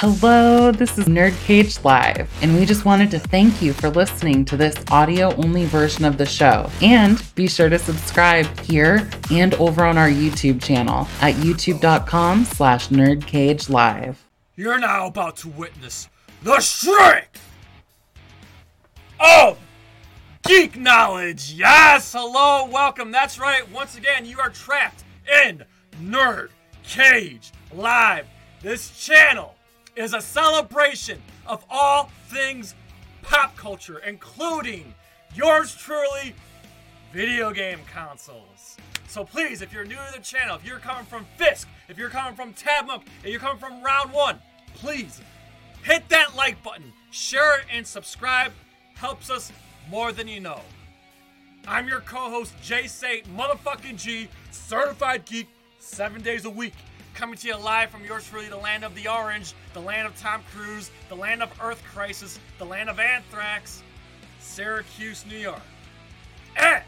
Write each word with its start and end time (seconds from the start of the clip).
Hello, 0.00 0.70
this 0.70 0.96
is 0.96 1.06
Nerd 1.06 1.36
Cage 1.42 1.82
Live, 1.82 2.30
and 2.40 2.54
we 2.54 2.64
just 2.64 2.84
wanted 2.84 3.10
to 3.10 3.18
thank 3.18 3.60
you 3.60 3.72
for 3.72 3.90
listening 3.90 4.44
to 4.44 4.56
this 4.56 4.76
audio 4.92 5.34
only 5.34 5.64
version 5.64 6.04
of 6.04 6.16
the 6.16 6.24
show. 6.24 6.70
And 6.80 7.20
be 7.34 7.48
sure 7.48 7.68
to 7.68 7.80
subscribe 7.80 8.46
here 8.60 9.10
and 9.32 9.54
over 9.54 9.84
on 9.84 9.98
our 9.98 10.08
YouTube 10.08 10.62
channel 10.62 11.08
at 11.20 11.34
youtube.com 11.34 12.44
slash 12.44 12.90
nerdcagelive. 12.90 14.14
You're 14.54 14.78
now 14.78 15.08
about 15.08 15.36
to 15.38 15.48
witness 15.48 16.08
the 16.44 16.60
strength 16.60 17.42
of 19.18 19.58
geek 20.44 20.76
knowledge. 20.78 21.54
Yes, 21.54 22.12
hello, 22.12 22.70
welcome. 22.70 23.10
That's 23.10 23.40
right. 23.40 23.68
Once 23.72 23.96
again, 23.96 24.24
you 24.24 24.38
are 24.38 24.50
trapped 24.50 25.02
in 25.44 25.64
Nerd 26.00 26.50
Cage 26.84 27.50
Live. 27.72 28.26
This 28.62 28.90
channel 29.04 29.56
is 29.98 30.14
a 30.14 30.20
celebration 30.20 31.20
of 31.44 31.64
all 31.68 32.10
things 32.28 32.76
pop 33.22 33.56
culture, 33.56 33.98
including 34.06 34.94
yours 35.34 35.74
truly, 35.74 36.34
video 37.12 37.52
game 37.52 37.80
consoles. 37.92 38.76
So 39.08 39.24
please, 39.24 39.60
if 39.60 39.72
you're 39.72 39.84
new 39.84 39.96
to 39.96 40.12
the 40.14 40.22
channel, 40.22 40.54
if 40.54 40.64
you're 40.64 40.78
coming 40.78 41.04
from 41.04 41.26
Fisk, 41.36 41.66
if 41.88 41.98
you're 41.98 42.10
coming 42.10 42.36
from 42.36 42.54
Tabmok, 42.54 43.02
if 43.24 43.30
you're 43.30 43.40
coming 43.40 43.58
from 43.58 43.82
Round 43.82 44.12
One, 44.12 44.38
please 44.74 45.20
hit 45.82 46.08
that 46.10 46.36
like 46.36 46.62
button, 46.62 46.92
share 47.10 47.58
it, 47.58 47.66
and 47.72 47.84
subscribe. 47.84 48.52
Helps 48.94 49.30
us 49.30 49.50
more 49.90 50.12
than 50.12 50.28
you 50.28 50.38
know. 50.38 50.60
I'm 51.66 51.88
your 51.88 52.00
co-host 52.00 52.54
Jay 52.62 52.86
Sate, 52.86 53.26
motherfucking 53.36 53.96
G, 53.96 54.28
certified 54.52 55.24
geek, 55.24 55.48
seven 55.80 56.22
days 56.22 56.44
a 56.44 56.50
week, 56.50 56.74
coming 57.18 57.36
to 57.36 57.48
you 57.48 57.56
live 57.56 57.90
from 57.90 58.04
yours 58.04 58.28
truly, 58.28 58.48
the 58.48 58.56
land 58.56 58.84
of 58.84 58.94
the 58.94 59.08
orange, 59.08 59.52
the 59.74 59.80
land 59.80 60.06
of 60.06 60.16
Tom 60.20 60.40
Cruise, 60.54 60.92
the 61.08 61.16
land 61.16 61.42
of 61.42 61.50
Earth 61.60 61.82
Crisis, 61.92 62.38
the 62.58 62.64
land 62.64 62.88
of 62.88 63.00
Anthrax, 63.00 63.82
Syracuse, 64.38 65.26
New 65.26 65.36
York. 65.36 65.60
And 66.56 66.84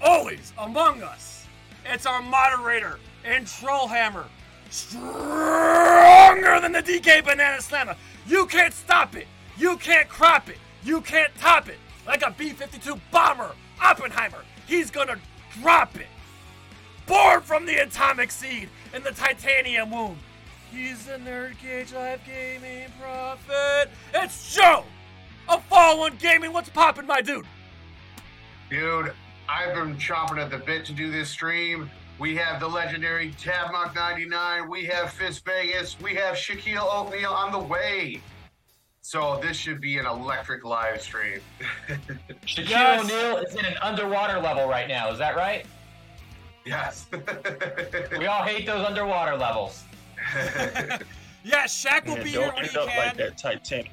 always 0.00 0.54
among 0.56 1.02
us, 1.02 1.44
it's 1.84 2.06
our 2.06 2.22
moderator 2.22 2.98
and 3.26 3.44
Trollhammer, 3.44 4.24
stronger 4.70 6.60
than 6.62 6.72
the 6.72 6.82
DK 6.82 7.22
Banana 7.26 7.60
Slammer. 7.60 7.96
You 8.26 8.46
can't 8.46 8.72
stop 8.72 9.16
it. 9.16 9.26
You 9.58 9.76
can't 9.76 10.08
crop 10.08 10.48
it. 10.48 10.56
You 10.82 11.02
can't 11.02 11.34
top 11.38 11.68
it. 11.68 11.76
Like 12.06 12.22
a 12.22 12.30
B 12.30 12.50
52 12.50 12.98
bomber, 13.10 13.54
Oppenheimer. 13.82 14.44
He's 14.66 14.90
gonna 14.90 15.18
drop 15.60 15.94
it. 15.96 16.06
Born 17.06 17.42
from 17.42 17.66
the 17.66 17.82
atomic 17.82 18.30
seed 18.30 18.70
in 18.94 19.02
the 19.02 19.10
titanium 19.10 19.90
womb. 19.90 20.18
He's 20.70 21.06
the 21.06 21.12
Nerd 21.14 21.58
Cage 21.58 21.92
Live 21.92 22.20
Gaming 22.24 22.88
Prophet. 23.00 23.90
It's 24.14 24.54
Joe! 24.54 24.84
A 25.48 25.60
Fall 25.60 25.98
One 26.00 26.16
Gaming. 26.16 26.52
What's 26.52 26.68
poppin', 26.70 27.06
my 27.06 27.20
dude? 27.20 27.46
Dude, 28.70 29.12
I've 29.48 29.74
been 29.74 29.98
chopping 29.98 30.38
at 30.38 30.50
the 30.50 30.58
bit 30.58 30.84
to 30.86 30.92
do 30.92 31.10
this 31.12 31.28
stream. 31.28 31.90
We 32.18 32.36
have 32.36 32.60
the 32.60 32.68
legendary 32.68 33.32
Tabmok 33.32 33.94
99. 33.94 34.70
We 34.70 34.84
have 34.86 35.10
Fisk 35.10 35.44
Vegas. 35.44 35.96
We 36.00 36.14
have 36.14 36.36
Shaquille 36.36 37.06
O'Neal 37.08 37.32
on 37.32 37.52
the 37.52 37.58
way. 37.58 38.20
So 39.02 39.38
this 39.42 39.56
should 39.56 39.80
be 39.80 39.98
an 39.98 40.06
electric 40.06 40.64
live 40.64 41.02
stream. 41.02 41.40
Shaquille 42.46 42.68
Yes. 42.70 43.04
O'Neal 43.04 43.36
is 43.38 43.54
in 43.54 43.64
an 43.66 43.76
underwater 43.82 44.40
level 44.40 44.66
right 44.66 44.88
now. 44.88 45.10
Is 45.10 45.18
that 45.18 45.36
right? 45.36 45.66
Yes. 46.64 47.06
We 48.18 48.26
all 48.26 48.42
hate 48.44 48.66
those 48.66 48.86
underwater 48.86 49.36
levels. 49.36 49.84
Yeah, 51.44 51.64
Shaq 51.64 52.06
will 52.06 52.14
Man, 52.14 52.24
be 52.24 52.30
here 52.30 52.40
don't 52.40 52.54
when 52.54 52.64
end 52.64 52.72
he 52.72 52.78
up 52.78 52.88
can. 52.88 53.06
like 53.06 53.16
that 53.18 53.36
Titanic. 53.36 53.90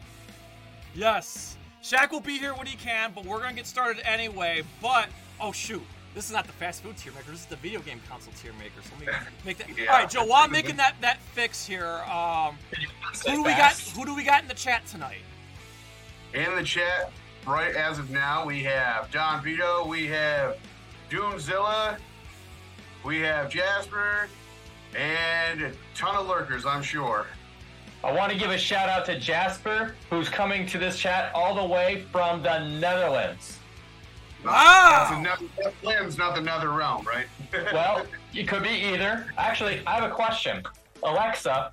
Yes. 0.96 1.58
Shaq 1.84 2.12
will 2.12 2.22
be 2.22 2.38
here 2.38 2.54
when 2.54 2.66
he 2.66 2.78
can, 2.78 3.12
but 3.14 3.26
we're 3.26 3.42
gonna 3.42 3.54
get 3.54 3.68
started 3.68 4.02
anyway. 4.08 4.64
But 4.82 5.10
oh 5.42 5.52
shoot, 5.52 5.82
this 6.16 6.26
is 6.26 6.32
not 6.32 6.48
the 6.48 6.54
fast 6.54 6.82
food 6.82 6.96
tier 6.96 7.12
maker. 7.12 7.32
This 7.32 7.42
is 7.42 7.46
the 7.48 7.58
video 7.58 7.82
game 7.82 8.02
console 8.08 8.32
tier 8.42 8.54
maker. 8.54 8.82
So 8.82 8.92
let 9.06 9.22
me 9.22 9.28
make 9.46 9.58
that. 9.58 9.68
Yeah. 9.78 9.92
All 9.92 10.00
right, 10.00 10.10
Joe. 10.10 10.24
While 10.24 10.46
I'm 10.46 10.52
making 10.52 10.78
that 10.78 10.96
that 11.02 11.20
fix 11.34 11.66
here, 11.66 12.02
um, 12.10 12.56
who 13.28 13.36
do 13.36 13.44
we 13.44 13.52
got? 13.52 13.74
Who 13.74 14.06
do 14.06 14.16
we 14.16 14.24
got 14.24 14.42
in 14.44 14.48
the 14.48 14.54
chat 14.54 14.86
tonight? 14.88 15.22
In 16.34 16.56
the 16.56 16.64
chat, 16.64 17.12
right 17.46 17.76
as 17.76 18.00
of 18.00 18.10
now, 18.12 18.46
we 18.46 18.64
have 18.64 19.12
Don 19.12 19.44
Vito, 19.44 19.86
we 19.86 20.08
have 20.08 20.56
Doomzilla, 21.10 21.98
we 23.04 23.20
have 23.20 23.50
Jasper, 23.50 24.28
and 24.96 25.62
a 25.62 25.72
ton 25.96 26.16
of 26.16 26.28
lurkers, 26.28 26.66
I'm 26.66 26.84
sure. 26.84 27.28
I 28.04 28.12
want 28.12 28.32
to 28.32 28.38
give 28.38 28.50
a 28.50 28.58
shout 28.58 28.90
out 28.90 29.06
to 29.06 29.20
Jasper, 29.20 29.96
who's 30.10 30.28
coming 30.30 30.66
to 30.68 30.78
this 30.78 30.98
chat 30.98 31.32
all 31.36 31.56
the 31.56 31.66
way 31.66 32.06
from 32.12 32.42
the 32.42 32.68
Netherlands. 32.68 33.60
Wow. 34.44 35.08
That's 35.10 35.20
another, 35.20 35.46
that 35.64 35.74
land's 35.84 36.18
not 36.18 36.38
another 36.38 36.72
realm, 36.72 37.06
right? 37.06 37.28
Well, 37.74 38.06
it 38.34 38.48
could 38.48 38.64
be 38.64 38.70
either. 38.70 39.26
Actually, 39.38 39.82
I 39.86 39.96
have 39.96 40.10
a 40.10 40.14
question. 40.14 40.64
Alexa, 41.04 41.72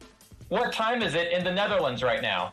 what 0.48 0.72
time 0.72 1.02
is 1.02 1.14
it 1.14 1.30
in 1.30 1.44
the 1.44 1.52
Netherlands 1.52 2.02
right 2.02 2.20
now? 2.20 2.52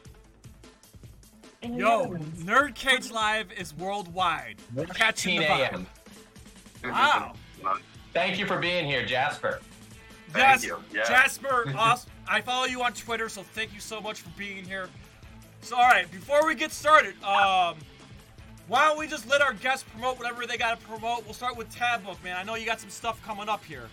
Yo, 1.64 2.10
Nerd 2.44 2.76
Cage 2.76 3.10
Live 3.10 3.52
is 3.58 3.76
worldwide. 3.76 4.58
Catching 4.94 5.40
15 5.40 5.42
the 5.42 5.46
vibe. 5.48 5.72
a.m. 5.72 5.88
Wow. 6.84 7.34
Thank 8.16 8.40
you 8.40 8.48
for 8.48 8.58
being 8.58 8.86
here, 8.86 9.06
Jasper. 9.06 9.60
Thank 10.30 10.62
Jas- 10.62 10.64
you, 10.64 10.78
yeah. 10.94 11.04
Jasper, 11.04 11.74
awesome. 11.78 12.10
I 12.30 12.40
follow 12.40 12.66
you 12.66 12.82
on 12.82 12.94
Twitter, 12.94 13.28
so 13.28 13.44
thank 13.44 13.74
you 13.74 13.82
so 13.82 14.00
much 14.00 14.22
for 14.22 14.30
being 14.38 14.64
here. 14.64 14.88
So, 15.62 15.76
all 15.76 15.90
right, 15.90 16.10
before 16.10 16.48
we 16.48 16.56
get 16.56 16.72
started, 16.72 17.22
um, 17.24 17.76
why 18.70 18.88
don't 18.88 18.98
we 18.98 19.08
just 19.08 19.28
let 19.30 19.42
our 19.42 19.52
guests 19.52 19.86
promote 19.92 20.18
whatever 20.18 20.46
they 20.46 20.56
got 20.56 20.80
to 20.80 20.86
promote? 20.88 21.26
We'll 21.26 21.34
start 21.34 21.58
with 21.58 21.70
Tabmok, 21.76 22.24
man. 22.24 22.38
I 22.38 22.44
know 22.44 22.56
you 22.56 22.66
got 22.66 22.80
some 22.80 22.90
stuff 22.90 23.22
coming 23.22 23.50
up 23.50 23.66
here. 23.66 23.90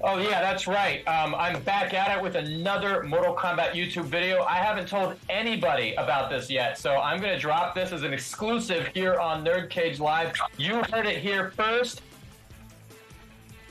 Oh 0.00 0.18
yeah, 0.18 0.40
that's 0.40 0.68
right. 0.68 1.06
Um, 1.08 1.34
I'm 1.34 1.60
back 1.62 1.92
at 1.92 2.16
it 2.16 2.22
with 2.22 2.36
another 2.36 3.02
Mortal 3.02 3.34
Kombat 3.34 3.72
YouTube 3.72 4.04
video. 4.04 4.42
I 4.44 4.56
haven't 4.56 4.86
told 4.86 5.16
anybody 5.28 5.94
about 5.94 6.30
this 6.30 6.50
yet, 6.50 6.78
so 6.78 6.96
I'm 6.96 7.20
gonna 7.20 7.38
drop 7.38 7.74
this 7.74 7.90
as 7.90 8.02
an 8.02 8.12
exclusive 8.12 8.88
here 8.88 9.18
on 9.18 9.44
Nerd 9.44 9.70
Cage 9.70 9.98
Live. 9.98 10.32
You 10.56 10.82
heard 10.84 11.06
it 11.06 11.18
here 11.18 11.50
first. 11.50 12.02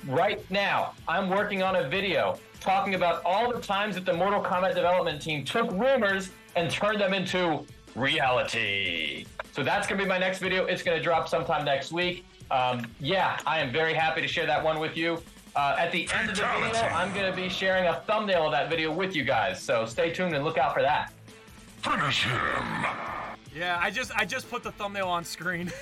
Right 0.08 0.50
now, 0.52 0.94
I'm 1.08 1.30
working 1.30 1.64
on 1.64 1.78
a 1.78 1.88
video 1.88 2.38
talking 2.60 2.96
about 2.96 3.22
all 3.26 3.52
the 3.54 3.60
times 3.60 3.96
that 3.96 4.06
the 4.06 4.14
Mortal 4.14 4.42
Kombat 4.42 4.76
development 4.76 5.22
team 5.22 5.46
took 5.46 5.72
rumors 5.72 6.32
and 6.56 6.70
turned 6.70 7.00
them 7.00 7.14
into 7.14 7.66
reality. 7.96 9.26
So 9.54 9.64
that's 9.64 9.88
gonna 9.88 10.02
be 10.02 10.08
my 10.08 10.18
next 10.18 10.40
video. 10.40 10.66
It's 10.66 10.84
gonna 10.84 11.02
drop 11.02 11.30
sometime 11.30 11.64
next 11.64 11.92
week. 11.92 12.26
Um, 12.52 12.86
yeah, 13.00 13.40
I 13.46 13.60
am 13.60 13.72
very 13.72 13.94
happy 13.94 14.22
to 14.22 14.28
share 14.28 14.46
that 14.46 14.64
one 14.64 14.80
with 14.80 14.98
you. 14.98 15.22
Uh, 15.56 15.76
at 15.78 15.92
the 15.92 16.10
end 16.14 16.30
of 16.30 16.36
the 16.36 16.42
video, 16.42 16.82
I'm 16.90 17.14
going 17.14 17.30
to 17.30 17.36
be 17.36 17.48
sharing 17.48 17.86
a 17.86 18.02
thumbnail 18.08 18.48
of 18.48 18.52
that 18.52 18.70
video 18.70 18.92
with 18.92 19.16
you 19.16 19.24
guys. 19.24 19.62
So 19.62 19.86
stay 19.86 20.12
tuned 20.12 20.34
and 20.34 20.44
look 20.44 20.58
out 20.58 20.74
for 20.74 20.82
that. 20.82 21.14
Yeah, 23.56 23.78
I 23.82 23.92
just 23.92 24.12
I 24.16 24.26
just 24.26 24.50
put 24.50 24.64
the 24.64 24.72
thumbnail 24.72 25.08
on 25.08 25.24
screen. 25.24 25.72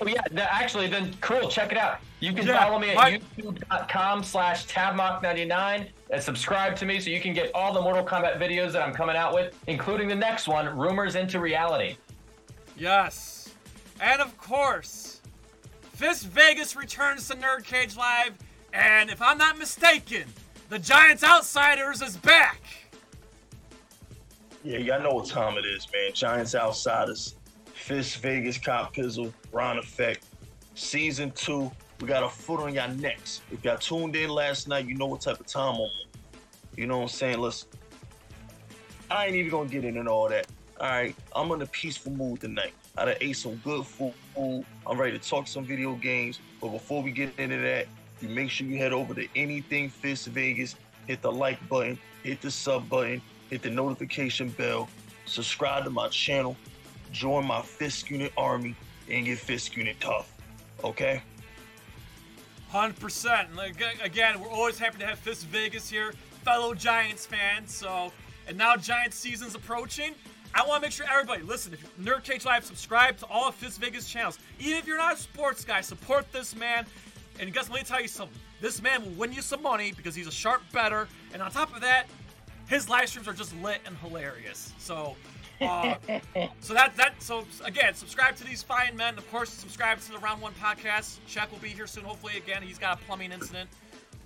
Oh 0.00 0.06
yeah, 0.06 0.20
actually, 0.38 0.86
then 0.86 1.12
cool. 1.20 1.48
Check 1.48 1.72
it 1.72 1.78
out. 1.78 1.98
You 2.20 2.32
can 2.32 2.46
Yeah, 2.46 2.62
follow 2.64 2.78
me 2.78 2.90
at 2.90 2.96
my- 2.96 3.20
youtube.com 3.36 4.22
slash 4.22 4.64
tabmok99 4.68 5.88
and 6.10 6.22
subscribe 6.22 6.76
to 6.76 6.86
me 6.86 7.00
so 7.00 7.10
you 7.10 7.20
can 7.20 7.32
get 7.34 7.50
all 7.52 7.72
the 7.72 7.80
Mortal 7.80 8.04
Kombat 8.04 8.38
videos 8.38 8.70
that 8.72 8.82
I'm 8.82 8.94
coming 8.94 9.16
out 9.16 9.34
with, 9.34 9.54
including 9.66 10.06
the 10.06 10.14
next 10.14 10.46
one, 10.46 10.66
Rumors 10.78 11.16
into 11.16 11.40
Reality. 11.40 11.96
yes, 12.76 13.48
and 14.00 14.20
of 14.22 14.36
course, 14.38 15.20
Fisk 15.94 16.26
Vegas 16.26 16.76
returns 16.76 17.26
to 17.28 17.34
Nerd 17.34 17.64
Cage 17.64 17.96
Live, 17.96 18.34
and 18.72 19.10
if 19.10 19.20
I'm 19.20 19.36
not 19.38 19.58
mistaken, 19.58 20.24
the 20.68 20.78
Giants 20.78 21.24
Outsiders 21.24 22.02
is 22.02 22.16
back. 22.16 22.60
Yeah, 24.68 24.80
y'all 24.80 25.02
know 25.02 25.14
what 25.14 25.24
time 25.24 25.56
it 25.56 25.64
is, 25.64 25.88
man. 25.94 26.12
Giants 26.12 26.54
Outsiders, 26.54 27.36
Fisk 27.72 28.20
Vegas, 28.20 28.58
Cop 28.58 28.94
Pizzle, 28.94 29.32
Ron 29.50 29.78
Effect, 29.78 30.26
Season 30.74 31.30
2. 31.30 31.72
We 32.02 32.06
got 32.06 32.22
a 32.22 32.28
foot 32.28 32.60
on 32.60 32.74
y'all 32.74 32.92
necks. 32.92 33.40
If 33.50 33.64
y'all 33.64 33.78
tuned 33.78 34.14
in 34.14 34.28
last 34.28 34.68
night, 34.68 34.84
you 34.84 34.94
know 34.94 35.06
what 35.06 35.22
type 35.22 35.40
of 35.40 35.46
time 35.46 35.76
I'm 35.76 35.80
on. 35.80 35.90
You 36.76 36.86
know 36.86 36.98
what 36.98 37.04
I'm 37.04 37.08
saying? 37.08 37.38
Listen, 37.38 37.70
I 39.10 39.24
ain't 39.24 39.36
even 39.36 39.50
gonna 39.50 39.70
get 39.70 39.86
into 39.86 40.06
all 40.10 40.28
that. 40.28 40.46
All 40.78 40.86
right, 40.86 41.16
I'm 41.34 41.50
in 41.52 41.62
a 41.62 41.66
peaceful 41.66 42.12
mood 42.12 42.42
tonight. 42.42 42.74
I 42.98 43.06
done 43.06 43.16
ate 43.22 43.38
some 43.38 43.54
good 43.64 43.86
food. 43.86 44.12
I'm 44.36 45.00
ready 45.00 45.18
to 45.18 45.30
talk 45.30 45.48
some 45.48 45.64
video 45.64 45.94
games. 45.94 46.40
But 46.60 46.72
before 46.72 47.02
we 47.02 47.10
get 47.10 47.32
into 47.38 47.56
that, 47.56 47.86
you 48.20 48.28
make 48.28 48.50
sure 48.50 48.66
you 48.66 48.76
head 48.76 48.92
over 48.92 49.14
to 49.14 49.26
Anything 49.34 49.88
Fisk 49.88 50.26
Vegas, 50.26 50.76
hit 51.06 51.22
the 51.22 51.32
like 51.32 51.66
button, 51.70 51.98
hit 52.22 52.42
the 52.42 52.50
sub 52.50 52.86
button, 52.90 53.22
hit 53.50 53.62
the 53.62 53.70
notification 53.70 54.50
bell, 54.50 54.88
subscribe 55.24 55.84
to 55.84 55.90
my 55.90 56.08
channel, 56.08 56.56
join 57.12 57.46
my 57.46 57.62
Fisk 57.62 58.10
Unit 58.10 58.32
army, 58.36 58.74
and 59.10 59.24
get 59.24 59.38
Fisk 59.38 59.76
Unit 59.76 59.96
tough. 60.00 60.32
Okay? 60.84 61.22
Hundred 62.68 63.00
percent. 63.00 63.48
And 63.50 63.76
again, 64.02 64.40
we're 64.40 64.48
always 64.48 64.78
happy 64.78 64.98
to 64.98 65.06
have 65.06 65.18
Fisk 65.18 65.46
Vegas 65.46 65.88
here, 65.88 66.12
fellow 66.44 66.74
Giants 66.74 67.24
fans. 67.24 67.74
So 67.74 68.12
and 68.46 68.56
now 68.56 68.76
Giant 68.76 69.14
season's 69.14 69.54
approaching. 69.54 70.14
I 70.54 70.66
want 70.66 70.82
to 70.82 70.86
make 70.86 70.92
sure 70.92 71.06
everybody 71.10 71.42
listen. 71.42 71.74
If 71.74 71.96
Nerd 71.98 72.24
Cage 72.24 72.44
Live, 72.46 72.64
subscribe 72.64 73.18
to 73.18 73.26
all 73.26 73.48
of 73.48 73.54
Fisk 73.54 73.80
Vegas 73.80 74.08
channels. 74.08 74.38
Even 74.58 74.78
if 74.78 74.86
you're 74.86 74.96
not 74.96 75.14
a 75.14 75.16
sports 75.18 75.64
guy, 75.64 75.82
support 75.82 76.30
this 76.32 76.56
man. 76.56 76.86
And 77.38 77.52
guess 77.52 77.68
what? 77.68 77.76
let 77.76 77.84
me 77.84 77.88
tell 77.88 78.00
you 78.00 78.08
something. 78.08 78.38
This 78.60 78.82
man 78.82 79.04
will 79.04 79.12
win 79.12 79.32
you 79.32 79.42
some 79.42 79.62
money 79.62 79.92
because 79.96 80.14
he's 80.14 80.26
a 80.26 80.32
sharp 80.32 80.62
better. 80.72 81.06
And 81.32 81.42
on 81.42 81.50
top 81.50 81.74
of 81.74 81.82
that, 81.82 82.06
his 82.68 82.88
live 82.88 83.08
streams 83.08 83.26
are 83.26 83.32
just 83.32 83.54
lit 83.62 83.80
and 83.86 83.96
hilarious. 83.98 84.72
So, 84.78 85.16
uh, 85.60 85.96
so 86.60 86.74
that 86.74 86.96
that 86.96 87.20
so 87.20 87.44
again, 87.64 87.94
subscribe 87.94 88.36
to 88.36 88.44
these 88.44 88.62
fine 88.62 88.96
men. 88.96 89.18
Of 89.18 89.28
course, 89.30 89.50
subscribe 89.50 90.00
to 90.00 90.12
the 90.12 90.18
Round 90.18 90.40
One 90.40 90.52
podcast. 90.54 91.18
Shaq 91.28 91.50
will 91.50 91.58
be 91.58 91.70
here 91.70 91.86
soon. 91.86 92.04
Hopefully, 92.04 92.36
again, 92.36 92.62
he's 92.62 92.78
got 92.78 93.00
a 93.00 93.04
plumbing 93.04 93.32
incident. 93.32 93.68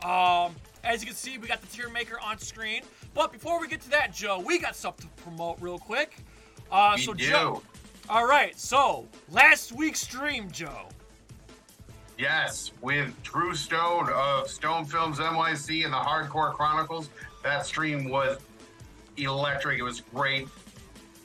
Um, 0.04 0.54
as 0.84 1.00
you 1.00 1.06
can 1.06 1.14
see, 1.14 1.38
we 1.38 1.46
got 1.46 1.60
the 1.60 1.68
tier 1.68 1.88
maker 1.88 2.18
on 2.20 2.38
screen. 2.38 2.82
But 3.14 3.32
before 3.32 3.60
we 3.60 3.68
get 3.68 3.80
to 3.82 3.90
that, 3.90 4.12
Joe, 4.12 4.40
we 4.44 4.58
got 4.58 4.74
stuff 4.74 4.96
to 4.98 5.06
promote 5.22 5.58
real 5.60 5.78
quick. 5.78 6.16
Uh, 6.70 6.94
We 6.96 7.02
so 7.02 7.14
do. 7.14 7.24
Joe, 7.24 7.62
all 8.10 8.26
right. 8.26 8.58
So 8.58 9.08
last 9.30 9.72
week's 9.72 10.00
stream, 10.00 10.50
Joe. 10.50 10.88
Yes, 12.18 12.72
with 12.82 13.20
Drew 13.22 13.54
Stone 13.54 14.08
of 14.12 14.48
Stone 14.48 14.84
Films 14.84 15.18
NYC 15.18 15.84
and 15.84 15.92
the 15.92 15.98
Hardcore 15.98 16.52
Chronicles. 16.52 17.08
That 17.42 17.66
stream 17.66 18.08
was 18.08 18.38
electric. 19.16 19.78
It 19.78 19.82
was 19.82 20.00
great. 20.00 20.48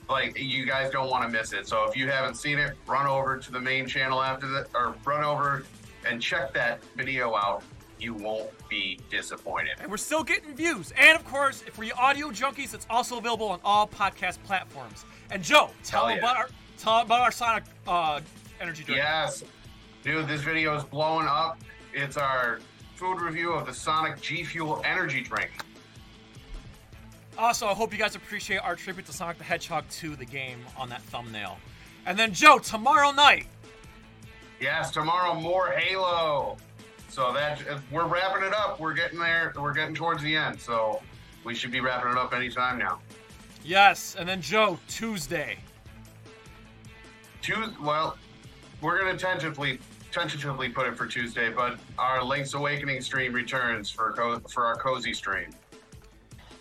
Like 0.08 0.38
you 0.38 0.64
guys 0.66 0.90
don't 0.90 1.10
want 1.10 1.24
to 1.24 1.28
miss 1.28 1.52
it. 1.52 1.68
So 1.68 1.84
if 1.88 1.96
you 1.96 2.08
haven't 2.08 2.36
seen 2.36 2.58
it, 2.58 2.74
run 2.86 3.06
over 3.06 3.36
to 3.36 3.52
the 3.52 3.60
main 3.60 3.86
channel 3.86 4.22
after 4.22 4.48
that, 4.48 4.68
or 4.74 4.94
run 5.04 5.22
over 5.22 5.64
and 6.06 6.20
check 6.20 6.52
that 6.54 6.82
video 6.96 7.34
out. 7.34 7.62
You 8.00 8.14
won't 8.14 8.48
be 8.68 9.00
disappointed. 9.10 9.72
And 9.80 9.90
we're 9.90 9.96
still 9.96 10.22
getting 10.22 10.54
views. 10.54 10.92
And 10.96 11.18
of 11.18 11.24
course, 11.26 11.62
for 11.72 11.82
you 11.82 11.92
audio 11.98 12.28
junkies, 12.28 12.72
it's 12.72 12.86
also 12.88 13.18
available 13.18 13.48
on 13.48 13.60
all 13.64 13.88
podcast 13.88 14.42
platforms. 14.44 15.04
And 15.30 15.42
Joe, 15.42 15.70
tell 15.82 16.06
Hell 16.06 16.08
them 16.08 16.18
yeah. 16.18 16.30
about 16.30 16.36
our 16.36 16.48
tell 16.78 16.98
'em 17.00 17.06
about 17.06 17.20
our 17.22 17.32
Sonic 17.32 17.64
uh, 17.86 18.20
energy 18.60 18.84
drink. 18.84 18.98
Yes, 18.98 19.42
dude, 20.02 20.28
this 20.28 20.42
video 20.42 20.76
is 20.76 20.84
blowing 20.84 21.26
up. 21.26 21.58
It's 21.92 22.16
our 22.16 22.60
food 22.94 23.20
review 23.20 23.52
of 23.52 23.66
the 23.66 23.74
Sonic 23.74 24.20
G 24.20 24.44
Fuel 24.44 24.80
energy 24.84 25.20
drink. 25.20 25.50
Also, 27.38 27.68
I 27.68 27.72
hope 27.74 27.92
you 27.92 27.98
guys 27.98 28.16
appreciate 28.16 28.58
our 28.58 28.74
tribute 28.74 29.06
to 29.06 29.12
Sonic 29.12 29.38
the 29.38 29.44
Hedgehog 29.44 29.84
2, 29.90 30.16
the 30.16 30.24
game, 30.24 30.58
on 30.76 30.88
that 30.88 31.00
thumbnail. 31.02 31.58
And 32.04 32.18
then 32.18 32.32
Joe, 32.34 32.58
tomorrow 32.58 33.12
night, 33.12 33.46
Yes, 34.60 34.90
tomorrow 34.90 35.34
more 35.40 35.68
Halo. 35.70 36.56
So 37.08 37.32
that 37.32 37.62
we're 37.92 38.06
wrapping 38.08 38.42
it 38.42 38.52
up. 38.52 38.80
We're 38.80 38.92
getting 38.92 39.20
there. 39.20 39.52
We're 39.56 39.72
getting 39.72 39.94
towards 39.94 40.20
the 40.20 40.34
end. 40.34 40.60
So 40.60 41.00
we 41.44 41.54
should 41.54 41.70
be 41.70 41.78
wrapping 41.78 42.10
it 42.10 42.18
up 42.18 42.34
anytime 42.34 42.76
now. 42.76 42.98
yes, 43.64 44.16
and 44.18 44.28
then 44.28 44.42
Joe, 44.42 44.76
Tuesday. 44.88 45.58
Tuesday. 47.40 47.72
Well, 47.80 48.18
we're 48.80 48.98
gonna 48.98 49.16
tentatively 49.16 49.78
tentatively 50.10 50.68
put 50.70 50.88
it 50.88 50.96
for 50.96 51.06
Tuesday, 51.06 51.50
but 51.50 51.78
our 51.96 52.24
Link's 52.24 52.54
Awakening 52.54 53.00
stream 53.00 53.32
returns 53.32 53.90
for 53.90 54.12
co- 54.12 54.40
for 54.50 54.66
our 54.66 54.76
cozy 54.76 55.14
stream. 55.14 55.50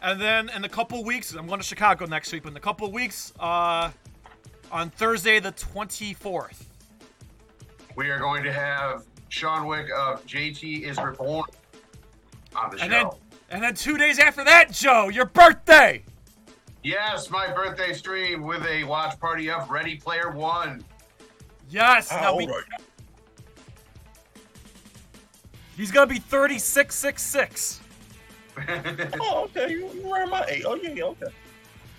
And 0.01 0.21
then 0.21 0.49
in 0.49 0.63
a 0.63 0.69
couple 0.69 1.03
weeks, 1.03 1.33
I'm 1.33 1.47
going 1.47 1.59
to 1.59 1.65
Chicago 1.65 2.05
next 2.05 2.31
week, 2.31 2.43
but 2.43 2.51
in 2.51 2.57
a 2.57 2.61
couple 2.61 2.91
weeks, 2.91 3.33
uh, 3.39 3.91
on 4.71 4.89
Thursday 4.91 5.39
the 5.39 5.51
24th. 5.53 6.65
We 7.95 8.09
are 8.09 8.19
going 8.19 8.43
to 8.43 8.53
have 8.53 9.05
Sean 9.29 9.65
Wick 9.67 9.87
of 9.95 10.25
JT 10.25 10.83
is 10.83 10.97
Reborn 10.97 11.45
on 12.55 12.69
the 12.75 12.81
And 12.83 12.91
then, 12.91 13.05
show. 13.05 13.17
and 13.49 13.63
then 13.63 13.73
two 13.73 13.97
days 13.97 14.19
after 14.19 14.43
that, 14.43 14.71
Joe, 14.71 15.09
your 15.09 15.25
birthday. 15.25 16.03
Yes, 16.83 17.29
my 17.29 17.51
birthday 17.51 17.93
stream 17.93 18.43
with 18.43 18.63
a 18.65 18.83
watch 18.83 19.19
party 19.19 19.49
of 19.49 19.69
Ready 19.69 19.95
Player 19.95 20.31
One. 20.31 20.83
Yes. 21.69 22.09
How 22.09 22.21
now 22.21 22.31
old 22.33 22.47
we, 22.47 22.53
are 22.53 22.59
you? 22.59 22.85
he's 25.75 25.91
gonna 25.91 26.07
be 26.07 26.19
3666. 26.19 27.81
Oh, 29.19 29.43
okay. 29.45 29.71
You, 29.71 29.89
you 29.93 30.13
around 30.13 30.29
my 30.29 30.45
age. 30.45 30.63
Oh, 30.65 30.75
yeah, 30.75 30.91
yeah, 30.91 31.03
okay. 31.03 31.27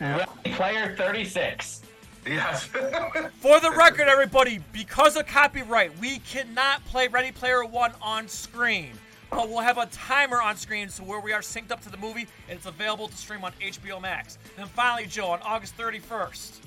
Ready 0.01 0.55
Player 0.55 0.95
36. 0.97 1.83
yes. 2.27 2.65
For 3.41 3.61
the 3.61 3.73
record, 3.77 4.09
everybody, 4.09 4.61
because 4.73 5.17
of 5.17 5.27
copyright, 5.27 5.97
we 5.99 6.19
cannot 6.21 6.85
play 6.85 7.09
Ready 7.09 7.33
Player 7.33 7.65
One 7.65 7.93
on 8.01 8.29
screen. 8.29 8.93
But 9.31 9.49
we'll 9.49 9.61
have 9.61 9.79
a 9.79 9.87
timer 9.87 10.41
on 10.41 10.57
screen 10.57 10.89
so 10.89 11.05
where 11.05 11.21
we 11.21 11.33
are 11.33 11.41
synced 11.41 11.71
up 11.71 11.81
to 11.83 11.91
the 11.91 11.99
movie 11.99 12.27
and 12.49 12.57
it's 12.57 12.67
available 12.67 13.09
to 13.09 13.17
stream 13.17 13.45
on 13.45 13.53
HBO 13.61 14.01
Max. 14.01 14.39
And 14.57 14.65
then 14.65 14.67
finally, 14.69 15.07
Joe, 15.07 15.29
on 15.29 15.41
August 15.43 15.77
31st. 15.77 16.61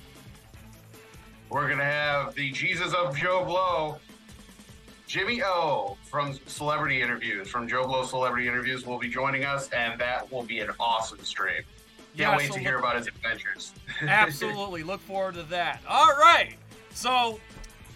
We're 1.49 1.67
gonna 1.67 1.83
have 1.83 2.35
the 2.35 2.51
Jesus 2.51 2.93
of 2.93 3.15
JoBlo, 3.15 3.97
Jimmy 5.11 5.43
O 5.43 5.97
from 6.09 6.39
Celebrity 6.45 7.01
Interviews, 7.01 7.49
from 7.49 7.67
JoBlo 7.67 8.07
Celebrity 8.07 8.47
Interviews, 8.47 8.85
will 8.85 8.97
be 8.97 9.09
joining 9.09 9.43
us, 9.43 9.69
and 9.71 9.99
that 9.99 10.31
will 10.31 10.43
be 10.43 10.61
an 10.61 10.69
awesome 10.79 11.21
stream. 11.25 11.55
Can't 11.57 11.65
Yeah, 12.15 12.37
wait 12.37 12.47
so 12.47 12.53
to 12.53 12.59
hear 12.61 12.77
about 12.77 12.95
his 12.95 13.07
adventures. 13.07 13.73
Absolutely. 14.01 14.83
Look 14.83 15.01
forward 15.01 15.33
to 15.33 15.43
that. 15.43 15.81
All 15.85 16.15
right. 16.17 16.55
So, 16.93 17.41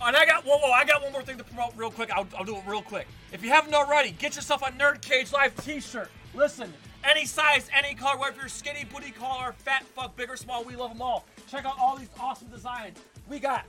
and 0.02 0.14
I 0.14 0.26
got 0.26 0.44
whoa, 0.44 0.58
whoa, 0.58 0.72
I 0.72 0.84
got 0.84 1.04
one 1.04 1.14
more 1.14 1.22
thing 1.22 1.38
to 1.38 1.46
promote 1.46 1.72
real 1.78 1.90
quick. 1.90 2.12
I'll, 2.12 2.28
I'll 2.38 2.44
do 2.44 2.58
it 2.58 2.64
real 2.68 2.82
quick. 2.82 3.08
If 3.32 3.42
you 3.46 3.50
haven't 3.50 3.74
already, 3.74 4.12
get 4.12 4.36
yourself 4.36 4.62
a 4.62 4.72
Nerd 4.72 5.02
Cage 5.02 5.32
Live 5.32 5.56
T-shirt. 5.64 6.12
Listen, 6.34 6.74
any 7.10 7.24
size, 7.24 7.70
any 7.74 7.96
color, 7.96 8.20
whether 8.20 8.36
you're 8.36 8.50
skinny, 8.50 8.84
booty 8.94 9.12
call, 9.12 9.42
or 9.42 9.54
fat, 9.54 9.86
fuck, 9.86 10.18
big 10.18 10.30
or 10.30 10.36
small, 10.36 10.66
we 10.66 10.76
love 10.76 10.92
them 10.92 11.02
all. 11.02 11.24
Check 11.50 11.64
out 11.64 11.78
all 11.80 11.96
these 11.96 12.10
awesome 12.20 12.50
designs. 12.50 12.98
We 13.30 13.40
got 13.40 13.64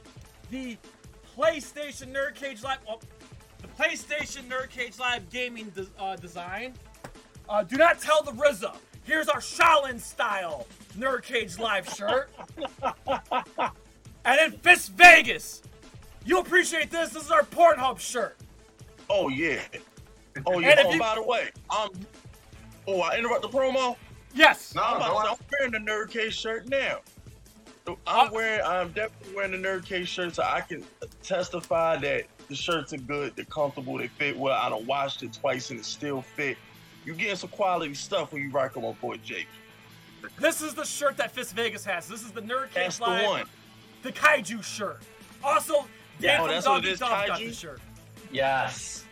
the 0.50 0.76
PlayStation 1.36 2.12
Nerd 2.12 2.34
Cage 2.34 2.64
Live. 2.64 2.78
Oh, 2.88 2.98
the 3.60 3.68
PlayStation 3.68 4.48
Nerd 4.48 4.70
Cage 4.70 4.98
Live 4.98 5.28
gaming 5.30 5.70
de- 5.70 5.86
uh, 5.98 6.16
design. 6.16 6.74
Uh, 7.48 7.62
do 7.62 7.76
not 7.76 8.00
tell 8.00 8.22
the 8.22 8.32
RZA. 8.32 8.74
Here's 9.04 9.28
our 9.28 9.40
Shaolin 9.40 10.00
style 10.00 10.66
Nerd 10.98 11.22
Cage 11.22 11.58
Live 11.58 11.88
shirt. 11.94 12.30
and 12.82 13.70
then 14.24 14.52
Fisk 14.58 14.92
Vegas. 14.92 15.62
You 16.24 16.40
appreciate 16.40 16.90
this? 16.90 17.10
This 17.10 17.24
is 17.26 17.30
our 17.30 17.42
Pornhub 17.44 18.00
shirt. 18.00 18.36
Oh, 19.08 19.28
yeah. 19.28 19.60
Oh, 20.44 20.58
yeah. 20.58 20.82
Oh, 20.84 20.92
you- 20.92 20.98
by 20.98 21.14
the 21.14 21.22
way, 21.22 21.50
I'm. 21.70 21.90
Oh, 22.88 23.00
I 23.00 23.16
interrupt 23.18 23.42
the 23.42 23.48
promo? 23.48 23.96
Yes. 24.34 24.74
No, 24.74 24.82
I'm, 24.82 24.96
about. 24.96 25.28
I'm 25.28 25.36
wearing 25.58 25.72
the 25.72 25.78
Nerd 25.90 26.10
Cage 26.10 26.36
shirt 26.36 26.68
now. 26.68 26.98
Uh, 27.86 27.94
I'm 28.06 28.32
wearing. 28.32 28.60
I'm 28.64 28.88
definitely 28.92 29.34
wearing 29.34 29.52
the 29.52 29.58
Nerd 29.68 29.84
Cage 29.86 30.08
shirt, 30.08 30.34
so 30.34 30.42
I 30.42 30.60
can 30.60 30.84
testify 31.22 31.96
that 31.98 32.24
the 32.48 32.54
shirts 32.54 32.92
are 32.92 32.98
good, 32.98 33.34
they're 33.36 33.44
comfortable, 33.46 33.98
they 33.98 34.08
fit 34.08 34.36
well. 34.36 34.58
I 34.60 34.68
don't 34.68 34.86
washed 34.86 35.22
it 35.22 35.32
twice 35.32 35.70
and 35.70 35.80
it 35.80 35.84
still 35.84 36.22
fit. 36.22 36.56
You're 37.04 37.14
getting 37.14 37.36
some 37.36 37.50
quality 37.50 37.94
stuff 37.94 38.32
when 38.32 38.42
you 38.42 38.50
rock 38.50 38.74
with 38.74 38.84
my 38.84 38.92
boy 38.92 39.16
Jake. 39.18 39.46
This 40.40 40.60
is 40.60 40.74
the 40.74 40.84
shirt 40.84 41.16
that 41.18 41.30
Fisk 41.30 41.54
Vegas 41.54 41.84
has. 41.84 42.08
This 42.08 42.22
is 42.22 42.32
the 42.32 42.40
Nerd 42.42 42.64
Cage 42.66 42.74
That's 42.74 42.98
the 42.98 43.04
Live, 43.04 43.26
one. 43.26 43.44
the 44.02 44.12
Kaiju 44.12 44.62
shirt. 44.62 45.00
Also, 45.44 45.86
Dan 46.20 46.40
Oh, 46.40 46.44
from 46.44 46.54
that's 46.54 46.66
what 46.66 46.74
Doggy 46.76 46.88
it 46.88 46.92
is, 46.92 46.98
Dog 46.98 47.26
got 47.28 47.38
the 47.38 47.52
shirt. 47.52 47.80
Yes. 48.32 49.04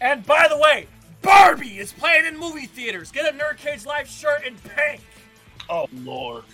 And 0.00 0.24
by 0.24 0.46
the 0.48 0.56
way, 0.56 0.86
Barbie 1.22 1.78
is 1.78 1.92
playing 1.92 2.26
in 2.26 2.38
movie 2.38 2.66
theaters. 2.66 3.10
Get 3.10 3.32
a 3.32 3.36
Nerd 3.36 3.58
Cage 3.58 3.84
Live 3.84 4.08
shirt 4.08 4.46
in 4.46 4.54
pink 4.56 5.00
Oh 5.68 5.86
Lord, 6.04 6.44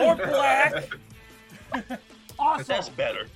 or 0.00 0.16
black. 0.16 0.88
but 1.72 2.66
that's 2.66 2.88
better. 2.88 3.26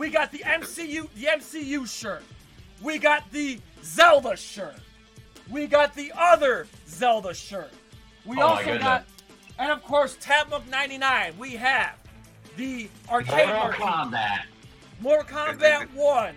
We 0.00 0.08
got 0.08 0.32
the 0.32 0.38
MCU, 0.38 1.08
the 1.14 1.26
MCU 1.26 1.86
shirt. 1.86 2.22
We 2.80 2.96
got 2.96 3.30
the 3.32 3.60
Zelda 3.84 4.34
shirt. 4.34 4.76
We 5.50 5.66
got 5.66 5.94
the 5.94 6.10
other 6.16 6.66
Zelda 6.88 7.34
shirt. 7.34 7.70
We 8.24 8.40
Oh 8.40 8.46
also 8.46 8.78
got, 8.78 9.04
and 9.58 9.70
of 9.70 9.84
course, 9.84 10.16
Tabmok 10.16 10.66
99. 10.70 11.34
We 11.38 11.50
have 11.50 11.98
the 12.56 12.88
arcade 13.10 13.48
Mortal. 13.48 13.72
Kombat. 13.72 14.44
Mortal 15.02 15.24
Kombat 15.24 15.92
1, 15.92 16.34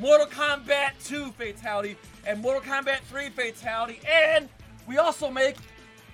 Mortal 0.00 0.26
Kombat 0.26 0.90
2 1.02 1.32
Fatality, 1.32 1.96
and 2.26 2.42
Mortal 2.42 2.60
Kombat 2.60 2.98
3 3.08 3.30
Fatality. 3.30 4.00
And 4.06 4.50
we 4.86 4.98
also 4.98 5.30
make 5.30 5.56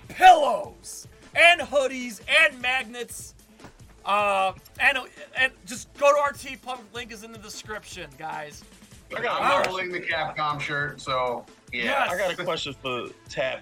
pillows 0.06 1.08
and 1.34 1.60
hoodies 1.60 2.20
and 2.28 2.62
magnets. 2.62 3.33
Uh, 4.04 4.52
and 4.80 4.98
and 5.36 5.52
just 5.66 5.92
go 5.94 6.12
to 6.12 6.20
our 6.20 6.32
T 6.32 6.56
Pump. 6.56 6.82
Link 6.94 7.12
is 7.12 7.24
in 7.24 7.32
the 7.32 7.38
description, 7.38 8.10
guys. 8.18 8.62
I 9.16 9.22
got, 9.22 9.40
I'm 9.40 9.64
a 9.64 9.68
holding 9.68 9.92
the 9.92 10.00
Capcom 10.00 10.60
shirt, 10.60 11.00
so 11.00 11.44
yeah. 11.72 11.84
Yes. 11.84 12.10
I 12.10 12.18
got 12.18 12.38
a 12.38 12.44
question 12.44 12.74
for 12.82 13.08
Tab. 13.28 13.60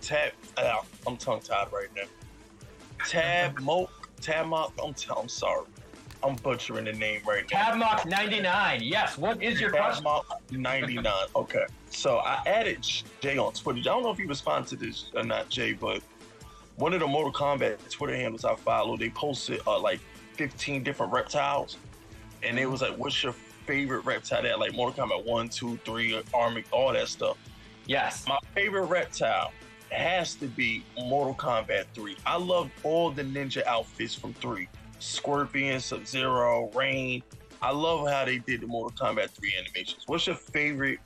Tab. 0.00 0.32
Uh, 0.56 0.78
I'm 1.06 1.16
tongue 1.16 1.40
tied 1.40 1.72
right 1.72 1.88
now. 1.94 2.02
Tab 3.06 3.58
Moke. 3.60 4.10
Tab 4.20 4.46
Mock. 4.46 4.72
I'm, 4.82 4.94
t- 4.94 5.10
I'm 5.16 5.28
sorry. 5.28 5.66
I'm 6.22 6.36
butchering 6.36 6.86
the 6.86 6.92
name 6.92 7.20
right 7.26 7.44
now. 7.52 7.72
Tabmok 7.72 8.06
99. 8.06 8.80
Yes. 8.82 9.18
What 9.18 9.42
is 9.42 9.60
your 9.60 9.70
Tab 9.70 9.82
question? 9.82 10.04
Mock 10.04 10.40
99. 10.50 11.12
Okay. 11.36 11.66
So 11.90 12.18
I 12.18 12.42
added 12.46 12.86
Jay 13.20 13.36
on 13.36 13.52
Twitter. 13.52 13.80
I 13.80 13.82
don't 13.82 14.02
know 14.02 14.10
if 14.10 14.18
he 14.18 14.24
responded 14.24 14.68
to 14.70 14.76
this 14.76 15.10
or 15.14 15.22
not, 15.22 15.50
Jay, 15.50 15.74
but 15.74 16.02
one 16.76 16.92
of 16.92 17.00
the 17.00 17.06
Mortal 17.06 17.32
Kombat 17.32 17.88
Twitter 17.90 18.16
handles 18.16 18.44
I 18.44 18.54
follow, 18.56 18.96
they 18.96 19.10
posted 19.10 19.60
uh, 19.66 19.78
like 19.78 20.00
15 20.32 20.82
different 20.82 21.12
reptiles, 21.12 21.76
and 22.42 22.58
it 22.58 22.66
was 22.66 22.82
like, 22.82 22.96
"What's 22.96 23.22
your 23.22 23.32
favorite 23.32 24.04
reptile?" 24.04 24.42
That 24.42 24.58
like 24.58 24.74
Mortal 24.74 25.06
Kombat 25.06 25.24
one, 25.24 25.48
two, 25.48 25.78
three, 25.84 26.20
Army, 26.32 26.64
all 26.72 26.92
that 26.92 27.08
stuff. 27.08 27.38
Yes. 27.86 28.26
My 28.26 28.38
favorite 28.54 28.86
reptile 28.86 29.52
has 29.90 30.34
to 30.36 30.46
be 30.46 30.84
Mortal 30.98 31.34
Kombat 31.34 31.84
3. 31.94 32.16
I 32.26 32.36
love 32.36 32.70
all 32.82 33.10
the 33.10 33.22
ninja 33.22 33.64
outfits 33.66 34.14
from 34.14 34.34
3. 34.34 34.68
Scorpion, 34.98 35.80
Sub 35.80 36.06
Zero, 36.06 36.70
Rain. 36.74 37.22
I 37.62 37.70
love 37.70 38.08
how 38.08 38.24
they 38.24 38.38
did 38.38 38.60
the 38.62 38.66
Mortal 38.66 39.06
Kombat 39.06 39.30
3 39.30 39.54
animations. 39.58 40.04
What's 40.06 40.26
your 40.26 40.36
favorite, 40.36 40.98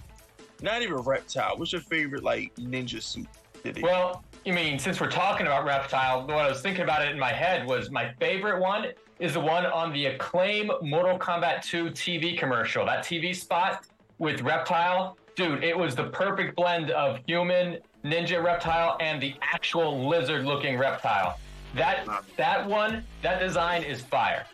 not 0.63 0.83
even 0.83 0.97
reptile, 0.97 1.57
what's 1.57 1.73
your 1.73 1.83
favorite 1.83 2.23
like 2.23 2.55
ninja 2.57 3.03
suit? 3.03 3.27
Well, 3.83 4.25
I 4.47 4.51
mean, 4.51 4.79
since 4.79 5.01
we're 5.01 5.11
talking 5.11 5.47
about 5.47 5.65
Reptile, 5.65 6.27
what 6.27 6.39
I 6.39 6.49
was 6.49 6.61
thinking 6.61 6.83
about 6.83 7.03
it 7.03 7.11
in 7.11 7.19
my 7.19 7.33
head 7.33 7.67
was 7.67 7.91
my 7.91 8.13
favorite 8.15 8.61
one 8.61 8.87
is 9.19 9.35
the 9.35 9.41
one 9.41 9.67
on 9.67 9.93
the 9.93 10.07
Acclaim 10.07 10.71
Mortal 10.81 11.19
Kombat 11.19 11.63
2 11.65 11.87
TV 11.87 12.39
commercial. 12.39 12.87
That 12.87 13.05
TV 13.05 13.35
spot 13.35 13.87
with 14.19 14.43
Reptile, 14.43 15.17
dude, 15.35 15.65
it 15.65 15.77
was 15.77 15.95
the 15.95 16.05
perfect 16.05 16.57
blend 16.57 16.91
of 16.93 17.19
human, 17.27 17.79
ninja 18.05 18.43
reptile, 18.43 18.97
and 19.01 19.21
the 19.21 19.35
actual 19.43 20.09
lizard-looking 20.09 20.79
reptile. 20.79 21.39
That 21.75 22.07
that 22.37 22.67
one, 22.67 23.05
that 23.23 23.41
design 23.41 23.83
is 23.83 24.01
fire. 24.01 24.47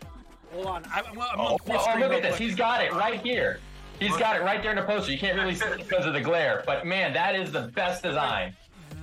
Hold 0.51 0.65
on. 0.65 0.83
I, 0.93 0.99
I'm, 0.99 1.19
I'm 1.19 1.39
Oh, 1.39 1.57
Oh, 1.67 1.95
look 1.99 2.11
at 2.11 2.23
this. 2.23 2.37
He's 2.37 2.55
got 2.55 2.83
it 2.83 2.91
right 2.93 3.21
here. 3.21 3.59
He's 3.99 4.17
got 4.17 4.35
it 4.35 4.41
right 4.41 4.61
there 4.61 4.71
in 4.71 4.77
the 4.77 4.83
poster. 4.83 5.11
You 5.11 5.17
can't 5.17 5.37
really 5.37 5.55
see 5.55 5.65
it 5.67 5.77
because 5.77 6.05
of 6.05 6.13
the 6.13 6.19
glare, 6.19 6.63
but 6.65 6.85
man, 6.85 7.13
that 7.13 7.35
is 7.35 7.51
the 7.51 7.71
best 7.75 8.03
design 8.03 8.53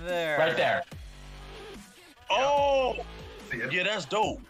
there. 0.05 0.39
right 0.39 0.57
there. 0.57 0.83
oh, 2.31 2.97
yeah, 3.71 3.83
that's 3.83 4.05
dope. 4.05 4.41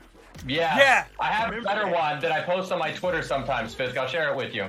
Yeah. 0.46 0.76
Yeah. 0.76 1.04
I 1.20 1.26
have 1.26 1.52
a 1.52 1.60
better 1.60 1.84
that. 1.84 1.94
one 1.94 2.20
that 2.20 2.32
I 2.32 2.42
post 2.42 2.72
on 2.72 2.78
my 2.78 2.92
Twitter 2.92 3.22
sometimes, 3.22 3.74
Fisk. 3.74 3.96
I'll 3.96 4.08
share 4.08 4.30
it 4.30 4.36
with 4.36 4.54
you. 4.54 4.66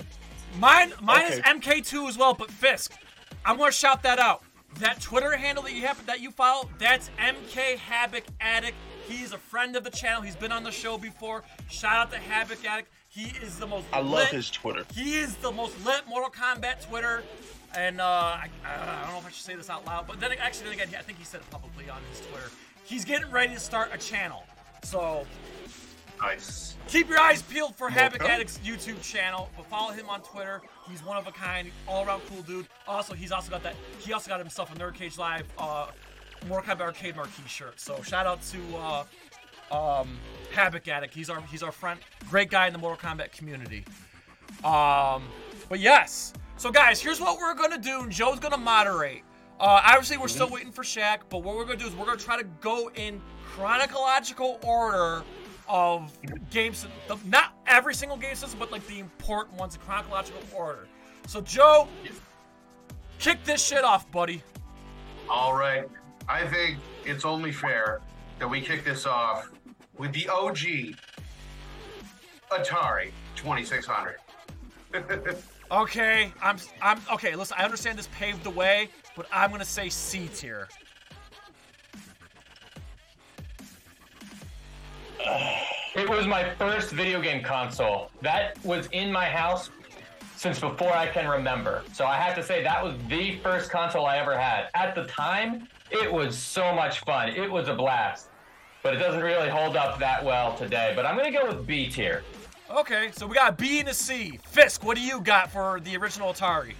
Mine, 0.59 0.93
mine 1.01 1.31
is 1.31 1.39
MK2 1.39 2.09
as 2.09 2.17
well, 2.17 2.33
but 2.33 2.51
Fisk. 2.51 2.93
I'm 3.45 3.57
gonna 3.57 3.71
shout 3.71 4.03
that 4.03 4.19
out. 4.19 4.43
That 4.79 5.01
Twitter 5.01 5.35
handle 5.35 5.63
that 5.63 5.73
you 5.73 5.85
have 5.85 6.03
that 6.05 6.19
you 6.19 6.31
follow, 6.31 6.69
that's 6.79 7.09
MK 7.19 7.77
Havoc 7.77 8.23
Addict. 8.39 8.77
He's 9.07 9.33
a 9.33 9.37
friend 9.37 9.75
of 9.75 9.83
the 9.83 9.89
channel. 9.89 10.21
He's 10.21 10.35
been 10.35 10.51
on 10.51 10.63
the 10.63 10.71
show 10.71 10.97
before. 10.97 11.43
Shout 11.69 11.93
out 11.93 12.11
to 12.11 12.17
Havoc 12.17 12.63
Addict. 12.65 12.89
He 13.09 13.33
is 13.43 13.59
the 13.59 13.67
most. 13.67 13.85
I 13.93 13.99
love 13.99 14.29
his 14.29 14.49
Twitter. 14.49 14.85
He 14.93 15.17
is 15.17 15.35
the 15.35 15.51
most 15.51 15.83
lit 15.85 16.07
Mortal 16.07 16.31
Kombat 16.31 16.87
Twitter. 16.87 17.23
And 17.75 17.99
uh, 17.99 18.03
I, 18.03 18.49
I 18.65 19.01
don't 19.03 19.13
know 19.13 19.19
if 19.19 19.25
I 19.25 19.31
should 19.31 19.45
say 19.45 19.55
this 19.55 19.69
out 19.69 19.85
loud, 19.85 20.07
but 20.07 20.19
then 20.19 20.31
actually, 20.39 20.69
then 20.69 20.87
again, 20.87 20.99
I 20.99 21.01
think 21.01 21.17
he 21.17 21.25
said 21.25 21.41
it 21.41 21.49
publicly 21.49 21.89
on 21.89 21.99
his 22.11 22.19
Twitter. 22.21 22.49
He's 22.85 23.05
getting 23.05 23.31
ready 23.31 23.53
to 23.53 23.59
start 23.59 23.89
a 23.93 23.97
channel. 23.97 24.43
So 24.83 25.25
Nice. 26.21 26.75
Keep 26.87 27.09
your 27.09 27.19
eyes 27.19 27.41
peeled 27.41 27.75
for 27.75 27.89
Havoc 27.89 28.21
Okay. 28.21 28.33
Addict's 28.33 28.57
YouTube 28.59 29.01
channel, 29.01 29.49
but 29.57 29.65
follow 29.65 29.91
him 29.91 30.09
on 30.09 30.21
Twitter. 30.21 30.61
He's 30.89 31.03
one 31.03 31.17
of 31.17 31.27
a 31.27 31.31
kind, 31.31 31.69
all 31.87 32.05
around 32.05 32.21
cool 32.29 32.41
dude. 32.43 32.67
Also, 32.87 33.13
he's 33.13 33.31
also 33.31 33.49
got 33.49 33.63
that. 33.63 33.75
He 33.99 34.13
also 34.13 34.29
got 34.29 34.39
himself 34.39 34.73
a 34.73 34.79
Nerd 34.79 34.95
Cage 34.95 35.17
Live 35.17 35.45
uh, 35.57 35.87
Mortal 36.47 36.75
Kombat 36.75 36.81
Arcade 36.81 37.15
Marquee 37.15 37.43
shirt. 37.47 37.79
So 37.79 38.01
shout 38.03 38.25
out 38.25 38.41
to 38.43 38.57
uh, 39.71 39.99
um, 40.01 40.17
Havoc 40.53 40.87
Addict. 40.87 41.13
He's 41.13 41.29
our 41.29 41.41
he's 41.41 41.63
our 41.63 41.71
friend, 41.71 41.99
great 42.29 42.49
guy 42.49 42.67
in 42.67 42.73
the 42.73 42.79
Mortal 42.79 43.09
Kombat 43.09 43.31
community. 43.31 43.85
Um, 44.63 45.23
but 45.67 45.79
yes. 45.79 46.33
So 46.63 46.71
guys, 46.71 47.01
here's 47.01 47.19
what 47.19 47.39
we're 47.39 47.55
gonna 47.55 47.77
do. 47.77 48.03
and 48.03 48.09
Joe's 48.09 48.39
gonna 48.39 48.55
moderate. 48.55 49.23
Uh, 49.59 49.81
obviously, 49.83 50.15
we're 50.15 50.29
still 50.29 50.47
waiting 50.47 50.71
for 50.71 50.81
Shaq, 50.81 51.23
but 51.29 51.43
what 51.43 51.57
we're 51.57 51.65
gonna 51.65 51.75
do 51.75 51.87
is 51.87 51.93
we're 51.93 52.05
gonna 52.05 52.17
try 52.17 52.37
to 52.37 52.47
go 52.61 52.89
in 52.95 53.21
chronological 53.45 54.61
order 54.63 55.25
of 55.67 56.17
games. 56.51 56.87
The, 57.09 57.17
not 57.25 57.53
every 57.67 57.93
single 57.93 58.15
game 58.15 58.35
system, 58.35 58.59
but 58.59 58.71
like 58.71 58.87
the 58.87 58.99
important 58.99 59.59
ones 59.59 59.75
in 59.75 59.81
chronological 59.81 60.41
order. 60.55 60.87
So 61.27 61.41
Joe, 61.41 61.89
kick 63.19 63.43
this 63.43 63.61
shit 63.61 63.83
off, 63.83 64.09
buddy. 64.09 64.41
All 65.29 65.53
right. 65.53 65.89
I 66.29 66.47
think 66.47 66.77
it's 67.03 67.25
only 67.25 67.51
fair 67.51 67.99
that 68.39 68.47
we 68.47 68.61
kick 68.61 68.85
this 68.85 69.05
off 69.05 69.49
with 69.97 70.13
the 70.13 70.29
OG 70.29 70.95
Atari 72.51 73.11
2600. 73.35 74.15
Okay, 75.73 76.31
I'm 76.39 76.57
I'm 76.83 77.01
okay. 77.13 77.35
Listen, 77.35 77.57
I 77.59 77.63
understand 77.63 77.97
this 77.97 78.07
paved 78.15 78.43
the 78.43 78.49
way, 78.51 78.89
but 79.15 79.25
I'm 79.33 79.49
gonna 79.49 79.65
say 79.65 79.89
C 79.89 80.27
tier. 80.27 80.67
It 85.95 86.07
was 86.07 86.27
my 86.27 86.53
first 86.59 86.91
video 86.91 87.19
game 87.19 87.43
console. 87.43 88.11
That 88.21 88.63
was 88.63 88.87
in 88.91 89.11
my 89.11 89.25
house 89.25 89.71
since 90.35 90.59
before 90.59 90.95
I 90.95 91.07
can 91.07 91.27
remember. 91.27 91.81
So 91.91 92.05
I 92.05 92.17
have 92.17 92.35
to 92.35 92.43
say 92.43 92.61
that 92.61 92.83
was 92.83 92.93
the 93.09 93.37
first 93.37 93.71
console 93.71 94.05
I 94.05 94.17
ever 94.17 94.37
had. 94.37 94.67
At 94.75 94.93
the 94.93 95.05
time, 95.05 95.67
it 95.89 96.11
was 96.11 96.37
so 96.37 96.75
much 96.75 96.99
fun. 96.99 97.29
It 97.29 97.51
was 97.51 97.67
a 97.67 97.73
blast. 97.73 98.27
But 98.83 98.93
it 98.93 98.97
doesn't 98.97 99.21
really 99.21 99.49
hold 99.49 99.75
up 99.75 99.97
that 99.99 100.23
well 100.23 100.55
today. 100.55 100.93
But 100.95 101.05
I'm 101.05 101.15
going 101.15 101.31
to 101.31 101.39
go 101.39 101.47
with 101.47 101.65
B 101.65 101.89
tier. 101.89 102.21
Okay, 102.75 103.11
so 103.15 103.27
we 103.27 103.35
got 103.35 103.51
a 103.51 103.53
B 103.53 103.79
and 103.79 103.89
a 103.89 103.93
C. 103.93 104.39
Fisk, 104.47 104.83
what 104.83 104.97
do 104.97 105.03
you 105.03 105.21
got 105.21 105.51
for 105.51 105.79
the 105.81 105.95
original 105.95 106.33
Atari? 106.33 106.73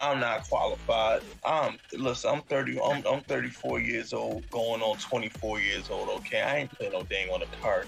I'm 0.00 0.18
not 0.18 0.48
qualified. 0.48 1.22
Um, 1.44 1.78
listen, 1.96 2.30
I'm 2.34 2.42
30. 2.42 2.80
I'm, 2.80 3.04
I'm 3.06 3.20
34 3.22 3.80
years 3.80 4.12
old, 4.12 4.48
going 4.50 4.82
on 4.82 4.96
24 4.98 5.60
years 5.60 5.88
old. 5.90 6.08
Okay, 6.20 6.40
I 6.40 6.58
ain't 6.58 6.72
playing 6.72 6.92
no 6.92 7.02
dang 7.02 7.30
on 7.30 7.42
a 7.42 7.46
card. 7.62 7.86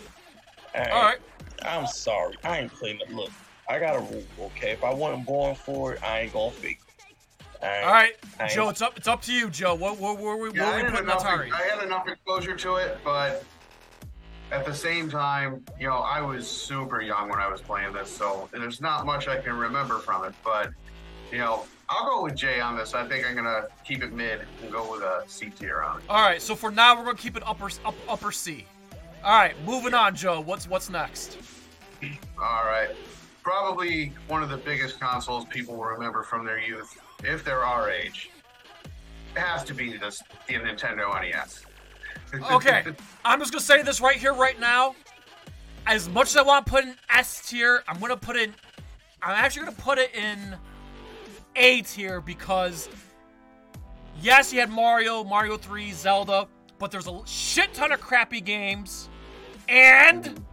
All 0.76 0.82
right. 0.84 1.18
I'm 1.62 1.86
sorry. 1.88 2.36
I 2.44 2.58
ain't 2.60 2.72
playing 2.72 3.00
it. 3.00 3.12
Look, 3.12 3.30
I 3.68 3.80
got 3.80 3.96
a 3.96 4.00
rule. 4.00 4.24
Okay, 4.40 4.70
if 4.70 4.84
I 4.84 4.94
wasn't 4.94 5.26
born 5.26 5.56
for 5.56 5.94
it, 5.94 6.02
I 6.04 6.20
ain't 6.20 6.32
gonna 6.32 6.52
fake 6.52 6.78
it. 6.86 7.04
All 7.62 7.68
right. 7.68 7.84
All 7.84 7.92
right, 7.92 8.16
I 8.38 8.44
ain't- 8.44 8.52
Joe, 8.52 8.68
it's 8.68 8.82
up. 8.82 8.96
It's 8.96 9.08
up 9.08 9.22
to 9.22 9.32
you, 9.32 9.50
Joe. 9.50 9.74
What, 9.74 9.98
what, 9.98 10.18
what, 10.18 10.38
what, 10.38 10.54
Yeah, 10.54 10.70
I 10.70 10.76
we 10.76 10.88
putting 10.90 11.04
enough, 11.06 11.24
Atari? 11.24 11.52
I 11.52 11.62
had 11.62 11.82
enough 11.84 12.08
exposure 12.08 12.56
to 12.56 12.76
it, 12.76 12.98
but 13.04 13.44
at 14.52 14.66
the 14.66 14.74
same 14.74 15.08
time, 15.08 15.64
you 15.78 15.86
know, 15.86 15.98
I 15.98 16.20
was 16.20 16.48
super 16.48 17.00
young 17.00 17.28
when 17.28 17.38
I 17.38 17.48
was 17.48 17.60
playing 17.60 17.92
this, 17.92 18.10
so 18.10 18.48
there's 18.52 18.80
not 18.80 19.06
much 19.06 19.28
I 19.28 19.40
can 19.40 19.56
remember 19.56 19.98
from 19.98 20.24
it. 20.24 20.34
But, 20.44 20.70
you 21.30 21.38
know, 21.38 21.64
I'll 21.88 22.06
go 22.06 22.24
with 22.24 22.34
Jay 22.34 22.60
on 22.60 22.76
this. 22.76 22.94
I 22.94 23.06
think 23.06 23.26
I'm 23.26 23.34
going 23.34 23.44
to 23.44 23.68
keep 23.84 24.02
it 24.02 24.12
mid 24.12 24.40
and 24.62 24.72
go 24.72 24.90
with 24.90 25.02
a 25.02 25.22
C 25.26 25.50
tier 25.50 25.82
on 25.82 25.98
it. 25.98 26.04
All 26.08 26.22
right, 26.22 26.42
so 26.42 26.54
for 26.54 26.70
now, 26.70 26.96
we're 26.96 27.04
gonna 27.04 27.16
keep 27.16 27.36
it 27.36 27.42
upper 27.46 27.68
up, 27.84 27.94
upper 28.08 28.32
C. 28.32 28.66
All 29.22 29.38
right, 29.38 29.54
moving 29.66 29.94
on, 29.94 30.14
Joe. 30.14 30.40
What's 30.40 30.68
what's 30.68 30.88
next? 30.88 31.38
All 32.02 32.64
right. 32.64 32.90
Probably 33.42 34.12
one 34.28 34.42
of 34.42 34.48
the 34.48 34.56
biggest 34.56 35.00
consoles 35.00 35.44
people 35.46 35.76
will 35.76 35.84
remember 35.84 36.22
from 36.22 36.44
their 36.44 36.58
youth, 36.58 36.98
if 37.24 37.44
they're 37.44 37.64
our 37.64 37.90
age. 37.90 38.30
It 39.34 39.40
has 39.40 39.64
to 39.64 39.74
be 39.74 39.96
this, 39.96 40.22
the 40.46 40.54
Nintendo 40.54 41.20
NES. 41.20 41.64
Okay, 42.52 42.84
I'm 43.24 43.38
just 43.40 43.52
gonna 43.52 43.60
say 43.62 43.82
this 43.82 44.00
right 44.00 44.16
here, 44.16 44.32
right 44.34 44.58
now. 44.60 44.94
As 45.86 46.08
much 46.08 46.28
as 46.28 46.36
I 46.36 46.42
want 46.42 46.66
to 46.66 46.70
put 46.70 46.84
in 46.84 46.94
S 47.12 47.48
tier, 47.48 47.82
I'm 47.88 47.98
gonna 47.98 48.16
put 48.16 48.36
in. 48.36 48.54
I'm 49.22 49.32
actually 49.34 49.66
gonna 49.66 49.76
put 49.76 49.98
it 49.98 50.14
in 50.14 50.56
A 51.56 51.82
tier 51.82 52.20
because 52.20 52.88
yes, 54.20 54.52
you 54.52 54.60
had 54.60 54.70
Mario, 54.70 55.24
Mario 55.24 55.56
3, 55.56 55.92
Zelda, 55.92 56.46
but 56.78 56.90
there's 56.90 57.08
a 57.08 57.20
shit 57.26 57.72
ton 57.74 57.92
of 57.92 58.00
crappy 58.00 58.40
games, 58.40 59.08
and 59.68 60.44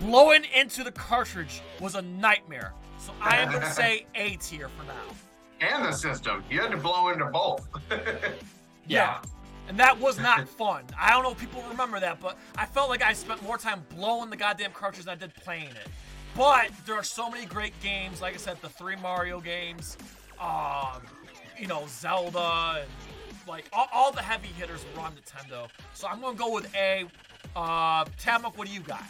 blowing 0.00 0.44
into 0.54 0.84
the 0.84 0.92
cartridge 0.92 1.62
was 1.80 1.94
a 1.94 2.02
nightmare. 2.02 2.72
So 2.98 3.12
I 3.20 3.36
am 3.38 3.50
gonna 3.52 3.72
say 3.72 4.06
A 4.14 4.36
tier 4.36 4.68
for 4.68 4.84
now. 4.84 4.94
and 5.60 5.84
the 5.84 5.92
system. 5.92 6.44
You 6.50 6.60
had 6.60 6.70
to 6.72 6.76
blow 6.76 7.08
into 7.10 7.24
both. 7.26 7.66
Yeah. 8.86 9.22
And 9.68 9.78
that 9.78 9.98
was 9.98 10.18
not 10.18 10.48
fun. 10.48 10.84
I 10.98 11.10
don't 11.10 11.22
know 11.22 11.32
if 11.32 11.38
people 11.38 11.62
remember 11.70 11.98
that, 12.00 12.20
but 12.20 12.38
I 12.56 12.66
felt 12.66 12.90
like 12.90 13.02
I 13.02 13.12
spent 13.12 13.42
more 13.42 13.56
time 13.56 13.82
blowing 13.96 14.30
the 14.30 14.36
goddamn 14.36 14.72
cartridge 14.72 15.06
than 15.06 15.12
I 15.12 15.16
did 15.16 15.34
playing 15.34 15.68
it. 15.68 15.88
But 16.36 16.70
there 16.84 16.96
are 16.96 17.04
so 17.04 17.30
many 17.30 17.46
great 17.46 17.72
games. 17.80 18.20
Like 18.20 18.34
I 18.34 18.38
said, 18.38 18.60
the 18.60 18.68
three 18.68 18.96
Mario 18.96 19.40
games, 19.40 19.96
um, 20.40 21.02
you 21.58 21.66
know, 21.66 21.84
Zelda, 21.88 22.82
and 22.82 22.90
like 23.48 23.66
all, 23.72 23.88
all 23.92 24.12
the 24.12 24.20
heavy 24.22 24.48
hitters 24.48 24.84
were 24.94 25.02
on 25.02 25.12
Nintendo. 25.14 25.68
So 25.94 26.08
I'm 26.08 26.20
gonna 26.20 26.36
go 26.36 26.52
with 26.52 26.74
A. 26.74 27.04
Uh, 27.56 28.04
Tamuk, 28.20 28.56
what 28.56 28.66
do 28.66 28.74
you 28.74 28.80
got? 28.80 29.04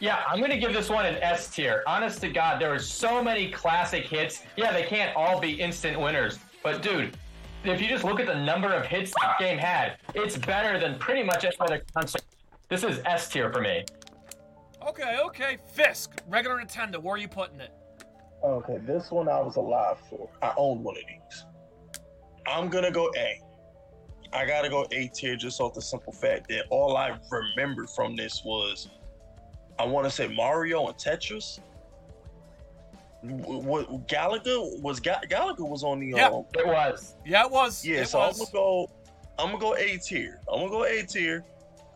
Yeah, 0.00 0.22
I'm 0.26 0.40
gonna 0.40 0.58
give 0.58 0.72
this 0.72 0.88
one 0.88 1.06
an 1.06 1.16
S 1.22 1.48
tier. 1.48 1.82
Honest 1.86 2.20
to 2.22 2.28
God, 2.28 2.60
there 2.60 2.72
are 2.72 2.78
so 2.78 3.22
many 3.22 3.50
classic 3.50 4.04
hits. 4.04 4.42
Yeah, 4.56 4.72
they 4.72 4.82
can't 4.82 5.14
all 5.14 5.38
be 5.38 5.60
instant 5.60 6.00
winners, 6.00 6.38
but 6.62 6.82
dude, 6.82 7.16
if 7.64 7.80
you 7.80 7.88
just 7.88 8.04
look 8.04 8.20
at 8.20 8.26
the 8.26 8.34
number 8.34 8.72
of 8.72 8.86
hits 8.86 9.12
that 9.20 9.38
game 9.38 9.58
had, 9.58 9.98
it's 10.14 10.36
better 10.36 10.78
than 10.78 10.98
pretty 10.98 11.22
much 11.22 11.44
any 11.44 11.54
other 11.60 11.82
console. 11.94 12.22
This 12.68 12.84
is 12.84 13.00
S 13.04 13.28
tier 13.28 13.52
for 13.52 13.60
me. 13.60 13.84
Okay, 14.86 15.18
okay. 15.24 15.58
Fisk, 15.74 16.22
regular 16.28 16.56
Nintendo. 16.60 16.98
Where 16.98 17.14
are 17.14 17.18
you 17.18 17.28
putting 17.28 17.60
it? 17.60 17.72
Okay, 18.42 18.78
this 18.86 19.10
one 19.10 19.28
I 19.28 19.40
was 19.40 19.56
alive 19.56 19.98
for. 20.08 20.28
I 20.40 20.52
own 20.56 20.82
one 20.82 20.96
of 20.96 21.02
these. 21.06 21.44
I'm 22.46 22.68
gonna 22.68 22.90
go 22.90 23.10
A. 23.16 23.40
I 24.32 24.46
gotta 24.46 24.70
go 24.70 24.86
A 24.92 25.08
tier 25.08 25.36
just 25.36 25.60
off 25.60 25.74
the 25.74 25.82
simple 25.82 26.12
fact 26.12 26.48
that 26.48 26.64
all 26.70 26.96
I 26.96 27.18
remembered 27.30 27.90
from 27.90 28.16
this 28.16 28.42
was 28.44 28.88
I 29.78 29.84
want 29.84 30.06
to 30.06 30.10
say 30.10 30.28
Mario 30.28 30.86
and 30.86 30.96
Tetris. 30.96 31.58
What 33.22 34.06
Galaga 34.06 34.80
was 34.80 34.98
Ga- 35.00 35.20
Galaga 35.28 35.60
was 35.68 35.84
on 35.84 36.00
the 36.00 36.08
Yeah. 36.16 36.28
um, 36.28 36.44
It 36.54 36.66
was. 36.66 37.16
Yeah, 37.24 37.44
it 37.44 37.50
was. 37.50 37.84
yeah. 37.84 38.00
it 38.00 38.06
So 38.08 38.18
was. 38.20 38.38
I'm 38.40 38.44
gonna 38.46 38.52
go. 38.52 38.90
I'm 39.38 39.46
gonna 39.48 39.58
go 39.58 39.74
A 39.76 39.96
tier. 39.98 40.40
I'm 40.50 40.58
gonna 40.60 40.70
go 40.70 40.84
A 40.84 41.02
tier. 41.04 41.44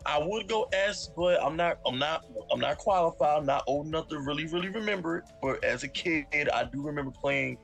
I 0.05 0.19
would 0.19 0.47
go 0.47 0.69
S, 0.71 1.09
but 1.15 1.43
I'm 1.43 1.55
not. 1.55 1.79
I'm 1.85 1.97
not. 1.97 2.25
I'm 2.51 2.59
not 2.59 2.77
qualified. 2.77 3.39
I'm 3.39 3.45
not 3.45 3.63
old 3.65 3.87
enough 3.87 4.07
to 4.09 4.19
really, 4.19 4.45
really 4.45 4.69
remember 4.69 5.17
it. 5.17 5.23
But 5.41 5.63
as 5.63 5.83
a 5.83 5.87
kid, 5.87 6.27
I 6.53 6.63
do 6.65 6.81
remember 6.83 7.11
playing 7.11 7.57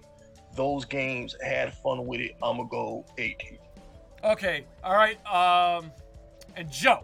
those 0.56 0.84
games. 0.86 1.36
Had 1.44 1.72
fun 1.76 2.08
with 2.08 2.20
it. 2.20 2.32
I'm 2.42 2.58
gonna 2.58 2.68
go 2.70 3.06
A 3.20 3.34
tier. 3.34 3.58
Okay. 4.24 4.66
All 4.84 4.94
right. 4.96 5.18
Um, 5.28 5.92
and 6.56 6.70
Joe, 6.72 7.04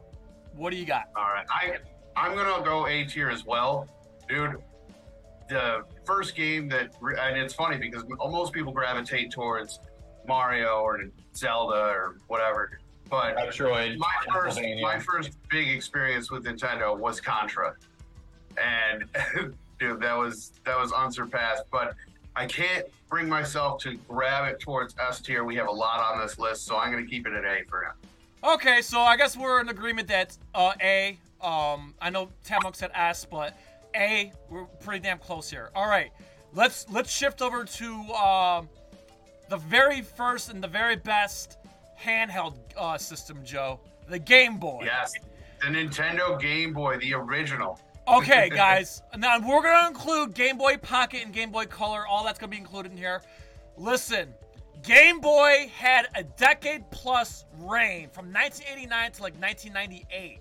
what 0.56 0.72
do 0.72 0.78
you 0.78 0.86
got? 0.86 1.10
All 1.16 1.24
right, 1.30 1.46
I 1.52 1.78
I'm 2.16 2.36
gonna 2.36 2.66
go 2.66 2.88
A 2.88 3.06
tier 3.06 3.30
as 3.30 3.46
well, 3.46 3.88
dude. 4.28 4.56
The 5.50 5.84
first 6.06 6.36
game 6.36 6.68
that, 6.70 6.94
and 7.02 7.38
it's 7.38 7.54
funny 7.54 7.78
because 7.78 8.04
most 8.20 8.54
people 8.54 8.74
gravitate 8.74 9.32
towards 9.32 9.80
Mario 10.28 10.82
or 10.82 11.00
Zelda 11.36 11.76
or 11.76 12.18
whatever, 12.28 12.80
but 13.10 13.38
Metroid. 13.38 13.98
my 13.98 14.08
first 14.34 14.60
my 14.82 15.00
first 15.00 15.38
big 15.50 15.70
experience 15.70 16.30
with 16.30 16.46
Nintendo 16.46 16.98
was 16.98 17.22
Contra, 17.22 17.76
and 18.62 19.06
dude, 19.80 20.02
that 20.02 20.18
was 20.18 20.52
that 20.66 20.78
was 20.78 20.92
unsurpassed. 20.92 21.64
But 21.72 21.96
I 22.36 22.46
can't 22.46 22.86
bring 23.10 23.30
myself 23.30 23.82
to 23.84 23.96
grab 24.08 24.52
it 24.52 24.60
towards 24.60 24.96
S 25.00 25.22
tier. 25.22 25.44
We 25.44 25.56
have 25.56 25.68
a 25.68 25.72
lot 25.72 26.00
on 26.00 26.20
this 26.22 26.38
list, 26.38 26.66
so 26.66 26.78
I'm 26.78 26.92
gonna 26.92 27.06
keep 27.06 27.26
it 27.26 27.34
at 27.34 27.46
A 27.46 27.64
for 27.70 27.84
now. 27.84 28.54
Okay, 28.54 28.82
so 28.82 29.00
I 29.00 29.18
guess 29.18 29.36
we're 29.36 29.62
in 29.62 29.70
agreement 29.70 30.08
that 30.10 30.38
uh, 30.54 30.74
A. 30.82 31.18
Um, 31.42 31.94
I 32.02 32.10
know 32.10 32.30
Tamok 32.46 32.76
said 32.76 32.92
S, 32.94 33.26
but 33.30 33.56
A. 33.96 34.32
We're 34.50 34.66
pretty 34.66 35.00
damn 35.00 35.20
close 35.20 35.50
here. 35.50 35.70
All 35.76 35.88
right, 35.88 36.12
let's 36.54 36.90
let's 36.90 37.12
shift 37.12 37.42
over 37.42 37.64
to 37.64 37.94
um, 38.14 38.70
the 39.50 39.58
very 39.58 40.02
first 40.02 40.52
and 40.52 40.64
the 40.64 40.68
very 40.68 40.96
best 40.96 41.58
handheld 42.00 42.56
uh, 42.78 42.98
system, 42.98 43.44
Joe, 43.44 43.80
the 44.10 44.20
Game 44.20 44.58
Boy. 44.58 44.82
Yes, 44.86 45.14
the 45.62 45.68
Nintendo 45.68 46.40
Game 46.40 46.74
Boy, 46.74 46.98
the 46.98 47.14
original. 47.14 47.80
Okay, 48.08 48.50
guys. 48.54 49.02
Now 49.18 49.40
we're 49.40 49.64
gonna 49.64 49.88
include 49.88 50.34
Game 50.34 50.58
Boy 50.58 50.78
Pocket 50.78 51.24
and 51.24 51.34
Game 51.34 51.52
Boy 51.52 51.66
Color. 51.66 52.06
All 52.08 52.24
that's 52.24 52.40
gonna 52.40 52.52
be 52.52 52.58
included 52.58 52.92
in 52.92 52.98
here. 52.98 53.22
Listen, 53.78 54.34
Game 54.84 55.20
Boy 55.20 55.72
had 55.76 56.08
a 56.16 56.24
decade 56.24 56.90
plus 56.92 57.46
reign 57.60 58.10
from 58.10 58.32
1989 58.32 59.12
to 59.14 59.22
like 59.24 59.34
1998. 59.40 60.40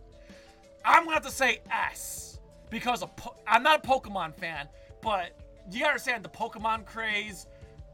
I'm 0.85 1.05
gonna 1.05 1.15
have 1.15 1.25
to 1.25 1.31
say 1.31 1.61
S 1.71 2.26
because 2.71 3.05
po- 3.17 3.37
I'm 3.47 3.63
not 3.63 3.85
a 3.85 3.89
Pokemon 3.89 4.35
fan, 4.35 4.69
but 5.03 5.39
you 5.71 5.81
gotta 5.81 5.93
understand 5.93 6.25
the 6.25 6.29
Pokemon 6.29 6.85
craze. 6.87 7.47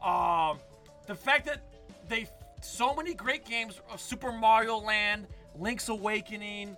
Um, 0.03 0.59
the 1.07 1.15
fact 1.15 1.45
that 1.45 1.63
they 2.07 2.27
so 2.61 2.93
many 2.95 3.13
great 3.13 3.45
games 3.45 3.79
of 3.91 3.99
Super 3.99 4.31
Mario 4.31 4.77
Land, 4.77 5.27
Link's 5.57 5.89
Awakening, 5.89 6.77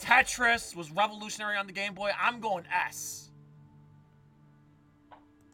Tetris 0.00 0.76
was 0.76 0.90
revolutionary 0.90 1.56
on 1.56 1.66
the 1.66 1.72
Game 1.72 1.94
Boy. 1.94 2.10
I'm 2.20 2.40
going 2.40 2.64
S. 2.72 3.30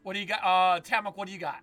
What 0.03 0.15
do 0.15 0.21
you 0.21 0.27
got? 0.27 0.41
Uh, 0.43 0.81
Tamok, 0.81 1.17
what 1.17 1.27
do 1.27 1.33
you 1.33 1.39
got? 1.39 1.61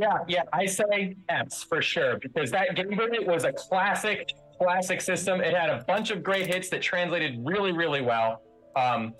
Yeah, 0.00 0.18
yeah, 0.28 0.42
I 0.52 0.66
say 0.66 1.16
S 1.28 1.64
for 1.64 1.82
sure 1.82 2.18
because 2.18 2.50
that 2.52 2.76
Game 2.76 2.90
Boy 2.90 3.08
was 3.26 3.44
a 3.44 3.52
classic, 3.52 4.32
classic 4.58 5.00
system. 5.00 5.40
It 5.40 5.54
had 5.54 5.70
a 5.70 5.84
bunch 5.84 6.10
of 6.10 6.22
great 6.22 6.46
hits 6.52 6.68
that 6.70 6.82
translated 6.82 7.38
really, 7.42 7.72
really 7.72 8.02
well. 8.02 8.42
Um, 8.76 9.14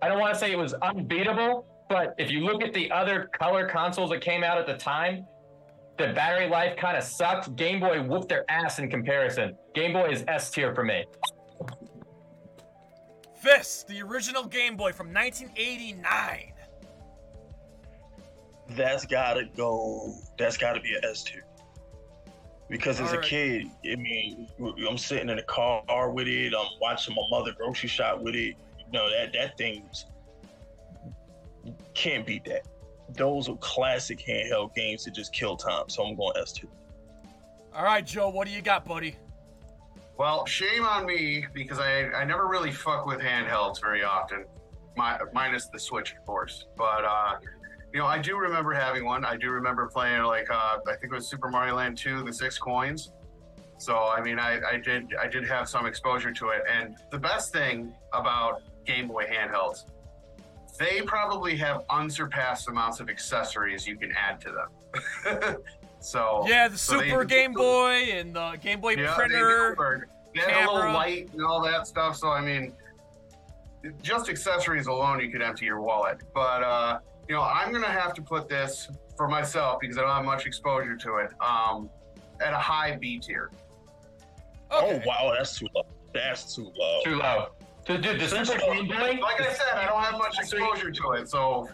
I 0.00 0.08
don't 0.08 0.18
want 0.18 0.34
to 0.34 0.38
say 0.40 0.52
it 0.52 0.58
was 0.58 0.74
unbeatable, 0.74 1.66
but 1.88 2.14
if 2.18 2.30
you 2.30 2.40
look 2.40 2.62
at 2.62 2.72
the 2.72 2.90
other 2.90 3.30
color 3.38 3.68
consoles 3.68 4.10
that 4.10 4.20
came 4.20 4.42
out 4.42 4.58
at 4.58 4.66
the 4.66 4.76
time, 4.76 5.26
the 5.98 6.12
battery 6.12 6.48
life 6.48 6.76
kind 6.76 6.96
of 6.96 7.04
sucked. 7.04 7.54
Game 7.56 7.80
Boy 7.80 8.02
whooped 8.02 8.28
their 8.28 8.50
ass 8.50 8.78
in 8.78 8.90
comparison. 8.90 9.56
Game 9.74 9.92
Boy 9.92 10.10
is 10.10 10.24
S 10.26 10.50
tier 10.50 10.74
for 10.74 10.84
me. 10.84 11.04
Fisk, 13.36 13.86
the 13.88 14.00
original 14.02 14.44
Game 14.44 14.76
Boy 14.76 14.92
from 14.92 15.12
1989. 15.12 16.52
That's 18.70 19.04
gotta 19.04 19.44
go. 19.56 20.14
That's 20.38 20.56
gotta 20.56 20.80
be 20.80 20.94
an 20.94 21.04
S 21.04 21.24
tier. 21.24 21.44
Because 22.72 23.02
as 23.02 23.12
a 23.12 23.16
Alright. 23.16 23.28
kid, 23.28 23.70
I 23.84 23.96
mean, 23.96 24.48
I'm 24.88 24.96
sitting 24.96 25.28
in 25.28 25.38
a 25.38 25.42
car 25.42 26.10
with 26.10 26.26
it. 26.26 26.54
I'm 26.58 26.66
watching 26.80 27.14
my 27.14 27.22
mother 27.30 27.52
grocery 27.52 27.90
shop 27.90 28.22
with 28.22 28.34
it. 28.34 28.56
You 28.78 28.92
know 28.94 29.10
that 29.10 29.34
that 29.34 29.58
thing's 29.58 30.06
can't 31.92 32.24
beat 32.24 32.46
that. 32.46 32.66
Those 33.10 33.50
are 33.50 33.56
classic 33.56 34.20
handheld 34.20 34.74
games 34.74 35.04
to 35.04 35.10
just 35.10 35.34
kill 35.34 35.54
time. 35.54 35.90
So 35.90 36.02
I'm 36.02 36.16
going 36.16 36.32
S 36.40 36.50
two. 36.50 36.66
All 37.74 37.84
right, 37.84 38.06
Joe, 38.06 38.30
what 38.30 38.48
do 38.48 38.54
you 38.54 38.62
got, 38.62 38.86
buddy? 38.86 39.16
Well, 40.16 40.46
shame 40.46 40.86
on 40.86 41.04
me 41.04 41.44
because 41.52 41.78
I, 41.78 42.04
I 42.12 42.24
never 42.24 42.48
really 42.48 42.72
fuck 42.72 43.04
with 43.04 43.20
handhelds 43.20 43.82
very 43.82 44.02
often, 44.02 44.46
my, 44.96 45.18
minus 45.34 45.66
the 45.66 45.78
Switch, 45.78 46.12
of 46.12 46.24
course. 46.24 46.64
But 46.78 47.04
uh, 47.04 47.34
you 47.92 48.00
know, 48.00 48.06
I 48.06 48.18
do 48.18 48.36
remember 48.36 48.72
having 48.72 49.04
one. 49.04 49.24
I 49.24 49.36
do 49.36 49.50
remember 49.50 49.86
playing 49.86 50.22
like 50.22 50.50
uh, 50.50 50.78
I 50.86 50.92
think 50.96 51.12
it 51.12 51.14
was 51.14 51.26
Super 51.28 51.48
Mario 51.48 51.76
Land 51.76 51.98
2, 51.98 52.22
the 52.24 52.32
six 52.32 52.58
coins. 52.58 53.12
So 53.78 53.96
I 53.98 54.22
mean, 54.22 54.38
I, 54.38 54.60
I 54.60 54.76
did 54.78 55.14
I 55.20 55.26
did 55.26 55.46
have 55.46 55.68
some 55.68 55.86
exposure 55.86 56.32
to 56.32 56.48
it. 56.50 56.62
And 56.72 56.96
the 57.10 57.18
best 57.18 57.52
thing 57.52 57.92
about 58.12 58.62
Game 58.86 59.08
Boy 59.08 59.24
handhelds, 59.24 59.84
they 60.78 61.02
probably 61.02 61.56
have 61.56 61.82
unsurpassed 61.90 62.68
amounts 62.68 63.00
of 63.00 63.10
accessories 63.10 63.86
you 63.86 63.96
can 63.96 64.12
add 64.12 64.40
to 64.40 64.52
them. 64.52 65.56
so 66.00 66.44
Yeah, 66.48 66.68
the 66.68 66.78
so 66.78 66.98
they- 66.98 67.10
Super 67.10 67.24
Game 67.24 67.52
Boy 67.52 68.08
and 68.12 68.34
the 68.34 68.56
Game 68.62 68.80
Boy 68.80 68.94
yeah, 68.96 69.14
printer. 69.14 69.76
They, 70.32 70.40
do. 70.40 70.46
They 70.46 70.52
have 70.52 70.70
a 70.70 70.72
little 70.72 70.92
light 70.92 71.30
and 71.34 71.44
all 71.44 71.60
that 71.62 71.86
stuff. 71.86 72.16
So 72.16 72.28
I 72.28 72.40
mean, 72.40 72.72
just 74.00 74.30
accessories 74.30 74.86
alone, 74.86 75.20
you 75.20 75.30
could 75.30 75.42
empty 75.42 75.66
your 75.66 75.80
wallet. 75.82 76.22
But 76.32 76.62
uh, 76.62 76.98
you 77.28 77.34
know, 77.34 77.42
I'm 77.42 77.72
gonna 77.72 77.86
have 77.86 78.14
to 78.14 78.22
put 78.22 78.48
this 78.48 78.88
for 79.16 79.28
myself 79.28 79.78
because 79.80 79.98
I 79.98 80.02
don't 80.02 80.10
have 80.10 80.24
much 80.24 80.46
exposure 80.46 80.96
to 80.96 81.16
it. 81.16 81.30
Um, 81.40 81.88
at 82.40 82.52
a 82.52 82.58
high 82.58 82.96
B 83.00 83.18
tier. 83.18 83.50
Okay. 84.70 85.02
Oh 85.04 85.06
wow, 85.06 85.32
that's 85.36 85.58
too 85.58 85.68
low. 85.74 85.84
That's 86.12 86.54
too 86.54 86.72
low. 86.76 87.00
Too 87.04 87.16
low. 87.16 87.48
So, 87.86 87.96
dude, 87.96 88.20
the 88.20 88.28
Super 88.28 88.58
Game 88.58 88.88
Boy. 88.88 89.18
Like 89.20 89.40
I 89.40 89.52
said, 89.52 89.74
I 89.74 89.86
don't 89.86 90.02
have 90.02 90.18
much 90.18 90.38
exposure 90.38 90.90
to 90.90 91.12
it, 91.12 91.28
so. 91.28 91.68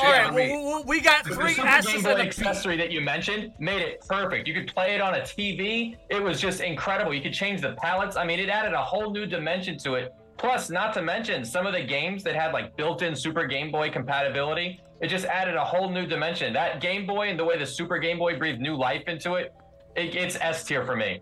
All 0.00 0.12
right, 0.12 0.32
well, 0.32 0.78
me. 0.78 0.84
we 0.86 1.00
got 1.00 1.24
The 1.24 1.34
three 1.34 1.54
Super 1.54 1.66
Game 1.66 1.76
S's 1.78 2.02
Boy 2.04 2.10
and 2.10 2.20
accessory 2.20 2.76
that 2.76 2.92
you 2.92 3.00
mentioned 3.00 3.52
made 3.58 3.80
it 3.80 4.06
perfect. 4.06 4.46
You 4.46 4.54
could 4.54 4.72
play 4.72 4.94
it 4.94 5.00
on 5.00 5.14
a 5.14 5.20
TV. 5.20 5.96
It 6.08 6.22
was 6.22 6.40
just 6.40 6.60
incredible. 6.60 7.14
You 7.14 7.22
could 7.22 7.32
change 7.32 7.62
the 7.62 7.72
palettes. 7.72 8.16
I 8.16 8.24
mean, 8.24 8.38
it 8.38 8.48
added 8.48 8.74
a 8.74 8.82
whole 8.82 9.10
new 9.10 9.26
dimension 9.26 9.78
to 9.78 9.94
it. 9.94 10.14
Plus, 10.38 10.70
not 10.70 10.94
to 10.94 11.02
mention 11.02 11.44
some 11.44 11.66
of 11.66 11.72
the 11.72 11.82
games 11.82 12.22
that 12.22 12.34
had 12.36 12.52
like 12.52 12.76
built-in 12.76 13.14
Super 13.16 13.46
Game 13.46 13.70
Boy 13.72 13.90
compatibility. 13.90 14.80
It 15.00 15.08
just 15.08 15.24
added 15.26 15.56
a 15.56 15.64
whole 15.64 15.90
new 15.90 16.06
dimension. 16.06 16.52
That 16.52 16.80
Game 16.80 17.06
Boy 17.06 17.28
and 17.28 17.38
the 17.38 17.44
way 17.44 17.58
the 17.58 17.66
Super 17.66 17.98
Game 17.98 18.18
Boy 18.18 18.38
breathed 18.38 18.60
new 18.60 18.76
life 18.76 19.02
into 19.08 19.34
it, 19.34 19.52
it 19.96 20.14
it's 20.14 20.36
S 20.40 20.64
tier 20.64 20.84
for 20.84 20.96
me. 20.96 21.20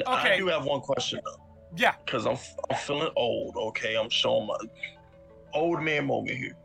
Okay. 0.00 0.34
I 0.34 0.36
do 0.38 0.46
have 0.48 0.64
one 0.64 0.80
question 0.80 1.20
though. 1.24 1.44
Yeah. 1.76 1.94
because 2.04 2.26
I'm, 2.26 2.38
I'm 2.70 2.76
feeling 2.78 3.10
old. 3.16 3.54
Okay, 3.56 3.96
I'm 3.96 4.08
showing 4.08 4.46
my 4.46 4.56
old 5.52 5.82
man 5.82 6.06
moment 6.06 6.36
here. 6.38 6.56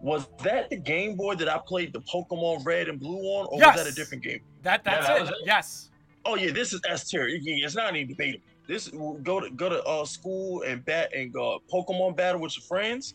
Was 0.00 0.28
that 0.44 0.70
the 0.70 0.76
Game 0.76 1.16
Boy 1.16 1.34
that 1.34 1.48
I 1.48 1.58
played 1.66 1.92
the 1.92 2.00
Pokemon 2.02 2.64
Red 2.64 2.88
and 2.88 2.98
Blue 3.00 3.18
on, 3.18 3.46
or 3.50 3.58
Yes. 3.58 3.76
was 3.76 3.84
that 3.84 3.92
a 3.92 3.94
different 3.94 4.22
game? 4.24 4.40
That 4.62 4.84
that's 4.84 5.06
that 5.06 5.22
it. 5.22 5.28
it. 5.28 5.34
Yes. 5.44 5.90
Oh 6.24 6.36
yeah, 6.36 6.52
this 6.52 6.72
is 6.72 6.80
S 6.88 7.08
tier. 7.10 7.26
It's 7.28 7.74
not 7.74 7.94
even 7.96 8.08
debatable. 8.08 8.44
This 8.68 8.88
go 8.88 9.40
to 9.40 9.50
go 9.50 9.68
to 9.68 9.82
uh, 9.84 10.04
school 10.04 10.62
and 10.62 10.84
bat 10.84 11.10
and 11.16 11.32
go 11.32 11.58
Pokemon 11.72 12.16
battle 12.16 12.40
with 12.42 12.56
your 12.56 12.64
friends. 12.66 13.14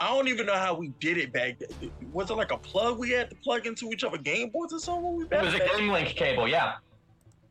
I 0.00 0.08
don't 0.08 0.26
even 0.26 0.46
know 0.46 0.54
how 0.56 0.74
we 0.74 0.88
did 0.98 1.18
it 1.18 1.32
back 1.32 1.58
then. 1.58 1.90
Was 2.12 2.30
it 2.30 2.34
like 2.34 2.50
a 2.50 2.56
plug 2.56 2.98
we 2.98 3.10
had 3.10 3.30
to 3.30 3.36
plug 3.36 3.66
into 3.66 3.90
each 3.92 4.02
other 4.02 4.18
Game 4.18 4.50
Boys 4.50 4.72
or 4.72 4.80
something? 4.80 5.04
when 5.04 5.16
We 5.18 5.24
It 5.24 5.44
was 5.44 5.54
a? 5.54 5.58
Game 5.58 5.90
Link 5.90 6.08
cable, 6.08 6.48
yeah. 6.48 6.76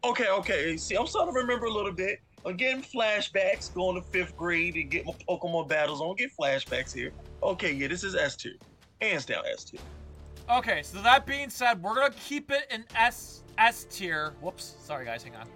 Okay, 0.04 0.28
okay. 0.30 0.76
See, 0.76 0.96
I'm 0.96 1.08
starting 1.08 1.34
to 1.34 1.40
remember 1.40 1.68
a 1.68 1.72
little 1.72 1.94
bit. 1.94 2.20
I'm 2.46 2.58
getting 2.58 2.82
flashbacks 2.82 3.74
going 3.74 3.96
to 3.96 4.06
fifth 4.10 4.36
grade 4.36 4.76
and 4.76 4.92
get 4.92 5.06
my 5.06 5.14
Pokemon 5.30 5.70
battles 5.70 6.02
on. 6.02 6.16
Get 6.18 6.32
flashbacks 6.38 6.94
here. 6.94 7.14
Okay, 7.42 7.72
yeah, 7.72 7.88
this 7.88 8.04
is 8.04 8.16
S 8.16 8.36
tier. 8.36 8.56
Hands 9.00 9.24
down 9.24 9.44
S 9.54 9.64
tier. 9.64 9.80
Okay, 10.52 10.84
so 10.84 11.02
that 11.02 11.26
being 11.26 11.50
said, 11.50 11.82
we're 11.82 11.96
gonna 11.96 12.14
keep 12.28 12.52
it 12.52 12.66
in 12.70 12.84
S 12.96 13.44
S 13.58 13.86
tier. 13.90 14.34
Whoops, 14.42 14.76
sorry 14.80 15.06
guys, 15.06 15.24
hang 15.24 15.36
on. 15.36 15.48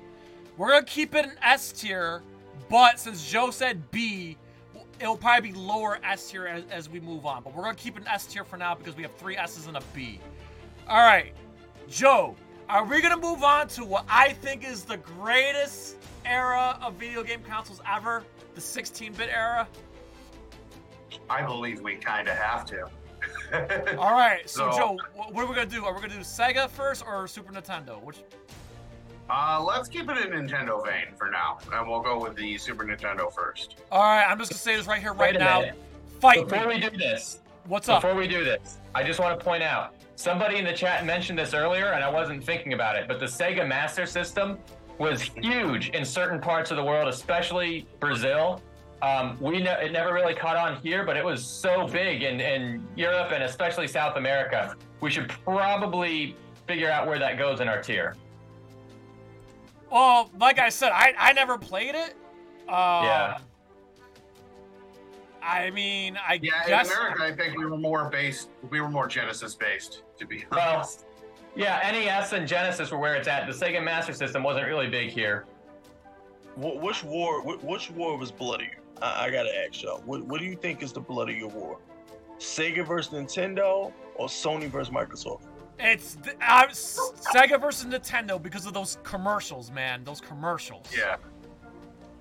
We're 0.57 0.69
gonna 0.69 0.85
keep 0.85 1.13
it 1.15 1.25
an 1.25 1.33
S 1.43 1.71
tier, 1.71 2.21
but 2.69 2.99
since 2.99 3.29
Joe 3.29 3.51
said 3.51 3.89
B, 3.91 4.37
it'll 4.99 5.15
probably 5.17 5.51
be 5.51 5.57
lower 5.57 5.99
S 6.03 6.29
tier 6.31 6.47
as, 6.47 6.63
as 6.71 6.89
we 6.89 6.99
move 6.99 7.25
on. 7.25 7.43
But 7.43 7.55
we're 7.55 7.63
gonna 7.63 7.75
keep 7.75 7.95
it 7.97 8.01
in 8.01 8.07
S 8.07 8.25
tier 8.25 8.43
for 8.43 8.57
now 8.57 8.73
because 8.75 8.95
we 8.95 9.03
have 9.03 9.13
three 9.15 9.37
S's 9.37 9.67
and 9.67 9.77
a 9.77 9.81
B. 9.93 10.19
All 10.87 10.97
right, 11.03 11.33
Joe, 11.87 12.35
Are 12.69 12.83
we 12.83 13.01
gonna 13.01 13.15
move 13.17 13.43
on 13.43 13.67
to 13.69 13.85
what 13.85 14.03
I 14.09 14.33
think 14.33 14.67
is 14.67 14.83
the 14.83 14.97
greatest 14.97 15.95
era 16.25 16.77
of 16.81 16.95
video 16.95 17.23
game 17.23 17.41
consoles 17.41 17.79
ever? 17.89 18.23
The 18.55 18.61
16-bit 18.61 19.29
era. 19.29 19.67
I 21.29 21.43
believe 21.43 21.81
we 21.81 21.95
kind 21.95 22.27
of 22.27 22.35
have 22.35 22.65
to. 22.65 22.89
All 23.97 24.11
right. 24.13 24.49
So, 24.49 24.71
So- 24.71 24.77
Joe, 24.77 24.97
what 25.13 25.43
are 25.43 25.47
we 25.47 25.55
gonna 25.55 25.65
do? 25.67 25.85
Are 25.85 25.93
we 25.93 26.01
gonna 26.01 26.13
do 26.15 26.19
Sega 26.21 26.69
first 26.69 27.03
or 27.05 27.27
Super 27.27 27.53
Nintendo? 27.53 28.01
Which? 28.01 28.17
Uh, 29.29 29.61
let's 29.65 29.89
keep 29.89 30.09
it 30.09 30.17
in 30.17 30.31
Nintendo 30.31 30.83
vein 30.85 31.13
for 31.17 31.29
now, 31.29 31.57
and 31.73 31.87
we'll 31.87 31.99
go 32.01 32.19
with 32.19 32.35
the 32.35 32.57
Super 32.57 32.83
Nintendo 32.85 33.31
first. 33.31 33.75
All 33.91 34.01
right. 34.01 34.23
I'm 34.25 34.37
just 34.39 34.51
gonna 34.51 34.59
say 34.59 34.75
this 34.77 34.87
right 34.87 35.01
here, 35.01 35.11
right 35.13 35.33
Wait 35.33 35.35
a 35.35 35.39
now. 35.39 35.59
minute. 35.61 35.75
Fight 36.21 36.47
Before 36.47 36.67
me. 36.67 36.75
we 36.75 36.81
do 36.89 36.97
this, 36.97 37.41
What's 37.65 37.89
up? 37.89 38.01
Before 38.01 38.15
we 38.15 38.27
do 38.27 38.43
this, 38.43 38.77
I 38.95 39.03
just 39.03 39.19
want 39.19 39.37
to 39.37 39.43
point 39.43 39.61
out 39.61 39.93
somebody 40.15 40.57
in 40.57 40.65
the 40.65 40.73
chat 40.73 41.05
mentioned 41.05 41.37
this 41.37 41.53
earlier, 41.53 41.87
and 41.87 42.03
I 42.03 42.09
wasn't 42.09 42.43
thinking 42.43 42.73
about 42.73 42.95
it, 42.95 43.07
but 43.07 43.19
the 43.19 43.25
Sega 43.25 43.67
Master 43.67 44.05
System 44.05 44.57
was 44.97 45.21
huge 45.21 45.89
in 45.89 46.05
certain 46.05 46.39
parts 46.39 46.71
of 46.71 46.77
the 46.77 46.83
world, 46.83 47.07
especially 47.07 47.85
Brazil. 47.99 48.61
Um, 49.03 49.37
we 49.39 49.59
ne- 49.59 49.85
it 49.85 49.91
never 49.91 50.11
really 50.13 50.33
caught 50.33 50.55
on 50.55 50.77
here, 50.77 51.05
but 51.05 51.17
it 51.17 51.23
was 51.23 51.45
so 51.45 51.85
big 51.87 52.23
in, 52.23 52.39
in 52.39 52.87
Europe 52.95 53.31
and 53.31 53.43
especially 53.43 53.87
South 53.87 54.15
America. 54.17 54.75
We 55.01 55.11
should 55.11 55.29
probably 55.29 56.35
figure 56.65 56.89
out 56.89 57.05
where 57.05 57.19
that 57.19 57.37
goes 57.37 57.59
in 57.59 57.67
our 57.67 57.79
tier. 57.81 58.15
Well, 59.91 60.29
like 60.39 60.59
I 60.59 60.69
said, 60.69 60.91
I 60.93 61.13
I 61.17 61.33
never 61.33 61.57
played 61.57 61.95
it. 61.95 62.15
Um, 62.67 63.05
Yeah. 63.05 63.37
I 65.41 65.69
mean, 65.69 66.17
I 66.27 66.37
guess 66.37 66.51
Yeah, 66.63 66.67
guess. 66.67 66.87
in 66.91 66.97
America, 66.97 67.23
I 67.23 67.31
think 67.31 67.57
we 67.57 67.65
were 67.65 67.77
more 67.77 68.09
based. 68.09 68.49
We 68.69 68.81
were 68.81 68.89
more 68.89 69.07
Genesis 69.07 69.55
based, 69.55 70.03
to 70.17 70.25
be 70.25 70.43
honest. 70.51 70.51
Well, 70.51 70.75
honest. 70.75 71.05
yeah, 71.55 71.89
NES 71.91 72.33
and 72.33 72.45
Genesis 72.47 72.91
were 72.91 72.97
where 72.97 73.15
it's 73.15 73.29
at. 73.29 73.47
The 73.47 73.53
Sega 73.53 73.81
Master 73.81 74.11
System 74.13 74.43
wasn't 74.43 74.67
really 74.67 74.87
big 74.89 75.09
here. 75.09 75.45
Wh- 76.55 76.81
which 76.83 77.03
war? 77.03 77.41
wh- 77.43 77.63
Which 77.63 77.89
war 77.91 78.17
was 78.17 78.29
bloodier? 78.31 78.79
I, 79.01 79.27
I 79.27 79.29
gotta 79.29 79.51
ask 79.65 79.81
y'all. 79.83 80.01
What, 80.05 80.23
what 80.25 80.41
do 80.41 80.45
you 80.45 80.55
think 80.55 80.83
is 80.83 80.91
the 80.91 80.99
bloodier 80.99 81.47
war? 81.47 81.77
Sega 82.39 82.85
versus 82.85 83.13
Nintendo 83.13 83.93
or 84.15 84.27
Sony 84.27 84.67
versus 84.69 84.93
Microsoft? 84.93 85.43
It's 85.79 86.15
th- 86.23 86.35
uh, 86.41 86.67
Sega 86.67 87.59
versus 87.61 87.85
Nintendo 87.85 88.41
because 88.41 88.65
of 88.65 88.73
those 88.73 88.97
commercials, 89.03 89.71
man. 89.71 90.03
Those 90.03 90.19
commercials. 90.21 90.85
yeah, 90.95 91.17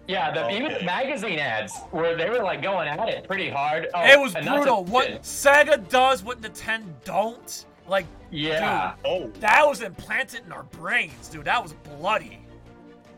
Yeah, 0.08 0.30
the, 0.32 0.50
even 0.54 0.72
the 0.74 0.84
magazine 0.84 1.38
ads 1.38 1.74
where 1.90 2.16
they 2.16 2.28
were 2.28 2.42
like 2.42 2.60
going 2.62 2.86
at 2.88 3.08
it 3.08 3.26
pretty 3.26 3.48
hard. 3.48 3.88
Oh, 3.94 4.04
It 4.04 4.20
was 4.20 4.34
and 4.34 4.44
not 4.44 4.56
to 4.56 4.62
brutal. 4.62 4.84
What 4.84 5.22
Sega 5.22 5.88
does, 5.88 6.22
what 6.22 6.40
Nintendo 6.42 6.84
don't. 7.04 7.64
Like 7.88 8.06
Yeah, 8.30 8.94
Oh, 9.04 9.28
that 9.40 9.66
was 9.66 9.80
implanted 9.80 10.42
in 10.44 10.52
our 10.52 10.64
brains, 10.64 11.28
dude. 11.28 11.44
That 11.44 11.62
was 11.62 11.72
bloody. 11.98 12.40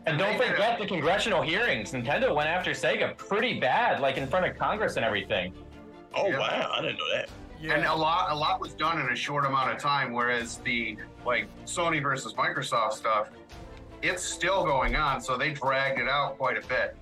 and 0.05 0.17
don't 0.17 0.37
forget 0.37 0.79
the 0.79 0.85
congressional 0.85 1.41
hearings. 1.41 1.91
Nintendo 1.91 2.33
went 2.33 2.47
after 2.47 2.71
Sega 2.71 3.17
pretty 3.17 3.59
bad, 3.59 3.99
like 3.99 4.17
in 4.17 4.27
front 4.27 4.45
of 4.45 4.57
Congress 4.57 4.95
and 4.95 5.03
everything. 5.03 5.53
oh 6.15 6.27
Yeah. 6.29 6.37
wow! 6.39 6.71
I 6.73 6.81
didn't 6.81 6.97
know 6.97 7.11
that. 7.13 7.29
Yeah. 7.61 7.73
and 7.73 7.85
a 7.85 7.93
lot, 7.93 8.31
a 8.31 8.35
lot 8.35 8.61
was 8.61 8.73
done 8.73 8.99
in 8.99 9.09
a 9.09 9.15
short 9.15 9.45
amount 9.45 9.71
of 9.71 9.77
time. 9.77 10.13
Whereas 10.13 10.57
the 10.59 10.97
like 11.25 11.47
Sony 11.65 12.01
versus 12.01 12.33
Microsoft 12.33 12.93
stuff, 12.93 13.29
it's 14.01 14.23
still 14.23 14.63
going 14.63 14.95
on. 14.95 15.19
So 15.21 15.37
they 15.37 15.51
dragged 15.51 15.99
it 15.99 16.07
out 16.07 16.37
quite 16.37 16.57
a 16.57 16.65
bit. 16.67 16.95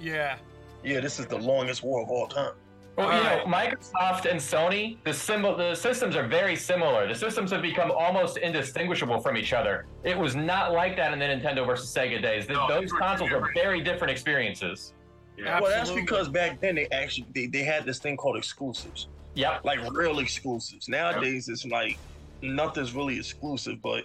yeah. 0.00 0.36
Yeah, 0.82 1.00
this 1.00 1.20
is 1.20 1.26
the 1.26 1.36
longest 1.36 1.82
war 1.82 2.02
of 2.02 2.08
all 2.08 2.26
time. 2.26 2.54
Well, 2.96 3.14
you 3.16 3.22
know, 3.22 3.44
Microsoft 3.44 4.24
and 4.24 4.40
Sony, 4.40 4.96
the 5.04 5.12
symbol, 5.12 5.54
the 5.54 5.74
systems 5.74 6.16
are 6.16 6.26
very 6.26 6.56
similar. 6.56 7.06
The 7.06 7.14
systems 7.14 7.50
have 7.50 7.60
become 7.60 7.90
almost 7.90 8.38
indistinguishable 8.38 9.20
from 9.20 9.36
each 9.36 9.52
other. 9.52 9.84
It 10.04 10.16
was 10.18 10.34
not 10.34 10.72
like 10.72 10.96
that 10.96 11.12
in 11.12 11.18
the 11.18 11.26
Nintendo 11.26 11.66
versus 11.66 11.94
Sega 11.94 12.22
days. 12.22 12.46
Th- 12.46 12.58
No, 12.58 12.66
Those 12.66 12.92
consoles 12.92 13.30
were 13.30 13.50
very 13.54 13.82
different 13.82 14.10
experiences. 14.10 14.94
Yeah. 15.36 15.60
Well, 15.60 15.70
that's 15.70 15.90
because 15.90 16.28
back 16.30 16.60
then 16.60 16.74
they 16.76 16.86
actually 16.92 17.26
they, 17.34 17.46
they 17.46 17.62
had 17.62 17.84
this 17.84 17.98
thing 17.98 18.16
called 18.16 18.36
exclusives, 18.38 19.08
Yep. 19.34 19.64
like 19.64 19.78
real 19.92 20.18
exclusives. 20.18 20.88
Nowadays 20.88 21.48
it's 21.48 21.64
like 21.64 21.98
nothing's 22.42 22.92
really 22.92 23.18
exclusive, 23.18 23.80
but 23.82 24.04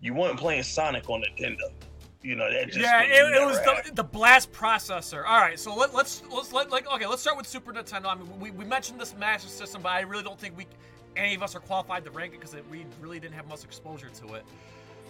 you 0.00 0.14
weren't 0.14 0.38
playing 0.38 0.62
Sonic 0.62 1.08
on 1.08 1.22
Nintendo. 1.22 1.70
You 2.22 2.34
know 2.36 2.50
that 2.50 2.68
just 2.68 2.78
yeah, 2.78 3.02
it, 3.02 3.36
it 3.36 3.46
was 3.46 3.58
the, 3.60 3.92
the 3.92 4.04
blast 4.04 4.50
processor. 4.50 5.26
All 5.26 5.40
right, 5.40 5.58
so 5.58 5.74
let, 5.74 5.94
let's 5.94 6.22
let's 6.32 6.54
let 6.54 6.70
like 6.70 6.90
okay, 6.90 7.06
let's 7.06 7.20
start 7.20 7.36
with 7.36 7.46
Super 7.46 7.70
Nintendo. 7.70 8.06
I 8.06 8.14
mean, 8.14 8.40
we, 8.40 8.50
we 8.50 8.64
mentioned 8.64 8.98
this 8.98 9.14
Master 9.14 9.48
System, 9.48 9.82
but 9.82 9.90
I 9.90 10.00
really 10.00 10.22
don't 10.22 10.40
think 10.40 10.56
we 10.56 10.66
any 11.16 11.34
of 11.34 11.42
us 11.42 11.54
are 11.54 11.60
qualified 11.60 12.02
to 12.04 12.10
rank 12.10 12.32
it 12.32 12.40
because 12.40 12.56
we 12.70 12.86
really 13.00 13.20
didn't 13.20 13.34
have 13.34 13.46
much 13.46 13.62
exposure 13.62 14.08
to 14.08 14.34
it. 14.34 14.44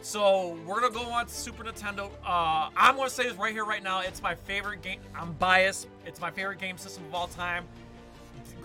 So 0.03 0.59
we're 0.67 0.81
gonna 0.81 0.93
go 0.93 1.11
on 1.11 1.27
to 1.27 1.33
Super 1.33 1.63
Nintendo. 1.63 2.11
Uh, 2.27 2.69
I'm 2.77 2.97
gonna 2.97 3.09
say 3.09 3.29
this 3.29 3.37
right 3.37 3.53
here, 3.53 3.65
right 3.65 3.83
now. 3.83 4.01
It's 4.01 4.21
my 4.21 4.35
favorite 4.35 4.83
game. 4.83 5.01
I'm 5.17 5.35
biased. 5.35 5.87
It's 6.05 6.21
my 6.21 6.33
favorite 6.33 6.59
game 6.59 6.77
system 6.77 7.05
of 7.07 7.15
all 7.15 7.29
time. 7.29 7.65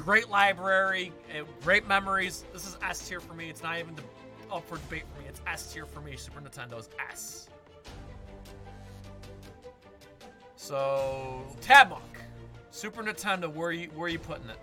Great 0.06 0.30
library, 0.30 1.12
eh, 1.34 1.44
great 1.62 1.86
memories. 1.88 2.46
This 2.54 2.66
is 2.66 2.78
S 2.82 3.08
tier 3.08 3.20
for 3.20 3.34
me. 3.34 3.50
It's 3.50 3.62
not 3.62 3.78
even 3.80 3.96
the, 3.96 4.04
up 4.52 4.68
for 4.68 4.78
debate 4.78 5.04
for 5.14 5.22
me. 5.22 5.28
It's 5.28 5.42
S 5.46 5.74
tier 5.74 5.86
for 5.86 6.00
me. 6.00 6.16
Super 6.16 6.40
Nintendo's 6.40 6.90
S. 7.12 7.50
So 10.56 11.44
Tabmok, 11.62 12.00
Super 12.72 13.04
Nintendo. 13.04 13.54
Where 13.54 13.74
you 13.74 13.90
where 13.90 14.06
are 14.06 14.10
you 14.10 14.20
putting 14.20 14.50
it? 14.50 14.58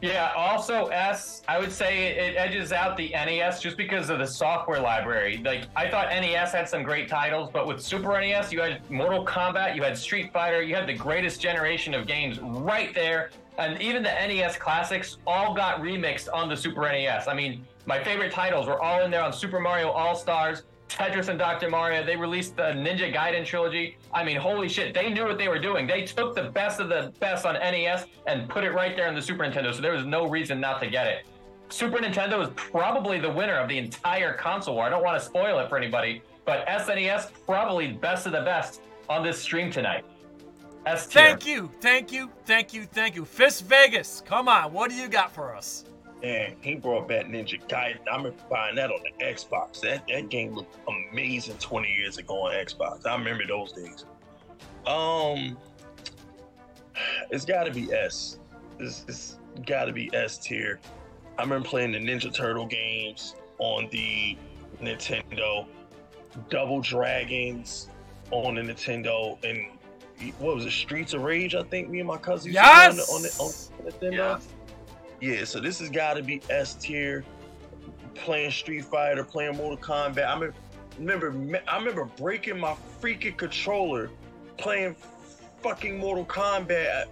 Yeah, 0.00 0.32
also 0.34 0.86
S, 0.86 1.42
I 1.46 1.58
would 1.58 1.70
say 1.70 2.06
it 2.16 2.34
edges 2.34 2.72
out 2.72 2.96
the 2.96 3.10
NES 3.10 3.60
just 3.60 3.76
because 3.76 4.08
of 4.08 4.18
the 4.18 4.26
software 4.26 4.80
library. 4.80 5.42
Like 5.44 5.64
I 5.76 5.90
thought 5.90 6.08
NES 6.08 6.52
had 6.52 6.66
some 6.66 6.82
great 6.82 7.06
titles, 7.06 7.50
but 7.52 7.66
with 7.66 7.82
Super 7.82 8.18
NES, 8.18 8.50
you 8.50 8.62
had 8.62 8.88
Mortal 8.90 9.26
Kombat, 9.26 9.76
you 9.76 9.82
had 9.82 9.98
Street 9.98 10.32
Fighter, 10.32 10.62
you 10.62 10.74
had 10.74 10.86
the 10.86 10.94
greatest 10.94 11.42
generation 11.42 11.92
of 11.92 12.06
games 12.06 12.38
right 12.40 12.94
there. 12.94 13.28
And 13.60 13.80
even 13.82 14.02
the 14.02 14.08
NES 14.08 14.56
classics 14.56 15.18
all 15.26 15.54
got 15.54 15.82
remixed 15.82 16.28
on 16.32 16.48
the 16.48 16.56
Super 16.56 16.80
NES. 16.80 17.28
I 17.28 17.34
mean, 17.34 17.66
my 17.84 18.02
favorite 18.02 18.32
titles 18.32 18.66
were 18.66 18.80
all 18.80 19.02
in 19.02 19.10
there 19.10 19.22
on 19.22 19.34
Super 19.34 19.60
Mario 19.60 19.90
All 19.90 20.14
Stars, 20.14 20.62
Tetris 20.88 21.28
and 21.28 21.38
Dr. 21.38 21.68
Mario. 21.68 22.02
They 22.02 22.16
released 22.16 22.56
the 22.56 22.72
Ninja 22.72 23.14
Gaiden 23.14 23.44
trilogy. 23.44 23.98
I 24.14 24.24
mean, 24.24 24.38
holy 24.38 24.66
shit, 24.66 24.94
they 24.94 25.10
knew 25.10 25.24
what 25.24 25.36
they 25.36 25.48
were 25.48 25.58
doing. 25.58 25.86
They 25.86 26.06
took 26.06 26.34
the 26.34 26.44
best 26.44 26.80
of 26.80 26.88
the 26.88 27.12
best 27.20 27.44
on 27.44 27.52
NES 27.52 28.06
and 28.26 28.48
put 28.48 28.64
it 28.64 28.70
right 28.72 28.96
there 28.96 29.08
in 29.08 29.14
the 29.14 29.20
Super 29.20 29.44
Nintendo, 29.44 29.74
so 29.74 29.82
there 29.82 29.92
was 29.92 30.06
no 30.06 30.26
reason 30.26 30.58
not 30.58 30.80
to 30.80 30.88
get 30.88 31.06
it. 31.06 31.26
Super 31.68 31.98
Nintendo 31.98 32.42
is 32.42 32.48
probably 32.56 33.20
the 33.20 33.30
winner 33.30 33.58
of 33.58 33.68
the 33.68 33.76
entire 33.76 34.32
console 34.32 34.76
war. 34.76 34.86
I 34.86 34.88
don't 34.88 35.04
want 35.04 35.20
to 35.20 35.24
spoil 35.24 35.58
it 35.58 35.68
for 35.68 35.76
anybody, 35.76 36.22
but 36.46 36.66
SNES 36.66 37.30
probably 37.44 37.92
best 37.92 38.24
of 38.24 38.32
the 38.32 38.40
best 38.40 38.80
on 39.10 39.22
this 39.22 39.38
stream 39.38 39.70
tonight. 39.70 40.06
S 40.86 41.06
tier. 41.06 41.22
Thank 41.22 41.46
you, 41.46 41.70
thank 41.80 42.12
you, 42.12 42.30
thank 42.44 42.72
you, 42.72 42.84
thank 42.84 43.14
you. 43.14 43.24
Fisk 43.24 43.64
Vegas, 43.64 44.22
come 44.24 44.48
on, 44.48 44.72
what 44.72 44.90
do 44.90 44.96
you 44.96 45.08
got 45.08 45.32
for 45.32 45.54
us? 45.54 45.84
And 46.22 46.54
he 46.60 46.74
brought 46.74 47.08
back 47.08 47.26
Ninja 47.26 47.60
Gaiden. 47.66 48.00
I 48.10 48.16
remember 48.16 48.34
buying 48.50 48.76
that 48.76 48.90
on 48.90 49.00
the 49.02 49.24
Xbox. 49.24 49.80
That 49.80 50.06
that 50.08 50.28
game 50.28 50.54
looked 50.54 50.76
amazing 51.10 51.56
20 51.58 51.88
years 51.88 52.18
ago 52.18 52.46
on 52.46 52.52
Xbox. 52.52 53.06
I 53.06 53.16
remember 53.16 53.46
those 53.46 53.72
days. 53.72 54.04
Um, 54.86 55.56
it's 57.30 57.44
got 57.44 57.64
to 57.64 57.72
be 57.72 57.92
S. 57.92 58.38
It's, 58.78 59.04
it's 59.08 59.38
got 59.66 59.86
to 59.86 59.92
be 59.92 60.10
S 60.14 60.38
tier. 60.38 60.78
I 61.38 61.42
remember 61.42 61.66
playing 61.66 61.92
the 61.92 61.98
Ninja 61.98 62.32
Turtle 62.32 62.66
games 62.66 63.34
on 63.58 63.88
the 63.90 64.36
Nintendo, 64.82 65.66
Double 66.50 66.80
Dragons 66.80 67.88
on 68.30 68.56
the 68.56 68.60
Nintendo, 68.60 69.42
and 69.42 69.78
what 70.38 70.54
was 70.54 70.66
it, 70.66 70.70
Streets 70.70 71.14
of 71.14 71.22
Rage? 71.22 71.54
I 71.54 71.62
think 71.62 71.88
me 71.88 71.98
and 71.98 72.08
my 72.08 72.16
cousin 72.16 72.52
used 72.52 72.58
to 72.58 72.64
on 72.64 72.96
the, 72.96 73.02
on 73.02 73.22
the, 73.22 73.36
on 73.40 73.52
the 73.84 73.90
Nintendo. 73.90 74.16
Yeah. 74.16 74.38
Yeah, 75.20 75.44
so 75.44 75.60
this 75.60 75.78
has 75.80 75.90
got 75.90 76.14
to 76.14 76.22
be 76.22 76.40
S 76.48 76.74
tier. 76.74 77.24
Playing 78.14 78.50
Street 78.50 78.84
Fighter, 78.84 79.24
playing 79.24 79.56
Mortal 79.56 79.78
Kombat. 79.78 80.26
I 80.26 80.32
remember, 80.98 81.30
remember, 81.30 81.60
I 81.68 81.78
remember 81.78 82.04
breaking 82.16 82.58
my 82.58 82.74
freaking 83.00 83.36
controller, 83.36 84.10
playing 84.58 84.96
fucking 85.62 85.98
Mortal 85.98 86.24
Kombat. 86.26 87.06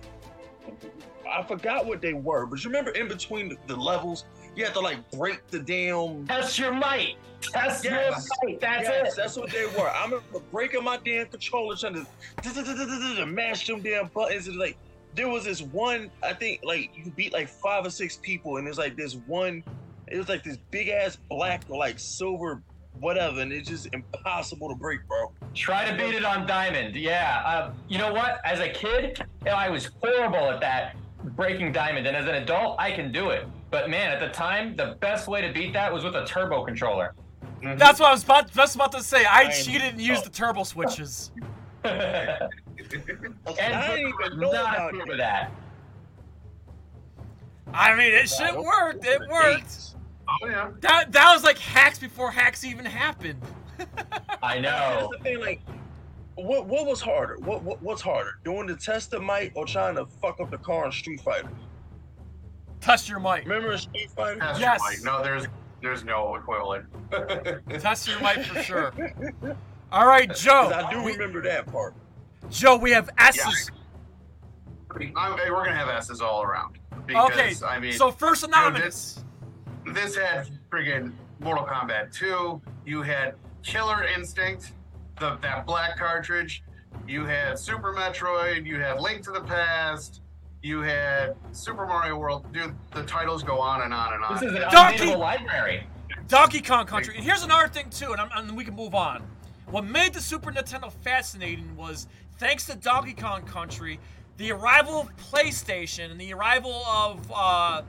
I 1.30 1.42
forgot 1.44 1.86
what 1.86 2.00
they 2.00 2.14
were, 2.14 2.46
but 2.46 2.62
you 2.62 2.68
remember 2.68 2.90
in 2.90 3.08
between 3.08 3.56
the 3.66 3.76
levels, 3.76 4.24
you 4.58 4.64
have 4.64 4.74
to 4.74 4.80
like 4.80 5.08
break 5.12 5.46
the 5.48 5.60
damn. 5.60 6.26
Test 6.26 6.58
your 6.58 6.72
might. 6.72 7.14
Test 7.40 7.84
Yes. 7.84 8.28
your 8.42 8.50
might. 8.50 8.60
That's 8.60 8.88
yes, 8.88 9.12
it. 9.12 9.16
that's 9.16 9.36
what 9.36 9.50
they 9.50 9.66
were. 9.66 9.88
I 9.88 10.04
remember 10.04 10.40
breaking 10.50 10.82
my 10.82 10.96
damn 10.96 11.26
controller, 11.26 11.76
trying 11.76 11.94
to, 11.94 13.26
mash 13.26 13.66
them 13.68 13.80
damn 13.80 14.08
buttons. 14.08 14.48
And 14.48 14.56
like, 14.58 14.76
there 15.14 15.28
was 15.28 15.44
this 15.44 15.62
one, 15.62 16.10
I 16.24 16.32
think, 16.32 16.60
like 16.64 16.90
you 16.96 17.12
beat 17.12 17.32
like 17.32 17.48
five 17.48 17.86
or 17.86 17.90
six 17.90 18.16
people, 18.16 18.56
and 18.56 18.66
there's 18.66 18.78
like 18.78 18.96
this 18.96 19.14
one, 19.26 19.62
it 20.08 20.18
was 20.18 20.28
like 20.28 20.42
this 20.42 20.58
big 20.72 20.88
ass 20.88 21.16
black 21.28 21.62
or 21.68 21.78
like 21.78 22.00
silver 22.00 22.60
whatever, 23.00 23.40
and 23.40 23.52
it's 23.52 23.68
just 23.68 23.88
impossible 23.92 24.68
to 24.68 24.74
break, 24.74 25.06
bro. 25.06 25.30
Try 25.54 25.88
to 25.88 25.96
beat 25.96 26.16
it 26.16 26.24
on 26.24 26.48
diamond. 26.48 26.96
Yeah. 26.96 27.42
Uh, 27.46 27.72
you 27.86 27.96
know 27.96 28.12
what? 28.12 28.40
As 28.44 28.58
a 28.58 28.68
kid, 28.68 29.24
you 29.44 29.44
know, 29.44 29.52
I 29.52 29.68
was 29.68 29.90
horrible 30.02 30.50
at 30.50 30.60
that 30.60 30.96
breaking 31.36 31.70
diamond, 31.70 32.08
and 32.08 32.16
as 32.16 32.26
an 32.26 32.34
adult, 32.34 32.76
I 32.80 32.90
can 32.90 33.12
do 33.12 33.30
it. 33.30 33.46
But 33.70 33.90
man, 33.90 34.10
at 34.10 34.20
the 34.20 34.28
time, 34.28 34.76
the 34.76 34.96
best 35.00 35.28
way 35.28 35.42
to 35.42 35.52
beat 35.52 35.72
that 35.74 35.92
was 35.92 36.04
with 36.04 36.14
a 36.14 36.24
turbo 36.24 36.64
controller. 36.64 37.14
Mm-hmm. 37.62 37.78
That's 37.78 38.00
what 38.00 38.08
I 38.08 38.12
was 38.12 38.24
about, 38.24 38.50
just 38.50 38.74
about 38.74 38.92
to 38.92 39.02
say. 39.02 39.24
I 39.24 39.40
I 39.40 39.50
cheated 39.50 39.94
and 39.94 40.00
used 40.00 40.24
the 40.24 40.30
turbo 40.30 40.64
switches. 40.64 41.32
and 41.84 42.50
I 42.80 43.96
didn't 43.96 44.14
even 44.14 44.40
know 44.40 44.52
not 44.52 44.74
about 44.74 44.94
approve 44.94 45.18
that. 45.18 45.50
that. 45.50 45.52
I 47.74 47.94
mean, 47.94 48.12
it 48.12 48.28
shit 48.28 48.54
Nah, 48.54 48.62
worked. 48.62 49.04
It 49.04 49.20
were 49.20 49.28
worked. 49.28 49.94
Oh 50.28 50.46
yeah. 50.46 50.70
That 50.80 51.12
that 51.12 51.34
was 51.34 51.44
like 51.44 51.58
hacks 51.58 51.98
before 51.98 52.30
hacks 52.30 52.64
even 52.64 52.84
happened. 52.84 53.40
I 54.42 54.58
know. 54.58 55.08
That's 55.10 55.18
the 55.18 55.18
thing, 55.22 55.40
like, 55.40 55.60
what 56.34 56.66
what 56.66 56.86
was 56.86 57.00
harder? 57.00 57.36
What, 57.40 57.62
what 57.62 57.82
what's 57.82 58.02
harder, 58.02 58.38
doing 58.44 58.66
the 58.66 58.76
test 58.76 59.12
of 59.14 59.22
might 59.22 59.52
or 59.54 59.66
trying 59.66 59.96
to 59.96 60.06
fuck 60.06 60.40
up 60.40 60.50
the 60.50 60.58
car 60.58 60.86
in 60.86 60.92
Street 60.92 61.20
Fighter? 61.20 61.48
Test 62.80 63.08
your 63.08 63.20
mic. 63.20 63.42
Remember 63.44 63.72
in 63.72 63.78
Street 63.78 64.10
Fighter? 64.10 64.38
That's 64.40 64.60
Yes. 64.60 64.80
right. 64.80 64.98
No, 65.02 65.22
there's 65.22 65.46
there's 65.82 66.04
no 66.04 66.34
equivalent. 66.36 66.86
Test 67.80 68.08
your 68.08 68.20
mic 68.20 68.44
for 68.46 68.62
sure. 68.62 68.92
All 69.92 70.06
right, 70.06 70.32
Joe. 70.34 70.70
I 70.74 70.90
do 70.92 71.02
we, 71.02 71.12
remember 71.12 71.40
that 71.42 71.66
part. 71.66 71.94
Joe, 72.50 72.76
we 72.76 72.90
have 72.92 73.10
S's. 73.18 73.70
I'm, 75.16 75.32
we're 75.36 75.64
gonna 75.64 75.74
have 75.76 75.88
S's 75.88 76.20
all 76.20 76.42
around. 76.42 76.78
Because, 77.06 77.30
Okay. 77.30 77.54
I 77.66 77.78
mean, 77.78 77.92
so 77.92 78.10
first 78.10 78.42
anonymous. 78.44 79.24
this 79.94 80.16
had 80.16 80.48
friggin' 80.70 81.12
Mortal 81.40 81.64
Kombat 81.64 82.12
2. 82.12 82.60
You 82.84 83.02
had 83.02 83.34
Killer 83.62 84.04
Instinct, 84.04 84.72
the 85.20 85.36
that 85.36 85.66
black 85.66 85.96
cartridge. 85.98 86.64
You 87.06 87.24
had 87.24 87.58
Super 87.58 87.92
Metroid. 87.94 88.66
You 88.66 88.80
had 88.80 89.00
Link 89.00 89.22
to 89.24 89.30
the 89.30 89.40
Past. 89.42 90.22
You 90.68 90.82
had 90.82 91.34
Super 91.52 91.86
Mario 91.86 92.18
World. 92.18 92.52
Dude, 92.52 92.74
the 92.92 93.02
titles 93.04 93.42
go 93.42 93.58
on 93.58 93.80
and 93.80 93.94
on 93.94 94.12
and 94.12 94.22
on. 94.22 94.34
This 94.34 94.42
is 94.42 94.54
an 94.54 94.70
Donkey- 94.70 95.14
library. 95.14 95.86
Donkey 96.26 96.60
Kong 96.60 96.84
Country. 96.84 97.16
And 97.16 97.24
here's 97.24 97.42
another 97.42 97.68
thing 97.68 97.88
too, 97.88 98.12
and, 98.12 98.20
I'm, 98.20 98.28
and 98.36 98.54
we 98.54 98.66
can 98.66 98.76
move 98.76 98.94
on. 98.94 99.22
What 99.70 99.86
made 99.86 100.12
the 100.12 100.20
Super 100.20 100.52
Nintendo 100.52 100.92
fascinating 100.92 101.74
was 101.74 102.06
thanks 102.36 102.66
to 102.66 102.76
Donkey 102.76 103.14
Kong 103.14 103.44
Country, 103.44 103.98
the 104.36 104.52
arrival 104.52 105.00
of 105.00 105.16
PlayStation 105.16 106.10
and 106.10 106.20
the 106.20 106.34
arrival 106.34 106.74
of 106.86 107.32
uh, 107.32 107.80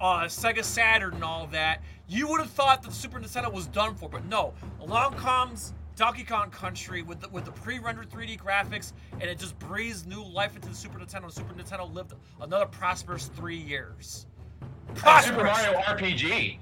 uh, 0.00 0.22
Sega 0.26 0.62
Saturn 0.62 1.14
and 1.14 1.24
all 1.24 1.48
that. 1.48 1.82
You 2.06 2.28
would 2.28 2.38
have 2.40 2.50
thought 2.50 2.84
that 2.84 2.90
the 2.90 2.94
Super 2.94 3.18
Nintendo 3.18 3.52
was 3.52 3.66
done 3.66 3.96
for, 3.96 4.08
but 4.08 4.24
no. 4.26 4.54
Along 4.80 5.14
comes 5.14 5.74
Donkey 5.98 6.22
Kong 6.22 6.48
Country 6.50 7.02
with 7.02 7.20
the, 7.20 7.28
with 7.30 7.44
the 7.44 7.50
pre-rendered 7.50 8.08
3D 8.08 8.38
graphics, 8.38 8.92
and 9.14 9.24
it 9.24 9.36
just 9.36 9.58
breathes 9.58 10.06
new 10.06 10.22
life 10.22 10.54
into 10.54 10.68
the 10.68 10.74
Super 10.74 10.96
Nintendo. 11.00 11.26
The 11.26 11.32
Super 11.32 11.54
Nintendo 11.54 11.92
lived 11.92 12.12
another 12.40 12.66
prosperous 12.66 13.26
three 13.26 13.56
years. 13.56 14.26
And 14.88 15.24
Super 15.24 15.42
Mario 15.42 15.72
RPG. 15.80 16.58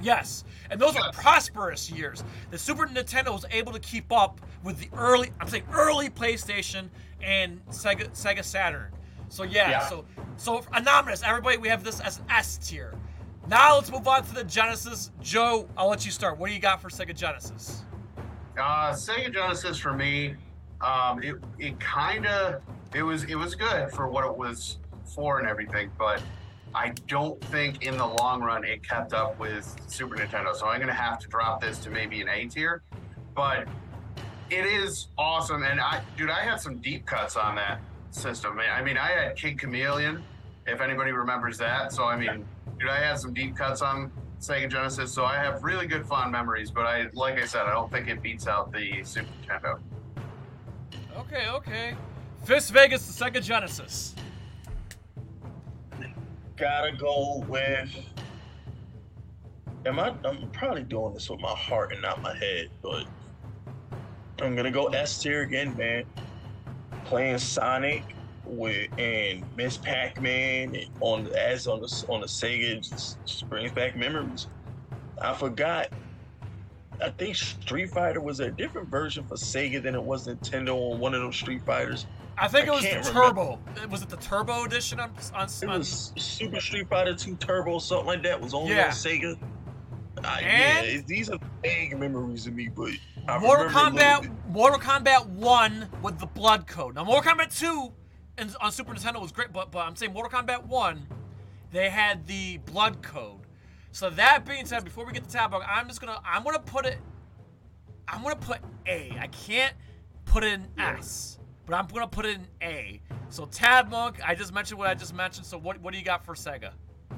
Yes, 0.00 0.44
and 0.70 0.80
those 0.80 0.94
are 0.94 1.10
prosperous 1.10 1.90
years. 1.90 2.22
The 2.52 2.58
Super 2.58 2.86
Nintendo 2.86 3.32
was 3.32 3.44
able 3.50 3.72
to 3.72 3.80
keep 3.80 4.12
up 4.12 4.40
with 4.62 4.78
the 4.78 4.88
early, 4.96 5.32
I'm 5.40 5.48
saying 5.48 5.64
early 5.72 6.08
PlayStation 6.08 6.88
and 7.20 7.60
Sega 7.70 8.08
Sega 8.10 8.44
Saturn. 8.44 8.92
So 9.28 9.42
yeah, 9.42 9.70
Yeah. 9.70 9.88
so 9.88 10.04
so 10.36 10.64
anonymous, 10.72 11.24
everybody, 11.24 11.56
we 11.56 11.66
have 11.66 11.82
this 11.82 11.98
as 11.98 12.18
an 12.18 12.26
S 12.30 12.58
tier. 12.58 12.94
Now 13.48 13.74
let's 13.74 13.90
move 13.90 14.06
on 14.06 14.22
to 14.22 14.34
the 14.34 14.44
Genesis. 14.44 15.10
Joe, 15.20 15.68
I'll 15.76 15.88
let 15.88 16.04
you 16.06 16.12
start. 16.12 16.38
What 16.38 16.46
do 16.46 16.54
you 16.54 16.60
got 16.60 16.80
for 16.80 16.90
Sega 16.90 17.12
Genesis? 17.14 17.82
Uh, 18.58 18.92
Sega 18.92 19.32
Genesis 19.32 19.78
for 19.78 19.92
me, 19.92 20.34
um, 20.80 21.22
it 21.22 21.36
it 21.58 21.78
kind 21.80 22.26
of 22.26 22.60
it 22.94 23.02
was 23.02 23.24
it 23.24 23.34
was 23.36 23.54
good 23.54 23.90
for 23.90 24.08
what 24.08 24.24
it 24.24 24.36
was 24.36 24.78
for 25.04 25.38
and 25.38 25.48
everything, 25.48 25.90
but 25.98 26.22
I 26.74 26.90
don't 27.06 27.40
think 27.46 27.84
in 27.84 27.96
the 27.96 28.06
long 28.06 28.42
run 28.42 28.64
it 28.64 28.86
kept 28.86 29.12
up 29.12 29.38
with 29.38 29.74
Super 29.86 30.16
Nintendo. 30.16 30.54
So 30.54 30.66
I'm 30.66 30.80
gonna 30.80 30.92
have 30.92 31.18
to 31.20 31.28
drop 31.28 31.60
this 31.60 31.78
to 31.80 31.90
maybe 31.90 32.20
an 32.20 32.28
A 32.28 32.46
tier, 32.46 32.82
but 33.34 33.66
it 34.50 34.64
is 34.66 35.08
awesome. 35.16 35.62
And 35.62 35.80
I, 35.80 36.00
dude, 36.16 36.30
I 36.30 36.40
had 36.40 36.60
some 36.60 36.78
deep 36.78 37.06
cuts 37.06 37.36
on 37.36 37.56
that 37.56 37.80
system. 38.10 38.58
I 38.58 38.82
mean, 38.82 38.96
I 38.96 39.08
had 39.10 39.36
Kid 39.36 39.58
Chameleon, 39.58 40.22
if 40.66 40.80
anybody 40.80 41.12
remembers 41.12 41.58
that. 41.58 41.92
So 41.92 42.04
I 42.04 42.16
mean, 42.16 42.44
dude, 42.78 42.88
I 42.88 42.98
had 42.98 43.18
some 43.18 43.32
deep 43.34 43.56
cuts 43.56 43.82
on 43.82 44.10
Sega 44.40 44.70
Genesis, 44.70 45.12
so 45.12 45.24
I 45.24 45.36
have 45.36 45.64
really 45.64 45.86
good 45.86 46.06
fond 46.06 46.30
memories. 46.30 46.70
But 46.70 46.86
I, 46.86 47.08
like 47.12 47.38
I 47.38 47.44
said, 47.44 47.62
I 47.62 47.72
don't 47.72 47.90
think 47.90 48.08
it 48.08 48.22
beats 48.22 48.46
out 48.46 48.72
the 48.72 49.02
Super 49.02 49.28
Nintendo. 49.46 49.80
Okay, 51.16 51.48
okay. 51.48 51.96
Fisk 52.44 52.72
Vegas, 52.72 53.06
the 53.06 53.24
Sega 53.24 53.42
Genesis. 53.42 54.14
Gotta 56.56 56.96
go 56.96 57.44
with. 57.48 57.90
Am 59.86 59.98
I? 59.98 60.14
I'm 60.24 60.50
probably 60.50 60.82
doing 60.82 61.14
this 61.14 61.30
with 61.30 61.40
my 61.40 61.54
heart 61.54 61.92
and 61.92 62.02
not 62.02 62.20
my 62.22 62.36
head, 62.36 62.70
but 62.82 63.06
I'm 64.40 64.54
gonna 64.54 64.70
go 64.70 64.86
S 64.86 65.20
tier 65.20 65.42
again, 65.42 65.76
man. 65.76 66.04
Playing 67.04 67.38
Sonic 67.38 68.04
with 68.48 68.88
and 68.98 69.44
Miss 69.56 69.76
Pac-Man 69.76 70.74
and 70.74 70.90
on 71.00 71.26
as 71.28 71.66
on 71.66 71.80
the 71.80 72.04
on 72.08 72.20
the 72.20 72.26
Sega 72.26 72.80
just, 72.80 73.24
just 73.24 73.48
brings 73.48 73.72
back 73.72 73.96
memories. 73.96 74.46
I 75.20 75.34
forgot. 75.34 75.88
I 77.00 77.10
think 77.10 77.36
Street 77.36 77.90
Fighter 77.90 78.20
was 78.20 78.40
a 78.40 78.50
different 78.50 78.88
version 78.88 79.24
for 79.24 79.36
Sega 79.36 79.80
than 79.80 79.94
it 79.94 80.02
was 80.02 80.26
Nintendo 80.26 80.92
on 80.92 80.98
one 80.98 81.14
of 81.14 81.20
those 81.20 81.36
Street 81.36 81.62
Fighters. 81.64 82.06
I 82.36 82.48
think 82.48 82.68
I 82.68 82.72
it 82.72 82.74
was 82.74 83.06
the 83.06 83.12
Turbo. 83.12 83.58
Was 83.90 84.02
it 84.02 84.08
the 84.08 84.16
Turbo 84.16 84.64
edition 84.64 84.98
on 85.00 85.10
on, 85.34 85.46
It 85.48 85.64
on 85.64 85.78
was 85.78 86.12
Super 86.16 86.60
Street 86.60 86.88
Fighter 86.88 87.14
2 87.14 87.36
Turbo, 87.36 87.78
something 87.78 88.06
like 88.06 88.22
that. 88.24 88.40
Was 88.40 88.54
only 88.54 88.74
Yeah. 88.74 88.86
on 88.86 88.90
Sega. 88.92 89.38
Uh, 90.24 90.36
yeah, 90.40 91.00
these 91.06 91.30
are 91.30 91.38
vague 91.62 91.96
memories 91.96 92.48
of 92.48 92.54
me, 92.54 92.68
but 92.68 92.90
I 93.28 93.38
Mortal 93.38 93.68
Kombat, 93.68 94.28
Mortal 94.48 94.80
Kombat 94.80 95.26
One 95.26 95.88
with 96.02 96.18
the 96.18 96.26
blood 96.26 96.66
code. 96.66 96.96
Now, 96.96 97.04
Mortal 97.04 97.32
Kombat 97.32 97.56
Two, 97.56 97.92
and 98.38 98.54
on 98.60 98.72
Super 98.72 98.94
Nintendo 98.94 99.20
was 99.20 99.32
great, 99.32 99.52
but 99.52 99.70
but 99.70 99.80
I'm 99.80 99.96
saying 99.96 100.12
Mortal 100.12 100.40
Kombat 100.40 100.66
One, 100.66 101.06
they 101.72 101.90
had 101.90 102.26
the 102.26 102.58
blood 102.58 103.02
code. 103.02 103.40
So 103.92 104.10
that 104.10 104.46
being 104.46 104.64
said, 104.64 104.84
before 104.84 105.04
we 105.04 105.12
get 105.12 105.24
to 105.24 105.30
tab, 105.30 105.54
I'm 105.54 105.88
just 105.88 106.00
gonna 106.00 106.20
I'm 106.24 106.44
gonna 106.44 106.58
put 106.58 106.86
it, 106.86 106.98
I'm 108.06 108.22
gonna 108.22 108.36
put 108.36 108.58
A. 108.86 109.16
I 109.18 109.26
can't 109.28 109.74
put 110.24 110.44
it 110.44 110.54
in 110.54 110.66
S, 110.78 111.38
but 111.66 111.74
I'm 111.74 111.86
gonna 111.86 112.06
put 112.06 112.26
it 112.26 112.36
in 112.36 112.46
A. 112.62 113.00
So 113.28 113.46
Tab 113.46 113.90
Monk, 113.90 114.16
I 114.26 114.34
just 114.34 114.54
mentioned 114.54 114.78
what 114.78 114.88
I 114.88 114.94
just 114.94 115.14
mentioned. 115.14 115.46
So 115.46 115.58
what 115.58 115.80
what 115.80 115.92
do 115.92 115.98
you 115.98 116.04
got 116.04 116.24
for 116.24 116.34
Sega 116.34 116.70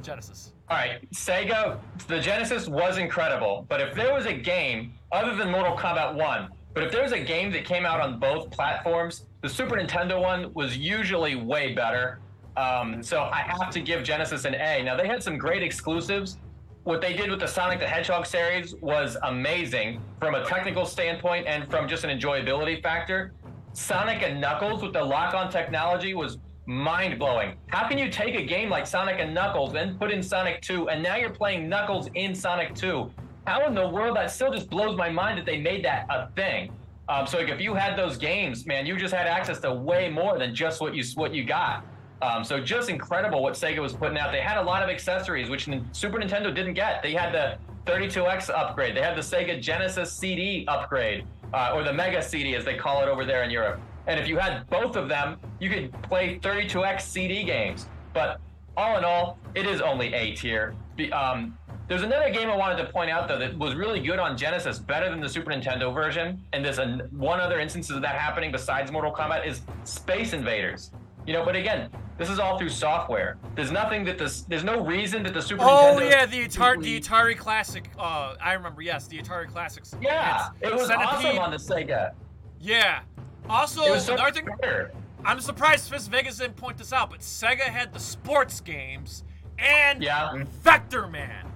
Genesis? 0.02 0.52
All 0.68 0.76
right, 0.76 1.08
Sega, 1.10 1.78
the 2.06 2.20
Genesis 2.20 2.68
was 2.68 2.98
incredible, 2.98 3.66
but 3.68 3.80
if 3.80 3.94
there 3.94 4.14
was 4.14 4.26
a 4.26 4.32
game 4.32 4.94
other 5.10 5.34
than 5.34 5.50
Mortal 5.50 5.76
Kombat 5.76 6.14
1, 6.14 6.48
but 6.72 6.84
if 6.84 6.92
there 6.92 7.02
was 7.02 7.12
a 7.12 7.18
game 7.18 7.50
that 7.52 7.64
came 7.64 7.84
out 7.84 8.00
on 8.00 8.20
both 8.20 8.50
platforms, 8.52 9.26
the 9.42 9.48
Super 9.48 9.76
Nintendo 9.76 10.20
one 10.20 10.52
was 10.54 10.76
usually 10.76 11.34
way 11.34 11.74
better. 11.74 12.18
Um, 12.56 13.02
so 13.02 13.22
I 13.22 13.38
have 13.38 13.70
to 13.70 13.80
give 13.80 14.02
Genesis 14.02 14.44
an 14.44 14.54
A. 14.54 14.82
Now 14.82 14.96
they 14.96 15.06
had 15.06 15.22
some 15.22 15.38
great 15.38 15.62
exclusives. 15.62 16.38
What 16.84 17.00
they 17.00 17.14
did 17.14 17.30
with 17.30 17.40
the 17.40 17.46
Sonic 17.46 17.78
the 17.78 17.86
Hedgehog 17.86 18.26
series 18.26 18.74
was 18.76 19.16
amazing 19.22 20.00
from 20.18 20.34
a 20.34 20.44
technical 20.44 20.84
standpoint 20.84 21.46
and 21.46 21.70
from 21.70 21.88
just 21.88 22.04
an 22.04 22.18
enjoyability 22.18 22.82
factor. 22.82 23.32
Sonic 23.72 24.22
and 24.22 24.40
Knuckles 24.40 24.82
with 24.82 24.92
the 24.92 25.02
lock-on 25.02 25.50
technology 25.50 26.14
was 26.14 26.38
mind 26.66 27.18
blowing. 27.18 27.56
How 27.68 27.88
can 27.88 27.98
you 27.98 28.10
take 28.10 28.34
a 28.34 28.44
game 28.44 28.68
like 28.68 28.86
Sonic 28.86 29.20
and 29.20 29.32
Knuckles 29.32 29.74
and 29.74 29.98
put 29.98 30.10
in 30.10 30.22
Sonic 30.22 30.60
2 30.62 30.88
and 30.88 31.02
now 31.02 31.16
you're 31.16 31.30
playing 31.30 31.68
Knuckles 31.68 32.08
in 32.14 32.34
Sonic 32.34 32.74
2? 32.74 33.10
How 33.46 33.66
in 33.66 33.74
the 33.74 33.88
world 33.88 34.16
that 34.16 34.30
still 34.30 34.52
just 34.52 34.68
blows 34.68 34.96
my 34.96 35.08
mind 35.08 35.38
that 35.38 35.46
they 35.46 35.58
made 35.58 35.84
that 35.84 36.06
a 36.10 36.28
thing. 36.36 36.72
Um, 37.10 37.26
so 37.26 37.38
like 37.38 37.48
if 37.48 37.60
you 37.60 37.74
had 37.74 37.98
those 37.98 38.16
games, 38.16 38.66
man, 38.66 38.86
you 38.86 38.96
just 38.96 39.12
had 39.12 39.26
access 39.26 39.58
to 39.60 39.74
way 39.74 40.08
more 40.08 40.38
than 40.38 40.54
just 40.54 40.80
what 40.80 40.94
you 40.94 41.02
what 41.16 41.34
you 41.34 41.42
got. 41.44 41.84
Um, 42.22 42.44
so 42.44 42.60
just 42.60 42.88
incredible 42.88 43.42
what 43.42 43.54
Sega 43.54 43.80
was 43.80 43.92
putting 43.92 44.16
out. 44.16 44.30
They 44.30 44.40
had 44.40 44.58
a 44.58 44.62
lot 44.62 44.82
of 44.82 44.88
accessories, 44.88 45.50
which 45.50 45.68
Super 45.90 46.18
Nintendo 46.18 46.54
didn't 46.54 46.74
get. 46.74 47.02
They 47.02 47.12
had 47.12 47.32
the 47.34 47.58
32X 47.90 48.50
upgrade. 48.50 48.94
They 48.94 49.00
had 49.00 49.16
the 49.16 49.22
Sega 49.22 49.60
Genesis 49.60 50.12
CD 50.12 50.64
upgrade, 50.68 51.26
uh, 51.52 51.72
or 51.74 51.82
the 51.82 51.92
Mega 51.92 52.22
CD 52.22 52.54
as 52.54 52.64
they 52.64 52.76
call 52.76 53.02
it 53.02 53.08
over 53.08 53.24
there 53.24 53.42
in 53.42 53.50
Europe. 53.50 53.80
And 54.06 54.20
if 54.20 54.28
you 54.28 54.36
had 54.36 54.68
both 54.68 54.94
of 54.96 55.08
them, 55.08 55.38
you 55.58 55.68
could 55.68 55.92
play 56.02 56.38
32X 56.38 57.00
CD 57.00 57.42
games. 57.42 57.88
But 58.12 58.38
all 58.76 58.98
in 58.98 59.04
all, 59.04 59.38
it 59.54 59.66
is 59.66 59.80
only 59.80 60.12
A 60.14 60.36
tier. 60.36 60.76
Um, 61.12 61.56
there's 61.90 62.02
another 62.02 62.30
game 62.30 62.48
I 62.48 62.56
wanted 62.56 62.76
to 62.84 62.92
point 62.92 63.10
out 63.10 63.26
though 63.26 63.36
that 63.40 63.58
was 63.58 63.74
really 63.74 63.98
good 63.98 64.20
on 64.20 64.36
Genesis, 64.38 64.78
better 64.78 65.10
than 65.10 65.18
the 65.20 65.28
Super 65.28 65.50
Nintendo 65.50 65.92
version. 65.92 66.40
And 66.52 66.64
there's 66.64 66.78
an, 66.78 67.00
one 67.10 67.40
other 67.40 67.58
instance 67.58 67.90
of 67.90 68.00
that 68.02 68.14
happening 68.14 68.52
besides 68.52 68.92
Mortal 68.92 69.12
Kombat 69.12 69.44
is 69.44 69.62
Space 69.82 70.32
Invaders. 70.32 70.92
You 71.26 71.32
know, 71.32 71.44
but 71.44 71.56
again, 71.56 71.90
this 72.16 72.30
is 72.30 72.38
all 72.38 72.56
through 72.58 72.68
software. 72.68 73.38
There's 73.56 73.72
nothing 73.72 74.04
that 74.04 74.18
this. 74.18 74.42
There's 74.42 74.62
no 74.62 74.80
reason 74.84 75.24
that 75.24 75.34
the 75.34 75.42
Super 75.42 75.64
Nintendo. 75.64 75.96
Oh 75.96 75.98
Nintendo. 76.00 76.10
yeah, 76.10 76.26
the 76.26 76.46
Atari, 76.46 76.82
the 76.82 77.00
Atari 77.00 77.36
Classic. 77.36 77.90
Uh, 77.98 78.36
I 78.40 78.52
remember. 78.52 78.82
Yes, 78.82 79.08
the 79.08 79.18
Atari 79.18 79.48
Classics. 79.48 79.94
Yeah, 80.00 80.50
it 80.60 80.72
was 80.72 80.86
Centipede. 80.86 81.08
awesome 81.08 81.38
on 81.40 81.50
the 81.50 81.56
Sega. 81.56 82.12
Yeah. 82.60 83.00
Also, 83.48 83.82
It 83.84 83.90
was 83.90 84.04
so 84.06 84.14
another 84.14 84.30
thing, 84.30 84.48
better. 84.60 84.92
I'm 85.24 85.40
surprised 85.40 85.90
Fisk 85.90 86.08
Vegas 86.10 86.38
didn't 86.38 86.56
point 86.56 86.78
this 86.78 86.92
out, 86.92 87.10
but 87.10 87.18
Sega 87.20 87.62
had 87.62 87.92
the 87.92 87.98
sports 87.98 88.60
games 88.60 89.24
and 89.58 90.00
Yeah. 90.02 90.44
Vector 90.62 91.08
Man. 91.08 91.49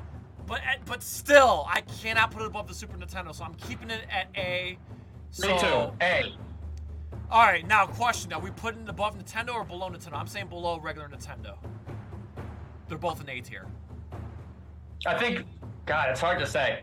But 0.46 0.60
eh, 0.60 0.76
but 0.86 1.02
still, 1.02 1.66
I 1.68 1.80
cannot 1.82 2.30
put 2.30 2.42
it 2.42 2.46
above 2.46 2.68
the 2.68 2.74
Super 2.74 2.96
Nintendo, 2.96 3.34
so 3.34 3.44
I'm 3.44 3.54
keeping 3.54 3.90
it 3.90 4.02
at 4.10 4.28
A. 4.36 4.78
So, 5.30 5.48
Me 5.48 5.58
too. 5.58 5.92
Hey, 6.00 6.34
All 7.30 7.42
right, 7.42 7.66
now 7.66 7.86
question: 7.86 8.32
Are 8.32 8.40
we 8.40 8.50
putting 8.50 8.82
it 8.82 8.88
above 8.88 9.18
Nintendo 9.18 9.54
or 9.54 9.64
below 9.64 9.88
Nintendo? 9.90 10.14
I'm 10.14 10.26
saying 10.26 10.48
below 10.48 10.78
regular 10.78 11.08
Nintendo. 11.08 11.56
They're 12.88 12.98
both 12.98 13.20
an 13.20 13.30
A 13.30 13.40
tier. 13.40 13.66
I 15.06 15.18
think, 15.18 15.44
God, 15.86 16.10
it's 16.10 16.20
hard 16.20 16.38
to 16.38 16.46
say. 16.46 16.82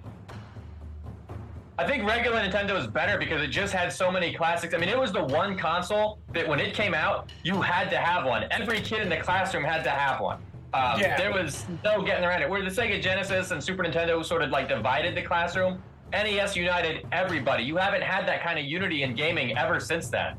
I 1.78 1.88
think 1.88 2.04
regular 2.04 2.38
Nintendo 2.38 2.78
is 2.78 2.86
better 2.86 3.18
because 3.18 3.42
it 3.42 3.48
just 3.48 3.74
had 3.74 3.92
so 3.92 4.12
many 4.12 4.34
classics. 4.34 4.74
I 4.74 4.78
mean, 4.78 4.90
it 4.90 5.00
was 5.00 5.12
the 5.12 5.24
one 5.24 5.58
console 5.58 6.20
that 6.34 6.48
when 6.48 6.60
it 6.60 6.76
came 6.76 6.94
out, 6.94 7.32
you 7.44 7.62
had 7.62 7.90
to 7.90 7.98
have 7.98 8.26
one. 8.26 8.46
Every 8.52 8.82
kid 8.82 9.02
in 9.02 9.10
the 9.10 9.18
classroom 9.18 9.64
had 9.64 9.84
to 9.86 9.90
have 9.90 10.22
one. 10.22 10.40
Um, 10.74 11.00
Yeah. 11.00 11.18
There 11.18 11.32
was 11.34 11.66
no 11.84 12.02
getting 12.02 12.24
around 12.24 12.42
it. 12.42 12.50
Where 12.50 12.64
the 12.64 12.70
Sega 12.70 13.02
Genesis 13.02 13.52
and 13.52 13.64
Super 13.64 13.84
Nintendo 13.84 14.24
sort 14.24 14.42
of 14.42 14.50
like 14.52 14.68
divided 14.70 15.16
the 15.16 15.22
classroom, 15.22 15.82
NES 16.14 16.56
united 16.56 17.06
everybody. 17.12 17.64
You 17.64 17.78
haven't 17.78 18.04
had 18.04 18.28
that 18.28 18.42
kind 18.44 18.58
of 18.60 18.66
unity 18.66 19.04
in 19.04 19.16
gaming 19.16 19.58
ever 19.58 19.80
since 19.80 20.08
then. 20.10 20.36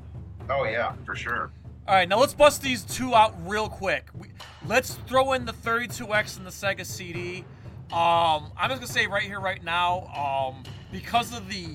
Oh 0.51 0.64
yeah, 0.64 0.92
for 1.05 1.14
sure. 1.14 1.51
All 1.88 1.95
right, 1.95 2.09
now 2.09 2.18
let's 2.18 2.35
bust 2.35 2.62
these 2.62 2.83
two 2.85 3.14
out 3.14 3.35
real 3.49 3.68
quick. 3.68 4.09
We, 4.14 4.29
let's 4.66 4.95
throw 5.07 5.33
in 5.33 5.45
the 5.45 5.53
32X 5.53 6.37
and 6.37 6.47
the 6.47 6.51
Sega 6.51 6.87
CD. 6.87 7.45
Um, 7.92 8.53
I'm 8.57 8.71
just 8.71 8.81
gonna 8.81 8.87
say 8.87 9.07
right 9.07 9.23
here, 9.25 9.40
right 9.40 9.62
now, 9.62 10.07
um, 10.55 10.62
because 10.92 11.37
of 11.37 11.49
the 11.49 11.66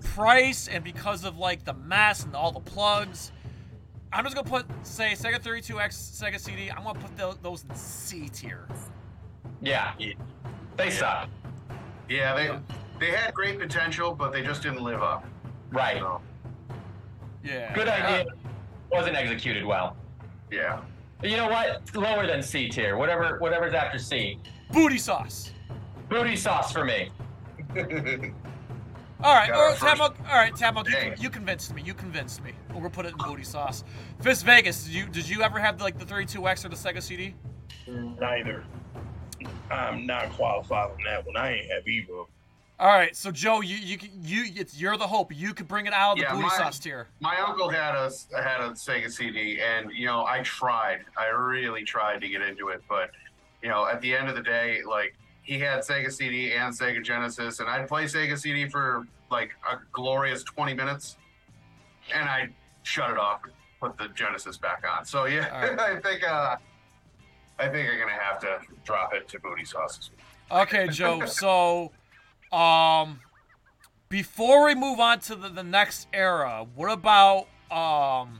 price 0.00 0.68
and 0.68 0.82
because 0.82 1.24
of 1.24 1.38
like 1.38 1.64
the 1.64 1.74
mess 1.74 2.24
and 2.24 2.34
all 2.34 2.50
the 2.52 2.60
plugs, 2.60 3.32
I'm 4.12 4.24
just 4.24 4.34
gonna 4.36 4.48
put 4.48 4.66
say 4.86 5.12
Sega 5.12 5.40
32X, 5.42 5.88
Sega 6.20 6.38
CD. 6.38 6.70
I'm 6.70 6.84
gonna 6.84 6.98
put 6.98 7.16
tho- 7.16 7.36
those 7.42 7.64
in 7.64 7.74
C 7.74 8.28
tier. 8.28 8.66
Yeah. 9.60 9.92
Yeah. 9.98 10.12
They 10.76 10.90
suck. 10.90 11.28
Yeah, 12.08 12.34
they 12.34 12.58
they 13.00 13.10
had 13.12 13.32
great 13.34 13.58
potential, 13.58 14.14
but 14.14 14.32
they 14.32 14.42
just 14.42 14.62
didn't 14.62 14.82
live 14.82 15.02
up. 15.02 15.24
Right. 15.70 15.98
So, 15.98 16.20
Yeah. 17.42 17.72
Good 17.74 17.88
idea. 17.88 18.26
Wasn't 18.90 19.16
executed 19.16 19.64
well. 19.64 19.96
yeah. 20.50 20.80
You 21.22 21.36
know 21.36 21.48
what? 21.48 21.82
Lower 21.94 22.26
than 22.26 22.42
C 22.42 22.68
tier. 22.68 22.96
Whatever. 22.96 23.38
Whatever's 23.38 23.74
after 23.74 23.96
C. 23.98 24.38
Booty 24.72 24.98
sauce. 24.98 25.52
Booty 26.08 26.34
sauce 26.36 26.72
for 26.72 26.84
me. 26.84 27.10
All 29.22 29.34
right, 29.34 29.50
or 29.50 29.70
Tabmok, 29.76 30.14
all 30.28 30.36
right, 30.36 30.52
Tabmok, 30.52 30.88
you, 30.88 31.14
you 31.16 31.30
convinced 31.30 31.72
me. 31.74 31.82
You 31.82 31.94
convinced 31.94 32.42
me. 32.42 32.52
Gonna 32.72 32.90
put 32.90 33.06
it 33.06 33.12
in 33.12 33.18
booty 33.18 33.44
sauce. 33.44 33.84
Fisk 34.20 34.44
Vegas, 34.44 34.84
did 34.84 34.94
you 34.94 35.06
did 35.06 35.28
you 35.28 35.42
ever 35.42 35.58
have 35.60 35.80
like 35.80 35.98
the 35.98 36.04
32X 36.04 36.64
or 36.64 36.68
the 36.68 36.76
Sega 36.76 37.00
CD? 37.00 37.34
Neither. 37.86 38.64
I'm 39.70 40.06
not 40.06 40.30
qualified 40.32 40.90
on 40.90 40.98
that 41.06 41.24
one. 41.26 41.36
I 41.36 41.54
ain't 41.58 41.70
have 41.70 41.86
either. 41.86 42.12
All 42.80 42.88
right, 42.88 43.14
so 43.14 43.30
Joe, 43.30 43.60
you 43.60 43.76
you 43.76 43.98
you 44.22 44.44
it's 44.56 44.76
you're 44.80 44.96
the 44.96 45.06
hope. 45.06 45.32
You 45.32 45.54
could 45.54 45.68
bring 45.68 45.86
it 45.86 45.92
out 45.92 46.12
of 46.12 46.18
the 46.18 46.24
Yeah, 46.24 46.32
booty 46.32 46.42
my- 46.48 46.56
sauce 46.56 46.80
tier. 46.80 47.06
My 47.20 47.36
uncle 47.38 47.68
had 47.68 47.94
a 47.94 48.10
had 48.42 48.60
a 48.60 48.70
Sega 48.70 49.08
CD, 49.10 49.60
and 49.60 49.92
you 49.92 50.06
know 50.06 50.24
I 50.26 50.40
tried. 50.42 51.02
I 51.16 51.26
really 51.26 51.84
tried 51.84 52.20
to 52.22 52.28
get 52.28 52.42
into 52.42 52.70
it, 52.70 52.82
but 52.88 53.10
you 53.62 53.68
know 53.68 53.86
at 53.86 54.00
the 54.00 54.16
end 54.16 54.28
of 54.28 54.34
the 54.34 54.42
day, 54.42 54.80
like 54.88 55.14
he 55.42 55.58
had 55.58 55.80
Sega 55.80 56.10
CD 56.10 56.52
and 56.52 56.72
Sega 56.72 57.04
Genesis, 57.04 57.60
and 57.60 57.68
I'd 57.68 57.88
play 57.88 58.04
Sega 58.04 58.38
CD 58.38 58.68
for 58.68 59.06
like 59.30 59.50
a 59.70 59.76
glorious 59.92 60.42
twenty 60.42 60.74
minutes, 60.74 61.16
and 62.14 62.28
I'd 62.28 62.52
shut 62.84 63.10
it 63.10 63.18
off, 63.18 63.42
put 63.80 63.98
the 63.98 64.08
Genesis 64.08 64.56
back 64.56 64.84
on. 64.90 65.04
So 65.04 65.26
yeah, 65.26 65.48
right. 65.48 65.78
I 65.96 66.00
think 66.00 66.26
uh, 66.26 66.56
I 67.58 67.68
think 67.68 67.88
I'm 67.90 67.98
gonna 67.98 68.12
have 68.12 68.40
to 68.40 68.60
drop 68.84 69.12
it 69.14 69.28
to 69.28 69.40
booty 69.40 69.64
sauces. 69.64 70.10
Okay, 70.50 70.88
Joe. 70.88 71.24
So, 71.26 71.92
um, 72.56 73.20
before 74.08 74.66
we 74.66 74.74
move 74.74 75.00
on 75.00 75.20
to 75.20 75.34
the, 75.34 75.48
the 75.48 75.62
next 75.62 76.06
era, 76.12 76.66
what 76.74 76.90
about 76.90 77.46
um? 77.70 78.38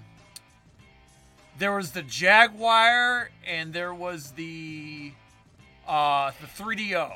There 1.58 1.72
was 1.72 1.92
the 1.92 2.02
Jaguar, 2.02 3.30
and 3.46 3.72
there 3.72 3.94
was 3.94 4.32
the 4.32 5.12
uh 5.92 6.33
the 6.40 6.46
3DO. 6.46 7.12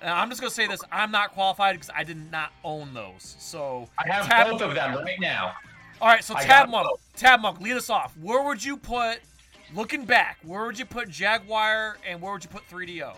And 0.00 0.10
I'm 0.10 0.28
just 0.28 0.40
gonna 0.40 0.50
say 0.50 0.66
this: 0.66 0.82
I'm 0.90 1.10
not 1.10 1.32
qualified 1.32 1.74
because 1.74 1.90
I 1.94 2.04
did 2.04 2.30
not 2.30 2.52
own 2.64 2.94
those. 2.94 3.36
So 3.38 3.88
I 3.98 4.10
have 4.10 4.26
Tab- 4.26 4.50
both 4.50 4.62
of 4.62 4.74
them 4.74 4.94
right 4.94 5.20
now. 5.20 5.52
All 6.00 6.08
right, 6.08 6.22
so 6.22 6.34
I 6.36 6.44
Tabmok, 6.44 6.84
both. 6.84 7.00
Tabmok, 7.16 7.60
lead 7.60 7.76
us 7.76 7.90
off. 7.90 8.16
Where 8.18 8.44
would 8.44 8.64
you 8.64 8.76
put, 8.76 9.18
looking 9.74 10.04
back, 10.04 10.38
where 10.44 10.64
would 10.64 10.78
you 10.78 10.84
put 10.84 11.08
Jaguar 11.08 11.98
and 12.08 12.22
where 12.22 12.32
would 12.32 12.44
you 12.44 12.50
put 12.50 12.68
3DO? 12.68 13.14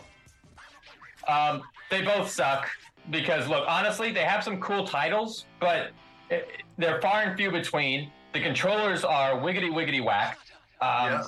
Um, 1.29 1.63
they 1.91 2.01
both 2.01 2.31
suck 2.31 2.71
because 3.11 3.47
look, 3.49 3.67
honestly, 3.69 4.13
they 4.13 4.25
have 4.25 4.43
some 4.43 4.59
cool 4.61 4.87
titles, 4.87 5.45
but 5.61 5.91
it, 6.31 6.49
they're 6.79 7.01
far 7.03 7.23
and 7.23 7.37
few 7.37 7.51
between. 7.51 8.11
The 8.33 8.41
controllers 8.41 9.05
are 9.05 9.33
wiggity 9.33 9.71
wiggity 9.71 10.03
whack. 10.03 10.39
Um, 10.81 11.25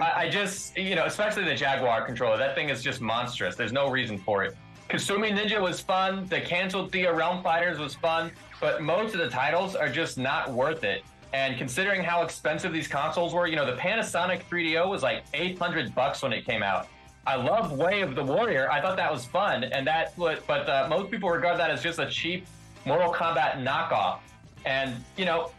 I, 0.00 0.12
I 0.24 0.28
just, 0.28 0.76
you 0.76 0.94
know, 0.94 1.04
especially 1.04 1.44
the 1.44 1.54
Jaguar 1.54 2.04
controller. 2.04 2.36
That 2.36 2.54
thing 2.54 2.68
is 2.68 2.82
just 2.82 3.00
monstrous. 3.00 3.56
There's 3.56 3.72
no 3.72 3.90
reason 3.90 4.18
for 4.18 4.44
it. 4.44 4.56
Kasumi 4.88 5.30
Ninja 5.30 5.60
was 5.60 5.80
fun. 5.80 6.26
The 6.26 6.40
canceled 6.40 6.90
Thea 6.90 7.12
Realm 7.14 7.42
Fighters 7.42 7.78
was 7.78 7.94
fun, 7.94 8.32
but 8.60 8.82
most 8.82 9.14
of 9.14 9.20
the 9.20 9.28
titles 9.28 9.76
are 9.76 9.88
just 9.88 10.18
not 10.18 10.52
worth 10.52 10.82
it. 10.84 11.04
And 11.32 11.56
considering 11.56 12.02
how 12.02 12.22
expensive 12.22 12.72
these 12.72 12.88
consoles 12.88 13.32
were, 13.32 13.46
you 13.46 13.54
know, 13.54 13.64
the 13.64 13.80
Panasonic 13.80 14.42
3DO 14.50 14.88
was 14.88 15.02
like 15.02 15.24
800 15.32 15.94
bucks 15.94 16.22
when 16.22 16.32
it 16.32 16.44
came 16.44 16.62
out. 16.62 16.88
I 17.26 17.36
love 17.36 17.72
Way 17.72 18.00
of 18.00 18.16
the 18.16 18.24
Warrior. 18.24 18.70
I 18.70 18.80
thought 18.80 18.96
that 18.96 19.12
was 19.12 19.26
fun, 19.26 19.62
and 19.64 19.86
that 19.86 20.14
but 20.16 20.68
uh, 20.68 20.86
most 20.88 21.10
people 21.10 21.30
regard 21.30 21.60
that 21.60 21.70
as 21.70 21.82
just 21.82 21.98
a 21.98 22.06
cheap 22.06 22.46
Mortal 22.86 23.12
Kombat 23.12 23.62
knockoff. 23.62 24.18
And 24.64 25.04
you 25.16 25.26
know, 25.26 25.52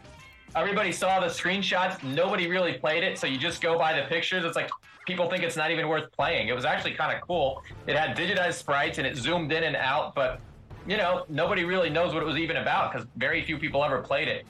everybody 0.54 0.92
saw 0.92 1.20
the 1.20 1.26
screenshots. 1.26 2.02
Nobody 2.02 2.48
really 2.48 2.74
played 2.74 3.02
it, 3.02 3.18
so 3.18 3.26
you 3.26 3.38
just 3.38 3.60
go 3.60 3.78
by 3.78 3.98
the 3.98 4.06
pictures. 4.06 4.44
It's 4.44 4.56
like 4.56 4.70
people 5.06 5.28
think 5.28 5.42
it's 5.42 5.56
not 5.56 5.70
even 5.70 5.88
worth 5.88 6.10
playing. 6.12 6.48
It 6.48 6.54
was 6.54 6.64
actually 6.64 6.94
kind 6.94 7.16
of 7.16 7.26
cool. 7.26 7.62
It 7.86 7.96
had 7.96 8.16
digitized 8.16 8.54
sprites 8.54 8.98
and 8.98 9.06
it 9.06 9.16
zoomed 9.16 9.52
in 9.52 9.64
and 9.64 9.76
out, 9.76 10.14
but 10.14 10.40
you 10.86 10.96
know, 10.96 11.24
nobody 11.28 11.64
really 11.64 11.90
knows 11.90 12.12
what 12.12 12.22
it 12.22 12.26
was 12.26 12.36
even 12.36 12.56
about 12.56 12.92
because 12.92 13.06
very 13.16 13.44
few 13.44 13.56
people 13.56 13.84
ever 13.84 14.00
played 14.00 14.28
it. 14.28 14.44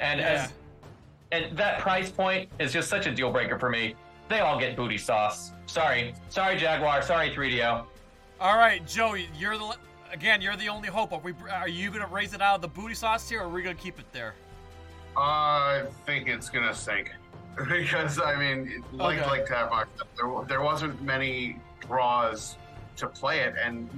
And 0.00 0.20
Yeah. 0.20 0.26
as 0.26 0.52
and 1.30 1.56
that 1.58 1.78
price 1.80 2.10
point 2.10 2.48
is 2.58 2.72
just 2.72 2.88
such 2.88 3.06
a 3.06 3.14
deal 3.14 3.30
breaker 3.30 3.58
for 3.58 3.68
me. 3.68 3.94
They 4.30 4.40
all 4.40 4.58
get 4.58 4.76
booty 4.76 4.96
sauce. 4.96 5.52
Sorry, 5.66 6.14
sorry 6.30 6.56
Jaguar, 6.56 7.02
sorry 7.02 7.30
3DO. 7.30 7.84
All 8.40 8.56
right, 8.56 8.86
Joey, 8.86 9.28
you're 9.36 9.58
the 9.58 9.76
again. 10.10 10.40
You're 10.40 10.56
the 10.56 10.68
only 10.68 10.88
hope. 10.88 11.12
Are 11.12 11.18
we? 11.18 11.34
Are 11.52 11.68
you 11.68 11.90
gonna 11.90 12.06
raise 12.06 12.32
it 12.32 12.40
out 12.40 12.54
of 12.54 12.62
the 12.62 12.68
booty 12.68 12.94
sauce 12.94 13.28
here, 13.28 13.40
or 13.40 13.44
are 13.44 13.48
we 13.48 13.62
gonna 13.62 13.74
keep 13.74 13.98
it 13.98 14.10
there? 14.12 14.34
I 15.16 15.84
think 16.06 16.28
it's 16.28 16.48
gonna 16.48 16.74
sink 16.74 17.12
because 17.68 18.20
I 18.20 18.36
mean, 18.36 18.84
like 18.92 19.18
Okay. 19.18 19.26
like 19.28 19.46
Tabmok, 19.46 19.86
there 20.16 20.46
there 20.46 20.62
wasn't 20.62 21.00
many 21.02 21.58
draws 21.80 22.56
to 22.96 23.06
play 23.06 23.40
it, 23.40 23.54
and 23.62 23.88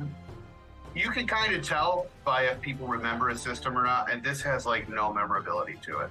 you 0.94 1.10
can 1.10 1.26
kind 1.26 1.54
of 1.54 1.62
tell 1.62 2.06
by 2.24 2.44
if 2.44 2.60
people 2.60 2.86
remember 2.86 3.28
a 3.30 3.36
system 3.36 3.76
or 3.78 3.82
not. 3.84 4.10
And 4.10 4.22
this 4.22 4.40
has 4.42 4.66
like 4.66 4.88
no 4.88 5.12
memorability 5.12 5.78
to 5.82 5.98
it, 6.00 6.10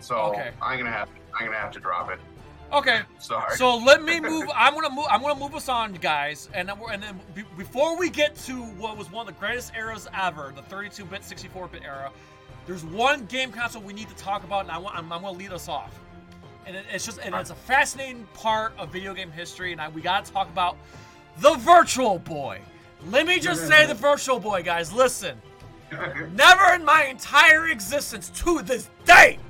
so 0.00 0.16
Okay. 0.16 0.50
I'm 0.60 0.78
gonna 0.78 0.90
have 0.90 1.08
I'm 1.38 1.46
gonna 1.46 1.58
have 1.58 1.72
to 1.72 1.80
drop 1.80 2.10
it. 2.10 2.18
Okay, 2.70 3.00
Sorry. 3.18 3.56
so 3.56 3.76
let 3.78 4.02
me 4.02 4.20
move. 4.20 4.46
I'm 4.54 4.74
gonna 4.74 4.90
move. 4.90 5.06
I'm 5.10 5.22
gonna 5.22 5.40
move 5.40 5.54
us 5.54 5.70
on, 5.70 5.94
guys, 5.94 6.50
and 6.52 6.68
then 6.68 6.78
we're, 6.78 6.90
and 6.92 7.02
then 7.02 7.18
be, 7.34 7.44
before 7.56 7.96
we 7.98 8.10
get 8.10 8.36
to 8.44 8.62
what 8.62 8.98
was 8.98 9.10
one 9.10 9.26
of 9.26 9.34
the 9.34 9.40
greatest 9.40 9.72
eras 9.74 10.06
ever, 10.14 10.52
the 10.54 10.60
32-bit, 10.62 11.22
64-bit 11.22 11.82
era, 11.82 12.10
there's 12.68 12.84
one 12.84 13.26
game 13.26 13.50
console 13.50 13.82
we 13.82 13.92
need 13.92 14.08
to 14.08 14.14
talk 14.14 14.44
about, 14.44 14.62
and 14.62 14.70
I 14.70 14.78
want 14.78 14.96
I'm, 14.96 15.12
I'm 15.12 15.22
gonna 15.22 15.36
lead 15.36 15.52
us 15.52 15.68
off. 15.68 15.98
And 16.66 16.76
it, 16.76 16.84
it's 16.92 17.04
just 17.04 17.18
and 17.18 17.34
it's 17.34 17.50
a 17.50 17.56
fascinating 17.56 18.28
part 18.34 18.72
of 18.78 18.92
video 18.92 19.12
game 19.12 19.32
history, 19.32 19.72
and 19.72 19.80
I, 19.80 19.88
we 19.88 20.00
gotta 20.00 20.30
talk 20.30 20.48
about 20.48 20.76
the 21.38 21.54
Virtual 21.54 22.20
Boy. 22.20 22.60
Let 23.10 23.26
me 23.26 23.40
just 23.40 23.66
say 23.66 23.86
the 23.86 23.94
Virtual 23.94 24.38
Boy, 24.38 24.62
guys. 24.62 24.92
Listen, 24.92 25.40
never 25.90 26.74
in 26.74 26.84
my 26.84 27.06
entire 27.10 27.68
existence 27.68 28.28
to 28.30 28.62
this 28.62 28.88
day 29.04 29.40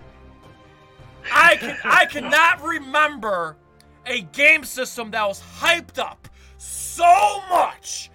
I 1.32 1.56
can 1.56 1.76
I 1.84 2.06
cannot 2.06 2.62
remember 2.62 3.56
a 4.06 4.22
game 4.22 4.64
system 4.64 5.10
that 5.10 5.26
was 5.26 5.42
hyped 5.60 5.98
up 5.98 6.28
so 6.56 7.42
much. 7.50 8.10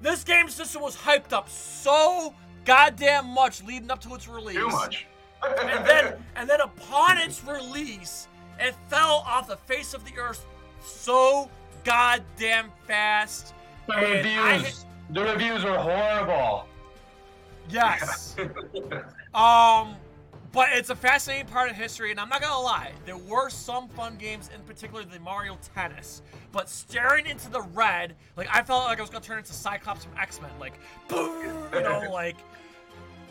This 0.00 0.24
game 0.24 0.48
system 0.48 0.82
was 0.82 0.96
hyped 0.96 1.32
up 1.32 1.48
so 1.48 2.34
goddamn 2.68 3.26
much 3.28 3.64
leading 3.64 3.90
up 3.90 4.00
to 4.02 4.14
its 4.14 4.28
release. 4.28 4.56
Too 4.56 4.68
much. 4.68 5.06
And 5.58 5.86
then 5.86 6.14
and 6.36 6.48
then 6.50 6.60
upon 6.60 7.16
its 7.18 7.42
release, 7.44 8.28
it 8.60 8.74
fell 8.88 9.24
off 9.26 9.48
the 9.48 9.56
face 9.56 9.94
of 9.94 10.04
the 10.04 10.12
earth 10.18 10.44
so 10.84 11.50
goddamn 11.84 12.70
fast. 12.86 13.54
The 13.86 13.94
And 13.94 14.04
I- 14.04 14.56
reviews, 14.56 14.84
the 15.10 15.22
reviews 15.22 15.64
were 15.64 15.78
horrible. 15.78 16.66
Yes. 17.70 18.36
um, 19.34 19.96
but 20.52 20.68
it's 20.72 20.90
a 20.90 20.96
fascinating 20.96 21.46
part 21.46 21.70
of 21.70 21.76
history, 21.76 22.10
and 22.10 22.18
I'm 22.18 22.28
not 22.28 22.40
gonna 22.40 22.60
lie, 22.60 22.92
there 23.06 23.16
were 23.18 23.48
some 23.50 23.88
fun 23.88 24.16
games, 24.16 24.50
in 24.54 24.60
particular 24.62 25.04
the 25.04 25.20
Mario 25.20 25.56
Tennis. 25.74 26.22
But 26.52 26.68
staring 26.68 27.26
into 27.26 27.50
the 27.50 27.60
red, 27.60 28.14
like 28.36 28.48
I 28.50 28.62
felt 28.62 28.84
like 28.86 28.98
I 28.98 29.02
was 29.02 29.10
gonna 29.10 29.24
turn 29.24 29.38
into 29.38 29.52
Cyclops 29.52 30.04
from 30.04 30.16
X 30.18 30.40
Men, 30.42 30.50
like 30.58 30.74
boom, 31.08 31.44
you 31.72 31.80
know, 31.80 32.08
like. 32.12 32.36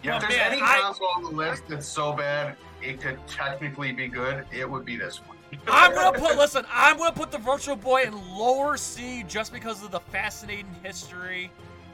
Yeah, 0.04 0.16
if 0.18 0.22
there's 0.22 0.36
man, 0.38 0.52
any 0.54 0.62
I- 0.62 0.80
console 0.82 1.08
on 1.16 1.24
the 1.24 1.30
list 1.30 1.64
that's 1.68 1.88
so 1.88 2.14
bad 2.14 2.56
it 2.82 3.02
could 3.02 3.20
technically 3.28 3.92
be 3.92 4.08
good, 4.08 4.46
it 4.52 4.70
would 4.70 4.86
be 4.86 4.96
this 4.96 5.18
one. 5.26 5.38
I'm 5.68 5.94
gonna 5.94 6.18
put 6.18 6.38
listen. 6.38 6.66
I'm 6.72 6.98
gonna 6.98 7.12
put 7.12 7.32
the 7.32 7.38
Virtual 7.38 7.76
Boy 7.76 8.04
in 8.04 8.14
lower 8.38 8.78
C 8.78 9.24
just 9.28 9.52
because 9.54 9.84
of 9.84 9.92
the 9.92 10.00
fascinating 10.00 10.74
history. 10.84 11.52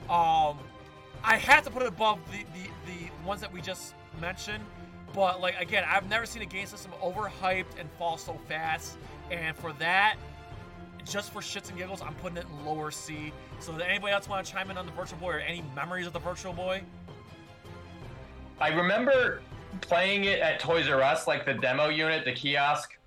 Um, 0.10 0.58
I 1.24 1.38
have 1.38 1.64
to 1.64 1.70
put 1.72 1.84
it 1.84 1.88
above 1.88 2.20
the 2.32 2.44
the, 2.54 2.70
the 2.86 3.26
ones 3.26 3.42
that 3.42 3.52
we 3.54 3.62
just 3.62 3.94
mentioned. 4.20 4.64
But 5.14 5.40
like 5.42 5.60
again, 5.62 5.86
I've 5.88 6.10
never 6.10 6.26
seen 6.26 6.42
a 6.42 6.46
game 6.48 6.66
system 6.66 6.92
overhyped 7.02 7.80
and 7.80 7.90
fall 7.98 8.18
so 8.18 8.34
fast. 8.48 8.98
And 9.32 9.56
for 9.56 9.72
that, 9.74 10.16
just 11.06 11.32
for 11.32 11.40
shits 11.40 11.70
and 11.70 11.78
giggles, 11.78 12.02
I'm 12.02 12.16
putting 12.16 12.38
it 12.38 12.46
in 12.52 12.66
lower 12.66 12.92
C. 12.92 13.32
So 13.60 13.72
does 13.74 13.82
anybody 13.84 14.12
else 14.14 14.28
want 14.28 14.46
to 14.46 14.52
chime 14.52 14.72
in 14.72 14.78
on 14.78 14.86
the 14.86 14.92
Virtual 14.92 15.20
Boy 15.20 15.34
or 15.34 15.40
any 15.40 15.64
memories 15.76 16.08
of 16.08 16.14
the 16.14 16.20
Virtual 16.20 16.54
Boy? 16.54 16.82
I 18.60 18.70
remember 18.70 19.42
playing 19.82 20.26
it 20.26 20.40
at 20.40 20.60
Toys 20.60 20.88
R 20.90 21.02
Us, 21.02 21.28
like 21.28 21.46
the 21.46 21.54
demo 21.54 21.90
unit, 21.90 22.26
the 22.26 22.34
kiosk. 22.34 22.98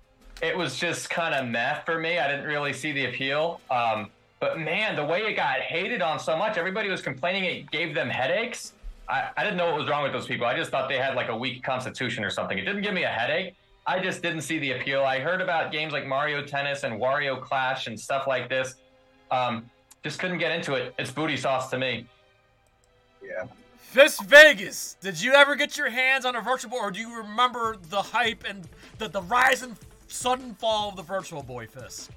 It 0.41 0.55
was 0.55 0.77
just 0.77 1.09
kind 1.09 1.33
of 1.33 1.47
meh 1.47 1.79
for 1.81 1.97
me. 1.97 2.19
I 2.19 2.27
didn't 2.27 2.45
really 2.45 2.73
see 2.73 2.91
the 2.91 3.05
appeal. 3.05 3.59
Um, 3.71 4.11
but 4.39 4.59
man, 4.59 4.95
the 4.95 5.03
way 5.05 5.21
it 5.21 5.35
got 5.35 5.61
hated 5.61 6.01
on 6.01 6.19
so 6.19 6.37
much, 6.37 6.57
everybody 6.57 6.89
was 6.89 7.01
complaining 7.01 7.45
it 7.45 7.71
gave 7.71 7.95
them 7.95 8.09
headaches. 8.09 8.73
I, 9.09 9.29
I 9.35 9.43
didn't 9.43 9.57
know 9.57 9.65
what 9.65 9.79
was 9.79 9.89
wrong 9.89 10.03
with 10.03 10.11
those 10.11 10.27
people. 10.27 10.45
I 10.45 10.55
just 10.55 10.69
thought 10.69 10.89
they 10.89 10.97
had 10.97 11.15
like 11.15 11.29
a 11.29 11.35
weak 11.35 11.63
constitution 11.63 12.23
or 12.23 12.29
something. 12.29 12.57
It 12.57 12.65
didn't 12.65 12.83
give 12.83 12.93
me 12.93 13.03
a 13.03 13.09
headache. 13.09 13.55
I 13.87 13.99
just 13.99 14.21
didn't 14.21 14.41
see 14.41 14.59
the 14.59 14.73
appeal. 14.73 15.03
I 15.03 15.19
heard 15.19 15.41
about 15.41 15.71
games 15.71 15.93
like 15.93 16.05
Mario 16.05 16.43
Tennis 16.43 16.83
and 16.83 16.99
Wario 17.01 17.41
Clash 17.41 17.87
and 17.87 17.99
stuff 17.99 18.27
like 18.27 18.49
this. 18.49 18.75
Um, 19.31 19.69
just 20.03 20.19
couldn't 20.19 20.39
get 20.39 20.51
into 20.51 20.73
it. 20.73 20.93
It's 20.99 21.09
booty 21.09 21.37
sauce 21.37 21.69
to 21.69 21.79
me. 21.79 22.05
Yeah. 23.23 23.45
Fisk 23.97 24.25
Vegas. 24.25 24.95
Did 25.01 25.19
you 25.19 25.33
ever 25.33 25.55
get 25.55 25.75
your 25.75 25.89
hands 25.89 26.23
on 26.23 26.35
a 26.35 26.41
Virtual 26.41 26.69
Boy, 26.69 26.77
or 26.77 26.91
do 26.91 26.99
you 26.99 27.17
remember 27.17 27.77
the 27.89 27.99
hype 27.99 28.43
and 28.47 28.69
the 28.99 29.07
the 29.07 29.23
rise 29.23 29.63
and 29.63 29.75
sudden 30.07 30.53
fall 30.53 30.89
of 30.89 30.95
the 30.97 31.01
Virtual 31.01 31.41
Boy 31.41 31.65
Fisk? 31.65 32.11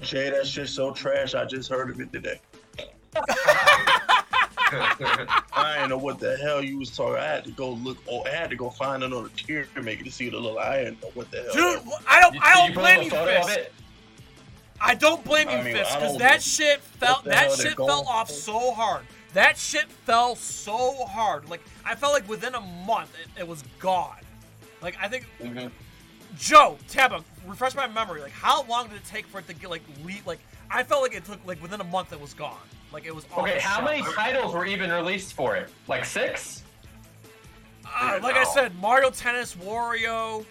Jay, 0.00 0.30
that 0.30 0.48
shit's 0.48 0.72
so 0.72 0.90
trash. 0.90 1.36
I 1.36 1.44
just 1.44 1.70
heard 1.70 1.90
of 1.90 2.00
it 2.00 2.12
today. 2.12 2.40
I 5.54 5.74
didn't 5.76 5.90
know 5.90 5.98
what 5.98 6.18
the 6.18 6.36
hell 6.38 6.60
you 6.60 6.76
was 6.76 6.90
talking. 6.90 7.22
I 7.22 7.26
had 7.26 7.44
to 7.44 7.52
go 7.52 7.70
look. 7.74 7.98
Oh, 8.10 8.24
I 8.24 8.30
had 8.30 8.50
to 8.50 8.56
go 8.56 8.68
find 8.68 9.04
another 9.04 9.28
tier 9.36 9.68
to 9.76 9.82
make 9.82 10.00
it 10.00 10.04
to 10.06 10.10
see 10.10 10.28
the 10.28 10.40
little. 10.40 10.58
I 10.58 10.78
didn't 10.82 11.00
know 11.02 11.12
what 11.14 11.30
the 11.30 11.42
hell. 11.42 11.52
Dude, 11.52 11.86
was. 11.86 12.02
I 12.08 12.20
don't 12.20 12.32
Did- 12.32 12.42
I 12.42 12.54
don't 12.54 12.70
you 12.70 12.74
blame 12.74 13.02
you, 13.04 13.10
photo 13.10 13.42
Fisk. 13.44 13.70
I 14.80 14.96
don't 14.96 15.22
blame 15.22 15.50
you, 15.50 15.56
I 15.56 15.62
mean, 15.62 15.76
Fisk, 15.76 15.94
because 15.94 16.18
that 16.18 16.42
shit 16.42 16.80
felt 16.80 17.22
that 17.26 17.52
shit 17.52 17.76
fell 17.76 18.08
off 18.08 18.26
for? 18.26 18.34
so 18.34 18.72
hard. 18.72 19.04
That 19.38 19.56
shit 19.56 19.88
fell 19.88 20.34
so 20.34 21.04
hard. 21.04 21.48
Like 21.48 21.60
I 21.84 21.94
felt 21.94 22.12
like 22.12 22.28
within 22.28 22.56
a 22.56 22.60
month 22.60 23.12
it, 23.22 23.42
it 23.42 23.46
was 23.46 23.62
gone. 23.78 24.18
Like 24.82 24.96
I 25.00 25.06
think 25.06 25.26
Mhm. 25.40 25.70
Joe 26.36 26.76
Taba, 26.90 27.22
refresh 27.46 27.76
my 27.76 27.86
memory. 27.86 28.20
Like 28.20 28.32
how 28.32 28.64
long 28.64 28.88
did 28.88 28.96
it 28.96 29.04
take 29.04 29.28
for 29.28 29.38
it 29.38 29.46
to 29.46 29.54
get 29.54 29.70
like 29.70 29.82
lead? 30.04 30.26
Like 30.26 30.40
I 30.72 30.82
felt 30.82 31.02
like 31.02 31.14
it 31.14 31.24
took 31.24 31.38
like 31.46 31.62
within 31.62 31.80
a 31.80 31.84
month 31.84 32.12
it 32.12 32.20
was 32.20 32.34
gone. 32.34 32.58
Like 32.92 33.04
it 33.06 33.14
was. 33.14 33.26
off 33.26 33.38
Okay, 33.44 33.60
how 33.60 33.76
shelf. 33.76 33.84
many 33.88 34.02
titles 34.12 34.52
were 34.52 34.66
even 34.66 34.90
released 34.90 35.34
for 35.34 35.54
it? 35.54 35.70
Like 35.86 36.04
six? 36.04 36.64
Uh, 37.86 38.18
like 38.20 38.34
I 38.34 38.42
said, 38.42 38.74
Mario 38.80 39.08
Tennis, 39.10 39.54
Wario. 39.54 40.44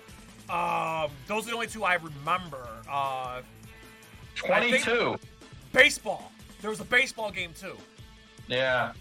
Um, 0.49 1.11
those 1.27 1.43
are 1.45 1.49
the 1.49 1.55
only 1.55 1.67
two 1.67 1.83
I 1.83 1.95
remember. 1.95 2.65
Uh, 2.89 3.41
I 3.41 3.43
22. 4.37 5.17
baseball. 5.73 6.31
There 6.61 6.69
was 6.69 6.79
a 6.79 6.85
baseball 6.85 7.31
game 7.31 7.51
too. 7.53 7.75
Yeah. 8.47 8.93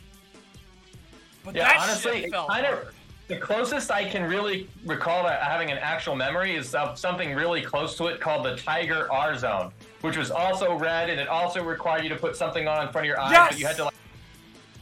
But 1.45 1.55
Yeah, 1.55 1.65
that 1.69 1.77
honestly, 1.81 2.23
shit 2.23 2.31
fell 2.31 2.47
kind 2.49 2.67
of 2.67 2.93
the 3.29 3.37
closest 3.37 3.91
I 3.91 4.05
can 4.09 4.29
really 4.29 4.69
recall 4.85 5.25
to 5.25 5.31
having 5.31 5.71
an 5.71 5.79
actual 5.79 6.15
memory 6.15 6.55
is 6.55 6.75
of 6.75 6.99
something 6.99 7.35
really 7.35 7.61
close 7.63 7.97
to 7.97 8.07
it 8.07 8.21
called 8.21 8.45
the 8.47 8.57
Tiger 8.57 9.11
R 9.13 9.37
Zone, 9.37 9.73
which 10.01 10.17
was 10.17 10.31
also 10.31 10.77
red 10.79 11.11
and 11.11 11.21
it 11.21 11.29
also 11.29 11.63
required 11.63 12.05
you 12.05 12.09
to 12.11 12.17
put 12.17 12.37
something 12.37 12.69
on 12.69 12.87
in 12.87 12.93
front 12.93 13.05
of 13.05 13.09
your 13.09 13.21
eyes, 13.21 13.33
Yes! 13.33 13.49
but 13.51 13.59
you 13.59 13.67
had 13.67 13.77
to 13.77 13.85
like 13.85 13.95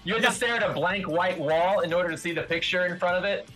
you 0.05 0.13
had 0.13 0.23
Yes. 0.23 0.33
to 0.33 0.37
stare 0.45 0.57
at 0.57 0.63
a 0.63 0.73
blank 0.75 1.09
white 1.09 1.39
wall 1.39 1.81
in 1.81 1.93
order 1.95 2.11
to 2.11 2.19
see 2.19 2.33
the 2.33 2.43
picture 2.43 2.85
in 2.85 2.99
front 2.99 3.17
of 3.17 3.25
it. 3.25 3.49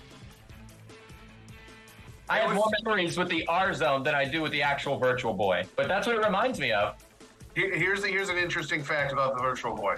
I 2.31 2.39
have 2.39 2.55
more 2.55 2.71
memories 2.85 3.17
with 3.19 3.29
the 3.29 3.47
R 3.47 3.73
Zone 3.75 4.03
than 4.03 4.15
I 4.15 4.25
do 4.27 4.41
with 4.43 4.53
the 4.53 4.63
actual 4.63 4.99
Virtual 4.99 5.33
Boy, 5.35 5.65
but 5.77 5.89
that's 5.89 6.07
what 6.07 6.17
it 6.17 6.23
reminds 6.25 6.59
me 6.61 6.73
of. 6.73 6.95
Here's 7.55 8.03
the, 8.03 8.09
here's 8.09 8.29
an 8.29 8.39
interesting 8.39 8.83
fact 8.83 9.13
about 9.13 9.35
the 9.37 9.43
Virtual 9.43 9.75
Boy. 9.75 9.97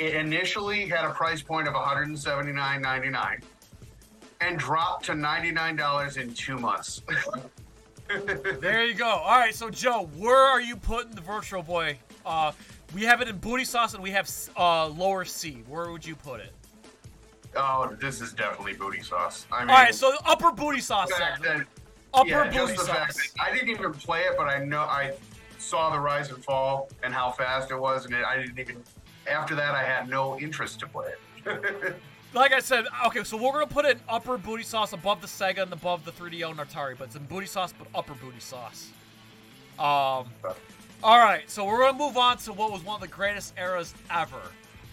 It 0.00 0.14
initially 0.14 0.86
had 0.86 1.04
a 1.04 1.10
price 1.10 1.42
point 1.42 1.68
of 1.68 1.74
$179.99 1.74 3.42
and 4.40 4.58
dropped 4.58 5.04
to 5.04 5.12
$99 5.12 6.16
in 6.16 6.32
two 6.34 6.56
months. 6.56 7.02
There 8.60 8.84
you 8.86 8.94
go. 8.94 9.06
All 9.06 9.38
right, 9.38 9.54
so 9.54 9.70
Joe, 9.70 10.10
where 10.16 10.36
are 10.36 10.60
you 10.60 10.74
putting 10.74 11.12
the 11.12 11.20
Virtual 11.20 11.62
Boy? 11.62 11.96
Uh, 12.26 12.50
we 12.92 13.02
have 13.02 13.20
it 13.20 13.28
in 13.28 13.36
booty 13.36 13.64
sauce 13.64 13.94
and 13.94 14.02
we 14.02 14.10
have 14.10 14.28
uh, 14.58 14.88
lower 14.88 15.24
C. 15.24 15.62
Where 15.68 15.92
would 15.92 16.04
you 16.04 16.16
put 16.16 16.40
it? 16.40 16.52
oh, 17.54 17.96
this 18.00 18.20
is 18.20 18.32
definitely 18.32 18.72
booty 18.72 19.00
sauce. 19.00 19.46
I 19.52 19.60
mean, 19.60 19.70
All 19.70 19.76
right, 19.76 19.94
so 19.94 20.12
upper 20.26 20.50
booty 20.50 20.80
sauce. 20.80 21.08
that- 21.10 21.66
Upper 22.12 22.28
yeah, 22.28 22.50
booty 22.50 22.76
sauce. 22.78 23.16
I 23.40 23.52
didn't 23.54 23.68
even 23.68 23.92
play 23.92 24.22
it, 24.22 24.34
but 24.36 24.48
I 24.48 24.58
know 24.64 24.80
I 24.80 25.12
saw 25.58 25.90
the 25.90 26.00
rise 26.00 26.32
and 26.32 26.42
fall 26.44 26.88
and 27.04 27.14
how 27.14 27.30
fast 27.30 27.70
it 27.70 27.78
was, 27.78 28.06
and 28.06 28.14
it, 28.14 28.24
I 28.24 28.38
didn't 28.38 28.58
even. 28.58 28.82
After 29.30 29.54
that, 29.54 29.74
I 29.74 29.84
had 29.84 30.08
no 30.08 30.38
interest 30.38 30.80
to 30.80 30.86
play 30.86 31.12
it. 31.46 31.96
Like 32.32 32.52
I 32.52 32.60
said, 32.60 32.86
okay, 33.06 33.24
so 33.24 33.36
we're 33.36 33.50
gonna 33.50 33.66
put 33.66 33.84
an 33.84 33.98
upper 34.08 34.38
booty 34.38 34.62
sauce 34.62 34.92
above 34.92 35.20
the 35.20 35.26
Sega 35.26 35.62
and 35.62 35.72
above 35.72 36.04
the 36.04 36.12
3DO 36.12 36.48
and 36.48 36.60
Atari, 36.60 36.96
but 36.96 37.08
it's 37.08 37.16
in 37.16 37.24
booty 37.24 37.46
sauce, 37.46 37.74
but 37.76 37.88
upper 37.92 38.14
booty 38.14 38.38
sauce. 38.38 38.90
Um, 39.80 40.26
all 41.02 41.18
right, 41.18 41.50
so 41.50 41.64
we're 41.64 41.80
gonna 41.80 41.98
move 41.98 42.16
on 42.16 42.36
to 42.38 42.52
what 42.52 42.70
was 42.70 42.84
one 42.84 42.94
of 42.94 43.00
the 43.00 43.08
greatest 43.08 43.54
eras 43.58 43.94
ever. 44.12 44.40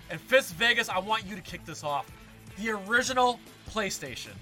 And 0.09 0.19
Fisk 0.19 0.55
Vegas, 0.55 0.89
I 0.89 0.97
want 0.97 1.27
you 1.27 1.35
to 1.35 1.41
kick 1.41 1.63
this 1.63 1.83
off. 1.83 2.09
The 2.57 2.71
original 2.71 3.39
PlayStation. 3.69 4.33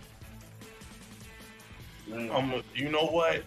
Um, 2.14 2.64
you 2.74 2.88
know 2.88 3.08
what? 3.08 3.44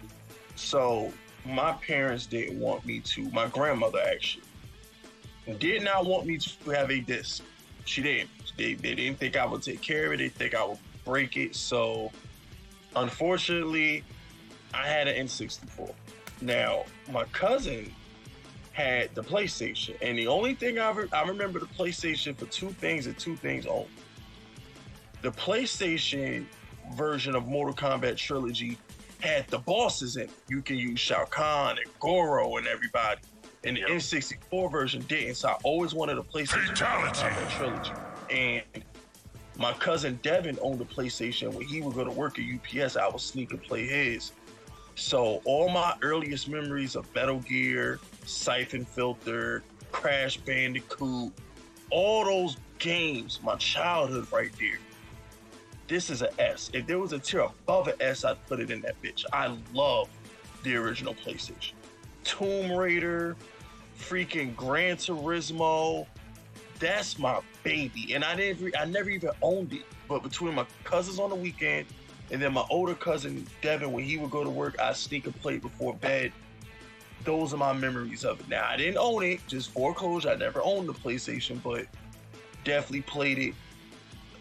So 0.57 1.11
my 1.46 1.72
parents 1.72 2.26
didn't 2.26 2.61
want 2.61 2.84
me 2.84 3.01
to. 3.01 3.30
My 3.30 3.46
grandmother 3.46 4.01
actually 4.01 4.42
did 5.55 5.82
not 5.82 6.05
want 6.05 6.26
me 6.26 6.38
to 6.38 6.70
have 6.70 6.90
a 6.90 7.01
disc. 7.01 7.42
She 7.84 8.03
didn't. 8.03 8.30
They, 8.57 8.74
they 8.74 8.94
didn't 8.94 9.18
think 9.18 9.36
I 9.36 9.46
would 9.46 9.62
take 9.62 9.80
care 9.80 10.07
of 10.07 10.12
it. 10.12 10.18
They 10.18 10.28
think 10.28 10.55
I 10.55 10.64
would 10.64 10.78
break 11.05 11.36
it. 11.36 11.55
So 11.55 12.12
unfortunately, 12.96 14.05
I 14.74 14.86
had 14.86 15.09
an 15.09 15.26
N64. 15.26 15.92
Now 16.40 16.84
my 17.11 17.24
cousin 17.26 17.92
had 18.72 19.12
the 19.14 19.22
PlayStation, 19.24 19.96
and 20.03 20.16
the 20.16 20.28
only 20.28 20.55
thing 20.55 20.78
I, 20.78 20.90
re- 20.90 21.09
I 21.12 21.26
remember 21.26 21.59
the 21.59 21.66
PlayStation 21.66 22.36
for 22.36 22.46
two 22.46 22.70
things 22.70 23.07
and 23.07 23.18
two 23.18 23.34
things 23.34 23.66
only. 23.66 23.88
The 25.22 25.32
PlayStation 25.32 26.46
version 26.94 27.34
of 27.34 27.49
Mortal 27.49 27.74
Kombat 27.74 28.16
Trilogy 28.16 28.78
had 29.20 29.49
the 29.49 29.59
bosses 29.59 30.16
in 30.16 30.24
it. 30.24 30.30
You 30.49 30.62
can 30.62 30.76
use 30.76 31.01
Shao 31.01 31.24
Kahn 31.24 31.76
and 31.78 31.99
Goro 31.99 32.57
and 32.57 32.68
everybody. 32.68 33.20
And 33.65 33.77
the 33.77 33.83
N64 33.83 34.71
version 34.71 35.03
didn't. 35.09 35.35
So 35.35 35.49
I 35.49 35.57
always 35.65 35.95
wanted 35.95 36.19
a 36.19 36.23
PlayStation 36.23 36.67
Mortal 36.67 37.13
Kombat 37.13 37.47
uh, 37.47 37.51
Trilogy. 37.51 37.93
And 38.31 38.85
my 39.57 39.73
cousin 39.73 40.19
Devin 40.23 40.59
owned 40.63 40.81
a 40.81 40.85
PlayStation. 40.85 41.53
When 41.53 41.67
he 41.67 41.81
would 41.81 41.95
go 41.95 42.05
to 42.05 42.11
work 42.11 42.39
at 42.39 42.45
UPS, 42.45 42.97
I 42.97 43.09
would 43.09 43.21
sneak 43.21 43.51
and 43.51 43.63
play 43.63 43.87
his. 43.87 44.33
So 44.95 45.41
all 45.45 45.69
my 45.69 45.95
earliest 46.03 46.49
memories 46.49 46.97
of 46.97 47.13
Metal 47.15 47.41
Gear, 47.41 48.01
Syphon 48.25 48.85
Filter, 48.85 49.63
Crash 49.93 50.37
Bandicoot, 50.39 51.33
all 51.91 52.25
those 52.25 52.57
games, 52.79 53.41
my 53.43 53.57
childhood 53.57 54.27
right 54.33 54.51
there. 54.59 54.79
This 55.87 56.11
is 56.11 56.23
a 56.23 56.41
S. 56.41 56.71
If 56.75 56.87
there 56.87 56.99
was 56.99 57.13
a 57.13 57.19
tier 57.19 57.41
above 57.41 57.89
an 57.89 57.95
S, 58.01 58.25
I'd 58.25 58.45
put 58.47 58.61
it 58.61 58.71
in 58.71 58.83
that 58.83 59.01
bitch. 59.03 59.25
I 59.33 59.57
love 59.73 60.09
the 60.63 60.77
original 60.77 61.15
PlayStation. 61.15 61.73
Tomb 62.29 62.72
Raider, 62.72 63.37
freaking 63.99 64.55
Gran 64.55 64.97
Turismo. 64.97 66.07
That's 66.79 67.18
my 67.18 67.41
baby. 67.64 68.14
And 68.14 68.24
I 68.24 68.37
didn't 68.37 68.74
I 68.79 68.85
never 68.85 69.11
even 69.11 69.31
owned 69.43 69.72
it. 69.72 69.83
But 70.09 70.22
between 70.22 70.55
my 70.55 70.66
cousins 70.85 71.18
on 71.18 71.31
the 71.31 71.37
weekend 71.37 71.87
and 72.31 72.41
then 72.41 72.53
my 72.53 72.64
older 72.70 72.95
cousin 72.95 73.47
Devin, 73.62 73.93
when 73.93 74.05
he 74.05 74.18
would 74.18 74.31
go 74.31 74.45
to 74.45 74.51
work, 74.51 74.79
I 74.79 74.93
sneak 74.93 75.24
and 75.24 75.35
play 75.41 75.59
before 75.59 75.95
bed. 75.95 76.33
Those 77.24 77.53
are 77.53 77.57
my 77.57 77.72
memories 77.72 78.24
of 78.24 78.41
it. 78.41 78.49
Now 78.49 78.66
I 78.68 78.76
didn't 78.76 78.99
own 78.99 79.24
it, 79.24 79.41
just 79.49 79.70
foreclosure. 79.70 80.31
I 80.31 80.37
never 80.37 80.61
owned 80.62 80.89
the 80.89 80.95
PlayStation, 80.95 81.61
but 81.62 81.87
definitely 82.64 83.03
played 83.03 83.39
it 83.39 83.55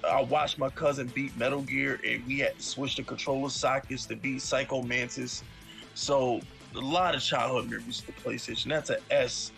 I 0.07 0.21
watched 0.21 0.57
my 0.57 0.69
cousin 0.69 1.11
beat 1.13 1.35
Metal 1.38 1.61
Gear, 1.61 1.99
and 2.05 2.25
we 2.25 2.39
had 2.39 2.57
to 2.57 2.63
switch 2.63 2.95
the 2.95 3.03
controller 3.03 3.49
sockets 3.49 4.05
to 4.05 4.15
beat 4.15 4.41
Psycho 4.41 4.81
Mantis. 4.81 5.43
So 5.95 6.41
a 6.76 6.80
lot 6.80 7.15
of 7.15 7.22
childhood 7.22 7.70
memories 7.70 7.99
of 7.99 8.07
the 8.07 8.11
PlayStation. 8.13 8.70
That's 8.70 8.89
an 8.89 8.97
S 9.09 9.51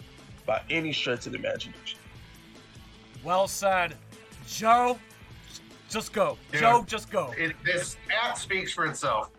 by 0.45 0.62
any 0.70 0.93
stretch 0.93 1.26
of 1.26 1.34
the 1.34 1.39
imagination. 1.39 1.99
Well 3.24 3.47
said. 3.47 3.95
Joe, 4.47 4.97
just 5.89 6.14
go. 6.14 6.38
Dude. 6.51 6.62
Joe, 6.62 6.84
just 6.88 7.12
go. 7.12 7.34
It, 7.38 7.55
this 7.64 7.97
app 8.24 8.38
speaks 8.38 8.72
for 8.72 8.86
itself. 8.86 9.30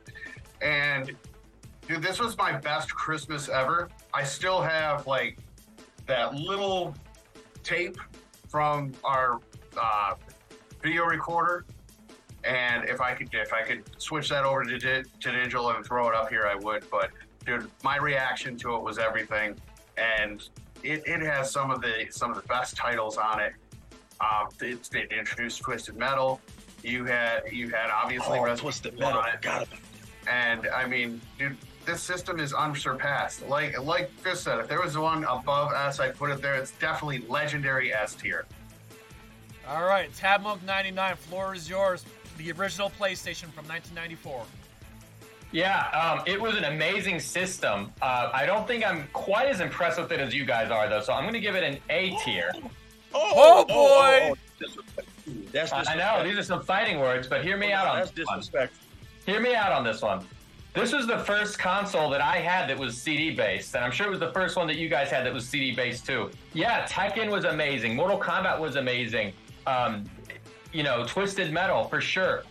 And 0.62 1.16
dude, 1.88 2.02
this 2.02 2.20
was 2.20 2.36
my 2.36 2.52
best 2.52 2.94
Christmas 2.94 3.48
ever. 3.48 3.88
I 4.14 4.22
still 4.24 4.60
have 4.60 5.06
like 5.06 5.38
that 6.06 6.34
little 6.34 6.94
tape 7.62 7.96
from 8.48 8.92
our 9.04 9.40
uh, 9.80 10.14
video 10.82 11.04
recorder. 11.04 11.64
And 12.44 12.88
if 12.88 13.00
I 13.00 13.14
could, 13.14 13.28
if 13.32 13.52
I 13.52 13.62
could 13.62 13.82
switch 13.98 14.28
that 14.30 14.44
over 14.44 14.64
to, 14.64 14.78
di- 14.78 15.02
to 15.20 15.32
digital 15.32 15.70
and 15.70 15.84
throw 15.84 16.08
it 16.08 16.14
up 16.14 16.30
here, 16.30 16.46
I 16.46 16.54
would. 16.54 16.84
But 16.90 17.10
dude, 17.44 17.70
my 17.82 17.96
reaction 17.96 18.56
to 18.58 18.74
it 18.76 18.82
was 18.82 18.98
everything, 18.98 19.56
and 19.96 20.48
it, 20.82 21.02
it 21.06 21.20
has 21.20 21.50
some 21.50 21.70
of 21.70 21.80
the 21.80 22.06
some 22.10 22.30
of 22.30 22.36
the 22.40 22.46
best 22.48 22.76
titles 22.76 23.16
on 23.16 23.40
it. 23.40 23.52
Um, 24.20 24.48
it, 24.60 24.88
it 24.94 25.12
introduced 25.12 25.60
Twisted 25.62 25.96
Metal. 25.96 26.40
You 26.82 27.04
had 27.04 27.42
you 27.50 27.68
had 27.70 27.90
obviously 27.90 28.38
Oh, 28.38 28.42
Resident 28.44 28.60
Twisted 28.60 28.98
Metal. 28.98 29.20
on 29.20 29.28
it. 29.28 29.36
forgot 29.36 29.66
about 29.66 29.78
And 30.28 30.66
I 30.68 30.86
mean, 30.86 31.20
dude, 31.38 31.56
this 31.86 32.02
system 32.02 32.38
is 32.40 32.52
unsurpassed. 32.52 33.46
Like 33.48 33.78
like 33.80 34.10
Fisk 34.20 34.44
said, 34.44 34.58
if 34.58 34.68
there 34.68 34.80
was 34.80 34.96
one 34.96 35.24
above 35.24 35.72
S, 35.72 36.00
I'd 36.00 36.16
put 36.16 36.30
it 36.30 36.40
there. 36.42 36.54
It's 36.54 36.72
definitely 36.72 37.18
legendary 37.28 37.92
S 37.94 38.14
tier. 38.14 38.46
All 39.68 39.84
right, 39.84 40.10
Tabmok 40.14 40.62
99, 40.64 41.16
floor 41.16 41.54
is 41.54 41.68
yours. 41.68 42.04
The 42.38 42.50
original 42.52 42.90
PlayStation 42.90 43.52
from 43.52 43.68
1994. 43.68 44.42
Yeah, 45.52 45.88
um, 45.88 46.22
it 46.26 46.40
was 46.40 46.56
an 46.56 46.64
amazing 46.64 47.18
system. 47.18 47.92
Uh, 48.00 48.30
I 48.32 48.46
don't 48.46 48.66
think 48.66 48.86
I'm 48.86 49.08
quite 49.12 49.48
as 49.48 49.60
impressed 49.60 50.00
with 50.00 50.12
it 50.12 50.20
as 50.20 50.34
you 50.34 50.44
guys 50.44 50.70
are, 50.70 50.88
though. 50.88 51.00
So 51.00 51.12
I'm 51.12 51.24
going 51.24 51.34
to 51.34 51.40
give 51.40 51.56
it 51.56 51.64
an 51.64 51.78
A 51.90 52.16
tier. 52.24 52.52
Oh, 53.12 53.64
boy! 53.64 54.34
disrespectful. 54.58 55.04
That's 55.52 55.72
I 55.72 55.94
know 55.96 56.22
these 56.24 56.38
are 56.38 56.42
some 56.42 56.62
fighting 56.62 57.00
words, 57.00 57.26
but 57.26 57.42
hear 57.42 57.56
me 57.56 57.72
out 57.72 57.86
on 57.86 57.98
That's 57.98 58.10
this 58.12 58.26
one. 58.26 58.68
Hear 59.26 59.40
me 59.40 59.54
out 59.54 59.72
on 59.72 59.84
this 59.84 60.02
one. 60.02 60.24
This 60.72 60.92
was 60.92 61.06
the 61.06 61.18
first 61.18 61.58
console 61.58 62.10
that 62.10 62.20
I 62.20 62.36
had 62.36 62.68
that 62.70 62.78
was 62.78 62.96
CD 62.96 63.34
based, 63.34 63.74
and 63.74 63.84
I'm 63.84 63.90
sure 63.90 64.06
it 64.06 64.10
was 64.10 64.20
the 64.20 64.32
first 64.32 64.56
one 64.56 64.68
that 64.68 64.76
you 64.76 64.88
guys 64.88 65.10
had 65.10 65.26
that 65.26 65.34
was 65.34 65.48
CD 65.48 65.72
based 65.72 66.06
too. 66.06 66.30
Yeah, 66.52 66.86
Tekken 66.86 67.28
was 67.28 67.44
amazing. 67.44 67.96
Mortal 67.96 68.20
Kombat 68.20 68.60
was 68.60 68.76
amazing. 68.76 69.32
Um, 69.66 70.04
you 70.72 70.84
know, 70.84 71.04
Twisted 71.06 71.52
Metal 71.52 71.84
for 71.84 72.00
sure. 72.00 72.44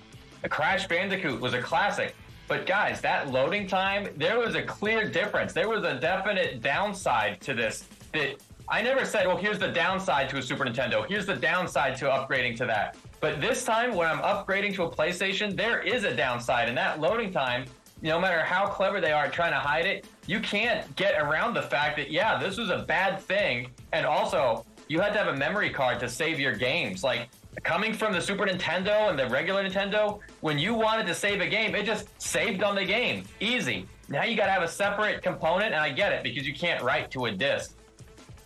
Crash 0.49 0.87
Bandicoot 0.87 1.39
was 1.39 1.53
a 1.53 1.61
classic. 1.61 2.13
But 2.49 2.65
guys, 2.65 2.99
that 3.01 3.31
loading 3.31 3.67
time, 3.67 4.09
there 4.17 4.39
was 4.39 4.55
a 4.55 4.63
clear 4.63 5.07
difference. 5.07 5.53
There 5.53 5.69
was 5.69 5.83
a 5.83 5.99
definite 5.99 6.63
downside 6.63 7.39
to 7.41 7.53
this 7.53 7.83
that 8.11 8.41
I 8.67 8.81
never 8.81 9.05
said, 9.05 9.27
well, 9.27 9.37
here's 9.37 9.59
the 9.59 9.67
downside 9.67 10.29
to 10.29 10.37
a 10.37 10.41
Super 10.41 10.65
Nintendo. 10.65 11.07
Here's 11.07 11.27
the 11.27 11.35
downside 11.35 11.95
to 11.97 12.05
upgrading 12.05 12.57
to 12.57 12.65
that. 12.65 12.97
But 13.19 13.39
this 13.39 13.63
time, 13.63 13.93
when 13.93 14.07
I'm 14.07 14.17
upgrading 14.19 14.73
to 14.75 14.83
a 14.83 14.91
PlayStation, 14.91 15.55
there 15.55 15.79
is 15.81 16.05
a 16.05 16.15
downside. 16.15 16.69
And 16.69 16.77
that 16.77 16.99
loading 16.99 17.31
time, 17.31 17.65
no 18.01 18.19
matter 18.19 18.41
how 18.41 18.65
clever 18.65 18.99
they 18.99 19.11
are 19.11 19.25
at 19.25 19.33
trying 19.33 19.51
to 19.51 19.59
hide 19.59 19.85
it, 19.85 20.07
you 20.25 20.39
can't 20.39 20.95
get 20.95 21.21
around 21.21 21.53
the 21.53 21.61
fact 21.61 21.97
that, 21.97 22.09
yeah, 22.09 22.39
this 22.39 22.57
was 22.57 22.71
a 22.71 22.79
bad 22.79 23.19
thing. 23.19 23.69
And 23.93 24.07
also, 24.07 24.65
you 24.87 24.99
had 24.99 25.13
to 25.13 25.19
have 25.19 25.27
a 25.27 25.37
memory 25.37 25.69
card 25.69 25.99
to 25.99 26.09
save 26.09 26.39
your 26.39 26.55
games. 26.55 27.03
Like, 27.03 27.29
coming 27.63 27.93
from 27.93 28.13
the 28.13 28.21
Super 28.21 28.45
Nintendo 28.45 29.09
and 29.09 29.17
the 29.17 29.27
regular 29.27 29.63
Nintendo, 29.67 30.19
when 30.41 30.57
you 30.57 30.73
wanted 30.73 31.07
to 31.07 31.15
save 31.15 31.41
a 31.41 31.47
game, 31.47 31.75
it 31.75 31.85
just 31.85 32.09
saved 32.21 32.63
on 32.63 32.75
the 32.75 32.85
game. 32.85 33.23
Easy. 33.39 33.87
Now 34.07 34.23
you 34.23 34.35
got 34.35 34.45
to 34.45 34.51
have 34.51 34.63
a 34.63 34.67
separate 34.67 35.21
component, 35.21 35.73
and 35.73 35.81
I 35.81 35.91
get 35.91 36.11
it 36.11 36.23
because 36.23 36.47
you 36.47 36.53
can't 36.53 36.83
write 36.83 37.11
to 37.11 37.25
a 37.25 37.31
disk. 37.31 37.75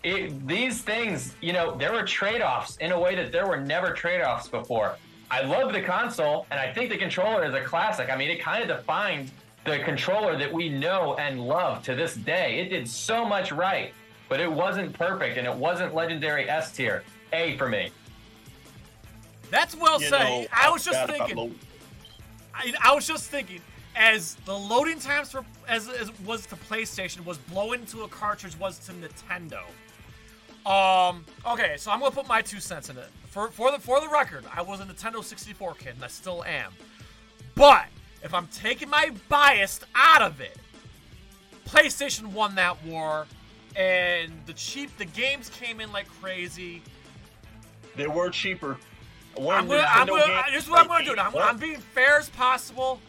It, 0.04 0.46
these 0.48 0.82
things, 0.82 1.36
you 1.42 1.54
know, 1.54 1.76
there 1.76 1.94
were 1.94 2.04
trade 2.04 2.42
offs 2.42 2.76
in 2.78 2.92
a 2.92 3.00
way 3.00 3.16
that 3.16 3.32
there 3.32 3.48
were 3.48 3.60
never 3.60 3.92
trade 3.92 4.22
offs 4.22 4.50
before. 4.50 4.98
I 5.32 5.42
love 5.42 5.72
the 5.72 5.82
console, 5.82 6.46
and 6.52 6.60
I 6.60 6.74
think 6.74 6.90
the 6.90 6.98
controller 6.98 7.46
is 7.46 7.54
a 7.54 7.62
classic. 7.62 8.10
I 8.10 8.18
mean, 8.18 8.30
it 8.30 8.42
kind 8.42 8.70
of 8.70 8.78
defined 8.78 9.32
the 9.66 9.80
controller 9.80 10.38
that 10.38 10.52
we 10.52 10.68
know 10.68 11.16
and 11.16 11.40
love 11.40 11.82
to 11.84 11.96
this 11.96 12.16
day. 12.16 12.60
It 12.60 12.70
did 12.70 12.88
so 12.88 13.24
much 13.26 13.54
right, 13.54 13.94
but 14.28 14.42
it 14.42 14.52
wasn't 14.52 14.92
perfect, 14.92 15.38
and 15.38 15.48
it 15.48 15.56
wasn't 15.56 15.96
legendary 15.96 16.50
S 16.50 16.74
tier. 16.74 17.04
A 17.32 17.58
for 17.58 17.70
me. 17.70 17.90
That's 19.54 19.76
well 19.76 20.02
You 20.02 20.08
said. 20.08 20.20
know, 20.24 20.46
I 20.52 20.72
was 20.72 20.84
just 20.84 21.08
thinking. 21.08 21.56
I, 22.56 22.74
I 22.84 22.96
was 22.96 23.06
just 23.06 23.30
thinking, 23.30 23.62
as 23.96 24.34
the 24.46 24.58
loading 24.58 24.98
times 24.98 25.30
for 25.32 25.46
as, 25.68 25.88
as 25.88 26.12
was 26.22 26.48
to 26.48 26.56
PlayStation 26.56 27.24
was 27.24 27.38
blowing 27.38 27.82
into 27.82 28.02
a 28.02 28.08
cartridge 28.08 28.58
was 28.58 28.80
to 28.88 28.94
Nintendo. 28.94 29.62
Um. 30.68 31.24
Okay, 31.46 31.76
so 31.78 31.92
I'm 31.92 32.00
gonna 32.00 32.10
put 32.10 32.28
my 32.28 32.42
two 32.42 32.60
cents 32.60 32.90
in 32.90 32.98
it. 32.98 33.10
For 33.28 33.50
for 33.50 33.72
the 33.72 33.78
for 33.78 34.02
the 34.02 34.08
record, 34.08 34.44
I 34.52 34.64
was 34.64 34.80
a 34.80 34.86
Nintendo 34.86 35.24
64 35.24 35.76
kid, 35.76 35.94
and 35.96 36.04
I 36.04 36.08
still 36.08 36.44
am. 36.46 36.72
But 37.54 37.86
if 38.24 38.34
I'm 38.34 38.48
taking 38.48 38.90
my 38.90 39.12
bias 39.30 39.82
out 39.94 40.24
of 40.24 40.42
it, 40.42 40.58
PlayStation 41.68 42.26
won 42.26 42.56
that 42.56 42.84
war, 42.86 43.28
and 43.76 44.32
the 44.48 44.54
cheap 44.54 44.98
the 44.98 45.06
games 45.06 45.52
came 45.52 45.80
in 45.80 45.92
like 45.92 46.08
crazy. 46.20 46.82
They 47.96 48.08
were 48.08 48.32
cheaper. 48.32 48.80
One 49.36 49.58
I'm 49.58 49.68
gonna, 49.68 49.86
I'm 49.88 50.08
gonna, 50.08 50.26
game- 50.26 50.42
this 50.54 50.64
is 50.66 50.70
what 50.70 50.82
I'm 50.82 50.88
gonna 50.88 51.06
do. 51.06 51.16
Now. 51.16 51.30
I'm. 51.30 51.38
I'm 51.38 51.58
being 51.58 51.78
fair 51.80 52.18
as 52.20 52.30
possible. 52.30 53.00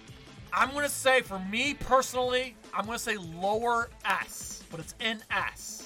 I'm 0.52 0.70
gonna 0.72 0.88
say, 0.88 1.20
for 1.20 1.38
me 1.38 1.74
personally, 1.74 2.54
I'm 2.72 2.86
gonna 2.86 2.98
say 2.98 3.16
lower 3.16 3.90
S, 4.04 4.62
but 4.70 4.80
it's 4.80 4.94
in 5.00 5.20
S. 5.30 5.84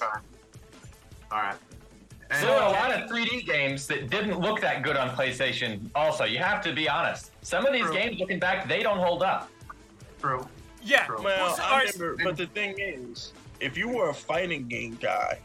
All 1.31 1.37
right. 1.39 1.55
And, 2.31 2.43
There 2.47 2.51
were 2.55 2.61
a 2.61 2.69
lot 2.71 2.91
of 2.91 3.09
3D 3.09 3.45
games 3.47 3.87
that 3.87 4.09
didn't 4.09 4.39
look 4.39 4.61
that 4.61 4.83
good 4.83 4.95
on 4.95 5.09
PlayStation. 5.09 5.89
Also, 5.95 6.25
you 6.25 6.37
have 6.37 6.61
to 6.63 6.73
be 6.73 6.87
honest. 6.87 7.31
Some 7.43 7.65
of 7.65 7.73
these 7.73 7.85
True. 7.85 7.93
games, 7.93 8.19
looking 8.19 8.37
back, 8.39 8.67
they 8.67 8.83
don't 8.83 8.99
hold 8.99 9.23
up. 9.23 9.49
True. 10.21 10.47
Yeah. 10.83 11.05
True. 11.05 11.23
Well, 11.23 11.55
so- 11.55 11.63
I 11.63 11.79
remember, 11.83 12.23
but 12.23 12.37
the 12.37 12.45
thing 12.47 12.75
is, 12.77 13.33
if 13.59 13.75
you 13.75 13.89
were 13.89 14.09
a 14.09 14.13
fighting 14.13 14.67
game 14.67 14.97
guy, 15.01 15.39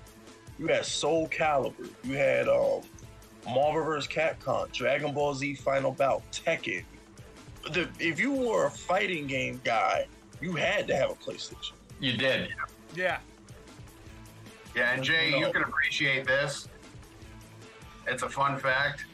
you 0.58 0.66
had 0.66 0.84
Soul 0.84 1.26
Calibur, 1.28 1.88
you 2.04 2.16
had 2.16 2.48
um, 2.48 2.82
Marvel 3.46 3.84
vs. 3.84 4.10
Capcom, 4.10 4.70
Dragon 4.72 5.12
Ball 5.12 5.34
Z 5.34 5.54
Final 5.56 5.92
Bout, 5.92 6.22
Tekken. 6.32 6.84
The, 7.72 7.88
if 7.98 8.20
you 8.20 8.32
were 8.32 8.66
a 8.66 8.70
fighting 8.70 9.26
game 9.26 9.60
guy, 9.64 10.06
you 10.40 10.52
had 10.52 10.86
to 10.88 10.96
have 10.96 11.10
a 11.10 11.14
PlayStation. 11.14 11.72
You 12.00 12.16
did. 12.16 12.50
Yeah. 12.94 13.18
Yeah, 14.74 14.92
and 14.92 15.02
Jay, 15.02 15.38
you 15.38 15.50
can 15.52 15.62
appreciate 15.62 16.26
this. 16.26 16.68
It's 18.06 18.22
a 18.22 18.28
fun 18.28 18.58
fact. 18.58 19.06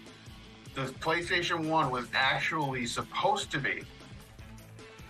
The 0.74 0.82
PlayStation 0.82 1.68
1 1.68 1.90
was 1.90 2.06
actually 2.14 2.86
supposed 2.86 3.50
to 3.52 3.58
be 3.58 3.82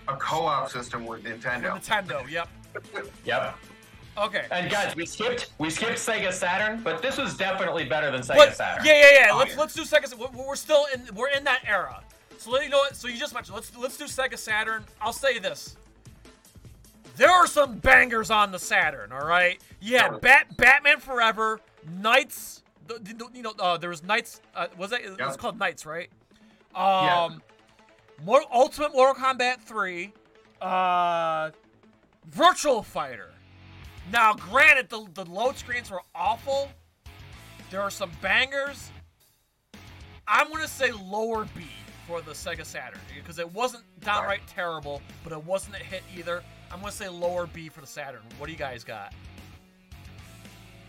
a 0.08 0.16
co 0.16 0.44
op 0.44 0.68
system 0.70 1.06
with 1.06 1.22
For 1.22 1.30
Nintendo. 1.30 1.80
Nintendo. 1.80 2.28
Yep. 2.28 2.48
Yep. 3.24 3.56
Okay. 4.18 4.44
And 4.50 4.70
guys, 4.70 4.94
we 4.96 5.06
skipped 5.06 5.50
we 5.58 5.70
skipped 5.70 5.98
Sega 5.98 6.32
Saturn, 6.32 6.82
but 6.82 7.00
this 7.00 7.16
was 7.16 7.36
definitely 7.36 7.84
better 7.84 8.10
than 8.10 8.20
Sega 8.20 8.52
Saturn. 8.52 8.84
yeah, 8.84 8.92
yeah, 8.94 9.08
yeah. 9.12 9.28
Oh, 9.32 9.38
let's 9.38 9.52
yeah. 9.52 9.60
let's 9.60 9.74
do 9.74 9.82
Sega. 9.82 10.14
We're, 10.16 10.46
we're 10.46 10.56
still 10.56 10.86
in. 10.94 11.08
We're 11.14 11.30
in 11.30 11.44
that 11.44 11.62
era. 11.66 12.02
So 12.38 12.50
let 12.50 12.64
you 12.64 12.70
know 12.70 12.78
what. 12.78 12.96
So 12.96 13.08
you 13.08 13.18
just 13.18 13.34
mentioned. 13.34 13.54
Let's 13.54 13.76
let's 13.76 13.96
do 13.96 14.04
Sega 14.04 14.36
Saturn. 14.36 14.84
I'll 15.00 15.12
say 15.12 15.38
this. 15.38 15.76
There 17.16 17.30
are 17.30 17.46
some 17.46 17.78
bangers 17.78 18.30
on 18.30 18.50
the 18.50 18.58
Saturn. 18.58 19.12
All 19.12 19.26
right. 19.26 19.60
Yeah. 19.80 20.16
Bat 20.20 20.56
Batman 20.56 21.00
Forever, 21.00 21.60
Nights. 22.00 22.62
You 23.34 23.42
know, 23.42 23.54
uh, 23.58 23.76
there 23.76 23.90
was 23.90 24.02
Nights. 24.02 24.40
Uh, 24.54 24.66
was 24.76 24.90
that? 24.90 25.02
It 25.02 25.20
was 25.20 25.36
called 25.36 25.58
Nights, 25.58 25.86
right? 25.86 26.10
Yeah. 26.74 27.24
Um, 27.24 27.42
Mor- 28.24 28.44
Ultimate 28.52 28.92
Mortal 28.92 29.14
Kombat 29.14 29.60
3, 29.60 30.12
uh, 30.60 31.50
Virtual 32.26 32.82
Fighter. 32.82 33.29
Now, 34.12 34.34
granted, 34.34 34.88
the, 34.88 35.06
the 35.14 35.30
load 35.30 35.56
screens 35.56 35.90
were 35.90 36.02
awful. 36.14 36.70
There 37.70 37.80
are 37.80 37.90
some 37.90 38.10
bangers. 38.20 38.90
I'm 40.26 40.48
going 40.48 40.62
to 40.62 40.68
say 40.68 40.90
lower 40.92 41.46
B 41.56 41.64
for 42.06 42.20
the 42.20 42.32
Sega 42.32 42.64
Saturn 42.64 42.98
because 43.14 43.38
it 43.38 43.50
wasn't 43.52 43.84
downright 44.00 44.40
terrible, 44.48 45.00
but 45.22 45.32
it 45.32 45.44
wasn't 45.44 45.76
a 45.76 45.78
hit 45.78 46.02
either. 46.16 46.42
I'm 46.72 46.80
going 46.80 46.90
to 46.90 46.96
say 46.96 47.08
lower 47.08 47.46
B 47.46 47.68
for 47.68 47.80
the 47.80 47.86
Saturn. 47.86 48.22
What 48.38 48.46
do 48.46 48.52
you 48.52 48.58
guys 48.58 48.82
got? 48.84 49.12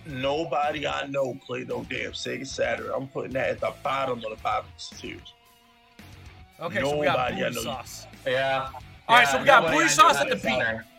Nobody 0.07 0.87
I 0.87 1.05
know 1.07 1.35
played 1.45 1.69
no 1.69 1.85
damn 1.89 2.11
Sega 2.13 2.47
Saturn. 2.47 2.91
I'm 2.95 3.07
putting 3.07 3.33
that 3.33 3.49
at 3.49 3.59
the 3.59 3.73
bottom 3.83 4.17
of 4.23 4.29
the 4.31 4.37
bottom 4.41 4.69
tiers. 4.97 5.33
Okay, 6.59 6.81
so 6.81 6.97
we 6.97 7.05
got 7.05 7.29
Nobody 7.29 7.43
I 7.43 7.49
booty 7.49 7.55
know. 7.55 7.61
sauce. 7.61 8.07
Yeah. 8.25 8.69
All 9.07 9.15
right, 9.15 9.23
Yeah, 9.23 9.31
so 9.31 9.39
we 9.39 9.45
got 9.45 9.71
blue 9.71 9.87
sauce 9.87 10.17
at 10.17 10.29
the 10.29 10.49
had 10.49 10.77
B. 10.79 10.90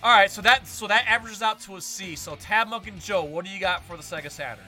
Saturn. 0.00 0.10
All 0.10 0.16
right, 0.18 0.30
so 0.30 0.42
that 0.42 0.66
so 0.66 0.86
that 0.86 1.04
averages 1.06 1.42
out 1.42 1.60
to 1.60 1.76
a 1.76 1.80
C. 1.80 2.16
So 2.16 2.36
Tabmok 2.36 2.86
and 2.86 3.00
Joe, 3.00 3.24
what 3.24 3.44
do 3.44 3.50
you 3.50 3.60
got 3.60 3.82
for 3.84 3.96
the 3.96 4.02
Sega 4.02 4.30
Saturn? 4.30 4.64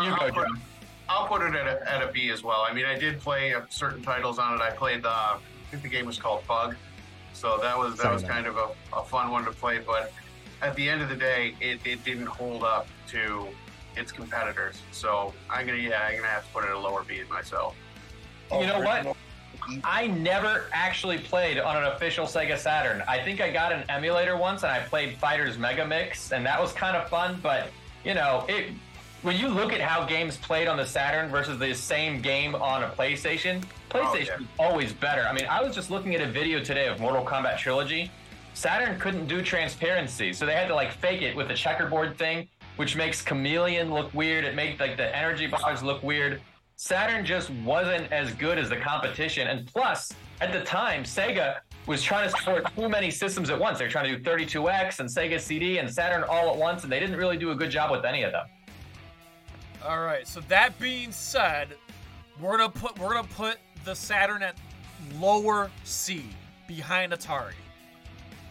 You 0.00 0.10
I'll 0.10 0.30
put- 0.32 0.48
I'll 1.08 1.26
put 1.26 1.42
it 1.42 1.54
at 1.54 1.66
a, 1.66 1.92
at 1.92 2.02
a 2.02 2.10
B 2.10 2.30
as 2.30 2.42
well. 2.42 2.64
I 2.68 2.72
mean, 2.72 2.86
I 2.86 2.98
did 2.98 3.20
play 3.20 3.54
uh, 3.54 3.60
certain 3.68 4.02
titles 4.02 4.38
on 4.38 4.54
it. 4.54 4.62
I 4.62 4.70
played 4.70 5.02
the, 5.02 5.10
I 5.10 5.38
think 5.70 5.82
the 5.82 5.88
game 5.88 6.06
was 6.06 6.18
called 6.18 6.46
Bug, 6.46 6.76
so 7.34 7.58
that 7.58 7.78
was 7.78 7.96
that 7.96 8.02
Sorry, 8.04 8.14
was 8.14 8.22
man. 8.22 8.30
kind 8.30 8.46
of 8.46 8.56
a, 8.56 8.68
a 8.94 9.04
fun 9.04 9.30
one 9.30 9.44
to 9.44 9.50
play. 9.52 9.78
But 9.78 10.12
at 10.62 10.74
the 10.76 10.88
end 10.88 11.02
of 11.02 11.10
the 11.10 11.14
day, 11.16 11.54
it, 11.60 11.78
it 11.84 12.02
didn't 12.04 12.26
hold 12.26 12.64
up 12.64 12.88
to 13.08 13.46
its 13.96 14.10
competitors. 14.10 14.80
So 14.92 15.34
I'm 15.50 15.66
gonna 15.66 15.78
yeah, 15.78 16.00
I'm 16.02 16.16
gonna 16.16 16.26
have 16.28 16.46
to 16.46 16.52
put 16.52 16.64
it 16.64 16.68
at 16.70 16.74
a 16.74 16.78
lower 16.78 17.04
B 17.04 17.20
myself. 17.30 17.76
You 18.50 18.66
know 18.66 18.80
what? 18.80 19.16
I 19.82 20.06
never 20.08 20.64
actually 20.72 21.18
played 21.18 21.58
on 21.58 21.76
an 21.76 21.84
official 21.84 22.26
Sega 22.26 22.58
Saturn. 22.58 23.02
I 23.08 23.18
think 23.18 23.40
I 23.40 23.50
got 23.50 23.72
an 23.72 23.84
emulator 23.88 24.36
once 24.36 24.62
and 24.62 24.72
I 24.72 24.80
played 24.80 25.16
Fighters 25.18 25.58
Mega 25.58 25.86
Mix, 25.86 26.32
and 26.32 26.44
that 26.46 26.60
was 26.60 26.72
kind 26.72 26.96
of 26.96 27.08
fun. 27.08 27.38
But 27.42 27.68
you 28.04 28.14
know, 28.14 28.44
it 28.48 28.72
when 29.22 29.38
you 29.38 29.48
look 29.48 29.72
at 29.72 29.80
how 29.80 30.04
games 30.04 30.36
played 30.36 30.68
on 30.68 30.76
the 30.76 30.84
Saturn 30.84 31.30
versus 31.30 31.58
the 31.58 31.74
same 31.74 32.20
game 32.20 32.54
on 32.54 32.82
a 32.82 32.88
PlayStation, 32.90 33.64
oh, 33.94 33.98
PlayStation 33.98 34.26
yeah. 34.26 34.36
is 34.40 34.46
always 34.58 34.92
better. 34.92 35.22
I 35.22 35.32
mean, 35.32 35.46
I 35.46 35.62
was 35.62 35.74
just 35.74 35.90
looking 35.90 36.14
at 36.14 36.20
a 36.20 36.30
video 36.30 36.62
today 36.62 36.88
of 36.88 37.00
Mortal 37.00 37.24
Kombat 37.24 37.56
Trilogy. 37.56 38.10
Saturn 38.52 39.00
couldn't 39.00 39.26
do 39.26 39.40
transparency, 39.42 40.32
so 40.32 40.44
they 40.44 40.52
had 40.52 40.68
to 40.68 40.74
like 40.74 40.92
fake 40.92 41.22
it 41.22 41.34
with 41.34 41.48
the 41.48 41.54
checkerboard 41.54 42.18
thing, 42.18 42.46
which 42.76 42.96
makes 42.96 43.22
Chameleon 43.22 43.92
look 43.92 44.12
weird. 44.12 44.44
It 44.44 44.54
makes 44.54 44.78
like 44.78 44.96
the 44.96 45.16
energy 45.16 45.46
bars 45.46 45.82
look 45.82 46.02
weird. 46.02 46.40
Saturn 46.76 47.24
just 47.24 47.50
wasn't 47.50 48.10
as 48.12 48.32
good 48.34 48.58
as 48.58 48.68
the 48.68 48.76
competition, 48.76 49.46
and 49.48 49.66
plus, 49.66 50.12
at 50.40 50.52
the 50.52 50.60
time, 50.62 51.04
Sega 51.04 51.58
was 51.86 52.02
trying 52.02 52.28
to 52.28 52.36
support 52.36 52.64
too 52.74 52.88
many 52.88 53.10
systems 53.10 53.50
at 53.50 53.58
once. 53.58 53.78
They're 53.78 53.88
trying 53.88 54.10
to 54.10 54.16
do 54.16 54.22
32X 54.22 54.98
and 55.00 55.08
Sega 55.08 55.38
CD 55.40 55.78
and 55.78 55.92
Saturn 55.92 56.24
all 56.24 56.50
at 56.50 56.56
once, 56.56 56.82
and 56.82 56.90
they 56.92 56.98
didn't 56.98 57.16
really 57.16 57.36
do 57.36 57.52
a 57.52 57.54
good 57.54 57.70
job 57.70 57.90
with 57.90 58.04
any 58.04 58.22
of 58.24 58.32
them. 58.32 58.46
All 59.84 60.00
right. 60.00 60.26
So 60.26 60.40
that 60.48 60.76
being 60.80 61.12
said, 61.12 61.68
we're 62.40 62.56
gonna 62.56 62.70
put 62.70 62.98
we're 62.98 63.12
gonna 63.14 63.28
put 63.28 63.58
the 63.84 63.94
Saturn 63.94 64.42
at 64.42 64.56
lower 65.20 65.70
C 65.84 66.24
behind 66.66 67.12
Atari, 67.12 67.52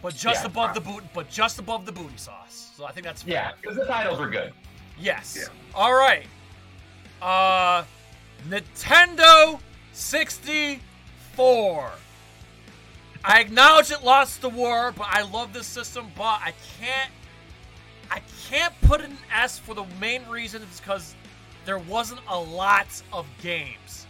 but 0.00 0.14
just 0.14 0.42
Yeah. 0.42 0.46
above 0.46 0.74
the 0.74 0.80
boot, 0.80 1.02
but 1.12 1.28
just 1.28 1.58
above 1.58 1.84
the 1.86 1.92
booty 1.92 2.16
sauce. 2.16 2.70
So 2.76 2.84
I 2.86 2.92
think 2.92 3.04
that's 3.04 3.22
fair. 3.24 3.32
Yeah, 3.34 3.50
because 3.60 3.76
the 3.76 3.84
titles 3.84 4.20
were 4.20 4.30
good. 4.30 4.52
Yes. 4.96 5.36
Yeah. 5.38 5.48
All 5.74 5.92
right. 5.94 6.26
Uh, 7.20 7.82
Nintendo 8.48 9.60
64. 9.92 11.90
I 13.26 13.40
acknowledge 13.40 13.90
it 13.90 14.04
lost 14.04 14.42
the 14.42 14.50
war, 14.50 14.92
but 14.96 15.06
I 15.10 15.22
love 15.22 15.52
this 15.54 15.66
system. 15.66 16.06
But 16.16 16.40
I 16.42 16.52
can't, 16.78 17.10
I 18.10 18.20
can't 18.48 18.74
put 18.82 19.00
an 19.00 19.16
S 19.34 19.58
for 19.58 19.74
the 19.74 19.84
main 20.00 20.26
reason 20.28 20.62
is 20.62 20.80
because 20.80 21.14
there 21.64 21.78
wasn't 21.78 22.20
a 22.28 22.38
lot 22.38 22.86
of 23.12 23.26
games. 23.42 24.06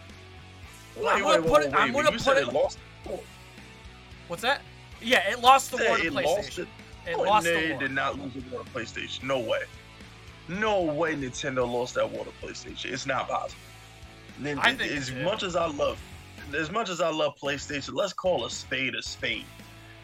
I'm 0.98 1.22
gonna 1.22 1.42
put 1.42 1.64
it. 1.64 1.72
I'm 1.74 1.92
gonna 1.92 2.12
you 2.12 2.18
put 2.18 2.36
it. 2.36 2.48
it 2.48 2.52
lost. 2.52 2.78
What's 4.28 4.42
that? 4.42 4.62
Yeah, 5.00 5.28
it 5.30 5.40
lost 5.40 5.70
the 5.70 5.76
war 5.76 5.96
to 5.98 6.06
it 6.06 6.12
PlayStation. 6.12 6.24
lost 6.36 6.58
it. 6.58 6.68
It 7.06 7.14
Oh, 7.16 7.22
lost 7.22 7.46
no, 7.46 7.60
the 7.60 7.70
war. 7.70 7.78
did 7.80 7.92
not 7.92 8.18
lose 8.18 8.32
the 8.32 8.40
war 8.50 8.64
to 8.64 8.70
PlayStation. 8.70 9.22
No 9.24 9.38
way. 9.38 9.62
No 10.48 10.82
way 10.82 11.14
Nintendo 11.14 11.70
lost 11.70 11.94
that 11.94 12.10
war 12.10 12.24
to 12.24 12.30
PlayStation. 12.44 12.92
It's 12.92 13.06
not 13.06 13.28
possible. 13.28 13.60
Then, 14.38 14.58
I 14.58 14.74
think 14.74 14.92
as 14.92 15.12
much 15.12 15.42
as 15.42 15.56
I 15.56 15.66
love 15.66 16.00
as 16.54 16.70
much 16.70 16.90
as 16.90 17.00
I 17.00 17.10
love 17.10 17.36
PlayStation, 17.36 17.94
let's 17.94 18.12
call 18.12 18.44
a 18.44 18.50
spade 18.50 18.94
a 18.94 19.02
spade. 19.02 19.44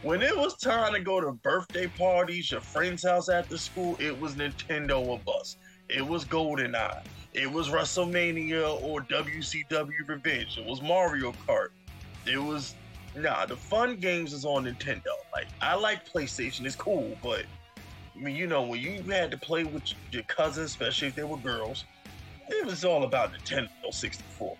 When 0.02 0.22
it 0.22 0.34
was 0.36 0.56
time 0.56 0.94
to 0.94 1.00
go 1.00 1.20
to 1.20 1.32
birthday 1.32 1.86
parties, 1.86 2.50
your 2.50 2.62
friend's 2.62 3.04
house 3.04 3.28
after 3.28 3.58
school, 3.58 3.96
it 4.00 4.18
was 4.18 4.34
Nintendo 4.34 5.06
or 5.06 5.18
bust. 5.18 5.58
It 5.90 6.06
was 6.06 6.24
GoldenEye. 6.24 7.02
It 7.34 7.50
was 7.50 7.68
WrestleMania 7.68 8.82
or 8.82 9.02
WCW 9.02 10.08
Revenge. 10.08 10.58
It 10.58 10.64
was 10.64 10.80
Mario 10.80 11.32
Kart. 11.46 11.68
It 12.26 12.38
was 12.38 12.74
nah. 13.14 13.46
The 13.46 13.56
fun 13.56 13.96
games 13.96 14.32
is 14.32 14.44
on 14.44 14.64
Nintendo. 14.64 15.12
Like 15.32 15.48
I 15.60 15.74
like 15.74 16.10
PlayStation. 16.10 16.64
It's 16.64 16.76
cool, 16.76 17.16
but 17.22 17.44
I 18.16 18.18
mean, 18.18 18.36
you 18.36 18.46
know, 18.46 18.62
when 18.62 18.80
you 18.80 19.02
had 19.02 19.30
to 19.30 19.38
play 19.38 19.64
with 19.64 19.82
your 20.10 20.22
cousins, 20.24 20.70
especially 20.70 21.08
if 21.08 21.14
they 21.14 21.24
were 21.24 21.36
girls, 21.36 21.84
it 22.50 22.66
was 22.66 22.84
all 22.84 23.04
about 23.04 23.32
Nintendo 23.32 23.68
64. 23.90 24.56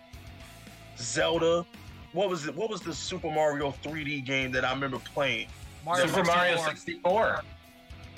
Zelda. 0.97 1.65
What 2.13 2.29
was 2.29 2.47
it? 2.47 2.55
What 2.55 2.71
was 2.71 2.81
the 2.81 2.95
Super 2.95 3.31
Mario 3.31 3.73
3D 3.83 4.25
game 4.25 4.51
that 4.53 4.65
I 4.65 4.73
remember 4.73 4.99
playing? 4.99 5.49
Mario 5.85 6.07
Super 6.07 6.25
Mario 6.25 6.57
64. 6.57 6.67
64. 6.67 7.43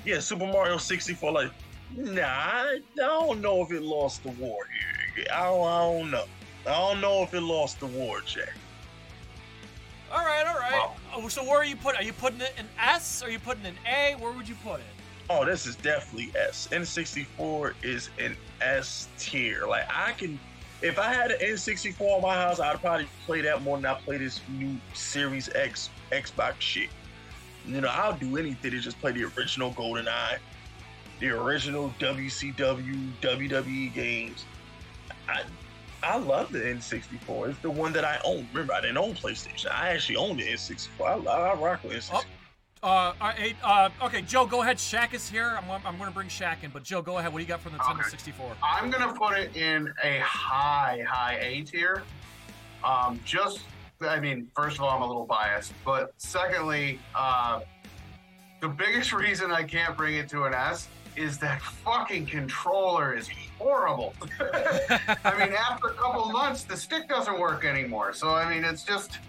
Yeah, 0.05 0.19
Super 0.21 0.47
Mario 0.47 0.79
64. 0.79 1.33
Like, 1.33 1.51
nah, 1.97 2.23
I 2.25 2.81
don't 2.97 3.41
know 3.41 3.63
if 3.63 3.71
it 3.71 3.83
lost 3.83 4.23
the 4.23 4.31
war 4.33 4.67
here. 4.73 5.27
I 5.33 5.45
don't, 5.45 5.67
I 5.67 5.79
don't 5.81 6.11
know. 6.11 6.25
I 6.67 6.71
don't 6.71 7.01
know 7.01 7.23
if 7.23 7.35
it 7.35 7.41
lost 7.41 7.81
the 7.81 7.87
war, 7.87 8.21
Jack. 8.21 8.55
All 10.11 10.25
right, 10.25 10.47
all 10.47 10.59
right. 10.59 10.73
Wow. 10.73 10.95
Oh, 11.15 11.29
so 11.29 11.43
where 11.43 11.59
are 11.59 11.65
you 11.65 11.77
putting? 11.77 12.01
Are 12.01 12.05
you 12.05 12.13
putting 12.13 12.41
it 12.41 12.53
in 12.59 12.67
S? 12.79 13.23
Are 13.23 13.31
you 13.31 13.39
putting 13.39 13.65
it 13.65 13.69
in 13.69 13.93
A? 13.93 14.17
Where 14.23 14.33
would 14.33 14.49
you 14.49 14.57
put 14.63 14.81
it? 14.81 14.87
Oh, 15.31 15.45
this 15.45 15.67
is 15.67 15.77
definitely 15.77 16.31
S. 16.39 16.69
N64 16.71 17.75
is 17.83 18.11
an 18.19 18.37
S 18.63 19.09
tier. 19.19 19.67
Like 19.67 19.85
I 19.91 20.13
can, 20.13 20.39
if 20.81 20.99
I 20.99 21.13
had 21.13 21.31
an 21.31 21.39
N64 21.41 22.17
in 22.17 22.23
my 22.23 22.35
house, 22.35 22.61
I'd 22.61 22.81
probably 22.81 23.09
play 23.27 23.41
that 23.43 23.63
more 23.63 23.77
than 23.77 23.87
I 23.87 23.95
play 23.95 24.19
this 24.19 24.41
new 24.51 24.77
Series 24.95 25.49
X 25.55 25.91
Xbox 26.11 26.55
shit. 26.61 26.91
You 27.67 27.81
know, 27.81 27.89
I'll 27.89 28.17
do 28.17 28.37
anything 28.37 28.73
to 28.73 28.81
just 28.81 29.01
play 29.01 29.13
the 29.13 29.25
original 29.37 29.73
GoldenEye, 29.73 30.39
the 31.21 31.31
original 31.31 31.93
WCW, 32.01 33.13
WWE 33.21 33.95
games. 33.95 34.45
I, 35.29 35.45
I 36.03 36.19
love 36.19 36.51
the 36.51 36.59
N64. 36.59 37.51
It's 37.51 37.59
the 37.61 37.71
one 37.71 37.93
that 37.93 38.05
I 38.05 38.19
own. 38.25 38.49
Remember, 38.53 38.75
I 38.75 38.81
didn't 38.81 38.99
own 38.99 39.15
PlayStation. 39.15 39.71
I 39.71 39.91
actually 39.91 40.17
owned 40.17 40.41
the 40.41 40.45
N64. 40.45 41.29
I, 41.29 41.31
I 41.31 41.55
rock 41.55 41.85
with 41.85 41.93
N64. 41.93 42.25
Uh, 42.83 43.13
hey, 43.37 43.55
uh, 43.63 43.89
okay, 44.03 44.23
Joe, 44.23 44.45
go 44.45 44.63
ahead. 44.63 44.77
Shaq 44.77 45.15
is 45.15 45.29
here. 45.29 45.57
I'm, 45.57 45.71
I'm 45.87 45.97
going 45.99 46.11
to 46.11 46.15
bring 46.15 46.27
Shaq 46.27 46.65
in, 46.65 46.71
but 46.71 46.83
Joe, 46.83 47.01
go 47.01 47.19
ahead. 47.19 47.33
What 47.33 47.39
do 47.39 47.45
you 47.45 47.49
got 47.49 47.61
from 47.61 47.73
the 47.73 47.79
Nintendo 47.79 48.01
Okay. 48.01 48.09
64? 48.11 48.57
I'm 48.61 48.91
gonna 48.91 49.13
put 49.13 49.39
it 49.39 49.57
in 49.57 49.93
a 50.03 50.19
high, 50.19 51.05
high 51.09 51.39
A 51.41 51.63
tier. 51.63 52.03
Um, 52.83 53.21
just, 53.25 53.61
I 54.01 54.19
mean, 54.19 54.49
first 54.57 54.79
of 54.79 54.83
all, 54.83 54.91
I'm 54.91 55.03
a 55.03 55.07
little 55.07 55.27
biased, 55.27 55.73
but 55.85 56.13
secondly, 56.17 56.99
uh, 57.15 57.61
the 58.61 58.69
biggest 58.69 59.13
reason 59.13 59.53
I 59.53 59.63
can't 59.63 59.97
bring 59.97 60.17
it 60.17 60.29
to 60.31 60.45
an 60.45 60.55
S 60.55 60.89
is 61.15 61.39
that 61.39 61.63
fucking 61.63 62.27
controller 62.27 63.15
is 63.15 63.29
horrible. 63.61 64.13
I 64.41 65.39
mean, 65.39 65.53
after 65.53 65.89
a 65.89 65.95
couple 65.95 66.25
months, 66.31 66.65
the 66.65 66.77
stick 66.77 67.09
doesn't 67.09 67.39
work 67.39 67.65
anymore. 67.65 68.13
So 68.13 68.31
I 68.31 68.53
mean, 68.53 68.65
it's 68.65 68.83
just, 68.83 69.21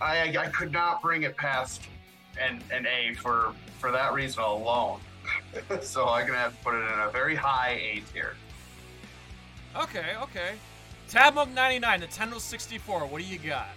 I 0.00 0.36
I 0.36 0.48
could 0.48 0.72
not 0.72 1.00
bring 1.02 1.22
it 1.22 1.36
past 1.36 1.82
an 2.40 2.62
an 2.70 2.86
A 2.86 3.14
for 3.14 3.52
for 3.78 3.90
that 3.92 4.12
reason 4.12 4.42
alone. 4.42 5.00
so 5.80 6.08
I'm 6.08 6.26
gonna 6.26 6.38
have 6.38 6.56
to 6.56 6.64
put 6.64 6.74
it 6.74 6.78
in 6.78 7.00
a 7.00 7.10
very 7.10 7.34
high 7.34 7.78
A 7.80 8.02
tier. 8.12 8.34
Okay, 9.76 10.14
okay. 10.22 10.52
Tabmok 11.10 11.52
99, 11.54 12.02
Nintendo 12.02 12.38
64. 12.38 13.06
What 13.06 13.22
do 13.22 13.26
you 13.26 13.38
got? 13.38 13.68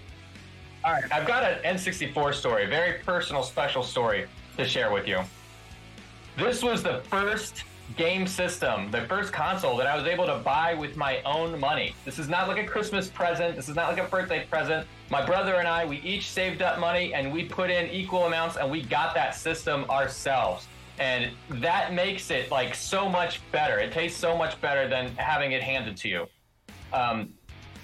All 0.84 0.94
right, 0.94 1.04
I've 1.12 1.28
got 1.28 1.44
an 1.44 1.78
N64 1.78 2.34
story, 2.34 2.66
very 2.66 3.00
personal, 3.00 3.44
special 3.44 3.84
story 3.84 4.26
to 4.58 4.66
share 4.66 4.92
with 4.92 5.08
you. 5.08 5.22
This 6.38 6.64
was 6.64 6.82
the 6.82 7.02
first 7.10 7.64
game 7.98 8.28
system, 8.28 8.92
the 8.92 9.02
first 9.02 9.34
console 9.34 9.78
that 9.78 9.88
I 9.88 9.96
was 9.96 10.06
able 10.06 10.26
to 10.26 10.38
buy 10.38 10.74
with 10.74 10.96
my 10.96 11.22
own 11.24 11.60
money. 11.60 11.96
This 12.06 12.20
is 12.20 12.30
not 12.30 12.48
like 12.48 12.58
a 12.58 12.68
Christmas 12.68 13.08
present. 13.08 13.56
This 13.56 13.70
is 13.70 13.76
not 13.76 13.90
like 13.90 14.00
a 14.00 14.10
birthday 14.10 14.46
present. 14.46 14.88
My 15.10 15.26
brother 15.26 15.56
and 15.56 15.68
I, 15.68 15.86
we 15.86 15.98
each 15.98 16.30
saved 16.30 16.62
up 16.62 16.80
money 16.80 17.14
and 17.14 17.32
we 17.32 17.46
put 17.46 17.70
in 17.70 17.90
equal 17.90 18.26
amounts 18.26 18.58
and 18.58 18.70
we 18.70 18.82
got 18.82 19.14
that 19.16 19.36
system 19.36 19.86
ourselves. 19.90 20.68
And 21.00 21.32
that 21.50 21.94
makes 21.94 22.30
it 22.32 22.52
like 22.52 22.76
so 22.76 23.10
much 23.10 23.42
better. 23.52 23.80
It 23.80 23.92
tastes 23.92 24.20
so 24.20 24.38
much 24.38 24.60
better 24.62 24.88
than 24.88 25.16
having 25.16 25.52
it 25.52 25.64
handed 25.64 25.98
to 25.98 26.10
you. 26.10 26.28
Um, 26.94 27.34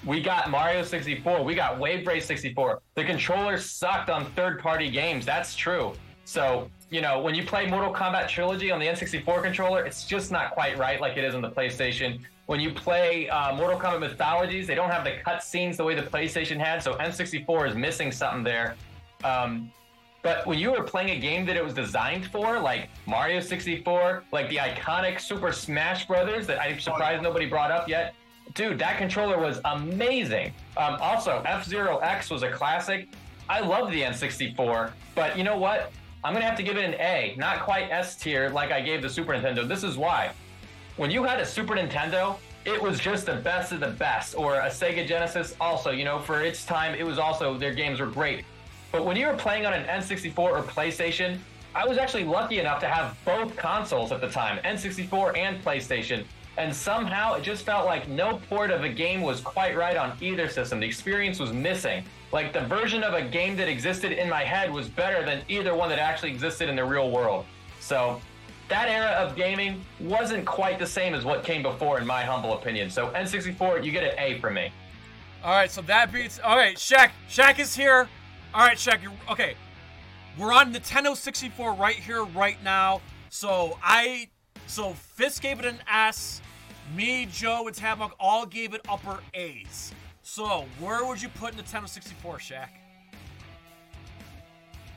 we 0.06 0.22
got 0.22 0.50
Mario 0.50 0.84
64. 0.84 1.44
We 1.44 1.56
got 1.56 1.80
Wave 1.80 2.06
Race 2.06 2.26
64. 2.26 2.82
The 2.96 3.04
controller 3.04 3.58
sucked 3.58 4.10
on 4.10 4.26
third 4.34 4.60
party 4.60 4.90
games. 4.90 5.26
That's 5.26 5.56
true. 5.56 5.94
So, 6.28 6.70
you 6.90 7.00
know, 7.00 7.22
when 7.22 7.36
you 7.36 7.46
play 7.46 7.68
Mortal 7.68 7.94
Kombat 7.94 8.28
Trilogy 8.28 8.70
on 8.70 8.82
the 8.82 8.86
N64 8.86 9.42
controller, 9.42 9.86
it's 9.86 10.04
just 10.04 10.30
not 10.30 10.52
quite 10.52 10.78
right 10.78 11.00
like 11.00 11.16
it 11.16 11.24
is 11.24 11.34
on 11.34 11.42
the 11.42 11.50
PlayStation. 11.50 12.20
When 12.48 12.60
you 12.60 12.74
play 12.74 13.30
uh, 13.30 13.56
Mortal 13.56 13.80
Kombat 13.80 14.02
Mythologies, 14.02 14.68
they 14.68 14.76
don't 14.76 14.90
have 14.90 15.06
the 15.06 15.14
cutscenes 15.26 15.78
the 15.78 15.86
way 15.86 15.96
the 15.96 16.02
PlayStation 16.02 16.60
had. 16.60 16.84
So 16.84 16.96
N64 16.96 17.70
is 17.70 17.76
missing 17.78 18.12
something 18.12 18.44
there. 18.44 18.76
Um, 19.24 19.72
but 20.22 20.46
when 20.46 20.60
you 20.60 20.72
were 20.72 20.84
playing 20.84 21.12
a 21.12 21.18
game 21.18 21.46
that 21.46 21.56
it 21.56 21.64
was 21.64 21.74
designed 21.74 22.26
for, 22.26 22.60
like 22.60 22.90
Mario 23.06 23.40
64, 23.40 24.26
like 24.34 24.50
the 24.50 24.58
iconic 24.58 25.22
Super 25.22 25.54
Smash 25.54 26.08
Brothers 26.08 26.46
that 26.48 26.62
I'm 26.62 26.78
surprised 26.82 27.24
nobody 27.24 27.46
brought 27.46 27.72
up 27.72 27.88
yet, 27.88 28.14
dude, 28.54 28.80
that 28.80 28.98
controller 28.98 29.40
was 29.40 29.62
amazing. 29.64 30.54
Um, 30.76 30.98
also, 31.00 31.42
F 31.46 31.64
Zero 31.64 32.00
X 32.00 32.30
was 32.30 32.44
a 32.44 32.52
classic. 32.52 33.08
I 33.48 33.62
love 33.62 33.92
the 33.92 34.02
N64, 34.02 34.92
but 35.16 35.38
you 35.38 35.46
know 35.46 35.58
what? 35.58 35.94
I'm 36.24 36.34
gonna 36.34 36.46
have 36.46 36.58
to 36.58 36.64
give 36.64 36.78
it 36.78 36.84
an 36.84 36.96
A, 36.96 37.36
not 37.38 37.62
quite 37.62 37.92
S 37.92 38.16
tier 38.16 38.50
like 38.50 38.72
I 38.72 38.82
gave 38.82 39.02
the 39.02 39.10
Super 39.10 39.34
Nintendo. 39.34 39.68
This 39.68 39.84
is 39.84 39.98
why. 39.98 40.32
When 40.96 41.12
you 41.12 41.24
had 41.24 41.40
a 41.40 41.46
Super 41.46 41.76
Nintendo, 41.76 42.38
it 42.66 42.82
was 42.82 43.00
just 43.00 43.28
the 43.28 43.36
best 43.36 43.72
of 43.72 43.80
the 43.80 43.92
best. 43.92 44.36
Or 44.36 44.56
a 44.56 44.68
Sega 44.68 45.08
Genesis, 45.08 45.56
also, 45.62 45.92
you 45.92 46.04
know, 46.04 46.20
for 46.20 46.42
its 46.42 46.66
time, 46.66 46.96
it 46.96 47.06
was 47.06 47.20
also 47.20 47.58
their 47.58 47.74
games 47.74 48.00
were 48.00 48.08
great. 48.08 48.46
But 48.92 49.06
when 49.06 49.16
you 49.16 49.28
were 49.28 49.36
playing 49.36 49.66
on 49.66 49.74
an 49.74 49.86
N64 49.86 50.38
or 50.38 50.64
PlayStation, 50.64 51.38
I 51.76 51.86
was 51.86 52.00
actually 52.00 52.24
lucky 52.24 52.60
enough 52.60 52.80
to 52.80 52.88
have 52.88 53.16
both 53.24 53.56
consoles 53.56 54.12
at 54.12 54.20
the 54.20 54.30
time, 54.30 54.58
N64 54.64 55.38
and 55.38 55.64
PlayStation. 55.64 56.26
And 56.58 56.76
somehow 56.76 57.36
it 57.36 57.44
just 57.44 57.64
felt 57.64 57.86
like 57.86 58.08
no 58.08 58.42
port 58.50 58.72
of 58.72 58.84
a 58.84 58.90
game 58.90 59.22
was 59.22 59.42
quite 59.42 59.78
right 59.78 59.96
on 59.96 60.18
either 60.22 60.50
system. 60.50 60.80
The 60.80 60.88
experience 60.88 61.40
was 61.40 61.54
missing. 61.54 62.04
Like 62.32 62.52
the 62.52 62.62
version 62.62 63.04
of 63.04 63.14
a 63.14 63.22
game 63.22 63.56
that 63.58 63.70
existed 63.70 64.12
in 64.12 64.28
my 64.28 64.44
head 64.44 64.72
was 64.72 64.90
better 64.90 65.24
than 65.24 65.44
either 65.48 65.76
one 65.76 65.90
that 65.90 66.00
actually 66.00 66.32
existed 66.32 66.68
in 66.68 66.76
the 66.76 66.84
real 66.84 67.12
world. 67.12 67.46
So 67.80 68.20
that 68.70 68.90
era 68.90 69.12
of 69.12 69.36
gaming 69.36 69.86
wasn't 70.00 70.46
quite 70.46 70.80
the 70.80 70.86
same 70.86 71.14
as 71.14 71.24
what 71.24 71.44
came 71.44 71.62
before, 71.62 72.00
in 72.00 72.08
my 72.08 72.24
humble 72.24 72.54
opinion. 72.54 72.90
So 72.90 73.10
N64, 73.12 73.84
you 73.84 73.92
get 73.92 74.04
an 74.04 74.18
A 74.18 74.40
from 74.40 74.56
me. 74.56 74.72
All 75.44 75.56
right, 75.56 75.72
so 75.72 75.82
that 75.84 76.12
beats. 76.12 76.40
All 76.44 76.58
right, 76.58 76.76
Shaq. 76.76 77.12
Shaq 77.30 77.60
is 77.60 77.76
here. 77.76 78.10
All 78.54 78.66
right, 78.66 78.78
Shaq. 78.78 79.04
You're, 79.04 79.14
okay, 79.30 79.56
we're 80.38 80.52
on 80.52 80.74
Nintendo 80.74 81.16
64 81.16 81.74
right 81.74 81.96
here, 81.96 82.26
right 82.26 82.62
now. 82.64 83.02
So 83.30 83.78
I, 83.82 84.28
so 84.66 84.94
Fisk 84.94 85.44
gave 85.44 85.60
it 85.60 85.66
an 85.66 85.78
S. 85.92 86.42
Me, 86.96 87.28
Joe, 87.32 87.68
and 87.68 87.76
Tabmok 87.76 88.12
all 88.20 88.46
gave 88.46 88.74
it 88.74 88.82
upper 88.88 89.20
A's. 89.34 89.94
So 90.24 90.66
where 90.80 91.06
would 91.06 91.22
you 91.22 91.30
put 91.30 91.56
Nintendo 91.56 91.88
64, 91.88 92.38
Shaq? 92.38 92.68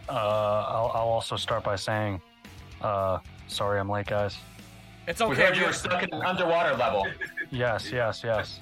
Uh, 0.08 0.12
I'll, 0.12 0.90
I'll 0.94 1.08
also 1.08 1.36
start 1.36 1.62
by 1.62 1.76
saying, 1.76 2.20
uh, 2.80 3.18
sorry 3.46 3.78
I'm 3.78 3.88
late, 3.88 4.06
guys. 4.06 4.36
It's 5.06 5.20
okay. 5.20 5.30
We 5.30 5.36
okay. 5.36 5.46
heard 5.46 5.56
you 5.56 5.62
were 5.62 5.66
we're- 5.68 5.76
stuck 5.76 6.02
in 6.02 6.12
an 6.12 6.22
underwater 6.22 6.76
level. 6.76 7.06
Yes, 7.52 7.90
yes, 7.90 8.22
yes. 8.22 8.60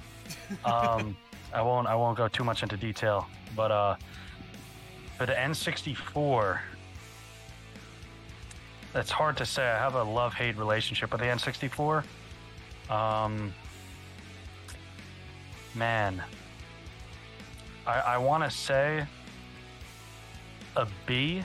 Um, 0.64 1.14
I 1.52 1.60
won't 1.60 1.86
I 1.86 1.94
won't 1.94 2.16
go 2.16 2.26
too 2.26 2.42
much 2.42 2.62
into 2.62 2.78
detail, 2.78 3.26
but 3.54 3.70
uh, 3.70 3.96
for 5.18 5.26
the 5.26 5.34
N64, 5.34 6.58
it's 8.94 9.10
hard 9.10 9.36
to 9.36 9.44
say. 9.44 9.68
I 9.68 9.76
have 9.76 9.94
a 9.94 10.02
love-hate 10.02 10.56
relationship 10.56 11.12
with 11.12 11.20
the 11.20 11.26
N64. 11.26 12.02
Um, 12.90 13.52
man, 15.74 16.22
I 17.86 18.00
I 18.00 18.18
want 18.18 18.44
to 18.44 18.50
say 18.50 19.06
a 20.76 20.86
B, 21.06 21.42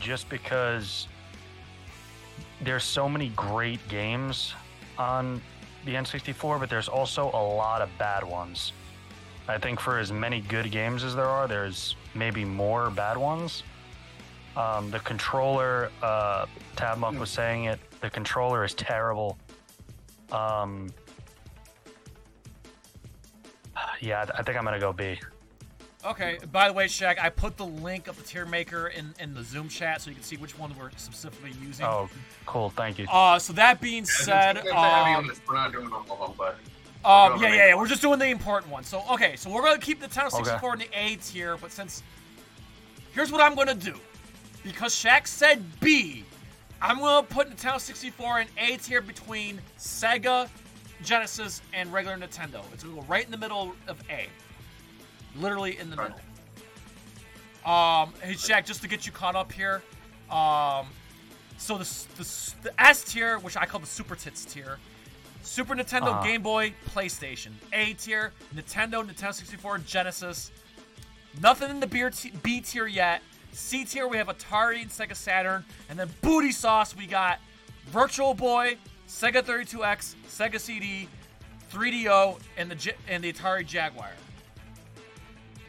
just 0.00 0.28
because 0.28 1.08
there's 2.62 2.84
so 2.84 3.08
many 3.08 3.28
great 3.30 3.86
games 3.88 4.54
on 4.98 5.40
the 5.84 5.94
N64, 5.94 6.58
but 6.58 6.70
there's 6.70 6.88
also 6.88 7.28
a 7.28 7.44
lot 7.56 7.82
of 7.82 7.90
bad 7.98 8.24
ones. 8.24 8.72
I 9.48 9.58
think 9.58 9.78
for 9.78 9.98
as 9.98 10.10
many 10.10 10.40
good 10.40 10.72
games 10.72 11.04
as 11.04 11.14
there 11.14 11.26
are, 11.26 11.46
there's 11.46 11.94
maybe 12.14 12.44
more 12.44 12.90
bad 12.90 13.16
ones. 13.16 13.62
Um, 14.56 14.90
the 14.90 14.98
controller, 15.00 15.90
uh, 16.02 16.46
Tabmok 16.76 17.18
was 17.18 17.30
saying 17.30 17.64
it, 17.64 17.78
the 18.00 18.10
controller 18.10 18.64
is 18.64 18.74
terrible. 18.74 19.36
Um, 20.32 20.90
yeah, 24.00 24.24
I- 24.28 24.38
I 24.38 24.42
think 24.42 24.56
I'm 24.56 24.64
going 24.64 24.74
to 24.74 24.80
go 24.80 24.92
B. 24.92 25.18
Okay. 26.04 26.38
By 26.52 26.68
the 26.68 26.72
way, 26.72 26.86
Shaq, 26.86 27.18
I 27.18 27.30
put 27.30 27.56
the 27.56 27.66
link 27.66 28.06
of 28.06 28.16
the 28.16 28.22
tier 28.22 28.46
maker 28.46 28.88
in 28.88 29.12
in 29.18 29.34
the 29.34 29.42
Zoom 29.42 29.68
chat 29.68 30.00
so 30.00 30.08
you 30.10 30.14
can 30.14 30.22
see 30.24 30.36
which 30.36 30.56
one 30.56 30.72
we're 30.78 30.90
specifically 30.96 31.52
using. 31.60 31.84
Oh, 31.84 32.08
cool. 32.44 32.70
Thank 32.70 32.98
you. 32.98 33.06
Uh, 33.10 33.38
so 33.40 33.52
that 33.54 33.80
being 33.80 34.04
said, 34.04 34.58
It's 34.58 34.68
a 34.68 34.72
heavy 34.74 35.14
um. 35.14 35.32
We're 35.48 35.54
not 35.54 35.72
doing 35.72 35.90
all 35.92 36.06
of 36.10 36.18
them, 36.28 36.32
but 36.38 36.54
Um, 37.08 37.40
yeah, 37.42 37.48
yeah, 37.54 37.66
yeah. 37.68 37.74
We're 37.74 37.88
just 37.88 38.02
doing 38.02 38.18
the 38.20 38.26
important 38.28 38.70
ones. 38.70 38.88
So, 38.88 39.02
okay, 39.10 39.34
so 39.36 39.50
we're 39.50 39.62
gonna 39.62 39.78
keep 39.80 40.00
the 40.00 40.06
Nintendo 40.06 40.26
Okay. 40.26 40.44
64 40.44 40.72
in 40.74 40.78
the 40.80 40.88
A 40.92 41.16
tier, 41.16 41.56
but 41.56 41.72
since 41.72 42.02
here's 43.12 43.32
what 43.32 43.40
I'm 43.40 43.54
gonna 43.56 43.74
do, 43.74 43.98
because 44.62 44.94
Shaq 44.94 45.26
said 45.26 45.64
B, 45.80 46.24
I'm 46.82 46.98
gonna 46.98 47.26
put 47.26 47.50
Nintendo 47.50 47.80
64 47.80 48.40
in 48.42 48.48
A 48.58 48.76
tier 48.76 49.00
between 49.00 49.60
Sega, 49.78 50.48
Genesis, 51.02 51.62
and 51.72 51.92
regular 51.92 52.16
Nintendo. 52.16 52.60
It's 52.72 52.82
gonna 52.84 52.96
go 52.96 53.02
right 53.02 53.24
in 53.24 53.30
the 53.30 53.36
middle 53.38 53.74
of 53.88 53.98
A, 54.10 54.26
literally 55.36 55.78
in 55.78 55.90
the 55.90 55.96
middle. 55.96 56.18
Um, 57.70 58.12
hey 58.22 58.34
Jack, 58.34 58.64
just 58.66 58.82
to 58.82 58.88
get 58.88 59.06
you 59.06 59.12
caught 59.12 59.34
up 59.34 59.50
here, 59.50 59.82
um, 60.30 60.86
so 61.58 61.78
the, 61.78 61.84
the 62.16 62.20
s- 62.20 62.54
the 62.62 62.80
S 62.80 63.02
tier, 63.04 63.38
which 63.40 63.56
I 63.56 63.66
call 63.66 63.80
the 63.80 63.86
Super 63.86 64.14
Tits 64.14 64.44
tier, 64.44 64.78
Super 65.42 65.74
Nintendo, 65.74 66.08
Uh-huh. 66.08 66.22
Game 66.24 66.42
Boy, 66.42 66.72
PlayStation. 66.94 67.50
A 67.72 67.94
tier, 67.94 68.32
Nintendo, 68.54 69.04
Nintendo 69.04 69.34
64, 69.34 69.78
Genesis. 69.78 70.52
Nothing 71.40 71.70
in 71.70 71.80
the 71.80 71.86
B 72.42 72.60
tier 72.60 72.86
yet. 72.86 73.20
C 73.56 73.84
tier, 73.84 74.06
we 74.06 74.16
have 74.18 74.28
Atari 74.28 74.82
and 74.82 74.90
Sega 74.90 75.16
Saturn. 75.16 75.64
And 75.88 75.98
then 75.98 76.10
booty 76.20 76.52
sauce, 76.52 76.94
we 76.94 77.06
got 77.06 77.38
Virtual 77.86 78.34
Boy, 78.34 78.76
Sega 79.08 79.42
32X, 79.42 80.14
Sega 80.28 80.60
CD, 80.60 81.08
3DO, 81.72 82.38
and 82.58 82.70
the 82.70 82.94
and 83.08 83.24
the 83.24 83.32
Atari 83.32 83.66
Jaguar. 83.66 84.10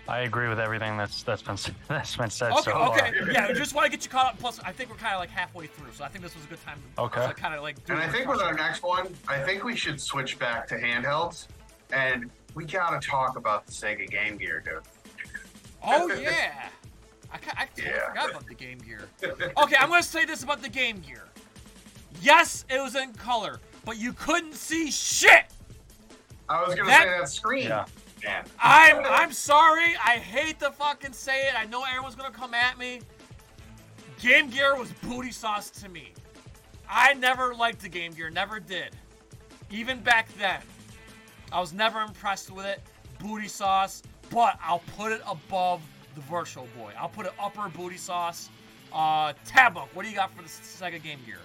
I 0.10 0.20
agree 0.20 0.48
with 0.48 0.60
everything 0.60 0.96
that's 0.98 1.24
that's 1.24 1.42
been 1.42 1.58
that's 1.88 2.16
been 2.16 2.30
said 2.30 2.52
Okay, 2.52 2.62
so 2.62 2.72
far. 2.72 2.90
okay, 2.98 3.12
yeah. 3.32 3.48
I 3.50 3.54
just 3.54 3.74
want 3.74 3.86
to 3.86 3.92
get 3.92 4.04
you 4.04 4.10
caught 4.12 4.34
up. 4.34 4.40
Plus, 4.40 4.60
I 4.62 4.72
think 4.72 4.90
we're 4.90 4.96
kind 4.98 5.14
of 5.14 5.20
like 5.20 5.30
halfway 5.30 5.68
through, 5.68 5.92
so 5.94 6.04
I 6.04 6.08
think 6.10 6.24
this 6.24 6.36
was 6.36 6.44
a 6.46 6.48
good 6.48 6.64
time 6.66 6.82
to 6.96 7.02
Okay. 7.04 7.32
kind 7.36 7.54
of 7.54 7.62
like. 7.62 7.84
Do 7.86 7.94
and 7.94 8.02
I 8.02 8.08
think 8.10 8.28
with 8.28 8.42
our 8.42 8.54
next 8.54 8.84
one, 8.84 9.14
I 9.28 9.40
think 9.40 9.64
we 9.64 9.76
should 9.76 10.00
switch 10.00 10.38
back 10.40 10.68
to 10.70 10.76
handhelds, 10.78 11.48
and 11.92 12.30
we 12.54 12.66
gotta 12.66 13.06
talk 13.06 13.38
about 13.38 13.66
the 13.66 13.72
Sega 13.72 14.10
Game 14.10 14.38
Gear, 14.38 14.62
dude. 14.66 14.82
Oh 15.84 16.08
yeah, 16.14 16.70
I, 17.32 17.36
I 17.36 17.66
totally 17.66 17.88
Yeah. 17.96 18.08
forgot 18.10 18.30
about 18.32 18.48
the 18.48 18.54
Game 18.54 18.78
Gear. 18.80 19.08
Okay, 19.24 19.76
I'm 19.80 19.90
gonna 19.90 20.04
say 20.04 20.26
this 20.26 20.44
about 20.44 20.62
the 20.62 20.70
Game 20.70 21.00
Gear. 21.00 21.24
Yes, 22.22 22.66
it 22.70 22.80
was 22.82 22.96
in 22.96 23.14
color, 23.14 23.60
but 23.86 23.98
you 23.98 24.14
couldn't 24.14 24.56
see 24.56 24.90
shit. 24.92 25.46
I 26.50 26.62
was 26.66 26.76
gonna 26.76 26.90
That- 26.90 27.04
say 27.04 27.10
that 27.20 27.30
screen. 27.30 27.68
Yeah. 27.68 27.86
Man. 28.24 28.46
I'm 28.60 29.06
I'm 29.06 29.32
sorry. 29.32 29.96
I 30.04 30.18
hate 30.18 30.60
to 30.62 30.72
fucking 30.72 31.14
say 31.14 31.48
it. 31.50 31.54
I 31.56 31.66
know 31.66 31.84
everyone's 31.84 32.16
gonna 32.16 32.32
come 32.32 32.54
at 32.56 32.78
me. 32.80 33.02
Game 34.20 34.50
Gear 34.50 34.76
was 34.76 34.92
booty 35.04 35.32
sauce 35.32 35.70
to 35.70 35.90
me. 35.90 36.14
I 36.90 37.14
never 37.14 37.54
liked 37.54 37.82
the 37.82 37.90
Game 37.90 38.14
Gear, 38.14 38.30
never 38.32 38.60
did. 38.60 38.96
Even 39.70 40.00
back 40.00 40.30
then. 40.40 40.62
I 41.52 41.60
was 41.60 41.74
never 41.74 42.02
impressed 42.02 42.50
with 42.50 42.66
it. 42.66 42.82
Booty 43.20 43.48
sauce, 43.48 44.02
but 44.32 44.58
I'll 44.64 44.82
put 44.98 45.12
it 45.12 45.22
above 45.28 45.82
the 46.18 46.24
Virtual 46.24 46.68
Boy. 46.78 46.92
I'll 47.00 47.10
put 47.10 47.26
an 47.26 47.34
upper 47.40 47.70
booty 47.70 47.98
sauce. 47.98 48.50
Uh 48.92 49.34
Tabmok, 49.46 49.88
what 49.94 50.04
do 50.04 50.10
you 50.10 50.16
got 50.16 50.36
for 50.36 50.42
the 50.42 50.50
Sega 50.50 51.02
Game 51.02 51.20
Gear? 51.26 51.40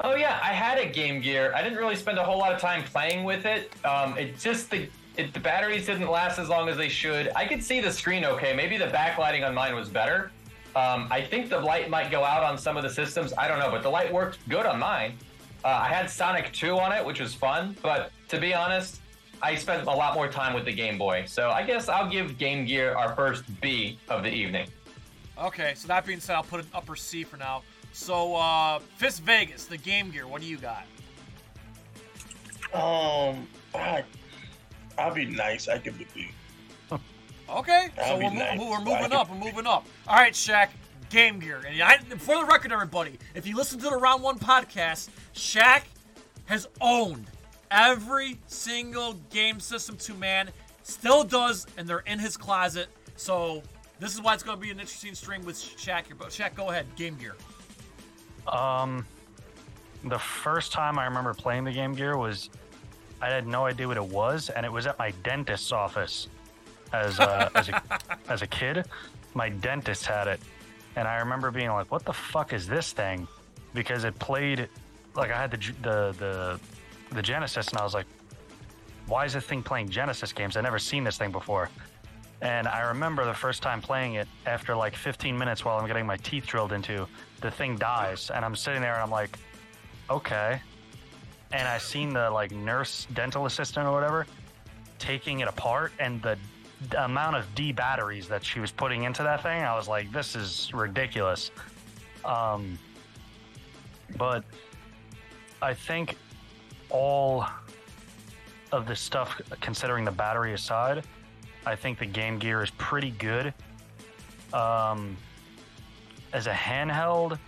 Oh 0.00 0.14
yeah, 0.14 0.38
I 0.42 0.52
had 0.52 0.78
a 0.78 0.86
Game 0.86 1.20
Gear. 1.20 1.52
I 1.54 1.62
didn't 1.62 1.78
really 1.78 1.96
spend 1.96 2.18
a 2.18 2.22
whole 2.22 2.38
lot 2.38 2.52
of 2.52 2.60
time 2.60 2.84
playing 2.84 3.24
with 3.24 3.46
it. 3.46 3.72
Um, 3.84 4.16
it 4.18 4.38
just 4.38 4.70
the 4.70 4.88
it, 5.16 5.32
the 5.32 5.40
batteries 5.40 5.86
didn't 5.86 6.08
last 6.08 6.38
as 6.38 6.48
long 6.48 6.68
as 6.68 6.76
they 6.76 6.90
should. 6.90 7.32
I 7.34 7.46
could 7.46 7.62
see 7.62 7.80
the 7.80 7.90
screen 7.90 8.24
okay. 8.24 8.54
Maybe 8.54 8.76
the 8.76 8.86
backlighting 8.86 9.46
on 9.46 9.54
mine 9.54 9.74
was 9.74 9.88
better. 9.88 10.30
Um, 10.76 11.08
I 11.10 11.22
think 11.22 11.48
the 11.48 11.58
light 11.58 11.88
might 11.88 12.10
go 12.10 12.22
out 12.22 12.42
on 12.44 12.58
some 12.58 12.76
of 12.76 12.82
the 12.82 12.90
systems. 12.90 13.32
I 13.38 13.48
don't 13.48 13.58
know, 13.58 13.70
but 13.70 13.82
the 13.82 13.88
light 13.88 14.12
worked 14.12 14.46
good 14.50 14.66
on 14.66 14.78
mine. 14.78 15.14
Uh, 15.64 15.68
I 15.68 15.88
had 15.88 16.10
Sonic 16.10 16.52
2 16.52 16.78
on 16.78 16.92
it, 16.92 17.04
which 17.04 17.18
was 17.18 17.32
fun. 17.32 17.74
But 17.80 18.12
to 18.28 18.38
be 18.38 18.52
honest, 18.52 19.00
I 19.42 19.54
spent 19.54 19.86
a 19.86 19.90
lot 19.90 20.14
more 20.14 20.28
time 20.28 20.54
with 20.54 20.64
the 20.64 20.72
Game 20.72 20.96
Boy. 20.98 21.24
So 21.26 21.50
I 21.50 21.62
guess 21.62 21.88
I'll 21.88 22.08
give 22.10 22.38
Game 22.38 22.64
Gear 22.64 22.94
our 22.94 23.14
first 23.14 23.44
B 23.60 23.98
of 24.08 24.22
the 24.22 24.30
evening. 24.32 24.68
Okay, 25.38 25.74
so 25.76 25.86
that 25.88 26.06
being 26.06 26.20
said, 26.20 26.34
I'll 26.36 26.42
put 26.42 26.60
an 26.60 26.66
upper 26.72 26.96
C 26.96 27.22
for 27.24 27.36
now. 27.36 27.62
So 27.92 28.34
uh 28.36 28.78
Fisk 28.96 29.22
Vegas, 29.22 29.66
the 29.66 29.76
Game 29.78 30.10
Gear, 30.10 30.26
what 30.26 30.40
do 30.40 30.46
you 30.46 30.56
got? 30.58 30.86
Um, 32.74 33.46
I, 33.74 34.02
I'll 34.98 35.14
be 35.14 35.24
nice. 35.26 35.68
I 35.68 35.78
give 35.78 36.00
it 36.00 36.06
a 36.10 36.14
B. 36.14 36.28
Okay, 37.48 37.88
so 37.96 38.02
That'd 38.02 38.18
be 38.18 38.24
we're, 38.26 38.30
mo- 38.32 38.38
nice. 38.38 38.58
we're 38.58 38.78
moving 38.80 39.12
up. 39.12 39.30
We're 39.30 39.36
moving 39.38 39.66
up. 39.68 39.86
All 40.08 40.16
right, 40.16 40.32
Shaq, 40.32 40.70
Game 41.10 41.38
Gear. 41.38 41.62
And 41.66 41.80
I, 41.80 41.98
for 41.98 42.40
the 42.40 42.44
record, 42.44 42.72
everybody, 42.72 43.18
if 43.36 43.46
you 43.46 43.56
listen 43.56 43.78
to 43.78 43.88
the 43.88 43.96
Round 43.96 44.20
One 44.22 44.36
podcast, 44.38 45.10
Shaq 45.32 45.82
has 46.46 46.66
owned 46.80 47.26
every 47.70 48.38
single 48.46 49.14
game 49.30 49.60
system 49.60 49.96
to 49.98 50.14
man. 50.14 50.50
Still 50.82 51.24
does, 51.24 51.66
and 51.76 51.88
they're 51.88 52.00
in 52.00 52.18
his 52.18 52.36
closet. 52.36 52.88
So 53.16 53.62
this 53.98 54.14
is 54.14 54.20
why 54.22 54.34
it's 54.34 54.42
going 54.42 54.56
to 54.56 54.62
be 54.62 54.70
an 54.70 54.78
interesting 54.78 55.14
stream 55.14 55.44
with 55.44 55.56
Shaq 55.56 56.06
here. 56.06 56.16
But 56.16 56.28
Shaq, 56.28 56.54
go 56.54 56.70
ahead, 56.70 56.86
Game 56.96 57.16
Gear. 57.16 57.34
Um, 58.46 59.04
the 60.04 60.18
first 60.18 60.72
time 60.72 60.98
I 60.98 61.04
remember 61.06 61.34
playing 61.34 61.64
the 61.64 61.72
Game 61.72 61.94
Gear 61.94 62.16
was 62.16 62.50
I 63.20 63.30
had 63.30 63.46
no 63.46 63.66
idea 63.66 63.88
what 63.88 63.96
it 63.96 64.04
was, 64.04 64.50
and 64.50 64.64
it 64.66 64.70
was 64.70 64.86
at 64.86 64.98
my 64.98 65.12
dentist's 65.22 65.72
office 65.72 66.28
as 66.92 67.18
a, 67.18 67.50
as 67.56 67.68
a 67.68 67.82
as 68.28 68.42
a 68.42 68.46
kid. 68.46 68.84
My 69.34 69.48
dentist 69.48 70.06
had 70.06 70.28
it, 70.28 70.40
and 70.94 71.08
I 71.08 71.16
remember 71.16 71.50
being 71.50 71.70
like, 71.70 71.90
"What 71.90 72.04
the 72.04 72.12
fuck 72.12 72.52
is 72.52 72.66
this 72.66 72.92
thing?" 72.92 73.26
Because 73.74 74.04
it 74.04 74.18
played 74.18 74.68
like 75.14 75.30
I 75.30 75.40
had 75.40 75.50
the 75.50 75.58
the 75.82 76.14
the 76.18 76.60
the 77.10 77.22
Genesis, 77.22 77.68
and 77.68 77.78
I 77.78 77.84
was 77.84 77.94
like, 77.94 78.06
why 79.06 79.24
is 79.24 79.32
this 79.32 79.44
thing 79.44 79.62
playing 79.62 79.88
Genesis 79.88 80.32
games? 80.32 80.56
I've 80.56 80.64
never 80.64 80.78
seen 80.78 81.04
this 81.04 81.16
thing 81.16 81.30
before. 81.30 81.70
And 82.42 82.68
I 82.68 82.80
remember 82.80 83.24
the 83.24 83.34
first 83.34 83.62
time 83.62 83.80
playing 83.80 84.14
it 84.14 84.28
after 84.44 84.74
like 84.74 84.94
15 84.94 85.36
minutes 85.38 85.64
while 85.64 85.78
I'm 85.78 85.86
getting 85.86 86.06
my 86.06 86.16
teeth 86.18 86.46
drilled 86.46 86.72
into, 86.72 87.06
the 87.40 87.50
thing 87.50 87.76
dies. 87.76 88.30
And 88.30 88.44
I'm 88.44 88.54
sitting 88.54 88.82
there 88.82 88.94
and 88.94 89.02
I'm 89.02 89.10
like, 89.10 89.38
okay. 90.10 90.60
And 91.52 91.66
I 91.66 91.78
seen 91.78 92.12
the 92.12 92.30
like 92.30 92.50
nurse 92.50 93.06
dental 93.14 93.46
assistant 93.46 93.86
or 93.86 93.92
whatever 93.92 94.26
taking 94.98 95.40
it 95.40 95.48
apart 95.48 95.92
and 95.98 96.20
the, 96.22 96.38
the 96.90 97.04
amount 97.04 97.36
of 97.36 97.54
D 97.54 97.72
batteries 97.72 98.28
that 98.28 98.44
she 98.44 98.60
was 98.60 98.70
putting 98.70 99.04
into 99.04 99.22
that 99.22 99.42
thing, 99.42 99.62
I 99.62 99.74
was 99.76 99.88
like, 99.88 100.10
this 100.12 100.34
is 100.34 100.72
ridiculous. 100.74 101.50
Um, 102.24 102.78
but 104.16 104.44
I 105.62 105.74
think 105.74 106.16
all 106.90 107.46
of 108.72 108.86
this 108.86 109.00
stuff, 109.00 109.40
considering 109.60 110.04
the 110.04 110.10
battery 110.10 110.52
aside, 110.52 111.04
I 111.64 111.74
think 111.76 111.98
the 111.98 112.06
Game 112.06 112.38
Gear 112.38 112.62
is 112.62 112.70
pretty 112.70 113.10
good. 113.12 113.52
Um, 114.52 115.16
as 116.32 116.46
a 116.46 116.52
handheld, 116.52 117.38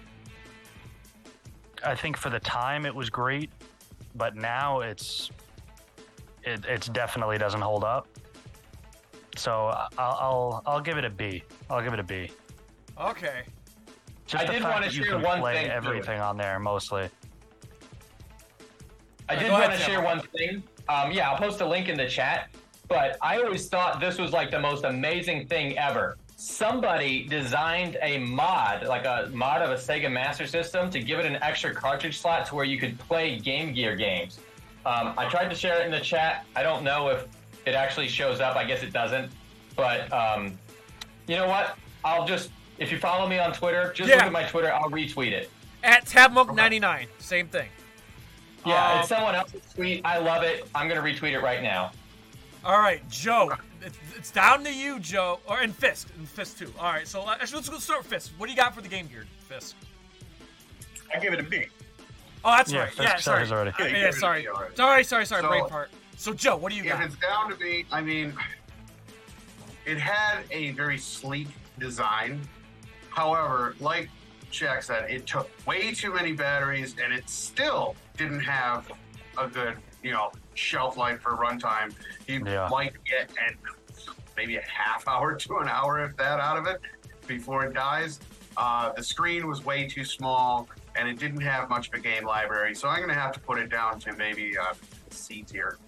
I 1.84 1.95
think 1.95 2.16
for 2.16 2.30
the 2.30 2.41
time 2.41 2.86
it 2.86 2.95
was 2.95 3.11
great, 3.11 3.51
but 4.14 4.34
now 4.36 4.80
it's 4.80 5.30
it 6.43 6.64
it's 6.66 6.89
definitely 6.89 7.39
doesn't 7.39 7.61
hold 7.61 7.84
up. 7.84 8.09
So 9.36 9.66
I'll 9.97 10.18
I'll, 10.20 10.62
I'll 10.66 10.80
give 10.80 10.99
it 10.99 11.05
a 11.05 11.11
B. 11.11 11.43
I'll 11.70 11.82
give 11.82 11.93
it 11.93 12.01
a 12.01 12.05
B. 12.05 12.30
Okay. 13.01 13.43
Just 14.26 14.43
I 14.43 14.47
the 14.47 14.53
did 14.55 14.62
fact 14.62 14.74
wanna 14.74 14.86
that 14.86 14.93
share 14.93 15.18
one 15.18 15.41
play 15.41 15.62
thing, 15.62 15.70
everything 15.70 16.20
on 16.20 16.36
there 16.36 16.59
mostly. 16.59 17.09
I 19.29 19.37
did 19.37 19.51
want 19.51 19.72
to 19.72 19.79
share 19.79 20.03
one 20.03 20.20
thing. 20.20 20.62
Um, 20.89 21.12
yeah, 21.12 21.31
I'll 21.31 21.39
post 21.39 21.61
a 21.61 21.66
link 21.66 21.89
in 21.89 21.97
the 21.97 22.09
chat. 22.09 22.49
But 22.89 23.18
I 23.20 23.37
always 23.43 23.68
thought 23.68 24.01
this 24.01 24.18
was 24.18 24.33
like 24.33 24.51
the 24.51 24.59
most 24.59 24.85
amazing 24.85 25.47
thing 25.47 25.79
ever. 25.79 26.16
Somebody 26.37 27.24
designed 27.24 27.99
a 28.01 28.18
mod, 28.18 28.87
like 28.87 29.05
a 29.05 29.29
mod 29.35 29.61
of 29.61 29.70
a 29.70 29.74
Sega 29.74 30.11
Master 30.11 30.47
System, 30.47 30.89
to 30.91 31.01
give 31.01 31.18
it 31.18 31.26
an 31.26 31.37
extra 31.43 31.74
cartridge 31.74 32.18
slot 32.18 32.47
to 32.47 32.55
where 32.55 32.64
you 32.64 32.79
could 32.79 32.99
play 33.01 33.39
Game 33.39 33.74
Gear 33.74 33.95
games. 33.95 34.39
Um, 34.87 35.12
I 35.18 35.29
tried 35.29 35.49
to 35.49 35.55
share 35.55 35.83
it 35.83 35.85
in 35.85 35.91
the 35.91 36.01
chat. 36.01 36.47
I 36.57 36.62
don't 36.62 36.83
know 36.83 37.09
if 37.09 37.26
it 37.66 37.74
actually 37.74 38.09
shows 38.09 38.41
up. 38.41 38.57
I 38.57 38.64
guess 38.64 38.83
it 38.83 38.93
doesn't. 38.93 39.31
But 39.76 40.11
um, 40.11 40.59
you 41.26 41.37
know 41.37 41.47
what? 41.49 41.76
I'll 42.05 42.26
just, 42.26 42.51
if 42.79 42.91
you 42.91 42.99
follow 42.99 43.29
me 43.29 43.39
on 43.39 43.53
Twitter, 43.53 43.93
just 43.95 44.09
Yeah. 44.09 44.16
look 44.16 44.24
at 44.26 44.33
my 44.33 44.45
Twitter. 44.45 44.72
I'll 44.72 44.91
retweet 44.91 45.33
it. 45.33 45.51
At 45.85 46.07
Tabmok99, 46.07 47.07
same 47.18 47.49
thing. 47.49 47.68
Yeah, 48.66 48.92
Um, 48.94 48.98
it's 49.00 49.09
someone 49.09 49.34
else's 49.34 49.62
tweet. 49.74 50.02
I 50.04 50.18
love 50.18 50.42
it. 50.42 50.68
I'm 50.74 50.88
going 50.88 51.00
to 51.02 51.06
retweet 51.20 51.32
it 51.32 51.40
right 51.40 51.62
now. 51.62 51.92
All 52.64 52.78
right, 52.78 53.06
Joe. 53.09 53.52
It's, 53.80 53.96
it's 54.16 54.30
down 54.32 54.64
to 54.64 54.74
you, 54.74 54.98
Joe, 54.98 55.38
or 55.46 55.61
and 55.61 55.74
Fisk, 55.74 56.09
and 56.18 56.28
Fisk 56.28 56.59
too. 56.59 56.72
All 56.78 56.92
right, 56.92 57.06
so 57.06 57.22
uh, 57.22 57.36
actually, 57.40 57.56
let's 57.59 57.68
go 57.68 57.78
start 57.78 58.00
with 58.00 58.09
Fisk. 58.09 58.32
What 58.36 58.46
do 58.46 58.52
you 58.52 58.56
got 58.59 58.74
for 58.74 58.80
the 58.82 58.88
Game 58.88 59.06
Gear, 59.06 59.24
Fisk? 59.48 59.76
I 61.14 61.20
give 61.20 61.32
it 61.32 61.38
a 61.40 61.44
B. 61.44 61.66
Oh, 62.44 62.50
that's 62.56 62.72
Yeah, 62.72 62.80
right. 62.80 62.88
Fisk 62.90 63.02
Yeah, 63.02 63.14
said 63.16 63.20
sorry. 63.22 63.50
already. 63.50 63.70
Yeah, 63.78 63.84
yeah, 63.84 63.86
you 63.86 63.94
gave 63.94 64.04
it 64.04 64.09
a 64.09 64.12
sorry. 64.18 64.48
Already. 64.48 64.74
Sorry, 64.76 65.04
sorry, 65.04 65.26
sorry. 65.26 65.42
So- 65.42 65.48
brain 65.48 65.68
part. 65.68 65.90
So, 66.16 66.32
Joe, 66.34 66.56
what 66.56 66.70
do 66.72 66.76
you 66.76 66.82
If 66.82 66.88
got? 66.90 67.04
it's 67.04 67.16
down 67.16 67.48
to 67.50 67.56
me, 67.64 67.84
I 67.92 68.00
mean, 68.00 68.34
it 69.86 69.98
had 69.98 70.38
a 70.50 70.72
very 70.72 70.98
sleek 70.98 71.46
design. 71.78 72.40
However, 73.11 73.76
like 73.78 74.09
Jack 74.51 74.84
that 74.86 75.11
it 75.11 75.26
took 75.26 75.51
way 75.66 75.92
too 75.92 76.12
many 76.12 76.32
batteries, 76.32 76.96
and 77.03 77.12
it 77.12 77.28
still 77.28 77.94
didn't 78.16 78.40
have 78.40 78.90
a 79.36 79.46
good, 79.46 79.76
you 80.03 80.12
know, 80.12 80.32
shelf 80.55 80.96
life 80.96 81.20
for 81.20 81.36
runtime. 81.36 81.94
You 82.26 82.42
Yeah. 82.44 82.68
might 82.70 82.92
get 83.05 83.30
an, 83.46 83.57
maybe 84.36 84.57
a 84.57 84.62
half 84.66 85.07
hour 85.07 85.34
to 85.34 85.57
an 85.59 85.68
hour, 85.68 86.03
if 86.05 86.16
that, 86.16 86.40
out 86.40 86.57
of 86.57 86.66
it 86.66 86.80
before 87.26 87.64
it 87.64 87.74
dies. 87.74 88.20
Uh, 88.57 88.92
the 88.92 89.03
screen 89.03 89.46
was 89.46 89.64
way 89.64 89.86
too 89.86 90.05
small, 90.05 90.68
and 90.96 91.09
it 91.09 91.18
didn't 91.18 91.40
have 91.42 91.68
much 91.68 91.88
of 91.88 91.94
a 91.94 91.99
game 92.01 92.24
library. 92.24 92.74
So 92.74 92.88
I'm 92.88 92.96
going 92.99 93.09
to 93.09 93.14
have 93.14 93.32
to 93.32 93.40
put 93.40 93.59
it 93.59 93.68
down 93.68 94.01
to 94.01 94.12
maybe 94.14 94.57
uh, 94.59 94.74
C 95.11 95.42
tier. 95.42 95.78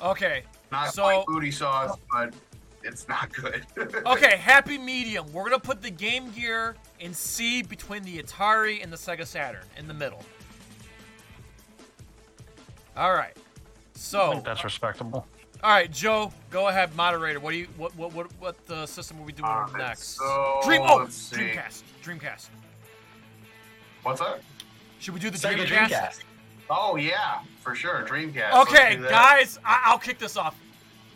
Okay. 0.00 0.44
Not 0.72 0.92
So- 0.94 1.02
quite 1.02 1.26
booty 1.26 1.50
sauce, 1.50 1.98
but 2.10 2.32
it's 2.84 3.08
not 3.08 3.32
good. 3.32 3.64
Okay, 4.06 4.36
happy 4.36 4.78
medium. 4.78 5.30
We're 5.32 5.44
gonna 5.44 5.58
put 5.58 5.82
the 5.82 5.90
Game 5.90 6.30
Gear 6.32 6.76
in 7.00 7.12
C 7.14 7.62
between 7.62 8.02
the 8.04 8.22
Atari 8.22 8.82
and 8.82 8.92
the 8.92 8.96
Sega 8.96 9.26
Saturn 9.26 9.64
in 9.78 9.88
the 9.88 9.94
middle. 9.94 10.22
All 12.96 13.12
right. 13.12 13.32
I 13.36 13.40
So, 13.94 14.32
think 14.32 14.44
that's 14.44 14.64
respectable. 14.64 15.26
all 15.62 15.70
right, 15.70 15.90
Joe, 15.90 16.32
go 16.50 16.68
ahead, 16.68 16.94
moderator. 16.94 17.40
What 17.40 17.50
do 17.52 17.56
you 17.58 17.66
what 17.76 17.94
what 17.96 18.12
what 18.12 18.26
what 18.38 18.66
the 18.66 18.86
system 18.86 19.18
are 19.20 19.24
we 19.24 19.32
doing 19.32 19.48
All 19.48 19.62
right, 19.62 19.76
next? 19.88 20.16
so, 20.18 20.60
Dream. 20.64 20.82
Oh, 20.84 20.96
let's 20.98 21.14
see. 21.16 21.36
Dreamcast. 21.36 21.82
Dreamcast. 22.04 22.46
What's 24.02 24.20
that? 24.20 24.40
Should 25.00 25.14
we 25.14 25.20
do 25.20 25.30
the 25.30 25.38
Sega 25.38 25.64
Dreamcast? 25.64 25.88
Dreamcast. 25.88 26.18
Oh 26.70 26.96
yeah, 26.96 27.40
for 27.60 27.74
sure, 27.74 28.04
Dreamcast. 28.06 28.52
Let's 28.52 28.70
Okay, 28.70 28.96
guys, 28.96 29.58
I- 29.64 29.82
I'll 29.86 29.98
kick 29.98 30.18
this 30.18 30.36
off. 30.36 30.56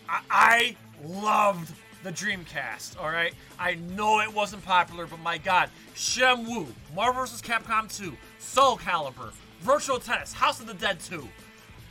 I-, 0.09 0.23
I 0.31 0.77
loved 1.05 1.73
the 2.03 2.11
Dreamcast. 2.13 2.99
All 3.01 3.11
right, 3.11 3.35
I 3.59 3.75
know 3.75 4.21
it 4.21 4.33
wasn't 4.33 4.65
popular, 4.65 5.07
but 5.07 5.19
my 5.21 5.39
God, 5.39 5.71
Shenmue, 5.95 6.67
Marvel 6.95 7.23
vs. 7.23 7.43
Capcom 7.43 7.95
2, 7.97 8.17
Soul 8.39 8.79
Calibur, 8.79 9.33
Virtual 9.61 9.99
Tennis, 9.99 10.33
House 10.33 10.61
of 10.61 10.67
the 10.67 10.75
Dead 10.75 11.01
2. 11.01 11.27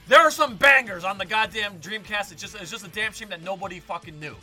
There 0.07 0.19
are 0.19 0.31
some 0.31 0.55
bangers 0.55 1.03
on 1.03 1.17
the 1.17 1.25
goddamn 1.25 1.79
Dreamcast. 1.79 2.31
It's 2.31 2.41
just 2.41 2.55
it's 2.55 2.71
just 2.71 2.85
a 2.85 2.89
damn 2.89 3.11
shame 3.11 3.27
that 3.29 3.43
nobody 3.43 3.79
fucking 3.81 4.17
knew. 4.19 4.35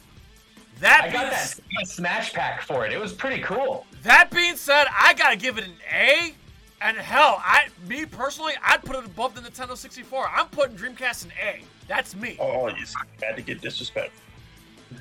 That 0.80 1.04
I 1.04 1.10
got 1.10 1.30
that 1.30 1.32
s- 1.34 1.60
Smash 1.84 2.32
Pack 2.34 2.60
for 2.62 2.84
it. 2.84 2.92
It 2.92 3.00
was 3.00 3.12
pretty 3.14 3.40
cool. 3.42 3.86
that 4.02 4.30
being 4.30 4.56
said, 4.56 4.86
I 4.98 5.14
gotta 5.14 5.36
give 5.36 5.56
it 5.56 5.64
an 5.64 5.72
A. 5.92 6.34
And 6.82 6.98
hell, 6.98 7.40
I 7.42 7.68
me 7.88 8.04
personally, 8.04 8.52
I'd 8.62 8.82
put 8.82 8.96
it 8.96 9.06
above 9.06 9.34
the 9.34 9.40
Nintendo 9.40 9.74
64. 9.74 10.28
I'm 10.28 10.48
putting 10.48 10.76
Dreamcast 10.76 11.24
an 11.24 11.32
A. 11.42 11.62
That's 11.88 12.14
me. 12.14 12.36
Oh, 12.38 12.68
you 12.68 12.84
had 13.22 13.36
to 13.36 13.42
get 13.42 13.62
disrespectful. 13.62 14.20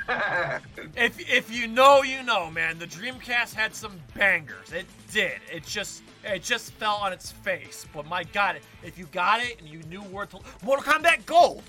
If 0.96 1.20
if 1.20 1.52
you 1.52 1.68
know, 1.68 2.04
you 2.04 2.22
know, 2.24 2.52
man. 2.52 2.78
The 2.78 2.86
Dreamcast 2.88 3.54
had 3.54 3.74
some 3.74 4.00
bangers. 4.16 4.72
It 4.72 4.86
did. 5.12 5.40
It 5.52 5.66
just 5.66 6.04
it 6.24 6.44
just 6.44 6.72
fell 6.74 6.96
on 6.96 7.12
its 7.14 7.32
face. 7.32 7.86
But 7.94 8.06
my 8.06 8.24
God, 8.26 8.60
if 8.84 8.98
you 8.98 9.06
got 9.08 9.42
it 9.42 9.60
and 9.60 9.68
you 9.68 9.82
knew 9.90 10.02
where 10.02 10.26
to, 10.28 10.40
Mortal 10.64 10.84
Kombat 10.94 11.26
Gold. 11.26 11.64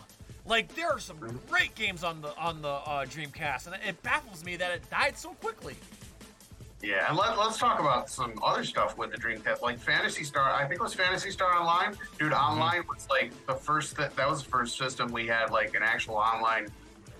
Like 0.46 0.74
there 0.74 0.90
are 0.90 0.98
some 0.98 1.18
great 1.48 1.74
games 1.74 2.04
on 2.04 2.20
the 2.20 2.36
on 2.36 2.60
the 2.60 2.68
uh, 2.68 3.06
Dreamcast, 3.06 3.66
and 3.66 3.76
it 3.86 4.02
baffles 4.02 4.44
me 4.44 4.56
that 4.56 4.70
it 4.72 4.88
died 4.90 5.16
so 5.16 5.30
quickly. 5.40 5.74
yeah, 6.82 7.08
and 7.08 7.16
let, 7.16 7.38
let's 7.38 7.56
talk 7.56 7.80
about 7.80 8.10
some 8.10 8.34
other 8.42 8.62
stuff 8.62 8.98
with 8.98 9.10
the 9.10 9.16
Dreamcast, 9.16 9.62
like 9.62 9.78
Phantasy 9.78 10.22
Star. 10.22 10.52
I 10.52 10.66
think 10.66 10.80
it 10.80 10.82
was 10.82 10.92
Phantasy 10.92 11.30
Star 11.30 11.54
Online. 11.54 11.96
Dude, 12.18 12.34
online 12.34 12.82
was 12.86 13.06
like 13.08 13.32
the 13.46 13.54
first 13.54 13.96
that 13.96 14.14
that 14.16 14.28
was 14.28 14.42
the 14.42 14.50
first 14.50 14.76
system 14.76 15.10
we 15.12 15.26
had 15.26 15.50
like 15.50 15.74
an 15.74 15.82
actual 15.82 16.16
online 16.16 16.68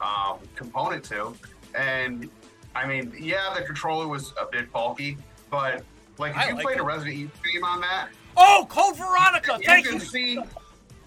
um, 0.05 0.39
component 0.55 1.03
to, 1.05 1.35
and 1.75 2.29
I 2.75 2.87
mean, 2.87 3.13
yeah, 3.19 3.55
the 3.57 3.63
controller 3.63 4.07
was 4.09 4.33
a 4.41 4.47
bit 4.51 4.71
bulky, 4.73 5.17
but 5.51 5.83
like 6.19 6.33
if 6.33 6.37
I 6.39 6.49
you 6.49 6.55
like 6.55 6.65
played 6.65 6.77
it. 6.77 6.81
a 6.81 6.85
Resident 6.85 7.17
Evil 7.17 7.33
game 7.53 7.65
on 7.65 7.81
that, 7.81 8.09
Oh, 8.37 8.67
Code 8.69 8.97
Veronica! 8.97 9.59
Thank 9.65 9.87
you 9.87 9.93
you. 9.95 10.01
see. 10.01 10.39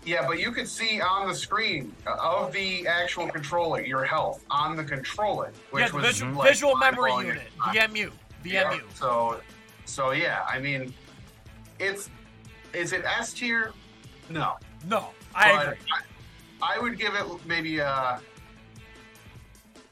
Yeah, 0.05 0.25
but 0.25 0.39
you 0.39 0.53
could 0.53 0.69
see 0.69 1.01
on 1.01 1.27
the 1.27 1.35
screen 1.35 1.93
of 2.05 2.53
the 2.53 2.87
actual 2.87 3.27
controller 3.27 3.81
your 3.81 4.05
health 4.05 4.41
on 4.49 4.77
the 4.77 4.83
controller, 4.83 5.51
which 5.71 5.81
Yeah, 5.83 5.89
the 5.89 5.95
was 5.97 6.05
visual, 6.05 6.33
like, 6.33 6.47
visual 6.49 6.75
memory 6.77 7.11
unit, 7.17 7.41
time. 7.61 7.75
VMU, 7.75 8.11
Yeah, 8.45 8.71
VMU. 8.71 8.81
So, 8.95 9.41
so 9.83 10.11
yeah, 10.11 10.45
I 10.49 10.59
mean, 10.59 10.93
it's 11.79 12.09
is 12.73 12.93
it 12.93 13.03
S 13.03 13.33
tier? 13.33 13.73
No, 14.29 14.55
No, 14.87 15.09
I 15.35 15.51
But 15.53 15.63
agree. 15.73 15.77
I, 16.61 16.75
I 16.77 16.79
would 16.79 16.97
give 16.97 17.13
it 17.13 17.25
maybe 17.45 17.79
a 17.79 18.21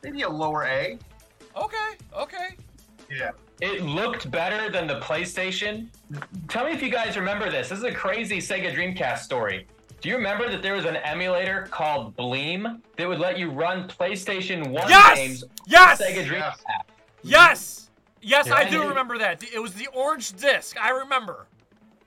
maybe 0.06 0.22
a 0.22 0.30
lower 0.30 0.64
A. 0.66 1.00
Okay, 1.58 1.92
okay. 2.16 2.50
Yeah. 3.10 3.32
It 3.62 3.82
looked 3.82 4.30
better 4.30 4.70
than 4.70 4.86
the 4.88 5.00
PlayStation. 5.00 5.88
Tell 6.48 6.66
me 6.66 6.72
if 6.74 6.82
you 6.82 6.92
guys 6.92 7.16
remember 7.18 7.50
this. 7.50 7.70
This 7.70 7.80
is 7.80 7.86
a 7.86 7.92
crazy 7.92 8.38
Sega 8.38 8.74
Dreamcast 8.74 9.20
story. 9.20 9.66
Do 10.02 10.10
you 10.10 10.16
remember 10.18 10.50
that 10.50 10.62
there 10.62 10.74
was 10.74 10.86
an 10.86 10.98
emulator 10.98 11.68
called 11.72 12.16
Bleem 12.16 12.82
that 12.98 13.08
would 13.08 13.20
let 13.20 13.40
you 13.40 13.50
run 13.50 13.88
PlayStation 13.88 14.70
1 14.70 14.90
Yes! 14.90 15.18
games 15.18 15.44
on 15.44 15.50
Yes! 15.66 16.02
Sega 16.02 16.26
Dreamcast? 16.26 16.60
Yes, 17.24 17.90
yes, 18.22 18.52
I 18.52 18.70
do 18.70 18.88
remember 18.88 19.18
that. 19.18 19.44
It 19.44 19.60
was 19.60 19.74
the 19.74 19.88
orange 19.88 20.34
disc. 20.34 20.80
I 20.80 20.90
remember. 20.90 21.48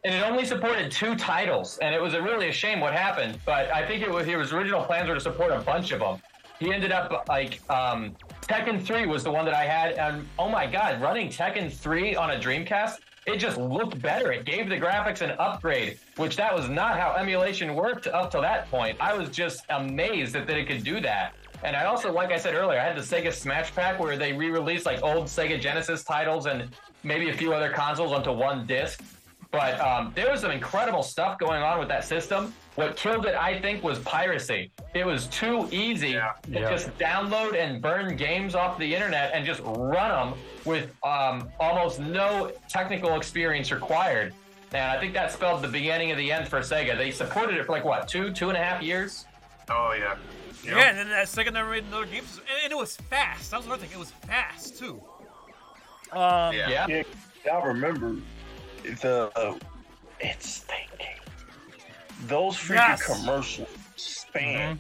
And 0.05 0.15
it 0.15 0.23
only 0.23 0.45
supported 0.45 0.93
two 0.93 1.17
titles, 1.17 1.79
and 1.79 1.93
it 1.93 2.01
was 2.01 2.15
a 2.15 2.23
really 2.23 2.51
a 2.51 2.53
shame 2.53 2.79
what 2.79 2.93
happened. 2.93 3.41
But 3.45 3.73
I 3.73 3.85
think 3.85 4.03
it 4.05 4.11
was 4.11 4.27
his 4.27 4.53
original 4.53 4.85
plans 4.85 5.09
were 5.09 5.15
to 5.15 5.21
support 5.21 5.51
a 5.51 5.59
bunch 5.59 5.91
of 5.91 5.99
them. 5.99 6.21
He 6.59 6.73
ended 6.73 6.91
up 6.91 7.27
like 7.29 7.61
um, 7.71 8.17
Tekken 8.43 8.83
3 8.83 9.07
was 9.07 9.23
the 9.23 9.31
one 9.31 9.45
that 9.45 9.55
I 9.55 9.65
had, 9.65 9.93
and 9.93 10.27
oh 10.39 10.49
my 10.49 10.67
god, 10.67 11.01
running 11.01 11.29
Tekken 11.29 11.73
3 11.73 12.17
on 12.17 12.33
a 12.33 12.39
Dreamcast, 12.39 12.97
it 13.27 13.37
just 13.37 13.59
looked 13.59 14.01
better. 14.01 14.33
It 14.33 14.45
gave 14.45 14.69
the 14.69 14.77
graphics 14.77 15.21
an 15.21 15.33
upgrade, 15.39 15.99
which 16.17 16.37
that 16.37 16.55
was 16.55 16.69
not 16.69 16.99
how 16.99 17.15
emulation 17.15 17.75
worked 17.75 18.07
up 18.07 18.31
to 18.33 18.41
that 18.41 18.71
point. 18.71 18.97
I 19.01 19.15
was 19.15 19.29
just 19.29 19.65
amazed 19.69 20.33
that, 20.35 20.47
that 20.47 20.57
it 20.57 20.67
could 20.67 20.83
do 20.83 21.01
that. 21.01 21.35
And 21.63 21.77
I 21.77 21.85
also, 21.85 22.13
like 22.13 22.33
I 22.33 22.39
said 22.39 22.55
earlier, 22.55 22.81
I 22.81 22.85
had 22.85 22.97
the 22.97 23.03
Sega 23.03 23.33
Smash 23.33 23.75
Pack 23.75 24.01
where 24.01 24.17
they 24.17 24.33
re-released 24.33 24.87
like 24.87 25.03
old 25.03 25.27
Sega 25.27 25.61
Genesis 25.61 26.05
titles 26.05 26.47
and 26.47 26.75
maybe 27.05 27.31
a 27.31 27.35
few 27.35 27.53
other 27.53 27.71
consoles 27.71 28.13
onto 28.13 28.33
one 28.33 28.67
disc. 28.67 29.03
But 29.51 29.81
um, 29.81 30.13
there 30.15 30.31
was 30.31 30.41
some 30.43 30.51
incredible 30.51 31.03
stuff 31.03 31.39
going 31.39 31.63
on 31.63 31.79
with 31.79 31.89
that 31.89 32.05
system. 32.05 32.53
What 32.75 32.97
killed 32.97 33.25
it, 33.25 33.35
I 33.35 33.59
think, 33.61 33.83
was 33.83 33.99
piracy. 34.01 34.71
It 34.95 35.07
was 35.07 35.27
too 35.29 35.67
easy 35.73 36.11
Yeah. 36.11 36.33
to 36.43 36.51
Yeah. 36.51 36.71
just 36.71 36.97
download 36.99 37.55
and 37.55 37.81
burn 37.81 38.15
games 38.17 38.55
off 38.55 38.79
the 38.79 38.95
internet 38.95 39.31
and 39.33 39.47
just 39.47 39.61
run 39.65 40.11
them 40.33 40.39
with 40.67 40.95
um, 41.03 41.49
almost 41.59 41.99
no 41.99 42.53
technical 42.69 43.17
experience 43.17 43.73
required. 43.73 44.35
And 44.73 44.83
I 44.91 45.01
think 45.01 45.15
that 45.15 45.33
spelled 45.33 45.63
the 45.63 45.69
beginning 45.69 46.11
of 46.11 46.19
the 46.19 46.31
end 46.31 46.47
for 46.47 46.61
Sega. 46.61 46.97
They 46.99 47.11
supported 47.11 47.57
it 47.57 47.65
for 47.65 47.73
like 47.73 47.85
what, 47.87 48.07
two, 48.07 48.31
two 48.33 48.51
and 48.51 48.59
a 48.59 48.63
half 48.63 48.83
years? 48.83 49.25
Oh 49.71 49.95
yeah. 49.99 50.17
Yeah, 50.63 50.79
and 50.91 50.99
then 50.99 51.09
that 51.09 51.27
Sega 51.27 51.51
never 51.53 51.71
made 51.71 51.85
another 51.85 52.05
game, 52.05 52.25
and, 52.25 52.65
and 52.65 52.73
it 52.73 52.77
was 52.77 52.97
fast. 52.97 53.51
That 53.53 53.59
was 53.59 53.67
another 53.67 53.81
thing. 53.87 53.93
It 53.93 53.99
was 53.99 54.11
fast 54.11 54.79
too. 54.79 55.01
Um, 56.13 56.53
Yeah. 56.55 56.87
Yeah. 56.89 57.03
Yeah, 57.47 57.57
I 57.57 57.65
remember 57.65 58.17
the 58.83 59.31
uh, 59.37 59.55
it's 60.21 60.59
thinking. 60.61 61.17
Those 62.27 62.57
freaking 62.57 62.75
Yes. 62.75 63.03
commercials 63.05 63.69
span 63.97 64.79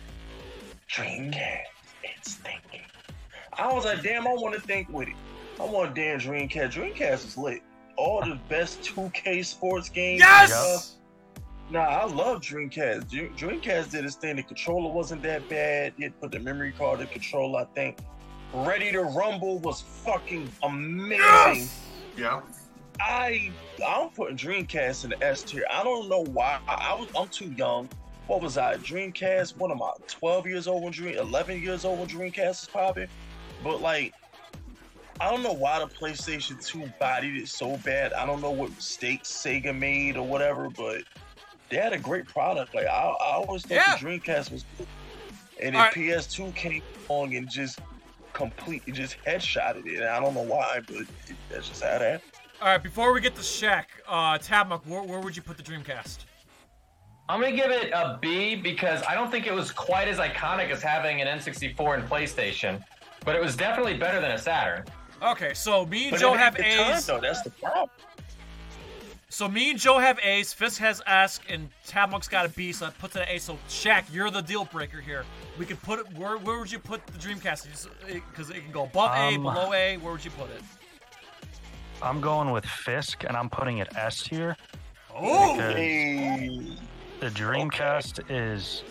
Dreamcast. 0.91 1.63
It's 2.03 2.35
thinking. 2.35 2.81
I 3.53 3.73
was 3.73 3.85
like, 3.85 4.03
damn, 4.03 4.27
I 4.27 4.33
want 4.35 4.55
to 4.55 4.61
think 4.61 4.89
with 4.91 5.09
it. 5.09 5.15
I 5.61 5.65
want 5.65 5.95
damn 5.95 6.19
Dreamcast. 6.19 6.73
Dreamcast 6.73 7.25
is 7.27 7.37
lit. 7.37 7.63
All 7.97 8.21
the 8.25 8.39
best 8.49 8.83
2K 8.83 9.45
sports 9.45 9.89
games. 9.89 10.21
Yes. 10.21 10.97
Nah, 11.71 11.81
I 11.81 12.05
love 12.07 12.41
Dreamcast. 12.41 13.11
Dream- 13.11 13.35
Dreamcast 13.37 13.91
did 13.91 14.05
its 14.05 14.15
thing. 14.17 14.37
The 14.37 14.43
controller 14.43 14.91
wasn't 14.91 15.23
that 15.23 15.49
bad. 15.49 15.93
It 15.99 16.19
put 16.21 16.31
the 16.33 16.39
memory 16.39 16.73
card 16.73 17.01
in 17.01 17.09
control, 17.09 17.57
I 17.57 17.65
think. 17.75 17.99
Ready 18.55 18.91
to 18.93 19.03
Rumble 19.03 19.59
was 19.59 19.83
fucking 19.83 20.51
amazing. 20.63 21.19
Yes. 21.21 21.81
Yeah. 22.17 22.41
I 23.01 23.53
I'm 23.87 24.11
putting 24.11 24.37
Dreamcast 24.37 25.05
in 25.05 25.11
the 25.11 25.25
S 25.25 25.43
tier. 25.43 25.65
I 25.71 25.83
don't 25.85 26.09
know 26.09 26.25
why. 26.25 26.59
I, 26.69 26.95
was 26.95 27.09
I'm 27.17 27.29
too 27.29 27.53
young. 27.53 27.89
What 28.27 28.43
was 28.43 28.59
I? 28.59 28.77
Dreamcast? 28.77 29.57
What 29.57 29.71
am 29.71 29.83
I? 29.83 29.93
12 30.09 30.47
years 30.47 30.67
old 30.67 30.83
when 30.83 30.93
Dream 30.93 31.17
11 31.17 31.63
years 31.63 31.85
old 31.85 31.99
when 32.01 32.09
Dreamcast 32.09 32.63
is 32.63 32.69
popping. 32.73 33.09
But 33.63 33.81
like 33.81 34.15
I 35.21 35.31
don't 35.31 35.43
know 35.43 35.53
why 35.53 35.81
the 35.81 35.87
PlayStation 35.87 36.65
2 36.65 36.93
bodied 37.01 37.37
it 37.37 37.49
so 37.49 37.77
bad. 37.79 38.13
I 38.13 38.25
don't 38.25 38.41
know 38.41 38.53
what 38.53 38.71
mistakes 38.71 39.31
Sega 39.31 39.77
made 39.77 40.17
or 40.17 40.27
whatever, 40.27 40.69
but 40.71 41.03
they 41.71 41.77
had 41.77 41.93
a 41.93 41.99
great 41.99 42.27
product. 42.27 42.75
Like 42.75 42.87
I, 42.87 42.91
I 42.91 43.33
always 43.35 43.63
thought 43.63 43.75
Yeah. 43.75 43.97
the 43.97 44.07
Dreamcast 44.07 44.53
was 44.53 44.65
good. 44.77 44.87
And 45.61 45.75
then 45.75 45.83
right. 45.83 45.93
PS2 45.93 46.55
came 46.55 46.83
along 47.11 47.35
and 47.35 47.49
just 47.49 47.81
completely 48.33 48.93
just 48.93 49.17
headshotted 49.27 49.87
it. 49.87 49.97
And 49.97 50.05
I 50.09 50.21
don't 50.21 50.35
know 50.35 50.43
why, 50.43 50.81
but 50.87 50.99
that's 51.51 51.69
just 51.69 51.83
how 51.83 51.89
it 51.97 52.01
happened. 52.01 52.23
All 52.61 52.67
right, 52.69 52.83
before 52.83 53.13
we 53.13 53.21
get 53.21 53.37
to 53.37 53.41
Shaq, 53.43 53.85
uh, 54.09 54.37
Tabmok, 54.39 54.85
where, 54.87 55.03
where 55.03 55.21
would 55.21 55.37
you 55.37 55.43
put 55.43 55.57
the 55.57 55.63
Dreamcast? 55.63 56.19
I'm 57.29 57.41
gonna 57.41 57.55
give 57.55 57.71
it 57.71 57.91
a 57.93 58.19
B 58.21 58.57
because 58.57 59.03
I 59.09 59.15
don't 59.15 59.31
think 59.31 59.47
it 59.47 59.53
was 59.55 59.71
quite 59.71 60.09
as 60.09 60.17
iconic 60.17 60.71
as 60.71 60.83
having 60.83 61.21
an 61.21 61.29
N64 61.39 61.99
and 62.01 62.09
PlayStation, 62.09 62.83
but 63.25 63.37
it 63.37 63.43
was 63.43 63.55
definitely 63.55 63.95
better 63.99 64.21
than 64.21 64.33
a 64.33 64.39
Saturn. 64.39 64.85
Okay, 65.23 65.53
so 65.55 65.85
me 65.87 66.05
and 66.05 66.11
But 66.13 66.21
Joe 66.21 66.35
at 66.35 66.41
have 66.41 66.57
the 66.57 66.63
time, 66.63 66.97
A's. 66.97 67.07
though, 67.07 67.21
that's 67.21 67.43
the 67.43 67.51
problem. 67.51 67.91
So 69.29 69.47
me 69.47 69.71
and 69.71 69.79
Joe 69.79 69.99
have 69.99 70.19
A's. 70.21 70.55
Fisk 70.55 70.81
has 70.81 71.03
S, 71.07 71.39
and 71.51 71.69
Tabmok's 71.87 72.29
got 72.29 72.47
a 72.47 72.49
B. 72.49 72.73
So 72.73 72.87
that 72.87 72.99
puts 72.99 73.15
it 73.15 73.21
at 73.23 73.29
A. 73.31 73.39
So 73.39 73.59
Shaq, 73.69 74.05
you're 74.11 74.31
the 74.31 74.41
deal 74.41 74.65
breaker 74.65 75.01
here. 75.03 75.25
We 75.59 75.67
could 75.67 75.81
put 75.83 75.99
it. 76.01 76.07
Where, 76.17 76.39
where 76.39 76.59
would 76.59 76.73
you 76.73 76.79
put 76.79 77.07
the 77.09 77.19
Dreamcast? 77.19 77.89
Because 78.07 78.49
it 78.51 78.63
can 78.65 78.73
go 78.73 78.85
above 78.85 79.11
A, 79.15 79.35
Um, 79.37 79.43
below 79.43 79.73
A. 79.75 79.99
Where 79.99 80.13
would 80.13 80.25
you 80.25 80.31
put 80.31 80.49
it? 80.51 80.63
I'm 82.03 82.21
going 82.21 82.51
with 82.51 82.65
Fisk, 82.65 83.25
and 83.25 83.37
I'm 83.37 83.51
putting 83.51 83.79
it 83.79 83.89
S 83.97 84.25
here. 84.25 84.57
Oh, 85.15 85.57
the 85.57 87.27
Dreamcast 87.31 88.31
is 88.31 88.85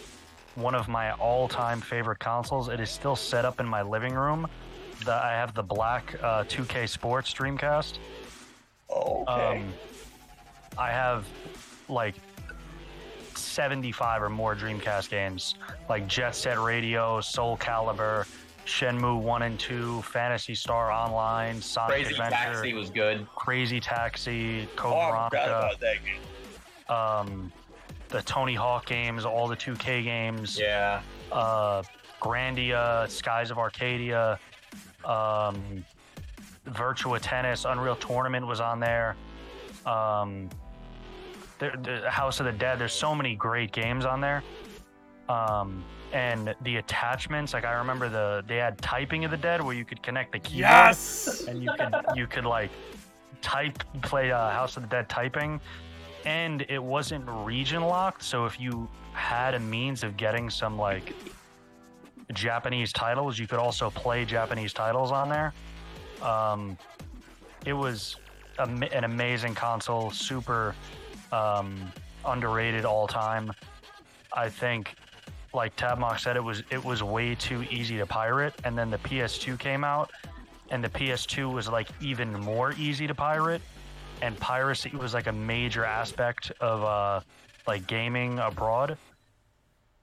one 0.56 0.76
of 0.76 0.88
my 0.90 1.12
all-time 1.14 1.80
favorite 1.80 2.20
consoles. 2.20 2.68
It 2.68 2.80
is 2.80 2.90
still 2.90 3.16
set 3.16 3.46
up 3.46 3.60
in 3.60 3.66
my 3.66 3.82
living 3.82 4.14
room. 4.14 4.48
The, 5.06 5.14
I 5.14 5.32
have 5.32 5.54
the 5.54 5.64
black 5.64 6.16
uh, 6.22 6.44
2K 6.44 6.90
Sports 6.90 7.34
Dreamcast. 7.34 8.00
okay. 8.90 9.58
Um, 9.62 9.74
I 10.78 10.92
have 10.92 11.26
like 11.88 12.16
75 13.36 14.24
or 14.24 14.30
more 14.30 14.56
Dreamcast 14.56 15.10
games, 15.10 15.56
like 15.88 16.08
Jet 16.08 16.36
Set 16.36 16.60
Radio, 16.60 17.22
Soul 17.22 17.58
Calibur, 17.58 18.28
Shenmue 18.68 19.22
1 19.22 19.42
and 19.44 19.58
2, 19.58 20.02
Phantasy 20.02 20.54
Star 20.54 20.92
Online, 20.92 21.62
Sonic 21.62 21.96
Crazy 21.96 22.12
Adventure, 22.12 22.36
Taxi 22.36 22.74
was 22.74 22.90
good. 22.90 23.26
Crazy 23.34 23.80
Taxi, 23.80 24.68
Code 24.76 24.94
oh, 24.94 25.10
Veronica, 25.10 25.44
about 25.46 25.80
that 25.80 25.96
game. 26.04 26.96
um, 26.96 27.52
the 28.10 28.22
Tony 28.24 28.56
Hawk 28.56 28.86
games, 28.86 29.24
all 29.26 29.48
the 29.48 29.56
2K 29.56 30.04
games, 30.04 30.60
Yeah. 30.60 31.02
uh, 31.32 31.82
Grandia, 32.22 33.10
Skies 33.10 33.52
of 33.52 33.58
Arcadia, 33.58 34.38
um, 35.06 35.86
Virtua 36.68 37.20
Tennis, 37.22 37.64
Unreal 37.64 37.96
Tournament 37.96 38.46
was 38.46 38.60
on 38.60 38.82
there. 38.82 39.16
Um, 39.86 40.50
the, 41.60 41.72
the 42.02 42.10
House 42.12 42.42
of 42.42 42.46
the 42.46 42.52
Dead. 42.52 42.78
There's 42.80 42.94
so 42.94 43.16
many 43.16 43.34
great 43.34 43.72
games 43.72 44.06
on 44.06 44.20
there. 44.20 44.44
Um, 45.30 45.84
and 46.14 46.56
the 46.62 46.78
attachments, 46.78 47.54
like 47.54 47.66
I 47.66 47.74
remember 47.74 48.10
the 48.10 48.44
they 48.48 48.58
had 48.58 48.78
Typing 48.80 49.26
of 49.26 49.32
the 49.32 49.38
Dead 49.38 49.62
where 49.62 49.76
you 49.76 49.86
could 49.86 50.02
connect 50.02 50.32
the 50.32 50.40
keyboard 50.40 50.60
yes. 50.60 51.46
and 51.48 51.62
you 51.62 51.72
could 51.78 51.96
you 52.16 52.28
could 52.28 52.46
like 52.46 52.72
type 53.42 53.84
play 54.02 54.32
uh, 54.32 54.50
House 54.52 54.78
of 54.78 54.84
the 54.84 54.90
Dead 54.90 55.10
typing, 55.10 55.60
and 56.26 56.66
it 56.70 56.82
wasn't 56.82 57.26
region 57.28 57.84
locked. 57.84 58.24
So 58.24 58.46
if 58.46 58.60
you 58.60 58.88
had 59.14 59.54
a 59.54 59.60
means 59.60 60.04
of 60.04 60.18
getting 60.18 60.50
some 60.50 60.78
like 60.78 61.14
Japanese 62.34 62.94
titles, 62.94 63.38
you 63.40 63.48
could 63.48 63.60
also 63.60 63.90
play 63.90 64.26
Japanese 64.26 64.74
titles 64.74 65.12
on 65.12 65.30
there. 65.30 65.54
Um, 66.22 66.78
it 67.66 67.74
was 67.74 68.16
am- 68.60 68.84
an 68.84 69.04
amazing 69.04 69.56
console, 69.56 70.12
super 70.12 70.76
um, 71.32 71.92
underrated 72.26 72.86
all 72.86 73.08
time. 73.08 73.52
I 74.34 74.50
think, 74.50 74.94
like 75.58 75.76
Tabmok 75.76 76.20
said, 76.20 76.38
it 76.38 76.44
was 76.44 76.64
it 76.70 76.82
was 76.82 77.04
way 77.04 77.36
too 77.36 77.64
easy 77.64 77.98
to 77.98 78.06
pirate, 78.06 78.54
and 78.64 78.78
then 78.78 78.90
the 78.90 79.00
PS2 79.00 79.60
came 79.60 79.84
out, 79.84 80.12
and 80.70 80.82
the 80.82 80.90
PS2 80.90 81.52
was 81.52 81.68
like 81.68 81.90
even 82.00 82.32
more 82.40 82.74
easy 82.74 83.08
to 83.08 83.16
pirate, 83.16 83.62
and 84.22 84.40
piracy 84.40 84.92
was 84.96 85.14
like 85.14 85.28
a 85.28 85.32
major 85.34 85.84
aspect 85.84 86.52
of 86.62 86.84
uh, 86.84 87.20
like 87.68 87.86
gaming 87.88 88.40
abroad. 88.40 88.98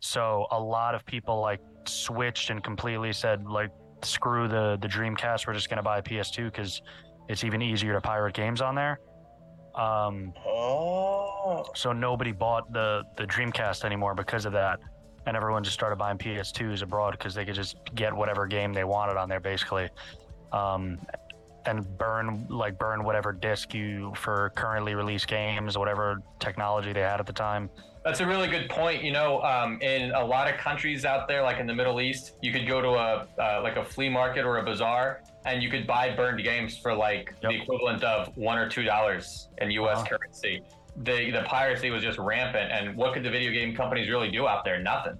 So 0.00 0.46
a 0.50 0.60
lot 0.60 0.94
of 0.94 1.06
people 1.06 1.40
like 1.40 1.60
switched 1.86 2.50
and 2.50 2.62
completely 2.62 3.12
said 3.12 3.46
like 3.46 3.70
screw 4.02 4.48
the 4.48 4.76
the 4.82 4.88
Dreamcast, 4.88 5.46
we're 5.46 5.54
just 5.54 5.70
gonna 5.70 5.82
buy 5.82 5.98
a 5.98 6.02
PS2 6.02 6.46
because 6.46 6.82
it's 7.28 7.44
even 7.44 7.62
easier 7.62 7.94
to 7.94 8.00
pirate 8.00 8.34
games 8.34 8.60
on 8.60 8.74
there. 8.74 8.98
Um, 9.74 10.34
Oh, 10.46 11.64
so 11.74 11.92
nobody 11.92 12.32
bought 12.32 12.72
the 12.72 13.04
the 13.16 13.24
Dreamcast 13.24 13.84
anymore 13.84 14.14
because 14.14 14.44
of 14.44 14.52
that, 14.52 14.80
and 15.26 15.36
everyone 15.36 15.64
just 15.64 15.74
started 15.74 15.96
buying 15.96 16.18
PS2s 16.18 16.82
abroad 16.82 17.12
because 17.12 17.34
they 17.34 17.44
could 17.44 17.54
just 17.54 17.76
get 17.94 18.14
whatever 18.14 18.46
game 18.46 18.72
they 18.72 18.84
wanted 18.84 19.16
on 19.16 19.28
there 19.28 19.40
basically, 19.40 19.88
um, 20.52 20.98
and 21.66 21.86
burn 21.96 22.46
like 22.50 22.78
burn 22.78 23.04
whatever 23.04 23.32
disc 23.32 23.72
you 23.72 24.12
for 24.16 24.52
currently 24.54 24.94
released 24.94 25.28
games, 25.28 25.78
whatever 25.78 26.22
technology 26.38 26.92
they 26.92 27.00
had 27.00 27.20
at 27.20 27.26
the 27.26 27.32
time. 27.32 27.70
That's 28.04 28.20
a 28.20 28.26
really 28.26 28.48
good 28.48 28.68
point. 28.68 29.02
You 29.02 29.12
know, 29.12 29.40
um, 29.42 29.80
in 29.80 30.12
a 30.12 30.22
lot 30.22 30.52
of 30.52 30.58
countries 30.58 31.06
out 31.06 31.26
there, 31.26 31.42
like 31.42 31.58
in 31.58 31.66
the 31.66 31.74
Middle 31.74 32.02
East, 32.02 32.36
you 32.42 32.52
could 32.52 32.68
go 32.68 32.82
to 32.82 32.88
a 32.90 33.26
uh, 33.42 33.60
like 33.62 33.76
a 33.76 33.84
flea 33.84 34.10
market 34.10 34.44
or 34.44 34.58
a 34.58 34.62
bazaar, 34.62 35.22
and 35.46 35.62
you 35.62 35.70
could 35.70 35.86
buy 35.86 36.14
burned 36.14 36.42
games 36.44 36.76
for 36.76 36.94
like 36.94 37.34
the 37.40 37.48
equivalent 37.48 38.04
of 38.04 38.36
one 38.36 38.58
or 38.58 38.68
two 38.68 38.82
dollars 38.82 39.48
in 39.56 39.70
U.S. 39.70 39.98
Uh-huh. 39.98 40.18
currency. 40.18 40.62
The 40.96 41.30
the 41.30 41.42
piracy 41.42 41.90
was 41.90 42.02
just 42.02 42.18
rampant, 42.18 42.70
and 42.70 42.96
what 42.96 43.14
could 43.14 43.24
the 43.24 43.30
video 43.30 43.50
game 43.50 43.74
companies 43.74 44.08
really 44.08 44.30
do 44.30 44.46
out 44.46 44.64
there? 44.64 44.80
Nothing. 44.80 45.18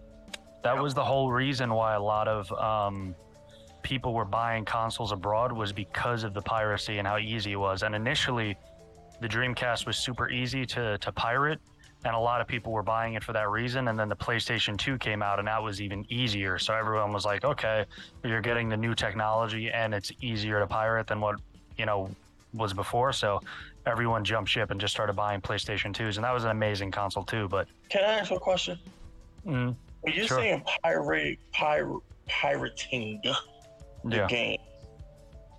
That 0.63 0.81
was 0.81 0.95
the 0.95 1.05
whole 1.05 1.31
reason 1.31 1.75
why 1.75 1.95
a 1.95 2.01
lot 2.01 2.27
of 2.29 2.51
um, 2.53 3.15
people 3.83 4.15
were 4.15 4.25
buying 4.25 4.65
consoles 4.65 5.13
abroad 5.13 5.53
was 5.53 5.73
because 5.73 6.25
of 6.25 6.33
the 6.33 6.41
piracy 6.41 6.99
and 6.99 7.07
how 7.07 7.19
easy 7.19 7.53
it 7.53 7.57
was. 7.57 7.83
And 7.83 7.95
initially, 7.95 8.57
the 9.21 9.29
Dreamcast 9.29 9.87
was 9.87 9.97
super 9.97 10.31
easy 10.31 10.65
to 10.67 10.97
to 10.99 11.13
pirate, 11.13 11.61
and 12.05 12.15
a 12.15 12.19
lot 12.19 12.41
of 12.41 12.47
people 12.47 12.73
were 12.73 12.83
buying 12.83 13.15
it 13.15 13.25
for 13.25 13.33
that 13.33 13.51
reason. 13.51 13.89
And 13.89 13.99
then 13.99 14.09
the 14.09 14.17
PlayStation 14.17 14.79
2 14.79 14.97
came 14.99 15.23
out, 15.23 15.39
and 15.39 15.49
that 15.49 15.63
was 15.63 15.81
even 15.83 16.05
easier. 16.09 16.59
So 16.59 16.73
everyone 16.73 17.13
was 17.13 17.25
like, 17.25 17.45
"Okay, 17.45 17.85
you're 18.23 18.41
getting 18.41 18.69
the 18.69 18.77
new 18.77 18.95
technology, 18.95 19.71
and 19.71 19.93
it's 19.93 20.13
easier 20.21 20.61
to 20.61 20.67
pirate 20.67 21.09
than 21.09 21.21
what 21.21 21.41
you 21.77 21.85
know 21.85 22.11
was 22.55 22.73
before. 22.73 23.13
So 23.13 23.41
everyone 23.87 24.25
jumped 24.25 24.51
ship 24.51 24.71
and 24.71 24.81
just 24.81 24.95
started 24.95 25.15
buying 25.15 25.41
PlayStation 25.41 25.95
2s, 25.95 26.17
and 26.17 26.25
that 26.25 26.33
was 26.33 26.45
an 26.45 26.51
amazing 26.51 26.91
console 26.91 27.25
too. 27.25 27.49
But 27.49 27.69
Can 27.91 28.05
I 28.05 28.19
ask 28.21 28.31
a 28.31 28.39
question? 28.39 28.79
mm, 29.47 29.77
When 30.01 30.15
you're 30.15 30.27
Sure. 30.27 30.39
saying 30.39 30.65
pirate, 30.83 31.39
pirate, 31.53 32.01
pirating 32.29 33.21
the 33.25 33.37
yeah, 34.17 34.27
game, 34.27 34.59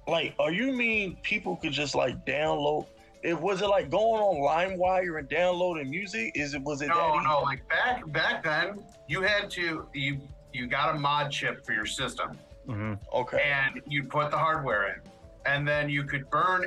like, 0.07 0.35
are 0.39 0.51
you 0.51 0.71
mean 0.71 1.17
people 1.23 1.55
could 1.57 1.71
just 1.71 1.95
like 1.95 2.25
download? 2.25 2.87
It 3.23 3.39
was 3.39 3.61
it 3.63 3.67
like 3.67 3.89
going 3.89 4.21
on 4.21 4.35
LimeWire 4.77 5.17
and 5.17 5.27
downloading 5.27 5.89
music? 5.89 6.31
Is 6.35 6.53
it 6.53 6.61
was 6.61 6.81
it 6.83 6.87
that 6.87 6.95
No, 6.95 7.15
easy? 7.15 7.27
no, 7.27 7.39
like 7.41 7.67
back 7.69 8.11
back 8.11 8.43
then, 8.43 8.83
you 9.07 9.21
had 9.21 9.49
to 9.51 9.87
you 9.93 10.21
you 10.53 10.67
got 10.67 10.95
a 10.95 10.99
mod 10.99 11.31
chip 11.31 11.65
for 11.65 11.73
your 11.73 11.87
system, 11.87 12.37
hmm 12.67 12.93
Okay. 13.13 13.41
and 13.43 13.81
you'd 13.87 14.09
put 14.11 14.29
the 14.29 14.37
hardware 14.37 14.89
in, 14.89 15.01
and 15.47 15.67
then 15.67 15.89
you 15.89 16.03
could 16.03 16.29
burn 16.29 16.65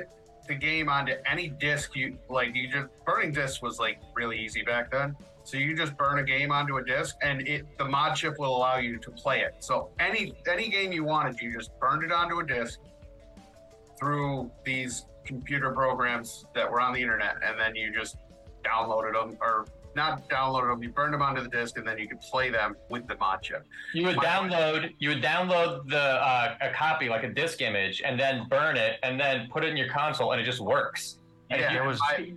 the 0.49 0.55
game 0.55 0.89
onto 0.89 1.13
any 1.25 1.47
disc 1.47 1.95
you 1.95 2.17
like. 2.27 2.53
You 2.53 2.67
just 2.67 2.87
burning 3.05 3.31
discs 3.31 3.61
was 3.61 3.79
like 3.79 4.01
really 4.13 4.37
easy 4.37 4.63
back 4.63 4.91
then. 4.91 5.15
So 5.43 5.57
you 5.57 5.75
just 5.75 5.95
burn 5.95 6.19
a 6.19 6.23
game 6.23 6.51
onto 6.51 6.77
a 6.77 6.83
disc, 6.83 7.15
and 7.21 7.47
it 7.47 7.65
the 7.77 7.85
mod 7.85 8.17
chip 8.17 8.37
will 8.37 8.57
allow 8.57 8.77
you 8.77 8.97
to 8.97 9.11
play 9.11 9.41
it. 9.41 9.55
So 9.59 9.91
any 9.99 10.33
any 10.51 10.67
game 10.69 10.91
you 10.91 11.05
wanted, 11.05 11.39
you 11.39 11.53
just 11.53 11.71
burned 11.79 12.03
it 12.03 12.11
onto 12.11 12.39
a 12.39 12.45
disc 12.45 12.79
through 13.97 14.51
these 14.65 15.05
computer 15.23 15.71
programs 15.71 16.45
that 16.55 16.69
were 16.69 16.81
on 16.81 16.93
the 16.93 17.01
internet, 17.01 17.37
and 17.45 17.57
then 17.57 17.75
you 17.75 17.93
just 17.93 18.17
downloaded 18.65 19.13
them 19.13 19.37
or 19.39 19.65
not 19.95 20.29
downloaded 20.29 20.69
them. 20.71 20.83
You 20.83 20.89
burned 20.89 21.13
them 21.13 21.21
onto 21.21 21.41
the 21.41 21.49
disc, 21.49 21.77
and 21.77 21.87
then 21.87 21.97
you 21.97 22.07
could 22.07 22.21
play 22.21 22.49
them 22.49 22.75
with 22.89 23.07
the 23.07 23.15
mod 23.17 23.41
chip. 23.41 23.65
You 23.93 24.05
would 24.05 24.17
My- 24.17 24.25
download 24.25 24.93
you 24.99 25.09
would 25.09 25.21
download 25.23 25.87
the 25.89 25.99
uh, 26.01 26.55
a 26.61 26.69
copy 26.71 27.09
like 27.09 27.23
a 27.23 27.29
disk 27.29 27.61
image 27.61 28.01
and 28.05 28.19
then 28.19 28.47
burn 28.49 28.77
it 28.77 28.99
and 29.03 29.19
then 29.19 29.47
put 29.51 29.63
it 29.63 29.69
in 29.69 29.77
your 29.77 29.89
console 29.89 30.31
and 30.31 30.41
it 30.41 30.45
just 30.45 30.59
works. 30.61 31.17
And 31.49 31.59
Yeah, 31.61 31.73
you- 31.73 31.81
it 31.83 31.85
was- 31.85 31.99
my- 31.99 32.33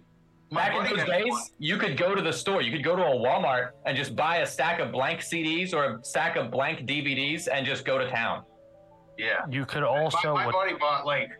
my 0.50 0.68
Back 0.68 0.90
in 0.90 0.96
those 0.98 1.06
days, 1.06 1.52
you 1.58 1.78
could 1.78 1.96
go 1.96 2.14
to 2.14 2.20
the 2.20 2.32
store. 2.32 2.60
You 2.60 2.70
could 2.72 2.84
go 2.84 2.94
to 2.94 3.02
a 3.02 3.14
Walmart 3.16 3.70
and 3.86 3.96
just 3.96 4.14
buy 4.14 4.38
a 4.38 4.46
stack 4.46 4.80
of 4.80 4.92
blank 4.92 5.20
CDs 5.22 5.72
or 5.72 5.84
a 5.84 6.04
stack 6.04 6.36
of 6.36 6.50
blank 6.50 6.80
DVDs 6.86 7.48
and 7.48 7.64
just 7.64 7.84
go 7.86 7.96
to 7.98 8.10
town. 8.10 8.44
Yeah. 9.18 9.44
you 9.50 9.64
could 9.66 9.82
also 9.82 10.34
my 10.34 10.46
what, 10.46 10.54
buddy 10.54 10.72
bought 10.74 11.04
like 11.06 11.30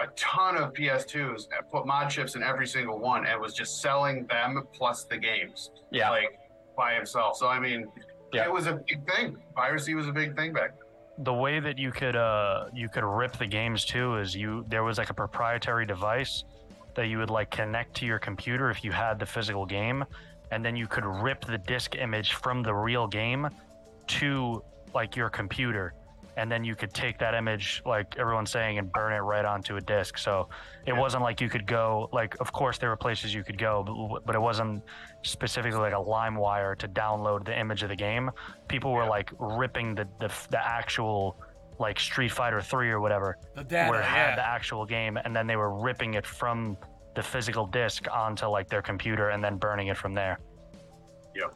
a 0.00 0.06
ton 0.16 0.56
of 0.56 0.72
PS2s 0.72 1.48
and 1.56 1.68
put 1.70 1.86
mod 1.86 2.08
chips 2.10 2.36
in 2.36 2.42
every 2.42 2.66
single 2.66 2.98
one 2.98 3.26
and 3.26 3.40
was 3.40 3.54
just 3.54 3.80
selling 3.82 4.26
them 4.26 4.62
plus 4.72 5.04
the 5.04 5.16
games 5.16 5.70
Yeah. 5.90 6.10
like 6.10 6.38
by 6.76 6.94
himself. 6.94 7.36
So 7.36 7.48
I 7.48 7.58
mean, 7.58 7.90
Yeah. 8.32 8.44
it 8.44 8.52
was 8.52 8.66
a 8.66 8.74
big 8.74 9.04
thing. 9.10 9.36
Piracy 9.56 9.94
was 9.94 10.06
a 10.06 10.12
big 10.12 10.36
thing 10.36 10.52
back 10.52 10.70
then. 10.78 11.24
the 11.24 11.32
way 11.34 11.58
that 11.58 11.76
you 11.78 11.90
could 11.90 12.14
uh 12.14 12.66
you 12.72 12.88
could 12.88 13.02
rip 13.02 13.32
the 13.38 13.46
games 13.46 13.84
too 13.84 14.16
is 14.18 14.36
you 14.36 14.64
there 14.68 14.84
was 14.84 14.98
like 14.98 15.10
a 15.10 15.14
proprietary 15.14 15.84
device 15.84 16.44
that 16.94 17.06
you 17.08 17.18
would 17.18 17.30
like 17.30 17.50
connect 17.50 17.92
to 17.94 18.06
your 18.06 18.20
computer 18.20 18.70
if 18.70 18.84
you 18.84 18.92
had 18.92 19.18
the 19.18 19.26
physical 19.26 19.66
game 19.66 20.04
and 20.52 20.64
then 20.64 20.76
you 20.76 20.86
could 20.86 21.04
rip 21.04 21.44
the 21.44 21.58
disk 21.58 21.96
image 21.96 22.34
from 22.34 22.62
the 22.62 22.72
real 22.72 23.08
game 23.08 23.48
to 24.06 24.62
like 24.94 25.16
your 25.16 25.28
computer 25.28 25.92
and 26.38 26.50
then 26.50 26.62
you 26.64 26.74
could 26.76 26.94
take 26.94 27.18
that 27.18 27.34
image 27.34 27.82
like 27.84 28.16
everyone's 28.16 28.50
saying 28.50 28.78
and 28.78 28.90
burn 28.92 29.12
it 29.12 29.18
right 29.18 29.44
onto 29.44 29.76
a 29.76 29.80
disk 29.80 30.16
so 30.16 30.48
it 30.86 30.92
Yeah. 30.92 31.00
wasn't 31.00 31.22
like 31.24 31.40
you 31.40 31.48
could 31.48 31.66
go 31.66 32.08
like 32.12 32.36
of 32.40 32.52
course 32.52 32.78
there 32.78 32.90
were 32.90 32.96
places 32.96 33.34
you 33.34 33.42
could 33.42 33.58
go 33.58 33.82
but, 34.12 34.24
but 34.24 34.34
it 34.36 34.38
wasn't 34.40 34.82
specifically 35.22 35.80
like 35.80 35.94
a 35.94 35.98
lime 36.00 36.36
wire 36.36 36.74
to 36.76 36.86
download 36.88 37.44
the 37.44 37.58
image 37.58 37.82
of 37.82 37.88
the 37.88 37.96
game 37.96 38.30
people 38.68 38.92
were 38.92 39.02
Yeah. 39.02 39.08
like 39.18 39.30
ripping 39.38 39.94
the, 39.96 40.06
the 40.20 40.30
the 40.50 40.64
actual 40.78 41.36
like 41.80 41.98
street 41.98 42.32
fighter 42.32 42.60
3 42.60 42.90
or 42.90 43.00
whatever 43.00 43.36
The 43.54 43.64
data, 43.64 43.90
where 43.90 44.00
it 44.00 44.04
had 44.04 44.36
the 44.38 44.46
actual 44.46 44.84
game 44.86 45.16
and 45.24 45.34
then 45.36 45.46
they 45.46 45.56
were 45.56 45.72
ripping 45.88 46.14
it 46.14 46.26
from 46.26 46.76
the 47.16 47.22
physical 47.22 47.66
disc 47.66 48.06
onto 48.12 48.46
like 48.46 48.68
their 48.68 48.82
computer 48.82 49.30
and 49.30 49.42
then 49.42 49.56
burning 49.56 49.88
it 49.88 49.96
from 49.96 50.14
there 50.14 50.38
Yep. 51.34 51.52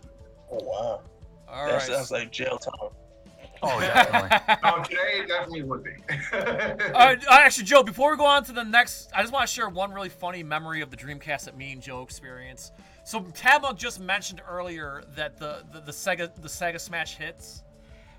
Oh 0.51 0.59
wow. 0.64 1.03
All 1.49 1.66
that's, 1.66 1.89
right. 1.89 1.97
that's 1.97 2.11
like 2.11 2.30
jail 2.33 2.57
time. 2.59 2.91
Oh 3.63 3.81
yeah, 3.81 4.05
definitely 4.05 4.57
Oh, 4.65 4.83
today 4.83 5.21
it 5.21 5.29
definitely 5.29 5.63
would 5.63 5.85
be. 5.85 5.91
All 6.33 7.07
right, 7.07 7.27
uh, 7.27 7.31
actually, 7.31 7.65
Joe. 7.65 7.83
Before 7.83 8.11
we 8.11 8.17
go 8.17 8.27
on 8.27 8.45
to 8.45 8.53
the 8.53 8.65
next, 8.65 9.11
I 9.15 9.21
just 9.21 9.33
want 9.33 9.47
to 9.47 9.53
share 9.53 9.69
one 9.69 9.93
really 9.93 10.09
funny 10.09 10.43
memory 10.43 10.81
of 10.81 10.91
the 10.91 10.97
Dreamcast 10.97 11.45
that 11.45 11.57
me 11.57 11.73
and 11.73 11.81
Joe 11.81 12.03
experienced. 12.03 12.73
So 13.05 13.21
Tabmok 13.21 13.77
just 13.77 14.01
mentioned 14.01 14.43
earlier 14.49 15.03
that 15.17 15.37
the, 15.39 15.65
the 15.73 15.81
the 15.81 15.93
Sega 15.93 16.35
the 16.35 16.49
Sega 16.49 16.81
Smash 16.81 17.17
hits. 17.17 17.63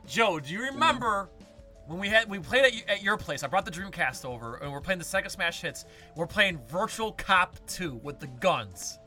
Joe, 0.06 0.40
do 0.40 0.52
you 0.52 0.62
remember 0.64 1.30
when 1.88 2.00
we 2.00 2.08
had 2.10 2.30
we 2.30 2.40
played 2.40 2.66
at, 2.66 2.90
at 2.90 3.04
your 3.04 3.18
place? 3.18 3.44
I 3.44 3.48
brought 3.48 3.66
the 3.66 3.72
Dreamcast 3.72 4.26
over, 4.26 4.56
and 4.56 4.72
we're 4.72 4.82
playing 4.82 5.00
the 5.00 5.06
Sega 5.06 5.30
Smash 5.30 5.62
hits. 5.62 5.86
We're 6.16 6.28
playing 6.28 6.60
Virtua 6.72 7.18
Cop 7.18 7.58
2 7.68 8.00
with 8.04 8.20
the 8.20 8.28
guns. 8.28 9.00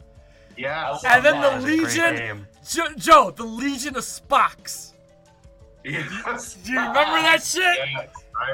Yeah. 0.56 0.96
And 1.06 1.24
then 1.24 1.40
the 1.40 1.48
was 1.56 1.64
a 1.64 1.66
great 1.66 1.82
Legion, 1.82 2.16
game. 2.16 2.46
Jo- 2.66 2.94
Joe, 2.96 3.30
the 3.34 3.44
Legion 3.44 3.96
of 3.96 4.04
Spocks. 4.04 4.94
Yes. 5.92 6.54
Do 6.54 6.72
you 6.72 6.78
remember 6.78 7.20
that 7.22 7.42
shit? 7.42 7.62
Yes, 7.62 8.08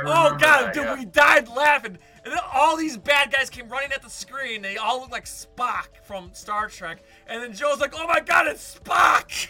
Oh 0.04 0.36
god, 0.38 0.66
that, 0.66 0.74
dude, 0.74 0.84
yeah. 0.84 0.94
we 0.98 1.04
died 1.06 1.48
laughing. 1.48 1.98
And 2.24 2.32
then 2.32 2.40
all 2.54 2.76
these 2.76 2.96
bad 2.96 3.32
guys 3.32 3.50
came 3.50 3.68
running 3.68 3.92
at 3.92 4.02
the 4.02 4.10
screen. 4.10 4.62
They 4.62 4.76
all 4.76 5.00
look 5.00 5.10
like 5.10 5.24
Spock 5.24 5.86
from 6.04 6.30
Star 6.32 6.68
Trek. 6.68 7.02
And 7.26 7.42
then 7.42 7.52
Joe's 7.52 7.80
like, 7.80 7.92
"Oh 7.96 8.06
my 8.06 8.20
god, 8.20 8.46
it's 8.46 8.78
Spock!" 8.78 9.48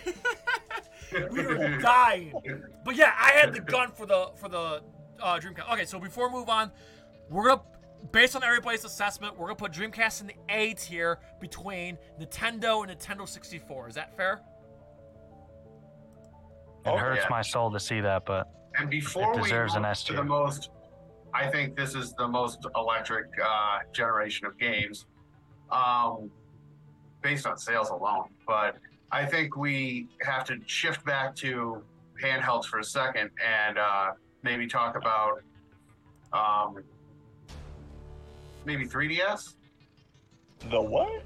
we 1.30 1.44
were 1.46 1.78
dying. 1.82 2.32
But 2.84 2.96
yeah, 2.96 3.12
I 3.18 3.32
had 3.32 3.52
the 3.52 3.60
gun 3.74 3.90
for 3.92 4.06
the 4.06 4.30
for 4.36 4.48
the 4.48 4.82
uh, 5.20 5.38
Dreamcast. 5.38 5.70
Okay, 5.74 5.84
so 5.84 5.98
before 5.98 6.28
we 6.28 6.38
move 6.38 6.48
on, 6.48 6.70
we're 7.28 7.48
gonna 7.48 7.62
based 8.10 8.34
on 8.34 8.42
everybody's 8.42 8.84
assessment, 8.84 9.38
we're 9.38 9.46
gonna 9.46 9.56
put 9.56 9.72
Dreamcast 9.72 10.22
in 10.22 10.28
the 10.28 10.34
A 10.48 10.72
tier 10.74 11.18
between 11.40 11.98
Nintendo 12.18 12.88
and 12.88 12.98
Nintendo 12.98 13.28
64. 13.28 13.88
Is 13.88 13.94
that 13.96 14.16
fair? 14.16 14.40
It 16.84 16.88
Oh, 16.88 16.96
hurts 16.96 17.22
yeah. 17.22 17.28
my 17.30 17.42
soul 17.42 17.70
to 17.70 17.80
see 17.80 18.00
that 18.00 18.24
but 18.24 18.48
And 18.78 18.90
before 18.90 19.34
we 19.36 19.42
deserves 19.42 19.74
move 19.74 19.84
an 19.84 19.90
S 19.90 20.02
to 20.04 20.14
the 20.14 20.24
most, 20.24 20.70
I 21.34 21.46
think 21.48 21.76
this 21.76 21.94
is 21.94 22.12
the 22.14 22.26
most 22.28 22.66
electric 22.76 23.26
uh, 23.42 23.78
generation 23.92 24.46
of 24.46 24.58
games, 24.58 25.06
um, 25.70 26.30
based 27.22 27.46
on 27.46 27.56
sales 27.56 27.90
alone. 27.90 28.28
But 28.46 28.76
I 29.10 29.24
think 29.26 29.56
we 29.56 30.08
have 30.22 30.44
to 30.46 30.58
shift 30.66 31.04
back 31.04 31.34
to 31.36 31.82
handhelds 32.22 32.64
for 32.66 32.78
a 32.80 32.84
second 32.84 33.30
and 33.46 33.78
uh, 33.78 34.10
maybe 34.42 34.66
talk 34.66 34.96
about 34.96 35.42
um, 36.32 36.82
maybe 38.64 38.86
3DS. 38.86 39.54
The 40.70 40.80
what? 40.80 41.22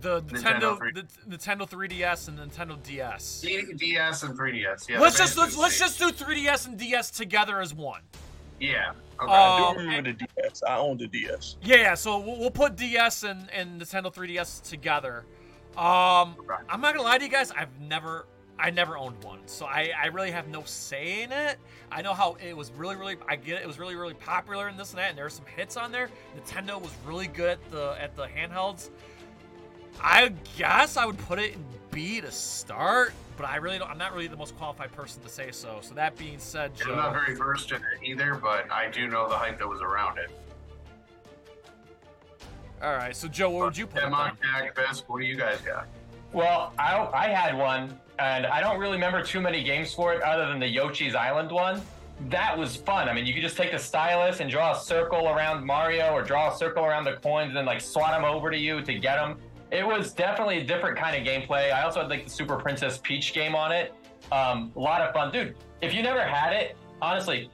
The 0.00 0.22
Nintendo 0.22 0.60
Nintendo, 0.60 0.78
3 0.78 0.92
the 0.92 1.02
Nintendo 1.36 1.68
3DS 1.70 2.28
and 2.28 2.38
Nintendo 2.38 2.82
DS. 2.82 3.40
DS 3.76 4.22
and 4.22 4.38
3DS. 4.38 4.88
Yeah, 4.88 5.00
let's 5.00 5.18
just 5.18 5.36
let's, 5.36 5.56
let's 5.56 5.78
just 5.78 5.98
do 5.98 6.10
3DS 6.10 6.66
and 6.66 6.78
DS 6.78 7.10
together 7.10 7.60
as 7.60 7.74
one. 7.74 8.00
yeah. 8.60 8.92
Okay. 9.22 9.30
I 9.32 9.68
Um, 9.68 9.74
do 9.74 9.80
remember 9.82 10.12
the 10.12 10.26
DS. 10.42 10.62
I 10.66 10.78
own 10.78 10.96
the 10.96 11.06
DS. 11.06 11.56
Yeah, 11.62 11.76
yeah. 11.76 11.94
So 11.94 12.18
we'll, 12.18 12.38
we'll 12.38 12.50
put 12.50 12.76
DS 12.76 13.22
and, 13.24 13.50
and 13.52 13.78
Nintendo 13.80 14.12
3DS 14.12 14.62
together. 14.62 15.26
Um, 15.76 16.36
Okay. 16.38 16.54
I'm 16.70 16.80
not 16.80 16.94
gonna 16.94 17.02
lie 17.02 17.18
to 17.18 17.24
you 17.24 17.30
guys. 17.30 17.50
I've 17.52 17.78
never, 17.80 18.26
I 18.58 18.70
never 18.70 18.96
owned 18.96 19.22
one, 19.22 19.40
so 19.46 19.66
I, 19.66 19.90
I 20.02 20.06
really 20.06 20.30
have 20.30 20.48
no 20.48 20.62
say 20.64 21.22
in 21.22 21.32
it. 21.32 21.58
I 21.92 22.00
know 22.02 22.14
how 22.14 22.36
it 22.42 22.56
was 22.56 22.72
really, 22.72 22.96
really. 22.96 23.16
I 23.28 23.36
get 23.36 23.58
it. 23.58 23.62
It 23.62 23.66
was 23.66 23.78
really, 23.78 23.94
really 23.94 24.14
popular 24.14 24.68
and 24.68 24.78
this 24.78 24.90
and 24.90 24.98
that, 24.98 25.10
and 25.10 25.18
there 25.18 25.26
were 25.26 25.30
some 25.30 25.44
hits 25.54 25.76
on 25.76 25.92
there. 25.92 26.08
Nintendo 26.38 26.80
was 26.80 26.90
really 27.04 27.26
good 27.26 27.50
at 27.50 27.70
the 27.70 27.96
at 28.00 28.16
the 28.16 28.26
handhelds. 28.26 28.88
I 30.02 30.32
guess 30.56 30.96
I 30.96 31.04
would 31.04 31.18
put 31.18 31.38
it 31.38 31.54
in 31.54 31.64
B 31.90 32.20
to 32.20 32.30
start, 32.30 33.12
but 33.36 33.46
I 33.46 33.56
really 33.56 33.78
don't. 33.78 33.90
I'm 33.90 33.98
not 33.98 34.12
really 34.12 34.28
the 34.28 34.36
most 34.36 34.56
qualified 34.56 34.92
person 34.92 35.22
to 35.22 35.28
say 35.28 35.50
so. 35.50 35.78
So 35.82 35.94
that 35.94 36.16
being 36.16 36.38
said, 36.38 36.74
Joe. 36.74 36.92
I'm 36.92 36.96
not 36.96 37.12
very 37.12 37.34
versed 37.36 37.70
in 37.72 37.78
it 37.78 38.04
either, 38.04 38.34
but 38.34 38.70
I 38.70 38.90
do 38.90 39.08
know 39.08 39.28
the 39.28 39.36
hype 39.36 39.58
that 39.58 39.68
was 39.68 39.80
around 39.80 40.18
it. 40.18 40.30
All 42.82 42.94
right. 42.94 43.14
So 43.14 43.28
Joe, 43.28 43.50
what 43.50 43.66
would 43.66 43.76
you 43.76 43.86
put? 43.86 44.02
it 44.02 44.06
Demon, 44.06 44.36
then? 44.40 44.62
Jack, 44.64 44.74
Best, 44.74 45.04
what 45.08 45.20
do 45.20 45.26
you 45.26 45.36
guys 45.36 45.60
got? 45.60 45.86
Well, 46.32 46.72
I, 46.78 47.08
I 47.12 47.28
had 47.28 47.58
one, 47.58 47.98
and 48.18 48.46
I 48.46 48.60
don't 48.60 48.78
really 48.78 48.94
remember 48.94 49.22
too 49.22 49.40
many 49.40 49.62
games 49.64 49.92
for 49.92 50.14
it 50.14 50.22
other 50.22 50.46
than 50.46 50.60
the 50.60 50.68
Yoshi's 50.68 51.14
Island 51.14 51.50
one. 51.50 51.82
That 52.28 52.56
was 52.56 52.76
fun. 52.76 53.08
I 53.08 53.14
mean, 53.14 53.26
you 53.26 53.34
could 53.34 53.42
just 53.42 53.56
take 53.56 53.72
the 53.72 53.78
stylus 53.78 54.40
and 54.40 54.50
draw 54.50 54.72
a 54.72 54.78
circle 54.78 55.28
around 55.28 55.64
Mario 55.64 56.12
or 56.12 56.22
draw 56.22 56.52
a 56.52 56.56
circle 56.56 56.84
around 56.84 57.04
the 57.04 57.14
coins 57.14 57.48
and 57.48 57.56
then 57.56 57.64
like 57.64 57.80
swat 57.80 58.12
them 58.12 58.24
over 58.24 58.50
to 58.50 58.56
you 58.58 58.82
to 58.82 58.94
get 58.94 59.16
them. 59.16 59.38
It 59.72 59.86
was 59.86 60.12
definitely 60.12 60.58
a 60.58 60.64
different 60.64 60.98
kind 60.98 61.16
of 61.16 61.26
gameplay. 61.26 61.72
I 61.72 61.82
also 61.82 62.00
had 62.00 62.10
like 62.10 62.24
the 62.24 62.30
Super 62.30 62.56
Princess 62.56 62.98
Peach 62.98 63.32
game 63.32 63.54
on 63.54 63.72
it. 63.72 63.94
Um, 64.32 64.72
a 64.76 64.80
lot 64.80 65.00
of 65.00 65.12
fun. 65.14 65.32
Dude, 65.32 65.54
if 65.80 65.94
you 65.94 66.02
never 66.02 66.22
had 66.22 66.52
it, 66.52 66.76
honestly, 67.00 67.50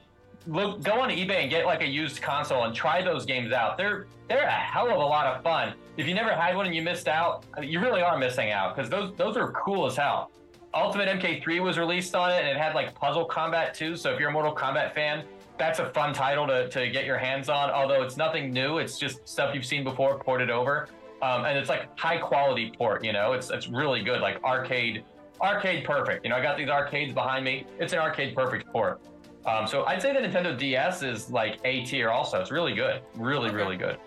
look, 0.47 0.81
go 0.83 0.99
on 1.01 1.09
eBay 1.09 1.41
and 1.41 1.49
get 1.49 1.65
like 1.65 1.81
a 1.81 1.87
used 1.87 2.21
console 2.21 2.63
and 2.63 2.73
try 2.73 3.01
those 3.01 3.25
games 3.25 3.51
out. 3.51 3.77
They're 3.77 4.07
they're 4.27 4.43
a 4.43 4.51
hell 4.51 4.89
of 4.89 4.97
a 4.97 5.05
lot 5.05 5.27
of 5.27 5.43
fun. 5.43 5.73
If 5.95 6.07
you 6.07 6.13
never 6.13 6.33
had 6.33 6.55
one 6.55 6.65
and 6.65 6.75
you 6.75 6.81
missed 6.81 7.07
out, 7.07 7.45
you 7.61 7.79
really 7.79 8.01
are 8.01 8.17
missing 8.17 8.51
out 8.51 8.75
because 8.75 8.89
those 8.89 9.15
those 9.15 9.37
are 9.37 9.51
cool 9.51 9.85
as 9.85 9.95
hell. 9.95 10.31
Ultimate 10.73 11.07
MK3 11.19 11.61
was 11.61 11.77
released 11.77 12.13
on 12.15 12.31
it 12.31 12.39
and 12.39 12.47
it 12.47 12.57
had 12.57 12.75
like 12.75 12.93
puzzle 12.93 13.25
combat 13.25 13.73
too. 13.73 13.95
So 13.95 14.13
if 14.13 14.19
you're 14.19 14.29
a 14.29 14.33
Mortal 14.33 14.53
Kombat 14.53 14.93
fan, 14.93 15.23
that's 15.57 15.79
a 15.79 15.89
fun 15.91 16.13
title 16.13 16.45
to, 16.47 16.69
to 16.69 16.89
get 16.89 17.05
your 17.05 17.17
hands 17.17 17.49
on. 17.49 17.69
Although 17.71 18.03
it's 18.03 18.17
nothing 18.17 18.51
new, 18.51 18.77
it's 18.77 18.99
just 18.99 19.27
stuff 19.27 19.55
you've 19.55 19.65
seen 19.65 19.83
before 19.83 20.19
ported 20.19 20.51
over, 20.51 20.87
um, 21.21 21.45
and 21.45 21.57
it's 21.57 21.69
like 21.69 21.97
high 21.99 22.17
quality 22.17 22.71
port. 22.77 23.03
You 23.03 23.13
know, 23.13 23.33
it's 23.33 23.49
it's 23.49 23.67
really 23.67 24.01
good, 24.03 24.21
like 24.21 24.43
arcade 24.43 25.03
arcade 25.41 25.85
perfect. 25.85 26.23
You 26.25 26.31
know, 26.31 26.37
I 26.37 26.41
got 26.41 26.57
these 26.57 26.69
arcades 26.69 27.13
behind 27.13 27.45
me. 27.45 27.65
It's 27.79 27.93
an 27.93 27.99
arcade 27.99 28.35
perfect 28.35 28.67
port. 28.71 29.01
Um, 29.45 29.65
so 29.65 29.85
I'd 29.85 30.01
say 30.01 30.13
the 30.13 30.19
Nintendo 30.27 30.57
DS 30.57 31.03
is 31.03 31.29
like 31.29 31.59
A 31.63 31.83
tier. 31.85 32.09
Also, 32.09 32.39
it's 32.41 32.51
really 32.51 32.73
good, 32.73 33.01
really 33.15 33.47
Okay. 33.47 33.55
really 33.55 33.77
good. 33.77 33.97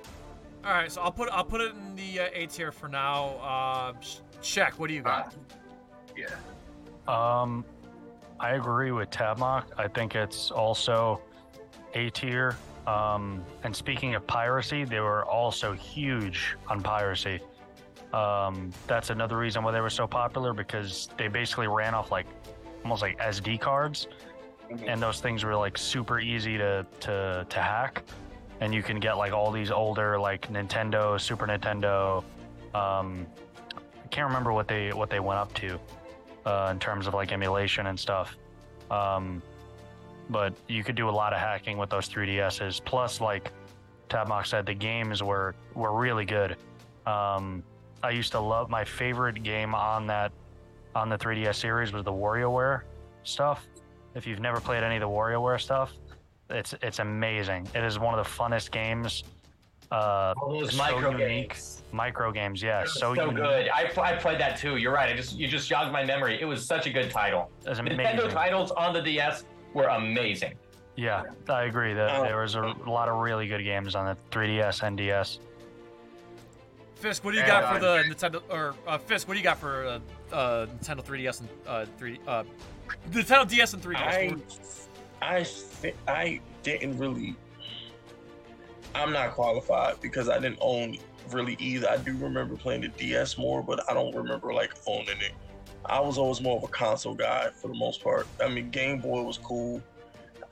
All 0.64 0.72
right, 0.72 0.92
so 0.92 1.00
I'll 1.00 1.12
put 1.12 1.30
I'll 1.30 1.44
put 1.44 1.60
it 1.62 1.72
in 1.74 1.96
the 1.96 2.20
uh, 2.20 2.28
A 2.34 2.46
tier 2.46 2.70
for 2.72 2.88
now. 2.88 3.36
Uh, 3.42 3.92
Shaq. 4.42 4.72
What 4.72 4.88
do 4.88 4.94
you 4.94 5.02
got? 5.02 5.34
Yeah. 6.16 6.26
Um, 7.08 7.64
I 8.38 8.50
agree 8.52 8.90
with 8.92 9.10
Tabmok. 9.10 9.64
I 9.78 9.88
think 9.88 10.14
it's 10.14 10.50
also 10.50 11.22
A 11.94 12.10
tier. 12.10 12.56
Um, 12.86 13.44
and 13.62 13.74
speaking 13.74 14.14
of 14.14 14.26
piracy, 14.26 14.84
they 14.84 15.00
were 15.00 15.24
also 15.24 15.72
huge 15.72 16.56
on 16.68 16.82
piracy. 16.82 17.40
Um, 18.12 18.70
that's 18.86 19.10
another 19.10 19.36
reason 19.36 19.62
why 19.62 19.72
they 19.72 19.80
were 19.80 19.90
so 19.90 20.06
popular 20.06 20.52
because 20.52 21.08
they 21.16 21.28
basically 21.28 21.68
ran 21.68 21.94
off 21.94 22.10
like 22.10 22.26
almost 22.82 23.02
like 23.02 23.18
SD 23.18 23.60
cards, 23.60 24.08
and 24.86 25.00
those 25.00 25.20
things 25.20 25.44
were 25.44 25.56
like 25.56 25.78
super 25.78 26.18
easy 26.18 26.56
to 26.58 26.86
to 27.00 27.46
to 27.48 27.60
hack. 27.60 28.02
And 28.60 28.74
you 28.74 28.82
can 28.82 29.00
get 29.00 29.16
like 29.16 29.32
all 29.32 29.50
these 29.50 29.70
older 29.70 30.18
like 30.18 30.50
Nintendo, 30.52 31.20
Super 31.20 31.46
Nintendo. 31.46 32.24
Um, 32.74 33.26
I 34.04 34.08
can't 34.08 34.26
remember 34.26 34.52
what 34.52 34.68
they 34.68 34.90
what 34.90 35.08
they 35.08 35.20
went 35.20 35.38
up 35.38 35.54
to 35.54 35.78
uh, 36.46 36.68
in 36.70 36.78
terms 36.78 37.06
of 37.06 37.14
like 37.14 37.32
emulation 37.32 37.86
and 37.86 37.98
stuff. 37.98 38.36
Um, 38.90 39.42
but 40.30 40.54
you 40.68 40.84
could 40.84 40.94
do 40.94 41.08
a 41.08 41.10
lot 41.10 41.32
of 41.32 41.38
hacking 41.40 41.76
with 41.76 41.90
those 41.90 42.08
3DSs. 42.08 42.84
Plus, 42.84 43.20
like 43.20 43.52
Tabmok 44.08 44.46
said, 44.46 44.66
the 44.66 44.74
games 44.74 45.22
were 45.22 45.54
were 45.74 45.92
really 45.98 46.24
good. 46.24 46.56
Um, 47.06 47.62
I 48.02 48.10
used 48.10 48.32
to 48.32 48.40
love 48.40 48.70
my 48.70 48.84
favorite 48.84 49.42
game 49.42 49.74
on 49.74 50.06
that 50.06 50.32
on 50.94 51.08
the 51.08 51.18
3DS 51.18 51.56
series 51.56 51.92
was 51.92 52.04
the 52.04 52.12
WarioWare 52.12 52.82
stuff. 53.22 53.66
If 54.14 54.26
you've 54.26 54.40
never 54.40 54.60
played 54.60 54.82
any 54.82 54.96
of 54.96 55.00
the 55.00 55.08
WarioWare 55.08 55.60
stuff, 55.60 55.92
it's 56.48 56.74
it's 56.82 56.98
amazing. 56.98 57.68
It 57.74 57.84
is 57.84 57.98
one 57.98 58.18
of 58.18 58.24
the 58.24 58.30
funnest 58.30 58.70
games. 58.70 59.24
Uh, 59.92 60.34
All 60.40 60.52
those 60.60 60.70
so 60.72 60.78
micro 60.78 61.10
unique. 61.10 61.48
games. 61.48 61.82
Micro 61.92 62.30
games, 62.30 62.62
yeah, 62.62 62.84
So, 62.84 63.12
so, 63.12 63.32
good. 63.32 63.68
I, 63.74 63.86
pl- 63.86 64.04
I 64.04 64.14
played 64.14 64.38
that 64.38 64.56
too. 64.56 64.76
You're 64.76 64.92
right. 64.92 65.12
I 65.12 65.16
just 65.16 65.36
you 65.36 65.48
just 65.48 65.68
jogged 65.68 65.92
my 65.92 66.04
memory. 66.04 66.40
It 66.40 66.44
was 66.44 66.64
such 66.64 66.86
a 66.86 66.90
good 66.90 67.10
title. 67.10 67.50
It's 67.66 67.80
amazing. 67.80 67.98
Nintendo 67.98 68.30
titles 68.30 68.70
on 68.70 68.92
the 68.92 69.02
DS 69.02 69.44
were 69.74 69.84
amazing. 69.86 70.54
Yeah, 70.96 71.22
I 71.48 71.62
agree. 71.64 71.94
That 71.94 72.16
Oh. 72.18 72.24
there 72.24 72.40
was 72.40 72.54
a 72.56 72.74
lot 72.86 73.08
of 73.08 73.18
really 73.20 73.46
good 73.46 73.62
games 73.64 73.94
on 73.94 74.06
the 74.06 74.16
3DS, 74.30 74.82
NDS. 74.82 75.38
Fisk, 76.96 77.24
what 77.24 77.30
do 77.30 77.38
you 77.38 77.42
And, 77.44 77.50
got 77.50 77.78
for 77.78 77.84
uh, 77.86 78.02
the 78.02 78.02
Nintendo 78.14 78.42
or 78.50 78.74
uh, 78.86 78.98
Fisk? 78.98 79.26
What 79.26 79.34
do 79.34 79.40
you 79.40 79.44
got 79.44 79.58
for 79.58 79.86
uh, 79.86 80.34
uh, 80.34 80.66
Nintendo 80.66 81.02
3DS 81.02 81.40
and 81.40 81.48
uh, 81.66 81.86
3 81.96 82.20
uh, 82.26 82.42
Nintendo 83.10 83.48
DS 83.48 83.72
and 83.72 83.82
3DS? 83.82 83.96
I, 85.22 85.36
I, 85.36 85.44
thi- 85.44 85.94
I 86.06 86.40
didn't 86.62 86.98
really. 86.98 87.36
I'm 88.94 89.12
not 89.12 89.32
qualified 89.34 90.00
because 90.02 90.28
I 90.28 90.38
didn't 90.38 90.58
own 90.60 90.98
really 91.30 91.56
either. 91.60 91.88
I 91.88 91.96
do 91.96 92.14
remember 92.18 92.56
playing 92.56 92.82
the 92.82 92.88
DS 92.88 93.38
more, 93.38 93.62
but 93.62 93.88
I 93.90 93.94
don't 93.94 94.14
remember 94.14 94.52
like 94.52 94.72
owning 94.86 95.20
it. 95.20 95.32
I 95.86 95.98
was 96.00 96.18
always 96.18 96.40
more 96.40 96.56
of 96.56 96.62
a 96.64 96.68
console 96.68 97.14
guy 97.14 97.50
for 97.50 97.68
the 97.68 97.74
most 97.74 98.02
part. 98.02 98.26
I 98.42 98.48
mean, 98.48 98.70
Game 98.70 99.00
Boy 99.00 99.22
was 99.22 99.38
cool. 99.38 99.82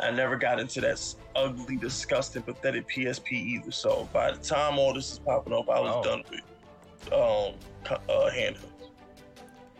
I 0.00 0.10
never 0.10 0.36
got 0.36 0.60
into 0.60 0.80
that 0.82 1.14
ugly, 1.34 1.76
disgusting, 1.76 2.42
pathetic 2.42 2.88
PSP 2.88 3.32
either. 3.32 3.70
So 3.72 4.08
by 4.12 4.30
the 4.30 4.38
time 4.38 4.78
all 4.78 4.94
this 4.94 5.12
is 5.12 5.18
popping 5.18 5.52
up, 5.52 5.68
I 5.68 5.80
was 5.80 5.94
Oh. 5.96 6.02
done 6.02 6.22
with 6.30 7.12
um 7.12 7.54
uh, 8.08 8.30
handhelds. 8.30 8.64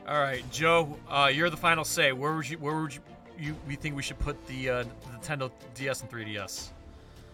All 0.06 0.20
right, 0.20 0.42
Joe, 0.50 0.96
uh, 1.10 1.30
you're 1.32 1.50
the 1.50 1.56
final 1.56 1.84
say. 1.84 2.12
Where 2.12 2.34
would 2.34 2.48
you 2.48 2.58
where 2.58 2.80
would 2.80 2.94
you, 2.94 3.00
you 3.38 3.56
we 3.66 3.76
think 3.76 3.94
we 3.94 4.02
should 4.02 4.18
put 4.18 4.44
the 4.46 4.70
uh, 4.70 4.84
Nintendo 5.12 5.50
DS 5.74 6.00
and 6.02 6.10
3DS? 6.10 6.70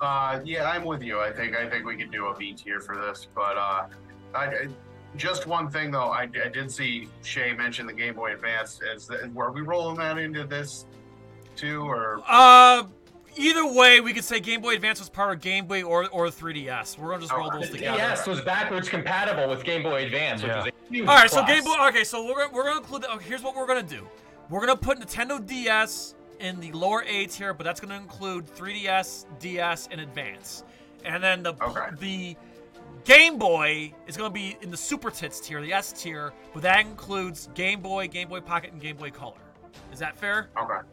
Uh, 0.01 0.41
yeah, 0.45 0.69
I'm 0.69 0.85
with 0.85 1.03
you. 1.03 1.21
I 1.21 1.31
think 1.33 1.55
I 1.57 1.69
think 1.71 1.87
we 1.87 1.97
could 1.97 2.11
do 2.11 2.27
a 2.27 2.37
B 2.37 2.53
tier 2.53 2.81
for 2.81 2.97
this, 2.97 3.29
but 3.35 3.57
uh, 3.57 3.87
I, 4.35 4.45
I- 4.47 4.69
just 5.17 5.47
one 5.47 5.71
thing 5.71 5.91
though. 5.91 6.09
I, 6.11 6.23
I 6.23 6.49
did 6.53 6.71
see 6.71 7.09
Shay 7.23 7.53
mention 7.53 7.87
the 7.87 7.93
Game 7.93 8.15
Boy 8.15 8.33
Advance. 8.35 8.81
As 8.95 9.07
the, 9.07 9.31
were 9.35 9.51
we 9.53 9.61
rolling 9.63 9.97
that 9.99 10.19
into 10.19 10.45
this 10.45 10.87
too, 11.57 11.83
or 11.83 12.21
Uh, 12.27 12.85
either 13.37 13.67
way, 13.73 14.01
we 14.01 14.13
could 14.13 14.25
say 14.25 14.41
Game 14.41 14.61
Boy 14.61 14.75
Advance 14.75 14.99
was 14.99 15.09
part 15.09 15.33
of 15.33 15.41
Game 15.41 15.67
Boy 15.67 15.83
or 15.83 16.09
or 16.11 16.27
3DS. 16.29 16.99
We're 16.99 17.11
gonna 17.11 17.21
just 17.23 17.33
roll 17.33 17.49
Okay. 17.49 17.59
those 17.61 17.71
The 17.71 17.79
together. 17.79 17.99
DS 17.99 18.27
was 18.27 18.41
backwards 18.43 18.89
compatible 18.89 19.49
with 19.49 19.65
Game 19.65 19.83
Boy 19.83 20.05
Advance, 20.05 20.43
which 20.43 20.51
Yeah. 20.51 20.57
was 20.65 20.67
a 20.67 20.93
huge 20.93 21.09
All 21.09 21.15
right, 21.17 21.31
so. 21.31 21.45
Game 21.45 21.65
Boy. 21.65 21.77
Okay, 21.89 22.05
so 22.05 22.25
we're 22.27 22.35
gonna, 22.35 22.53
we're 22.53 22.65
gonna 22.65 22.79
include. 22.79 23.03
The, 23.03 23.13
okay, 23.13 23.25
here's 23.25 23.43
what 23.43 23.55
we're 23.57 23.67
gonna 23.67 23.83
do. 23.83 24.07
We're 24.51 24.61
gonna 24.61 24.77
put 24.77 24.99
Nintendo 24.99 25.45
DS 25.45 26.15
in 26.41 26.59
the 26.61 26.73
lower 26.73 27.03
A 27.07 27.27
tier, 27.27 27.55
but 27.55 27.65
that's 27.65 27.81
gonna 27.81 27.97
include 27.97 28.47
3DS, 28.47 29.27
DS, 29.39 29.89
and 29.93 30.01
Advance, 30.01 30.65
and 31.05 31.23
then 31.23 31.43
the 31.45 31.55
Okay. 31.63 31.87
the 32.01 32.37
Game 33.05 33.39
Boy 33.39 33.93
is 34.07 34.17
gonna 34.17 34.31
be 34.31 34.57
in 34.63 34.71
the 34.71 34.77
Super 34.77 35.11
Tits 35.11 35.39
tier, 35.41 35.61
the 35.61 35.73
S 35.73 35.93
tier, 35.93 36.33
but 36.53 36.63
that 36.63 36.81
includes 36.81 37.49
Game 37.55 37.81
Boy, 37.81 38.09
Game 38.09 38.29
Boy 38.29 38.41
Pocket, 38.41 38.73
and 38.73 38.81
Game 38.81 38.97
Boy 38.97 39.11
Color. 39.11 39.35
Is 39.93 39.99
that 39.99 40.17
fair? 40.17 40.49
okay? 40.57 40.87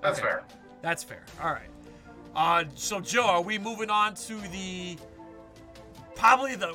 That's 0.00 0.18
Okay. 0.18 0.28
fair. 0.28 0.44
That's 0.82 1.02
fair. 1.02 1.24
All 1.42 1.50
right. 1.52 1.68
Uh, 2.34 2.64
so 2.74 3.00
Joe, 3.00 3.26
are 3.26 3.42
we 3.42 3.58
moving 3.58 3.90
on 3.90 4.14
to 4.14 4.36
the 4.48 4.96
probably 6.16 6.54
the 6.56 6.74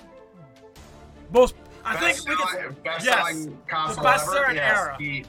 most? 1.33 1.55
I 1.83 1.95
think 1.97 2.17
best 2.25 2.29
we 2.29 2.35
can. 2.35 2.75
best 2.83 3.05
yes, 3.05 3.15
selling 3.15 3.57
console 3.67 4.03
best 4.03 4.27
ever. 4.35 4.53
yes, 4.53 4.77
era. 4.77 4.95
The, 4.99 5.25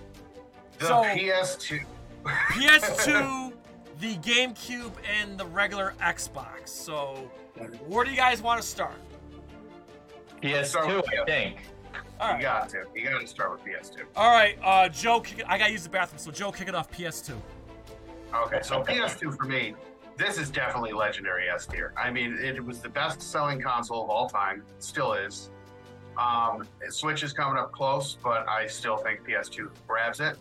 the 0.79 0.87
So- 0.87 1.03
PS2. 1.05 1.81
PS2, 2.27 3.53
the 4.01 4.17
GameCube, 4.17 4.93
and 5.21 5.39
the 5.39 5.47
regular 5.47 5.95
Xbox. 6.03 6.69
So, 6.69 7.31
where 7.87 8.05
do 8.05 8.11
you 8.11 8.17
guys 8.17 8.43
want 8.43 8.61
to 8.61 8.67
start? 8.67 8.95
PS2, 10.43 11.03
I 11.09 11.25
think. 11.25 11.57
All 12.21 12.37
You 12.37 12.43
got 12.43 12.69
to. 12.71 12.85
You 12.95 13.09
got 13.09 13.21
to 13.21 13.27
start 13.27 13.53
with 13.53 13.65
PS2. 13.65 14.03
All 14.15 14.31
right, 14.31 14.59
uh, 14.63 14.89
Joe, 14.89 15.21
kick 15.21 15.41
it, 15.41 15.47
I 15.49 15.57
gotta 15.57 15.73
use 15.73 15.85
the 15.85 15.89
bathroom, 15.89 16.19
so 16.19 16.31
Joe, 16.31 16.53
kick 16.53 16.69
it 16.69 16.75
off. 16.75 16.91
PS2. 16.91 17.35
Okay, 18.35 18.61
so 18.63 18.83
PS2 18.83 19.37
for 19.37 19.45
me, 19.45 19.75
this 20.17 20.39
is 20.39 20.51
definitely 20.51 20.93
legendary 20.93 21.49
S 21.49 21.67
tier. 21.67 21.95
I 21.97 22.11
mean, 22.11 22.39
it 22.39 22.63
was 22.63 22.81
the 22.81 22.89
best 22.89 23.23
selling 23.23 23.61
console 23.61 24.05
of 24.05 24.11
all 24.11 24.29
time, 24.29 24.63
still 24.79 25.15
is. 25.15 25.51
Um, 26.19 26.69
Switch 26.91 27.23
is 27.23 27.33
coming 27.33 27.59
up 27.59 27.73
close, 27.73 28.19
but 28.23 28.47
I 28.47 28.67
still 28.67 28.99
think 28.99 29.25
PS2 29.27 29.71
grabs 29.89 30.21
it. 30.21 30.37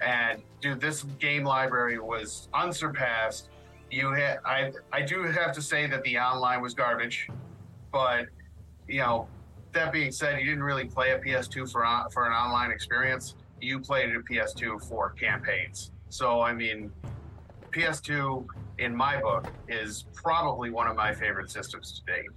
And 0.00 0.42
dude, 0.62 0.80
this 0.80 1.02
game 1.18 1.44
library 1.44 1.98
was 1.98 2.48
unsurpassed. 2.54 3.50
You 3.90 4.12
had, 4.12 4.38
I, 4.46 4.72
I 4.92 5.02
do 5.02 5.24
have 5.24 5.52
to 5.52 5.60
say 5.60 5.86
that 5.88 6.02
the 6.04 6.16
online 6.18 6.62
was 6.62 6.72
garbage, 6.72 7.28
but 7.92 8.26
you 8.90 9.00
know, 9.00 9.28
that 9.72 9.92
being 9.92 10.10
said, 10.10 10.40
you 10.40 10.46
didn't 10.46 10.64
really 10.64 10.84
play 10.84 11.12
a 11.12 11.18
PS2 11.18 11.70
for 11.70 11.84
on- 11.84 12.10
for 12.10 12.26
an 12.26 12.32
online 12.32 12.70
experience. 12.70 13.36
You 13.60 13.78
played 13.78 14.14
a 14.14 14.20
PS2 14.22 14.78
for 14.80 15.10
campaigns. 15.10 15.92
So 16.08 16.40
I 16.42 16.52
mean, 16.52 16.92
PS2 17.70 18.46
in 18.78 18.94
my 18.94 19.20
book 19.20 19.46
is 19.68 20.06
probably 20.14 20.70
one 20.70 20.88
of 20.88 20.96
my 20.96 21.14
favorite 21.14 21.50
systems 21.50 21.92
to 22.00 22.04
date. 22.12 22.30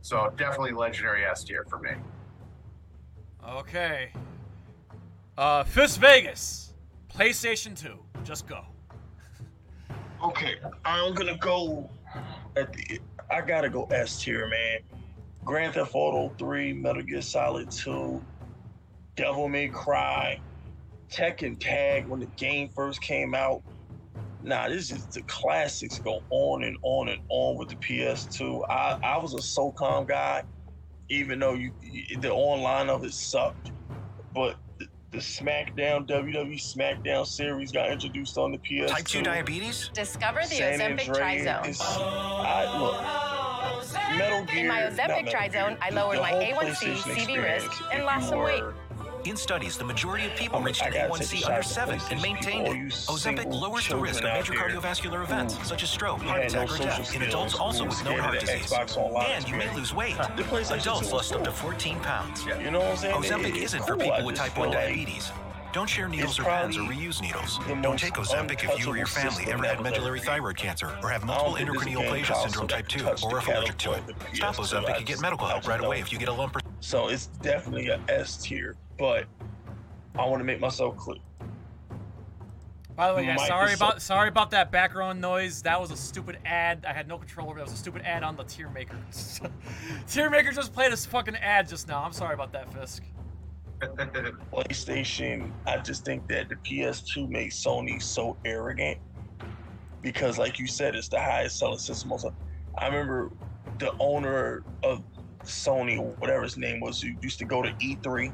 So 0.00 0.32
definitely 0.36 0.72
legendary 0.72 1.24
S 1.26 1.44
tier 1.44 1.66
for 1.68 1.78
me. 1.78 1.90
Okay. 3.46 4.12
Uh, 5.36 5.62
Fisk 5.64 6.00
Vegas, 6.00 6.72
PlayStation 7.12 7.78
2. 7.78 7.98
Just 8.24 8.46
go. 8.46 8.64
Okay, 10.24 10.54
I'm 10.84 11.12
gonna 11.14 11.36
go 11.36 11.90
at 12.56 12.72
the. 12.72 12.98
I 13.30 13.42
gotta 13.42 13.68
go 13.68 13.84
S 13.90 14.22
tier, 14.22 14.48
man. 14.48 14.78
Grand 15.46 15.74
Theft 15.74 15.92
Auto 15.94 16.34
3, 16.38 16.72
Metal 16.72 17.02
Gear 17.02 17.22
Solid 17.22 17.70
2, 17.70 18.20
Devil 19.14 19.48
May 19.48 19.68
Cry, 19.68 20.40
Tekken 21.08 21.56
Tag 21.58 22.08
when 22.08 22.18
the 22.18 22.26
game 22.36 22.68
first 22.68 23.00
came 23.00 23.32
out. 23.32 23.62
Nah, 24.42 24.68
this 24.68 24.90
is 24.90 25.06
the 25.06 25.22
classics 25.22 26.00
go 26.00 26.20
on 26.30 26.64
and 26.64 26.76
on 26.82 27.08
and 27.08 27.22
on 27.28 27.56
with 27.56 27.68
the 27.68 27.76
PS2. 27.76 28.68
I, 28.68 28.98
I 29.02 29.18
was 29.18 29.34
a 29.34 29.38
SOCOM 29.38 30.08
guy, 30.08 30.42
even 31.08 31.38
though 31.38 31.54
you 31.54 31.72
the 32.20 32.32
online 32.32 32.90
of 32.90 33.04
it 33.04 33.14
sucked. 33.14 33.70
But 34.34 34.56
the, 34.78 34.86
the 35.12 35.18
SmackDown 35.18 36.08
WWE 36.08 36.56
SmackDown 36.56 37.24
series 37.24 37.70
got 37.70 37.90
introduced 37.90 38.36
on 38.36 38.50
the 38.50 38.58
PS2. 38.58 38.88
Type 38.88 39.06
2 39.06 39.22
diabetes? 39.22 39.90
Discover 39.94 40.40
the 40.40 40.46
San 40.46 40.80
Ozempic 40.80 41.08
Andreas. 41.08 41.78
Trizone. 41.80 42.00
I 42.44 42.80
look. 42.80 43.35
Metal 44.16 44.44
Gear. 44.44 44.58
In 44.58 44.68
my 44.68 44.80
not 44.82 44.92
Ozempic 44.92 45.24
Metal 45.24 45.32
Trizone, 45.32 45.78
I 45.80 45.90
lowered 45.90 46.18
my 46.20 46.32
A1C, 46.32 46.54
PlayStation 46.54 47.16
CV 47.16 47.42
risk, 47.42 47.70
and 47.92 48.04
lost 48.04 48.28
you 48.28 48.28
some 48.30 48.40
weight. 48.40 48.62
In 49.24 49.36
studies, 49.36 49.76
the 49.76 49.82
majority 49.84 50.26
of 50.26 50.36
people 50.36 50.58
I'm- 50.58 50.64
reached 50.66 50.84
I 50.84 50.86
an 50.86 50.94
a 50.94 51.08
A1C 51.08 51.44
under 51.44 51.62
7 51.62 52.00
and 52.12 52.22
maintained 52.22 52.68
it. 52.68 52.76
you 52.76 52.86
Ozempic 52.90 53.52
lowers 53.52 53.88
the 53.88 53.96
risk 53.96 54.22
of 54.22 54.32
major 54.32 54.52
there 54.52 54.62
cardiovascular 54.62 55.24
events 55.24 55.58
such 55.66 55.82
as 55.82 55.90
stroke, 55.90 56.20
who 56.20 56.28
heart 56.28 56.42
had 56.44 56.52
no 56.52 56.62
attack, 56.62 56.70
or 56.80 56.84
death 56.84 57.14
in 57.16 57.22
adults 57.22 57.54
also 57.56 57.84
with 57.84 57.94
was 57.94 58.04
known 58.04 58.20
heart 58.20 58.38
disease. 58.38 58.70
Xbox 58.70 58.96
And 59.28 59.48
you 59.48 59.56
may 59.56 59.68
lose 59.74 59.92
weight. 59.92 60.16
The 60.36 60.44
Adults 60.70 61.08
2 61.08 61.14
lost 61.16 61.32
up 61.32 61.42
to 61.42 61.50
14 61.50 61.98
pounds. 62.00 62.46
Yeah. 62.46 62.60
You 62.60 62.70
know 62.70 62.78
what 62.78 62.90
I'm 62.90 62.96
saying? 62.98 63.14
Ozempic 63.16 63.56
It- 63.56 63.62
isn't 63.64 63.80
it's 63.80 63.88
for 63.88 63.96
people 63.96 64.24
with 64.24 64.36
type 64.36 64.56
1 64.56 64.68
like 64.70 64.78
diabetes. 64.78 65.32
Don't 65.76 65.90
share 65.90 66.08
needles 66.08 66.38
or 66.38 66.44
pens 66.44 66.78
or 66.78 66.84
reuse 66.84 67.20
needles. 67.20 67.58
Don't 67.82 67.98
take 67.98 68.14
Ozempic 68.14 68.64
if 68.64 68.82
you 68.82 68.90
or 68.90 68.96
your 68.96 69.06
family 69.06 69.44
ever 69.52 69.62
had 69.62 69.82
medullary 69.82 70.20
thyroid 70.20 70.56
cancer 70.56 70.86
or 71.02 71.10
have 71.10 71.26
multiple 71.26 71.54
don't 71.54 71.66
think 71.66 71.70
there's 71.70 71.84
a 71.84 71.90
endocrine 71.90 72.24
neoplasia 72.24 72.42
syndrome 72.44 72.66
type 72.66 72.88
2 72.88 73.04
or 73.24 73.36
if 73.36 73.46
allergic 73.46 73.76
to 73.76 73.92
it. 73.92 73.96
caliber 73.96 74.12
of 74.12 74.30
the 74.30 74.36
Stop 74.36 74.54
Ozempic 74.56 74.96
and 74.96 75.04
get 75.04 75.20
medical 75.20 75.46
help 75.46 75.68
right 75.68 75.84
away 75.84 76.00
if 76.00 76.10
you 76.10 76.18
get 76.18 76.30
a 76.30 76.32
lump 76.32 76.56
or 76.56 76.60
So 76.80 77.08
it's 77.08 77.26
definitely 77.26 77.88
a 77.88 78.00
S 78.08 78.38
tier, 78.38 78.74
but 78.98 79.26
I 80.18 80.24
want 80.24 80.40
to 80.40 80.44
make 80.44 80.60
myself 80.60 80.96
clear. 80.96 81.18
By 82.96 83.10
the 83.10 83.14
way, 83.14 83.26
guys, 83.26 83.46
sorry 83.46 83.74
about 83.74 84.00
sorry 84.00 84.28
about 84.30 84.52
that 84.52 84.72
background 84.72 85.20
noise. 85.20 85.60
That 85.60 85.78
was 85.78 85.90
a 85.90 85.96
stupid 85.98 86.38
ad. 86.46 86.86
I 86.88 86.94
had 86.94 87.06
no 87.06 87.18
control 87.18 87.50
over. 87.50 87.58
it. 87.58 87.60
That 87.60 87.66
was 87.66 87.74
a 87.74 87.82
stupid 87.82 88.00
ad 88.00 88.22
on 88.22 88.34
the 88.34 88.44
tier 88.44 88.70
maker. 88.70 88.96
tier 90.08 90.30
maker 90.30 90.52
just 90.52 90.72
played 90.72 90.94
a 90.94 90.96
fucking 90.96 91.36
ad 91.36 91.68
just 91.68 91.86
now. 91.86 92.02
I'm 92.02 92.14
sorry 92.14 92.32
about 92.32 92.52
that, 92.52 92.72
Fisk. 92.72 93.02
PlayStation, 94.52 95.54
I 95.66 95.78
just 95.78 96.04
think 96.04 96.26
that 96.28 96.48
the 96.48 96.56
PS2 96.64 97.28
made 97.28 97.50
Sony 97.52 98.00
so 98.02 98.38
arrogant 98.44 98.98
because, 100.02 100.38
like 100.38 100.58
you 100.58 100.66
said, 100.66 100.94
it's 100.94 101.08
the 101.08 101.20
highest 101.20 101.58
selling 101.58 101.78
system. 101.78 102.12
Also, 102.12 102.30
I 102.78 102.86
remember 102.86 103.30
the 103.78 103.92
owner 104.00 104.64
of 104.82 105.04
Sony, 105.46 105.98
whatever 106.18 106.42
his 106.42 106.56
name 106.56 106.80
was, 106.80 107.00
who 107.00 107.10
used 107.20 107.38
to 107.38 107.44
go 107.44 107.62
to 107.62 107.72
E3 107.80 108.32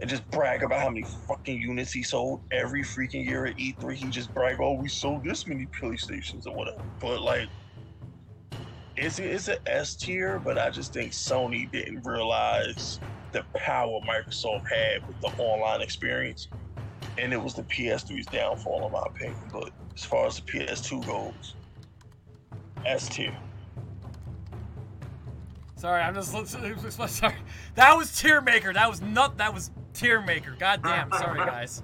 and 0.00 0.08
just 0.08 0.28
brag 0.30 0.62
about 0.62 0.80
how 0.80 0.88
many 0.90 1.04
fucking 1.26 1.60
units 1.60 1.92
he 1.92 2.02
sold 2.02 2.42
every 2.52 2.82
freaking 2.82 3.24
year 3.24 3.46
at 3.46 3.58
E3. 3.58 3.96
He 3.96 4.10
just 4.10 4.32
brag, 4.32 4.58
"Oh, 4.60 4.74
we 4.74 4.88
sold 4.88 5.24
this 5.24 5.46
many 5.46 5.66
PlayStations 5.80 6.46
or 6.46 6.54
whatever." 6.54 6.78
But 7.00 7.20
like, 7.22 7.48
it's 8.96 9.18
it's 9.18 9.48
an 9.48 9.56
S 9.66 9.96
tier, 9.96 10.40
but 10.40 10.58
I 10.58 10.70
just 10.70 10.92
think 10.92 11.12
Sony 11.12 11.70
didn't 11.70 12.02
realize 12.04 13.00
the 13.32 13.44
power 13.54 14.00
Microsoft 14.00 14.68
had 14.68 15.06
with 15.06 15.20
the 15.20 15.28
online 15.42 15.80
experience, 15.80 16.48
and 17.16 17.32
it 17.32 17.42
was 17.42 17.54
the 17.54 17.62
PS3's 17.62 18.26
downfall, 18.26 18.86
in 18.86 18.92
my 18.92 19.02
opinion. 19.06 19.36
But 19.52 19.70
as 19.94 20.04
far 20.04 20.26
as 20.26 20.40
the 20.40 20.42
PS2 20.42 21.06
goes, 21.06 21.54
S 22.86 23.08
tier. 23.08 23.36
Sorry, 25.76 26.02
I'm 26.02 26.14
just 26.14 26.32
sorry. 27.08 27.34
That 27.76 27.96
was 27.96 28.18
tier 28.18 28.40
maker. 28.40 28.72
That 28.72 28.88
was 28.88 29.00
not. 29.00 29.38
That 29.38 29.54
was 29.54 29.70
tier 29.94 30.20
maker. 30.20 30.56
God 30.58 30.82
damn. 30.82 31.10
Sorry, 31.12 31.38
guys. 31.38 31.82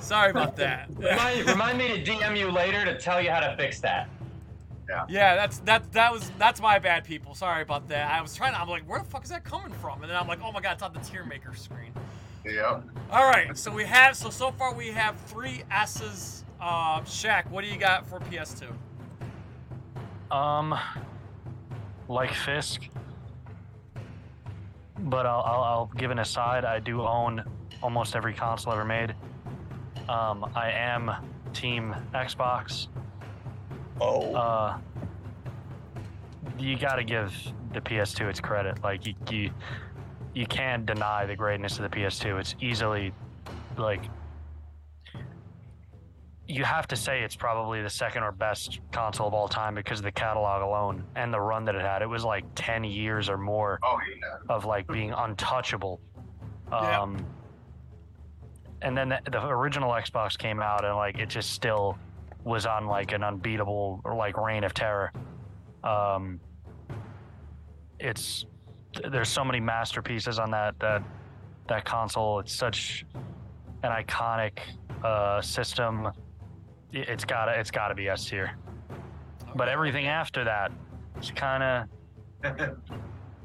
Sorry 0.00 0.30
about 0.30 0.56
that. 0.56 0.88
Remind, 0.98 1.48
remind 1.48 1.78
me 1.78 1.88
to 1.88 2.10
DM 2.10 2.36
you 2.36 2.50
later 2.50 2.84
to 2.84 2.98
tell 2.98 3.22
you 3.22 3.30
how 3.30 3.40
to 3.40 3.54
fix 3.56 3.78
that. 3.80 4.08
Yeah, 4.92 5.06
Yeah, 5.08 5.34
that's 5.36 5.58
that 5.60 5.90
that 5.92 6.12
was 6.12 6.30
that's 6.38 6.60
my 6.60 6.78
bad, 6.78 7.04
people. 7.04 7.34
Sorry 7.34 7.62
about 7.62 7.88
that. 7.88 8.10
I 8.10 8.20
was 8.20 8.34
trying 8.34 8.52
to. 8.52 8.60
I'm 8.60 8.68
like, 8.68 8.88
where 8.88 8.98
the 8.98 9.08
fuck 9.08 9.24
is 9.24 9.30
that 9.30 9.42
coming 9.44 9.72
from? 9.80 10.02
And 10.02 10.10
then 10.10 10.18
I'm 10.18 10.28
like, 10.28 10.40
oh 10.44 10.52
my 10.52 10.60
god, 10.60 10.74
it's 10.74 10.82
on 10.82 10.92
the 10.92 11.00
tier 11.00 11.24
maker 11.24 11.54
screen. 11.54 11.92
Yeah. 12.44 12.80
All 13.10 13.24
right, 13.24 13.56
so 13.56 13.70
we 13.72 13.84
have 13.84 14.16
so 14.16 14.28
so 14.30 14.50
far 14.52 14.74
we 14.74 14.88
have 14.88 15.18
three 15.26 15.62
S's. 15.70 16.44
Uh, 16.60 17.00
Shaq, 17.00 17.50
what 17.50 17.64
do 17.64 17.70
you 17.70 17.76
got 17.78 18.06
for 18.06 18.20
PS2? 18.20 18.68
Um, 20.30 20.78
like 22.08 22.32
Fisk, 22.32 22.88
but 24.98 25.26
I'll, 25.26 25.40
I'll, 25.40 25.62
I'll 25.62 25.90
give 25.96 26.10
an 26.10 26.20
aside. 26.20 26.64
I 26.64 26.78
do 26.78 27.02
own 27.02 27.44
almost 27.82 28.14
every 28.14 28.32
console 28.32 28.72
ever 28.72 28.84
made. 28.84 29.14
Um, 30.08 30.50
I 30.54 30.70
am 30.70 31.10
Team 31.52 31.94
Xbox. 32.14 32.88
Oh, 34.02 34.34
Uh, 34.34 34.78
you 36.58 36.76
got 36.78 36.96
to 36.96 37.04
give 37.04 37.32
the 37.72 37.80
PS2 37.80 38.28
its 38.28 38.40
credit. 38.40 38.82
Like 38.82 39.06
you, 39.06 39.14
you, 39.30 39.50
you 40.34 40.46
can't 40.46 40.84
deny 40.86 41.24
the 41.26 41.36
greatness 41.36 41.78
of 41.78 41.90
the 41.90 41.96
PS2. 41.96 42.38
It's 42.40 42.54
easily, 42.60 43.12
like, 43.76 44.02
you 46.48 46.64
have 46.64 46.86
to 46.88 46.96
say 46.96 47.22
it's 47.22 47.36
probably 47.36 47.80
the 47.82 47.88
second 47.90 48.24
or 48.24 48.32
best 48.32 48.80
console 48.90 49.28
of 49.28 49.32
all 49.34 49.48
time 49.48 49.74
because 49.74 50.00
of 50.00 50.04
the 50.04 50.12
catalog 50.12 50.62
alone 50.62 51.04
and 51.14 51.32
the 51.32 51.40
run 51.40 51.64
that 51.64 51.74
it 51.74 51.80
had. 51.82 52.02
It 52.02 52.08
was 52.08 52.24
like 52.24 52.44
10 52.56 52.84
years 52.84 53.28
or 53.30 53.38
more 53.38 53.78
Oh 53.82 53.98
yeah. 54.08 54.54
of 54.54 54.64
like 54.64 54.86
being 54.88 55.12
untouchable. 55.12 56.00
Yeah. 56.70 57.00
Um, 57.00 57.24
and 58.82 58.96
then 58.96 59.10
the, 59.10 59.20
the 59.30 59.46
original 59.46 59.90
Xbox 59.92 60.36
came 60.36 60.60
out, 60.60 60.84
and 60.84 60.96
like 60.96 61.18
it 61.18 61.28
just 61.28 61.50
still 61.50 61.96
was 62.44 62.66
on 62.66 62.86
like 62.86 63.12
an 63.12 63.22
unbeatable 63.22 64.00
or 64.04 64.14
like 64.14 64.36
reign 64.36 64.64
of 64.64 64.74
terror. 64.74 65.12
Um, 65.84 66.40
it's 68.00 68.44
there's 69.10 69.28
so 69.28 69.44
many 69.44 69.60
masterpieces 69.60 70.38
on 70.38 70.50
that 70.50 70.78
that 70.80 71.02
that 71.68 71.84
console. 71.84 72.40
It's 72.40 72.52
such 72.54 73.04
an 73.82 73.90
iconic 73.90 74.58
uh, 75.04 75.40
system. 75.40 76.08
It- 76.92 77.08
It's 77.08 77.24
gotta 77.24 77.58
it's 77.58 77.70
gotta 77.70 77.94
be 77.94 78.08
S 78.08 78.28
tier. 78.28 78.52
But 79.54 79.68
everything 79.68 80.06
after 80.06 80.44
that, 80.44 80.72
it's 81.16 81.30
kind 81.30 81.62
of 81.62 81.86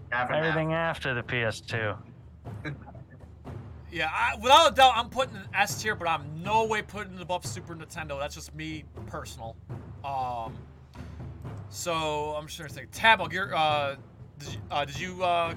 Half 0.10 0.30
and 0.30 0.36
half. 0.36 0.46
everything 0.46 0.74
after 0.74 1.14
the 1.14 1.22
PS2. 1.24 1.98
Yeah, 3.98 4.12
I, 4.14 4.36
without 4.40 4.74
a 4.74 4.76
doubt, 4.76 4.94
I'm 4.96 5.10
putting 5.10 5.38
an 5.38 5.48
S 5.56 5.82
tier, 5.82 5.96
but 5.96 6.08
I'm 6.08 6.44
no 6.44 6.66
way 6.66 6.84
putting 6.84 7.16
it 7.16 7.22
above 7.22 7.44
Super 7.44 7.74
Nintendo. 7.74 8.20
That's 8.20 8.36
just 8.36 8.54
me 8.54 8.84
personal. 9.08 9.56
Um, 10.06 10.54
so 11.70 12.36
I'm 12.38 12.48
to 12.68 12.74
think. 12.76 12.90
Tab, 12.92 13.22
I'll 13.22 13.28
uh, 13.56 13.96
did 14.38 14.54
you, 14.54 14.60
uh, 14.70 14.86
did 14.86 15.00
you 15.00 15.24
uh, 15.24 15.56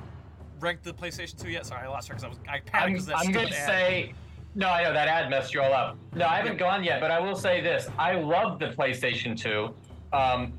rank 0.58 0.82
the 0.82 0.94
PlayStation 0.94 1.38
2 1.38 1.50
yet? 1.50 1.66
Sorry, 1.66 1.86
I 1.86 1.90
lost 1.90 2.06
track 2.06 2.18
because 2.18 2.24
I 2.24 2.28
was 2.28 2.38
I 2.48 2.60
panicked 2.60 2.74
I'm, 2.74 2.92
because 2.92 3.06
that 3.06 3.16
I'm 3.18 3.30
going 3.30 3.48
to 3.48 3.58
ad. 3.58 3.66
say, 3.66 4.14
no, 4.54 4.70
I 4.70 4.84
know 4.84 4.94
that 4.94 5.06
ad 5.06 5.28
messed 5.28 5.52
you 5.52 5.60
all 5.60 5.74
up. 5.74 5.98
No, 6.14 6.24
I 6.24 6.36
haven't 6.36 6.56
gone 6.56 6.82
yet, 6.82 6.98
but 7.02 7.10
I 7.10 7.20
will 7.20 7.36
say 7.36 7.60
this: 7.60 7.90
I 7.98 8.14
love 8.14 8.58
the 8.58 8.68
PlayStation 8.68 9.38
2. 9.38 9.74
Um, 10.16 10.54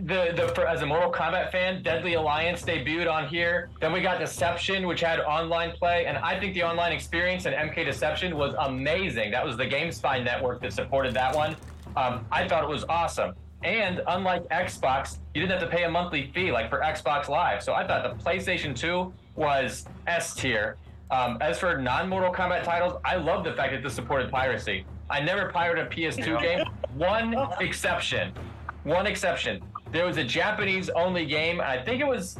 the 0.00 0.32
the 0.36 0.52
for, 0.54 0.66
as 0.66 0.82
a 0.82 0.86
Mortal 0.86 1.10
Kombat 1.10 1.50
fan, 1.50 1.82
Deadly 1.82 2.14
Alliance 2.14 2.62
debuted 2.62 3.10
on 3.10 3.26
here. 3.28 3.70
Then 3.80 3.92
we 3.92 4.00
got 4.00 4.18
Deception, 4.18 4.86
which 4.86 5.00
had 5.00 5.20
online 5.20 5.72
play, 5.72 6.06
and 6.06 6.16
I 6.18 6.38
think 6.38 6.54
the 6.54 6.62
online 6.62 6.92
experience 6.92 7.46
in 7.46 7.52
MK 7.52 7.84
Deception 7.84 8.36
was 8.36 8.54
amazing. 8.60 9.30
That 9.30 9.44
was 9.44 9.56
the 9.56 9.66
GameSpy 9.66 10.24
network 10.24 10.60
that 10.62 10.72
supported 10.72 11.14
that 11.14 11.34
one. 11.34 11.56
Um, 11.96 12.24
I 12.30 12.46
thought 12.46 12.62
it 12.62 12.70
was 12.70 12.84
awesome. 12.88 13.34
And 13.64 14.02
unlike 14.06 14.48
Xbox, 14.50 15.18
you 15.34 15.40
didn't 15.40 15.58
have 15.60 15.68
to 15.68 15.76
pay 15.76 15.82
a 15.82 15.90
monthly 15.90 16.30
fee 16.32 16.52
like 16.52 16.70
for 16.70 16.80
Xbox 16.80 17.28
Live. 17.28 17.62
So 17.62 17.74
I 17.74 17.84
thought 17.84 18.04
the 18.04 18.22
PlayStation 18.22 18.76
2 18.76 19.12
was 19.34 19.84
S 20.06 20.32
tier. 20.34 20.76
Um, 21.10 21.38
as 21.40 21.58
for 21.58 21.76
non-Mortal 21.76 22.32
Kombat 22.32 22.62
titles, 22.62 23.00
I 23.04 23.16
love 23.16 23.42
the 23.42 23.54
fact 23.54 23.72
that 23.72 23.82
this 23.82 23.94
supported 23.94 24.30
piracy. 24.30 24.84
I 25.10 25.20
never 25.20 25.50
pirated 25.50 25.86
a 25.86 25.90
PS2 25.90 26.40
game. 26.40 26.66
One 26.94 27.34
exception. 27.60 28.32
One 28.84 29.06
exception. 29.06 29.60
There 29.90 30.04
was 30.04 30.18
a 30.18 30.24
Japanese-only 30.24 31.24
game, 31.24 31.60
I 31.60 31.82
think 31.82 32.02
it 32.02 32.06
was 32.06 32.38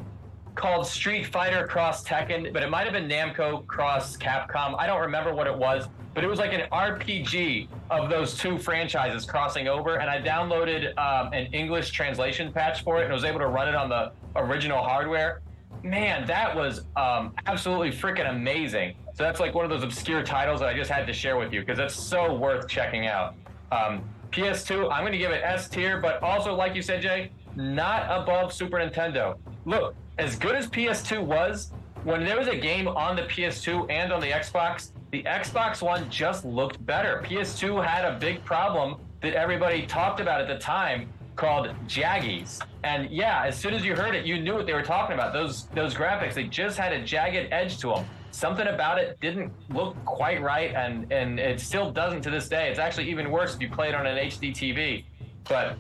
called 0.55 0.87
Street 0.87 1.25
Fighter 1.25 1.67
Cross 1.67 2.05
Tekken, 2.05 2.53
but 2.53 2.63
it 2.63 2.69
might 2.69 2.85
have 2.85 2.93
been 2.93 3.09
Namco 3.09 3.67
Cross 3.67 4.17
Capcom. 4.19 4.75
I 4.77 4.87
don't 4.87 5.01
remember 5.01 5.33
what 5.33 5.47
it 5.47 5.57
was, 5.57 5.89
but 6.15 6.25
it 6.25 6.27
was 6.27 6.39
like 6.41 6.53
an 6.53 6.69
RPG 6.73 7.69
of 7.91 8.11
those 8.11 8.37
two 8.37 8.59
franchises 8.59 9.25
crossing 9.25 9.69
over. 9.69 9.97
And 9.97 10.11
I 10.11 10.21
downloaded 10.21 10.99
um, 10.99 11.33
an 11.33 11.47
English 11.55 11.91
translation 11.91 12.53
patch 12.53 12.83
for 12.83 13.01
it 13.01 13.05
and 13.05 13.15
was 13.15 13.25
able 13.25 13.39
to 13.39 13.47
run 13.47 13.69
it 13.69 13.75
on 13.75 13.89
the 13.89 14.13
original 14.37 14.83
hardware. 14.83 15.41
Man, 15.83 16.27
that 16.27 16.55
was 16.55 16.81
um, 16.97 17.35
absolutely 17.47 17.93
freaking 17.93 18.29
amazing. 18.29 18.97
So 19.15 19.23
that's 19.23 19.41
like 19.41 19.55
one 19.55 19.65
of 19.65 19.71
those 19.71 19.85
obscure 19.85 20.23
titles 20.23 20.61
that 20.61 20.69
I 20.69 20.75
just 20.75 20.91
had 20.91 21.07
to 21.07 21.13
share 21.13 21.39
with 21.39 21.53
you 21.53 21.61
because 21.61 21.79
it's 21.79 21.95
so 21.95 22.35
worth 22.35 22.69
checking 22.69 23.07
out. 23.07 23.37
Um, 23.71 24.03
PS2, 24.33 24.93
I'm 24.93 25.03
going 25.03 25.13
to 25.13 25.19
give 25.19 25.31
it 25.31 25.43
S 25.45 25.69
tier, 25.69 26.01
but 26.01 26.23
also, 26.23 26.55
like 26.55 26.75
you 26.75 26.83
said, 26.83 27.01
Jay, 27.01 27.31
not 27.59 28.07
above 28.09 28.53
Super 28.53 28.79
Nintendo. 28.79 29.37
Look, 29.65 29.95
as 30.19 30.37
good 30.37 30.55
as 30.55 30.69
PS2 30.69 31.23
was, 31.23 31.73
when 32.05 32.25
there 32.25 32.39
was 32.39 32.47
a 32.47 32.57
game 32.57 32.87
on 32.87 33.17
the 33.17 33.23
PS2 33.23 33.91
and 33.91 34.13
on 34.13 34.21
the 34.21 34.31
Xbox, 34.31 34.93
the 35.11 35.23
Xbox 35.25 35.83
One 35.83 36.09
just 36.09 36.45
looked 36.45 36.85
better. 36.87 37.23
PS2 37.27 37.85
had 37.85 38.05
a 38.05 38.19
big 38.19 38.45
problem 38.45 39.01
that 39.21 39.35
everybody 39.35 39.85
talked 39.87 40.21
about 40.21 40.41
at 40.41 40.47
the 40.47 40.59
time 40.59 41.09
called 41.35 41.69
jaggies. 41.87 42.61
And 42.85 43.11
yeah, 43.11 43.45
as 43.45 43.59
soon 43.59 43.75
as 43.75 43.85
you 43.85 43.97
heard 43.97 44.15
it, 44.15 44.25
you 44.25 44.41
knew 44.41 44.55
what 44.55 44.67
they 44.67 44.75
were 44.75 44.83
talking 44.83 45.15
about. 45.15 45.33
Those 45.33 45.67
those 45.75 45.95
graphics, 45.95 46.35
they 46.35 46.45
just 46.45 46.79
had 46.79 46.93
a 46.93 47.03
jagged 47.03 47.53
edge 47.53 47.79
to 47.79 47.89
them. 47.89 48.07
Something 48.31 48.69
about 48.69 48.99
it 48.99 49.19
didn't 49.21 49.53
look 49.71 49.97
quite 50.05 50.41
right, 50.43 50.75
and 50.75 51.11
and 51.13 51.41
it 51.41 51.61
still 51.61 51.91
doesn't 51.91 52.23
to 52.23 52.31
this 52.31 52.49
day. 52.49 52.71
It's 52.71 52.79
actually 52.79 53.11
even 53.11 53.31
worse 53.31 53.55
if 53.55 53.61
you 53.61 53.69
play 53.69 53.89
it 53.89 53.95
on 53.95 54.07
an 54.07 54.17
HD 54.17 54.53
TV. 54.53 55.05
But 55.49 55.77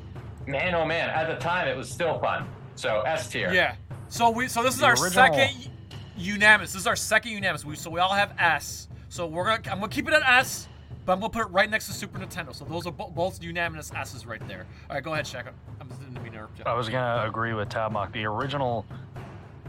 man, 0.48 0.74
oh 0.74 0.84
man, 0.84 1.10
at 1.10 1.26
the 1.28 1.36
time 1.36 1.68
it 1.68 1.76
was 1.76 1.88
still 1.88 2.18
fun. 2.18 2.48
So 2.74 3.02
S 3.02 3.28
tier. 3.28 3.52
Yeah. 3.52 3.74
So 4.08 4.30
we 4.30 4.48
so 4.48 4.62
this 4.62 4.74
is 4.74 4.80
The 4.80 4.86
our 4.86 4.92
original- 4.94 5.10
second. 5.34 5.70
unanimous. 6.16 6.72
This 6.72 6.80
is 6.82 6.86
our 6.86 6.96
second 6.96 7.32
unanimous. 7.32 7.64
We, 7.64 7.76
so 7.76 7.90
we 7.90 8.00
all 8.00 8.14
have 8.14 8.32
S. 8.38 8.88
So 9.08 9.26
we're 9.26 9.44
gonna. 9.44 9.62
I'm 9.70 9.80
gonna 9.80 9.88
keep 9.88 10.08
it 10.08 10.14
at 10.14 10.22
S, 10.22 10.68
but 11.04 11.12
I'm 11.12 11.20
gonna 11.20 11.30
put 11.30 11.42
it 11.42 11.50
right 11.50 11.68
next 11.70 11.86
to 11.86 11.92
Super 11.92 12.18
Nintendo. 12.18 12.54
So 12.54 12.64
those 12.64 12.86
are 12.86 12.92
bo- 12.92 13.10
both 13.10 13.42
unanimous 13.42 13.92
S's 13.94 14.26
right 14.26 14.46
there. 14.48 14.66
All 14.88 14.96
right, 14.96 15.02
go 15.04 15.12
ahead, 15.12 15.24
Shaq. 15.24 15.46
I'm 15.80 15.88
just 15.88 16.00
didn't 16.00 16.14
mean 16.22 16.32
to 16.32 16.38
interrupt 16.38 16.58
you. 16.58 16.64
I 16.66 16.74
was 16.74 16.88
gonna 16.88 17.26
agree 17.26 17.52
with 17.54 17.68
Tabmok. 17.68 18.12
The 18.12 18.24
original 18.26 18.84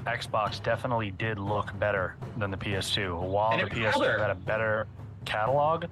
Xbox 0.06 0.62
definitely 0.64 1.12
did 1.12 1.40
look 1.40 1.78
better 1.80 2.16
than 2.38 2.52
the 2.52 2.58
PS2. 2.58 3.20
While 3.20 3.58
the 3.58 3.66
PS2 3.66 3.96
older. 3.96 4.18
had 4.20 4.30
a 4.30 4.36
better 4.36 4.88
catalog, 5.26 5.86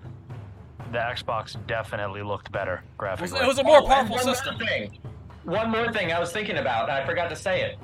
the 0.92 0.98
Xbox 1.00 1.56
definitely 1.68 2.22
looked 2.24 2.52
better 2.52 2.76
It 2.76 2.98
graphically. 2.98 3.40
it 3.40 3.48
was 3.48 3.60
a 3.60 3.64
more 3.64 3.80
Oh, 3.84 3.88
powerful 3.88 4.16
one 4.16 4.24
system. 4.24 4.58
More 4.58 4.68
thing. 4.68 4.98
One 5.44 5.70
more 5.72 5.92
thing 5.92 6.12
I 6.12 6.20
was 6.20 6.32
thinking 6.32 6.58
about, 6.58 6.90
and 6.90 6.98
I 6.98 7.06
forgot 7.06 7.30
to 7.30 7.36
say 7.36 7.62
it. 7.62 7.78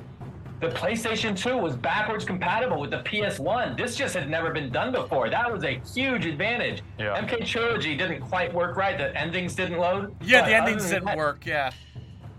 The 0.59 0.69
PlayStation 0.69 1.35
2 1.37 1.57
was 1.57 1.75
backwards 1.75 2.23
compatible 2.23 2.79
with 2.79 2.91
the 2.91 2.99
PS1. 2.99 3.75
This 3.77 3.95
just 3.97 4.13
had 4.13 4.29
never 4.29 4.51
been 4.51 4.71
done 4.71 4.93
before. 4.93 5.29
That 5.29 5.51
was 5.51 5.63
a 5.65 5.81
huge 5.93 6.25
advantage. 6.25 6.81
Yeah. 6.97 7.19
MK 7.21 7.45
Trilogy 7.45 7.97
didn't 7.97 8.21
quite 8.21 8.53
work 8.53 8.77
right. 8.77 8.97
The 8.97 9.15
endings 9.17 9.55
didn't 9.55 9.77
load. 9.79 10.15
Yeah, 10.21 10.45
the 10.47 10.55
endings 10.55 10.89
didn't 10.89 11.05
that- 11.05 11.17
work. 11.17 11.45
Yeah. 11.45 11.71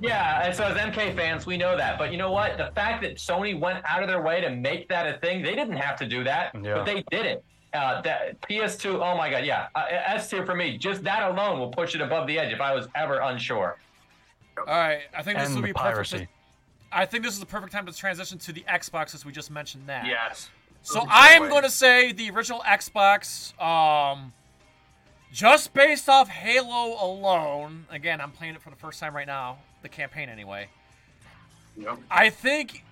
Yeah, 0.01 0.43
and 0.45 0.55
so 0.55 0.65
as 0.65 0.77
MK 0.77 1.15
fans, 1.15 1.47
we 1.47 1.57
know 1.57 1.77
that. 1.77 1.99
But 1.99 2.13
you 2.13 2.19
know 2.19 2.31
what? 2.33 2.57
The 2.59 2.71
fact 2.75 3.03
that 3.03 3.17
Sony 3.17 3.59
went 3.59 3.79
out 3.89 4.03
of 4.03 4.09
their 4.09 4.21
way 4.23 4.41
to 4.41 4.51
make 4.51 4.89
that 4.89 5.07
a 5.07 5.19
thing, 5.19 5.43
they 5.43 5.55
didn't 5.55 5.77
have 5.77 5.97
to 5.99 6.07
do 6.07 6.25
that, 6.25 6.53
Yeah. 6.55 6.75
but 6.75 6.85
they 6.87 7.05
did 7.11 7.27
it. 7.27 7.45
Uh, 7.75 8.01
that 8.03 8.41
PS2, 8.43 8.95
oh 9.05 9.17
my 9.19 9.29
God, 9.29 9.45
yeah, 9.45 9.67
uh, 9.75 9.87
S 9.91 10.31
tier 10.31 10.47
for 10.47 10.55
me. 10.55 10.79
Just 10.79 11.03
that 11.03 11.29
alone 11.29 11.59
will 11.59 11.71
push 11.71 11.95
it 11.97 12.01
above 12.01 12.27
the 12.29 12.39
edge 12.39 12.53
if 12.53 12.61
I 12.61 12.73
was 12.73 12.87
ever 12.95 13.19
unsure. 13.19 13.79
All 14.59 14.65
right. 14.67 15.03
I 15.17 15.23
think 15.23 15.39
this 15.39 15.49
and 15.49 15.57
will 15.57 15.63
be 15.63 15.73
perfect. 15.73 15.95
piracy. 15.95 16.19
to- 16.19 16.29
I 16.93 17.07
think 17.07 17.25
this 17.25 17.35
is 17.35 17.41
the 17.41 17.47
perfect 17.47 17.73
time 17.73 17.87
to 17.87 17.93
transition 17.93 18.39
to 18.39 18.53
the 18.53 18.65
Xbox, 18.69 19.15
as 19.15 19.25
we 19.25 19.33
just 19.33 19.51
mentioned 19.51 19.89
that. 19.89 20.07
Yes. 20.07 20.51
So 20.83 21.01
Perfect 21.01 21.13
I 21.13 21.29
am 21.31 21.49
going 21.49 21.65
to 21.65 21.71
say 21.71 22.13
the 22.13 22.31
original 22.31 22.61
Xbox, 22.61 23.59
um, 23.61 24.33
just 25.33 25.75
based 25.75 26.09
off 26.09 26.29
Halo 26.29 27.03
alone. 27.05 27.87
Again, 27.91 28.21
I'm 28.21 28.31
playing 28.31 28.55
it 28.55 28.63
for 28.63 28.71
the 28.71 28.77
first 28.77 29.01
time 29.01 29.17
right 29.17 29.27
now, 29.27 29.59
the 29.83 29.89
campaign 29.89 30.29
anyway. 30.29 30.69
Yep. 31.77 31.99
I 32.09 32.31
think 32.31 32.85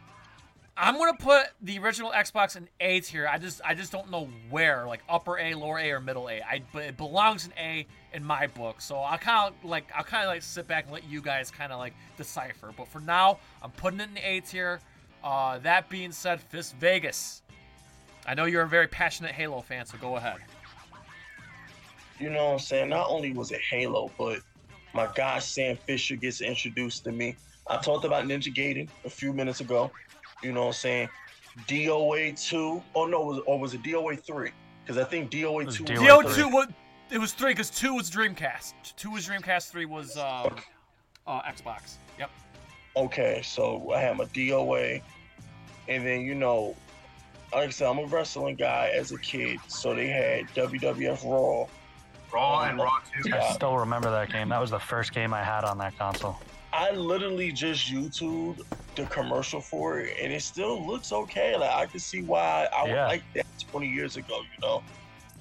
I'm 0.77 0.97
to 0.97 1.15
put 1.19 1.49
the 1.61 1.79
original 1.79 2.11
Xbox 2.13 2.57
in 2.57 2.69
A 2.81 3.01
tier. 3.01 3.29
I 3.29 3.39
just 3.39 3.61
I 3.65 3.75
just 3.75 3.93
don't 3.93 4.11
know 4.11 4.29
where, 4.49 4.87
like 4.87 5.01
upper 5.09 5.39
A, 5.39 5.55
lower 5.55 5.79
A, 5.79 5.91
or 5.91 6.01
middle 6.01 6.29
A. 6.29 6.41
I 6.41 6.63
but 6.73 6.85
it 6.85 6.97
belongs 6.97 7.45
in 7.45 7.53
A 7.59 7.87
in 8.15 8.25
my 8.25 8.47
book. 8.47 8.81
So 8.81 8.97
I'll 8.97 9.19
kind 9.19 9.53
of 9.53 9.69
like 9.69 9.85
I'll 9.95 10.05
kind 10.05 10.25
of 10.25 10.29
like 10.29 10.43
sit 10.43 10.67
back 10.67 10.85
and 10.85 10.93
let 10.93 11.05
you 11.05 11.21
guys 11.21 11.51
kind 11.51 11.73
of 11.73 11.79
like 11.79 11.95
decipher. 12.17 12.73
But 12.77 12.89
for 12.89 13.01
now, 13.01 13.39
I'm 13.63 13.71
putting 13.73 14.01
it 14.01 14.09
in 14.11 14.19
A 14.19 14.41
tier. 14.41 14.81
Uh, 15.23 15.59
that 15.59 15.89
being 15.89 16.11
said, 16.11 16.41
Fisk 16.41 16.75
Vegas. 16.77 17.43
I 18.27 18.35
know 18.35 18.45
you're 18.47 18.63
a 18.63 18.69
very 18.69 18.87
passionate 18.87 19.33
Halo 19.33 19.61
fan, 19.61 19.85
so 19.85 19.99
go 19.99 20.17
ahead. 20.17 20.39
you 22.19 22.31
know 22.31 22.47
what 22.47 22.53
I'm 22.53 22.59
saying? 22.61 22.89
Not 22.89 23.09
only 23.09 23.33
was 23.33 23.51
it 23.53 23.61
Halo, 23.61 24.11
but 24.17 24.41
my 24.95 25.09
guy 25.15 25.39
Sam 25.39 25.77
Fisher 25.77 26.17
gets 26.17 26.41
introduced 26.41 27.05
to 27.05 27.13
me. 27.13 27.37
I 27.69 27.77
talked 27.79 28.05
about 28.05 28.25
Ninja 28.25 28.55
Gaiden 28.55 28.89
a 29.05 29.11
few 29.11 29.33
minutes 29.33 29.61
ago. 29.61 29.91
You 30.43 30.53
know 30.53 30.63
what 30.63 30.67
I'm 30.69 30.73
saying? 30.75 31.09
DOA 31.69 32.41
2. 32.49 32.83
Oh, 32.95 33.07
no, 33.07 33.21
was, 33.21 33.43
or 33.47 33.59
was 33.59 33.75
it 33.75 33.83
DOA 33.83 34.19
3? 34.19 34.51
Because 34.85 34.99
I 34.99 35.05
think 35.05 35.31
DOA 35.31 35.61
2 35.61 35.65
was 35.65 35.81
was 35.81 35.89
DOA 35.89 36.35
two 36.35 36.49
was 36.49 36.69
it 37.13 37.19
was 37.19 37.33
three 37.35 37.53
because 37.53 37.69
two 37.69 37.95
was 37.95 38.11
Dreamcast. 38.11 38.73
Two 38.97 39.11
was 39.11 39.29
Dreamcast. 39.29 39.71
Three 39.71 39.85
was 39.85 40.17
um, 40.17 40.57
uh, 41.27 41.43
Xbox. 41.43 41.97
Yep. 42.19 42.31
Okay, 42.97 43.43
so 43.45 43.93
I 43.93 44.01
had 44.01 44.17
my 44.17 44.25
DOA. 44.25 45.03
And 45.89 46.07
then, 46.07 46.23
you 46.23 46.35
know, 46.35 46.75
like 47.53 47.69
I 47.69 47.71
said, 47.71 47.89
I'm 47.89 47.99
a 47.99 48.07
wrestling 48.07 48.57
guy 48.57 48.93
as 48.95 49.13
a 49.13 49.19
kid. 49.19 49.59
So 49.69 49.95
they 49.95 50.09
had 50.09 50.47
WWF 50.55 51.25
Raw. 51.25 51.67
Raw 52.33 52.63
and 52.63 52.79
Raw 52.79 52.99
2. 53.25 53.35
I 53.35 53.53
still 53.53 53.77
remember 53.77 54.11
that 54.11 54.33
game. 54.33 54.49
That 54.49 54.61
was 54.61 54.71
the 54.71 54.79
first 54.79 55.13
game 55.13 55.35
I 55.35 55.43
had 55.43 55.65
on 55.65 55.77
that 55.79 55.97
console. 55.99 56.39
I 56.73 56.91
literally 56.93 57.53
just 57.53 57.91
YouTube 57.93 58.63
the 58.95 59.05
commercial 59.07 59.61
for 59.61 60.01
it, 60.01 60.17
and 60.21 60.33
it 60.33 60.43
still 60.43 60.87
looks 60.87 61.13
okay. 61.13 61.57
Like 61.57 61.71
I 61.71 61.87
can 61.87 62.01
see 62.01 62.23
why 62.23 62.69
I 62.75 62.85
would 62.85 62.95
like 62.95 63.23
that 63.35 63.47
20 63.71 63.89
years 63.89 64.17
ago, 64.17 64.41
you 64.41 64.67
know. 64.67 64.83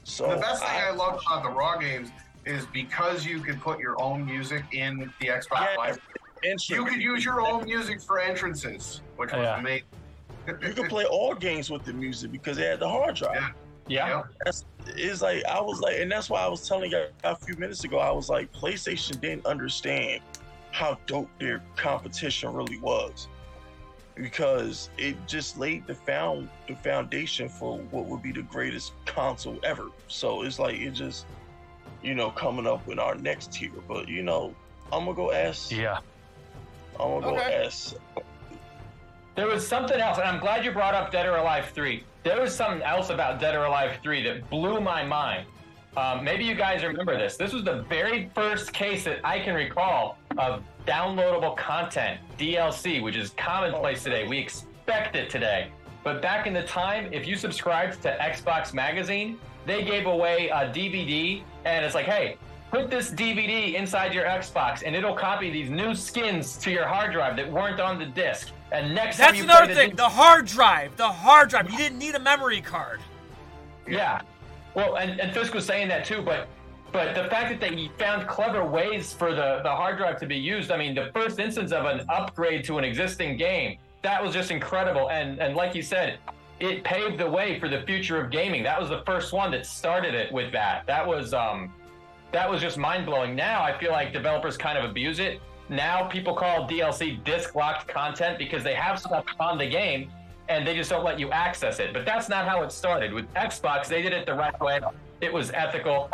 So 0.04 0.30
The 0.30 0.38
best 0.38 0.62
thing 0.64 0.72
I, 0.74 0.90
love 0.92 1.22
about 1.26 1.44
the 1.44 1.50
Raw 1.50 1.78
games 1.78 2.10
is 2.46 2.66
because 2.68 3.26
you 3.26 3.40
can 3.40 3.60
put 3.60 3.80
your 3.80 4.02
own 4.02 4.26
music 4.26 4.64
in 4.72 5.12
the 5.20 5.28
Xbox 5.28 5.62
Yeah. 5.62 5.76
Live. 5.78 6.00
You 6.70 6.86
could 6.86 7.02
use 7.02 7.24
your 7.24 7.40
own 7.40 7.66
music 7.66 8.02
for 8.02 8.20
entrances, 8.20 9.02
which 9.16 9.32
was 9.32 9.42
Yeah. 9.42 9.60
amazing. 9.60 9.86
you 10.48 10.74
could 10.74 10.90
play 10.90 11.06
all 11.06 11.36
games 11.36 11.70
with 11.70 11.86
the 11.86 11.94
music 11.94 12.32
because 12.32 12.58
they 12.58 12.66
had 12.66 12.80
the 12.80 12.90
hard 12.90 13.16
drive. 13.16 13.36
Yeah. 13.36 13.50
Yeah. 13.88 14.08
Yep. 14.18 14.26
That's 14.44 14.66
it's 14.88 15.22
like 15.22 15.46
I 15.46 15.62
was 15.62 15.80
like, 15.82 16.00
and 16.00 16.12
that's 16.12 16.30
why 16.30 16.42
I 16.42 16.48
was 16.48 16.68
telling 16.68 16.90
you 16.92 17.06
a 17.24 17.36
few 17.36 17.56
minutes 17.58 17.84
ago. 17.84 18.00
I 18.00 18.12
was 18.12 18.28
like, 18.30 18.52
PlayStation 18.52 19.22
didn't 19.22 19.46
understand 19.46 20.22
how 20.72 20.98
dope 21.06 21.30
their 21.40 21.62
competition 21.76 22.54
really 22.54 22.78
was 22.80 23.28
because 24.16 24.90
it 24.98 25.16
just 25.28 25.58
laid 25.58 25.86
the 25.88 25.96
found 25.96 26.50
the 26.68 26.76
foundation 26.76 27.50
for 27.50 27.78
what 27.92 28.06
would 28.06 28.22
be 28.22 28.32
the 28.32 28.44
greatest 28.44 28.94
console 29.06 29.60
ever. 29.64 29.90
So 30.08 30.44
it's 30.44 30.60
like 30.60 30.76
it 30.76 30.92
just, 30.92 31.26
you 32.04 32.16
know, 32.16 32.30
coming 32.32 32.68
up 32.68 32.86
with 32.86 33.00
our 33.00 33.16
next 33.16 33.54
tier. 33.54 33.72
But 33.88 34.08
you 34.08 34.24
know, 34.24 34.54
I'm 34.92 35.06
gonna 35.06 35.16
go 35.16 35.30
S. 35.30 35.72
Yeah. 35.72 36.00
I'm 37.00 37.22
gonna 37.22 37.22
go 37.22 37.36
Okay. 37.38 37.64
S. 37.66 37.96
There 39.36 39.48
was 39.48 39.66
something 39.66 40.00
else, 40.00 40.18
and 40.18 40.28
I'm 40.28 40.42
glad 40.42 40.66
you 40.66 40.72
brought 40.72 40.94
up 40.94 41.10
Dead 41.10 41.26
or 41.26 41.38
Alive 41.38 41.70
3. 41.70 42.04
There 42.24 42.42
was 42.42 42.54
something 42.54 42.82
else 42.82 43.10
about 43.10 43.40
Dead 43.40 43.56
or 43.56 43.64
Alive 43.64 43.98
3 44.04 44.24
that 44.24 44.50
blew 44.50 44.82
my 44.82 45.04
mind. 45.04 45.48
Um, 45.98 46.24
maybe 46.24 46.46
you 46.46 46.56
guys 46.56 46.84
remember 46.84 47.18
this. 47.18 47.36
This 47.36 47.52
was 47.52 47.64
the 47.64 47.84
very 47.90 48.30
first 48.34 48.72
case 48.72 49.04
that 49.04 49.20
I 49.26 49.40
can 49.40 49.56
recall 49.56 50.18
of 50.38 50.64
downloadable 50.88 51.58
content, 51.58 52.20
DLC, 52.38 53.02
which 53.02 53.18
is 53.18 53.32
commonplace 53.32 54.04
today. 54.04 54.28
We 54.28 54.38
expect 54.38 55.16
it 55.16 55.30
today. 55.30 55.70
But 56.04 56.22
back 56.22 56.48
in 56.48 56.54
the 56.54 56.64
time, 56.64 57.12
if 57.12 57.28
you 57.28 57.36
subscribed 57.36 58.02
to 58.04 58.18
Xbox 58.20 58.74
Magazine, 58.74 59.38
they 59.66 59.84
gave 59.84 60.06
away 60.08 60.48
a 60.48 60.72
DVD, 60.72 61.44
and 61.66 61.86
it's 61.86 61.94
like, 61.94 62.06
hey, 62.06 62.38
put 62.72 62.90
this 62.90 63.12
DVD 63.12 63.74
inside 63.76 64.14
your 64.14 64.24
Xbox, 64.26 64.82
and 64.86 64.96
it'll 64.96 65.14
copy 65.14 65.52
these 65.52 65.70
new 65.70 65.94
skins 65.94 66.58
to 66.58 66.72
your 66.72 66.86
hard 66.86 67.12
drive 67.12 67.36
that 67.36 67.52
weren't 67.52 67.80
on 67.80 68.00
the 68.00 68.06
disc. 68.06 68.50
And 68.72 68.96
next 68.96 69.18
time 69.18 69.28
That's 69.28 69.38
you 69.38 69.44
another 69.44 69.74
thing. 69.74 69.92
the, 69.92 69.98
The 69.98 70.10
hard 70.10 70.46
drive. 70.46 70.96
The 70.96 71.10
hard 71.10 71.50
drive. 71.50 71.70
You 71.70 71.78
didn't 71.78 72.00
need 72.00 72.16
a 72.16 72.20
memory 72.20 72.62
card. 72.62 73.02
Yeah. 73.88 74.22
Well, 74.74 74.96
and, 74.96 75.20
and 75.20 75.34
Fisk 75.34 75.54
was 75.54 75.66
saying 75.66 75.88
that 75.90 76.06
too, 76.06 76.22
but 76.22 76.48
but 76.92 77.16
the 77.16 77.30
fact 77.30 77.50
that 77.50 77.62
they 77.62 77.90
found 77.98 78.28
clever 78.28 78.66
ways 78.66 79.14
for 79.14 79.34
the, 79.34 79.62
the 79.64 79.70
hard 79.70 79.98
drive 79.98 80.20
to 80.20 80.26
be 80.26 80.36
used, 80.36 80.72
I 80.72 80.78
mean, 80.78 80.94
the 80.94 81.10
first 81.14 81.40
instance 81.40 81.72
of 81.72 81.86
an 81.86 82.06
upgrade 82.10 82.66
to 82.66 82.78
an 82.80 82.84
existing 82.84 83.38
game, 83.38 83.78
that 84.02 84.22
was 84.22 84.34
just 84.34 84.52
incredible. 84.52 85.10
And 85.10 85.40
and 85.40 85.56
like 85.56 85.74
you 85.74 85.82
said, 85.82 86.20
it 86.60 86.84
paved 86.84 87.18
the 87.18 87.30
way 87.30 87.60
for 87.60 87.70
the 87.70 87.82
future 87.84 88.22
of 88.22 88.30
gaming. 88.30 88.64
That 88.64 88.80
was 88.80 88.90
the 88.90 89.04
first 89.06 89.34
one 89.34 89.52
that 89.52 89.66
started 89.66 90.14
it 90.14 90.32
with 90.32 90.52
that. 90.52 90.86
That 90.88 91.08
was 91.08 91.34
um 91.34 91.74
that 92.32 92.50
was 92.50 92.62
just 92.62 92.78
mind 92.78 93.06
blowing. 93.06 93.36
Now 93.36 93.64
I 93.64 93.78
feel 93.78 93.92
like 93.92 94.14
developers 94.14 94.58
kind 94.58 94.78
of 94.78 94.90
abuse 94.90 95.20
it. 95.20 95.42
Now 95.70 96.08
people 96.08 96.34
call 96.34 96.68
DLC 96.68 97.24
disc 97.24 97.56
locked 97.56 97.88
content 97.88 98.38
because 98.38 98.64
they 98.64 98.74
have 98.74 99.00
stuff 99.00 99.26
on 99.40 99.58
the 99.58 99.70
game 99.70 100.12
and 100.52 100.68
they 100.68 100.76
just 100.76 100.90
don't 100.90 101.06
let 101.06 101.18
you 101.18 101.32
access 101.32 101.80
it. 101.80 101.94
But 101.94 102.06
that's 102.06 102.28
not 102.28 102.46
how 102.48 102.62
it 102.64 102.72
started. 102.72 103.14
With 103.14 103.32
Xbox, 103.36 103.88
they 103.88 104.02
did 104.02 104.12
it 104.12 104.26
the 104.26 104.34
right 104.34 104.60
way. 104.60 104.82
It 105.22 105.32
was 105.32 105.50
ethical. 105.52 106.10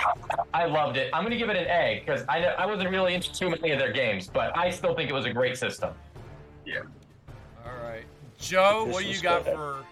I 0.54 0.66
loved 0.66 0.98
it. 0.98 1.10
I'm 1.14 1.24
going 1.24 1.32
to 1.32 1.38
give 1.38 1.50
it 1.50 1.56
an 1.58 1.68
A 1.68 2.04
because 2.06 2.24
I 2.30 2.44
I 2.46 2.66
wasn't 2.66 2.90
really 2.92 3.16
into 3.16 3.34
too 3.34 3.50
many 3.50 3.72
of 3.72 3.80
their 3.80 3.92
games, 3.92 4.28
but 4.28 4.56
I 4.56 4.70
still 4.70 4.94
think 4.94 5.10
it 5.10 5.14
was 5.14 5.26
a 5.26 5.34
great 5.34 5.58
system. 5.58 5.94
Yeah. 6.66 6.82
All 7.66 7.84
right, 7.84 8.04
Joe. 8.40 8.86
What 8.86 9.04
do 9.04 9.10
you 9.10 9.20
got 9.22 9.44
for 9.44 9.84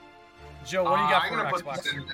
Joe? 0.65 0.83
What 0.83 0.95
do 0.97 1.01
you 1.01 1.07
Uh, 1.07 1.09
got 1.09 1.23
I'm 1.23 1.29
for 1.29 1.37
gonna 1.37 1.49
Xbox? 1.51 1.75
put 1.75 1.83
this 1.83 1.93
in, 1.93 2.05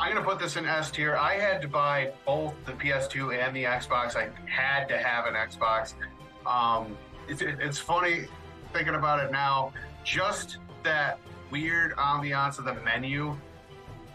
I'm 0.00 0.14
gonna 0.14 0.24
put 0.26 0.38
this 0.38 0.56
in 0.56 0.64
S 0.66 0.90
tier. 0.90 1.16
I 1.16 1.34
had 1.34 1.60
to 1.62 1.68
buy 1.68 2.12
both 2.24 2.54
the 2.64 2.72
PS2 2.72 3.32
and 3.38 3.54
the 3.54 3.64
Xbox. 3.64 4.16
I 4.16 4.28
had 4.48 4.88
to 4.88 4.96
have 4.98 5.26
an 5.26 5.34
Xbox. 5.34 5.94
Um, 6.46 6.96
it's, 7.28 7.42
it's 7.42 7.78
funny 7.78 8.26
thinking 8.72 8.94
about 8.94 9.22
it 9.24 9.30
now. 9.32 9.72
Just 10.04 10.58
that 10.84 11.18
weird 11.54 11.92
ambiance 11.96 12.58
of 12.58 12.64
the 12.64 12.74
menu. 12.74 13.36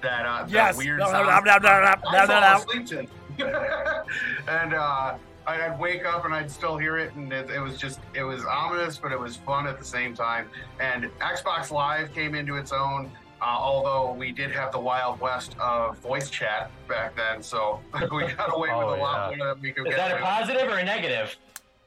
That 0.01 0.25
uh, 0.25 0.45
Yes. 0.49 0.75
that 0.75 0.83
weird. 0.83 0.99
No, 0.99 1.05
no, 1.05 1.11
sound. 1.11 1.45
no, 1.45 1.57
no, 1.57 1.69
no, 1.69 1.79
no, 1.81 2.09
I 2.09 2.21
no, 2.21 2.27
fell 2.27 2.41
no. 2.41 2.57
asleep 2.83 3.09
and 4.49 4.73
uh, 4.73 5.15
I'd 5.47 5.79
wake 5.79 6.05
up 6.05 6.25
and 6.25 6.33
I'd 6.33 6.51
still 6.51 6.77
hear 6.77 6.97
it, 6.97 7.13
and 7.15 7.31
it, 7.31 7.49
it 7.49 7.59
was 7.59 7.77
just 7.77 7.99
it 8.13 8.23
was 8.23 8.43
ominous, 8.45 8.97
but 8.97 9.11
it 9.13 9.19
was 9.19 9.37
fun 9.37 9.67
at 9.67 9.79
the 9.79 9.85
same 9.85 10.13
time. 10.13 10.47
And 10.81 11.05
Xbox 11.21 11.71
Live 11.71 12.13
came 12.13 12.35
into 12.35 12.55
its 12.57 12.71
own. 12.73 13.09
Uh, 13.41 13.45
although 13.45 14.11
we 14.13 14.33
did 14.33 14.51
have 14.51 14.73
the 14.73 14.79
wild 14.79 15.17
west 15.21 15.55
of 15.61 15.97
voice 15.99 16.29
chat 16.29 16.69
back 16.89 17.15
then, 17.15 17.41
so 17.41 17.79
we 18.11 18.27
got 18.33 18.53
away 18.53 18.69
Oh, 18.69 18.89
with 18.91 18.99
a 18.99 19.01
lot 19.01 19.31
yeah. 19.31 19.37
more 19.37 19.47
than 19.53 19.61
we 19.61 19.71
could 19.71 19.87
Is 19.87 19.95
get. 19.95 19.97
that 19.97 20.11
a 20.11 20.15
with. 20.15 20.23
positive 20.23 20.67
or 20.69 20.77
a 20.79 20.83
negative? 20.83 21.37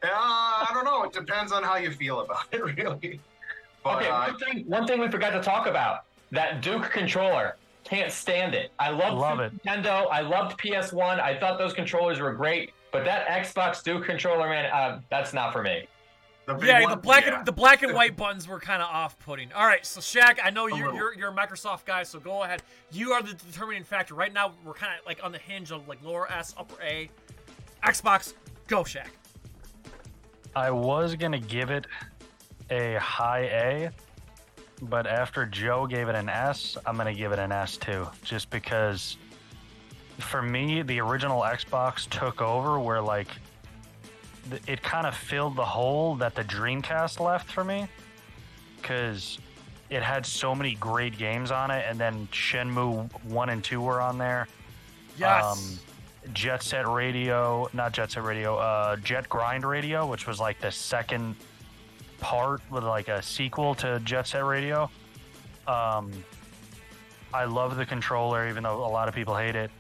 Uh, 0.03 0.09
I 0.11 0.71
don't 0.73 0.85
know. 0.87 1.03
It 1.05 1.13
depends 1.13 1.53
on 1.53 1.63
how 1.63 1.77
you 1.77 1.91
feel 1.91 2.21
about 2.21 2.47
it, 2.53 2.65
really. 2.79 3.21
But 3.85 3.97
okay, 4.03 4.09
uh, 4.09 4.27
one 4.29 4.39
thing, 4.39 4.65
one 4.67 4.87
thing 4.87 5.01
we 5.01 5.09
forgot 5.11 5.31
to 5.31 5.41
talk 5.43 5.67
about. 5.67 6.05
that 6.31 6.63
Duke 6.63 6.91
controller. 6.91 7.57
Can't 7.85 8.13
stand 8.13 8.55
it. 8.55 8.71
I 8.79 8.91
loved 8.91 9.19
Love 9.19 9.33
Super 9.39 9.45
it. 9.45 9.65
Nintendo. 9.65 10.07
I 10.11 10.21
loved 10.21 10.57
PS1. 10.59 11.21
I 11.21 11.39
thought 11.39 11.59
those 11.59 11.73
controllers 11.75 12.21
were 12.21 12.33
great, 12.33 12.73
but 12.93 13.05
that 13.05 13.27
Xbox 13.27 13.83
Duke 13.83 14.05
controller, 14.05 14.49
man, 14.49 14.67
uh, 14.73 15.01
that's 15.11 15.35
not 15.35 15.53
for 15.53 15.63
me. 15.63 15.87
The 16.47 16.57
Yeah, 16.65 16.81
one? 16.83 16.91
the 16.91 16.97
black 16.97 17.27
Yeah. 17.27 17.39
and 17.39 17.47
the 17.47 17.53
black 17.53 17.83
and 17.83 17.93
white 17.93 18.17
buttons 18.17 18.47
were 18.49 18.61
kind 18.61 18.81
of 18.83 18.89
off-putting. 18.89 19.53
All 19.53 19.67
right, 19.67 19.85
so 19.85 20.01
Shaq, 20.01 20.39
I 20.43 20.51
know 20.51 20.69
you're, 20.69 20.95
you're 20.95 21.15
you're 21.15 21.31
a 21.31 21.35
Microsoft 21.35 21.85
guy, 21.85 22.03
so 22.05 22.19
go 22.21 22.45
ahead. 22.45 22.63
You 22.93 23.13
are 23.13 23.23
the 23.23 23.35
determining 23.35 23.85
factor. 23.85 24.15
Right 24.15 24.33
now, 24.33 24.53
we're 24.65 24.75
kind 24.75 24.93
of 24.99 25.05
like 25.05 25.23
on 25.25 25.33
the 25.33 25.39
hinge 25.39 25.71
of 25.73 25.87
like 25.89 26.03
lower 26.05 26.31
S, 26.33 26.55
upper 26.57 26.81
A. 26.83 27.11
Xbox, 27.85 28.35
go 28.69 28.85
Shaq. 28.85 29.07
I 30.55 30.71
was 30.71 31.15
gonna 31.17 31.39
give 31.41 31.71
it 31.71 31.87
a 32.73 32.99
high 32.99 33.45
A, 33.45 33.91
but 34.81 35.07
after 35.07 35.45
Joe 35.45 35.87
gave 35.87 36.09
it 36.09 36.15
an 36.15 36.29
S, 36.29 36.77
I'm 36.87 36.97
gonna 36.97 37.15
give 37.15 37.33
it 37.33 37.39
an 37.39 37.53
S 37.53 37.77
too, 37.77 38.09
just 38.25 38.49
because 38.51 39.17
for 40.19 40.43
me 40.43 40.83
the 40.83 41.01
original 41.01 41.43
Xbox 41.43 42.09
took 42.09 42.41
over 42.41 42.79
where 42.79 43.01
like 43.01 43.29
it 44.67 44.83
kind 44.83 45.07
of 45.07 45.15
filled 45.15 45.57
the 45.57 45.65
hole 45.65 46.17
that 46.17 46.35
the 46.35 46.45
Dreamcast 46.45 47.21
left 47.21 47.51
for 47.51 47.63
me, 47.63 47.87
because 48.77 49.39
it 49.91 50.03
had 50.03 50.25
so 50.25 50.55
many 50.55 50.75
great 50.75 51.17
games 51.19 51.51
on 51.51 51.71
it, 51.71 51.85
and 51.87 51.99
then 51.99 52.27
Shenmue 52.33 53.09
one 53.25 53.51
and 53.51 53.63
two 53.63 53.81
were 53.81 54.01
on 54.01 54.19
there. 54.19 54.49
Yes. 55.19 55.45
Um, 55.45 55.79
Jet 56.33 56.63
Set 56.63 56.89
Radio, 56.89 57.69
not 57.73 57.93
Jet 57.93 58.13
Set 58.13 58.25
Radio, 58.25 58.57
uh, 58.57 58.97
Jet 58.97 59.29
Grind 59.29 59.65
Radio, 59.65 60.07
which 60.07 60.27
was 60.27 60.41
like 60.41 60.61
the 60.61 60.71
second 60.71 61.37
part 62.23 62.63
with 62.71 62.85
like 62.85 63.09
a 63.09 63.21
sequel 63.21 63.75
to 63.75 64.01
Jet 64.01 64.27
Set 64.27 64.45
Radio. 64.45 64.89
Um, 65.67 66.11
I 67.35 67.45
love 67.45 67.77
the 67.77 67.85
controller, 67.85 68.49
even 68.49 68.63
though 68.63 68.85
a 68.87 68.89
lot 68.89 69.09
of 69.09 69.15
people 69.15 69.37
hate 69.37 69.57
it. 69.57 69.71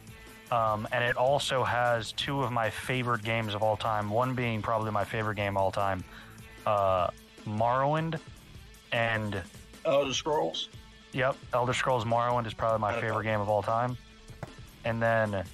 Um, 0.50 0.86
and 0.92 1.02
it 1.02 1.16
also 1.16 1.62
has 1.64 2.12
two 2.12 2.42
of 2.42 2.52
my 2.52 2.68
favorite 2.68 3.22
games 3.22 3.54
of 3.54 3.62
all 3.62 3.76
time. 3.76 4.10
One 4.10 4.34
being 4.34 4.60
probably 4.60 4.90
my 4.90 5.04
favorite 5.04 5.36
game 5.36 5.56
of 5.56 5.62
all 5.62 5.70
time, 5.72 6.04
uh, 6.66 7.08
Morrowind, 7.46 8.18
and 8.92 9.40
Elder 9.86 10.12
Scrolls. 10.12 10.68
Yep, 11.12 11.36
Elder 11.54 11.72
Scrolls 11.72 12.04
Morrowind 12.04 12.46
is 12.46 12.54
probably 12.54 12.80
my 12.80 13.00
favorite 13.00 13.24
game 13.24 13.40
of 13.40 13.48
all 13.48 13.62
time. 13.62 13.96
And 14.84 15.00
then 15.00 15.44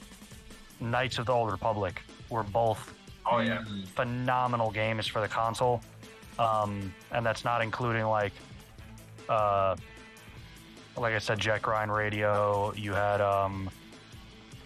Knights 0.81 1.19
of 1.19 1.27
the 1.27 1.33
Old 1.33 1.51
Republic 1.53 2.01
were 2.31 2.43
both 2.43 2.95
Oh 3.27 3.41
yeah. 3.41 3.63
phenomenal 3.95 4.71
games 4.71 5.07
for 5.07 5.21
the 5.21 5.29
console. 5.29 5.83
Um, 6.39 6.93
and 7.13 7.25
that's 7.25 7.45
not 7.45 7.63
including 7.63 8.05
like, 8.07 8.33
uh, 9.29 9.77
like 10.97 11.15
I 11.15 11.19
said, 11.19 11.39
Jet 11.39 11.63
Grind 11.63 11.93
Radio. 11.93 12.73
You 12.77 12.93
had 12.93 13.21
um, 13.21 13.71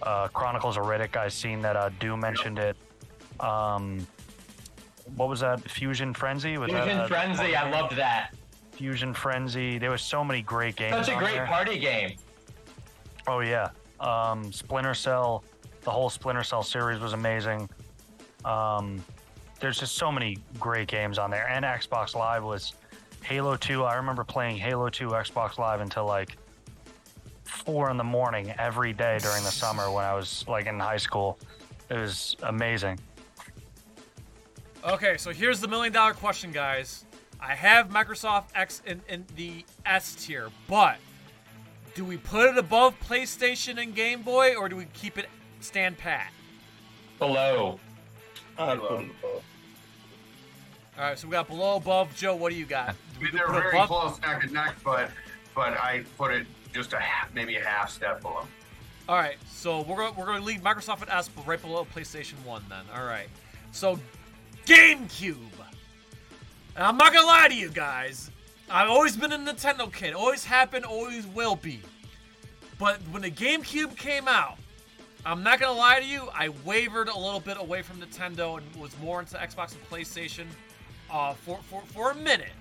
uh, 0.03 0.28
Chronicles 0.28 0.77
of 0.77 0.85
Riddick. 0.85 1.16
I 1.16 1.28
seen 1.28 1.62
that 1.62 1.77
uh, 1.77 1.90
Dew 2.01 2.16
mentioned 2.16 2.59
it. 2.59 2.77
Um, 3.40 4.07
what 5.16 5.28
was 5.28 5.40
that? 5.40 5.61
Fusion 5.69 6.15
Frenzy. 6.15 6.59
Was 6.59 6.70
that, 6.70 6.85
Fusion 6.85 7.01
uh, 7.01 7.09
Frenzy, 7.09 7.57
I 7.57 7.70
loved 7.70 7.97
that. 7.97 8.35
Fusion 8.73 9.15
Frenzy. 9.15 9.78
There 9.78 9.90
was 9.90 10.03
so 10.03 10.24
many 10.24 10.43
great 10.43 10.77
games. 10.77 11.07
Such 11.07 11.15
a 11.15 11.19
great 11.19 11.35
there. 11.35 11.47
party 11.47 11.78
game. 11.78 12.16
Oh 13.27 13.40
yeah, 13.40 13.70
um, 14.01 14.53
Splinter 14.53 14.94
Cell, 14.94 15.44
the 15.82 15.90
whole 15.90 16.11
Splinter 16.11 16.43
Cell 16.43 16.62
series 16.62 17.01
was 17.01 17.12
amazing. 17.12 17.69
Um, 18.44 19.05
there's 19.63 19.79
just 19.79 19.95
so 19.95 20.11
many 20.11 20.37
great 20.59 20.89
games 20.89 21.19
on 21.19 21.31
there, 21.31 21.49
and 21.49 21.65
Xbox 21.65 22.17
Live 22.17 22.43
was 22.43 22.75
Halo 23.23 23.57
2. 23.57 23.85
I 23.85 23.95
remember 23.95 24.25
playing 24.25 24.57
Halo 24.57 24.91
2 24.91 25.07
Xbox 25.07 25.57
Live 25.57 25.81
until 25.81 26.05
like 26.05 26.37
four 27.45 27.89
in 27.89 27.97
the 27.97 28.05
morning 28.05 28.53
every 28.59 28.93
day 28.93 29.19
during 29.23 29.45
the 29.45 29.53
summer 29.53 29.89
when 29.91 30.05
I 30.05 30.15
was 30.15 30.45
like 30.49 30.67
in 30.67 30.81
high 30.81 30.97
school. 30.97 31.39
It 31.89 31.97
was 31.97 32.35
amazing. 32.43 32.99
Okay, 34.85 35.17
so 35.17 35.31
here's 35.31 35.61
the 35.61 35.69
million 35.69 35.93
dollar 35.93 36.13
question, 36.13 36.51
guys. 36.51 37.05
I 37.41 37.55
have 37.55 37.89
Microsoft 37.89 38.47
X 38.57 38.83
in, 38.85 39.01
in 39.09 39.25
the 39.37 39.65
S 39.87 40.17
tier, 40.17 40.49
but 40.67 40.97
do 41.95 42.05
we 42.05 42.17
put 42.17 42.51
it 42.51 42.59
above 42.59 42.99
PlayStation 42.99 43.81
and 43.81 43.95
Game 43.95 44.23
Boy, 44.23 44.57
or 44.57 44.69
do 44.69 44.75
we 44.75 44.87
keep 44.87 45.19
it 45.19 45.27
stand 45.61 45.99
pat? 45.99 46.33
Below. 47.21 47.79
I'd 48.59 48.81
put 48.81 49.01
it 49.03 49.11
above. 49.21 49.43
All 50.98 51.05
right, 51.05 51.19
so 51.19 51.27
we 51.27 51.32
got 51.32 51.48
below, 51.48 51.77
above. 51.77 52.14
Joe, 52.14 52.36
what 52.36 52.52
do 52.52 52.59
you 52.59 52.66
got? 52.66 52.90
I 52.90 52.93
Do 52.93 52.97
we 53.20 53.24
mean, 53.27 53.36
they're 53.36 53.47
put 53.47 53.56
it 53.56 53.62
very 53.62 53.77
above? 53.78 53.89
close 53.89 54.20
neck 54.20 54.43
and 54.44 54.52
neck, 54.52 54.77
but 54.85 55.10
but 55.55 55.73
I 55.74 56.05
put 56.19 56.32
it 56.32 56.47
just 56.73 56.93
a 56.93 56.98
half, 56.98 57.32
maybe 57.35 57.56
a 57.56 57.64
half 57.64 57.90
step 57.90 58.20
below. 58.20 58.47
All 59.09 59.16
right, 59.16 59.36
so 59.51 59.82
we're 59.82 59.97
gonna, 59.97 60.12
we're 60.19 60.27
gonna 60.27 60.44
leave 60.44 60.60
Microsoft 60.60 61.01
and 61.02 61.10
S, 61.10 61.31
right 61.47 61.60
below 61.60 61.86
PlayStation 61.94 62.35
One. 62.44 62.62
Then, 62.69 62.82
all 62.94 63.05
right. 63.05 63.28
So, 63.73 63.98
GameCube. 64.66 65.36
And 66.77 66.85
I'm 66.86 66.97
not 66.97 67.12
gonna 67.12 67.27
lie 67.27 67.48
to 67.48 67.55
you 67.55 67.69
guys. 67.70 68.31
I've 68.70 68.89
always 68.89 69.16
been 69.16 69.32
a 69.32 69.39
Nintendo 69.39 69.93
kid. 69.93 70.14
Always 70.14 70.44
happened. 70.44 70.85
Always 70.85 71.27
will 71.27 71.56
be. 71.56 71.81
But 72.78 72.98
when 73.10 73.23
the 73.23 73.31
GameCube 73.31 73.97
came 73.97 74.28
out, 74.28 74.56
I'm 75.27 75.43
not 75.43 75.59
gonna 75.60 75.78
lie 75.78 76.01
to 76.01 76.06
you. 76.06 76.28
I 76.35 76.51
wavered 76.64 77.09
a 77.09 77.19
little 77.19 77.40
bit 77.40 77.56
away 77.59 77.82
from 77.82 78.01
Nintendo 78.01 78.59
and 78.59 78.77
was 78.81 78.98
more 79.01 79.20
into 79.20 79.36
Xbox 79.36 79.73
and 79.73 79.82
PlayStation 79.90 80.47
uh, 81.13 81.35
for, 81.35 81.59
for 81.71 81.83
for 81.83 82.11
a 82.11 82.15
minute. 82.15 82.53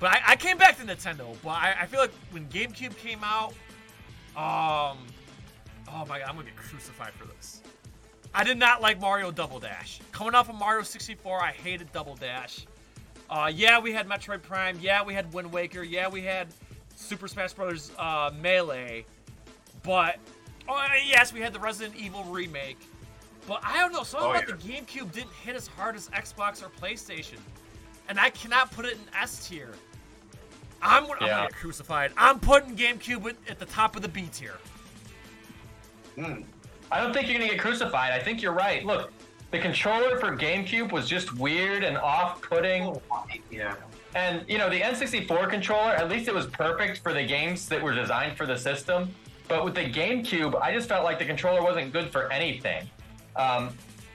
But 0.00 0.12
I, 0.12 0.20
I 0.28 0.36
came 0.36 0.56
back 0.56 0.78
to 0.78 0.84
Nintendo. 0.84 1.36
But 1.42 1.50
I, 1.50 1.76
I 1.82 1.86
feel 1.86 2.00
like 2.00 2.12
when 2.30 2.46
GameCube 2.48 2.96
came 2.96 3.20
out, 3.22 3.50
um, 4.36 4.98
oh 5.92 6.06
my 6.08 6.18
god, 6.18 6.28
I'm 6.28 6.34
gonna 6.34 6.44
get 6.44 6.56
crucified 6.56 7.12
for 7.12 7.26
this. 7.26 7.60
I 8.34 8.44
did 8.44 8.58
not 8.58 8.80
like 8.80 9.00
Mario 9.00 9.30
Double 9.30 9.58
Dash. 9.58 10.00
Coming 10.12 10.34
off 10.34 10.48
of 10.48 10.54
Mario 10.54 10.82
64, 10.82 11.42
I 11.42 11.50
hated 11.52 11.92
Double 11.92 12.14
Dash. 12.14 12.64
Uh, 13.28 13.50
yeah, 13.52 13.78
we 13.78 13.92
had 13.92 14.08
Metroid 14.08 14.42
Prime. 14.42 14.78
Yeah, 14.80 15.04
we 15.04 15.14
had 15.14 15.32
Wind 15.32 15.52
Waker. 15.52 15.82
Yeah, 15.82 16.08
we 16.08 16.22
had 16.22 16.48
Super 16.96 17.28
Smash 17.28 17.52
Bros. 17.52 17.90
Uh, 17.98 18.30
Melee. 18.40 19.04
But 19.82 20.18
oh, 20.68 20.86
yes, 21.06 21.32
we 21.32 21.40
had 21.40 21.52
the 21.52 21.58
Resident 21.58 21.96
Evil 21.96 22.22
remake. 22.24 22.78
But 23.48 23.60
I 23.64 23.78
don't 23.78 23.92
know. 23.92 24.02
Something 24.04 24.28
Oh, 24.28 24.32
about 24.32 24.48
yeah. 24.48 24.54
the 24.54 24.80
GameCube 24.80 25.12
didn't 25.12 25.32
hit 25.32 25.56
as 25.56 25.66
hard 25.66 25.96
as 25.96 26.08
Xbox 26.10 26.62
or 26.62 26.68
PlayStation, 26.68 27.38
and 28.10 28.18
I 28.20 28.28
cannot 28.30 28.70
put 28.72 28.84
it 28.84 28.94
in 28.94 28.98
S 29.18 29.48
tier. 29.48 29.70
I'm, 30.82 31.04
I'm 31.04 31.08
gonna 31.08 31.26
get 31.26 31.54
crucified. 31.54 32.10
I'm 32.16 32.40
putting 32.40 32.76
GameCube 32.76 33.24
at- 33.30 33.36
at 33.48 33.58
the 33.58 33.66
top 33.66 33.96
of 33.96 34.02
the 34.02 34.08
B 34.08 34.28
tier. 34.32 34.56
Hmm. 36.16 36.42
I 36.90 37.00
don't 37.00 37.14
think 37.14 37.28
you're 37.28 37.38
gonna 37.38 37.50
get 37.50 37.60
crucified. 37.60 38.12
I 38.12 38.18
think 38.18 38.42
you're 38.42 38.52
right. 38.52 38.84
Look, 38.84 39.12
the 39.52 39.58
controller 39.60 40.18
for 40.18 40.36
GameCube 40.36 40.90
was 40.90 41.08
just 41.08 41.34
weird 41.36 41.84
and 41.84 41.96
off-putting. 41.96 43.00
Yeah. 43.50 43.76
And 44.16 44.44
you 44.48 44.58
know, 44.58 44.68
the 44.68 44.80
N64 44.80 45.48
controller, 45.48 45.90
at 45.92 46.08
least 46.08 46.26
it 46.26 46.34
was 46.34 46.46
perfect 46.46 46.98
for 46.98 47.12
the 47.12 47.22
games 47.22 47.68
that 47.68 47.80
were 47.80 47.94
designed 47.94 48.36
for 48.36 48.44
the 48.44 48.56
system. 48.58 49.14
But 49.46 49.64
with 49.64 49.74
the 49.76 49.84
GameCube, 49.84 50.60
I 50.60 50.72
just 50.72 50.88
felt 50.88 51.04
like 51.04 51.18
the 51.20 51.24
controller 51.24 51.62
wasn't 51.62 51.92
good 51.92 52.10
for 52.10 52.30
anything. 52.32 52.88
Um, 53.36 53.70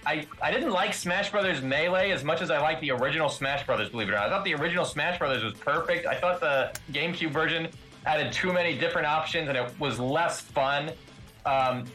I, 0.06 0.28
I 0.42 0.52
didn't 0.52 0.72
like 0.72 0.94
Smash 0.94 1.32
Brothers 1.32 1.62
Melee 1.62 2.12
as 2.12 2.24
much 2.24 2.42
as 2.42 2.52
I 2.52 2.60
liked 2.60 2.82
the 2.82 2.92
original 2.92 3.30
Smash 3.30 3.66
Brothers, 3.66 3.90
believe 3.90 4.10
it 4.10 4.12
or 4.12 4.16
not. 4.16 4.28
I 4.28 4.30
thought 4.30 4.46
the 4.46 4.54
original 4.54 4.86
Smash 4.86 5.18
Brothers 5.18 5.44
was 5.44 5.54
perfect. 5.56 6.06
I 6.06 6.16
thought 6.16 6.40
the 6.40 6.72
GameCube 6.92 7.32
version 7.32 7.68
added 8.06 8.32
too 8.32 8.54
many 8.54 8.78
different 8.78 9.08
options 9.08 9.50
and 9.50 9.58
it 9.58 9.80
was 9.80 10.00
less 10.00 10.42
fun. 10.42 10.92
Um, 11.46 11.86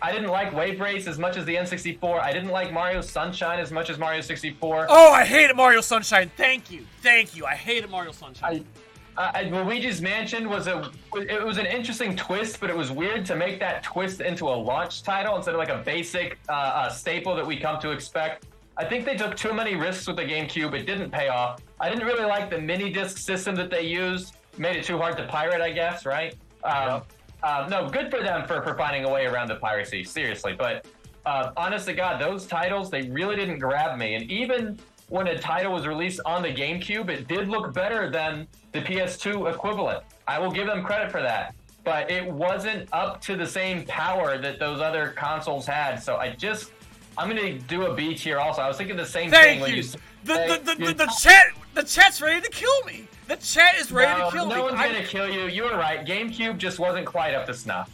I 0.00 0.12
didn't 0.12 0.28
like 0.28 0.54
Wave 0.54 0.80
Race 0.80 1.06
as 1.06 1.18
much 1.18 1.36
as 1.36 1.44
the 1.44 1.54
N64. 1.54 2.20
I 2.20 2.32
didn't 2.32 2.50
like 2.50 2.72
Mario 2.72 3.00
Sunshine 3.00 3.58
as 3.58 3.72
much 3.72 3.90
as 3.90 3.98
Mario 3.98 4.20
64. 4.20 4.86
Oh, 4.88 5.12
I 5.12 5.24
hated 5.24 5.56
Mario 5.56 5.80
Sunshine. 5.80 6.30
Thank 6.36 6.70
you, 6.70 6.84
thank 7.00 7.34
you. 7.34 7.46
I 7.46 7.54
hated 7.54 7.90
Mario 7.90 8.12
Sunshine. 8.12 8.60
Uh, 8.60 8.80
uh, 9.18 9.42
Luigi's 9.50 10.00
Mansion 10.00 10.48
was 10.48 10.68
a 10.68 10.90
it 11.16 11.44
was 11.44 11.58
an 11.58 11.66
interesting 11.66 12.14
twist, 12.14 12.60
but 12.60 12.70
it 12.70 12.76
was 12.76 12.92
weird 12.92 13.26
to 13.26 13.34
make 13.34 13.58
that 13.58 13.82
twist 13.82 14.20
into 14.20 14.46
a 14.46 14.54
launch 14.54 15.02
title 15.02 15.34
instead 15.34 15.54
of 15.54 15.58
like 15.58 15.70
a 15.70 15.82
basic 15.84 16.38
uh, 16.48 16.52
uh, 16.52 16.88
staple 16.88 17.34
that 17.34 17.44
we 17.44 17.56
come 17.56 17.80
to 17.80 17.90
expect. 17.90 18.46
I 18.76 18.84
think 18.84 19.04
they 19.04 19.16
took 19.16 19.36
too 19.36 19.52
many 19.52 19.74
risks 19.74 20.06
with 20.06 20.16
the 20.16 20.22
GameCube. 20.22 20.72
It 20.72 20.86
didn't 20.86 21.10
pay 21.10 21.28
off. 21.28 21.60
I 21.80 21.90
didn't 21.90 22.06
really 22.06 22.24
like 22.24 22.48
the 22.48 22.60
mini 22.60 22.92
disc 22.92 23.18
system 23.18 23.56
that 23.56 23.70
they 23.70 23.82
used. 23.82 24.36
Made 24.56 24.76
it 24.76 24.84
too 24.84 24.98
hard 24.98 25.16
to 25.16 25.26
pirate, 25.26 25.60
I 25.60 25.72
guess, 25.72 26.06
right? 26.06 26.36
Um, 26.62 27.02
uh, 27.42 27.66
no, 27.68 27.88
good 27.88 28.12
for 28.12 28.22
them 28.22 28.46
for, 28.46 28.62
for 28.62 28.76
finding 28.76 29.04
a 29.04 29.10
way 29.10 29.26
around 29.26 29.48
the 29.48 29.56
piracy. 29.56 30.04
Seriously, 30.04 30.54
but 30.56 30.86
uh, 31.26 31.50
honest 31.56 31.86
to 31.86 31.92
God, 31.92 32.20
those 32.20 32.46
titles 32.46 32.88
they 32.88 33.02
really 33.10 33.34
didn't 33.34 33.58
grab 33.58 33.98
me. 33.98 34.14
And 34.14 34.30
even 34.30 34.78
when 35.08 35.26
a 35.28 35.38
title 35.38 35.72
was 35.72 35.86
released 35.86 36.20
on 36.24 36.42
the 36.42 36.48
GameCube, 36.48 37.08
it 37.08 37.28
did 37.28 37.48
look 37.48 37.72
better 37.72 38.10
than 38.10 38.46
the 38.72 38.80
PS2 38.80 39.52
equivalent. 39.52 40.04
I 40.26 40.38
will 40.38 40.50
give 40.50 40.66
them 40.66 40.82
credit 40.84 41.10
for 41.10 41.22
that. 41.22 41.54
But 41.84 42.10
it 42.10 42.30
wasn't 42.30 42.88
up 42.92 43.20
to 43.22 43.36
the 43.36 43.46
same 43.46 43.86
power 43.86 44.36
that 44.36 44.58
those 44.58 44.80
other 44.80 45.14
consoles 45.16 45.66
had. 45.66 45.96
So 45.96 46.16
I 46.16 46.30
just, 46.30 46.72
I'm 47.16 47.30
going 47.34 47.58
to 47.58 47.66
do 47.66 47.86
a 47.86 47.94
B 47.94 48.14
here 48.14 48.38
also. 48.38 48.60
I 48.60 48.68
was 48.68 48.76
thinking 48.76 48.96
the 48.96 49.06
same 49.06 49.30
thing 49.30 49.42
Thank 49.42 49.62
when 49.62 49.70
you. 49.70 49.76
you. 49.78 49.82
The, 50.24 50.34
said- 50.34 50.64
the, 50.66 50.74
the, 50.74 50.84
the, 50.86 50.94
the 50.94 51.16
chat 51.18 51.44
the 51.78 51.84
chat's 51.84 52.20
ready 52.20 52.40
to 52.40 52.50
kill 52.50 52.82
me. 52.84 53.06
The 53.28 53.36
chat 53.36 53.76
is 53.78 53.92
ready 53.92 54.18
no, 54.18 54.30
to 54.30 54.36
kill 54.36 54.46
no 54.46 54.50
me. 54.50 54.56
No 54.56 54.64
one's 54.64 54.74
gonna 54.80 55.04
kill 55.04 55.30
you. 55.30 55.46
You 55.46 55.64
were 55.64 55.76
right. 55.76 56.04
GameCube 56.04 56.58
just 56.58 56.78
wasn't 56.78 57.06
quite 57.06 57.34
up 57.34 57.46
to 57.46 57.54
snuff. 57.54 57.90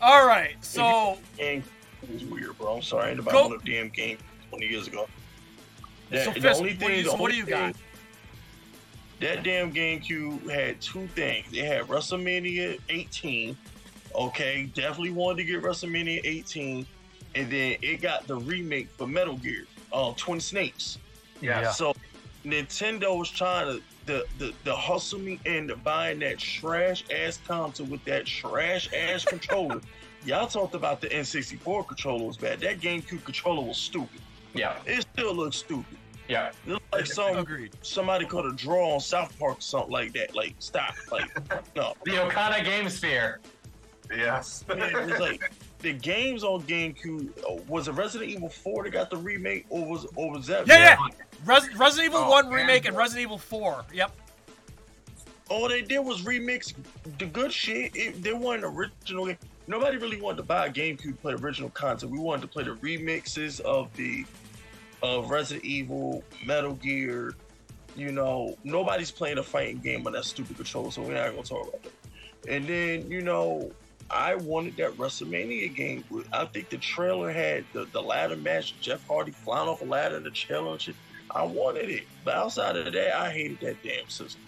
All 0.00 0.26
right, 0.26 0.56
so 0.60 1.18
Game 1.36 1.62
was 2.12 2.24
weird, 2.24 2.56
bro. 2.58 2.76
I'm 2.76 2.82
sorry, 2.82 3.06
I 3.06 3.10
ain't 3.10 3.20
about 3.20 3.32
Go- 3.32 3.42
one 3.48 3.52
of 3.56 3.62
the 3.64 3.72
damn 3.72 3.88
game 3.88 4.18
20 4.50 4.66
years 4.66 4.86
ago. 4.86 5.08
That, 6.10 6.24
So, 6.24 6.32
the 6.40 6.54
only 6.54 6.70
what 6.70 6.78
thing, 6.78 6.98
you- 6.98 7.04
the 7.04 7.10
what 7.10 7.18
do 7.18 7.22
only 7.24 7.36
you 7.36 7.46
got? 7.46 7.76
That 9.20 9.42
damn 9.42 9.72
GameCube 9.72 10.48
had 10.48 10.80
two 10.80 11.08
things. 11.08 11.46
It 11.52 11.64
had 11.64 11.82
WrestleMania 11.88 12.78
18. 12.88 13.56
Okay, 14.14 14.70
definitely 14.74 15.10
wanted 15.10 15.38
to 15.38 15.44
get 15.44 15.62
WrestleMania 15.62 16.20
18, 16.24 16.86
and 17.34 17.50
then 17.50 17.76
it 17.82 18.00
got 18.00 18.26
the 18.26 18.36
remake 18.36 18.88
for 18.96 19.06
Metal 19.06 19.36
Gear, 19.36 19.66
uh, 19.92 20.12
Twin 20.16 20.40
Snakes. 20.40 20.98
Yeah. 21.40 21.70
So 21.72 21.94
Nintendo 22.44 23.16
was 23.18 23.30
trying 23.30 23.66
to 23.66 23.82
the, 24.06 24.24
the, 24.38 24.54
the 24.64 24.74
hustle 24.74 25.18
me 25.18 25.38
into 25.44 25.76
buying 25.76 26.18
that 26.20 26.38
trash 26.38 27.04
ass 27.14 27.38
console 27.46 27.86
with 27.86 28.02
that 28.06 28.24
trash 28.24 28.88
ass 28.94 29.24
controller. 29.24 29.80
Y'all 30.24 30.46
talked 30.48 30.74
about 30.74 31.00
the 31.00 31.08
N64 31.08 31.86
controller 31.86 32.24
was 32.24 32.36
bad. 32.36 32.60
That 32.60 32.80
GameCube 32.80 33.24
controller 33.24 33.62
was 33.62 33.76
stupid. 33.76 34.20
Yeah, 34.54 34.76
It 34.86 35.06
still 35.12 35.34
looks 35.34 35.56
stupid. 35.56 35.96
yeah. 36.28 36.50
It 36.66 36.70
looked 36.70 36.92
like 36.92 37.06
some 37.06 37.36
agreed. 37.36 37.72
somebody 37.82 38.24
could 38.26 38.44
have 38.44 38.56
drawn 38.56 38.92
on 38.94 39.00
South 39.00 39.36
Park 39.38 39.58
or 39.58 39.60
something 39.60 39.92
like 39.92 40.12
that. 40.14 40.34
Like 40.34 40.54
stop. 40.58 40.94
Like 41.12 41.30
no. 41.76 41.94
The 42.04 42.22
Okada 42.24 42.64
Game 42.64 42.88
Sphere. 42.88 43.40
Yes. 44.10 44.64
it 44.68 45.06
was 45.10 45.20
like 45.20 45.52
the 45.80 45.92
games 45.92 46.42
on 46.42 46.62
GameCube. 46.62 47.30
uh, 47.48 47.62
Was 47.68 47.88
it 47.88 47.92
Resident 47.92 48.30
Evil 48.30 48.48
4 48.48 48.84
that 48.84 48.90
got 48.90 49.10
the 49.10 49.16
remake, 49.18 49.66
or 49.68 49.84
was 49.84 50.06
or 50.16 50.32
was 50.32 50.46
that? 50.46 50.66
Yeah, 50.66 50.78
yeah. 50.78 50.96
Res- 51.44 51.72
Resident 51.76 52.06
Evil 52.14 52.24
Oh, 52.26 52.30
1 52.30 52.46
man. 52.46 52.54
remake 52.54 52.86
and 52.86 52.96
Resident 52.96 53.22
Evil 53.24 53.38
4. 53.38 53.84
Yep. 53.92 54.10
All 55.50 55.68
they 55.68 55.82
did 55.82 56.00
was 56.00 56.22
remix 56.22 56.74
the 57.18 57.26
good 57.26 57.52
shit. 57.52 57.94
It, 57.96 58.22
they 58.22 58.32
weren't 58.32 58.64
original. 58.64 59.28
Nobody 59.68 59.98
really 59.98 60.18
wanted 60.18 60.38
to 60.38 60.42
buy 60.44 60.66
a 60.66 60.70
GameCube 60.70 61.02
to 61.02 61.12
play 61.12 61.34
original 61.34 61.68
content. 61.68 62.10
We 62.10 62.18
wanted 62.18 62.40
to 62.40 62.48
play 62.48 62.64
the 62.64 62.70
remixes 62.76 63.60
of 63.60 63.94
the 63.96 64.24
of 65.02 65.30
Resident 65.30 65.64
Evil, 65.64 66.24
Metal 66.46 66.72
Gear. 66.72 67.34
You 67.94 68.10
know, 68.10 68.56
nobody's 68.64 69.10
playing 69.10 69.36
a 69.36 69.42
fighting 69.42 69.78
game 69.78 70.06
on 70.06 70.14
that 70.14 70.24
stupid 70.24 70.56
controller, 70.56 70.90
so 70.90 71.02
we're 71.02 71.14
not 71.14 71.30
gonna 71.30 71.42
talk 71.42 71.68
about 71.68 71.82
that. 71.82 71.92
And 72.48 72.66
then, 72.66 73.10
you 73.10 73.20
know, 73.20 73.70
I 74.10 74.36
wanted 74.36 74.76
that 74.78 74.92
WrestleMania 74.92 75.74
game. 75.74 76.02
I 76.32 76.46
think 76.46 76.70
the 76.70 76.78
trailer 76.78 77.30
had 77.30 77.64
the, 77.74 77.84
the 77.92 78.00
ladder 78.00 78.36
match, 78.36 78.80
Jeff 78.80 79.06
Hardy 79.06 79.32
flying 79.32 79.68
off 79.68 79.82
a 79.82 79.84
ladder 79.84 80.16
in 80.16 80.22
the 80.22 80.34
shit. 80.34 80.96
I 81.30 81.42
wanted 81.42 81.90
it. 81.90 82.04
But 82.24 82.36
outside 82.36 82.76
of 82.76 82.90
that, 82.90 83.14
I 83.14 83.30
hated 83.30 83.60
that 83.60 83.82
damn 83.82 84.08
system. 84.08 84.40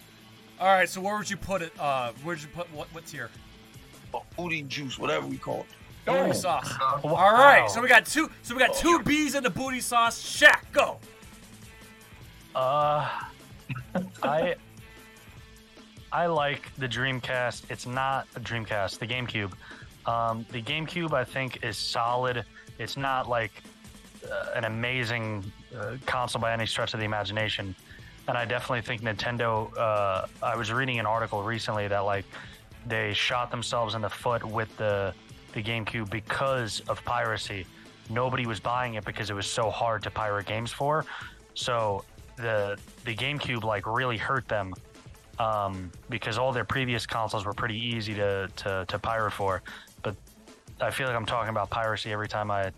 All 0.59 0.67
right, 0.67 0.89
so 0.89 0.99
where 0.99 1.15
would 1.15 1.29
you 1.29 1.37
put 1.37 1.61
it? 1.61 1.73
Uh, 1.79 2.11
where'd 2.23 2.41
you 2.41 2.47
put 2.47 2.73
what? 2.73 2.87
What's 2.91 3.11
here? 3.11 3.29
Or 4.13 4.23
booty 4.35 4.63
juice, 4.63 4.99
whatever 4.99 5.25
we 5.27 5.37
call 5.37 5.61
it. 5.61 5.65
Booty 6.05 6.33
sauce. 6.33 6.73
Wow. 7.03 7.15
All 7.15 7.33
right, 7.33 7.69
so 7.69 7.81
we 7.81 7.87
got 7.87 8.05
two. 8.05 8.29
So 8.41 8.55
we 8.55 8.59
got 8.59 8.73
two 8.73 8.99
B's 9.03 9.35
in 9.35 9.43
the 9.43 9.49
booty 9.49 9.79
sauce. 9.79 10.21
Shaq, 10.21 10.71
go. 10.71 10.97
Uh, 12.55 13.07
I 14.23 14.55
I 16.11 16.25
like 16.25 16.73
the 16.77 16.87
Dreamcast. 16.87 17.63
It's 17.69 17.85
not 17.85 18.27
a 18.35 18.39
Dreamcast, 18.39 18.99
the 18.99 19.07
GameCube. 19.07 19.53
Um, 20.05 20.45
the 20.51 20.61
GameCube, 20.61 21.13
I 21.13 21.23
think, 21.23 21.63
is 21.63 21.77
solid. 21.77 22.43
It's 22.79 22.97
not 22.97 23.29
like 23.29 23.51
uh, 24.29 24.47
an 24.55 24.65
amazing 24.65 25.49
uh, 25.77 25.95
console 26.05 26.41
by 26.41 26.51
any 26.51 26.65
stretch 26.65 26.93
of 26.93 26.99
the 26.99 27.05
imagination. 27.05 27.75
And 28.27 28.37
I 28.37 28.45
definitely 28.45 28.81
think 28.81 29.01
Nintendo. 29.01 29.75
Uh, 29.77 30.27
I 30.43 30.55
was 30.55 30.71
reading 30.71 30.99
an 30.99 31.05
article 31.05 31.43
recently 31.43 31.87
that 31.87 31.99
like 31.99 32.25
they 32.85 33.13
shot 33.13 33.51
themselves 33.51 33.95
in 33.95 34.01
the 34.01 34.09
foot 34.09 34.43
with 34.43 34.75
the 34.77 35.13
the 35.53 35.61
GameCube 35.61 36.09
because 36.09 36.81
of 36.87 37.03
piracy. 37.03 37.65
Nobody 38.09 38.45
was 38.45 38.59
buying 38.59 38.93
it 38.95 39.05
because 39.05 39.29
it 39.29 39.33
was 39.33 39.47
so 39.47 39.69
hard 39.69 40.01
to 40.03 40.11
pirate 40.11 40.45
games 40.45 40.71
for. 40.71 41.05
So 41.53 42.03
the 42.37 42.77
the 43.05 43.15
GameCube 43.15 43.63
like 43.63 43.85
really 43.85 44.17
hurt 44.17 44.47
them 44.47 44.73
um, 45.39 45.91
because 46.09 46.37
all 46.37 46.51
their 46.51 46.65
previous 46.65 47.05
consoles 47.05 47.45
were 47.45 47.53
pretty 47.53 47.77
easy 47.77 48.13
to, 48.15 48.49
to 48.57 48.85
to 48.87 48.99
pirate 48.99 49.31
for. 49.31 49.61
But 50.03 50.15
I 50.79 50.91
feel 50.91 51.07
like 51.07 51.15
I'm 51.15 51.25
talking 51.25 51.49
about 51.49 51.69
piracy 51.69 52.11
every 52.11 52.27
time 52.27 52.51
I 52.51 52.71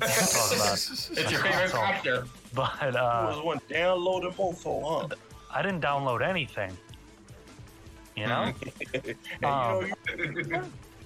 talk 0.00 0.52
about. 0.54 0.72
It's 0.90 1.10
your 1.30 1.40
favorite 1.40 1.70
console. 1.70 1.80
factor. 1.80 2.24
But 2.54 2.72
It 2.82 2.96
uh, 2.96 3.32
was 3.34 3.44
one 3.44 3.60
downloaded 3.70 4.34
mofo, 4.34 5.08
huh? 5.08 5.16
I 5.52 5.62
didn't 5.62 5.80
download 5.80 6.22
anything. 6.26 6.76
You 8.16 8.26
know. 8.26 8.42
Um, 8.44 8.54
you 9.04 9.12
know, 9.42 9.80
you, 9.82 10.62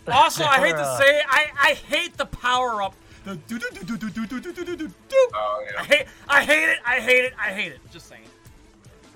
Also, 0.08 0.44
I 0.44 0.58
hate 0.58 0.72
to 0.72 0.78
Uh, 0.80 0.98
say, 0.98 1.18
it, 1.20 1.26
I 1.28 1.46
I 1.60 1.74
hate 1.74 2.16
the 2.16 2.26
power 2.26 2.82
up. 2.82 2.94
The 3.24 3.34
do 3.36 3.58
do 3.58 3.68
do 3.70 3.84
do 3.84 3.96
do 3.98 4.10
do 4.10 4.26
do 4.26 4.40
do 4.52 4.52
do 4.64 4.76
do 4.76 4.88
do. 5.08 5.28
Oh 5.34 5.66
I 5.78 5.84
hate 5.84 6.06
I 6.28 6.44
hate 6.44 6.68
it. 6.70 6.78
I 6.86 7.00
hate 7.00 7.24
it. 7.24 7.32
I 7.38 7.50
hate 7.52 7.72
it. 7.72 7.80
Just 7.92 8.08
saying. 8.08 8.22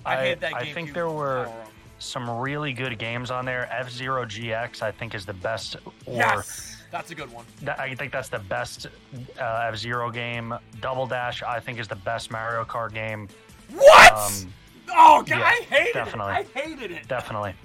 I, 0.05 0.15
hate 0.17 0.39
that. 0.41 0.53
I 0.53 0.71
think 0.71 0.93
there 0.93 1.09
were 1.09 1.49
some 1.97 2.29
really 2.29 2.71
good 2.73 2.99
games 2.99 3.31
on 3.31 3.45
there. 3.45 3.67
F 3.71 3.89
Zero 3.89 4.25
GX, 4.25 4.83
I 4.83 4.91
think, 4.91 5.15
is 5.15 5.25
the 5.25 5.33
best. 5.33 5.77
Or 5.85 5.91
Yes, 6.05 6.83
that's 6.91 7.09
a 7.09 7.15
good 7.15 7.31
one. 7.31 7.45
that, 7.63 7.79
I 7.79 7.95
think 7.95 8.11
that's 8.11 8.29
the 8.29 8.39
best 8.39 8.85
uh, 9.39 9.67
F 9.71 9.75
Zero 9.77 10.11
game. 10.11 10.53
Double 10.81 11.07
Dash, 11.07 11.41
I 11.41 11.59
think, 11.59 11.79
is 11.79 11.87
the 11.87 11.95
best 11.95 12.29
Mario 12.29 12.63
Kart 12.65 12.93
game. 12.93 13.27
What? 13.73 14.13
Um, 14.13 14.53
oh 14.95 15.23
god, 15.23 15.29
yeah, 15.29 15.43
I 15.43 15.61
hated 15.67 15.93
definitely. 15.93 16.33
it. 16.33 16.47
I 16.55 16.59
hated 16.59 16.91
it. 16.91 17.07
definitely. 17.07 17.55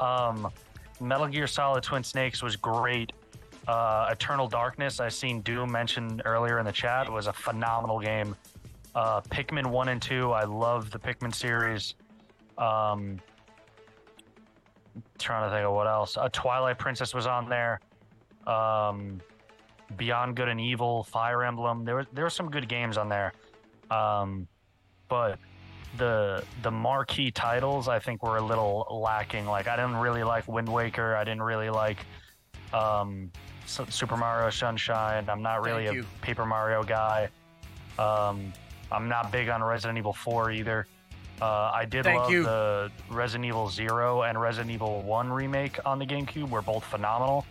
Um, 0.00 0.50
Metal 1.00 1.28
Gear 1.28 1.46
Solid 1.46 1.82
Twin 1.82 2.02
Snakes 2.04 2.42
was 2.42 2.56
great. 2.56 3.12
Uh, 3.68 4.08
Eternal 4.10 4.48
Darkness, 4.48 5.00
I 5.00 5.08
seen 5.08 5.40
Doom 5.42 5.70
mentioned 5.70 6.22
earlier 6.24 6.58
in 6.58 6.64
the 6.64 6.72
chat, 6.72 7.10
was 7.10 7.26
a 7.26 7.32
phenomenal 7.32 8.00
game. 8.00 8.34
Uh, 8.94 9.20
Pikmin 9.20 9.66
1 9.66 9.88
and 9.88 10.02
2, 10.02 10.32
I 10.32 10.44
love 10.44 10.90
the 10.90 10.98
Pikmin 10.98 11.34
series. 11.34 11.94
Um, 12.58 13.20
trying 15.18 15.48
to 15.48 15.54
think 15.54 15.66
of 15.66 15.72
what 15.72 15.86
else. 15.86 16.16
Uh, 16.16 16.28
Twilight 16.32 16.78
Princess 16.78 17.14
was 17.14 17.26
on 17.26 17.48
there. 17.48 17.80
Um, 18.46 19.20
Beyond 19.96 20.36
Good 20.36 20.48
and 20.48 20.60
Evil, 20.60 21.02
Fire 21.04 21.42
Emblem. 21.44 21.84
There 21.84 21.96
were 21.96 22.06
there 22.12 22.24
were 22.24 22.30
some 22.30 22.50
good 22.50 22.68
games 22.68 22.96
on 22.96 23.08
there. 23.08 23.32
Um, 23.90 24.46
but 25.08 25.38
the 25.96 26.44
the 26.62 26.70
marquee 26.70 27.30
titles 27.30 27.88
I 27.88 27.98
think 27.98 28.22
were 28.22 28.36
a 28.36 28.42
little 28.42 28.86
lacking. 29.02 29.46
Like 29.46 29.68
I 29.68 29.76
didn't 29.76 29.96
really 29.96 30.24
like 30.24 30.46
Wind 30.48 30.68
Waker. 30.68 31.16
I 31.16 31.24
didn't 31.24 31.42
really 31.42 31.70
like 31.70 31.98
um, 32.72 33.30
Super 33.66 34.16
Mario 34.16 34.50
Sunshine. 34.50 35.28
I'm 35.28 35.42
not 35.42 35.64
really 35.64 35.86
Thank 35.86 35.98
a 35.98 36.00
you. 36.00 36.06
Paper 36.22 36.46
Mario 36.46 36.82
guy. 36.82 37.28
Um, 37.98 38.52
I'm 38.92 39.08
not 39.08 39.30
big 39.30 39.48
on 39.48 39.62
Resident 39.62 39.98
Evil 39.98 40.12
4 40.12 40.50
either. 40.52 40.86
Uh, 41.40 41.70
I 41.72 41.84
did 41.84 42.04
Thank 42.04 42.20
love 42.20 42.30
you. 42.30 42.42
the 42.42 42.90
Resident 43.08 43.46
Evil 43.46 43.68
Zero 43.68 44.22
and 44.22 44.40
Resident 44.40 44.70
Evil 44.70 45.02
One 45.02 45.32
remake 45.32 45.78
on 45.86 45.98
the 45.98 46.06
GameCube. 46.06 46.50
Were 46.50 46.62
both 46.62 46.84
phenomenal. 46.84 47.46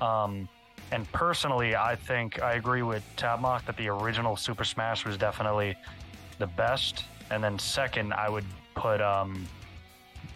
Um, 0.00 0.48
and 0.90 1.10
personally, 1.12 1.76
I 1.76 1.94
think 1.94 2.42
I 2.42 2.54
agree 2.54 2.82
with 2.82 3.04
Tabmok 3.16 3.64
that 3.66 3.76
the 3.76 3.88
original 3.88 4.36
Super 4.36 4.64
Smash 4.64 5.04
was 5.04 5.16
definitely 5.16 5.76
the 6.38 6.48
best. 6.48 7.04
And 7.30 7.42
then 7.42 7.58
second, 7.58 8.12
I 8.12 8.28
would 8.28 8.44
put 8.74 9.00
um, 9.00 9.46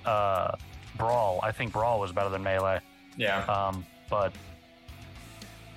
uh, 0.05 0.53
Brawl. 0.97 1.41
I 1.43 1.51
think 1.53 1.73
Brawl 1.73 2.01
was 2.01 2.13
better 2.13 2.29
than 2.31 2.43
Melee. 2.43 2.81
Yeah. 3.17 3.45
Um, 3.45 3.85
but 4.11 4.33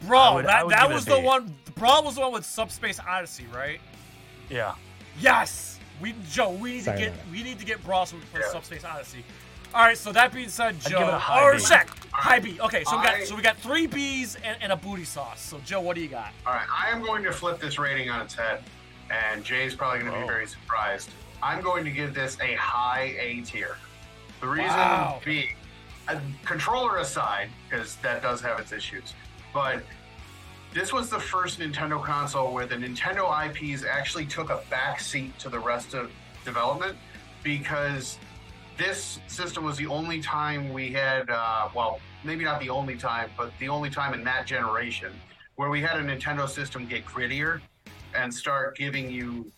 Bro, 0.03 0.19
I 0.19 0.35
would- 0.35 0.45
I 0.45 0.47
that, 0.47 0.65
would 0.65 0.73
that 0.73 0.81
give 0.83 0.89
it 0.89 0.93
a 0.93 0.95
was 0.95 1.05
the 1.05 1.15
B. 1.17 1.23
one. 1.23 1.55
Brawl 1.75 2.03
was 2.03 2.15
the 2.15 2.21
one 2.21 2.31
with 2.33 2.45
Subspace 2.45 2.99
Odyssey, 2.99 3.45
right? 3.53 3.79
yeah, 4.49 4.75
Yes. 5.19 5.79
We 5.99 6.13
Joe, 6.29 6.51
we 6.51 6.73
need 6.73 6.83
Sorry 6.83 6.97
to 6.99 7.03
get 7.05 7.13
about 7.15 7.27
we 7.31 7.41
need 7.43 7.57
to 7.59 7.65
get 7.65 7.83
Brawl 7.83 8.05
so 8.05 8.15
we 8.17 8.21
can 8.21 8.29
play 8.31 8.41
Yeah. 8.45 8.51
Subspace 8.51 8.83
Odyssey. 8.85 9.23
All 9.73 9.81
right. 9.81 9.97
So 9.97 10.11
that 10.11 10.31
being 10.31 10.47
said, 10.49 10.79
Joe, 10.79 10.99
give 10.99 11.07
it 11.07 11.13
a 11.15 11.17
high 11.17 11.41
or 11.43 11.53
B. 11.55 11.59
Shaq, 11.59 11.87
high 12.11 12.39
B. 12.39 12.59
Okay. 12.61 12.83
So 12.83 12.95
we 12.97 13.01
I- 13.01 13.19
got 13.19 13.27
so 13.27 13.35
we 13.35 13.41
got 13.41 13.57
three 13.57 13.87
B's 13.87 14.35
and, 14.35 14.55
and 14.61 14.71
a 14.71 14.75
booty 14.75 15.03
sauce. 15.05 15.41
So 15.41 15.59
Joe, 15.65 15.81
what 15.81 15.95
do 15.95 16.01
you 16.01 16.07
got? 16.07 16.31
All 16.45 16.53
right, 16.53 16.67
I 16.71 16.89
am 16.91 17.01
going 17.01 17.23
to 17.23 17.31
flip 17.33 17.59
this 17.59 17.79
rating 17.79 18.11
on 18.11 18.21
its 18.21 18.35
head, 18.35 18.61
and 19.11 19.43
Jay's 19.43 19.75
probably 19.75 19.99
going 19.99 20.11
to 20.11 20.17
be 20.19 20.23
Oh. 20.23 20.27
very 20.27 20.47
surprised. 20.47 21.09
I'm 21.41 21.61
going 21.61 21.83
to 21.85 21.91
give 21.91 22.13
this 22.13 22.37
a 22.41 22.55
high 22.55 23.15
A 23.19 23.41
tier. 23.41 23.77
The 24.41 24.47
reason 24.47 24.69
Wow. 24.77 25.21
being, 25.23 25.55
uh, 26.07 26.19
controller 26.45 26.97
aside, 26.97 27.49
because 27.69 27.95
that 27.97 28.21
does 28.21 28.41
have 28.41 28.59
its 28.59 28.71
issues, 28.71 29.13
but 29.53 29.83
this 30.73 30.91
was 30.93 31.09
the 31.09 31.19
first 31.19 31.59
Nintendo 31.59 32.03
console 32.03 32.53
where 32.53 32.65
the 32.65 32.75
Nintendo 32.75 33.29
IPs 33.45 33.83
actually 33.83 34.25
took 34.25 34.49
a 34.49 34.57
back 34.69 34.99
seat 34.99 35.37
to 35.39 35.49
the 35.49 35.59
rest 35.59 35.93
of 35.93 36.11
development 36.45 36.97
because 37.43 38.17
this 38.77 39.19
system 39.27 39.63
was 39.63 39.77
the 39.77 39.87
only 39.87 40.21
time 40.21 40.71
we 40.71 40.91
had, 40.91 41.29
uh, 41.29 41.69
well, 41.73 41.99
maybe 42.23 42.43
not 42.43 42.59
the 42.59 42.69
only 42.69 42.95
time, 42.95 43.29
but 43.37 43.51
the 43.59 43.69
only 43.69 43.89
time 43.89 44.13
in 44.13 44.23
that 44.23 44.45
generation 44.45 45.11
where 45.55 45.69
we 45.69 45.81
had 45.81 45.97
a 45.97 46.03
Nintendo 46.03 46.47
system 46.47 46.85
get 46.85 47.03
grittier 47.05 47.61
and 48.17 48.33
start 48.33 48.75
giving 48.75 49.09
you 49.09 49.49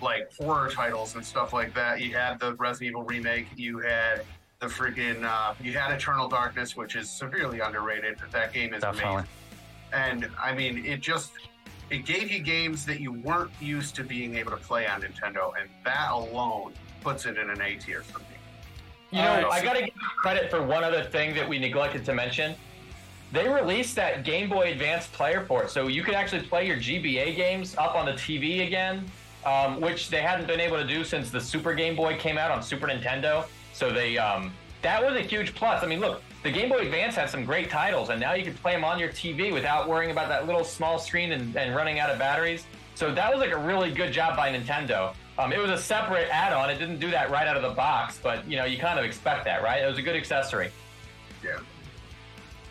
like 0.00 0.30
horror 0.38 0.70
titles 0.70 1.14
and 1.14 1.24
stuff 1.24 1.52
like 1.52 1.74
that. 1.74 2.00
You 2.00 2.14
had 2.14 2.38
the 2.38 2.54
Resident 2.54 2.90
Evil 2.90 3.02
remake. 3.02 3.46
You 3.56 3.78
had 3.78 4.22
the 4.60 4.66
freaking 4.66 5.24
uh, 5.24 5.54
you 5.60 5.72
had 5.72 5.90
Eternal 5.92 6.28
Darkness, 6.28 6.76
which 6.76 6.94
is 6.94 7.10
severely 7.10 7.60
underrated. 7.60 8.16
But 8.20 8.30
That 8.30 8.52
game 8.52 8.74
is 8.74 8.82
Definitely. 8.82 9.12
amazing. 9.12 9.28
And 9.92 10.28
I 10.40 10.54
mean, 10.54 10.84
it 10.84 11.00
just 11.00 11.32
it 11.90 12.04
gave 12.04 12.30
you 12.30 12.40
games 12.40 12.84
that 12.86 13.00
you 13.00 13.12
weren't 13.12 13.50
used 13.60 13.94
to 13.96 14.04
being 14.04 14.36
able 14.36 14.50
to 14.50 14.56
play 14.56 14.86
on 14.86 15.02
Nintendo, 15.02 15.52
and 15.58 15.68
that 15.84 16.10
alone 16.12 16.74
puts 17.00 17.26
it 17.26 17.38
in 17.38 17.50
an 17.50 17.60
A 17.60 17.76
tier 17.76 18.02
for 18.02 18.18
me. 18.20 18.24
You 19.10 19.18
know, 19.18 19.28
Alright, 19.30 19.52
I 19.52 19.64
gotta 19.64 19.82
give 19.82 19.94
credit 20.20 20.50
for 20.50 20.62
one 20.62 20.82
other 20.82 21.04
thing 21.04 21.34
that 21.34 21.48
we 21.48 21.58
neglected 21.58 22.04
to 22.06 22.14
mention. 22.14 22.54
They 23.34 23.48
released 23.48 23.96
that 23.96 24.22
Game 24.22 24.48
Boy 24.48 24.70
Advance 24.70 25.08
player 25.08 25.44
port, 25.44 25.68
so 25.68 25.88
you 25.88 26.04
could 26.04 26.14
actually 26.14 26.42
play 26.42 26.68
your 26.68 26.76
GBA 26.76 27.34
games 27.34 27.74
up 27.76 27.96
on 27.96 28.06
the 28.06 28.12
TV 28.12 28.64
again, 28.64 29.04
um, 29.44 29.80
which 29.80 30.08
they 30.08 30.22
hadn't 30.22 30.46
been 30.46 30.60
able 30.60 30.76
to 30.76 30.86
do 30.86 31.02
since 31.02 31.32
the 31.32 31.40
Super 31.40 31.74
Game 31.74 31.96
Boy 31.96 32.16
came 32.16 32.38
out 32.38 32.52
on 32.52 32.62
Super 32.62 32.86
Nintendo. 32.86 33.44
So 33.72 33.92
they 33.92 34.18
um, 34.18 34.52
that 34.82 35.04
was 35.04 35.16
a 35.16 35.20
huge 35.20 35.52
plus. 35.52 35.82
I 35.82 35.86
mean, 35.88 35.98
look, 35.98 36.22
the 36.44 36.50
Game 36.52 36.68
Boy 36.68 36.82
Advance 36.82 37.16
had 37.16 37.28
some 37.28 37.44
great 37.44 37.70
titles, 37.70 38.10
and 38.10 38.20
now 38.20 38.34
you 38.34 38.44
can 38.44 38.54
play 38.54 38.72
them 38.72 38.84
on 38.84 39.00
your 39.00 39.08
TV 39.08 39.52
without 39.52 39.88
worrying 39.88 40.12
about 40.12 40.28
that 40.28 40.46
little 40.46 40.62
small 40.62 41.00
screen 41.00 41.32
and, 41.32 41.56
and 41.56 41.74
running 41.74 41.98
out 41.98 42.10
of 42.10 42.20
batteries. 42.20 42.64
So 42.94 43.12
that 43.12 43.32
was 43.32 43.40
like 43.40 43.50
a 43.50 43.58
really 43.58 43.90
good 43.90 44.12
job 44.12 44.36
by 44.36 44.52
Nintendo. 44.52 45.12
Um, 45.40 45.52
it 45.52 45.58
was 45.58 45.72
a 45.72 45.78
separate 45.78 46.28
add-on. 46.30 46.70
It 46.70 46.78
didn't 46.78 47.00
do 47.00 47.10
that 47.10 47.32
right 47.32 47.48
out 47.48 47.56
of 47.56 47.64
the 47.64 47.70
box, 47.70 48.20
but 48.22 48.48
you 48.48 48.56
know 48.56 48.64
you 48.64 48.78
kind 48.78 48.96
of 48.96 49.04
expect 49.04 49.44
that, 49.46 49.64
right? 49.64 49.82
It 49.82 49.86
was 49.88 49.98
a 49.98 50.02
good 50.02 50.14
accessory. 50.14 50.70
Yeah, 51.42 51.58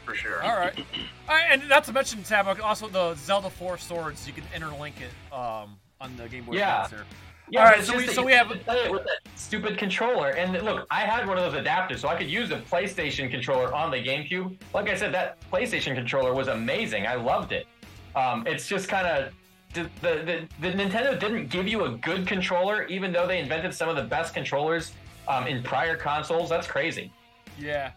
for 0.06 0.16
sure. 0.16 0.42
All 0.44 0.56
right. 0.58 0.74
All 1.30 1.36
right, 1.36 1.46
and 1.52 1.68
not 1.70 1.84
to 1.86 1.94
mention, 1.94 2.24
Tab, 2.24 2.48
also 2.62 2.88
the 2.88 3.16
Zelda 3.16 3.50
Four 3.50 3.78
Swords, 3.78 4.28
you 4.28 4.34
can 4.34 4.44
interlink 4.56 4.94
it 5.02 5.34
um, 5.36 5.78
on 6.02 6.16
the 6.18 6.28
Game 6.28 6.46
Boy 6.46 6.54
Yeah. 6.58 6.86
Advance. 6.86 7.06
Yeah, 7.50 7.60
All 7.66 7.72
right, 7.72 7.84
so 7.84 7.98
we- 7.98 8.08
so 8.08 8.24
we 8.24 8.32
have- 8.32 8.48
have 8.48 8.58
to 8.58 8.64
play 8.64 8.78
it 8.86 8.92
with 8.92 9.04
that 9.04 9.20
stupid 9.36 9.78
controller. 9.78 10.30
And 10.30 10.54
look, 10.64 10.88
I 10.90 11.02
had 11.02 11.28
one 11.28 11.38
of 11.38 11.52
those 11.52 11.62
adapters, 11.62 12.00
so 12.00 12.08
I 12.08 12.16
could 12.16 12.30
use 12.30 12.52
a 12.52 12.58
PlayStation 12.62 13.30
controller 13.30 13.74
on 13.74 13.92
the 13.92 13.98
GameCube. 13.98 14.58
Like 14.74 14.90
I 14.90 14.96
said, 14.96 15.14
that 15.14 15.38
PlayStation 15.52 15.94
controller 15.94 16.34
was 16.34 16.48
amazing. 16.48 17.06
I 17.06 17.16
loved 17.16 17.52
it. 17.52 17.68
Um, 18.16 18.48
it's 18.48 18.68
just 18.68 18.88
kind 18.88 19.06
of 19.08 19.34
the, 19.74 19.84
the, 20.02 20.48
the 20.62 20.70
the 20.70 20.72
Nintendo 20.78 21.20
didn't 21.20 21.48
give 21.50 21.68
you 21.68 21.84
a 21.86 21.90
good 21.98 22.26
controller, 22.28 22.84
even 22.86 23.12
though 23.12 23.28
they 23.28 23.40
invented 23.40 23.74
some 23.74 23.90
of 23.90 23.96
the 23.98 24.04
best 24.04 24.34
controllers 24.34 24.94
um, 25.28 25.46
in 25.48 25.62
prior 25.64 25.98
consoles. 25.98 26.50
That's 26.50 26.68
crazy. 26.68 27.12
Yeah. 27.60 27.92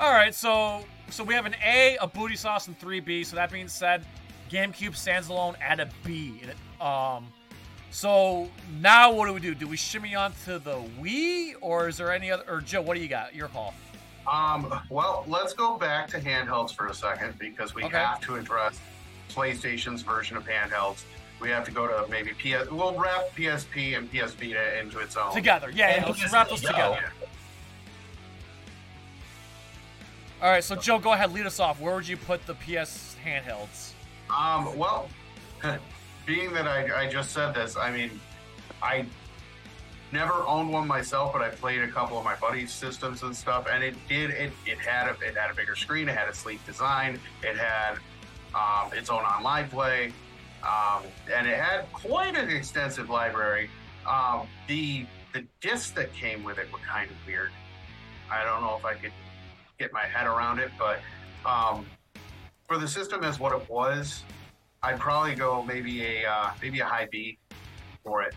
All 0.00 0.12
right, 0.12 0.34
so 0.34 0.84
so 1.10 1.24
we 1.24 1.34
have 1.34 1.46
an 1.46 1.56
A, 1.64 1.96
a 2.00 2.06
booty 2.06 2.36
sauce, 2.36 2.66
and 2.68 2.78
three 2.78 3.00
B. 3.00 3.24
So 3.24 3.36
that 3.36 3.50
being 3.50 3.68
said, 3.68 4.04
GameCube 4.50 4.96
stands 4.96 5.28
alone 5.28 5.56
at 5.60 5.80
a 5.80 5.88
B. 6.04 6.40
Um, 6.80 7.26
so 7.90 8.48
now 8.80 9.12
what 9.12 9.26
do 9.26 9.32
we 9.32 9.40
do? 9.40 9.54
Do 9.54 9.66
we 9.66 9.76
shimmy 9.76 10.14
on 10.14 10.32
to 10.44 10.58
the 10.58 10.76
Wii, 11.00 11.54
or 11.60 11.88
is 11.88 11.96
there 11.96 12.12
any 12.12 12.30
other? 12.30 12.44
Or 12.48 12.60
Joe, 12.60 12.82
what 12.82 12.94
do 12.96 13.00
you 13.02 13.08
got? 13.08 13.34
Your 13.34 13.48
call. 13.48 13.74
Um, 14.30 14.72
well, 14.90 15.24
let's 15.26 15.54
go 15.54 15.76
back 15.76 16.08
to 16.10 16.20
handhelds 16.20 16.74
for 16.74 16.86
a 16.88 16.94
second 16.94 17.38
because 17.38 17.74
we 17.74 17.82
Okay. 17.84 17.96
have 17.96 18.20
to 18.22 18.36
address 18.36 18.78
PlayStation's 19.30 20.02
version 20.02 20.36
of 20.36 20.46
handhelds. 20.46 21.02
We 21.40 21.48
have 21.48 21.64
to 21.64 21.70
go 21.70 21.86
to 21.88 22.08
maybe 22.10 22.32
PS. 22.32 22.70
We'll 22.70 22.94
wrap 22.98 23.34
PSP 23.34 23.96
and 23.96 24.10
PS 24.10 24.34
Vita 24.34 24.78
into 24.78 24.98
its 24.98 25.16
own. 25.16 25.32
Together, 25.32 25.70
yeah. 25.70 25.88
And 25.88 26.02
yeah 26.02 26.08
let's 26.08 26.32
wrap 26.32 26.48
those 26.50 26.60
together. 26.60 27.12
All 30.42 30.48
right, 30.48 30.64
so 30.64 30.74
Joe, 30.74 30.98
go 30.98 31.12
ahead, 31.12 31.34
lead 31.34 31.44
us 31.44 31.60
off. 31.60 31.80
Where 31.80 31.94
would 31.94 32.08
you 32.08 32.16
put 32.16 32.46
the 32.46 32.54
PS 32.54 33.14
handhelds? 33.22 33.92
Um, 34.34 34.74
well, 34.78 35.10
being 36.26 36.54
that 36.54 36.66
I, 36.66 37.02
I 37.02 37.10
just 37.10 37.32
said 37.32 37.54
this, 37.54 37.76
I 37.76 37.90
mean, 37.90 38.18
I 38.82 39.04
never 40.12 40.32
owned 40.46 40.72
one 40.72 40.88
myself, 40.88 41.34
but 41.34 41.42
I 41.42 41.50
played 41.50 41.82
a 41.82 41.88
couple 41.88 42.16
of 42.16 42.24
my 42.24 42.36
buddies' 42.36 42.72
systems 42.72 43.22
and 43.22 43.36
stuff, 43.36 43.66
and 43.70 43.84
it 43.84 43.94
did 44.08 44.30
it 44.30 44.52
it 44.64 44.78
had 44.78 45.08
a 45.08 45.12
it 45.20 45.36
had 45.36 45.50
a 45.50 45.54
bigger 45.54 45.76
screen, 45.76 46.08
it 46.08 46.16
had 46.16 46.28
a 46.28 46.34
sleek 46.34 46.64
design, 46.64 47.20
it 47.42 47.56
had 47.58 47.98
um, 48.54 48.92
its 48.94 49.10
own 49.10 49.22
online 49.22 49.68
play, 49.68 50.12
um, 50.62 51.02
and 51.32 51.46
it 51.46 51.58
had 51.58 51.92
quite 51.92 52.34
an 52.34 52.48
extensive 52.48 53.10
library. 53.10 53.68
Um, 54.08 54.46
the 54.68 55.04
the 55.34 55.44
discs 55.60 55.90
that 55.92 56.14
came 56.14 56.42
with 56.44 56.56
it 56.58 56.72
were 56.72 56.78
kind 56.78 57.10
of 57.10 57.16
weird. 57.26 57.50
I 58.30 58.42
don't 58.44 58.62
know 58.62 58.76
if 58.78 58.84
I 58.86 58.94
could 58.94 59.12
get 59.80 59.92
my 59.92 60.04
head 60.04 60.26
around 60.26 60.58
it, 60.60 60.70
but 60.78 61.00
um, 61.44 61.86
for 62.68 62.78
the 62.78 62.86
system 62.86 63.24
as 63.24 63.40
what 63.40 63.52
it 63.52 63.68
was, 63.68 64.22
I'd 64.82 65.00
probably 65.00 65.34
go 65.34 65.64
maybe 65.64 66.04
a 66.04 66.30
uh, 66.30 66.50
maybe 66.62 66.80
a 66.80 66.84
high 66.84 67.08
B 67.10 67.38
for 68.04 68.22
it. 68.22 68.34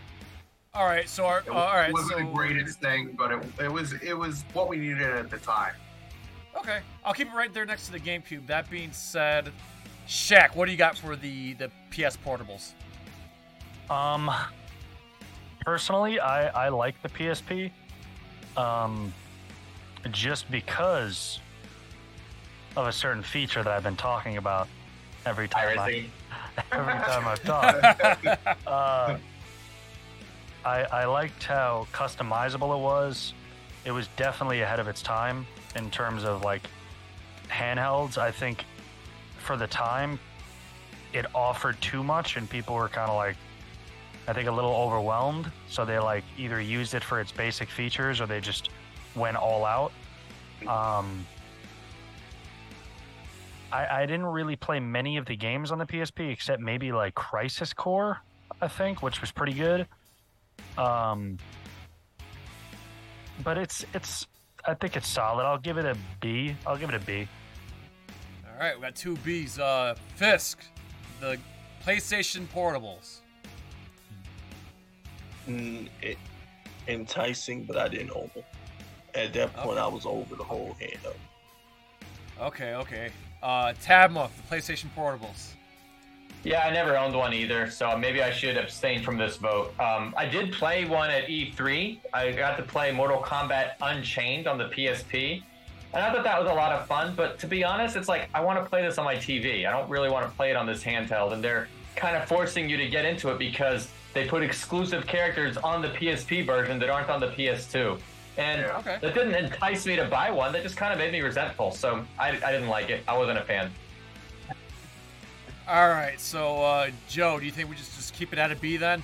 All 0.74 0.86
right, 0.86 1.08
so 1.08 1.26
our, 1.26 1.40
It 1.40 1.50
uh, 1.50 1.54
all 1.54 1.76
right, 1.76 1.94
wasn't 1.94 2.20
so 2.20 2.26
the 2.26 2.32
greatest 2.34 2.80
thing, 2.80 3.16
but 3.16 3.32
it, 3.32 3.44
it 3.60 3.72
was 3.72 3.94
it 4.02 4.18
was 4.18 4.44
what 4.54 4.70
we 4.70 4.78
needed 4.78 5.02
at 5.02 5.30
the 5.30 5.38
time. 5.38 5.74
Okay, 6.58 6.80
I'll 7.04 7.14
keep 7.14 7.28
it 7.28 7.36
right 7.36 7.54
there 7.54 7.66
next 7.66 7.88
to 7.88 7.92
the 7.92 8.00
GameCube. 8.00 8.48
That 8.48 8.70
being 8.70 8.92
said, 8.92 9.52
Shaq, 10.08 10.56
what 10.56 10.66
do 10.66 10.72
you 10.72 10.78
got 10.78 10.98
for 10.98 11.16
the 11.16 11.54
the 11.56 11.70
PS 11.92 12.18
portables? 12.18 12.72
Um, 13.90 14.32
personally, 15.66 16.20
I 16.20 16.66
I 16.66 16.70
like 16.70 17.02
the 17.04 17.10
PSP. 17.10 17.70
Um, 18.56 19.14
just 20.12 20.50
because 20.52 21.40
of 22.76 22.88
a 22.88 22.92
certain 22.92 23.24
feature 23.24 23.64
that 23.64 23.72
I've 23.72 23.84
been 23.84 23.96
talking 23.96 24.38
about 24.38 24.68
every 25.26 25.48
time 25.48 25.80
I, 25.80 26.06
every 26.72 26.94
time 26.94 27.28
I've 27.28 27.44
talked. 27.44 28.28
uh, 28.68 29.18
I 30.66 30.84
I 30.84 31.06
liked 31.06 31.44
how 31.44 31.88
customizable 31.94 32.76
it 32.78 32.82
was. 32.82 33.34
It 33.86 33.92
was 33.92 34.08
definitely 34.16 34.62
ahead 34.62 34.80
of 34.80 34.88
its 34.88 35.02
time 35.02 35.46
in 35.76 35.90
terms 35.90 36.24
of 36.24 36.44
like 36.44 36.64
handhelds. 37.50 38.18
I 38.18 38.32
think 38.32 38.66
for 39.38 39.58
the 39.58 39.68
time, 39.68 40.20
it 41.12 41.26
offered 41.36 41.80
too 41.82 42.04
much, 42.04 42.38
and 42.38 42.50
people 42.50 42.76
were 42.76 42.90
kind 42.90 43.10
of 43.10 43.16
like, 43.16 43.36
I 44.28 44.34
think, 44.34 44.48
a 44.48 44.52
little 44.52 44.74
overwhelmed. 44.74 45.52
So 45.70 45.86
they 45.86 46.00
like 46.00 46.24
either 46.38 46.62
used 46.62 46.94
it 46.94 47.04
for 47.04 47.20
its 47.20 47.32
basic 47.32 47.70
features 47.70 48.22
or 48.22 48.26
they 48.26 48.40
just 48.40 48.70
went 49.16 49.38
all 49.38 49.66
out. 49.66 49.92
Um, 50.68 51.26
I, 53.72 54.04
I 54.04 54.06
didn't 54.06 54.26
really 54.26 54.56
play 54.56 54.80
many 54.80 55.18
of 55.18 55.26
the 55.26 55.36
games 55.36 55.72
on 55.72 55.80
the 55.80 55.86
PSP 55.86 56.32
except 56.32 56.62
maybe 56.62 56.92
like 56.92 57.16
Crisis 57.16 57.74
Core, 57.74 58.20
I 58.62 58.68
think, 58.68 59.02
which 59.02 59.20
was 59.20 59.32
pretty 59.32 59.54
good. 59.54 59.88
Um, 60.78 61.38
but 63.44 63.58
it's 63.58 63.86
it's 63.94 64.28
I 64.66 64.74
think 64.76 64.96
it's 64.96 65.08
solid. 65.08 65.44
I'll 65.44 65.58
give 65.58 65.78
it 65.78 65.86
a 65.86 65.98
B. 66.22 66.56
I'll 66.66 66.78
give 66.78 66.90
it 66.90 66.96
a 66.96 67.00
B. 67.00 67.28
All 68.46 68.60
right, 68.60 68.76
we 68.76 68.82
got 68.84 68.96
two 68.96 69.16
Bs. 69.18 69.60
Uh, 69.60 69.96
Fisk, 70.16 70.64
the 71.20 71.38
PlayStation 71.86 72.48
portables. 72.48 73.20
Mm, 75.50 75.90
it, 76.02 76.18
enticing, 76.88 77.64
but 77.64 77.78
I 77.78 77.88
didn't 77.88 78.12
own 78.12 78.30
them. 78.34 78.44
At 79.16 79.34
that 79.34 79.54
point, 79.54 79.78
Okay. 79.78 79.80
I 79.80 79.88
was 79.88 80.06
over 80.06 80.36
the 80.36 80.44
whole 80.44 80.76
handheld. 80.82 81.16
Okay, 82.42 82.74
okay. 82.76 83.12
Uh, 83.42 83.74
Tabmok, 83.84 84.30
the 84.36 84.56
PlayStation 84.56 84.88
portables. 84.98 85.50
Yeah, 86.44 86.66
I 86.66 86.72
never 86.72 86.98
owned 86.98 87.16
one 87.16 87.34
either, 87.34 87.70
so 87.70 87.98
maybe 87.98 88.22
I 88.22 88.32
should 88.32 88.58
abstain 88.58 89.02
from 89.02 89.18
this 89.18 89.38
vote. 89.38 89.74
Um, 89.80 90.14
I 90.18 90.26
did 90.26 90.52
play 90.52 90.84
one 90.84 91.10
at 91.10 91.28
E3. 91.28 92.00
I 92.14 92.32
got 92.32 92.58
to 92.58 92.64
play 92.64 92.92
Mortal 92.92 93.22
Kombat 93.22 93.74
Unchained 93.82 94.46
on 94.48 94.58
the 94.58 94.66
PSP, 94.66 95.42
and 95.94 96.04
I 96.04 96.12
thought 96.12 96.26
that 96.26 96.42
was 96.42 96.52
a 96.52 96.54
lot 96.54 96.74
of 96.74 96.86
fun. 96.86 97.14
But 97.16 97.40
to 97.40 97.48
be 97.48 97.64
honest, 97.64 97.96
it's 97.96 98.10
like 98.10 98.28
I 98.34 98.42
want 98.42 98.62
to 98.62 98.70
play 98.70 98.82
this 98.82 98.98
on 98.98 99.06
my 99.06 99.16
TV. 99.16 99.66
I 99.66 99.72
don't 99.72 99.90
really 99.90 100.10
want 100.10 100.26
to 100.30 100.36
play 100.36 100.50
it 100.50 100.58
on 100.58 100.66
this 100.66 100.84
handheld, 100.84 101.32
and 101.32 101.42
they're 101.42 101.70
kind 101.96 102.18
of 102.18 102.28
forcing 102.28 102.70
you 102.70 102.76
to 102.76 102.90
get 102.90 103.06
into 103.06 103.30
it 103.30 103.40
because 103.40 103.88
they 104.14 104.28
put 104.28 104.44
exclusive 104.44 105.08
characters 105.08 105.56
on 105.58 105.82
the 105.82 105.90
PSP 105.90 106.46
version 106.46 106.78
that 106.80 106.90
aren't 106.90 107.10
on 107.10 107.22
the 107.22 107.28
PS2. 107.28 107.98
And 108.38 108.62
Yeah. 108.62 108.78
Okay. 108.80 108.98
that 109.02 109.14
didn't 109.14 109.36
entice 109.36 109.86
me 109.86 109.96
to 109.96 110.06
buy 110.06 110.32
one. 110.32 110.52
That 110.54 110.64
just 110.64 110.78
kind 110.78 110.92
of 110.92 111.00
made 111.00 111.12
me 111.12 111.22
resentful. 111.22 111.72
So 111.72 112.04
I, 112.18 112.30
I 112.30 112.52
didn't 112.52 112.68
like 112.70 112.90
it. 112.90 113.04
I 113.08 113.18
wasn't 113.18 113.38
a 113.40 113.44
fan. 113.44 113.72
All 115.68 115.88
right, 115.90 116.20
so 116.20 116.62
uh, 116.62 116.90
Joe, 117.08 117.40
do 117.40 117.46
you 117.46 117.52
think 117.52 117.70
we 117.70 117.76
just 117.78 117.96
just 117.96 118.14
keep 118.14 118.34
it 118.34 118.40
at 118.40 118.52
a 118.52 118.56
B 118.56 118.76
then? 118.76 119.02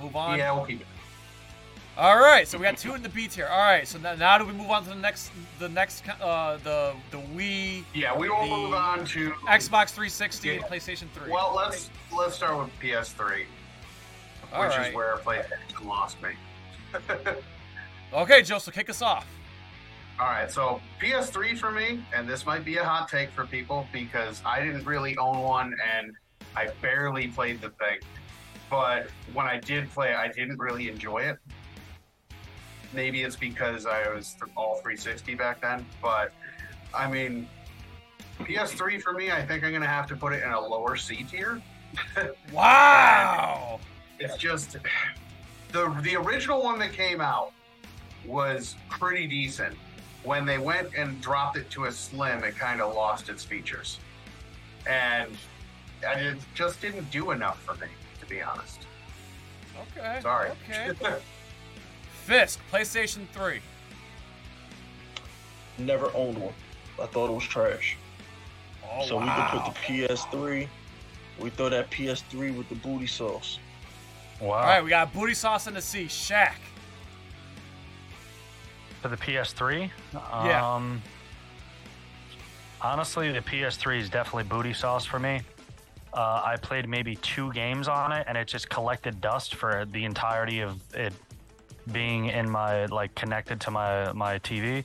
Move 0.00 0.14
on. 0.14 0.38
Yeah, 0.38 0.52
we'll 0.52 0.64
keep 0.66 0.80
it. 0.82 0.86
All 1.98 2.16
right, 2.18 2.46
so 2.46 2.58
we 2.58 2.64
got 2.64 2.76
two 2.76 2.94
in 2.94 3.02
the 3.02 3.08
B 3.08 3.26
tier. 3.26 3.46
All 3.48 3.58
right, 3.58 3.86
so 3.86 3.98
now, 3.98 4.14
now 4.14 4.38
do 4.38 4.44
we 4.44 4.52
move 4.52 4.70
on 4.70 4.84
to 4.84 4.88
the 4.90 4.94
next 4.94 5.30
the 5.58 5.68
next 5.68 6.04
uh, 6.20 6.58
the 6.62 6.92
the 7.10 7.18
Wii, 7.18 7.82
Yeah, 7.92 8.16
we 8.16 8.28
will 8.28 8.46
move 8.46 8.72
on 8.72 9.04
to 9.06 9.30
Xbox 9.48 9.90
360, 9.90 10.56
and 10.56 10.64
PlayStation 10.64 11.08
3? 11.12 11.30
Well, 11.30 11.52
let's 11.56 11.90
let's 12.16 12.36
start 12.36 12.56
with 12.56 12.70
PS3, 12.80 13.44
All 14.52 14.60
which 14.62 14.70
right. 14.76 14.88
is 14.90 14.94
where 14.94 15.16
PlayStation 15.24 15.84
lost 15.84 16.18
me. 16.22 16.30
Okay, 18.14 18.42
Joe, 18.42 18.58
so 18.58 18.70
kick 18.70 18.88
us 18.88 19.02
off. 19.02 19.26
All 20.20 20.26
right, 20.26 20.48
so 20.48 20.80
PS3 21.02 21.58
for 21.58 21.72
me, 21.72 22.04
and 22.14 22.28
this 22.28 22.46
might 22.46 22.64
be 22.64 22.76
a 22.76 22.84
hot 22.84 23.08
take 23.08 23.30
for 23.30 23.44
people 23.44 23.88
because 23.92 24.40
I 24.46 24.64
didn't 24.64 24.84
really 24.84 25.16
own 25.16 25.40
one 25.40 25.74
and 25.96 26.14
I 26.54 26.68
barely 26.80 27.26
played 27.26 27.60
the 27.60 27.70
thing. 27.70 27.98
but 28.70 29.08
when 29.32 29.46
I 29.46 29.58
did 29.58 29.90
play, 29.90 30.14
I 30.14 30.28
didn't 30.28 30.58
really 30.58 30.88
enjoy 30.88 31.18
it. 31.18 31.38
Maybe 32.92 33.24
it's 33.24 33.34
because 33.34 33.86
I 33.86 34.08
was 34.08 34.36
all 34.56 34.76
360 34.76 35.34
back 35.34 35.60
then, 35.60 35.84
but 36.00 36.32
I 36.94 37.10
mean, 37.10 37.48
PS3 38.40 39.02
for 39.02 39.12
me, 39.12 39.32
I 39.32 39.44
think 39.44 39.64
I'm 39.64 39.72
gonna 39.72 39.86
have 39.86 40.06
to 40.08 40.16
put 40.16 40.32
it 40.32 40.44
in 40.44 40.50
a 40.50 40.60
lower 40.60 40.96
C 40.96 41.26
tier. 41.28 41.60
Wow. 42.52 43.80
It's 44.20 44.36
just 44.36 44.76
the 45.72 45.88
the 46.02 46.14
original 46.16 46.62
one 46.62 46.78
that 46.78 46.92
came 46.92 47.20
out 47.20 47.52
was 48.26 48.76
pretty 48.88 49.26
decent. 49.26 49.76
When 50.22 50.46
they 50.46 50.58
went 50.58 50.94
and 50.96 51.20
dropped 51.20 51.56
it 51.56 51.68
to 51.70 51.84
a 51.84 51.92
slim, 51.92 52.44
it 52.44 52.56
kind 52.56 52.80
of 52.80 52.94
lost 52.94 53.28
its 53.28 53.44
features, 53.44 53.98
and 54.86 55.30
and 56.06 56.20
it 56.20 56.38
just 56.54 56.80
didn't 56.80 57.10
do 57.10 57.30
enough 57.30 57.62
for 57.62 57.74
me, 57.74 57.88
to 58.20 58.26
be 58.26 58.42
honest. 58.42 58.86
Okay. 59.96 60.20
Sorry. 60.22 60.50
Okay. 60.68 60.94
Fisk, 62.24 62.58
PlayStation 62.72 63.26
3. 63.32 63.60
Never 65.78 66.10
owned 66.14 66.38
one. 66.38 66.54
I 67.02 67.06
thought 67.06 67.28
it 67.28 67.34
was 67.34 67.44
trash. 67.44 67.98
Oh, 68.84 69.06
so 69.06 69.16
wow. 69.16 69.22
we 69.22 69.28
can 69.28 69.60
put 69.60 69.74
the 69.74 70.06
PS3. 70.08 70.68
We 71.40 71.50
throw 71.50 71.68
that 71.68 71.90
PS3 71.90 72.56
with 72.56 72.68
the 72.68 72.76
booty 72.76 73.06
sauce. 73.06 73.58
Wow. 74.40 74.48
All 74.48 74.62
right, 74.62 74.82
we 74.82 74.90
got 74.90 75.12
booty 75.12 75.34
sauce 75.34 75.66
in 75.66 75.74
the 75.74 75.82
sea. 75.82 76.06
Shaq. 76.06 76.54
For 79.04 79.10
the 79.10 79.16
PS3? 79.18 79.90
Yeah. 80.14 80.74
Um, 80.76 81.02
honestly, 82.80 83.30
the 83.32 83.42
PS3 83.42 84.00
is 84.00 84.08
definitely 84.08 84.44
booty 84.44 84.72
sauce 84.72 85.04
for 85.04 85.18
me. 85.18 85.42
Uh, 86.14 86.40
I 86.42 86.56
played 86.56 86.88
maybe 86.88 87.16
two 87.16 87.52
games 87.52 87.86
on 87.86 88.12
it, 88.12 88.24
and 88.26 88.38
it 88.38 88.48
just 88.48 88.70
collected 88.70 89.20
dust 89.20 89.56
for 89.56 89.84
the 89.92 90.04
entirety 90.06 90.60
of 90.60 90.80
it 90.94 91.12
being 91.92 92.28
in 92.30 92.48
my 92.48 92.86
like 92.86 93.14
connected 93.14 93.60
to 93.60 93.70
my 93.70 94.10
my 94.14 94.38
TV. 94.38 94.82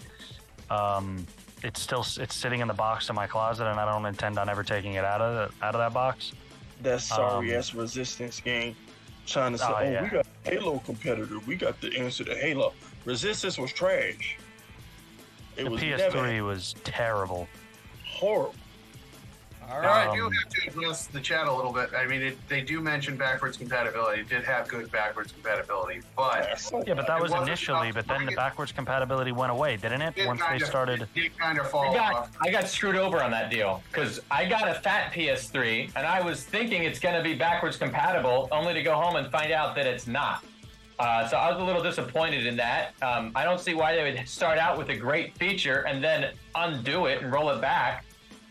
Um, 0.70 1.26
it's 1.64 1.80
still 1.80 2.06
it's 2.18 2.36
sitting 2.36 2.60
in 2.60 2.68
the 2.68 2.74
box 2.74 3.08
in 3.08 3.16
my 3.16 3.26
closet, 3.26 3.68
and 3.68 3.80
I 3.80 3.90
don't 3.90 4.06
intend 4.06 4.38
on 4.38 4.50
ever 4.50 4.64
taking 4.66 4.96
it 4.96 5.06
out 5.06 5.22
of 5.22 5.34
the, 5.34 5.66
out 5.66 5.76
of 5.76 5.80
that 5.80 5.94
box. 5.94 6.34
That 6.84 7.00
sorry 7.00 7.54
Um, 7.54 7.58
ass 7.58 7.74
resistance 7.74 8.42
game. 8.42 8.76
Trying 9.26 9.54
to 9.54 9.60
say, 9.60 9.66
Oh, 9.70 9.76
oh, 9.78 9.84
yeah. 9.84 10.04
we 10.04 10.10
got 10.10 10.28
Halo 10.44 10.80
competitor. 10.80 11.40
We 11.48 11.56
got 11.56 11.80
the 11.80 11.96
answer 11.98 12.26
to 12.26 12.36
Halo. 12.36 12.74
Resistance 13.14 13.58
was 13.58 13.74
trash. 13.74 14.38
It 15.58 15.64
the 15.64 15.72
was 15.72 15.82
PS3 15.82 16.14
never 16.14 16.44
was 16.44 16.76
terrible. 16.84 17.48
horrible. 18.08 18.54
All 19.68 19.78
right, 19.80 19.82
Now, 19.84 19.90
right. 19.90 20.10
I 20.10 20.16
do 20.16 20.26
Um, 20.28 20.32
have 20.34 20.50
to 20.50 20.68
address 20.70 21.08
the 21.08 21.20
chat 21.20 21.48
a 21.48 21.52
little 21.54 21.74
bit. 21.74 21.90
I 21.98 22.06
mean, 22.06 22.22
it, 22.22 22.38
they 22.48 22.62
do 22.62 22.80
mention 22.82 23.18
backwards 23.18 23.58
compatibility. 23.58 24.22
It 24.22 24.30
did 24.30 24.44
have 24.44 24.68
good 24.68 24.92
backwards 24.92 25.32
compatibility, 25.32 26.02
but 26.16 26.62
Yeah, 26.86 26.94
but 26.94 27.08
that 27.08 27.20
was 27.20 27.32
initially, 27.34 27.92
but 27.92 28.08
then 28.08 28.28
the 28.28 28.36
backwards 28.36 28.72
compatibility 28.72 29.32
went 29.32 29.52
away, 29.52 29.76
didn't 29.78 30.02
it? 30.04 30.14
it 30.16 30.28
Once 30.28 30.42
kind 30.42 30.60
they 30.60 30.64
of, 30.64 30.70
started. 30.70 31.02
it 31.02 31.14
did 31.16 31.36
kind 31.38 31.58
of 31.60 31.66
I 31.66 31.70
fall 31.70 31.92
got 31.94 32.14
off. 32.14 32.38
I 32.42 32.52
got 32.52 32.68
screwed 32.68 32.96
over 32.96 33.24
on 33.24 33.32
that 33.32 33.50
deal 33.50 33.82
because 33.92 34.20
I 34.30 34.46
got 34.48 34.68
a 34.70 34.76
fat 34.76 35.12
PS3 35.14 35.92
and 35.96 36.06
I 36.06 36.22
was 36.22 36.44
thinking 36.44 36.84
it's 36.84 37.00
going 37.00 37.16
to 37.16 37.24
be 37.24 37.34
backwards 37.34 37.76
compatible, 37.76 38.48
only 38.52 38.76
to 38.76 38.84
go 38.84 38.94
home 38.94 39.16
and 39.16 39.32
find 39.32 39.52
out 39.52 39.74
that 39.78 39.88
it's 39.88 40.06
not. 40.06 40.44
Uh, 41.00 41.26
so 41.28 41.38
I 41.38 41.50
was 41.50 41.62
a 41.62 41.64
little 41.64 41.82
disappointed 41.82 42.46
in 42.46 42.58
that. 42.58 42.94
Um, 43.02 43.32
I 43.34 43.46
don't 43.46 43.60
see 43.60 43.74
why 43.74 43.96
they 43.96 44.04
would 44.04 44.28
start 44.28 44.58
out 44.58 44.78
with 44.78 44.90
a 44.90 44.96
great 44.96 45.38
feature 45.38 45.82
and 45.88 46.04
then 46.04 46.34
undo 46.56 47.06
it 47.06 47.22
and 47.22 47.32
roll 47.32 47.50
it 47.52 47.62
back. 47.62 48.04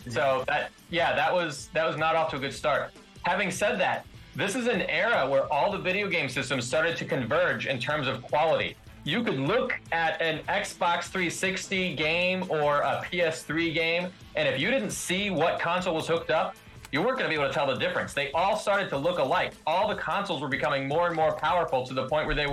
So 0.09 0.45
that 0.49 0.71
yeah, 0.89 1.15
that 1.15 1.33
was 1.33 1.69
that 1.75 1.87
was 1.87 1.99
not 1.99 2.17
off 2.17 2.31
to 2.31 2.37
a 2.37 2.39
good 2.39 2.55
start. 2.55 2.93
Having 3.23 3.51
said 3.51 3.79
that, 3.81 4.07
this 4.35 4.55
is 4.55 4.67
an 4.67 4.83
era 4.83 5.29
where 5.29 5.53
all 5.53 5.71
the 5.71 5.79
video 5.79 6.09
game 6.09 6.29
systems 6.29 6.67
started 6.67 6.97
to 6.97 7.05
converge 7.05 7.67
in 7.67 7.79
terms 7.79 8.09
of 8.09 8.23
quality. 8.23 8.77
You 9.05 9.23
could 9.23 9.39
look 9.39 9.75
at 9.93 10.21
an 10.23 10.41
Xbox 10.49 11.05
360 11.05 11.95
game 11.97 12.45
or 12.49 12.81
a 12.81 13.05
PS3 13.11 13.75
game, 13.75 14.09
and 14.37 14.49
if 14.49 14.61
you 14.61 14.71
didn't 14.71 14.91
see 14.91 15.31
what 15.31 15.61
console 15.61 15.95
was 15.95 16.07
hooked 16.07 16.31
up, 16.31 16.57
you 16.93 17.03
weren't 17.03 17.19
going 17.19 17.31
to 17.31 17.37
be 17.37 17.41
able 17.41 17.49
to 17.49 17.55
tell 17.55 17.67
the 17.67 17.75
difference. 17.75 18.15
They 18.15 18.33
all 18.33 18.57
started 18.57 18.89
to 18.91 18.97
look 18.97 19.19
alike. 19.19 19.53
All 19.67 19.89
the 19.89 19.95
consoles 19.95 20.41
were 20.41 20.49
becoming 20.49 20.89
more 20.89 21.07
and 21.07 21.17
more 21.17 21.33
powerful 21.33 21.87
to 21.87 21.95
the 21.95 22.07
point 22.07 22.27
where 22.27 22.35
they 22.35 22.47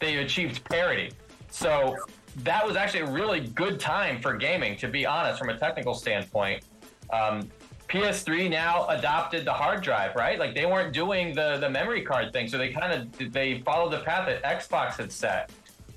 they 0.00 0.16
achieved 0.18 0.64
parity. 0.64 1.12
So 1.50 1.96
that 2.38 2.66
was 2.66 2.76
actually 2.76 3.00
a 3.00 3.10
really 3.10 3.40
good 3.40 3.78
time 3.78 4.20
for 4.20 4.34
gaming, 4.34 4.76
to 4.78 4.88
be 4.88 5.04
honest, 5.06 5.38
from 5.38 5.50
a 5.50 5.58
technical 5.58 5.94
standpoint. 5.94 6.64
Um, 7.12 7.50
PS3 7.88 8.48
now 8.48 8.86
adopted 8.88 9.44
the 9.44 9.52
hard 9.52 9.82
drive, 9.82 10.16
right? 10.16 10.38
Like 10.38 10.54
they 10.54 10.64
weren't 10.64 10.94
doing 10.94 11.34
the 11.34 11.58
the 11.58 11.68
memory 11.68 12.02
card 12.02 12.32
thing, 12.32 12.48
so 12.48 12.56
they 12.56 12.70
kind 12.70 12.92
of 12.92 13.32
they 13.32 13.60
followed 13.60 13.92
the 13.92 13.98
path 13.98 14.26
that 14.26 14.42
Xbox 14.42 14.96
had 14.96 15.12
set. 15.12 15.50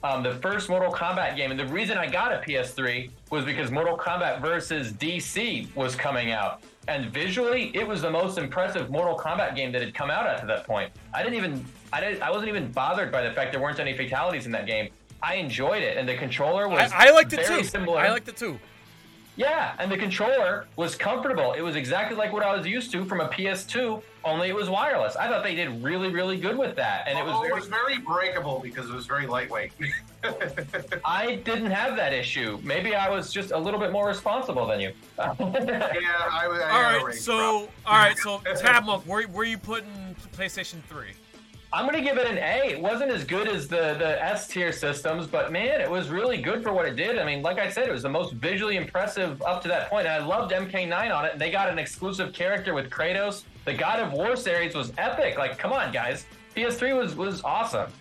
Um, 0.03 0.21
the 0.21 0.35
first 0.35 0.69
Mortal 0.69 0.93
Kombat 0.93 1.35
game, 1.35 1.51
and 1.51 1.59
the 1.59 1.65
reason 1.67 1.97
I 1.97 2.07
got 2.07 2.31
a 2.31 2.37
PS3 2.37 3.09
was 3.31 3.45
because 3.45 3.71
Mortal 3.71 3.97
Kombat 3.97 4.41
versus 4.41 4.91
DC 4.91 5.73
was 5.73 5.95
coming 5.95 6.31
out, 6.31 6.61
and 6.87 7.11
visually 7.11 7.71
it 7.73 7.87
was 7.87 8.01
the 8.01 8.09
most 8.09 8.37
impressive 8.37 8.89
Mortal 8.89 9.17
Kombat 9.17 9.55
game 9.55 9.71
that 9.71 9.81
had 9.81 9.93
come 9.93 10.09
out 10.09 10.27
up 10.27 10.39
to 10.41 10.45
that 10.47 10.65
point. 10.65 10.91
I 11.13 11.23
didn't 11.23 11.35
even 11.35 11.65
I 11.91 12.01
didn't 12.01 12.21
I 12.21 12.29
wasn't 12.31 12.49
even 12.49 12.71
bothered 12.71 13.11
by 13.11 13.21
the 13.21 13.31
fact 13.31 13.51
there 13.51 13.61
weren't 13.61 13.79
any 13.79 13.95
fatalities 13.95 14.45
in 14.45 14.51
that 14.51 14.65
game. 14.65 14.89
I 15.23 15.35
enjoyed 15.35 15.81
it, 15.81 15.97
and 15.97 16.07
the 16.07 16.15
controller 16.15 16.67
was 16.67 16.91
I, 16.91 17.07
I 17.07 17.11
liked 17.11 17.33
it 17.33 17.45
too. 17.45 17.63
similar. 17.63 17.99
I 17.99 18.11
liked 18.11 18.27
it 18.27 18.37
too. 18.37 18.59
Yeah, 19.37 19.73
and 19.79 19.91
the 19.91 19.97
controller 19.97 20.65
was 20.77 20.95
comfortable. 20.95 21.51
It 21.53 21.61
was 21.61 21.75
exactly 21.75 22.15
like 22.15 22.31
what 22.31 22.41
I 22.43 22.55
was 22.55 22.65
used 22.65 22.91
to 22.93 23.03
from 23.03 23.19
a 23.19 23.27
PS2, 23.27 24.01
only 24.23 24.47
it 24.47 24.55
was 24.55 24.69
wireless. 24.69 25.15
I 25.17 25.27
thought 25.27 25.43
they 25.43 25.55
did 25.55 25.83
really, 25.83 26.09
really 26.09 26.37
good 26.39 26.57
with 26.57 26.75
that, 26.77 27.05
and 27.07 27.19
it 27.19 27.23
was 27.25 27.33
Although 27.33 27.47
very. 27.49 27.51
it 27.51 27.59
was 27.59 27.67
very 27.67 27.97
breakable 27.97 28.59
because 28.63 28.89
it 28.89 28.95
was 28.95 29.05
very 29.05 29.27
lightweight. 29.27 29.73
I 31.05 31.35
didn't 31.43 31.71
have 31.71 31.95
that 31.97 32.13
issue. 32.13 32.59
Maybe 32.63 32.95
I 32.95 33.09
was 33.09 33.31
just 33.31 33.51
a 33.51 33.57
little 33.57 33.79
bit 33.79 33.91
more 33.91 34.07
responsible 34.07 34.65
than 34.67 34.79
you. 34.79 34.91
yeah, 35.17 35.29
I, 35.29 36.47
was- 36.47 36.61
I 36.61 36.69
All 36.69 36.81
had 36.81 36.93
a 36.93 36.97
right. 36.97 37.05
range 37.05 37.19
So, 37.19 37.37
problem. 37.37 37.69
all 37.85 37.95
right. 37.97 38.17
So, 38.17 38.37
Tabmok, 38.39 39.05
where, 39.05 39.23
where 39.27 39.41
are 39.43 39.49
you 39.49 39.57
putting 39.57 40.15
PlayStation 40.35 40.81
3? 40.89 41.07
I'm 41.73 41.85
gonna 41.85 42.01
give 42.01 42.17
it 42.17 42.25
an 42.27 42.37
A. 42.37 42.71
It 42.71 42.79
wasn't 42.79 43.11
as 43.11 43.23
good 43.23 43.47
as 43.47 43.67
the 43.67 43.95
the 43.99 44.23
S 44.23 44.47
tier 44.47 44.71
systems, 44.71 45.27
but 45.27 45.51
man, 45.51 45.81
it 45.81 45.89
was 45.89 46.09
really 46.09 46.37
good 46.41 46.63
for 46.63 46.71
what 46.71 46.85
it 46.85 46.95
did. 46.95 47.17
I 47.17 47.25
mean, 47.25 47.41
like 47.41 47.59
I 47.59 47.69
said, 47.69 47.87
it 47.87 47.91
was 47.91 48.03
the 48.03 48.09
most 48.09 48.33
visually 48.33 48.77
impressive 48.77 49.41
up 49.41 49.61
to 49.63 49.67
that 49.67 49.89
point, 49.89 50.07
and 50.07 50.23
I 50.23 50.25
loved 50.25 50.53
MK9 50.53 51.13
on 51.13 51.25
it. 51.25 51.33
And 51.33 51.41
they 51.41 51.51
got 51.51 51.69
an 51.69 51.77
exclusive 51.77 52.33
character 52.33 52.73
with 52.73 52.89
Kratos. 52.89 53.43
The 53.65 53.73
God 53.73 53.99
of 53.99 54.13
War 54.13 54.35
series 54.35 54.73
was 54.73 54.93
epic. 54.97 55.37
Like, 55.37 55.57
come 55.57 55.73
on, 55.73 55.91
guys. 55.91 56.25
PS3 56.55 56.97
was 56.97 57.15
was 57.15 57.43
awesome. 57.43 57.91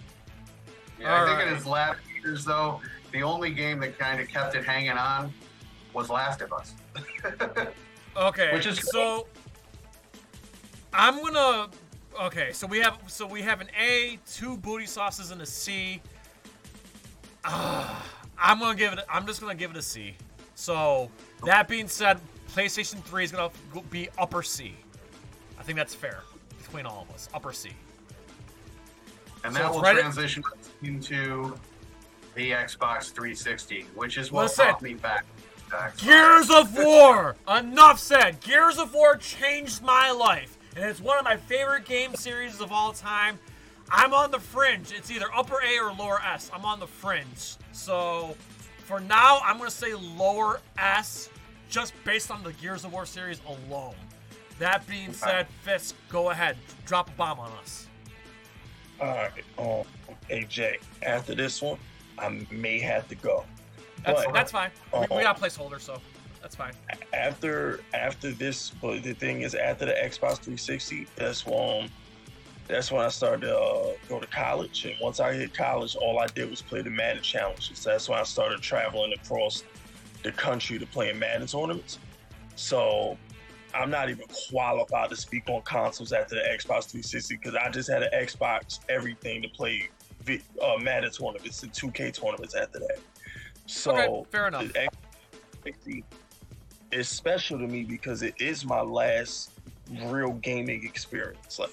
Yeah, 1.01 1.15
I 1.15 1.27
think 1.27 1.31
Alright. 1.31 1.49
in 1.49 1.55
his 1.55 1.67
last 1.67 1.99
years, 2.23 2.45
though, 2.45 2.81
the 3.13 3.23
only 3.23 3.51
game 3.51 3.81
that 3.81 3.99
kind 3.99 4.21
of 4.21 4.29
kept 4.29 4.55
it 4.55 4.65
hanging 4.65 4.93
on 4.93 5.33
was 5.93 6.11
Last 6.11 6.41
of 6.43 6.53
Us. 6.53 6.75
Okay. 8.17 8.53
Which 8.53 8.67
is 8.67 8.79
so. 8.79 9.27
I'm 10.93 11.21
gonna. 11.21 11.69
Okay, 12.21 12.53
so 12.53 12.67
we 12.67 12.79
have 12.79 12.99
so 13.09 13.27
we 13.27 13.43
have 13.43 13.61
an 13.61 13.69
A, 13.79 14.19
two 14.31 14.57
booty 14.57 14.87
sauces, 14.87 15.31
and 15.31 15.41
a 15.43 15.47
C. 15.47 16.01
Ah, 17.45 18.07
I'm 18.39 18.61
gonna 18.61 18.77
give 18.77 18.93
it. 18.93 19.01
I'm 19.11 19.27
just 19.27 19.41
gonna 19.41 19.55
give 19.55 19.73
it 19.73 19.77
a 19.77 19.83
C. 19.83 20.15
So 20.55 21.11
that 21.45 21.67
being 21.67 21.89
said, 21.89 22.21
PlayStation 22.55 23.03
3 23.03 23.25
is 23.25 23.33
gonna 23.33 23.51
be 23.91 24.09
upper 24.17 24.43
C. 24.43 24.75
I 25.59 25.63
think 25.63 25.77
that's 25.77 25.95
fair 25.95 26.23
between 26.59 26.87
all 26.87 27.07
of 27.09 27.15
us. 27.15 27.29
Upper 27.35 27.53
C. 27.53 27.71
And 29.43 29.53
So 29.53 29.59
that 29.59 29.73
will 29.73 29.81
right 29.83 29.99
transition 29.99 30.43
us 30.53 30.71
into 30.83 31.59
the 32.35 32.53
Xbox 32.53 33.13
360, 33.13 33.87
which 33.95 34.19
is 34.19 34.31
what 34.31 34.43
Listen. 34.43 34.67
brought 34.67 34.83
me 34.83 34.95
back. 34.95 35.25
Gears 35.97 36.51
of 36.51 36.77
War. 36.77 37.37
Enough 37.49 37.99
said. 37.99 38.41
Gears 38.41 38.79
of 38.79 38.95
War 38.95 39.17
changed 39.17 39.83
my 39.83 40.11
life, 40.11 40.54
and 40.77 40.85
it's 40.85 41.01
one 41.01 41.19
of 41.19 41.25
my 41.25 41.37
favorite 41.37 41.85
game 41.85 42.15
series 42.15 42.61
of 42.61 42.73
all 42.73 42.93
time. 42.93 43.39
I'm 43.91 44.15
on 44.15 44.31
the 44.31 44.41
fringe. 44.41 44.93
It's 44.93 45.11
either 45.11 45.27
upper 45.35 45.61
A 45.63 45.79
or 45.79 45.93
lower 45.93 46.21
S. 46.21 46.51
I'm 46.55 46.65
on 46.65 46.81
the 46.81 46.87
fringe. 46.87 47.57
So 47.73 48.37
for 48.79 49.01
now, 49.01 49.41
I'm 49.45 49.59
gonna 49.59 49.71
say 49.71 49.95
lower 49.95 50.61
S, 50.79 51.29
just 51.69 51.93
based 52.05 52.31
on 52.31 52.43
the 52.43 52.53
Gears 52.55 52.85
of 52.85 52.93
War 52.93 53.07
series 53.07 53.41
alone. 53.47 53.95
That 54.59 54.87
being 54.87 55.13
said, 55.13 55.49
Fisk, 55.63 55.97
go 56.09 56.31
ahead, 56.31 56.57
drop 56.87 57.09
a 57.09 57.13
bomb 57.13 57.41
on 57.41 57.51
us. 57.63 57.89
All 59.01 59.09
right, 59.09 59.33
um, 59.59 59.85
AJ. 60.31 60.79
After 61.03 61.35
this 61.35 61.61
one, 61.61 61.79
I 62.19 62.47
may 62.51 62.79
have 62.79 63.09
to 63.09 63.17
go. 63.17 63.45
That's 64.05 64.25
But 64.25 64.35
that's 64.35 64.53
fine. 64.53 64.71
We, 64.93 65.01
we 65.17 65.23
got 65.23 65.39
a 65.39 65.43
placeholder, 65.43 65.81
so 65.81 66.01
that's 66.45 66.57
fine. 66.57 66.75
after 67.15 67.81
after 67.95 68.31
this, 68.31 68.71
but 68.83 69.03
the 69.03 69.15
thing 69.15 69.41
is, 69.41 69.55
after 69.55 69.87
the 69.87 69.93
Xbox 69.93 70.41
360, 70.41 71.07
that's 71.17 71.47
when 71.47 71.89
that's 72.69 72.93
when 72.93 73.03
I 73.03 73.09
started 73.09 73.47
to 73.47 73.59
uh, 73.59 73.93
go 74.11 74.21
to 74.21 74.27
college. 74.27 74.85
And 74.85 74.95
once 75.01 75.21
I 75.21 75.33
hit 75.33 75.55
college, 75.55 75.97
all 75.97 76.19
I 76.19 76.27
did 76.27 76.51
was 76.51 76.61
play 76.61 76.83
the 76.83 76.91
Madden 76.91 77.23
challenges. 77.23 77.83
That's 77.83 78.11
when 78.11 78.19
I 78.19 78.25
started 78.25 78.61
traveling 78.61 79.15
across 79.15 79.65
the 80.23 80.33
country 80.33 80.79
to 80.79 80.87
play 80.87 81.09
in 81.09 81.19
Madden 81.19 81.47
tournaments. 81.47 81.99
So 82.57 83.17
I'm 83.75 83.89
not 83.89 84.11
even 84.11 84.27
qualified 84.51 85.09
to 85.11 85.17
speak 85.17 85.45
on 85.49 85.63
consoles 85.63 86.13
after 86.13 86.35
the 86.35 86.43
Xbox 86.43 86.91
360 86.91 87.37
because 87.37 87.55
I 87.55 87.71
just 87.71 87.89
had 87.89 88.03
an 88.03 88.11
Xbox 88.15 88.81
everything 88.91 89.41
to 89.41 89.49
play 89.49 89.89
uh, 90.29 90.77
Madden 90.79 91.11
tournaments 91.11 91.63
and 91.63 91.73
2K 91.73 92.13
tournaments 92.13 92.55
after 92.55 92.81
that. 92.81 92.99
So 93.65 93.97
Okay, 93.97 94.31
fair 94.31 94.49
enough. 94.49 94.65
the 94.65 94.79
Xbox 94.79 94.93
360 95.63 96.05
is 96.95 97.09
special 97.09 97.59
to 97.59 97.67
me 97.67 97.83
because 97.83 98.23
it 98.23 98.35
is 98.39 98.65
my 98.65 98.81
last 98.81 99.51
real 100.05 100.33
gaming 100.35 100.85
experience. 100.85 101.59
Like 101.59 101.73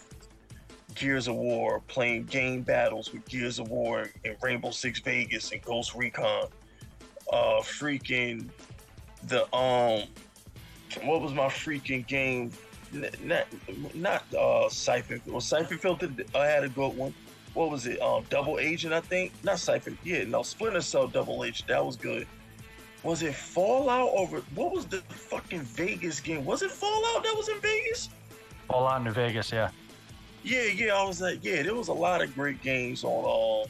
Gears 0.95 1.27
of 1.27 1.35
War, 1.35 1.81
playing 1.87 2.25
game 2.25 2.61
battles 2.61 3.13
with 3.13 3.25
Gears 3.27 3.59
of 3.59 3.69
War 3.69 4.09
and 4.25 4.35
Rainbow 4.41 4.71
Six 4.71 4.99
Vegas 4.99 5.51
and 5.51 5.61
Ghost 5.61 5.95
Recon. 5.95 6.47
Uh, 7.31 7.61
freaking 7.61 8.49
the 9.27 9.43
um, 9.55 10.03
what 11.03 11.21
was 11.21 11.33
my 11.33 11.45
freaking 11.45 12.05
game? 12.05 12.51
Not 13.23 13.45
not 13.93 14.23
uh 14.33 14.67
Syphon. 14.67 15.21
Well, 15.25 15.39
Syphon 15.39 15.77
Filter. 15.77 16.09
I 16.35 16.45
had 16.45 16.65
a 16.65 16.69
good 16.69 16.97
one. 16.97 17.13
What 17.53 17.69
was 17.69 17.85
it? 17.85 18.01
Um, 18.01 18.25
Double 18.29 18.59
Agent, 18.59 18.93
I 18.93 19.01
think. 19.01 19.31
Not 19.43 19.59
Syphon. 19.59 19.97
Yeah, 20.03 20.23
no, 20.25 20.41
Splinter 20.41 20.81
Cell 20.81 21.07
Double 21.07 21.43
Agent. 21.43 21.67
That 21.67 21.85
was 21.85 21.95
good. 21.95 22.27
Was 23.03 23.23
it 23.23 23.33
Fallout 23.33 24.09
over? 24.15 24.41
What 24.55 24.71
was 24.71 24.85
the 24.85 25.01
fucking 25.01 25.61
Vegas 25.61 26.19
game? 26.19 26.45
Was 26.45 26.61
it 26.61 26.71
Fallout 26.71 27.23
that 27.23 27.33
was 27.35 27.49
in 27.49 27.59
Vegas? 27.59 28.09
Fallout 28.67 29.03
New 29.03 29.11
Vegas, 29.11 29.51
yeah. 29.51 29.69
Yeah, 30.43 30.63
yeah, 30.63 30.95
I 30.95 31.03
was 31.03 31.21
like, 31.21 31.43
yeah, 31.43 31.63
there 31.63 31.75
was 31.75 31.87
a 31.87 31.93
lot 31.93 32.21
of 32.21 32.33
great 32.35 32.61
games 32.61 33.03
on 33.03 33.25
uh, 33.25 33.67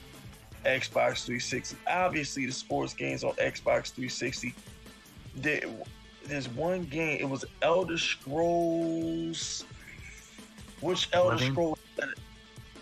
Xbox 0.68 1.26
360. 1.26 1.78
Obviously, 1.88 2.46
the 2.46 2.52
sports 2.52 2.94
games 2.94 3.24
on 3.24 3.34
Xbox 3.34 3.92
360. 3.92 4.54
There, 5.36 5.62
there's 6.26 6.50
one 6.50 6.84
game. 6.84 7.20
It 7.22 7.30
was 7.30 7.46
Elder 7.62 7.98
Scrolls. 7.98 9.66
Which 10.82 11.10
Elder? 11.14 11.38
Scrolls? 11.38 11.80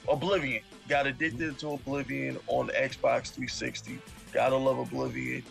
Oblivion. 0.07 0.63
Got 0.87 1.05
addicted 1.05 1.59
to 1.59 1.73
Oblivion 1.73 2.37
on 2.47 2.69
Xbox 2.69 3.31
360. 3.31 3.99
Gotta 4.33 4.55
love 4.55 4.79
Oblivion. 4.79 5.43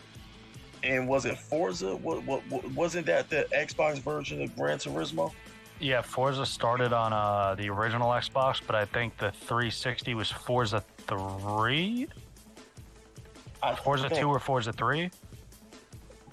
And 0.83 1.09
was 1.09 1.25
it 1.27 1.39
Forza? 1.39 1.97
What, 1.97 2.25
what, 2.25 2.43
what 2.49 2.71
wasn't 2.73 3.07
that 3.07 3.29
the 3.31 3.47
Xbox 3.53 3.99
version 3.99 4.43
of 4.43 4.55
Gran 4.57 4.79
Turismo? 4.79 5.33
Yeah, 5.81 6.03
Forza 6.03 6.45
started 6.45 6.93
on 6.93 7.13
uh, 7.13 7.55
the 7.57 7.69
original 7.69 8.11
Xbox, 8.11 8.61
but 8.65 8.75
I 8.75 8.85
think 8.85 9.17
the 9.19 9.31
360 9.31 10.15
was 10.15 10.31
Forza 10.31 10.83
3? 11.07 12.09
I 13.63 13.75
Forza 13.77 14.09
think- 14.09 14.21
2 14.21 14.29
or 14.29 14.39
Forza 14.41 14.73
3? 14.73 15.11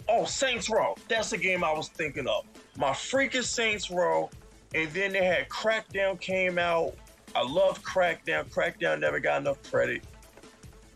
Oh, 0.07 0.25
Saints 0.25 0.69
Row. 0.69 0.95
That's 1.07 1.31
the 1.31 1.37
game 1.37 1.63
I 1.63 1.71
was 1.73 1.89
thinking 1.89 2.27
of. 2.27 2.45
My 2.77 2.91
freaking 2.91 3.43
Saints 3.43 3.89
Row. 3.89 4.29
And 4.75 4.91
then 4.91 5.13
they 5.13 5.23
had 5.25 5.47
Crackdown 5.49 6.19
came 6.19 6.59
out. 6.59 6.93
I 7.35 7.41
love 7.41 7.81
Crackdown. 7.81 8.51
Crackdown 8.51 8.99
never 8.99 9.19
got 9.19 9.41
enough 9.41 9.61
credit. 9.71 10.03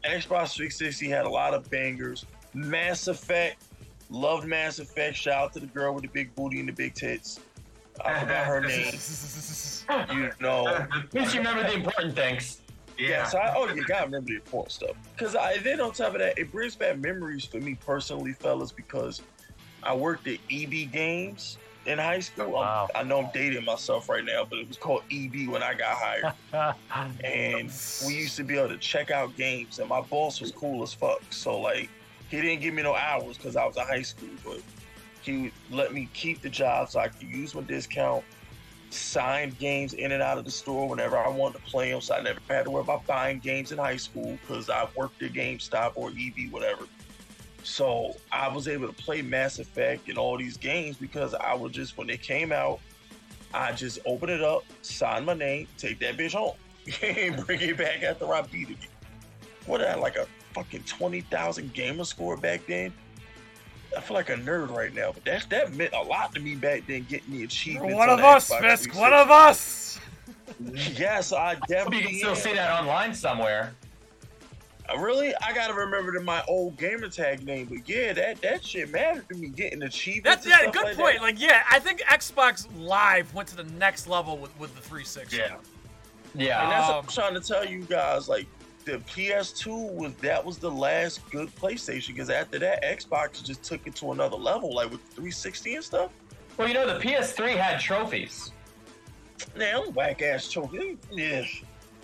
Xbox 0.04 0.56
360 0.56 1.10
had 1.10 1.26
a 1.26 1.30
lot 1.30 1.54
of 1.54 1.70
bangers. 1.70 2.26
Mass 2.68 3.07
Effect. 3.07 3.64
Loved 4.10 4.48
Mass 4.48 4.80
Effect. 4.80 5.15
Shout 5.15 5.44
out 5.44 5.53
to 5.53 5.60
the 5.60 5.68
girl 5.68 5.94
with 5.94 6.03
the 6.03 6.10
big 6.10 6.34
booty 6.36 6.60
and 6.60 6.68
the 6.68 6.73
big 6.73 6.94
tits. 6.95 7.40
I 8.03 8.19
forgot 8.22 8.45
her 8.48 8.61
name. 8.68 8.94
You 10.11 10.31
know. 10.40 10.68
At 10.68 11.14
least 11.14 11.34
you 11.34 11.40
remember 11.41 11.64
the 11.64 11.73
important 11.73 12.15
things. 12.15 12.61
Yeah, 12.98 13.26
so 13.27 13.38
I, 13.38 13.53
oh, 13.56 13.73
you 13.73 13.86
gotta 13.86 14.06
remember 14.06 14.27
the 14.27 14.36
important 14.36 14.73
stuff. 14.73 14.95
Because 15.15 15.34
I 15.36 15.57
then 15.60 15.80
on 15.80 15.94
top 15.94 16.14
of 16.14 16.19
that, 16.19 16.38
it 16.38 16.52
brings 16.52 16.76
back 16.76 16.98
memories 16.98 17.45
for 17.45 17.57
me 17.60 17.76
personally, 17.76 18.34
fellas, 18.34 18.73
because 18.73 19.22
I 19.84 19.95
worked 19.95 20.27
at 20.27 20.38
EB 20.52 20.91
Games 20.91 21.57
in 21.86 21.98
high 21.98 22.19
school. 22.19 22.57
I'm- 22.57 22.65
Wow. 22.68 22.90
I 22.95 23.03
know 23.03 23.19
I'm 23.23 23.30
dating 23.34 23.64
myself 23.64 24.10
right 24.10 24.26
now, 24.26 24.44
but 24.44 24.60
it 24.60 24.68
was 24.68 24.76
called 24.76 25.03
EB 25.11 25.48
when 25.48 25.64
I 25.64 25.73
got 25.76 25.95
hired. 25.98 26.76
and 27.23 27.72
we 28.06 28.15
used 28.15 28.36
to 28.36 28.44
be 28.44 28.57
able 28.57 28.68
to 28.69 28.77
check 28.77 29.11
out 29.11 29.36
games, 29.38 29.80
and 29.80 29.88
my 29.88 30.02
boss 30.02 30.41
was 30.41 30.52
cool 30.52 30.84
as 30.84 30.94
fuck. 30.94 31.22
So 31.30 31.57
like, 31.60 31.90
he 32.30 32.42
didn't 32.42 32.62
give 32.62 32.74
me 32.74 32.84
no 32.84 32.96
hours 32.96 33.38
because 33.38 33.56
I 33.56 33.66
was 33.66 33.76
in 33.76 33.84
high 33.84 34.04
school, 34.04 34.30
but 34.46 34.62
he 35.22 35.52
let 35.72 35.94
me 35.94 36.08
keep 36.14 36.42
the 36.42 36.50
job 36.50 36.90
so 36.90 37.00
I 37.00 37.08
could 37.08 37.28
use 37.28 37.56
my 37.56 37.62
discount, 37.62 38.24
sign 38.92 39.50
games 39.60 39.94
in 39.94 40.12
and 40.12 40.22
out 40.22 40.38
of 40.38 40.46
the 40.46 40.52
store 40.52 40.88
whenever 40.88 41.18
I 41.18 41.28
wanted 41.28 41.58
to 41.60 41.72
play 41.72 41.92
them. 41.92 42.02
So 42.02 42.16
I 42.16 42.22
never 42.22 42.40
had 42.48 42.66
to 42.66 42.72
worry 42.72 42.84
about 42.84 43.06
buying 43.08 43.40
games 43.40 43.72
in 43.72 43.78
high 43.80 43.98
school 43.98 44.38
because 44.42 44.70
I 44.70 44.88
worked 44.96 45.22
at 45.24 45.34
GameStop 45.34 45.94
or 45.96 46.10
EB, 46.10 46.52
whatever. 46.52 46.86
So 47.64 48.16
I 48.32 48.48
was 48.48 48.68
able 48.68 48.88
to 48.88 48.94
play 48.94 49.22
Mass 49.22 49.60
Effect 49.60 50.08
and 50.08 50.18
all 50.18 50.38
these 50.38 50.56
games 50.56 50.98
because 50.98 51.34
I 51.34 51.54
would 51.54 51.74
just 51.74 51.98
when 51.98 52.08
they 52.08 52.18
came 52.18 52.52
out, 52.52 52.80
I 53.54 53.72
just 53.72 54.00
open 54.06 54.30
it 54.30 54.44
up, 54.44 54.64
sign 54.84 55.26
my 55.26 55.34
name, 55.34 55.68
take 55.78 56.00
that 56.00 56.18
bitch 56.18 56.34
home, 56.34 56.56
and 57.02 57.46
bring 57.46 57.60
it 57.62 57.78
back 57.78 58.04
after 58.04 58.32
I 58.32 58.44
beat 58.44 58.70
it. 58.70 58.78
What 59.66 59.82
had 59.82 60.00
like 60.00 60.16
a 60.16 60.28
fucking 60.54 60.84
twenty 60.84 61.22
thousand 61.22 61.74
gamer 61.74 62.04
score 62.04 62.38
back 62.38 62.66
then? 62.68 62.94
I 63.98 64.02
feel 64.02 64.16
like 64.16 64.30
a 64.30 64.36
nerd 64.36 64.70
right 64.70 64.94
now, 64.94 65.12
but 65.12 65.26
that 65.26 65.50
that 65.50 65.74
meant 65.74 65.94
a 65.94 66.02
lot 66.02 66.34
to 66.36 66.42
me 66.42 66.56
back 66.56 66.86
then. 66.88 67.06
Getting 67.10 67.34
the 67.34 67.44
achievements. 67.44 67.96
One 67.96 68.10
on 68.10 68.20
of 68.20 68.26
us, 68.26 68.50
Xbox 68.52 68.60
Fisk. 68.62 68.96
One 68.96 69.14
of 69.14 69.32
us. 69.32 70.00
Yes, 70.96 71.32
I 71.32 71.54
Hope 71.56 71.60
you 71.70 71.76
definitely. 71.76 72.02
can 72.08 72.16
still 72.18 72.30
am. 72.32 72.36
see 72.36 72.54
that 72.54 72.80
online 72.80 73.14
somewhere. 73.14 73.74
Uh, 74.92 74.98
Really, 75.00 75.34
I 75.36 75.54
gotta 75.54 75.74
remember 75.74 76.12
the, 76.12 76.22
my 76.24 76.44
old 76.48 76.78
gamer 76.78 77.08
tag 77.10 77.46
name, 77.46 77.68
but 77.68 77.88
yeah, 77.88 78.12
that 78.14 78.42
that 78.42 78.66
shit 78.66 78.90
mattered 78.92 79.28
to 79.30 79.36
me. 79.38 79.50
Getting 79.50 79.84
achievements. 79.84 80.44
That's 80.44 80.46
and 80.46 80.52
yeah, 80.52 80.72
stuff 80.72 80.74
good 80.74 80.84
like 80.86 80.98
point. 80.98 81.16
that. 81.18 81.22
Like 81.22 81.40
yeah, 81.42 81.64
I 81.72 81.80
think 81.80 82.02
Xbox 82.02 82.68
Live 82.78 83.34
went 83.34 83.48
to 83.50 83.56
the 83.56 83.64
next 83.64 84.08
level 84.08 84.38
with, 84.38 84.58
with 84.60 84.74
the 84.76 84.82
360. 84.82 85.38
Yeah. 85.38 85.56
Yeah. 86.36 86.64
And 86.64 86.72
that's 86.72 86.88
what 86.88 86.96
Um, 86.98 87.04
I'm 87.06 87.10
trying 87.12 87.34
to 87.36 87.48
tell 87.48 87.66
you 87.66 87.82
guys. 87.84 88.28
Like 88.28 88.48
the 88.90 88.98
PS2 88.99 89.94
was 89.94 90.14
that 90.16 90.44
was 90.44 90.57
the 90.57 90.70
last 90.70 91.22
good 91.30 91.53
PlayStation 91.56 92.07
because 92.07 92.30
after 92.30 92.60
that 92.60 92.84
Xbox 92.84 93.44
just 93.44 93.64
took 93.64 93.86
it 93.86 93.95
to 93.95 94.11
another 94.11 94.36
level, 94.36 94.74
like 94.74 94.91
with 94.91 95.02
360 95.02 95.76
and 95.76 95.84
stuff. 95.84 96.11
Well, 96.57 96.68
you 96.68 96.74
know, 96.74 96.86
the 96.86 96.99
PS3 96.99 97.56
had 97.56 97.80
trophies. 97.80 98.52
Man, 99.56 99.76
I'm 99.76 99.94
whack 99.94 100.22
ass 100.22 100.49
trophies. 100.52 100.98
Yeah. 101.11 101.45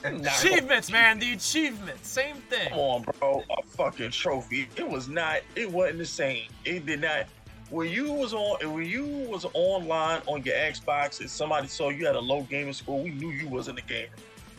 Achievements, 0.04 0.92
man. 0.92 1.20
The 1.20 1.34
achievements. 1.34 2.08
Same 2.08 2.36
thing. 2.50 2.70
Come 2.70 2.78
on, 2.78 3.06
bro. 3.20 3.44
A 3.58 3.64
fucking 3.64 4.12
trophy. 4.12 4.70
It 4.76 4.88
was 4.88 5.10
not. 5.10 5.40
It 5.56 5.70
wasn't 5.70 5.98
the 5.98 6.06
same. 6.06 6.48
It 6.64 6.86
did 6.86 7.02
not. 7.02 7.26
When 7.72 7.90
you 7.90 8.14
was 8.14 8.34
on, 8.34 8.74
when 8.74 8.86
you 8.86 9.06
was 9.06 9.46
online 9.54 10.22
on 10.28 10.44
your 10.44 10.56
Xbox 10.56 11.20
and 11.22 11.30
somebody 11.30 11.68
saw 11.68 11.90
you 11.90 12.06
had 12.06 12.16
a 12.16 12.20
low 12.20 12.44
gaming 12.44 12.74
score, 12.74 13.02
we 13.02 13.10
knew 13.10 13.32
you 13.32 13.48
wasn't 13.48 13.80
a 13.80 13.82
gamer. 13.82 14.10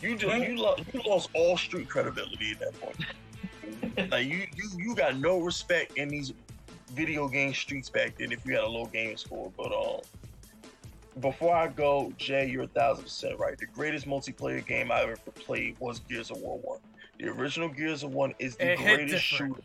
You 0.02 0.16
just 0.16 0.36
you, 0.36 0.56
lo- 0.56 0.76
you 0.92 1.00
lost 1.06 1.30
all 1.34 1.56
street 1.56 1.88
credibility 1.88 2.52
at 2.52 2.60
that 2.60 2.80
point. 2.80 2.96
like 4.10 4.26
you 4.26 4.46
you 4.54 4.70
you 4.76 4.94
got 4.94 5.16
no 5.16 5.38
respect 5.38 5.96
in 5.96 6.08
these 6.08 6.32
video 6.92 7.28
game 7.28 7.52
streets 7.52 7.88
back 7.90 8.16
then 8.18 8.32
if 8.32 8.44
you 8.46 8.54
had 8.54 8.64
a 8.64 8.68
low 8.68 8.86
gaming 8.86 9.16
score. 9.16 9.52
But 9.56 9.72
um, 9.72 10.00
before 11.20 11.54
I 11.54 11.68
go, 11.68 12.12
Jay, 12.18 12.48
you're 12.48 12.64
a 12.64 12.68
thousand 12.68 13.04
percent 13.04 13.38
right. 13.38 13.56
The 13.56 13.66
greatest 13.66 14.06
multiplayer 14.06 14.64
game 14.64 14.90
I 14.92 15.02
ever 15.02 15.16
played 15.16 15.76
was 15.80 16.00
Gears 16.00 16.30
of 16.30 16.38
War 16.38 16.58
One. 16.58 16.80
The 17.18 17.28
original 17.28 17.68
Gears 17.68 18.02
of 18.02 18.12
One 18.12 18.34
is 18.38 18.56
the 18.56 18.72
It 18.72 18.78
greatest 18.78 19.24
shooter 19.24 19.60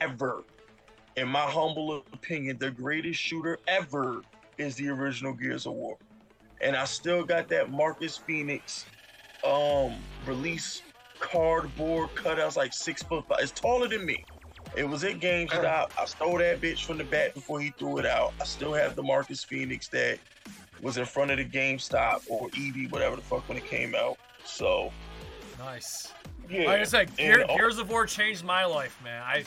ever. 0.00 0.42
In 1.16 1.28
my 1.28 1.42
humble 1.42 2.04
opinion, 2.12 2.58
the 2.58 2.70
greatest 2.70 3.20
shooter 3.20 3.58
ever 3.68 4.22
is 4.58 4.76
the 4.76 4.88
original 4.88 5.32
Gears 5.32 5.66
of 5.66 5.72
War. 5.72 5.96
And 6.60 6.74
I 6.74 6.84
still 6.86 7.24
got 7.24 7.48
that 7.48 7.70
Marcus 7.70 8.16
Phoenix 8.16 8.86
um 9.46 9.94
release 10.26 10.82
cardboard 11.20 12.10
cutouts 12.14 12.56
like 12.56 12.72
six 12.72 13.02
foot 13.02 13.24
five. 13.28 13.38
It's 13.40 13.52
taller 13.52 13.88
than 13.88 14.04
me. 14.04 14.24
It 14.76 14.84
was 14.84 15.04
at 15.04 15.20
GameStop. 15.20 15.90
I 15.98 16.04
stole 16.04 16.38
that 16.38 16.60
bitch 16.60 16.84
from 16.84 16.98
the 16.98 17.04
back 17.04 17.32
before 17.32 17.60
he 17.60 17.70
threw 17.78 17.98
it 17.98 18.04
out. 18.06 18.34
I 18.40 18.44
still 18.44 18.74
have 18.74 18.94
the 18.96 19.02
Marcus 19.02 19.42
Phoenix 19.42 19.88
that 19.88 20.18
was 20.82 20.98
in 20.98 21.06
front 21.06 21.30
of 21.30 21.38
the 21.38 21.44
GameStop 21.46 22.24
or 22.28 22.48
EB, 22.58 22.90
whatever 22.92 23.16
the 23.16 23.22
fuck 23.22 23.48
when 23.48 23.56
it 23.56 23.64
came 23.64 23.94
out. 23.94 24.18
So 24.44 24.92
Nice. 25.58 26.12
yeah. 26.50 26.64
Like 26.66 26.80
I 26.80 26.84
said, 26.84 27.08
And 27.18 27.36
Gear, 27.36 27.46
Gears 27.56 27.78
of 27.78 27.88
War 27.88 28.04
changed 28.06 28.44
my 28.44 28.64
life, 28.66 28.98
man. 29.02 29.22
I 29.22 29.44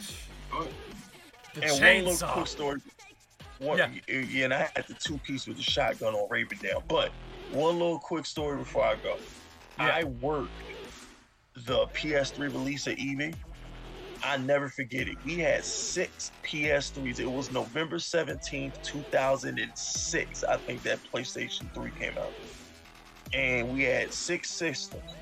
the 1.53 1.63
and 1.63 1.71
one 1.71 1.81
little 1.81 2.27
chainsaw. 2.27 2.33
quick 2.33 2.47
story. 2.47 2.81
One, 3.59 3.77
Yeah. 3.77 3.89
yeah. 4.07 4.19
yeah, 4.21 4.43
and 4.45 4.53
I 4.53 4.69
had 4.75 4.85
the 4.87 4.93
two 4.95 5.17
piece 5.19 5.45
with 5.45 5.57
the 5.57 5.63
shotgun 5.63 6.15
on 6.15 6.27
Raven 6.29 6.57
Down. 6.63 6.81
But 6.87 7.11
one 7.51 7.73
little 7.77 7.99
quick 7.99 8.25
story 8.25 8.57
before 8.57 8.83
I 8.85 8.95
go. 8.95 9.17
Yeah. 9.79 9.95
I 9.95 10.03
worked 10.05 10.53
the 11.55 11.87
PS3 11.95 12.49
release 12.49 12.87
at 12.87 12.97
EB. 12.99 13.35
I 14.23 14.37
never 14.37 14.69
forget 14.69 15.07
it. 15.07 15.17
We 15.23 15.37
had 15.37 15.65
six 15.65 16.31
PS3s. 16.43 17.19
It 17.19 17.27
was 17.31 17.51
November 17.51 17.99
17th, 17.99 18.75
2006. 18.83 20.43
I 20.49 20.57
think 20.67 20.83
that 20.83 21.01
PlayStation 21.13 21.73
3 21.75 21.91
came 21.99 22.17
out. 22.19 22.35
And 23.33 23.69
we 23.69 23.83
had 23.83 24.13
six 24.13 24.57
systems. 24.57 25.17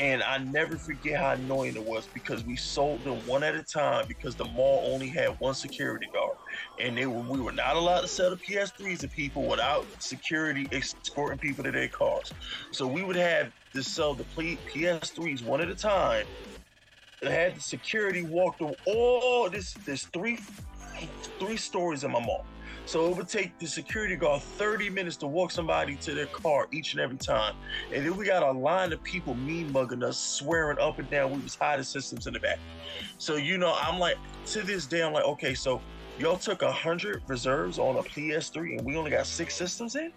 And 0.00 0.22
I 0.24 0.38
never 0.38 0.78
forget 0.78 1.20
how 1.20 1.32
annoying 1.34 1.76
it 1.76 1.84
was 1.84 2.08
because 2.14 2.44
we 2.44 2.56
sold 2.56 3.04
them 3.04 3.22
one 3.26 3.44
at 3.44 3.54
a 3.54 3.64
time 3.64 4.06
because 4.08 4.36
the 4.36 4.44
mall 4.46 4.92
only 4.92 5.10
had 5.10 5.36
one 5.38 5.54
security 5.54 6.08
guard. 6.14 6.36
and 6.80 6.98
they 6.98 7.06
were, 7.06 7.22
we 7.22 7.40
were 7.40 7.52
not 7.52 7.76
allowed 7.76 8.02
to 8.02 8.08
sell 8.08 8.30
the 8.30 8.38
PS3s 8.38 9.00
to 9.00 9.08
people 9.08 9.48
without 9.48 9.86
security 10.00 10.68
escorting 10.72 11.38
people 11.38 11.64
to 11.64 11.72
their 11.72 11.88
cars. 11.90 12.34
So 12.72 12.88
we 12.88 13.04
would 13.04 13.16
have 13.16 13.52
to 13.74 13.82
sell 13.82 14.14
the 14.14 14.24
ple- 14.24 14.56
PS3s 14.72 15.44
one 15.44 15.60
at 15.60 15.68
a 15.68 15.74
time. 15.74 16.26
It 17.22 17.30
had 17.30 17.56
the 17.56 17.60
security 17.60 18.22
walk 18.22 18.58
through 18.58 18.74
all 18.86 19.50
this. 19.50 19.74
There's 19.86 20.04
three 20.04 20.38
three 21.40 21.56
stories 21.56 22.04
in 22.04 22.12
my 22.12 22.20
mall. 22.20 22.44
So 22.86 23.10
it 23.10 23.16
would 23.16 23.28
take 23.28 23.58
the 23.58 23.66
security 23.66 24.14
guard 24.14 24.42
30 24.42 24.90
minutes 24.90 25.16
to 25.18 25.26
walk 25.26 25.50
somebody 25.50 25.96
to 25.96 26.14
their 26.14 26.26
car 26.26 26.68
each 26.72 26.92
and 26.92 27.00
every 27.00 27.16
time. 27.16 27.54
And 27.92 28.04
then 28.04 28.16
we 28.16 28.26
got 28.26 28.42
a 28.42 28.52
line 28.52 28.92
of 28.92 29.02
people 29.02 29.34
mean 29.34 29.72
mugging 29.72 30.02
us, 30.02 30.18
swearing 30.18 30.78
up 30.78 30.98
and 30.98 31.10
down 31.10 31.32
we 31.32 31.40
was 31.40 31.56
hiding 31.56 31.84
systems 31.84 32.26
in 32.26 32.34
the 32.34 32.40
back. 32.40 32.58
So 33.18 33.36
you 33.36 33.58
know, 33.58 33.76
I'm 33.80 33.98
like, 33.98 34.16
to 34.46 34.62
this 34.62 34.86
day, 34.86 35.02
I'm 35.02 35.12
like, 35.14 35.24
okay, 35.24 35.54
so 35.54 35.80
y'all 36.18 36.36
took 36.36 36.62
hundred 36.62 37.22
reserves 37.26 37.78
on 37.78 37.96
a 37.96 38.02
PS3 38.02 38.78
and 38.78 38.86
we 38.86 38.96
only 38.96 39.10
got 39.10 39.26
six 39.26 39.56
systems 39.56 39.96
in? 39.96 40.12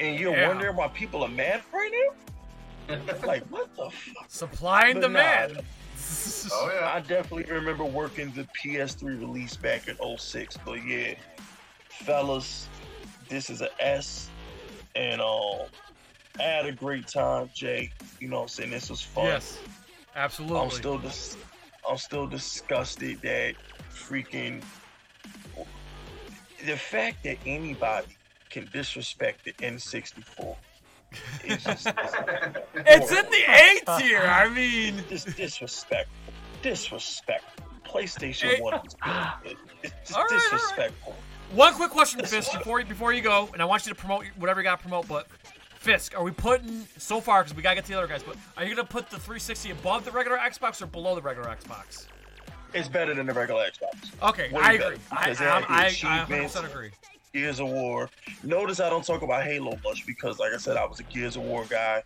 And 0.00 0.18
you're 0.18 0.36
Yeah. 0.36 0.48
wondering 0.48 0.76
why 0.76 0.88
people 0.88 1.22
are 1.24 1.28
mad 1.28 1.62
right 1.72 1.90
now? 2.88 2.96
like, 3.26 3.42
what 3.46 3.74
the 3.76 3.90
fuck? 3.90 4.24
Supply 4.30 4.88
and 4.88 5.00
But 5.00 5.10
nah, 5.10 5.18
demand. 5.46 5.62
Oh 6.52 6.70
yeah. 6.72 6.92
I 6.94 7.00
definitely 7.00 7.52
remember 7.52 7.84
working 7.84 8.30
the 8.32 8.46
PS3 8.62 9.18
release 9.18 9.56
back 9.56 9.88
in 9.88 9.96
06. 10.18 10.56
But 10.64 10.84
yeah, 10.84 11.14
fellas, 11.88 12.68
this 13.28 13.50
is 13.50 13.60
a 13.62 13.70
S. 13.82 14.28
And 14.94 15.20
um, 15.20 15.62
I 16.38 16.42
had 16.44 16.66
a 16.66 16.72
great 16.72 17.08
time, 17.08 17.50
Jay. 17.54 17.90
You 18.20 18.28
know 18.28 18.36
what 18.36 18.42
I'm 18.42 18.48
saying? 18.48 18.70
This 18.70 18.88
was 18.90 19.02
fun. 19.02 19.24
yes, 19.24 19.58
absolutely. 20.14 20.60
I'm 20.60 20.70
still 20.70 20.98
dis- 20.98 21.36
I'm 21.88 21.96
still 21.98 22.26
disgusted 22.28 23.20
that 23.22 23.54
freaking 23.90 24.62
the 26.64 26.76
fact 26.76 27.24
that 27.24 27.38
anybody 27.46 28.15
can 28.56 28.68
disrespect 28.72 29.44
the 29.44 29.52
N64. 29.54 30.56
It's 31.44 31.62
just 31.62 31.86
it's 32.74 33.12
in 33.12 33.24
the 33.30 33.42
A 33.48 33.98
tier. 33.98 34.22
I 34.22 34.48
mean, 34.48 35.04
dis- 35.10 35.24
disrespectful. 35.24 36.32
Disrespectful. 36.62 37.66
PlayStation 37.84 38.54
Hey. 38.54 38.60
One 38.62 38.80
was. 38.82 38.96
It's 39.82 39.92
just 40.00 40.16
All 40.16 40.22
right, 40.22 40.32
all 40.32 40.38
right. 40.38 40.50
disrespectful. 40.50 41.14
one 41.52 41.74
quick 41.74 41.90
question, 41.90 42.24
Fisk, 42.24 42.52
before 42.52 42.80
you, 42.80 42.86
before 42.86 43.12
you 43.12 43.20
go, 43.20 43.48
and 43.52 43.60
I 43.60 43.66
want 43.66 43.86
you 43.86 43.90
to 43.92 43.98
promote 43.98 44.24
whatever 44.36 44.60
you 44.60 44.64
got 44.64 44.76
to 44.76 44.82
promote. 44.82 45.06
But 45.06 45.28
Fisk, 45.74 46.16
are 46.18 46.24
we 46.24 46.30
putting 46.30 46.86
so 46.96 47.20
far 47.20 47.42
because 47.42 47.54
we 47.54 47.62
gotta 47.62 47.76
get 47.76 47.84
to 47.84 47.92
the 47.92 47.98
other 47.98 48.08
guys? 48.08 48.22
But 48.22 48.36
are 48.56 48.64
you 48.64 48.74
gonna 48.74 48.88
put 48.88 49.10
the 49.10 49.18
360 49.18 49.70
above 49.72 50.06
the 50.06 50.10
regular 50.12 50.38
Xbox 50.38 50.80
or 50.80 50.86
below 50.86 51.14
the 51.14 51.22
regular 51.22 51.48
Xbox? 51.50 52.06
It's 52.72 52.88
better 52.88 53.14
than 53.14 53.26
the 53.26 53.32
regular 53.34 53.64
Xbox. 53.64 54.28
Okay, 54.30 54.50
Way 54.50 54.60
I 54.62 54.72
agree. 54.72 54.96
I, 55.12 55.28
because 55.28 55.40
I, 55.42 55.64
I, 55.68 55.84
I 55.86 56.26
100% 56.26 56.70
agree. 56.70 56.90
Gears 57.36 57.60
of 57.60 57.68
War. 57.68 58.08
Notice 58.42 58.80
I 58.80 58.88
don't 58.88 59.04
talk 59.04 59.20
about 59.20 59.44
Halo 59.44 59.78
much 59.84 60.06
because, 60.06 60.38
like 60.38 60.54
I 60.54 60.56
said, 60.56 60.78
I 60.78 60.86
was 60.86 61.00
a 61.00 61.02
Gears 61.02 61.36
of 61.36 61.42
War 61.42 61.66
guy. 61.68 62.02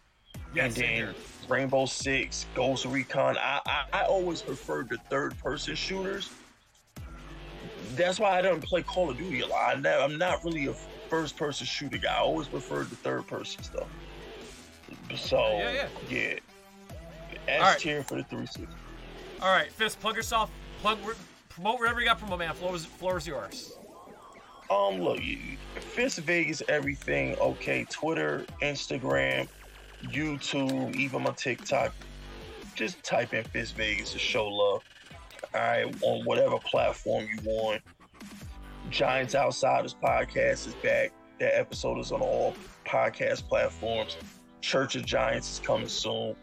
Yes, 0.53 0.77
and 0.77 0.85
then. 0.85 1.15
Rainbow 1.49 1.87
Six, 1.87 2.47
Ghost 2.55 2.85
Recon. 2.85 3.37
I, 3.39 3.61
I 3.65 3.85
I 3.93 4.03
always 4.03 4.43
preferred 4.43 4.89
the 4.89 4.99
third 5.09 5.39
person 5.39 5.77
shooters. 5.77 6.31
That's 7.95 8.19
why 8.19 8.39
I 8.39 8.43
don't 8.43 8.61
play 8.61 8.83
Call 8.83 9.11
of 9.11 9.19
Duty 9.19 9.41
a 9.41 9.47
lot. 9.47 9.77
I 9.77 9.81
never, 9.81 10.03
I'm 10.03 10.19
not 10.19 10.45
really 10.45 10.67
a 10.67 10.75
first 11.09 11.37
person 11.37 11.65
shooter 11.65 11.99
guy. 11.99 12.15
I 12.15 12.21
always 12.21 12.49
preferred 12.49 12.91
the 12.91 12.97
third 12.97 13.27
person 13.29 13.63
stuff. 13.63 13.89
So 15.17 15.39
Yeah, 15.59 15.73
yeah. 15.73 15.89
yeah. 16.11 16.39
S 17.49 17.61
right. 17.61 17.79
tier 17.79 18.03
for 18.03 18.17
the 18.17 18.25
360. 18.25 18.67
All 19.43 19.49
right, 19.49 19.73
Fisk, 19.73 20.01
plug 20.01 20.17
yourself. 20.17 20.51
Plug, 20.83 20.99
promote 21.49 21.79
wherever 21.79 22.01
you 22.01 22.07
got 22.07 22.19
promote, 22.19 22.41
man. 22.41 22.55
Floor 22.55 22.77
is, 22.77 22.85
floor 22.85 23.19
is 23.19 23.27
yours. 23.27 23.77
Um, 24.71 25.01
look, 25.01 25.21
Fisk 25.75 26.23
Vegas, 26.23 26.63
everything. 26.69 27.37
Okay, 27.39 27.85
Twitter, 27.91 28.47
Instagram, 28.63 29.49
YouTube, 30.05 30.95
even 30.95 31.23
my 31.23 31.33
TikTok. 31.33 31.93
Just 32.77 33.03
type 33.03 33.35
in 33.35 33.45
Fisk 33.45 33.75
Vegas 33.75 34.13
to 34.13 34.19
show 34.19 34.47
love. 34.47 34.83
All 35.55 35.61
right, 35.61 36.03
on 36.03 36.25
whatever 36.25 36.59
platform 36.59 37.27
you 37.27 37.39
want. 37.45 37.83
Giants 38.91 39.35
Outsiders 39.35 39.95
podcast 39.95 40.69
is 40.69 40.75
back. 40.83 41.13
That 41.41 41.59
episode 41.59 41.99
is 41.99 42.13
on 42.13 42.21
all 42.21 42.55
podcast 42.87 43.49
platforms. 43.49 44.17
Church 44.61 44.95
of 44.95 45.05
Giants 45.05 45.51
is 45.53 45.59
coming 45.59 45.89
soon. 45.89 46.37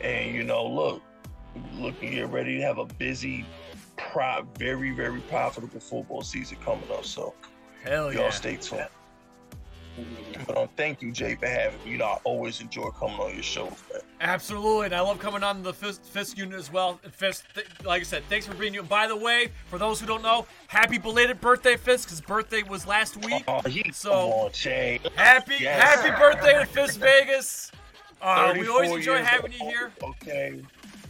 And 0.00 0.34
you 0.34 0.44
know, 0.44 0.66
look, 0.66 1.02
look, 1.74 2.00
get 2.00 2.28
ready 2.28 2.56
to 2.56 2.62
have 2.62 2.78
a 2.78 2.86
busy, 2.86 3.44
pro- 3.96 4.46
very, 4.58 4.92
very 4.92 5.20
profitable 5.22 5.80
football 5.80 6.22
season 6.22 6.56
coming 6.64 6.90
up. 6.92 7.04
So 7.04 7.34
Hell 7.84 8.12
y'all 8.12 8.22
yeah. 8.24 8.30
stay 8.30 8.56
tuned. 8.56 8.86
But 10.46 10.56
um, 10.56 10.68
thank 10.76 11.02
you, 11.02 11.12
Jay, 11.12 11.34
for 11.34 11.46
having 11.46 11.78
me. 11.84 11.90
You 11.92 11.98
know, 11.98 12.06
I 12.06 12.18
always 12.24 12.60
enjoy 12.60 12.88
coming 12.90 13.16
on 13.18 13.34
your 13.34 13.42
shows, 13.42 13.72
man. 13.92 14.00
Absolutely, 14.22 14.86
and 14.86 14.94
I 14.94 15.00
love 15.00 15.18
coming 15.18 15.42
on 15.42 15.62
the 15.62 15.72
Fisk, 15.72 16.02
Fisk 16.04 16.38
unit 16.38 16.58
as 16.58 16.72
well. 16.72 16.98
And 17.04 17.12
Fisk, 17.12 17.44
th- 17.54 17.66
like 17.84 18.00
I 18.00 18.04
said, 18.04 18.22
thanks 18.28 18.46
for 18.46 18.54
being 18.54 18.72
you. 18.72 18.80
And 18.80 18.88
by 18.88 19.06
the 19.06 19.16
way, 19.16 19.48
for 19.66 19.78
those 19.78 20.00
who 20.00 20.06
don't 20.06 20.22
know, 20.22 20.46
happy 20.68 20.96
belated 20.98 21.40
birthday, 21.40 21.76
Fisk. 21.76 22.08
because 22.08 22.20
birthday 22.20 22.62
was 22.62 22.86
last 22.86 23.22
week. 23.24 23.44
Oh, 23.48 23.60
you, 23.68 23.82
So- 23.92 24.10
come 24.10 24.30
on, 24.30 24.52
Jay. 24.52 25.00
Happy, 25.16 25.56
Yes. 25.60 25.82
happy 25.82 26.10
birthday 26.18 26.54
to 26.60 26.66
Fisk 26.66 26.98
Vegas. 27.00 27.70
Uh, 28.22 28.54
we 28.58 28.68
always 28.68 28.90
enjoy 28.90 29.16
years 29.16 29.26
having 29.26 29.52
you 29.52 29.58
here. 29.58 29.92
Okay. 30.02 30.62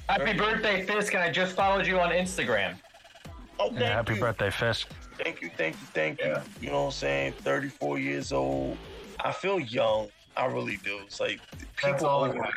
Happy 0.08 0.32
birthday, 0.36 0.84
Fisk, 0.84 1.14
and 1.14 1.22
I 1.22 1.30
just 1.30 1.54
followed 1.54 1.86
you 1.86 2.00
on 2.00 2.10
Instagram. 2.10 2.74
Oh, 3.58 3.68
thank 3.68 3.80
Yeah, 3.80 3.88
happy 3.94 4.14
you. 4.14 4.20
birthday, 4.20 4.50
Fisk. 4.50 4.88
Thank 5.22 5.42
you, 5.42 5.50
thank 5.56 5.76
you, 5.80 5.86
thank 5.94 6.20
you. 6.22 6.36
You 6.60 6.70
know 6.70 6.80
what 6.80 6.86
I'm 6.86 6.90
saying? 6.92 7.34
34 7.44 7.98
years 7.98 8.32
old. 8.32 8.76
I 9.22 9.32
feel 9.32 9.60
young. 9.60 10.08
I 10.36 10.46
really 10.46 10.78
do. 10.84 11.00
It's 11.04 11.20
like 11.20 11.40
people 11.76 12.06
all. 12.06 12.24
over, 12.24 12.48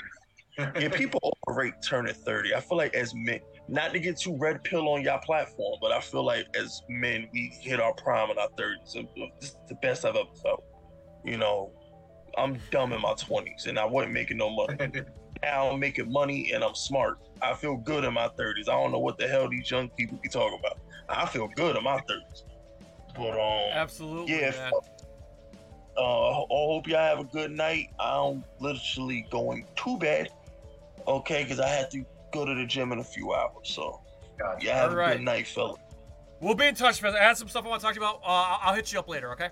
yeah, 0.58 0.90
people 0.90 1.20
overrate 1.48 1.74
turning 1.84 2.14
30. 2.14 2.56
I 2.56 2.62
feel 2.62 2.78
like 2.78 2.96
as 2.96 3.14
men, 3.16 3.40
not 3.68 3.92
to 3.94 4.00
get 4.00 4.20
too 4.20 4.38
red 4.38 4.64
pill 4.64 4.88
on 4.90 5.02
your 5.02 5.20
platform, 5.26 5.78
but 5.82 5.92
I 5.92 6.00
feel 6.00 6.26
like 6.26 6.46
as 6.56 6.82
men, 6.88 7.28
we 7.34 7.54
hit 7.62 7.82
our 7.82 7.94
prime 7.96 8.30
in 8.30 8.38
our 8.38 8.50
30s. 8.58 8.96
And 8.96 9.08
uh, 9.22 9.26
This 9.42 9.50
is 9.50 9.58
the 9.68 9.76
best 9.76 10.06
I've 10.06 10.16
ever 10.16 10.30
felt. 10.42 10.64
You 11.26 11.38
know, 11.38 11.72
I'm 12.38 12.60
dumb 12.72 12.94
in 12.94 13.02
my 13.02 13.14
20s 13.14 13.68
and 13.68 13.78
I 13.78 13.86
wasn't 13.86 14.14
making 14.14 14.38
no 14.38 14.50
money. 14.50 14.78
now 15.44 15.70
I'm 15.70 15.80
making 15.80 16.12
money 16.12 16.52
and 16.54 16.64
I'm 16.64 16.76
smart. 16.76 17.18
I 17.42 17.54
feel 17.56 17.78
good 17.78 18.06
in 18.06 18.14
my 18.14 18.30
30s. 18.40 18.70
I 18.70 18.74
don't 18.74 18.92
know 18.92 19.00
what 19.00 19.18
the 19.18 19.28
hell 19.28 19.50
these 19.50 19.70
young 19.70 19.90
people 19.90 20.18
be 20.22 20.30
talking 20.30 20.60
about. 20.60 20.80
I 21.10 21.26
feel 21.26 21.50
good 21.56 21.76
in 21.76 21.84
my 21.84 21.98
30s. 21.98 22.44
But 23.16 23.32
um, 23.40 23.72
Absolutely, 23.74 24.40
yeah. 24.40 24.52
man. 24.52 24.72
Uh, 25.96 26.30
I 26.42 26.46
hope 26.50 26.88
y'all 26.88 26.98
have 26.98 27.20
a 27.20 27.24
good 27.24 27.52
night. 27.52 27.90
I'm 28.00 28.44
literally 28.60 29.28
going 29.30 29.68
to 29.76 29.98
bed, 30.00 30.30
okay, 31.08 31.44
because 31.44 31.60
I 31.60 31.68
had 31.68 31.92
to 31.92 32.04
go 32.34 32.46
to 32.46 32.56
the 32.56 32.66
gym 32.66 32.92
in 32.92 32.98
a 33.00 33.04
few 33.04 33.34
hours. 33.34 33.52
So, 33.64 34.02
Gotcha. 34.40 34.66
y'all 34.66 34.74
have 34.76 34.92
a 34.92 34.94
Alright. 34.96 35.18
good 35.18 35.24
night, 35.26 35.48
fella. 35.48 35.76
We'll 36.42 36.56
be 36.56 36.66
in 36.66 36.74
touch, 36.74 37.02
man. 37.04 37.16
I 37.16 37.20
had 37.24 37.38
some 37.38 37.48
stuff 37.48 37.64
I 37.66 37.70
want 37.70 37.82
to 37.82 37.86
talk 37.86 37.94
to 37.94 38.02
you 38.02 38.06
about. 38.08 38.22
Uh, 38.24 38.58
I'll 38.62 38.74
hit 38.74 38.92
you 38.92 38.98
up 38.98 39.08
later, 39.08 39.32
okay? 39.34 39.50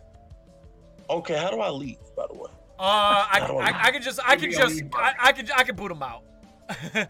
Okay, 1.12 1.38
how 1.38 1.52
do 1.52 1.60
I 1.60 1.70
leave, 1.70 1.98
by 2.18 2.26
the 2.28 2.34
way? 2.34 2.50
Uh, 2.80 2.84
I, 2.84 3.40
I- 3.40 3.70
I, 3.70 3.84
I 3.88 3.92
can 3.92 4.02
just, 4.02 4.20
I 4.26 4.36
can 4.36 4.50
just, 4.52 4.82
I'll 4.94 5.00
I. 5.04 5.14
I 5.20 5.32
can, 5.34 5.48
I 5.56 5.64
can 5.64 5.76
boot 5.76 5.92
him 5.92 6.02
out. 6.02 6.24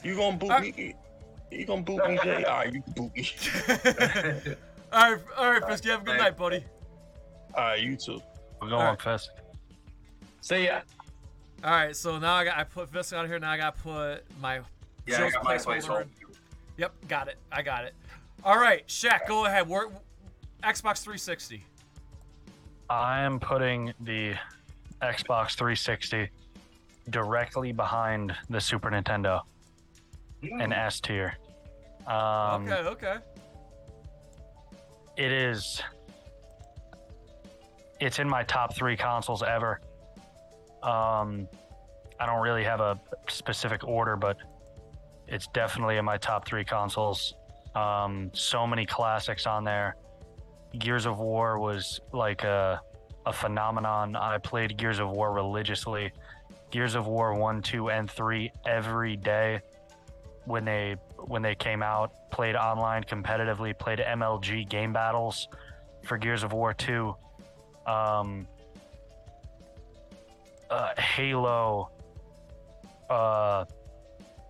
You 0.04 0.16
gonna 0.16 0.36
boot 0.38 0.52
Uh, 0.52 0.60
me? 0.60 0.96
You 1.52 1.66
gonna 1.66 1.82
boot 1.84 2.06
me, 2.08 2.20
Jay? 2.22 2.44
All 2.44 2.58
right, 2.58 2.74
you 2.74 2.82
can 2.82 2.94
boot 2.94 3.16
me. 3.16 3.30
all 4.92 5.12
right, 5.14 5.22
all 5.38 5.52
right, 5.52 5.66
Fisk. 5.68 5.86
You 5.86 5.92
have 5.92 6.02
a 6.02 6.04
good 6.04 6.18
Thanks. 6.18 6.24
night, 6.24 6.38
buddy. 6.38 6.64
All 7.56 7.64
right, 7.64 7.82
you 7.82 7.96
too. 7.96 8.22
We're 8.62 8.70
going 8.70 8.82
Alright. 8.82 9.02
Fisk. 9.02 9.30
See 10.42 10.66
ya. 10.66 10.82
All 11.64 11.72
right, 11.72 11.96
so 11.96 12.18
now 12.18 12.34
I 12.34 12.44
got, 12.46 12.58
I 12.58 12.64
put 12.64 12.90
Fisk 12.92 13.14
out 13.14 13.26
of 13.26 13.30
here. 13.32 13.40
Now 13.40 13.52
I 13.52 13.58
got 13.58 13.76
to 13.76 13.82
put 13.82 14.24
my 14.40 14.62
Yeah, 15.06 15.26
I 15.26 15.30
got 15.32 15.44
my 15.44 15.58
placeholder 15.58 15.82
placeholder. 15.82 16.02
in. 16.04 16.10
Yep, 16.78 16.94
got 17.08 17.28
it. 17.28 17.38
I 17.52 17.62
got 17.62 17.86
it. 17.86 17.94
All 18.44 18.58
right, 18.58 18.88
Shaq, 18.88 19.28
go 19.28 19.46
ahead. 19.46 19.68
We're, 19.68 19.88
Xbox 20.64 21.00
360. 21.04 21.64
I 22.90 23.22
am 23.22 23.40
putting 23.40 23.94
the 24.02 24.34
Xbox 25.02 25.56
360 25.56 26.30
directly 27.10 27.72
behind 27.72 28.36
the 28.50 28.60
Super 28.60 28.90
Nintendo 28.90 29.42
in 30.42 30.74
S 30.74 31.00
tier. 31.00 31.36
Um, 32.08 32.68
okay, 32.68 32.90
okay. 32.90 33.16
It 35.18 35.32
is. 35.32 35.82
It's 38.00 38.20
in 38.20 38.30
my 38.30 38.44
top 38.44 38.76
three 38.76 38.98
consoles 38.98 39.44
ever. 39.44 39.80
Um, 40.82 41.48
I 42.20 42.26
don't 42.26 42.42
really 42.42 42.64
have 42.64 42.80
a 42.80 43.00
specific 43.30 43.84
order, 43.84 44.16
but 44.16 44.38
it's 45.28 45.48
definitely 45.48 45.98
in 45.98 46.06
my 46.06 46.18
top 46.18 46.48
three 46.48 46.64
consoles. 46.64 47.36
Um, 47.76 48.32
so 48.34 48.66
many 48.66 48.86
classics 48.86 49.46
on 49.46 49.64
there. 49.64 49.96
Gears 50.78 51.06
of 51.06 51.20
War 51.20 51.60
was 51.60 52.00
like 52.12 52.44
a, 52.44 52.82
a 53.26 53.34
phenomenon. 53.34 54.16
I 54.16 54.38
played 54.38 54.78
Gears 54.78 55.00
of 55.00 55.10
War 55.10 55.32
religiously. 55.34 56.12
Gears 56.72 56.96
of 56.96 57.08
War 57.08 57.34
1, 57.36 57.62
2, 57.62 57.90
and 57.90 58.10
3 58.10 58.52
every 58.66 59.18
day 59.18 59.60
when 60.46 60.66
they 60.66 60.96
when 61.28 61.42
they 61.42 61.56
came 61.56 61.84
out, 61.84 62.12
played 62.32 62.56
online 62.56 63.04
competitively, 63.04 63.78
played 63.78 64.00
MLG 64.00 64.68
game 64.70 64.94
battles 64.94 65.48
for 66.04 66.18
Gears 66.18 66.44
of 66.44 66.54
War 66.54 66.74
2. 66.74 67.14
Um, 67.88 68.48
uh, 70.70 70.90
Halo, 70.98 71.92
uh, 73.10 73.66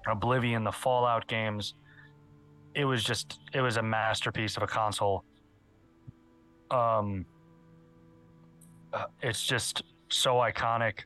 Oblivion, 0.07 0.63
the 0.63 0.71
Fallout 0.71 1.27
games. 1.27 1.73
It 2.75 2.85
was 2.85 3.03
just, 3.03 3.39
it 3.53 3.61
was 3.61 3.77
a 3.77 3.83
masterpiece 3.83 4.55
of 4.57 4.63
a 4.63 4.67
console. 4.67 5.23
Um, 6.69 7.25
uh, 8.93 9.05
it's 9.21 9.43
just 9.43 9.83
so 10.09 10.35
iconic. 10.35 10.99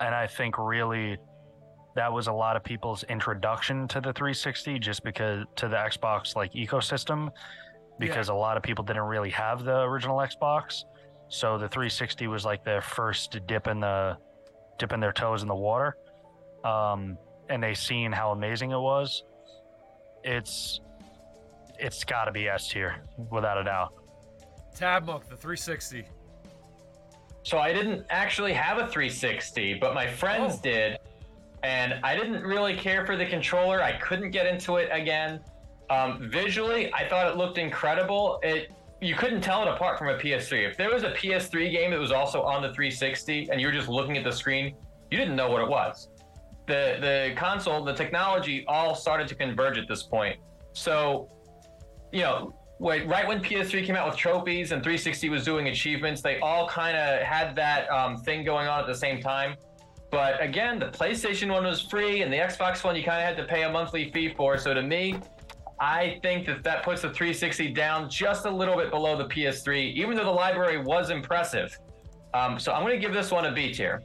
And 0.00 0.14
I 0.14 0.26
think 0.26 0.58
really 0.58 1.18
that 1.98 2.12
was 2.12 2.28
a 2.28 2.32
lot 2.32 2.54
of 2.54 2.62
people's 2.62 3.02
introduction 3.04 3.88
to 3.88 4.00
the 4.00 4.12
360 4.12 4.78
just 4.78 5.02
because 5.02 5.44
to 5.56 5.66
the 5.66 5.74
Xbox 5.74 6.36
like 6.36 6.52
ecosystem 6.52 7.28
because 7.98 8.28
a 8.28 8.34
lot 8.34 8.56
of 8.56 8.62
people 8.62 8.84
didn't 8.84 9.02
really 9.02 9.30
have 9.30 9.64
the 9.64 9.80
original 9.80 10.18
Xbox. 10.18 10.84
So 11.28 11.58
the 11.58 11.66
360 11.68 12.28
was 12.28 12.44
like 12.44 12.62
their 12.64 12.80
first 12.80 13.36
dip 13.48 13.66
in 13.66 13.80
the 13.80 14.16
dipping 14.78 15.00
their 15.00 15.12
toes 15.12 15.42
in 15.42 15.48
the 15.48 15.56
water. 15.56 15.96
Um, 16.62 17.18
and 17.48 17.60
they 17.60 17.74
seen 17.74 18.12
how 18.12 18.30
amazing 18.30 18.70
it 18.70 18.78
was. 18.78 19.24
It's 20.22 20.80
it's 21.80 22.04
got 22.04 22.26
to 22.26 22.32
be 22.32 22.48
S 22.48 22.68
tier 22.68 23.02
without 23.28 23.58
a 23.58 23.64
doubt. 23.64 23.92
Tabmok, 24.76 25.22
the 25.28 25.36
360. 25.36 26.04
So 27.42 27.58
I 27.58 27.72
didn't 27.72 28.06
actually 28.08 28.52
have 28.52 28.78
a 28.78 28.86
360, 28.86 29.74
but 29.74 29.94
my 29.94 30.06
friends 30.06 30.54
Oh. 30.58 30.62
did, 30.62 30.98
and 31.62 31.94
I 32.04 32.16
didn't 32.16 32.42
really 32.42 32.74
care 32.74 33.04
for 33.04 33.16
the 33.16 33.26
controller. 33.26 33.82
I 33.82 33.92
couldn't 33.98 34.30
get 34.30 34.46
into 34.46 34.76
it 34.76 34.88
again. 34.92 35.40
Um, 35.90 36.28
visually, 36.30 36.92
I 36.92 37.08
thought 37.08 37.26
it 37.28 37.36
looked 37.36 37.58
incredible. 37.58 38.38
It 38.42 38.70
you 39.00 39.14
couldn't 39.14 39.40
tell 39.40 39.62
it 39.62 39.68
apart 39.68 39.96
from 39.96 40.08
a 40.08 40.14
PS3. 40.14 40.68
If 40.68 40.76
there 40.76 40.92
was 40.92 41.04
a 41.04 41.12
PS3 41.12 41.70
game 41.70 41.92
that 41.92 42.00
was 42.00 42.10
also 42.10 42.42
on 42.42 42.62
the 42.62 42.68
360, 42.68 43.48
and 43.50 43.60
you 43.60 43.68
were 43.68 43.72
just 43.72 43.88
looking 43.88 44.16
at 44.16 44.24
the 44.24 44.32
screen, 44.32 44.74
you 45.10 45.16
didn't 45.16 45.36
know 45.36 45.48
what 45.48 45.62
it 45.62 45.68
was. 45.68 46.08
The 46.66 46.98
the 47.00 47.34
console, 47.36 47.84
the 47.84 47.94
technology, 47.94 48.64
all 48.66 48.94
started 48.94 49.28
to 49.28 49.34
converge 49.34 49.78
at 49.78 49.88
this 49.88 50.02
point. 50.02 50.38
So, 50.72 51.28
you 52.12 52.22
know, 52.22 52.52
right 52.80 53.26
when 53.26 53.40
PS3 53.40 53.84
came 53.84 53.96
out 53.96 54.06
with 54.06 54.16
trophies 54.16 54.72
and 54.72 54.82
360 54.82 55.28
was 55.30 55.44
doing 55.44 55.68
achievements, 55.68 56.20
they 56.20 56.38
all 56.40 56.68
kind 56.68 56.96
of 56.96 57.22
had 57.22 57.56
that 57.56 57.90
um, 57.90 58.16
thing 58.16 58.44
going 58.44 58.68
on 58.68 58.80
at 58.80 58.86
the 58.86 58.94
same 58.94 59.20
time. 59.20 59.56
But 60.10 60.42
again, 60.42 60.78
the 60.78 60.86
PlayStation 60.86 61.52
one 61.52 61.64
was 61.64 61.82
free, 61.82 62.22
and 62.22 62.32
the 62.32 62.38
Xbox 62.38 62.82
one 62.82 62.96
you 62.96 63.04
kind 63.04 63.20
of 63.20 63.26
had 63.26 63.36
to 63.36 63.44
pay 63.44 63.64
a 63.64 63.70
monthly 63.70 64.10
fee 64.10 64.32
for. 64.34 64.56
So 64.56 64.72
to 64.72 64.82
me, 64.82 65.18
I 65.80 66.18
think 66.22 66.46
that 66.46 66.64
that 66.64 66.82
puts 66.82 67.02
the 67.02 67.10
360 67.10 67.72
down 67.72 68.08
just 68.08 68.46
a 68.46 68.50
little 68.50 68.76
bit 68.76 68.90
below 68.90 69.16
the 69.16 69.26
PS3, 69.26 69.92
even 69.94 70.16
though 70.16 70.24
the 70.24 70.30
library 70.30 70.78
was 70.78 71.10
impressive. 71.10 71.78
Um, 72.34 72.58
so 72.58 72.72
I'm 72.72 72.82
going 72.82 72.94
to 72.94 73.00
give 73.00 73.14
this 73.14 73.30
one 73.30 73.44
a 73.44 73.52
B 73.52 73.72
tier. 73.72 74.02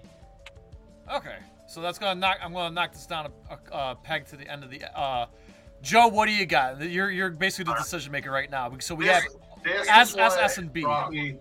Okay, 1.11 1.37
so 1.67 1.81
that's 1.81 1.99
gonna 1.99 2.19
knock. 2.19 2.37
I'm 2.41 2.53
gonna 2.53 2.73
knock 2.73 2.93
this 2.93 3.05
down 3.05 3.27
a, 3.49 3.53
a, 3.53 3.91
a 3.91 3.95
peg 3.95 4.25
to 4.27 4.37
the 4.37 4.49
end 4.49 4.63
of 4.63 4.69
the. 4.69 4.81
Uh, 4.97 5.25
Joe, 5.81 6.07
what 6.07 6.27
do 6.27 6.31
you 6.31 6.45
got? 6.45 6.81
You're 6.81 7.11
you're 7.11 7.29
basically 7.29 7.73
the 7.73 7.77
decision 7.77 8.11
maker 8.11 8.31
right 8.31 8.49
now. 8.49 8.71
So 8.79 8.95
we 8.95 9.05
this, 9.05 9.15
have 9.15 9.23
this 9.63 9.87
S, 9.89 10.15
S, 10.17 10.37
S, 10.37 10.57
and 10.59 10.71
B. 10.71 10.85
me- 11.09 11.37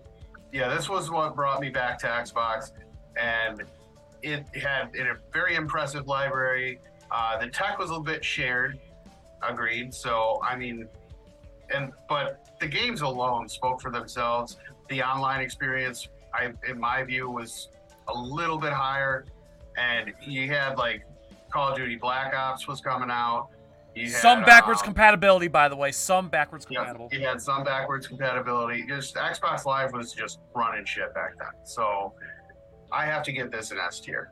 yeah, 0.51 0.73
this 0.73 0.89
was 0.89 1.09
what 1.09 1.33
brought 1.35 1.61
me 1.61 1.69
back 1.69 1.97
to 1.99 2.07
Xbox, 2.07 2.71
and 3.15 3.63
it 4.23 4.45
had 4.55 4.95
a 4.95 5.17
very 5.31 5.55
impressive 5.55 6.07
library. 6.07 6.79
Uh, 7.11 7.37
the 7.37 7.47
tech 7.47 7.77
was 7.77 7.89
a 7.89 7.93
little 7.93 8.03
bit 8.03 8.23
shared, 8.23 8.79
agreed. 9.47 9.93
So 9.93 10.39
I 10.43 10.55
mean, 10.55 10.87
and 11.73 11.91
but 12.07 12.47
the 12.59 12.67
games 12.67 13.01
alone 13.01 13.47
spoke 13.49 13.81
for 13.81 13.91
themselves. 13.91 14.57
The 14.89 15.03
online 15.03 15.41
experience, 15.41 16.07
I 16.33 16.51
in 16.67 16.79
my 16.79 17.03
view, 17.03 17.29
was 17.29 17.69
a 18.07 18.17
little 18.17 18.57
bit 18.57 18.73
higher, 18.73 19.25
and 19.77 20.13
you 20.21 20.47
had 20.47 20.77
like 20.77 21.05
Call 21.51 21.71
of 21.71 21.77
Duty 21.77 21.97
Black 21.97 22.33
Ops 22.33 22.67
was 22.67 22.81
coming 22.81 23.11
out. 23.11 23.49
You 23.95 24.09
had, 24.09 24.21
some 24.21 24.43
backwards 24.43 24.79
um, 24.79 24.85
compatibility, 24.85 25.47
by 25.47 25.69
the 25.69 25.75
way. 25.75 25.91
Some 25.91 26.27
backwards 26.27 26.65
yeah, 26.67 26.79
compatible. 26.79 27.09
you 27.11 27.27
had 27.27 27.39
some 27.39 27.63
backwards 27.63 28.07
compatibility. 28.07 28.85
Just 28.87 29.15
Xbox 29.15 29.65
Live 29.65 29.93
was 29.93 30.13
just 30.13 30.39
running 30.55 30.83
shit 30.85 31.13
back 31.13 31.37
then. 31.37 31.49
So 31.63 32.13
I 32.93 33.05
have 33.05 33.23
to 33.23 33.31
give 33.31 33.51
this 33.51 33.71
an 33.71 33.79
S 33.79 33.99
tier. 33.99 34.31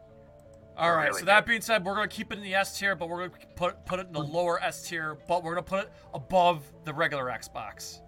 All 0.78 0.94
right. 0.94 1.08
really 1.08 1.20
so 1.20 1.26
that 1.26 1.46
being 1.46 1.62
said, 1.62 1.84
we're 1.84 1.96
gonna 1.96 2.08
keep 2.08 2.32
it 2.32 2.38
in 2.38 2.44
the 2.44 2.56
S 2.56 2.78
tier, 2.78 2.96
but 2.96 3.10
we're 3.10 3.28
gonna 3.28 3.40
put 3.56 3.86
put 3.86 4.00
it 4.00 4.08
in 4.08 4.14
the 4.14 4.24
lower 4.24 4.62
S 4.64 4.88
tier, 4.88 5.18
but 5.28 5.44
we're 5.44 5.56
gonna 5.56 5.64
put 5.64 5.86
it 5.86 5.92
above 6.14 6.64
the 6.86 6.94
regular 6.94 7.26
Xbox. 7.26 8.00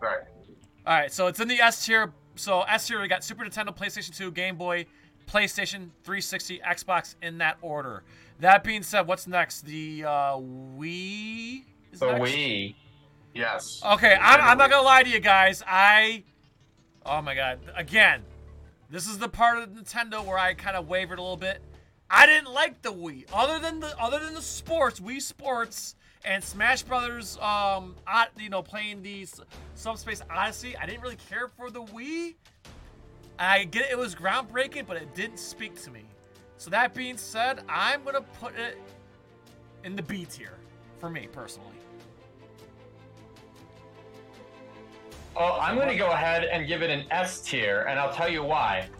Right. 0.00 0.20
All 0.86 0.98
right, 0.98 1.12
so 1.12 1.26
it's 1.26 1.40
in 1.40 1.48
the 1.48 1.60
S 1.60 1.84
tier. 1.84 2.12
So 2.34 2.62
S 2.62 2.88
tier, 2.88 3.00
we 3.00 3.08
got 3.08 3.22
Super 3.22 3.44
Nintendo, 3.44 3.76
PlayStation 3.76 4.16
2, 4.16 4.30
Game 4.32 4.56
Boy, 4.56 4.86
PlayStation 5.28 5.90
360, 6.04 6.60
Xbox 6.60 7.14
in 7.22 7.38
that 7.38 7.58
order. 7.60 8.02
That 8.40 8.64
being 8.64 8.82
said, 8.82 9.06
what's 9.06 9.26
next? 9.26 9.66
The 9.66 10.04
uh, 10.04 10.10
Wii. 10.38 11.64
Is 11.92 12.00
The 12.00 12.12
next? 12.12 12.32
Wii. 12.32 12.74
Yes. 13.34 13.82
Okay, 13.84 14.16
I'm, 14.20 14.40
I'm 14.40 14.58
not 14.58 14.70
gonna 14.70 14.82
lie 14.82 15.02
to 15.02 15.10
you 15.10 15.20
guys. 15.20 15.62
I, 15.66 16.24
oh 17.04 17.22
my 17.22 17.34
god, 17.34 17.60
again, 17.76 18.22
this 18.90 19.06
is 19.06 19.18
the 19.18 19.28
part 19.28 19.58
of 19.58 19.70
Nintendo 19.70 20.24
where 20.24 20.38
I 20.38 20.54
kind 20.54 20.76
of 20.76 20.88
wavered 20.88 21.18
a 21.18 21.22
little 21.22 21.36
bit. 21.36 21.62
I 22.10 22.26
didn't 22.26 22.52
like 22.52 22.82
the 22.82 22.92
Wii, 22.92 23.24
other 23.32 23.60
than 23.60 23.78
the 23.78 23.96
other 24.00 24.18
than 24.18 24.34
the 24.34 24.42
sports, 24.42 24.98
Wii 24.98 25.22
Sports 25.22 25.94
and 26.24 26.42
Smash 26.42 26.82
Brothers. 26.82 27.38
Um, 27.38 27.94
you 28.36 28.50
know, 28.50 28.62
playing 28.62 29.02
the 29.02 29.28
Subspace 29.76 30.22
Odyssey. 30.28 30.76
I 30.76 30.86
didn't 30.86 31.02
really 31.02 31.18
care 31.28 31.46
for 31.46 31.70
the 31.70 31.82
Wii. 31.82 32.34
I 33.38 33.64
get 33.64 33.86
it, 33.86 33.92
it 33.92 33.98
was 33.98 34.14
groundbreaking, 34.16 34.86
but 34.88 34.96
it 34.96 35.14
didn't 35.14 35.38
speak 35.38 35.80
to 35.84 35.90
me. 35.90 36.02
So 36.56 36.68
that 36.70 36.92
being 36.92 37.16
said, 37.16 37.62
I'm 37.68 38.02
gonna 38.02 38.20
put 38.40 38.58
it 38.58 38.76
in 39.84 39.94
the 39.94 40.02
B 40.02 40.26
tier 40.26 40.58
for 40.98 41.08
me 41.08 41.28
personally. 41.30 41.79
Oh, 45.42 45.58
I'm 45.58 45.74
going 45.76 45.88
to 45.88 45.96
go 45.96 46.10
ahead 46.10 46.44
and 46.44 46.68
give 46.68 46.82
it 46.82 46.90
an 46.90 47.06
S 47.10 47.40
tier, 47.40 47.86
and 47.88 47.98
I'll 47.98 48.12
tell 48.12 48.28
you 48.28 48.44
why. 48.44 48.90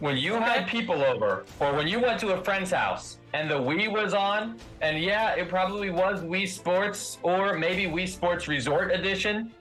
When 0.00 0.16
you 0.16 0.32
had 0.32 0.66
people 0.66 1.00
over, 1.00 1.44
or 1.60 1.74
when 1.74 1.86
you 1.86 2.00
went 2.00 2.18
to 2.22 2.30
a 2.30 2.42
friend's 2.42 2.72
house 2.72 3.18
and 3.34 3.48
the 3.48 3.54
Wii 3.54 3.88
was 3.88 4.14
on, 4.14 4.58
and 4.80 5.00
yeah, 5.00 5.36
it 5.36 5.48
probably 5.48 5.90
was 5.90 6.22
Wii 6.22 6.48
Sports 6.48 7.18
or 7.22 7.56
maybe 7.56 7.84
Wii 7.84 8.08
Sports 8.08 8.48
Resort 8.48 8.90
Edition, 8.90 9.52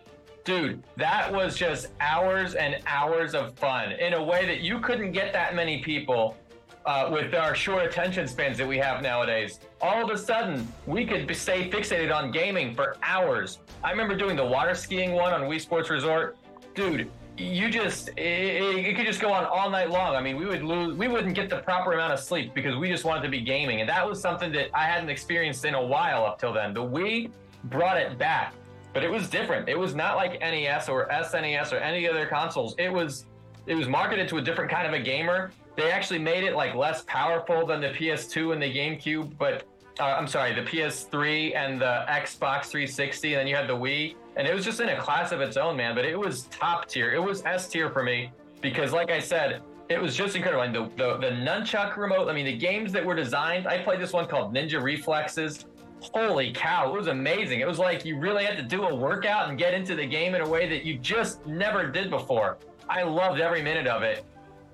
dude, 0.44 0.82
that 0.98 1.32
was 1.32 1.56
just 1.56 1.90
hours 2.00 2.56
and 2.56 2.78
hours 2.88 3.36
of 3.36 3.54
fun 3.60 3.92
in 3.92 4.14
a 4.14 4.24
way 4.24 4.48
that 4.48 4.62
you 4.62 4.80
couldn't 4.80 5.12
get 5.12 5.32
that 5.34 5.54
many 5.54 5.84
people 5.84 6.36
uh, 6.86 7.10
with 7.12 7.34
our 7.34 7.56
short 7.56 7.86
attention 7.86 8.28
spans 8.28 8.58
that 8.58 8.68
we 8.68 8.78
have 8.78 9.02
nowadays. 9.02 9.60
All 9.82 10.04
of 10.04 10.10
a 10.10 10.18
sudden, 10.18 10.68
we 10.86 11.06
could 11.06 11.34
stay 11.36 11.70
fixated 11.70 12.14
on 12.14 12.32
gaming 12.32 12.76
for 12.76 12.98
hours. 13.04 13.60
I 13.84 13.92
remember 13.92 14.16
doing 14.16 14.36
the 14.36 14.46
water 14.46 14.76
skiing 14.76 15.14
one 15.14 15.34
on 15.34 15.42
Wii 15.42 15.62
Sports 15.62 15.90
Resort. 15.90 16.38
Dude, 16.76 17.10
you 17.38 17.70
just 17.70 18.10
it, 18.10 18.20
it, 18.20 18.96
could 18.96 19.06
just 19.06 19.20
go 19.20 19.32
on 19.32 19.46
all 19.46 19.70
night 19.70 19.90
long. 19.90 20.16
I 20.16 20.22
mean, 20.22 20.36
we 20.36 20.46
would 20.46 20.64
lose, 20.64 20.96
we 20.98 21.08
wouldn't 21.08 21.36
get 21.36 21.50
the 21.50 21.60
proper 21.60 21.94
amount 21.94 22.14
of 22.14 22.20
sleep 22.20 22.54
because 22.54 22.76
we 22.76 22.90
just 22.90 23.06
wanted 23.06 23.24
to 23.24 23.30
be 23.30 23.42
gaming, 23.42 23.80
and 23.82 23.90
that 23.90 24.08
was 24.08 24.22
something 24.22 24.52
that 24.54 24.70
I 24.74 24.84
hadn't 24.84 25.10
experienced 25.10 25.66
in 25.66 25.74
a 25.74 25.84
while 25.84 26.26
up 26.26 26.40
till 26.40 26.54
then. 26.54 26.74
The 26.74 26.84
Wii 26.84 27.32
brought 27.66 27.98
it 27.98 28.18
back, 28.18 28.54
but 28.94 29.04
it 29.04 29.10
was 29.10 29.30
different. 29.30 29.68
It 29.70 29.78
was 29.78 29.96
not 29.96 30.16
like 30.16 30.40
NES 30.42 30.90
or 30.90 31.08
SNES 31.08 31.74
or 31.74 31.78
any 31.78 32.08
other 32.08 32.28
consoles. 32.28 32.76
It 32.78 32.92
was 32.92 33.26
it 33.68 33.76
was 33.76 33.88
marketed 33.88 34.28
to 34.30 34.38
a 34.38 34.42
different 34.42 34.70
kind 34.70 34.88
of 34.88 34.94
a 34.94 35.00
gamer. 35.00 35.52
They 35.76 35.92
actually 35.92 36.20
made 36.20 36.44
it 36.44 36.56
like 36.56 36.76
less 36.76 37.04
powerful 37.04 37.66
than 37.66 37.82
the 37.82 37.90
PS2 37.90 38.54
and 38.54 38.62
the 38.62 38.72
GameCube, 38.72 39.38
but 39.38 39.64
uh, 40.00 40.04
I'm 40.04 40.28
sorry, 40.28 40.54
the 40.54 40.62
PS3 40.62 41.56
and 41.56 41.80
the 41.80 42.06
Xbox 42.08 42.66
360, 42.66 43.34
and 43.34 43.40
then 43.40 43.48
you 43.48 43.56
had 43.56 43.68
the 43.68 43.76
Wii, 43.76 44.16
and 44.36 44.48
it 44.48 44.54
was 44.54 44.66
just 44.66 44.80
in 44.80 44.90
a 44.90 45.00
class 45.00 45.32
of 45.32 45.42
its 45.42 45.58
own, 45.58 45.78
man. 45.78 45.96
But 45.96 46.06
it 46.06 46.18
was 46.18 46.44
top 46.44 46.88
tier. 46.88 47.14
It 47.14 47.20
was 47.22 47.44
S 47.46 47.68
tier 47.68 47.90
for 47.90 48.04
me 48.04 48.32
because, 48.62 48.92
like 48.92 49.12
I 49.12 49.20
said, 49.20 49.62
it 49.90 50.02
was 50.02 50.16
just 50.16 50.36
incredible. 50.36 50.64
And 50.64 50.74
the, 50.74 50.90
the 50.96 51.18
the 51.18 51.36
nunchuck 51.36 51.98
remote. 51.98 52.28
I 52.30 52.34
mean, 52.34 52.46
the 52.46 52.58
games 52.58 52.92
that 52.94 53.06
were 53.06 53.16
designed. 53.16 53.68
I 53.68 53.78
played 53.80 54.00
this 54.00 54.14
one 54.14 54.28
called 54.28 54.54
Ninja 54.54 54.82
Reflexes. 54.82 55.66
Holy 56.02 56.52
cow, 56.52 56.94
it 56.94 56.98
was 56.98 57.08
amazing. 57.08 57.62
It 57.62 57.68
was 57.68 57.80
like 57.80 58.04
you 58.04 58.20
really 58.20 58.44
had 58.44 58.58
to 58.58 58.64
do 58.64 58.84
a 58.84 58.94
workout 58.94 59.50
and 59.50 59.58
get 59.58 59.74
into 59.74 59.96
the 59.96 60.06
game 60.06 60.36
in 60.36 60.42
a 60.42 60.50
way 60.50 60.68
that 60.68 60.84
you 60.84 60.98
just 60.98 61.46
never 61.46 61.88
did 61.90 62.10
before. 62.10 62.58
I 62.90 63.04
loved 63.04 63.40
every 63.40 63.62
minute 63.62 63.88
of 63.88 64.04
it. 64.04 64.24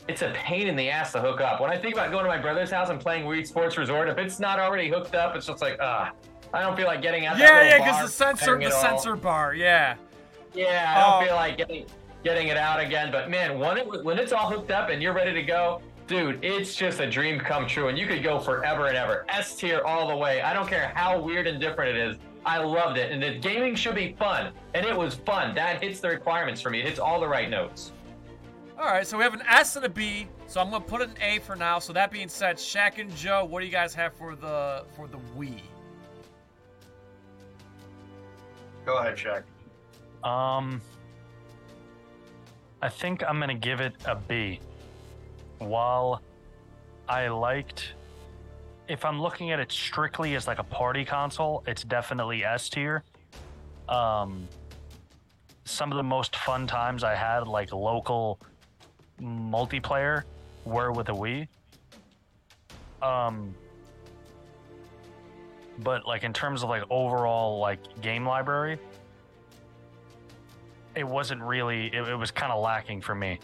It's 0.08 0.22
a 0.24 0.32
pain 0.32 0.68
in 0.68 0.76
the 0.76 0.90
ass 0.90 1.12
to 1.14 1.22
hook 1.22 1.40
up. 1.42 1.62
When 1.62 1.70
I 1.70 1.78
think 1.78 1.94
about 1.94 2.10
going 2.12 2.24
to 2.24 2.30
my 2.30 2.38
brother's 2.40 2.72
house 2.72 2.90
and 2.90 3.00
playing 3.00 3.26
Wii 3.26 3.46
Sports 3.46 3.78
Resort, 3.78 4.10
if 4.10 4.18
it's 4.18 4.40
not 4.40 4.60
already 4.60 4.90
hooked 4.90 5.14
up, 5.14 5.36
it's 5.36 5.46
just 5.46 5.62
like, 5.62 5.78
ah, 5.80 6.12
I 6.54 6.62
don't 6.62 6.76
feel 6.76 6.88
like 6.88 7.02
getting 7.02 7.28
out. 7.28 7.38
Yeah, 7.38 7.62
yeah, 7.62 7.78
because 7.78 8.02
the 8.02 8.08
sensor, 8.08 8.58
the 8.58 8.66
it 8.68 8.74
all. 8.74 8.82
sensor 8.82 9.16
bar, 9.16 9.54
yeah. 9.54 9.96
Yeah, 10.56 10.94
I 10.98 11.00
don't 11.12 11.22
Oh. 11.22 11.26
feel 11.28 11.36
like 11.36 11.58
getting 11.58 11.86
getting 12.24 12.48
it 12.48 12.58
out 12.58 12.80
again. 12.80 13.12
But 13.12 13.30
man, 13.30 13.60
when 13.60 13.78
it 13.78 14.04
when 14.04 14.18
it's 14.18 14.32
all 14.34 14.50
hooked 14.50 14.72
up 14.72 14.90
and 14.90 15.02
you're 15.02 15.14
ready 15.14 15.34
to 15.34 15.44
go, 15.44 15.82
Dude, 16.08 16.44
it's 16.44 16.74
just 16.74 17.00
a 17.02 17.08
dream 17.08 17.40
come 17.40 17.68
true, 17.68 17.88
and 17.90 17.96
you 17.96 18.08
could 18.08 18.24
go 18.24 18.40
forever 18.40 18.88
and 18.88 18.98
ever. 18.98 19.26
S 19.30 19.56
tier 19.56 19.82
all 19.86 20.08
the 20.08 20.16
way. 20.16 20.42
I 20.42 20.54
don't 20.54 20.68
care 20.68 20.92
how 20.96 21.20
weird 21.20 21.46
and 21.46 21.62
different 21.62 21.96
it 21.96 22.10
is. 22.10 22.18
I 22.48 22.58
loved 22.58 22.98
it, 22.98 23.12
and 23.12 23.22
the 23.22 23.36
gaming 23.38 23.76
should 23.76 23.94
be 23.94 24.16
fun, 24.18 24.52
and 24.74 24.84
it 24.88 24.98
was 24.98 25.14
fun. 25.14 25.54
That 25.54 25.84
hits 25.84 26.00
the 26.00 26.08
requirements 26.10 26.62
for 26.62 26.72
me. 26.72 26.80
It 26.80 26.88
hits 26.88 26.98
all 26.98 27.20
the 27.20 27.28
right 27.28 27.48
notes. 27.48 27.92
All 28.80 28.86
right, 28.86 29.06
so 29.06 29.18
we 29.18 29.26
have 29.26 29.34
an 29.34 29.44
S 29.46 29.76
and 29.76 29.84
a 29.84 29.90
B. 29.90 30.26
So 30.48 30.62
I'm 30.62 30.72
gonna 30.72 30.82
put 30.82 31.02
an 31.02 31.14
A 31.22 31.40
for 31.40 31.58
now. 31.58 31.80
So 31.80 31.92
that 31.92 32.12
being 32.12 32.30
said, 32.30 32.56
Shaq 32.56 32.98
and 32.98 33.14
Joe, 33.14 33.44
what 33.44 33.60
do 33.60 33.66
you 33.66 33.72
guys 33.74 33.94
have 33.94 34.14
for 34.14 34.36
the 34.36 34.86
for 34.96 35.06
the 35.06 35.18
Wii? 35.38 35.60
Go 38.86 39.00
ahead, 39.00 39.18
Shaq. 39.18 39.44
Um, 40.26 40.82
I 42.82 42.88
think 42.88 43.22
I'm 43.28 43.38
gonna 43.38 43.54
give 43.54 43.82
it 43.82 43.96
a 44.06 44.16
B. 44.16 44.62
While 45.58 46.22
I 47.10 47.28
liked, 47.28 47.96
if 48.88 49.04
I'm 49.04 49.22
looking 49.22 49.52
at 49.52 49.60
it 49.60 49.74
strictly 49.74 50.36
as 50.36 50.48
like 50.48 50.60
a 50.60 50.64
party 50.64 51.04
console, 51.04 51.64
it's 51.68 51.84
definitely 51.84 52.46
S 52.46 52.70
tier. 52.70 53.04
Um, 53.90 54.48
some 55.66 55.92
of 55.92 55.98
the 55.98 56.04
most 56.04 56.34
fun 56.38 56.66
times 56.66 57.04
I 57.04 57.14
had, 57.14 57.46
like 57.46 57.74
local 57.74 58.40
multiplayer, 59.22 60.24
were 60.66 60.92
with 60.92 61.10
a 61.10 61.14
Wii. 61.14 61.48
Um, 63.02 63.54
but 65.80 66.06
like 66.06 66.24
in 66.24 66.34
terms 66.34 66.64
of 66.64 66.70
like 66.70 66.84
overall 66.90 67.60
like 67.60 67.80
game 68.02 68.26
library, 68.26 68.78
it 70.96 71.08
wasn't 71.08 71.42
really 71.42 71.88
it, 71.88 72.08
it 72.08 72.16
was 72.16 72.32
kind 72.32 72.52
of 72.52 72.62
lacking 72.62 73.02
for 73.02 73.16
me 73.16 73.40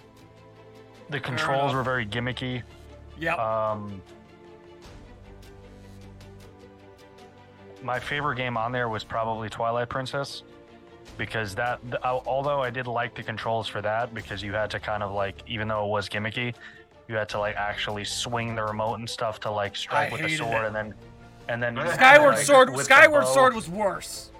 the 1.09 1.19
controls 1.19 1.73
were 1.73 1.83
very 1.83 2.05
gimmicky 2.05 2.63
Yep. 3.19 3.37
um 3.39 4.01
my 7.83 7.99
favorite 7.99 8.35
game 8.35 8.57
on 8.57 8.71
there 8.71 8.89
was 8.89 9.03
probably 9.03 9.49
twilight 9.49 9.89
princess 9.89 10.43
because 11.17 11.55
that 11.55 11.79
although 12.03 12.61
i 12.61 12.69
did 12.69 12.87
like 12.87 13.15
the 13.15 13.23
controls 13.23 13.67
for 13.67 13.81
that 13.81 14.13
because 14.13 14.41
you 14.41 14.53
had 14.53 14.69
to 14.69 14.79
kind 14.79 15.03
of 15.03 15.11
like 15.11 15.35
even 15.47 15.67
though 15.67 15.85
it 15.85 15.89
was 15.89 16.09
gimmicky 16.09 16.53
you 17.07 17.15
had 17.15 17.29
to 17.29 17.39
like 17.39 17.55
actually 17.55 18.03
swing 18.03 18.55
the 18.55 18.63
remote 18.63 18.95
and 18.95 19.09
stuff 19.09 19.39
to 19.39 19.51
like 19.51 19.75
strike 19.75 20.09
I 20.09 20.13
with 20.13 20.21
the 20.23 20.35
sword 20.35 20.63
it. 20.63 20.67
and 20.67 20.75
then 20.75 20.93
and 21.47 21.61
then 21.61 21.75
Skyward 21.93 22.35
like, 22.35 22.45
Sword. 22.45 22.77
Skyward 22.79 23.27
Sword 23.27 23.53
was 23.55 23.69
worse. 23.69 24.31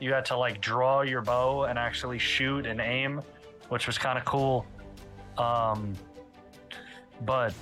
you 0.00 0.12
had 0.12 0.24
to 0.26 0.36
like 0.36 0.60
draw 0.60 1.02
your 1.02 1.22
bow 1.22 1.64
and 1.64 1.78
actually 1.78 2.18
shoot 2.18 2.66
and 2.66 2.80
aim, 2.80 3.22
which 3.68 3.86
was 3.86 3.98
kind 3.98 4.18
of 4.18 4.24
cool. 4.24 4.66
Um, 5.38 5.94
but 7.24 7.54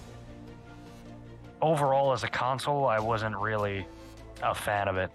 overall, 1.63 2.13
as 2.13 2.25
a 2.25 2.29
console, 2.29 2.87
I 2.87 2.99
wasn't 2.99 3.37
really 3.37 3.87
a 4.43 4.55
fan 4.55 4.89
of 4.89 4.97
it. 4.97 5.11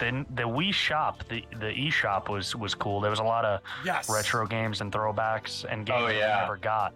Then 0.00 0.26
the 0.34 0.42
Wii 0.44 0.72
Shop, 0.72 1.22
the 1.28 1.44
the 1.58 1.66
eShop 1.66 2.28
was 2.30 2.56
was 2.56 2.74
cool. 2.74 3.00
There 3.00 3.10
was 3.10 3.20
a 3.20 3.24
lot 3.24 3.44
of 3.44 3.60
Yes. 3.84 4.08
retro 4.10 4.46
games 4.46 4.80
and 4.80 4.90
throwbacks 4.90 5.64
and 5.70 5.84
games 5.86 6.02
Oh, 6.02 6.06
that 6.08 6.14
yeah. 6.16 6.36
I 6.38 6.40
never 6.40 6.56
got. 6.56 6.94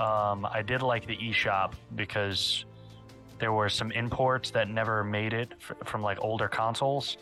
Um, 0.00 0.46
I 0.50 0.62
did 0.62 0.80
like 0.82 1.06
the 1.06 1.16
eShop 1.18 1.74
because 1.94 2.64
there 3.38 3.52
were 3.52 3.68
some 3.68 3.92
imports 3.92 4.50
that 4.52 4.68
never 4.70 5.04
made 5.04 5.34
it 5.34 5.52
f- 5.60 5.76
from 5.86 6.02
like 6.02 6.18
older 6.22 6.48
consoles 6.48 7.18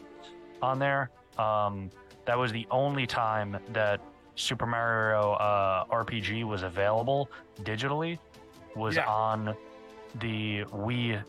on 0.63 0.79
there. 0.79 1.11
Um, 1.37 1.91
that 2.25 2.39
was 2.39 2.53
the 2.53 2.67
only 2.71 3.07
time 3.07 3.59
that 3.73 4.01
Super 4.37 4.67
Mario 4.67 5.33
uh, 5.33 5.85
RPG 5.91 6.45
was 6.45 6.63
available 6.63 7.29
digitally. 7.63 8.19
Was 8.77 8.95
Yeah. 8.97 9.07
on 9.09 9.57
the 10.21 10.63
Wii 10.67 11.21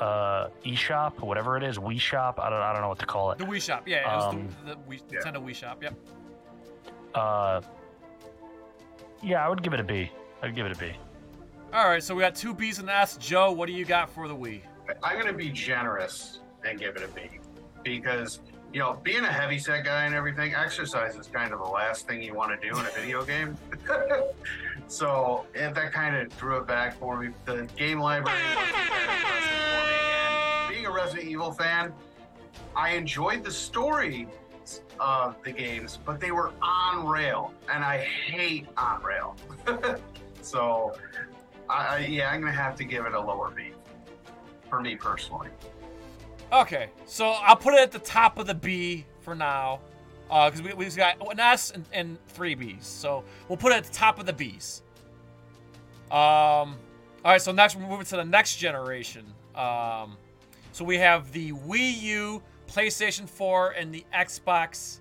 uh, 0.00 0.48
eShop, 0.64 1.20
whatever 1.20 1.56
it 1.56 1.62
is, 1.62 1.78
Wii 1.78 2.00
Shop. 2.00 2.38
I 2.40 2.50
don't, 2.50 2.60
I 2.60 2.72
don't 2.72 2.82
know 2.82 2.88
what 2.88 2.98
to 3.00 3.06
call 3.06 3.30
it. 3.32 3.38
The 3.38 3.44
Wii 3.44 3.60
Shop. 3.62 3.86
Yeah, 3.86 4.12
it 4.12 4.16
was 4.16 4.34
Um, 4.34 4.48
the, 4.64 4.74
the 4.74 4.80
Wii, 4.88 5.00
yeah. 5.10 5.20
Nintendo 5.20 5.44
Wii 5.44 5.54
Shop. 5.54 5.82
Yep. 5.82 5.94
Uh, 7.14 7.60
yeah, 9.22 9.44
I 9.44 9.48
would 9.48 9.62
give 9.62 9.72
it 9.72 9.80
a 9.80 9.84
B. 9.84 10.10
I'd 10.42 10.54
give 10.54 10.66
it 10.66 10.72
a 10.72 10.78
B. 10.78 10.92
All 11.72 11.88
right, 11.88 12.02
so 12.02 12.14
we 12.14 12.20
got 12.20 12.34
two 12.34 12.54
B's 12.54 12.78
and 12.78 12.88
an 12.88 12.94
S. 12.94 13.16
Joe, 13.16 13.52
what 13.52 13.66
do 13.66 13.72
you 13.72 13.84
got 13.84 14.08
for 14.10 14.28
the 14.28 14.36
Wii? 14.36 14.60
I'm 15.02 15.18
gonna 15.18 15.32
be 15.32 15.50
generous 15.50 16.40
and 16.64 16.78
give 16.78 16.96
it 16.96 17.02
a 17.02 17.08
B 17.08 17.22
because 17.82 18.40
you 18.72 18.80
know, 18.80 18.98
being 19.02 19.24
a 19.24 19.32
heavy 19.32 19.58
set 19.58 19.84
guy 19.84 20.04
and 20.04 20.14
everything, 20.14 20.54
exercise 20.54 21.16
is 21.16 21.28
kind 21.28 21.52
of 21.52 21.58
the 21.60 21.64
last 21.64 22.06
thing 22.06 22.22
you 22.22 22.34
want 22.34 22.60
to 22.60 22.68
do 22.68 22.78
in 22.78 22.84
a 22.84 22.90
video 22.90 23.24
game. 23.24 23.56
so 24.88 25.46
and 25.54 25.74
that 25.74 25.92
kind 25.92 26.16
of 26.16 26.36
drew 26.38 26.58
it 26.58 26.66
back 26.66 26.98
for 26.98 27.20
me. 27.20 27.30
The 27.44 27.68
game 27.76 28.00
library 28.00 28.38
impressive 28.38 28.72
for 28.72 29.86
me, 29.86 29.96
and 30.28 30.68
being 30.68 30.86
a 30.86 30.90
Resident 30.90 31.28
Evil 31.28 31.52
fan, 31.52 31.92
I 32.74 32.90
enjoyed 32.90 33.44
the 33.44 33.50
story 33.50 34.28
of 34.98 35.36
the 35.42 35.52
games, 35.52 35.98
but 36.04 36.20
they 36.20 36.30
were 36.30 36.52
on 36.62 37.06
rail, 37.06 37.52
and 37.72 37.84
I 37.84 37.98
hate 37.98 38.66
on 38.76 39.02
rail. 39.02 39.36
so, 40.42 40.96
I, 41.68 41.86
I 41.86 41.98
yeah, 41.98 42.30
I'm 42.30 42.40
gonna 42.40 42.52
have 42.52 42.76
to 42.76 42.84
give 42.84 43.06
it 43.06 43.12
a 43.12 43.20
lower 43.20 43.50
B 43.50 43.70
for 44.68 44.80
me 44.80 44.96
personally. 44.96 45.48
Okay, 46.52 46.90
so 47.06 47.30
I'll 47.42 47.56
put 47.56 47.74
it 47.74 47.80
at 47.80 47.92
the 47.92 47.98
top 47.98 48.38
of 48.38 48.46
the 48.46 48.54
B 48.54 49.04
for 49.20 49.34
now, 49.34 49.80
because 50.28 50.62
we 50.62 50.72
we've 50.74 50.96
got 50.96 51.16
an 51.30 51.40
S 51.40 51.70
and, 51.70 51.84
and 51.92 52.18
three 52.28 52.54
B's. 52.54 52.86
So 52.86 53.24
we'll 53.48 53.56
put 53.56 53.72
it 53.72 53.76
at 53.76 53.84
the 53.84 53.92
top 53.92 54.18
of 54.18 54.26
the 54.26 54.32
B's. 54.32 54.82
Um, 56.10 56.14
all 56.14 57.32
right, 57.32 57.42
so 57.42 57.52
next 57.52 57.76
we're 57.76 57.86
moving 57.88 58.06
to 58.06 58.16
the 58.16 58.24
next 58.24 58.56
generation. 58.56 59.24
Um, 59.54 60.16
so 60.72 60.84
we 60.84 60.98
have 60.98 61.32
the 61.32 61.52
Wii 61.52 62.00
U, 62.02 62.42
PlayStation 62.68 63.28
4, 63.28 63.70
and 63.72 63.92
the 63.92 64.04
Xbox 64.14 65.00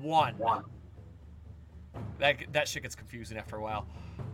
One. 0.00 0.36
One. 0.38 0.64
That 2.18 2.36
that 2.52 2.68
shit 2.68 2.82
gets 2.82 2.94
confusing 2.94 3.36
after 3.38 3.56
a 3.56 3.62
while. 3.62 3.86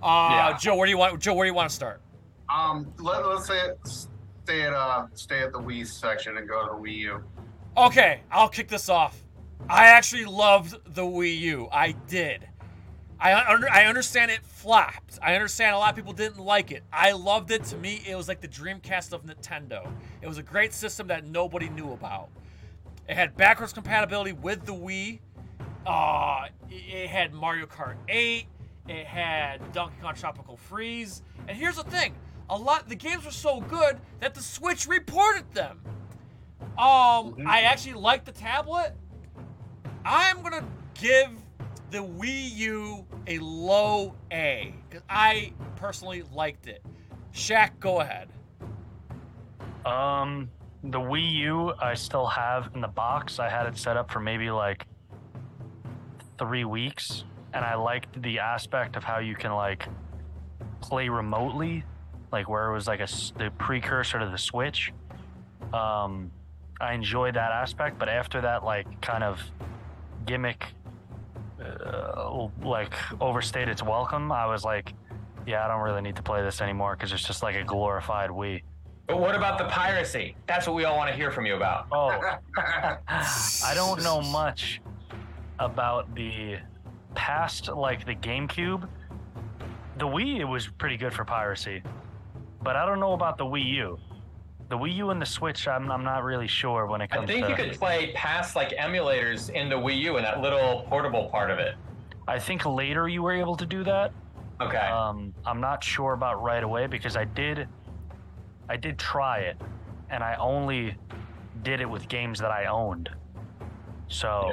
Uh, 0.02 0.50
Yeah. 0.52 0.58
Joe, 0.58 0.76
where 0.76 0.86
do 0.86 0.90
you 0.90 0.98
want? 0.98 1.20
Joe, 1.20 1.34
where 1.34 1.44
do 1.44 1.48
you 1.48 1.54
want 1.54 1.68
to 1.70 1.74
start? 1.74 2.00
Um, 2.48 2.92
let, 2.98 3.26
let's 3.26 3.46
say 3.46 3.70
stay 3.84 4.62
at 4.62 4.72
uh 4.72 5.06
stay 5.14 5.40
at 5.40 5.52
the 5.52 5.58
Wii 5.58 5.86
section 5.86 6.36
and 6.38 6.48
go 6.48 6.64
to 6.66 6.72
the 6.74 6.80
Wii 6.82 6.96
U. 6.96 7.24
Okay, 7.76 8.20
I'll 8.30 8.48
kick 8.48 8.68
this 8.68 8.88
off. 8.88 9.22
I 9.68 9.86
actually 9.88 10.24
loved 10.24 10.76
the 10.94 11.02
Wii 11.02 11.38
U. 11.38 11.68
I 11.72 11.92
did. 11.92 12.48
I 13.20 13.34
under, 13.52 13.68
I 13.68 13.86
understand 13.86 14.30
it 14.30 14.44
flopped. 14.44 15.18
I 15.20 15.34
understand 15.34 15.74
a 15.74 15.78
lot 15.78 15.90
of 15.90 15.96
people 15.96 16.12
didn't 16.12 16.38
like 16.38 16.70
it. 16.70 16.84
I 16.92 17.12
loved 17.12 17.50
it. 17.50 17.64
To 17.64 17.76
me, 17.76 18.02
it 18.06 18.14
was 18.14 18.28
like 18.28 18.40
the 18.40 18.48
Dreamcast 18.48 19.12
of 19.12 19.24
Nintendo. 19.24 19.90
It 20.22 20.28
was 20.28 20.38
a 20.38 20.42
great 20.42 20.72
system 20.72 21.08
that 21.08 21.26
nobody 21.26 21.68
knew 21.68 21.92
about. 21.92 22.28
It 23.08 23.16
had 23.16 23.36
backwards 23.36 23.72
compatibility 23.72 24.32
with 24.32 24.64
the 24.66 24.74
Wii. 24.74 25.18
Uh, 25.86 26.46
it 26.70 26.74
it 26.74 27.08
had 27.08 27.32
Mario 27.32 27.66
Kart 27.66 27.96
8. 28.08 28.46
It 28.88 29.06
had 29.06 29.72
Donkey 29.72 29.96
Kong 30.00 30.14
Tropical 30.14 30.56
Freeze. 30.56 31.22
And 31.48 31.56
here's 31.56 31.76
the 31.76 31.84
thing: 31.84 32.14
a 32.48 32.56
lot 32.56 32.88
the 32.88 32.94
games 32.94 33.24
were 33.24 33.30
so 33.30 33.60
good 33.60 33.98
that 34.20 34.34
the 34.34 34.42
Switch 34.42 34.86
reported 34.86 35.52
them. 35.52 35.80
Um, 36.78 37.34
I 37.46 37.62
actually 37.64 37.94
liked 37.94 38.26
the 38.26 38.32
tablet. 38.32 38.94
I'm 40.04 40.42
gonna 40.42 40.66
give 40.94 41.30
the 41.90 41.98
Wii 41.98 42.56
U 42.56 43.06
a 43.26 43.38
low 43.38 44.14
A 44.32 44.74
because 44.88 45.04
I 45.08 45.52
personally 45.76 46.22
liked 46.32 46.66
it. 46.66 46.84
Shaq, 47.32 47.78
go 47.80 48.00
ahead. 48.00 48.28
Um, 49.86 50.50
the 50.84 50.98
Wii 50.98 51.32
U 51.32 51.72
I 51.80 51.94
still 51.94 52.26
have 52.26 52.70
in 52.74 52.80
the 52.80 52.88
box. 52.88 53.38
I 53.38 53.48
had 53.48 53.66
it 53.66 53.76
set 53.76 53.96
up 53.96 54.10
for 54.10 54.20
maybe 54.20 54.50
like 54.50 54.86
three 56.38 56.64
weeks, 56.64 57.24
and 57.52 57.64
I 57.64 57.74
liked 57.74 58.20
the 58.22 58.38
aspect 58.38 58.96
of 58.96 59.04
how 59.04 59.18
you 59.18 59.34
can 59.34 59.52
like 59.52 59.88
play 60.80 61.08
remotely, 61.08 61.84
like 62.32 62.48
where 62.48 62.70
it 62.70 62.74
was 62.74 62.86
like 62.86 63.00
a 63.00 63.08
the 63.38 63.50
precursor 63.58 64.18
to 64.18 64.26
the 64.26 64.38
Switch. 64.38 64.92
Um, 65.72 66.30
I 66.80 66.94
enjoyed 66.94 67.34
that 67.34 67.50
aspect, 67.50 67.98
but 67.98 68.08
after 68.08 68.40
that, 68.42 68.64
like 68.64 69.00
kind 69.00 69.24
of 69.24 69.40
gimmick, 70.26 70.66
uh, 71.60 72.48
like 72.62 72.94
overstayed 73.20 73.68
its 73.68 73.82
welcome, 73.82 74.32
I 74.32 74.46
was 74.46 74.64
like, 74.64 74.94
yeah, 75.46 75.64
I 75.64 75.68
don't 75.68 75.80
really 75.80 76.02
need 76.02 76.16
to 76.16 76.22
play 76.22 76.42
this 76.42 76.60
anymore 76.60 76.94
because 76.94 77.12
it's 77.12 77.26
just 77.26 77.42
like 77.42 77.56
a 77.56 77.64
glorified 77.64 78.30
Wii. 78.30 78.62
But 79.06 79.20
what 79.20 79.34
about 79.34 79.56
the 79.56 79.64
piracy? 79.64 80.36
That's 80.46 80.66
what 80.66 80.76
we 80.76 80.84
all 80.84 80.96
want 80.96 81.08
to 81.08 81.16
hear 81.16 81.30
from 81.30 81.46
you 81.46 81.56
about. 81.56 81.86
Oh, 81.90 82.08
I 82.58 83.72
don't 83.74 84.02
know 84.02 84.20
much 84.20 84.82
about 85.58 86.14
the 86.14 86.58
past, 87.14 87.68
like 87.68 88.04
the 88.04 88.14
GameCube. 88.14 88.86
The 89.96 90.06
Wii, 90.06 90.40
it 90.40 90.44
was 90.44 90.68
pretty 90.68 90.98
good 90.98 91.14
for 91.14 91.24
piracy, 91.24 91.82
but 92.62 92.76
I 92.76 92.84
don't 92.84 93.00
know 93.00 93.14
about 93.14 93.38
the 93.38 93.44
Wii 93.44 93.64
U. 93.76 93.98
The 94.68 94.76
Wii 94.76 94.96
U 94.96 95.10
and 95.10 95.20
the 95.20 95.26
Switch, 95.26 95.66
I'm, 95.66 95.90
I'm 95.90 96.04
not 96.04 96.24
really 96.24 96.46
sure 96.46 96.86
when 96.86 97.00
it 97.00 97.10
comes. 97.10 97.26
To. 97.26 97.32
I 97.32 97.34
think 97.34 97.46
to. 97.46 97.50
you 97.50 97.56
could 97.70 97.78
play 97.78 98.12
past 98.14 98.54
like 98.54 98.70
emulators 98.70 99.48
in 99.50 99.68
the 99.68 99.76
Wii 99.76 99.98
U 100.02 100.16
and 100.16 100.26
that 100.26 100.40
little 100.42 100.84
portable 100.88 101.28
part 101.30 101.50
of 101.50 101.58
it. 101.58 101.74
I 102.26 102.38
think 102.38 102.66
later 102.66 103.08
you 103.08 103.22
were 103.22 103.32
able 103.32 103.56
to 103.56 103.64
do 103.64 103.82
that. 103.84 104.12
Okay. 104.60 104.76
Um, 104.76 105.32
I'm 105.46 105.60
not 105.60 105.82
sure 105.82 106.12
about 106.12 106.42
right 106.42 106.62
away 106.62 106.86
because 106.86 107.16
I 107.16 107.24
did, 107.24 107.66
I 108.68 108.76
did 108.76 108.98
try 108.98 109.38
it, 109.38 109.56
and 110.10 110.22
I 110.22 110.34
only 110.34 110.94
did 111.62 111.80
it 111.80 111.88
with 111.88 112.08
games 112.08 112.38
that 112.40 112.50
I 112.50 112.66
owned. 112.66 113.08
So, 114.08 114.52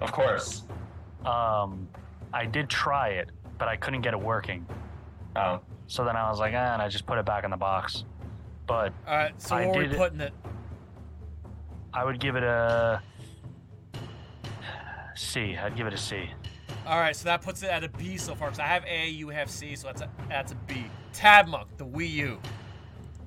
of 0.00 0.12
course. 0.12 0.64
um, 1.26 1.88
I 2.32 2.46
did 2.46 2.70
try 2.70 3.08
it, 3.10 3.30
but 3.58 3.68
I 3.68 3.76
couldn't 3.76 4.00
get 4.00 4.14
it 4.14 4.20
working. 4.20 4.66
Oh. 5.36 5.60
So 5.88 6.04
then 6.04 6.16
I 6.16 6.30
was 6.30 6.38
like, 6.38 6.54
ah, 6.54 6.72
and 6.72 6.80
I 6.80 6.88
just 6.88 7.04
put 7.04 7.18
it 7.18 7.26
back 7.26 7.44
in 7.44 7.50
the 7.50 7.56
box. 7.56 8.04
But 8.72 8.94
All 9.06 9.14
right, 9.14 9.34
so 9.36 9.54
I 9.54 9.66
where 9.66 9.74
are 9.74 9.78
we 9.82 9.86
did 9.86 9.98
putting 9.98 10.20
it? 10.22 10.32
I 11.92 12.06
would 12.06 12.18
give 12.18 12.36
it 12.36 12.42
a 12.42 13.02
C. 15.14 15.58
I'd 15.58 15.76
give 15.76 15.86
it 15.86 15.92
a 15.92 15.98
C. 15.98 16.30
All 16.86 16.98
right, 16.98 17.14
so 17.14 17.24
that 17.24 17.42
puts 17.42 17.62
it 17.62 17.68
at 17.68 17.84
a 17.84 17.90
B 17.90 18.16
so 18.16 18.34
far. 18.34 18.48
Because 18.48 18.60
I 18.60 18.66
have 18.68 18.82
A, 18.86 19.10
you 19.10 19.28
have 19.28 19.50
C, 19.50 19.76
so 19.76 19.88
that's 19.88 20.00
a 20.00 20.08
that's 20.26 20.52
a 20.52 20.54
B. 20.54 20.86
Tabmok, 21.12 21.66
the 21.76 21.84
Wii 21.84 22.10
U. 22.12 22.38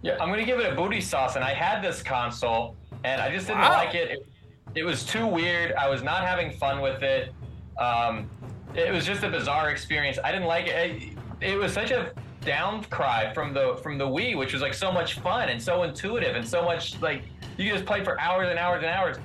Yeah, 0.02 0.18
I'm 0.20 0.30
gonna 0.30 0.46
give 0.46 0.60
it 0.60 0.74
a 0.74 0.76
booty 0.76 1.00
sauce, 1.00 1.36
and 1.36 1.46
I 1.46 1.54
had 1.54 1.84
this 1.84 2.02
console, 2.02 2.76
and 3.04 3.22
I 3.22 3.30
just 3.30 3.46
didn't 3.46 3.62
Wow. 3.62 3.74
like 3.74 3.94
it. 3.94 4.10
it. 4.10 4.28
It 4.74 4.84
was 4.84 5.06
too 5.06 5.28
weird. 5.28 5.74
I 5.74 5.88
was 5.88 6.02
not 6.02 6.26
having 6.26 6.58
fun 6.58 6.82
with 6.82 7.04
it. 7.04 7.32
Um, 7.80 8.28
it 8.74 8.92
was 8.92 9.06
just 9.06 9.22
a 9.22 9.30
bizarre 9.30 9.70
experience. 9.70 10.18
I 10.24 10.32
didn't 10.32 10.48
like 10.48 10.66
it. 10.66 10.74
It, 11.04 11.18
it 11.40 11.56
was 11.56 11.72
such 11.72 11.92
a 11.92 12.14
down 12.46 12.84
cry 12.86 13.34
from 13.34 13.54
the 13.54 13.78
from 13.82 13.98
the 13.98 14.08
Wii, 14.08 14.38
which 14.38 14.54
was 14.54 14.62
like 14.62 14.74
so 14.74 14.92
much 14.92 15.20
fun 15.20 15.50
and 15.50 15.62
so 15.62 15.84
intuitive 15.84 16.36
and 16.36 16.48
so 16.48 16.64
much 16.64 17.02
like 17.02 17.24
you 17.58 17.66
could 17.66 17.74
just 17.74 17.86
play 17.86 18.04
for 18.04 18.20
hours 18.20 18.50
and 18.50 18.60
hours 18.60 18.84
and 18.84 18.92
hours. 18.92 19.18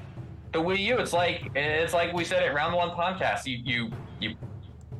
The 0.52 0.58
Wii 0.58 0.78
U, 0.86 0.98
it's 0.98 1.12
like 1.12 1.50
it's 1.54 1.94
like 1.94 2.12
we 2.12 2.24
said 2.24 2.42
at 2.42 2.54
Round 2.54 2.74
One 2.74 2.90
podcast. 2.90 3.46
You 3.46 3.58
you 3.62 3.92
you 4.18 4.36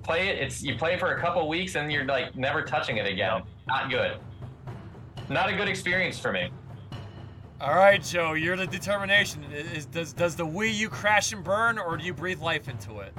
play 0.03 0.29
it. 0.29 0.39
It's 0.39 0.63
you 0.63 0.77
play 0.77 0.95
it 0.95 1.01
for 1.01 1.15
a 1.15 1.21
couple 1.21 1.47
weeks 1.49 1.75
and 1.75 1.91
you're 1.91 2.05
like 2.05 2.37
never 2.37 2.63
touching 2.63 2.99
it 2.99 3.07
again. 3.07 3.43
Not 3.67 3.91
good. 3.91 4.19
Not 5.29 5.49
a 5.49 5.57
good 5.57 5.69
experience 5.69 6.19
for 6.19 6.33
me. 6.33 6.51
All 7.61 7.77
right, 7.77 8.03
Joe, 8.03 8.33
you're 8.33 8.57
the 8.57 8.67
determination. 8.67 9.45
Is, 9.53 9.87
does 9.87 10.13
does 10.13 10.35
the 10.35 10.47
Wii 10.47 10.75
U 10.77 10.89
crash 10.89 11.33
and 11.33 11.45
burn, 11.45 11.79
or 11.79 11.97
do 11.97 12.05
you 12.05 12.15
breathe 12.15 12.41
life 12.41 12.69
into 12.69 13.01
it? 13.01 13.13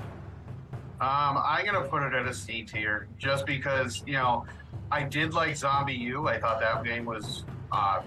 Um, 0.99 1.37
I'm 1.43 1.65
gonna 1.65 1.87
put 1.87 2.03
it 2.03 2.13
at 2.13 2.27
a 2.27 2.33
C 2.33 2.63
tier, 2.63 3.07
just 3.17 3.45
because 3.45 4.03
you 4.05 4.13
know 4.13 4.45
I 4.91 5.03
did 5.03 5.33
like 5.33 5.53
ZombiU. 5.53 6.29
I 6.29 6.39
thought 6.39 6.59
that 6.59 6.83
game 6.83 7.05
was 7.05 7.45
uh, 7.71 8.01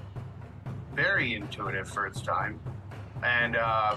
very 0.95 1.35
intuitive 1.35 1.89
for 1.89 2.07
its 2.07 2.21
time, 2.21 2.61
and 3.23 3.57
uh, 3.57 3.97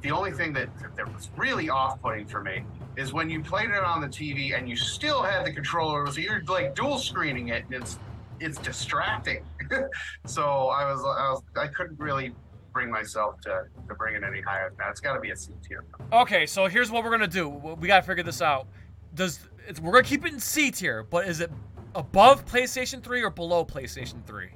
the 0.00 0.10
only 0.10 0.32
thing 0.32 0.52
that 0.54 0.68
that 0.96 1.12
was 1.12 1.30
really 1.36 1.68
off-putting 1.68 2.26
for 2.26 2.42
me 2.42 2.64
is 2.96 3.12
when 3.12 3.28
you 3.28 3.42
played 3.42 3.70
it 3.70 3.82
on 3.82 4.00
the 4.00 4.06
TV 4.06 4.56
and 4.56 4.68
you 4.68 4.76
still 4.76 5.22
had 5.22 5.44
the 5.44 5.52
controller. 5.52 6.06
So 6.06 6.20
you're 6.20 6.42
like 6.44 6.74
dual 6.74 6.98
screening 6.98 7.48
it, 7.48 7.64
and 7.66 7.74
it's 7.74 7.98
it's 8.40 8.58
distracting. 8.58 9.44
so 10.26 10.68
I 10.68 10.90
was 10.90 11.00
I 11.00 11.30
was 11.30 11.42
I 11.56 11.66
couldn't 11.66 11.98
really 11.98 12.32
bring 12.72 12.90
myself 12.90 13.40
to 13.42 13.64
to 13.88 13.94
bring 13.94 14.14
it 14.14 14.22
any 14.24 14.40
higher 14.40 14.70
than 14.70 14.78
that. 14.78 14.90
It's 14.90 15.00
got 15.00 15.14
to 15.14 15.20
be 15.20 15.30
a 15.30 15.36
C 15.36 15.52
tier. 15.66 15.84
Okay, 16.12 16.46
so 16.46 16.66
here's 16.66 16.90
what 16.90 17.04
we're 17.04 17.10
gonna 17.10 17.26
do. 17.26 17.48
We 17.48 17.88
gotta 17.88 18.06
figure 18.06 18.24
this 18.24 18.40
out. 18.40 18.66
Does 19.14 19.40
we're 19.82 19.92
gonna 19.92 20.04
keep 20.04 20.24
it 20.24 20.32
in 20.32 20.40
C 20.40 20.70
tier, 20.70 21.02
but 21.02 21.26
is 21.26 21.40
it 21.40 21.50
above 21.94 22.44
PlayStation 22.44 23.02
3 23.02 23.22
or 23.22 23.30
below 23.30 23.64
PlayStation 23.64 24.24
3? 24.26 24.48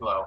Low. 0.00 0.26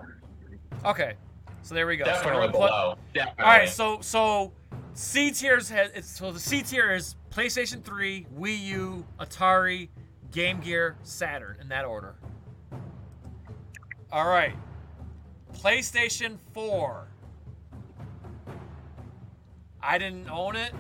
Okay, 0.86 1.14
so 1.62 1.76
there 1.76 1.88
we 1.88 1.98
go. 1.98 2.06
Definitely 2.06 2.48
put- 2.48 2.52
below. 2.54 2.98
Definitely. 3.14 3.44
All 3.44 3.50
right, 3.50 3.70
so 3.70 4.00
so 4.02 4.52
C 4.94 5.32
tiers 5.32 5.70
has 5.70 6.06
so 6.06 6.32
the 6.32 6.40
C 6.40 6.62
tier 6.62 6.94
is 6.94 7.16
PlayStation 7.30 7.84
3, 7.84 8.28
Wii 8.38 8.60
U, 8.60 9.06
Atari, 9.20 9.90
Game 10.32 10.60
Gear, 10.60 10.98
Saturn 11.04 11.58
in 11.62 11.70
that 11.70 11.86
order. 11.86 12.16
All 14.12 14.28
right. 14.28 14.56
PlayStation 15.54 16.38
4. 16.54 17.08
I 19.82 19.98
didn't 19.98 20.30
own 20.30 20.56
it. 20.56 20.74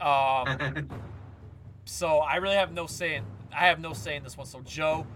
Um, 0.00 0.88
so 1.84 2.18
I 2.18 2.36
really 2.36 2.56
have 2.56 2.72
no 2.72 2.86
say 2.86 3.16
in 3.16 3.24
I 3.54 3.66
have 3.66 3.80
no 3.80 3.92
say 3.92 4.16
in 4.16 4.22
this 4.22 4.36
one. 4.36 4.46
So 4.46 4.60
Joe, 4.62 5.06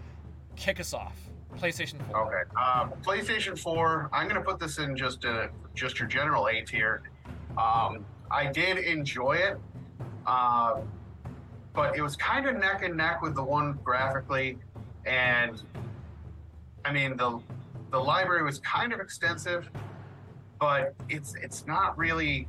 kick 0.55 0.79
us 0.79 0.93
off. 0.93 1.17
PlayStation 1.57 1.97
4. 2.11 2.27
Okay. 2.27 2.49
Uh, 2.55 2.87
PlayStation 3.03 3.57
4. 3.57 4.09
I'm 4.13 4.27
gonna 4.27 4.41
put 4.41 4.59
this 4.59 4.77
in 4.77 4.95
just 4.95 5.25
a 5.25 5.49
just 5.73 5.99
your 5.99 6.07
general 6.07 6.47
A 6.47 6.61
tier. 6.61 7.01
Um, 7.57 8.05
I 8.31 8.51
did 8.51 8.77
enjoy 8.77 9.33
it, 9.33 9.57
uh, 10.25 10.81
but 11.73 11.97
it 11.97 12.01
was 12.01 12.15
kind 12.15 12.47
of 12.47 12.57
neck 12.57 12.83
and 12.83 12.95
neck 12.95 13.21
with 13.21 13.35
the 13.35 13.43
one 13.43 13.79
graphically, 13.83 14.57
and 15.05 15.61
I 16.85 16.93
mean 16.93 17.17
the 17.17 17.41
the 17.91 17.99
library 17.99 18.43
was 18.43 18.59
kind 18.59 18.93
of 18.93 18.99
extensive, 18.99 19.69
but 20.59 20.93
it's 21.09 21.35
it's 21.35 21.65
not 21.65 21.97
really. 21.97 22.47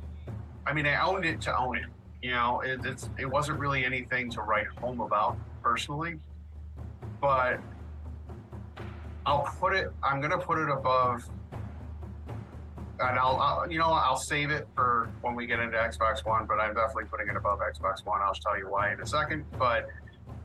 I 0.67 0.73
mean, 0.73 0.85
I 0.85 1.01
owned 1.01 1.25
it 1.25 1.41
to 1.41 1.57
own 1.57 1.77
it. 1.77 1.85
You 2.21 2.31
know, 2.31 2.61
it, 2.61 2.85
it's 2.85 3.09
it 3.17 3.25
wasn't 3.25 3.59
really 3.59 3.83
anything 3.83 4.29
to 4.31 4.41
write 4.41 4.67
home 4.67 5.01
about 5.01 5.37
personally, 5.61 6.19
but 7.19 7.59
I'll 9.25 9.47
put 9.59 9.73
it. 9.73 9.91
I'm 10.03 10.21
gonna 10.21 10.37
put 10.37 10.57
it 10.57 10.69
above, 10.69 11.23
and 12.99 13.19
I'll, 13.19 13.37
I'll, 13.37 13.71
you 13.71 13.79
know, 13.79 13.85
I'll 13.85 14.17
save 14.17 14.49
it 14.51 14.67
for 14.75 15.09
when 15.21 15.35
we 15.35 15.45
get 15.45 15.59
into 15.59 15.77
Xbox 15.77 16.25
One. 16.25 16.45
But 16.47 16.59
I'm 16.59 16.73
definitely 16.73 17.05
putting 17.05 17.27
it 17.27 17.35
above 17.35 17.59
Xbox 17.59 18.05
One. 18.05 18.21
I'll 18.21 18.33
tell 18.33 18.57
you 18.57 18.69
why 18.69 18.93
in 18.93 19.01
a 19.01 19.05
second. 19.05 19.45
But 19.57 19.87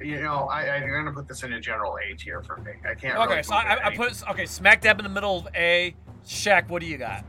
you 0.00 0.20
know, 0.20 0.48
I, 0.50 0.68
I'm 0.76 0.88
gonna 0.88 1.12
put 1.12 1.26
this 1.26 1.42
in 1.42 1.54
a 1.54 1.60
general 1.60 1.96
A 1.98 2.14
tier 2.14 2.42
for 2.42 2.58
me. 2.58 2.72
I 2.88 2.94
can't. 2.94 3.18
Okay, 3.18 3.30
really 3.30 3.42
so 3.42 3.54
I, 3.54 3.86
I 3.86 3.96
put 3.96 4.22
okay 4.30 4.46
smack 4.46 4.82
dab 4.82 4.98
in 4.98 5.04
the 5.04 5.10
middle 5.10 5.38
of 5.38 5.48
A. 5.54 5.94
Shaq, 6.26 6.68
what 6.68 6.82
do 6.82 6.88
you 6.88 6.98
got? 6.98 7.24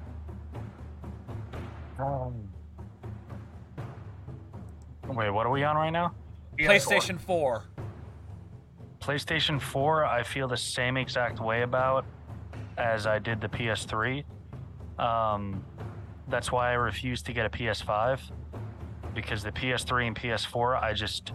Um, 1.99 2.33
wait, 5.07 5.29
what 5.29 5.45
are 5.45 5.51
we 5.51 5.63
on 5.63 5.75
right 5.75 5.89
now? 5.89 6.13
PS4. 6.57 6.67
PlayStation 6.67 7.19
4. 7.19 7.63
PlayStation 8.99 9.61
4, 9.61 10.05
I 10.05 10.23
feel 10.23 10.47
the 10.47 10.57
same 10.57 10.97
exact 10.97 11.39
way 11.39 11.61
about 11.61 12.05
as 12.77 13.07
I 13.07 13.19
did 13.19 13.39
the 13.41 13.47
PS3. 13.47 14.23
Um, 14.99 15.63
that's 16.27 16.51
why 16.51 16.71
I 16.71 16.73
refused 16.73 17.25
to 17.27 17.33
get 17.33 17.45
a 17.45 17.49
PS5 17.49 18.19
because 19.13 19.43
the 19.43 19.51
PS3 19.51 20.07
and 20.07 20.15
PS4, 20.15 20.81
I 20.81 20.93
just 20.93 21.31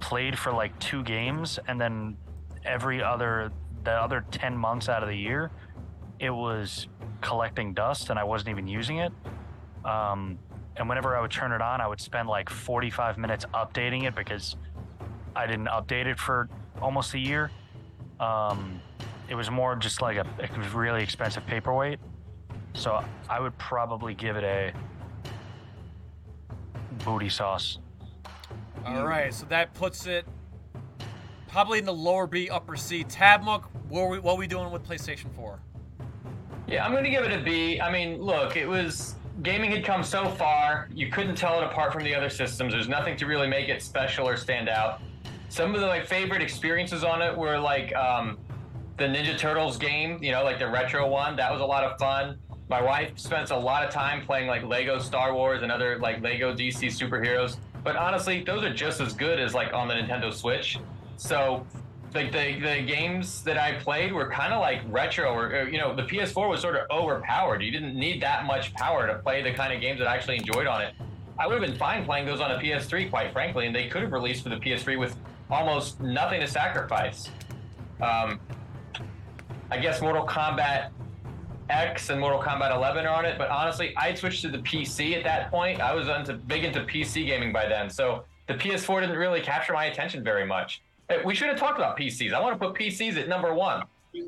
played 0.00 0.38
for 0.38 0.52
like 0.52 0.78
two 0.78 1.02
games 1.02 1.58
and 1.66 1.80
then 1.80 2.16
every 2.64 3.02
other, 3.02 3.50
the 3.84 3.90
other 3.90 4.24
10 4.30 4.56
months 4.56 4.88
out 4.88 5.02
of 5.02 5.08
the 5.08 5.16
year, 5.16 5.50
it 6.20 6.30
was 6.30 6.88
collecting 7.20 7.74
dust 7.74 8.10
and 8.10 8.18
I 8.18 8.24
wasn't 8.24 8.50
even 8.50 8.66
using 8.66 8.98
it. 8.98 9.12
Um, 9.84 10.38
and 10.76 10.88
whenever 10.88 11.16
I 11.16 11.20
would 11.20 11.30
turn 11.30 11.52
it 11.52 11.60
on, 11.60 11.80
I 11.80 11.86
would 11.86 12.00
spend 12.00 12.28
like 12.28 12.50
45 12.50 13.18
minutes 13.18 13.44
updating 13.54 14.04
it 14.04 14.14
because 14.14 14.56
I 15.36 15.46
didn't 15.46 15.66
update 15.66 16.06
it 16.06 16.18
for 16.18 16.48
almost 16.80 17.14
a 17.14 17.18
year. 17.18 17.50
Um, 18.20 18.80
it 19.28 19.34
was 19.34 19.50
more 19.50 19.76
just 19.76 20.02
like 20.02 20.16
a, 20.16 20.26
a 20.38 20.76
really 20.76 21.02
expensive 21.02 21.46
paperweight. 21.46 21.98
So 22.74 23.04
I 23.28 23.40
would 23.40 23.56
probably 23.58 24.14
give 24.14 24.36
it 24.36 24.44
a 24.44 24.72
booty 27.04 27.28
sauce. 27.28 27.78
All 28.84 29.06
right, 29.06 29.32
so 29.32 29.46
that 29.46 29.72
puts 29.74 30.06
it 30.06 30.26
probably 31.48 31.78
in 31.78 31.84
the 31.84 31.94
lower 31.94 32.26
B, 32.26 32.50
upper 32.50 32.76
C. 32.76 33.04
Tabmok, 33.04 33.64
what 33.88 34.00
are 34.00 34.08
we, 34.08 34.18
what 34.18 34.32
are 34.32 34.38
we 34.38 34.46
doing 34.46 34.70
with 34.72 34.86
PlayStation 34.86 35.32
4? 35.36 35.58
Yeah, 36.66 36.84
I'm 36.84 36.92
going 36.92 37.04
to 37.04 37.10
give 37.10 37.24
it 37.24 37.32
a 37.32 37.42
B. 37.42 37.80
I 37.80 37.92
mean, 37.92 38.20
look, 38.20 38.56
it 38.56 38.66
was 38.66 39.14
gaming 39.44 39.70
had 39.70 39.84
come 39.84 40.02
so 40.02 40.26
far, 40.30 40.88
you 40.92 41.10
couldn't 41.10 41.36
tell 41.36 41.60
it 41.60 41.64
apart 41.64 41.92
from 41.92 42.02
the 42.02 42.14
other 42.14 42.30
systems. 42.30 42.72
There's 42.72 42.88
nothing 42.88 43.16
to 43.18 43.26
really 43.26 43.46
make 43.46 43.68
it 43.68 43.82
special 43.82 44.26
or 44.26 44.36
stand 44.36 44.68
out. 44.68 45.00
Some 45.50 45.74
of 45.74 45.80
the 45.80 45.86
like 45.86 46.06
favorite 46.06 46.42
experiences 46.42 47.04
on 47.04 47.22
it 47.22 47.36
were 47.36 47.58
like 47.58 47.94
um, 47.94 48.38
the 48.96 49.04
Ninja 49.04 49.38
Turtles 49.38 49.76
game, 49.76 50.20
you 50.22 50.32
know, 50.32 50.42
like 50.42 50.58
the 50.58 50.68
retro 50.68 51.06
one. 51.06 51.36
That 51.36 51.52
was 51.52 51.60
a 51.60 51.64
lot 51.64 51.84
of 51.84 51.98
fun. 51.98 52.38
My 52.70 52.80
wife 52.80 53.12
spends 53.16 53.50
a 53.50 53.56
lot 53.56 53.84
of 53.84 53.90
time 53.90 54.24
playing 54.24 54.48
like 54.48 54.64
Lego 54.64 54.98
Star 54.98 55.34
Wars 55.34 55.62
and 55.62 55.70
other 55.70 55.98
like 55.98 56.22
Lego 56.22 56.54
DC 56.54 56.86
superheroes. 56.86 57.58
But 57.84 57.96
honestly, 57.96 58.42
those 58.42 58.64
are 58.64 58.72
just 58.72 59.00
as 59.02 59.12
good 59.12 59.38
as 59.38 59.52
like 59.52 59.74
on 59.74 59.88
the 59.88 59.94
Nintendo 59.94 60.32
Switch. 60.32 60.78
So 61.18 61.66
like 62.14 62.30
the 62.30 62.60
the 62.60 62.82
games 62.82 63.42
that 63.42 63.58
I 63.58 63.74
played 63.74 64.12
were 64.12 64.30
kind 64.30 64.52
of 64.52 64.60
like 64.60 64.82
retro, 64.88 65.32
or, 65.32 65.46
or, 65.46 65.68
you 65.68 65.78
know, 65.78 65.94
the 65.94 66.04
PS4 66.04 66.48
was 66.48 66.60
sort 66.60 66.76
of 66.76 66.88
overpowered. 66.90 67.62
You 67.62 67.72
didn't 67.72 67.96
need 67.96 68.22
that 68.22 68.46
much 68.46 68.72
power 68.74 69.06
to 69.06 69.18
play 69.18 69.42
the 69.42 69.52
kind 69.52 69.72
of 69.72 69.80
games 69.80 69.98
that 69.98 70.06
I 70.06 70.14
actually 70.14 70.36
enjoyed 70.36 70.66
on 70.66 70.80
it. 70.82 70.94
I 71.38 71.48
would 71.48 71.60
have 71.60 71.68
been 71.68 71.78
fine 71.78 72.04
playing 72.04 72.26
those 72.26 72.40
on 72.40 72.52
a 72.52 72.58
PS3, 72.58 73.10
quite 73.10 73.32
frankly, 73.32 73.66
and 73.66 73.74
they 73.74 73.88
could 73.88 74.02
have 74.02 74.12
released 74.12 74.44
for 74.44 74.50
the 74.50 74.56
PS3 74.56 74.98
with 74.98 75.16
almost 75.50 76.00
nothing 76.00 76.40
to 76.40 76.46
sacrifice. 76.46 77.30
Um, 78.00 78.38
I 79.70 79.78
guess 79.78 80.00
Mortal 80.00 80.24
Kombat 80.24 80.90
X 81.70 82.10
and 82.10 82.20
Mortal 82.20 82.40
Kombat 82.40 82.74
11 82.74 83.06
are 83.06 83.14
on 83.16 83.24
it, 83.24 83.38
but 83.38 83.48
honestly, 83.48 83.92
I 83.96 84.14
switched 84.14 84.42
to 84.42 84.48
the 84.48 84.58
PC 84.58 85.16
at 85.16 85.24
that 85.24 85.50
point. 85.50 85.80
I 85.80 85.94
was 85.94 86.08
into 86.08 86.34
big 86.34 86.64
into 86.64 86.80
PC 86.80 87.26
gaming 87.26 87.52
by 87.52 87.66
then, 87.66 87.90
so 87.90 88.24
the 88.46 88.54
PS4 88.54 89.00
didn't 89.00 89.16
really 89.16 89.40
capture 89.40 89.72
my 89.72 89.86
attention 89.86 90.22
very 90.22 90.46
much. 90.46 90.82
Hey, 91.08 91.20
we 91.24 91.34
should 91.34 91.48
have 91.48 91.58
talked 91.58 91.78
about 91.78 91.98
PCs. 91.98 92.32
I 92.32 92.40
want 92.40 92.58
to 92.58 92.66
put 92.66 92.76
PCs 92.78 93.16
at 93.18 93.28
number 93.28 93.52
one. 93.52 93.82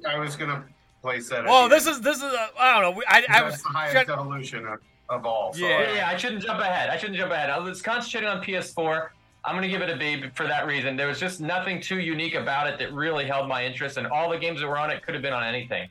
I 0.08 0.18
was 0.18 0.36
gonna 0.36 0.64
place 1.00 1.28
that. 1.30 1.40
at 1.40 1.44
Well, 1.46 1.68
this 1.68 1.86
is 1.86 2.00
this 2.00 2.16
is 2.18 2.22
uh, 2.24 2.48
I 2.58 2.74
don't 2.74 2.82
know. 2.82 2.90
we- 2.98 3.04
I, 3.08 3.18
I 3.28 3.40
That's 3.40 3.52
was 3.54 3.62
the 3.62 3.68
highest 3.68 3.92
trying- 4.06 4.10
evolution 4.10 4.66
of, 4.66 4.80
of 5.08 5.24
all. 5.26 5.52
So 5.52 5.60
Yeah. 5.66 5.80
Yeah, 5.80 5.94
yeah, 5.94 6.08
I 6.08 6.16
shouldn't 6.16 6.42
jump 6.42 6.60
ahead. 6.60 6.90
I 6.90 6.96
shouldn't 6.96 7.16
jump 7.18 7.32
ahead. 7.32 7.50
I 7.50 7.58
was 7.58 7.80
concentrating 7.82 8.28
on 8.28 8.42
PS4. 8.42 9.08
I'm 9.44 9.52
going 9.52 9.62
to 9.62 9.68
give 9.68 9.80
it 9.80 9.88
a 9.88 9.96
B 9.96 10.24
for 10.34 10.48
that 10.48 10.66
reason. 10.66 10.96
There 10.96 11.06
was 11.06 11.20
just 11.20 11.40
nothing 11.40 11.80
too 11.80 12.00
unique 12.00 12.34
about 12.34 12.66
it 12.66 12.80
that 12.80 12.92
really 12.92 13.26
held 13.26 13.46
my 13.48 13.64
interest, 13.64 13.96
and 13.96 14.04
all 14.08 14.28
the 14.28 14.38
games 14.38 14.58
that 14.60 14.66
were 14.66 14.76
on 14.76 14.90
it 14.90 15.02
could 15.06 15.14
have 15.14 15.22
been 15.22 15.32
on 15.32 15.44
anything. 15.44 15.88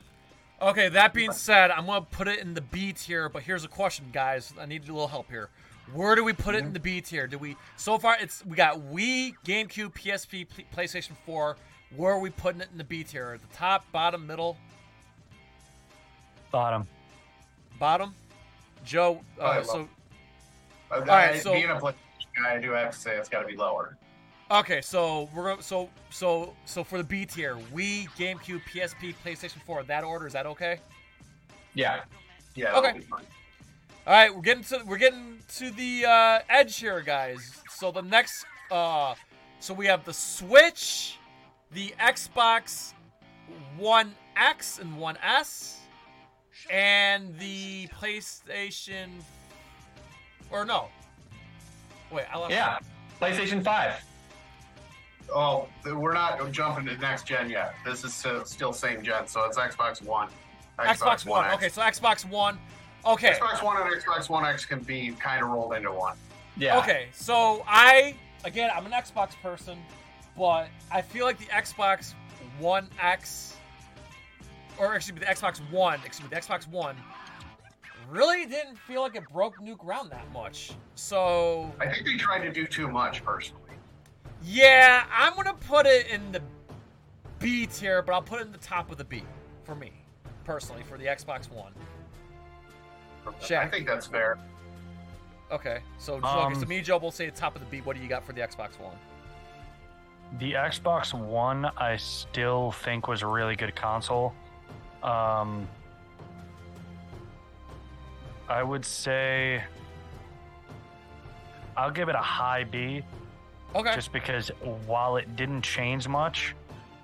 Okay, 0.60 0.90
that 0.90 1.14
being 1.14 1.32
said, 1.32 1.70
I'm 1.70 1.86
gonna 1.86 2.02
put 2.02 2.28
it 2.28 2.40
in 2.40 2.52
the 2.52 2.60
B 2.60 2.92
tier. 2.92 3.30
But 3.30 3.44
here's 3.44 3.64
a 3.64 3.68
question, 3.68 4.06
guys. 4.12 4.52
I 4.60 4.66
need 4.66 4.82
a 4.82 4.92
little 4.92 5.08
help 5.08 5.30
here. 5.30 5.48
Where 5.92 6.14
do 6.16 6.24
we 6.24 6.32
put 6.32 6.54
it 6.54 6.64
in 6.64 6.72
the 6.72 6.80
B 6.80 7.00
tier? 7.00 7.26
Do 7.26 7.38
we 7.38 7.56
so 7.76 7.98
far? 7.98 8.16
It's 8.20 8.44
we 8.44 8.56
got 8.56 8.76
Wii, 8.78 9.34
GameCube, 9.44 9.92
PSP, 9.94 10.46
P- 10.48 10.66
PlayStation 10.74 11.12
4. 11.24 11.56
Where 11.96 12.12
are 12.12 12.18
we 12.18 12.30
putting 12.30 12.60
it 12.60 12.68
in 12.72 12.78
the 12.78 12.84
B 12.84 13.04
tier? 13.04 13.32
At 13.34 13.48
the 13.48 13.56
top, 13.56 13.90
bottom, 13.92 14.26
middle, 14.26 14.56
Bottom. 16.50 16.86
bottom. 17.78 18.14
Joe. 18.84 19.20
Uh, 19.40 19.62
so 19.62 19.88
Uh, 20.90 21.00
right, 21.02 21.30
I- 21.34 21.38
so- 21.38 21.52
being 21.52 21.70
a 21.70 21.74
PlayStation 21.76 21.96
guy, 22.42 22.54
I 22.54 22.60
do 22.60 22.70
have 22.72 22.92
to 22.92 22.98
say 22.98 23.16
it's 23.16 23.28
got 23.28 23.40
to 23.40 23.46
be 23.46 23.56
lower. 23.56 23.96
okay, 24.50 24.80
so 24.80 25.28
we're 25.34 25.50
gonna 25.50 25.62
so 25.62 25.90
so 26.10 26.54
so 26.64 26.82
for 26.84 26.98
the 26.98 27.04
B 27.04 27.26
tier, 27.26 27.56
Wii, 27.72 28.08
GameCube, 28.16 28.62
PSP, 28.64 29.14
PlayStation 29.24 29.60
4. 29.64 29.82
That 29.84 30.04
order 30.04 30.26
is 30.26 30.32
that 30.32 30.46
okay? 30.46 30.80
Yeah. 31.74 32.02
Yeah. 32.54 32.74
Okay. 32.76 33.00
That'll 34.06 34.14
be 34.14 34.14
fine. 34.14 34.14
All 34.14 34.14
right, 34.14 34.34
we're 34.34 34.42
getting 34.42 34.64
to 34.64 34.82
we're 34.86 34.98
getting 34.98 35.38
to 35.56 35.70
the 35.70 36.04
uh, 36.06 36.38
edge 36.48 36.78
here, 36.78 37.00
guys. 37.00 37.60
So 37.70 37.90
the 37.90 38.02
next, 38.02 38.46
uh, 38.70 39.14
so 39.60 39.74
we 39.74 39.86
have 39.86 40.04
the 40.04 40.14
Switch, 40.14 41.18
the 41.72 41.94
Xbox 42.00 42.94
One 43.76 44.14
X 44.36 44.78
and 44.78 44.96
One 44.96 45.16
S, 45.22 45.80
and 46.70 47.38
the 47.38 47.88
PlayStation. 47.88 49.08
Or 50.50 50.64
no, 50.64 50.88
wait, 52.10 52.24
I 52.32 52.38
left. 52.38 52.52
Yeah. 52.52 52.78
PlayStation 53.20 53.64
5. 53.64 54.04
Oh, 55.34 55.68
we're 55.84 56.12
not 56.12 56.52
jumping 56.52 56.86
to 56.86 56.96
next 56.98 57.26
gen 57.26 57.50
yet. 57.50 57.74
This 57.84 58.04
is 58.04 58.14
still, 58.44 58.72
same 58.72 59.02
gen, 59.02 59.26
so 59.26 59.44
it's 59.44 59.58
Xbox 59.58 60.02
One. 60.02 60.28
Xbox, 60.78 61.26
One. 61.26 61.46
X. 61.46 61.54
Okay, 61.54 61.68
so 61.68 61.80
Xbox 61.82 62.28
One. 62.28 62.58
Okay. 63.06 63.32
Xbox 63.32 63.62
One 63.62 63.80
and 63.80 64.02
Xbox 64.02 64.28
One 64.28 64.44
X 64.44 64.64
can 64.64 64.80
be 64.80 65.12
kind 65.12 65.42
of 65.42 65.48
rolled 65.50 65.74
into 65.74 65.92
one. 65.92 66.16
Yeah. 66.56 66.78
Okay, 66.78 67.08
so 67.12 67.62
I 67.66 68.14
again 68.44 68.70
I'm 68.74 68.86
an 68.86 68.92
Xbox 68.92 69.30
person, 69.42 69.78
but 70.36 70.68
I 70.90 71.02
feel 71.02 71.24
like 71.24 71.38
the 71.38 71.46
Xbox 71.46 72.14
One 72.58 72.88
X 73.00 73.56
or 74.78 74.94
excuse 74.94 75.18
me 75.18 75.20
the 75.24 75.32
Xbox 75.32 75.60
One, 75.70 76.00
excuse 76.04 76.28
me, 76.30 76.34
the 76.34 76.40
Xbox 76.40 76.68
One 76.68 76.96
really 78.08 78.46
didn't 78.46 78.78
feel 78.78 79.02
like 79.02 79.16
it 79.16 79.24
broke 79.32 79.60
new 79.60 79.76
ground 79.76 80.10
that 80.10 80.30
much. 80.32 80.72
So 80.94 81.70
I 81.80 81.86
think 81.88 82.06
they 82.06 82.16
tried 82.16 82.40
to 82.40 82.52
do 82.52 82.66
too 82.66 82.88
much, 82.88 83.24
personally. 83.24 83.62
yeah, 84.42 85.04
I'm 85.12 85.34
gonna 85.34 85.54
put 85.54 85.86
it 85.86 86.08
in 86.08 86.32
the 86.32 86.42
B 87.38 87.66
tier, 87.66 88.02
but 88.02 88.12
I'll 88.14 88.22
put 88.22 88.40
it 88.40 88.46
in 88.46 88.52
the 88.52 88.58
top 88.58 88.90
of 88.90 88.98
the 88.98 89.04
B 89.04 89.22
for 89.64 89.74
me, 89.74 89.92
personally, 90.44 90.82
for 90.82 90.96
the 90.98 91.04
Xbox 91.04 91.50
One. 91.50 91.72
I 93.26 93.30
Shaq. 93.44 93.70
think 93.70 93.86
that's 93.86 94.06
fair. 94.06 94.38
Okay, 95.50 95.80
so 95.98 96.14
okay, 96.14 96.22
so 96.26 96.28
Um, 96.28 96.68
me 96.68 96.76
and 96.78 96.84
Joe 96.86 96.98
will 96.98 97.10
say 97.12 97.26
the 97.26 97.36
top 97.36 97.54
of 97.54 97.60
the 97.60 97.66
B. 97.68 97.80
What 97.80 97.96
do 97.96 98.02
you 98.02 98.08
got 98.08 98.24
for 98.24 98.32
the 98.32 98.40
Xbox 98.40 98.78
One? 98.80 98.96
The 100.38 100.54
Xbox 100.54 101.14
One, 101.14 101.66
I 101.76 101.96
still 101.96 102.72
think 102.72 103.06
was 103.06 103.22
a 103.22 103.26
really 103.28 103.54
good 103.54 103.76
console. 103.76 104.34
Um, 105.02 105.68
I 108.48 108.62
would 108.62 108.84
say 108.84 109.62
I'll 111.76 111.90
give 111.92 112.08
it 112.08 112.14
a 112.16 112.18
high 112.22 112.64
B, 112.64 113.02
Okay. 113.74 113.94
just 113.94 114.12
because 114.12 114.48
while 114.86 115.16
it 115.16 115.36
didn't 115.36 115.62
change 115.62 116.08
much, 116.08 116.54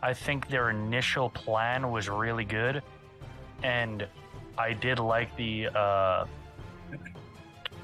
I 0.02 0.14
think 0.14 0.48
their 0.48 0.70
initial 0.70 1.30
plan 1.30 1.90
was 1.92 2.08
really 2.08 2.44
good, 2.44 2.82
and 3.62 4.06
I 4.62 4.74
did 4.74 5.00
like 5.00 5.34
the 5.36 5.68
uh, 5.74 6.24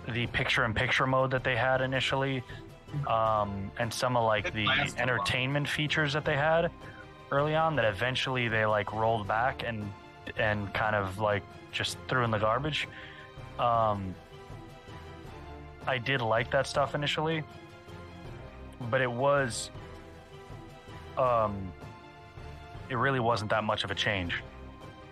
the 0.08 0.26
picture-in-picture 0.28 1.06
mode 1.06 1.30
that 1.32 1.42
they 1.42 1.56
had 1.56 1.80
initially, 1.80 2.42
um, 3.08 3.70
and 3.80 3.92
some 3.92 4.16
of 4.16 4.24
like 4.24 4.54
the 4.54 4.68
entertainment 4.96 5.68
features 5.68 6.12
that 6.12 6.24
they 6.24 6.36
had 6.36 6.70
early 7.32 7.54
on 7.56 7.74
that 7.76 7.84
eventually 7.84 8.48
they 8.48 8.64
like 8.64 8.92
rolled 8.92 9.26
back 9.26 9.64
and 9.66 9.92
and 10.36 10.72
kind 10.72 10.94
of 10.94 11.18
like 11.18 11.42
just 11.72 11.98
threw 12.08 12.24
in 12.24 12.30
the 12.30 12.38
garbage. 12.38 12.86
Um, 13.58 14.14
I 15.86 15.98
did 15.98 16.22
like 16.22 16.48
that 16.52 16.66
stuff 16.66 16.94
initially, 16.94 17.42
but 18.88 19.00
it 19.00 19.10
was 19.10 19.70
um, 21.16 21.72
it 22.88 22.94
really 22.94 23.20
wasn't 23.20 23.50
that 23.50 23.64
much 23.64 23.82
of 23.82 23.90
a 23.90 23.96
change. 23.96 24.42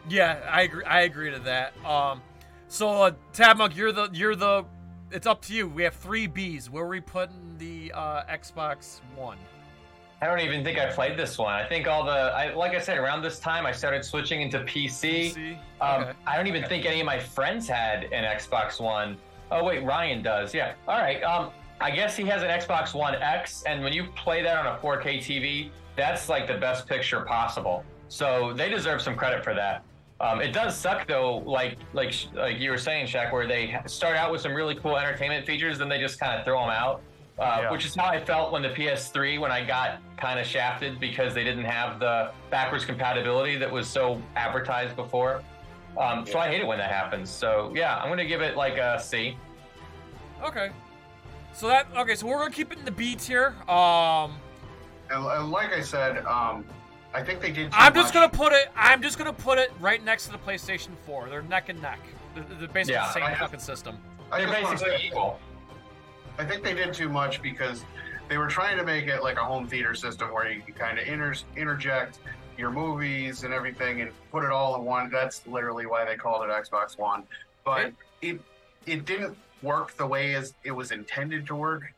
Yeah, 0.08 0.38
I 0.50 0.62
agree. 0.62 0.84
I 0.84 1.02
agree 1.02 1.30
to 1.30 1.38
that. 1.40 1.72
Um, 1.84 2.22
so 2.68 2.88
uh, 3.02 3.12
Tabmok, 3.32 3.76
you're 3.76 3.92
the 3.92 4.08
you're 4.12 4.36
the. 4.36 4.64
It's 5.12 5.26
up 5.26 5.42
to 5.42 5.54
you. 5.54 5.68
We 5.68 5.82
have 5.84 5.94
three 5.94 6.26
Bs. 6.26 6.68
Where 6.68 6.84
are 6.84 6.88
we 6.88 7.00
putting 7.00 7.56
the 7.58 7.92
uh, 7.94 8.24
Xbox 8.24 9.00
One? 9.14 9.38
I 10.20 10.26
don't 10.26 10.40
even 10.40 10.64
think 10.64 10.78
I 10.78 10.86
played 10.86 11.18
this 11.18 11.36
one. 11.36 11.52
I 11.52 11.68
think 11.68 11.86
all 11.86 12.02
the, 12.02 12.10
I, 12.10 12.54
like 12.54 12.72
I 12.72 12.80
said, 12.80 12.96
around 12.96 13.20
this 13.20 13.38
time 13.38 13.66
I 13.66 13.72
started 13.72 14.02
switching 14.02 14.40
into 14.40 14.60
PC. 14.60 15.34
PC? 15.34 15.58
Um, 15.80 16.04
Okay. 16.04 16.12
I 16.26 16.36
don't 16.38 16.46
even 16.46 16.64
think 16.64 16.86
any 16.86 17.00
of 17.00 17.06
my 17.06 17.18
friends 17.18 17.68
had 17.68 18.04
an 18.04 18.24
Xbox 18.24 18.80
One. 18.80 19.18
Oh 19.50 19.62
wait, 19.62 19.84
Ryan 19.84 20.22
does. 20.22 20.54
Yeah. 20.54 20.74
All 20.88 20.98
right. 20.98 21.22
Um, 21.22 21.50
I 21.80 21.90
guess 21.90 22.16
he 22.16 22.24
has 22.24 22.42
an 22.42 22.48
Xbox 22.48 22.94
One 22.94 23.14
X, 23.16 23.62
and 23.64 23.84
when 23.84 23.92
you 23.92 24.04
play 24.16 24.42
that 24.42 24.56
on 24.56 24.66
a 24.66 24.78
4K 24.78 25.18
TV, 25.18 25.70
that's 25.94 26.28
like 26.30 26.46
the 26.48 26.56
best 26.56 26.88
picture 26.88 27.20
possible. 27.20 27.84
So 28.08 28.54
they 28.54 28.70
deserve 28.70 29.02
some 29.02 29.16
credit 29.16 29.44
for 29.44 29.54
that. 29.54 29.84
Um, 30.20 30.40
it 30.40 30.52
does 30.52 30.76
suck 30.76 31.06
though, 31.06 31.38
like 31.38 31.76
like 31.92 32.14
like 32.34 32.58
you 32.58 32.70
were 32.70 32.78
saying, 32.78 33.06
Shaq, 33.06 33.32
where 33.32 33.46
they 33.46 33.78
start 33.86 34.16
out 34.16 34.32
with 34.32 34.40
some 34.40 34.54
really 34.54 34.74
cool 34.74 34.96
entertainment 34.96 35.44
features, 35.46 35.78
then 35.78 35.88
they 35.88 35.98
just 35.98 36.18
kind 36.18 36.38
of 36.38 36.44
throw 36.44 36.60
them 36.60 36.70
out. 36.70 37.02
Uh, 37.38 37.58
Yeah. 37.62 37.70
Which 37.70 37.84
is 37.84 37.94
how 37.94 38.06
I 38.06 38.18
felt 38.18 38.50
when 38.50 38.62
the 38.62 38.70
PS3 38.70 39.38
when 39.38 39.52
I 39.52 39.62
got 39.62 40.00
kind 40.16 40.40
of 40.40 40.46
shafted 40.46 40.98
because 40.98 41.34
they 41.34 41.44
didn't 41.44 41.66
have 41.66 42.00
the 42.00 42.30
backwards 42.50 42.86
compatibility 42.86 43.56
that 43.58 43.70
was 43.70 43.86
so 43.86 44.20
advertised 44.36 44.96
before. 44.96 45.42
Um, 45.98 46.24
So 46.26 46.38
I 46.38 46.48
hate 46.48 46.60
it 46.62 46.66
when 46.66 46.78
that 46.78 46.90
happens. 46.90 47.28
So 47.28 47.72
yeah, 47.74 47.98
I'm 47.98 48.08
gonna 48.08 48.24
give 48.24 48.40
it 48.40 48.56
like 48.56 48.78
a 48.78 48.98
C. 48.98 49.36
Okay. 50.42 50.70
So 51.52 51.68
that 51.68 51.88
okay. 51.94 52.14
So 52.14 52.26
we're 52.26 52.38
gonna 52.38 52.50
keep 52.50 52.72
it 52.72 52.78
in 52.78 52.86
the 52.86 52.90
B 52.90 53.16
tier. 53.16 53.54
Um, 53.68 54.32
And, 55.10 55.24
and 55.24 55.50
like 55.50 55.72
I 55.74 55.82
said, 55.82 56.24
um, 56.24 56.64
I 57.16 57.22
think 57.22 57.40
they 57.40 57.50
did. 57.50 57.72
Too 57.72 57.78
I'm 57.78 57.94
just 57.94 58.08
much. 58.14 58.14
gonna 58.14 58.28
put 58.28 58.52
it. 58.52 58.68
I'm 58.76 59.00
just 59.00 59.16
gonna 59.16 59.32
put 59.32 59.56
it 59.58 59.72
right 59.80 60.04
next 60.04 60.26
to 60.26 60.32
the 60.32 60.38
PlayStation 60.38 60.90
4. 61.06 61.30
They're 61.30 61.40
neck 61.42 61.70
and 61.70 61.80
neck. 61.80 61.98
They're, 62.34 62.44
they're 62.44 62.68
basically 62.68 62.92
Yeah, 62.92 63.06
the 63.06 63.12
same 63.14 63.22
I- 63.22 63.34
fucking 63.36 63.60
system. 63.60 63.96
I 64.30 64.44
They're 64.44 64.50
basically 64.62 64.96
equal. 65.06 65.40
I 66.38 66.44
think 66.44 66.62
they 66.62 66.74
did 66.74 66.92
too 66.92 67.08
much 67.08 67.40
because 67.40 67.86
they 68.28 68.36
were 68.36 68.48
trying 68.48 68.76
to 68.76 68.84
make 68.84 69.06
it 69.06 69.22
like 69.22 69.38
a 69.38 69.44
home 69.44 69.66
theater 69.66 69.94
system 69.94 70.30
where 70.30 70.50
you 70.52 70.60
can 70.60 70.74
kind 70.74 70.98
of 70.98 71.06
inter- 71.06 71.32
interject 71.56 72.18
your 72.58 72.70
movies 72.70 73.44
and 73.44 73.54
everything 73.54 74.02
and 74.02 74.10
put 74.30 74.44
it 74.44 74.50
all 74.50 74.74
in 74.74 74.84
one. 74.84 75.08
That's 75.10 75.46
literally 75.46 75.86
why 75.86 76.04
they 76.04 76.16
called 76.16 76.44
it 76.44 76.50
Xbox 76.50 76.98
One. 76.98 77.22
But 77.64 77.92
it 78.20 78.38
it 78.84 79.06
didn't 79.06 79.38
work 79.62 79.96
the 79.96 80.06
way 80.06 80.34
as 80.34 80.52
it 80.64 80.70
was 80.72 80.90
intended 80.90 81.46
to 81.46 81.54
work. 81.54 81.94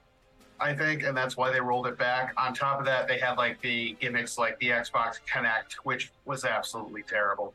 I 0.61 0.75
think, 0.75 1.03
and 1.05 1.17
that's 1.17 1.37
why 1.37 1.51
they 1.53 1.61
rolled 1.61 1.87
it 1.87 1.97
back. 1.99 2.33
On 2.37 2.53
top 2.53 2.81
of 2.81 2.87
that, 2.87 3.07
they 3.09 3.19
had 3.19 3.37
like 3.39 3.61
the 3.61 3.97
gimmicks 4.01 4.39
like 4.39 4.59
the 4.59 4.69
Xbox 4.71 5.19
Kinect, 5.31 5.75
which 5.85 6.11
was 6.25 6.45
absolutely 6.45 7.03
terrible. 7.03 7.55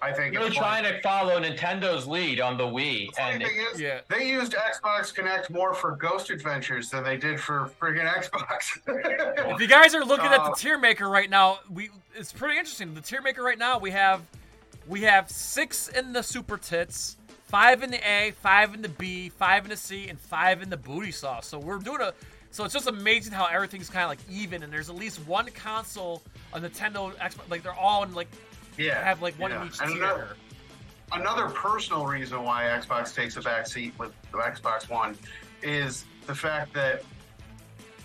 I 0.00 0.12
think 0.12 0.34
Really 0.36 0.46
it's 0.48 0.56
trying 0.56 0.84
to 0.84 1.00
follow 1.02 1.40
Nintendo's 1.40 2.06
lead 2.06 2.40
on 2.40 2.56
the 2.56 2.62
Wii, 2.64 3.12
Funny 3.16 3.32
and 3.34 3.42
thing 3.42 3.56
is, 3.74 3.80
Yeah. 3.80 4.00
they 4.08 4.28
used 4.28 4.52
Xbox 4.54 5.12
Kinect 5.12 5.50
more 5.50 5.74
for 5.74 5.96
Ghost 5.96 6.30
Adventures 6.30 6.88
than 6.88 7.02
they 7.02 7.16
did 7.16 7.40
for 7.40 7.68
friggin' 7.80 8.08
Xbox. 8.08 8.78
If 9.52 9.60
you 9.60 9.66
guys 9.66 9.96
are 9.96 10.04
looking 10.04 10.26
at 10.26 10.36
the 10.36 10.42
Uh, 10.52 10.54
tier 10.54 10.78
maker 10.78 11.08
right 11.08 11.28
now, 11.28 11.58
we 11.68 11.90
it's 12.14 12.32
pretty 12.32 12.56
interesting. 12.56 12.94
The 12.94 13.00
tier 13.00 13.20
maker 13.20 13.42
right 13.42 13.58
now 13.58 13.78
we 13.78 13.90
have 13.90 14.22
we 14.86 15.00
have 15.02 15.28
six 15.30 15.88
in 15.88 16.12
the 16.12 16.22
super 16.22 16.56
tits, 16.58 17.16
five 17.48 17.82
in 17.82 17.90
the 17.90 18.08
A, 18.08 18.30
five 18.40 18.74
in 18.74 18.82
the 18.82 18.88
B, 18.88 19.28
five 19.30 19.64
in 19.64 19.70
the 19.70 19.76
C, 19.76 20.08
and 20.08 20.18
five 20.18 20.62
in 20.62 20.70
the 20.70 20.76
booty 20.76 21.10
sauce. 21.10 21.48
So 21.48 21.58
we're 21.58 21.78
doing 21.78 22.02
a 22.02 22.14
so 22.50 22.64
it's 22.64 22.74
just 22.74 22.88
amazing 22.88 23.32
how 23.32 23.46
everything's 23.46 23.90
kind 23.90 24.04
of 24.04 24.08
like 24.08 24.20
even, 24.30 24.62
and 24.62 24.72
there's 24.72 24.88
at 24.88 24.96
least 24.96 25.18
one 25.26 25.46
console, 25.50 26.22
a 26.52 26.60
Nintendo 26.60 27.14
Xbox, 27.16 27.50
like 27.50 27.62
they're 27.62 27.74
all 27.74 28.02
in 28.02 28.14
like 28.14 28.28
yeah, 28.76 29.02
have 29.04 29.20
like 29.22 29.38
one 29.38 29.50
yeah. 29.50 29.62
in 29.62 29.68
each 29.68 29.80
And 29.80 29.92
tier. 29.92 30.04
Another, 30.04 30.36
another 31.12 31.48
personal 31.50 32.06
reason 32.06 32.42
why 32.42 32.64
Xbox 32.64 33.14
takes 33.14 33.36
a 33.36 33.42
back 33.42 33.66
seat 33.66 33.92
with 33.98 34.12
the 34.32 34.38
Xbox 34.38 34.88
One 34.88 35.16
is 35.62 36.04
the 36.26 36.34
fact 36.34 36.72
that 36.74 37.02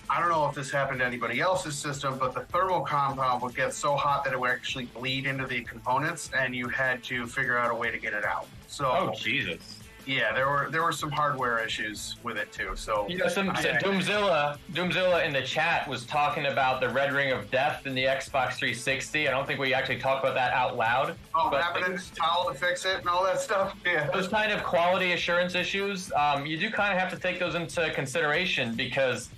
I 0.10 0.20
don't 0.20 0.30
know 0.30 0.48
if 0.48 0.56
this 0.56 0.70
happened 0.70 1.00
to 1.00 1.06
anybody 1.06 1.40
else's 1.40 1.76
system, 1.78 2.18
but 2.20 2.34
the 2.34 2.42
thermal 2.42 2.82
compound 2.82 3.42
would 3.42 3.56
get 3.56 3.74
so 3.74 3.96
hot 3.96 4.24
that 4.26 4.34
it 4.34 4.40
would 4.40 4.52
actually 4.52 4.86
bleed 4.86 5.26
into 5.26 5.48
the 5.48 5.64
components, 5.64 6.30
and 6.38 6.56
you 6.56 6.68
had 6.68 7.02
to 7.06 7.26
figure 7.26 7.58
out 7.58 7.72
a 7.72 7.76
way 7.76 7.90
to 7.90 7.98
get 7.98 8.14
it 8.14 8.26
out. 8.26 8.48
So 8.68 8.86
Oh 8.86 9.14
Jesus! 9.16 9.80
Yeah, 10.06 10.34
there 10.34 10.48
were 10.50 10.68
there 10.72 10.84
were 10.84 10.92
some 10.92 11.10
hardware 11.12 11.64
issues 11.66 12.16
with 12.24 12.38
it 12.38 12.52
too. 12.52 12.72
So 12.76 13.08
You 13.10 13.18
know, 13.18 13.28
some 13.28 13.50
I- 13.52 13.54
Doomzilla, 13.64 14.58
Doomzilla 14.74 15.26
in 15.26 15.32
the 15.34 15.42
chat 15.42 15.88
was 15.88 16.06
talking 16.06 16.48
about 16.48 16.82
the 16.82 16.90
Red 16.90 17.14
Ring 17.14 17.32
of 17.32 17.50
Death 17.52 17.86
in 17.88 17.96
the 17.96 18.04
Xbox 18.04 18.54
360. 18.56 19.28
I 19.28 19.32
don't 19.32 19.48
think 19.48 19.60
we 19.60 19.74
actually 19.74 20.00
talked 20.00 20.24
about 20.24 20.36
that 20.36 20.52
out 20.54 20.76
loud. 20.76 21.16
oh, 21.36 21.50
but 21.50 21.62
happening 21.62 21.98
towel 22.16 22.52
to 22.52 22.54
fix 22.58 22.86
it 22.86 22.98
and 23.00 23.08
all 23.08 23.24
that 23.24 23.40
stuff. 23.40 23.76
Yeah. 23.86 24.10
those 24.12 24.28
kind 24.28 24.52
of 24.52 24.64
quality 24.64 25.12
assurance 25.14 25.56
issues, 25.56 26.12
um, 26.14 26.46
you 26.46 26.58
do 26.58 26.70
kind 26.72 26.94
of 26.94 27.00
have 27.00 27.12
to 27.12 27.18
take 27.18 27.40
those 27.40 27.54
into 27.56 27.90
consideration 27.92 28.76
because, 28.76 29.30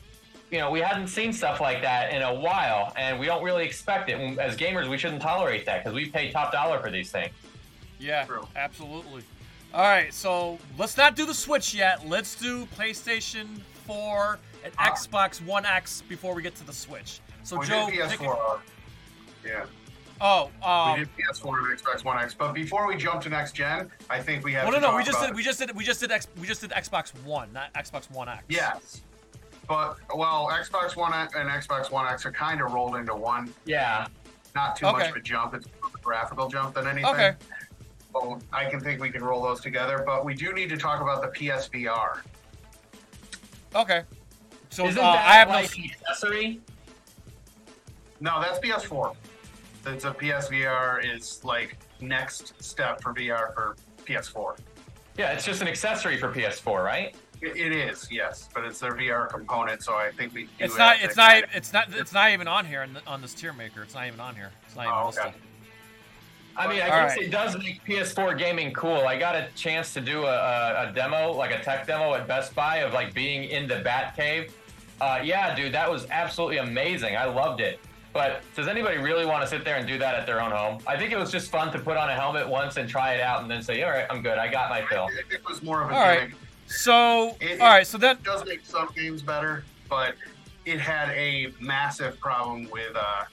you 0.51 0.59
know, 0.59 0.69
we 0.71 0.79
hadn't 0.79 1.07
seen 1.07 1.33
stuff 1.33 1.59
like 1.61 1.81
that 1.81 2.13
in 2.13 2.21
a 2.21 2.33
while, 2.33 2.93
and 2.95 3.19
we 3.19 3.25
don't 3.25 3.43
really 3.43 3.65
expect 3.65 4.09
it. 4.09 4.15
As 4.39 4.55
gamers, 4.55 4.87
we 4.89 4.97
shouldn't 4.97 5.21
tolerate 5.21 5.65
that 5.65 5.83
because 5.83 5.95
we 5.95 6.09
pay 6.09 6.31
top 6.31 6.51
dollar 6.51 6.79
for 6.79 6.89
these 6.91 7.11
things. 7.11 7.31
Yeah, 7.99 8.25
True. 8.25 8.47
absolutely. 8.55 9.23
All 9.75 9.81
right, 9.81 10.13
so 10.13 10.57
let's 10.77 10.95
not 10.95 11.17
do 11.17 11.25
the 11.25 11.33
Switch 11.33 11.73
yet. 11.73 12.07
Let's 12.07 12.35
do 12.35 12.65
PlayStation 12.77 13.59
4 13.85 14.39
and 14.63 14.73
Ah. 14.77 14.89
Xbox 14.91 15.45
One 15.45 15.65
X 15.65 16.01
before 16.07 16.33
we 16.33 16.41
get 16.41 16.55
to 16.55 16.63
the 16.65 16.71
Switch. 16.71 17.19
So 17.43 17.59
we 17.59 17.65
Joe, 17.67 17.87
did 17.89 17.99
PS4. 17.99 18.59
it- 19.43 19.49
Yeah, 19.51 19.65
oh, 20.21 20.45
we 20.59 20.65
um, 20.65 20.99
did 20.99 21.09
PS4 21.17 21.57
and 21.71 21.77
Xbox 21.79 22.05
One 22.05 22.17
X. 22.17 22.33
But 22.33 22.53
before 22.53 22.87
we 22.87 22.95
jump 22.95 23.21
to 23.23 23.29
next 23.29 23.51
gen, 23.51 23.91
I 24.09 24.21
think 24.21 24.45
we 24.45 24.53
have. 24.53 24.63
well, 24.63 24.71
no, 24.71 24.77
to 24.79 24.81
no, 24.81 24.87
talk 24.91 24.97
we 24.97 25.03
just 25.03 25.17
about 25.17 25.27
did, 25.27 25.35
we 25.35 25.43
just 25.43 25.59
did, 25.59 25.75
we 25.75 25.83
just 25.83 25.99
did, 25.99 26.09
X, 26.11 26.27
we 26.39 26.47
just 26.47 26.61
did 26.61 26.69
Xbox 26.71 27.13
One, 27.25 27.51
not 27.51 27.73
Xbox 27.73 28.09
One 28.09 28.29
X. 28.29 28.43
Yes. 28.47 29.01
But 29.67 29.97
well, 30.15 30.47
Xbox 30.53 30.95
One 30.95 31.13
X 31.13 31.33
and 31.35 31.49
Xbox 31.49 31.91
One 31.91 32.07
X 32.07 32.25
are 32.25 32.31
kind 32.31 32.61
of 32.61 32.71
rolled 32.71 32.95
into 32.95 33.13
one. 33.13 33.53
Yeah. 33.65 34.07
Not 34.55 34.77
too 34.77 34.85
Okay. 34.85 34.99
much 34.99 35.09
of 35.09 35.15
a 35.17 35.19
jump. 35.21 35.53
It's 35.53 35.65
more 35.81 35.89
of 35.89 35.95
a 35.95 35.97
graphical 35.97 36.47
jump 36.47 36.75
than 36.75 36.87
anything. 36.87 37.05
Okay. 37.11 37.35
So 38.15 38.39
I 38.53 38.69
can 38.69 38.79
think 38.79 39.01
we 39.01 39.09
can 39.09 39.23
roll 39.23 39.43
those 39.43 39.59
together, 39.59 40.03
but 40.05 40.23
we 40.23 40.33
do 40.33 40.53
need 40.53 40.69
to 40.69 40.77
talk 40.77 41.01
about 41.01 41.21
the 41.21 41.27
PSVR. 41.37 42.19
Okay. 43.75 44.03
So 44.69 44.87
Isn't 44.87 44.97
uh, 44.99 45.11
that 45.11 45.27
I 45.27 45.33
have 45.33 45.49
like 45.49 45.77
no. 45.77 45.83
accessory? 45.83 46.61
No, 48.21 48.41
that's 48.41 48.59
PS4. 48.59 49.15
It's 49.87 50.05
a 50.05 50.11
PSVR 50.11 51.15
is 51.15 51.43
like 51.43 51.77
next 51.99 52.53
step 52.63 53.01
for 53.01 53.13
VR 53.13 53.53
for 53.53 53.75
PS4. 54.05 54.57
Yeah, 55.17 55.31
it's 55.33 55.45
just 55.45 55.61
an 55.61 55.67
accessory 55.67 56.17
for 56.17 56.29
PS4, 56.29 56.83
right? 56.83 57.15
It, 57.41 57.57
it 57.57 57.71
is, 57.73 58.07
yes, 58.09 58.47
but 58.53 58.63
it's 58.63 58.79
their 58.79 58.93
VR 58.93 59.29
component, 59.29 59.83
so 59.83 59.93
I 59.93 60.11
think 60.11 60.33
we. 60.33 60.43
Do 60.43 60.49
It's 60.59 60.77
not. 60.77 60.97
It's 61.01 61.17
not. 61.17 61.43
It's 61.53 61.73
not. 61.73 61.93
It's 61.93 62.13
not 62.13 62.31
even 62.31 62.47
on 62.47 62.65
here 62.65 62.81
on, 62.81 62.93
the, 62.93 63.01
on 63.05 63.21
this 63.21 63.33
tier 63.33 63.51
maker. 63.51 63.83
It's 63.83 63.93
not 63.93 64.07
even 64.07 64.19
on 64.21 64.35
here. 64.35 64.51
It's 64.65 64.75
not 64.75 64.83
even 64.83 64.93
Oh, 64.93 65.07
okay. 65.09 65.33
Listed. 66.55 66.71
I 66.71 66.73
mean, 66.73 66.81
I 66.81 66.89
All 67.01 67.07
guess 67.07 67.17
right. 67.17 67.25
it 67.27 67.31
does 67.31 67.57
make 67.57 67.83
PS4 67.85 68.37
gaming 68.37 68.73
cool. 68.73 69.05
I 69.07 69.17
got 69.17 69.35
a 69.35 69.47
chance 69.55 69.93
to 69.93 70.01
do 70.01 70.23
a, 70.23 70.27
a, 70.35 70.89
a 70.89 70.91
demo, 70.93 71.31
like 71.33 71.51
a 71.51 71.61
tech 71.63 71.87
demo 71.87 72.13
at 72.13 72.27
Best 72.27 72.55
Buy 72.55 72.77
of 72.77 72.93
like 72.93 73.13
being 73.13 73.45
in 73.45 73.67
the 73.67 73.75
Batcave. 73.75 74.51
Uh, 75.01 75.19
yeah, 75.23 75.53
dude, 75.55 75.73
that 75.73 75.89
was 75.89 76.07
absolutely 76.09 76.57
amazing. 76.57 77.17
I 77.17 77.25
loved 77.25 77.59
it. 77.61 77.79
But 78.13 78.43
does 78.55 78.69
anybody 78.69 78.97
really 78.97 79.25
want 79.25 79.43
to 79.43 79.47
sit 79.49 79.65
there 79.65 79.75
and 79.75 79.85
do 79.85 79.97
that 79.97 80.15
at 80.15 80.25
their 80.25 80.41
own 80.41 80.51
home? 80.51 80.79
I 80.87 80.95
think 80.95 81.11
it 81.11 81.17
was 81.17 81.31
just 81.31 81.51
fun 81.51 81.69
to 81.73 81.79
put 81.79 81.97
on 81.97 82.09
a 82.09 82.13
helmet 82.13 82.47
once 82.47 82.77
and 82.77 82.87
try 82.87 83.13
it 83.15 83.19
out 83.21 83.41
and 83.41 83.51
then 83.51 83.61
say, 83.61 83.83
all 83.83 83.91
right, 83.91 84.05
I'm 84.09 84.21
good. 84.21 84.37
I 84.37 84.47
got 84.49 84.69
my 84.69 84.85
fill. 84.85 85.07
It, 85.07 85.25
it 85.33 85.45
was 85.45 85.61
more 85.61 85.81
of 85.83 85.91
a 85.91 85.93
All 85.93 85.99
right. 86.01 86.29
So 86.67 87.35
It- 87.41 87.59
all 87.59 87.67
right. 87.67 87.85
So 87.85 87.97
that 87.97 88.23
does 88.23 88.45
make 88.45 88.65
some 88.65 88.87
games 88.95 89.21
better, 89.21 89.65
but 89.89 90.15
it 90.65 90.79
had 90.79 91.09
a 91.09 91.51
massive 91.59 92.17
problem 92.21 92.69
with 92.71 92.95
uh, 92.95 93.25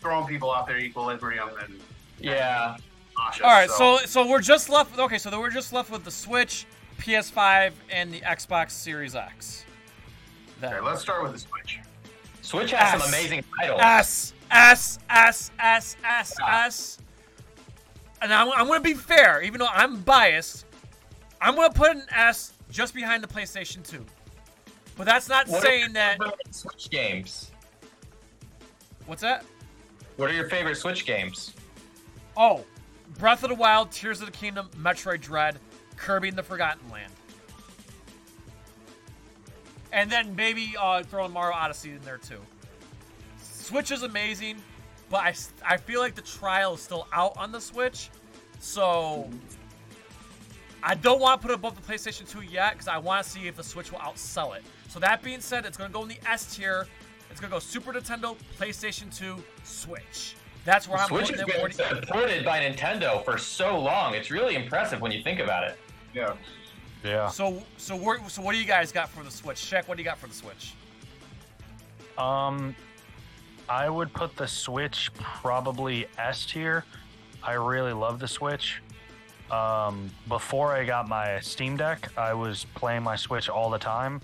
throwing 0.00 0.26
people 0.26 0.48
off 0.48 0.66
their 0.66 0.78
equilibrium 0.78 1.50
and 1.62 1.78
Yeah. 2.18 2.76
nauseous. 3.16 3.44
All 3.44 3.50
right, 3.50 3.70
so 3.70 3.98
so 4.06 4.28
we're 4.28 4.40
just 4.40 4.68
left. 4.68 4.98
Okay, 4.98 5.18
so 5.18 5.30
then 5.30 5.40
we're 5.40 5.50
just 5.50 5.72
left 5.72 5.90
with 5.90 6.04
the 6.04 6.10
Switch, 6.10 6.66
PS5, 6.98 7.72
and 7.90 8.12
the 8.12 8.20
Xbox 8.20 8.70
Series 8.72 9.14
X. 9.14 9.64
Then 10.60 10.74
okay, 10.74 10.84
let's 10.84 11.00
start 11.02 11.22
with 11.22 11.32
the 11.32 11.38
Switch. 11.38 11.80
Switch 12.42 12.70
has 12.70 13.00
some 13.00 13.08
amazing 13.08 13.44
titles. 13.60 13.80
S 13.82 14.34
S 14.50 14.98
S 15.10 15.50
S 15.58 15.96
S 16.04 16.34
S. 16.48 16.98
And 18.22 18.32
I'm, 18.32 18.50
I'm 18.52 18.66
gonna 18.66 18.80
be 18.80 18.94
fair, 18.94 19.42
even 19.42 19.58
though 19.58 19.68
I'm 19.70 20.00
biased. 20.00 20.64
I'm 21.40 21.54
gonna 21.54 21.72
put 21.72 21.90
an 21.90 22.02
S 22.14 22.52
just 22.70 22.94
behind 22.94 23.22
the 23.22 23.28
PlayStation 23.28 23.86
2. 23.86 24.04
But 24.96 25.04
that's 25.04 25.28
not 25.28 25.46
What 25.48 25.58
are 25.58 25.66
saying 25.66 25.80
your 25.80 25.92
that. 25.94 26.18
Switch 26.50 26.88
games. 26.88 27.50
What's 29.04 29.22
that? 29.22 29.44
What 30.16 30.30
are 30.30 30.32
your 30.32 30.48
favorite 30.48 30.76
Switch 30.76 31.04
games? 31.04 31.52
Oh, 32.36 32.64
Breath 33.18 33.42
of 33.42 33.48
the 33.48 33.54
Wild, 33.54 33.90
Tears 33.90 34.20
of 34.20 34.26
the 34.26 34.32
Kingdom, 34.32 34.68
Metroid 34.76 35.20
Dread, 35.20 35.58
Kirby 35.96 36.28
and 36.28 36.36
the 36.36 36.42
Forgotten 36.42 36.90
Land. 36.90 37.12
And 39.92 40.10
then 40.10 40.36
maybe 40.36 40.74
uh, 40.78 41.02
throw 41.04 41.24
in 41.24 41.32
Mario 41.32 41.56
Odyssey 41.56 41.92
in 41.92 42.00
there 42.02 42.18
too. 42.18 42.40
Switch 43.40 43.90
is 43.90 44.02
amazing, 44.02 44.56
but 45.08 45.18
I, 45.18 45.34
I 45.64 45.76
feel 45.78 46.00
like 46.00 46.14
the 46.14 46.22
trial 46.22 46.74
is 46.74 46.80
still 46.80 47.06
out 47.12 47.36
on 47.36 47.52
the 47.52 47.60
Switch. 47.60 48.10
So 48.60 49.30
I 50.82 50.94
don't 50.94 51.20
want 51.20 51.40
to 51.40 51.46
put 51.46 51.52
it 51.52 51.54
above 51.54 51.74
the 51.74 51.92
PlayStation 51.92 52.28
2 52.28 52.42
yet 52.42 52.74
because 52.74 52.88
I 52.88 52.98
want 52.98 53.24
to 53.24 53.30
see 53.30 53.46
if 53.48 53.56
the 53.56 53.64
Switch 53.64 53.90
will 53.90 54.00
outsell 54.00 54.56
it. 54.56 54.62
So 54.88 54.98
that 55.00 55.22
being 55.22 55.40
said, 55.40 55.64
it's 55.64 55.76
going 55.76 55.90
to 55.90 55.94
go 55.94 56.02
in 56.02 56.08
the 56.08 56.18
S 56.28 56.54
tier. 56.54 56.86
It's 57.30 57.40
going 57.40 57.50
to 57.50 57.56
go 57.56 57.58
Super 57.58 57.92
Nintendo, 57.92 58.36
PlayStation 58.58 59.14
2, 59.16 59.42
Switch. 59.64 60.36
That's 60.66 60.88
where 60.88 60.98
I'm 60.98 61.06
Switch 61.06 61.30
putting 61.30 61.46
has 61.46 61.54
been 61.54 61.62
What 61.62 62.04
supported 62.04 62.44
by 62.44 62.58
Nintendo 62.58 63.24
for 63.24 63.38
so 63.38 63.78
long. 63.78 64.14
It's 64.14 64.32
really 64.32 64.56
impressive 64.56 65.00
when 65.00 65.12
you 65.12 65.22
think 65.22 65.38
about 65.38 65.62
it. 65.62 65.78
Yeah. 66.12 66.34
Yeah. 67.04 67.28
So 67.28 67.62
so 67.76 67.94
where, 67.94 68.18
so 68.28 68.42
what 68.42 68.52
do 68.52 68.58
you 68.58 68.66
guys 68.66 68.90
got 68.90 69.08
for 69.08 69.22
the 69.22 69.30
Switch? 69.30 69.58
Shaq. 69.58 69.86
What 69.86 69.96
do 69.96 70.02
you 70.02 70.04
got 70.04 70.18
for 70.18 70.26
the 70.26 70.34
Switch? 70.34 70.74
Um, 72.18 72.74
I 73.68 73.88
would 73.88 74.12
put 74.12 74.36
the 74.36 74.48
Switch 74.48 75.10
probably 75.14 76.08
S 76.18 76.44
tier. 76.46 76.84
I 77.44 77.52
really 77.52 77.92
love 77.92 78.18
the 78.18 78.28
Switch. 78.28 78.82
Um, 79.52 80.10
before 80.26 80.72
I 80.72 80.84
got 80.84 81.08
my 81.08 81.38
Steam 81.38 81.76
Deck, 81.76 82.10
I 82.18 82.34
was 82.34 82.66
playing 82.74 83.04
my 83.04 83.14
Switch 83.14 83.48
all 83.48 83.70
the 83.70 83.78
time. 83.78 84.20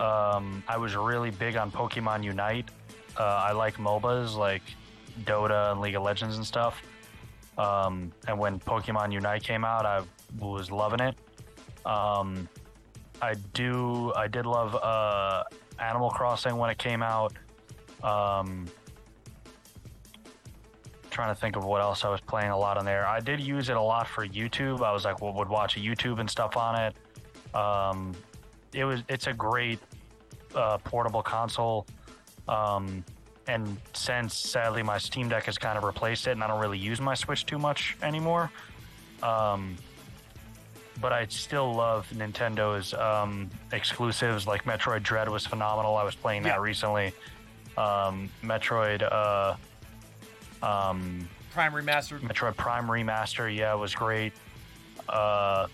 Um, 0.00 0.64
I 0.66 0.76
was 0.76 0.96
really 0.96 1.30
big 1.30 1.54
on 1.54 1.70
Pokemon 1.70 2.24
Unite. 2.24 2.68
Uh, 3.16 3.22
I 3.22 3.52
like 3.52 3.76
MOBAs 3.76 4.36
like 4.36 4.62
Dota 5.24 5.72
and 5.72 5.80
League 5.80 5.94
of 5.94 6.02
Legends 6.02 6.36
and 6.36 6.46
stuff. 6.46 6.82
Um, 7.56 8.12
and 8.26 8.38
when 8.38 8.60
Pokemon 8.60 9.12
Unite 9.12 9.42
came 9.42 9.64
out, 9.64 9.84
I 9.84 10.02
was 10.38 10.70
loving 10.70 11.00
it. 11.00 11.16
Um, 11.84 12.48
I 13.20 13.34
do. 13.52 14.12
I 14.14 14.28
did 14.28 14.46
love 14.46 14.76
uh, 14.76 15.44
Animal 15.78 16.10
Crossing 16.10 16.56
when 16.56 16.70
it 16.70 16.78
came 16.78 17.02
out. 17.02 17.32
Um, 18.02 18.66
trying 21.10 21.34
to 21.34 21.40
think 21.40 21.56
of 21.56 21.64
what 21.64 21.80
else 21.80 22.04
I 22.04 22.10
was 22.10 22.20
playing 22.20 22.50
a 22.50 22.56
lot 22.56 22.78
on 22.78 22.84
there. 22.84 23.04
I 23.04 23.18
did 23.18 23.40
use 23.40 23.70
it 23.70 23.76
a 23.76 23.82
lot 23.82 24.06
for 24.06 24.24
YouTube. 24.24 24.82
I 24.82 24.92
was 24.92 25.04
like, 25.04 25.20
well, 25.20 25.32
would 25.32 25.48
watch 25.48 25.76
YouTube 25.76 26.20
and 26.20 26.30
stuff 26.30 26.56
on 26.56 26.80
it. 26.80 27.56
Um, 27.56 28.14
it 28.72 28.84
was. 28.84 29.02
It's 29.08 29.26
a 29.26 29.32
great 29.32 29.80
uh, 30.54 30.78
portable 30.78 31.22
console. 31.22 31.86
Um, 32.46 33.04
and 33.48 33.78
since 33.94 34.34
sadly 34.34 34.82
my 34.82 34.98
Steam 34.98 35.28
Deck 35.28 35.44
has 35.44 35.58
kind 35.58 35.76
of 35.76 35.82
replaced 35.84 36.26
it, 36.28 36.32
and 36.32 36.44
I 36.44 36.46
don't 36.46 36.60
really 36.60 36.78
use 36.78 37.00
my 37.00 37.14
Switch 37.14 37.44
too 37.46 37.58
much 37.58 37.96
anymore. 38.02 38.50
Um, 39.22 39.76
but 41.00 41.12
I 41.12 41.26
still 41.28 41.74
love 41.74 42.08
Nintendo's 42.14 42.92
um, 42.94 43.48
exclusives. 43.72 44.46
Like 44.46 44.64
Metroid 44.64 45.02
Dread 45.02 45.28
was 45.28 45.46
phenomenal. 45.46 45.96
I 45.96 46.04
was 46.04 46.14
playing 46.14 46.42
that 46.42 46.56
Yeah. 46.56 46.62
recently. 46.62 47.12
Um, 47.76 48.28
Metroid, 48.42 49.02
uh, 49.10 49.54
um, 50.64 51.28
Prime 51.52 51.72
remastered. 51.72 52.20
Metroid 52.20 52.56
Prime 52.56 52.86
Remaster, 52.86 53.54
yeah, 53.54 53.74
was 53.74 53.94
great. 53.94 54.32
Uh, 55.08 55.66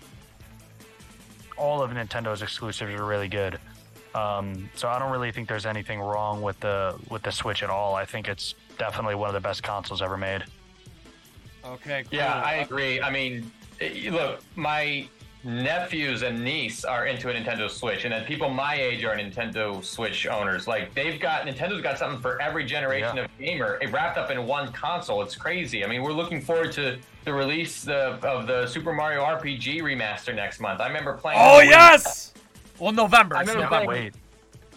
all 1.57 1.81
of 1.83 1.91
Nintendo's 1.91 2.41
exclusives 2.41 2.93
are 2.93 3.05
really 3.05 3.27
good. 3.27 3.59
Um, 4.15 4.69
so 4.75 4.87
I 4.87 4.97
don't 4.97 5.11
really 5.11 5.31
think 5.31 5.49
there's 5.49 5.65
anything 5.65 5.99
wrong 5.99 6.41
with 6.41 6.59
the 6.61 6.97
with 7.09 7.21
the 7.23 7.31
Switch 7.31 7.61
at 7.63 7.69
all. 7.69 7.95
I 7.95 8.05
think 8.05 8.27
it's 8.29 8.55
definitely 8.77 9.15
one 9.15 9.27
of 9.29 9.33
the 9.33 9.41
best 9.41 9.61
consoles 9.61 10.01
ever 10.01 10.15
made. 10.17 10.43
Okay. 11.65 12.03
Cool. 12.03 12.17
Yeah, 12.19 12.41
I 12.41 12.55
agree. 12.55 13.01
I 13.01 13.09
mean, 13.09 13.51
eh, 13.81 14.09
look, 14.11 14.39
my 14.55 15.07
nephews 15.43 16.23
and 16.23 16.43
niece 16.43 16.83
are 16.85 17.05
into 17.07 17.29
a 17.29 17.33
Nintendo 17.33 17.69
Switch, 17.69 18.05
and 18.05 18.13
then 18.13 18.23
people 18.25 18.49
my 18.49 18.75
age 18.75 19.03
are 19.03 19.15
Nintendo 19.15 19.83
Switch 19.83 20.25
owners. 20.27 20.67
Like 20.67 20.93
they've 20.93 21.19
got 21.19 21.45
Nintendo's 21.45 21.81
got 21.81 21.97
something 21.99 22.21
for 22.21 22.41
every 22.41 22.65
generation 22.65 23.17
Yeah. 23.17 23.25
of 23.25 23.37
gamer, 23.37 23.77
it 23.81 23.91
wrapped 23.91 24.17
up 24.17 24.31
in 24.31 24.45
one 24.47 24.71
console. 24.71 25.21
It's 25.23 25.35
crazy. 25.35 25.83
I 25.83 25.87
mean, 25.87 26.03
we're 26.03 26.13
looking 26.13 26.39
forward 26.41 26.71
to 26.73 26.97
the 27.25 27.33
release 27.33 27.87
of, 27.87 28.23
of 28.23 28.47
the 28.47 28.65
Super 28.67 28.93
Mario 28.93 29.23
RPG 29.23 29.81
remaster 29.81 30.33
next 30.33 30.59
month. 30.61 30.79
I 30.79 30.87
remember 30.87 31.13
playing. 31.13 31.39
Oh 31.41 31.59
yes. 31.59 32.29
the 32.29 32.31
Wii. 32.31 32.34
Well, 32.79 32.91
November. 32.91 33.35
I 33.37 33.41
remember 33.41 33.63
November. 33.63 33.85
playing- 33.85 34.13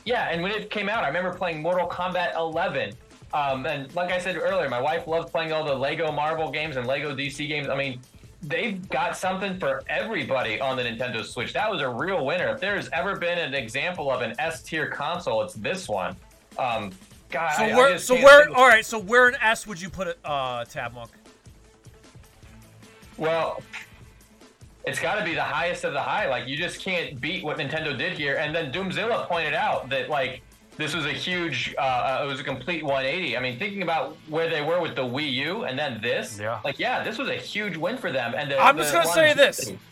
Yeah, 0.05 0.29
and 0.31 0.43
when 0.43 0.53
it 0.53 0.71
came 0.71 0.89
out, 0.89 1.05
I 1.05 1.09
remember 1.09 1.33
playing 1.35 1.61
Mortal 1.63 1.89
Kombat 1.89 2.35
11. 2.37 2.93
Um, 3.35 3.67
and 3.67 3.95
like 3.95 4.11
I 4.11 4.19
said 4.19 4.37
earlier, 4.37 4.69
my 4.71 4.81
wife 4.81 5.07
loves 5.07 5.31
playing 5.31 5.53
all 5.53 5.65
the 5.65 5.75
Lego 5.75 6.11
Marvel 6.11 6.51
games 6.51 6.77
and 6.77 6.87
Lego 6.87 7.15
DC 7.15 7.47
games. 7.47 7.69
I 7.69 7.77
mean, 7.77 8.01
they've 8.43 8.89
got 8.89 9.17
something 9.17 9.59
for 9.59 9.83
everybody 9.89 10.61
on 10.61 10.77
the 10.77 10.83
Nintendo 10.85 11.23
Switch. 11.25 11.53
That 11.53 11.71
was 11.71 11.83
a 11.83 11.89
real 11.89 12.25
winner. 12.25 12.49
If 12.49 12.61
there's 12.61 12.89
ever 12.91 13.17
been 13.17 13.39
an 13.39 13.53
example 13.53 14.11
of 14.11 14.23
an 14.23 14.35
S 14.39 14.63
tier 14.63 14.87
console, 14.87 15.43
it's 15.43 15.55
this 15.55 15.89
one. 15.89 16.17
Um, 16.59 16.91
God, 17.31 17.53
So 17.57 17.65
I- 17.65 17.69
I 17.69 17.77
where? 17.77 17.93
just 17.93 18.07
So 18.07 18.15
where? 18.15 18.49
All 18.57 18.67
right. 18.67 18.87
So 18.87 18.99
where 18.99 19.29
in 19.29 19.35
S 19.43 19.67
would 19.67 19.79
you 19.81 19.91
put 19.91 20.07
it, 20.09 20.19
uh, 20.25 20.65
Tabmok? 20.65 21.09
Well, 23.19 23.61
it's 24.89 24.99
got 25.01 25.17
to 25.17 25.25
be 25.25 25.35
the 25.35 25.43
highest 25.43 25.85
of 25.85 25.93
the 25.93 26.01
high. 26.03 26.29
Like 26.29 26.49
you 26.49 26.57
just 26.57 26.81
can't 26.81 27.21
beat 27.21 27.45
what 27.45 27.59
Nintendo 27.59 27.97
did 27.97 28.17
here. 28.19 28.37
And 28.37 28.55
then 28.55 28.73
Doomzilla 28.73 29.27
pointed 29.29 29.55
out 29.55 29.89
that 29.91 30.09
like 30.09 30.43
this 30.77 30.95
was 30.95 31.07
a 31.07 31.13
huge, 31.13 31.75
uh, 31.77 31.81
uh, 31.81 32.21
it 32.25 32.27
was 32.29 32.39
a 32.41 32.45
complete 32.45 32.83
180. 32.85 33.37
I 33.37 33.41
mean, 33.41 33.59
thinking 33.59 33.83
about 33.83 34.17
where 34.29 34.49
they 34.49 34.63
were 34.63 34.81
with 34.81 34.95
the 34.95 35.03
Wii 35.03 35.33
U 35.33 35.65
and 35.65 35.77
then 35.79 36.01
this, 36.01 36.39
Yeah. 36.39 36.61
like 36.65 36.79
yeah, 36.79 37.03
this 37.03 37.19
was 37.19 37.29
a 37.29 37.35
huge 37.37 37.77
win 37.77 37.99
for 37.99 38.13
them. 38.13 38.35
And 38.37 38.51
the, 38.51 38.59
I'm 38.61 38.77
just 38.77 38.93
gonna 38.93 39.07
say 39.07 39.35
this. 39.35 39.67
longevity- 39.67 39.85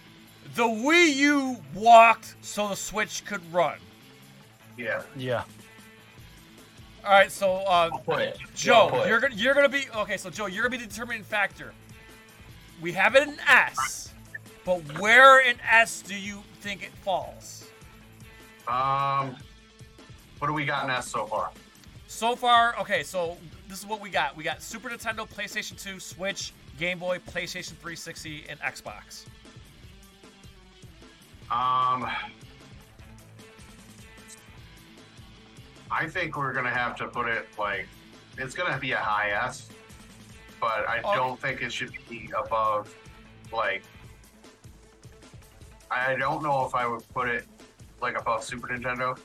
The 0.55 0.63
Wii 0.63 1.15
U 1.17 1.57
walked 1.75 2.35
so 2.41 2.69
the 2.69 2.77
Switch 2.77 3.25
could 3.25 3.41
run. 3.53 3.79
Yeah. 4.79 5.03
Yeah. 5.17 5.43
All 7.05 7.13
right. 7.13 7.31
So 7.33 7.57
uh, 7.67 7.91
Joe, 8.55 8.89
Well 8.93 9.01
put. 9.01 9.09
you're 9.09 9.21
gonna 9.21 9.35
you're 9.35 9.55
gonna 9.55 9.69
be 9.69 9.87
okay. 9.97 10.17
So 10.17 10.31
Joe, 10.31 10.47
you're 10.47 10.63
gonna 10.63 10.77
be 10.79 10.85
the 10.85 10.89
determining 10.89 11.23
factor. 11.25 11.73
We 12.81 12.93
have 12.93 13.15
it 13.17 13.27
in 13.27 13.37
S, 13.49 14.13
but 14.67 14.81
where 14.99 15.41
in 15.49 15.57
S 15.71 16.03
do 16.03 16.15
you 16.19 16.43
think 16.61 16.83
it 16.83 16.91
falls? 17.03 17.65
Um, 18.67 19.37
what 20.41 20.49
do 20.49 20.53
we 20.53 20.65
got 20.65 20.85
in 20.85 20.91
S 20.91 21.09
so 21.09 21.25
far? 21.25 21.53
So 22.09 22.35
far, 22.35 22.77
okay. 22.81 23.03
So 23.05 23.39
this 23.69 23.79
is 23.79 23.87
what 23.87 24.01
we 24.01 24.11
got. 24.11 24.37
We 24.37 24.43
got 24.43 24.61
Super 24.61 24.91
Nintendo, 24.91 25.29
PlayStation 25.29 25.81
2, 25.81 26.01
Switch, 26.01 26.53
Game 26.79 26.99
Boy, 26.99 27.19
PlayStation 27.21 27.71
360, 27.79 28.45
and 28.49 28.59
Xbox. 28.61 29.25
Um, 31.49 32.11
I 35.89 36.09
think 36.09 36.37
we're 36.37 36.53
gonna 36.53 36.71
have 36.71 36.97
to 36.97 37.07
put 37.07 37.29
it 37.29 37.47
like 37.57 37.87
it's 38.37 38.55
gonna 38.55 38.79
be 38.79 38.93
a 38.93 38.99
high 38.99 39.31
S, 39.31 39.69
but 40.61 40.89
I 40.89 41.01
Oh. 41.05 41.15
don't 41.15 41.41
think 41.41 41.63
it 41.63 41.73
should 41.73 41.93
be 42.09 42.33
above 42.37 42.93
like. 43.53 43.85
I 45.91 46.15
don't 46.17 46.43
know 46.43 46.67
if 46.67 46.75
I 46.75 46.87
would 46.87 47.07
put 47.13 47.29
it 47.29 47.45
like 48.01 48.19
above 48.19 48.45
Super 48.45 48.69
Nintendo. 48.69 49.19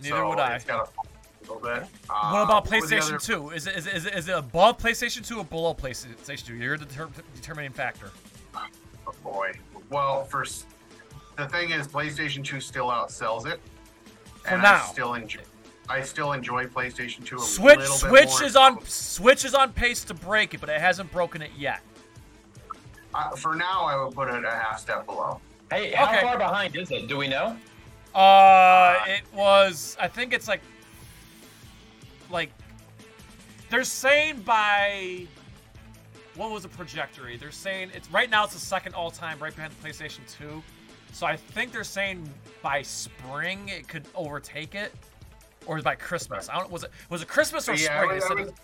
Neither 0.00 0.16
so 0.16 0.28
would 0.28 0.38
I. 0.38 0.56
It's 0.56 0.64
got 0.64 0.88
a 0.88 1.52
little 1.52 1.60
bit. 1.60 1.88
Uh, 2.08 2.30
What 2.30 2.42
about 2.44 2.64
PlayStation 2.66 3.14
other- 3.14 3.18
2? 3.18 3.50
Is 3.50 3.66
it, 3.66 3.76
is, 3.76 3.86
it, 3.86 3.94
is, 3.94 4.06
it, 4.06 4.14
is 4.14 4.28
it 4.28 4.36
above 4.36 4.78
PlayStation 4.78 5.26
2 5.26 5.38
or 5.38 5.44
below 5.44 5.74
PlayStation 5.74 6.46
2? 6.46 6.54
You're 6.54 6.78
the 6.78 6.84
deter- 6.84 7.08
determining 7.34 7.72
factor. 7.72 8.10
Oh 8.54 9.14
boy. 9.22 9.52
Well, 9.90 10.24
first, 10.24 10.66
the 11.36 11.46
thing 11.48 11.70
is, 11.70 11.88
PlayStation 11.88 12.44
2 12.44 12.60
still 12.60 12.88
outsells 12.88 13.46
it. 13.46 13.60
For 14.42 14.50
and 14.50 14.62
now. 14.62 14.82
I 14.84 14.86
still 14.86 15.14
enjoy. 15.14 15.40
I 15.88 16.02
still 16.02 16.32
enjoy 16.32 16.66
PlayStation 16.66 17.24
2 17.24 17.36
a 17.36 17.40
Switch 17.40 17.78
little 17.78 18.10
bit 18.10 18.28
Switch 18.28 18.46
is 18.46 18.56
on 18.56 18.84
Switch 18.84 19.44
is 19.46 19.54
on 19.54 19.72
pace 19.72 20.04
to 20.04 20.14
break 20.14 20.52
it, 20.52 20.60
but 20.60 20.68
it 20.68 20.80
hasn't 20.80 21.10
broken 21.10 21.40
it 21.40 21.50
yet. 21.56 21.80
Uh, 23.14 23.30
for 23.30 23.54
now, 23.54 23.84
I 23.84 23.96
would 24.02 24.14
put 24.14 24.28
it 24.28 24.44
a 24.44 24.50
half 24.50 24.78
step 24.78 25.06
below. 25.06 25.40
Hey, 25.70 25.92
how 25.92 26.08
Okay. 26.08 26.20
far 26.22 26.38
behind 26.38 26.76
is 26.76 26.90
it? 26.90 27.08
Do 27.08 27.16
we 27.16 27.28
know? 27.28 27.56
Uh, 28.14 28.96
it 29.06 29.22
was. 29.34 29.96
I 30.00 30.08
think 30.08 30.32
it's 30.32 30.48
like, 30.48 30.60
like, 32.30 32.50
they're 33.70 33.84
saying 33.84 34.40
by. 34.40 35.26
What 36.34 36.50
was 36.52 36.62
the 36.62 36.68
trajectory? 36.68 37.36
They're 37.36 37.50
saying 37.50 37.90
it's 37.94 38.08
right 38.10 38.30
now. 38.30 38.44
It's 38.44 38.54
the 38.54 38.60
second 38.60 38.94
all 38.94 39.10
time, 39.10 39.38
right 39.40 39.54
behind 39.54 39.72
the 39.72 39.88
PlayStation 39.88 40.20
2. 40.38 40.62
So 41.12 41.26
I 41.26 41.36
think 41.36 41.72
they're 41.72 41.82
saying 41.82 42.28
by 42.62 42.82
spring 42.82 43.68
it 43.68 43.88
could 43.88 44.06
overtake 44.14 44.74
it, 44.74 44.94
or 45.66 45.82
by 45.82 45.96
Christmas. 45.96 46.48
I 46.48 46.58
don't. 46.58 46.70
Was 46.70 46.84
it 46.84 46.90
was 47.10 47.22
it 47.22 47.28
Christmas 47.28 47.68
or 47.68 47.74
Yeah, 47.74 48.00
I 48.00 48.04
spring? 48.04 48.20
would, 48.20 48.22
I, 48.22 48.44
would, 48.44 48.54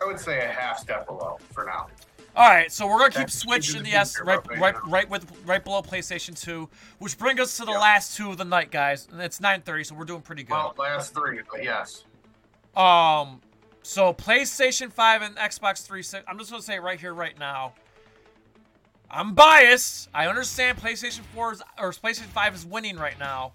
I 0.00 0.04
would 0.06 0.18
say 0.20 0.40
a 0.44 0.48
half 0.48 0.78
step 0.78 1.06
below 1.06 1.38
for 1.52 1.64
now. 1.64 1.88
All 2.36 2.48
right, 2.48 2.70
so 2.72 2.86
we're 2.86 2.98
gonna 2.98 3.10
keep 3.10 3.18
That's- 3.18 3.34
Switch 3.34 3.74
it's 3.74 3.82
the 3.82 3.92
S 3.92 4.20
right, 4.20 4.40
right, 4.58 4.74
right 4.86 5.08
with, 5.08 5.30
right 5.46 5.62
below 5.62 5.82
PlayStation 5.82 6.38
2, 6.40 6.68
which 6.98 7.16
brings 7.16 7.38
us 7.38 7.56
to 7.58 7.64
the 7.64 7.70
Yeah. 7.72 7.78
last 7.78 8.16
two 8.16 8.30
of 8.30 8.38
the 8.38 8.44
night, 8.44 8.72
guys. 8.72 9.06
And 9.10 9.20
it's 9.20 9.38
9:30, 9.40 9.84
so 9.84 9.94
we're 9.94 10.04
doing 10.04 10.22
pretty 10.22 10.42
good. 10.42 10.52
Well, 10.52 10.74
last 10.76 11.14
three, 11.14 11.40
but 11.48 11.62
yes. 11.62 12.02
Um, 12.74 13.40
so 13.82 14.12
PlayStation 14.12 14.92
5 14.92 15.22
and 15.22 15.36
Xbox 15.36 15.86
360. 15.86 16.26
I'm 16.28 16.36
just 16.38 16.50
gonna 16.50 16.62
say 16.62 16.80
right 16.80 16.98
here, 16.98 17.14
right 17.14 17.38
now. 17.38 17.74
I'm 19.08 19.34
biased. 19.34 20.08
I 20.12 20.26
understand 20.26 20.78
PlayStation 20.80 21.20
4 21.34 21.52
is, 21.52 21.62
or 21.78 21.92
PlayStation 21.92 22.26
5 22.26 22.52
is 22.56 22.66
winning 22.66 22.96
right 22.98 23.18
now, 23.18 23.52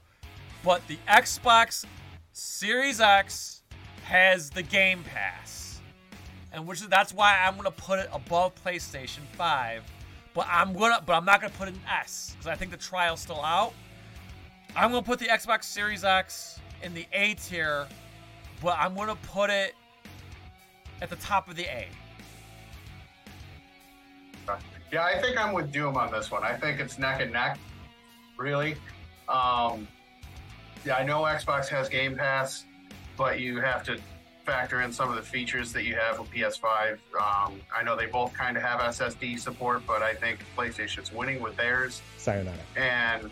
but 0.64 0.88
the 0.88 0.98
Xbox 1.06 1.84
Series 2.32 3.02
X 3.02 3.64
has 4.06 4.52
the 4.52 4.64
Game 4.64 5.04
Pass, 5.04 5.59
and 6.52 6.68
which 6.68 6.82
is 6.82 6.88
that's 6.88 7.14
why 7.14 7.38
I'm 7.42 7.56
gonna 7.56 7.72
put 7.72 8.00
it 8.00 8.10
above 8.12 8.54
PlayStation 8.64 9.22
5. 9.34 9.84
But 10.34 10.48
I'm 10.50 10.74
gonna, 10.74 11.02
but 11.06 11.14
I'm 11.14 11.26
not 11.26 11.42
gonna 11.42 11.54
put 11.54 11.68
an 11.68 11.80
S 11.90 12.36
because 12.38 12.48
I 12.48 12.56
think 12.56 12.72
the 12.72 12.78
trial's 12.78 13.20
still 13.20 13.44
out. 13.44 13.74
I'm 14.76 14.92
gonna 14.92 15.04
put 15.04 15.20
the 15.20 15.26
Xbox 15.26 15.64
Series 15.64 16.04
X 16.04 16.60
in 16.84 16.94
the 16.94 17.06
A 17.14 17.34
tier 17.34 17.88
but 18.62 18.78
I'm 18.78 18.96
gonna 18.96 19.16
put 19.16 19.50
it 19.50 19.76
at 21.02 21.10
the 21.10 21.16
top 21.18 21.50
of 21.50 21.56
the 21.56 21.64
A. 21.66 21.88
Yeah, 24.92 25.04
I 25.04 25.22
think 25.22 25.38
I'm 25.38 25.54
with 25.54 25.72
Doom 25.72 25.98
on 25.98 26.12
this 26.12 26.32
one. 26.32 26.44
I 26.44 26.56
think 26.56 26.80
it's 26.80 26.98
neck 26.98 27.22
and 27.22 27.32
neck, 27.32 27.60
really. 28.38 28.76
Um, 29.28 29.88
yeah, 30.84 30.96
I 30.96 31.04
know 31.04 31.22
Xbox 31.22 31.68
has 31.68 31.88
Game 31.88 32.16
Pass, 32.16 32.66
but 33.16 33.40
you 33.40 33.62
have 33.62 33.84
to 33.84 34.00
factor 34.50 34.82
in 34.82 34.92
some 34.92 35.10
of 35.12 35.16
the 35.16 35.22
features 35.22 35.72
that 35.72 35.84
you 35.84 35.96
have 35.96 36.18
with 36.18 36.28
PS5. 36.32 36.94
Um, 36.94 37.62
I 37.76 37.84
know 37.84 37.96
they 37.96 38.08
both 38.08 38.34
kind 38.34 38.58
of 38.58 38.64
have 38.64 38.80
SSD 38.80 39.38
support, 39.38 39.84
but 39.86 40.02
I 40.02 40.16
think 40.16 40.40
PlayStation's 40.58 41.14
winning 41.14 41.40
with 41.40 41.56
theirs. 41.56 42.02
Sayonara. 42.18 42.58
And 42.76 43.30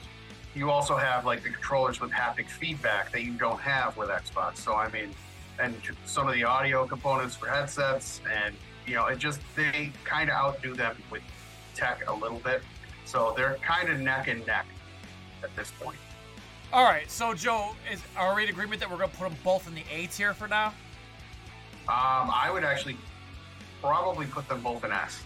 you 0.54 0.70
also 0.70 0.96
have 0.96 1.26
like 1.26 1.42
the 1.42 1.50
controllers 1.50 2.00
with 2.00 2.12
haptic 2.12 2.48
feedback 2.48 3.12
that 3.14 3.24
you 3.24 3.32
don't 3.32 3.60
have 3.60 3.98
with 3.98 4.10
Xbox. 4.10 4.58
So 4.58 4.76
I 4.76 4.92
mean, 4.92 5.10
and 5.60 5.74
some 6.06 6.28
of 6.28 6.36
the 6.36 6.44
audio 6.44 6.86
components 6.86 7.36
for 7.36 7.48
headsets, 7.48 8.22
and 8.32 8.54
you 8.86 8.94
know, 8.94 9.08
it 9.08 9.18
just 9.18 9.40
they 9.56 9.92
kind 10.04 10.30
of 10.30 10.36
outdo 10.36 10.76
them 10.76 10.96
with 11.10 11.24
tech 11.74 12.08
a 12.08 12.14
little 12.14 12.40
bit. 12.40 12.62
So 13.06 13.34
they're 13.36 13.56
kind 13.64 13.90
of 13.90 14.00
neck 14.00 14.28
and 14.28 14.46
neck 14.46 14.68
at 15.44 15.56
this 15.56 15.72
point. 15.82 15.98
All 16.72 16.84
right, 16.84 17.10
so 17.10 17.34
Joe, 17.34 17.72
is 17.92 18.04
are 18.16 18.36
we 18.36 18.44
in 18.44 18.50
agreement 18.50 18.82
that 18.82 18.92
we're 18.92 18.98
gonna 18.98 19.08
put 19.08 19.30
them 19.30 19.38
both 19.44 19.68
in 19.68 19.74
the 19.74 19.84
A 19.92 20.06
tier 20.08 20.36
for 20.36 20.48
now? 20.48 20.74
Um, 21.90 22.30
I 22.34 22.50
would 22.52 22.64
actually 22.64 22.98
probably 23.82 24.26
put 24.26 24.48
them 24.50 24.62
both 24.62 24.84
in 24.84 24.92
S. 24.92 25.24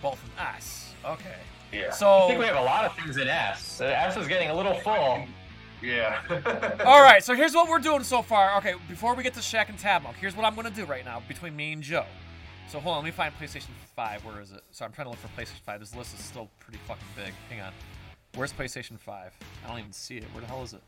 Both 0.00 0.22
in 0.24 0.42
S. 0.42 0.94
Okay. 1.04 1.36
Yeah. 1.72 1.90
So 1.90 2.08
I 2.08 2.28
think 2.28 2.40
we 2.40 2.46
have 2.46 2.56
a 2.56 2.62
lot 2.62 2.84
of 2.84 2.94
things 2.96 3.16
in 3.16 3.28
S. 3.28 3.80
S 3.80 4.16
is 4.16 4.28
getting 4.28 4.50
a 4.50 4.54
little 4.54 4.74
full. 4.74 5.26
Yeah. 5.82 6.20
All 6.84 7.02
right, 7.02 7.22
so 7.22 7.34
here's 7.34 7.54
what 7.54 7.68
we're 7.68 7.78
doing 7.78 8.02
so 8.02 8.22
far. 8.22 8.56
Okay, 8.58 8.74
before 8.88 9.14
we 9.14 9.22
get 9.22 9.34
to 9.34 9.40
Shaq 9.40 9.68
and 9.68 9.78
Tabmo, 9.78 10.12
here's 10.14 10.36
what 10.36 10.44
I'm 10.44 10.54
gonna 10.54 10.70
do 10.70 10.84
right 10.84 11.04
now 11.04 11.22
between 11.28 11.54
me 11.54 11.72
and 11.72 11.82
Joe. 11.82 12.06
So 12.68 12.80
hold 12.80 12.96
on, 12.96 13.02
let 13.02 13.06
me 13.06 13.12
find 13.12 13.32
PlayStation 13.38 13.70
5. 13.96 14.24
Where 14.24 14.40
is 14.40 14.52
it? 14.52 14.60
So 14.72 14.84
I'm 14.84 14.92
trying 14.92 15.06
to 15.06 15.10
look 15.10 15.18
for 15.18 15.28
PlayStation 15.28 15.60
5. 15.64 15.80
This 15.80 15.94
list 15.94 16.18
is 16.18 16.24
still 16.24 16.50
pretty 16.60 16.78
fucking 16.86 17.06
big. 17.16 17.32
Hang 17.48 17.60
on. 17.60 17.72
Where's 18.34 18.52
PlayStation 18.52 18.98
5? 18.98 19.32
I 19.64 19.68
don't 19.68 19.78
even 19.78 19.92
see 19.92 20.18
it. 20.18 20.24
Where 20.32 20.42
the 20.42 20.46
hell 20.46 20.62
is 20.62 20.74
it? 20.74 20.82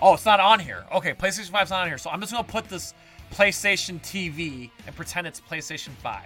Oh, 0.00 0.14
it's 0.14 0.24
not 0.24 0.40
on 0.40 0.60
here. 0.60 0.84
Okay, 0.94 1.12
PlayStation 1.12 1.50
5's 1.50 1.70
not 1.70 1.82
on 1.82 1.88
here. 1.88 1.98
So 1.98 2.10
I'm 2.10 2.20
just 2.20 2.32
gonna 2.32 2.44
put 2.44 2.68
this 2.68 2.94
PlayStation 3.32 4.00
TV 4.00 4.70
and 4.86 4.94
pretend 4.96 5.26
it's 5.26 5.40
PlayStation 5.40 5.90
5. 6.02 6.22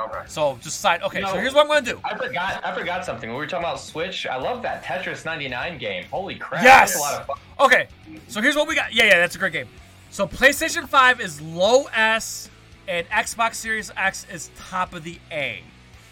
okay. 0.00 0.18
So 0.26 0.58
just 0.62 0.80
side. 0.80 1.02
Okay, 1.02 1.20
so 1.22 1.36
here's 1.36 1.54
what 1.54 1.62
I'm 1.62 1.68
gonna 1.68 1.82
do. 1.94 2.00
I 2.04 2.16
forgot. 2.16 2.64
I 2.64 2.74
forgot 2.74 3.04
something. 3.04 3.28
When 3.28 3.36
we 3.38 3.44
were 3.44 3.48
talking 3.48 3.64
about 3.64 3.80
Switch, 3.80 4.26
I 4.26 4.36
love 4.36 4.62
that 4.62 4.82
Tetris 4.84 5.24
99 5.24 5.78
game. 5.78 6.04
Holy 6.10 6.34
crap! 6.36 6.62
Yes! 6.64 6.94
That's 6.94 6.96
a 6.96 7.00
lot 7.00 7.20
of 7.20 7.26
fun. 7.26 7.36
Okay, 7.60 7.86
so 8.28 8.40
here's 8.40 8.56
what 8.56 8.66
we 8.66 8.74
got. 8.74 8.94
Yeah, 8.94 9.04
yeah, 9.04 9.18
that's 9.18 9.36
a 9.36 9.38
great 9.38 9.52
game. 9.52 9.68
So 10.10 10.26
PlayStation 10.26 10.88
5 10.88 11.20
is 11.20 11.40
low 11.40 11.84
S, 11.94 12.50
and 12.88 13.06
Xbox 13.08 13.54
Series 13.54 13.90
X 13.96 14.26
is 14.32 14.50
top 14.56 14.92
of 14.94 15.04
the 15.04 15.18
A 15.30 15.62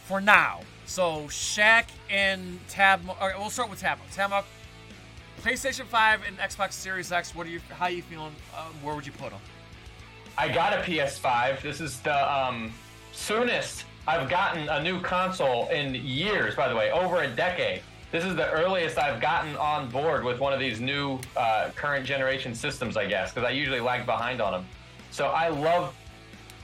for 0.05 0.21
now. 0.21 0.61
So 0.87 1.23
Shaq 1.29 1.85
and 2.11 2.59
Tab. 2.69 3.01
Okay, 3.09 3.33
we'll 3.39 3.51
start 3.51 3.71
with 3.71 3.81
Tab. 3.81 3.99
Tab. 4.13 4.45
PlayStation 5.43 5.87
5 5.87 6.21
and 6.27 6.37
Xbox 6.39 6.73
Series 6.75 7.11
X. 7.13 7.35
What 7.35 7.47
are 7.47 7.51
you? 7.51 7.61
How 7.71 7.87
are 7.87 7.91
you 7.91 8.03
feeling? 8.03 8.33
Uh, 8.55 8.65
where 8.83 8.95
would 8.95 9.07
you 9.07 9.13
put 9.13 9.31
them? 9.31 9.41
I 10.41 10.49
got 10.49 10.73
a 10.73 10.77
PS5. 10.79 11.61
This 11.61 11.83
is 11.83 12.01
the 12.01 12.35
um, 12.35 12.73
soonest 13.13 13.85
I've 14.09 14.31
gotten 14.31 14.71
a 14.71 14.83
new 14.83 14.99
console 14.99 15.69
in 15.69 15.95
years. 15.95 16.55
By 16.55 16.67
the 16.67 16.75
way, 16.75 16.91
over 16.91 17.21
a 17.21 17.29
decade. 17.29 17.83
this 18.11 18.25
is 18.25 18.35
the 18.35 18.51
earliest 18.51 18.99
I've 18.99 19.21
gotten 19.21 19.55
on 19.57 19.91
board 19.91 20.25
with 20.25 20.41
one 20.41 20.55
of 20.55 20.59
these 20.59 20.81
new 20.81 21.19
uh, 21.37 21.73
current 21.77 22.07
generation 22.07 22.55
systems, 22.55 22.97
I 22.97 23.05
guess, 23.05 23.35
because 23.35 23.47
I 23.47 23.51
usually 23.51 23.81
lag 23.81 24.07
behind 24.07 24.41
on 24.41 24.53
them. 24.53 24.67
So 25.11 25.27
I 25.27 25.49
love, 25.49 25.95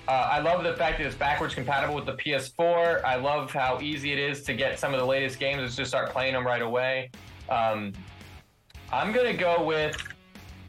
uh, 0.09 0.11
I 0.11 0.41
love 0.41 0.65
the 0.65 0.73
fact 0.73 0.97
that 0.97 1.07
it's 1.07 1.15
backwards 1.15 1.55
compatible 1.55 1.97
with 1.97 2.07
the 2.07 2.15
PS4. 2.15 3.05
I 3.05 3.17
love 3.17 3.53
how 3.53 3.79
easy 3.83 4.11
it 4.11 4.19
is 4.19 4.43
to 4.45 4.55
get 4.55 4.79
some 4.79 4.95
of 4.95 5.01
the 5.01 5.07
latest 5.07 5.39
games 5.39 5.61
and 5.61 5.71
just 5.71 5.91
start 5.91 6.13
playing 6.13 6.33
them 6.33 6.47
right 6.47 6.63
away. 6.63 7.11
Um, 7.51 7.93
I'm 8.91 9.13
gonna 9.13 9.37
go 9.37 9.63
with, 9.63 10.03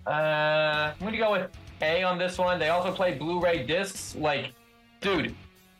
uh, 0.05 0.91
I'm 0.91 0.99
gonna 0.99 1.17
go 1.17 1.31
with 1.31 1.49
A 1.81 2.03
on 2.03 2.17
this 2.17 2.37
one. 2.37 2.59
They 2.59 2.69
also 2.69 2.91
play 2.91 3.15
Blu-ray 3.15 3.65
discs. 3.65 4.15
Like, 4.15 4.51
dude, 5.01 5.35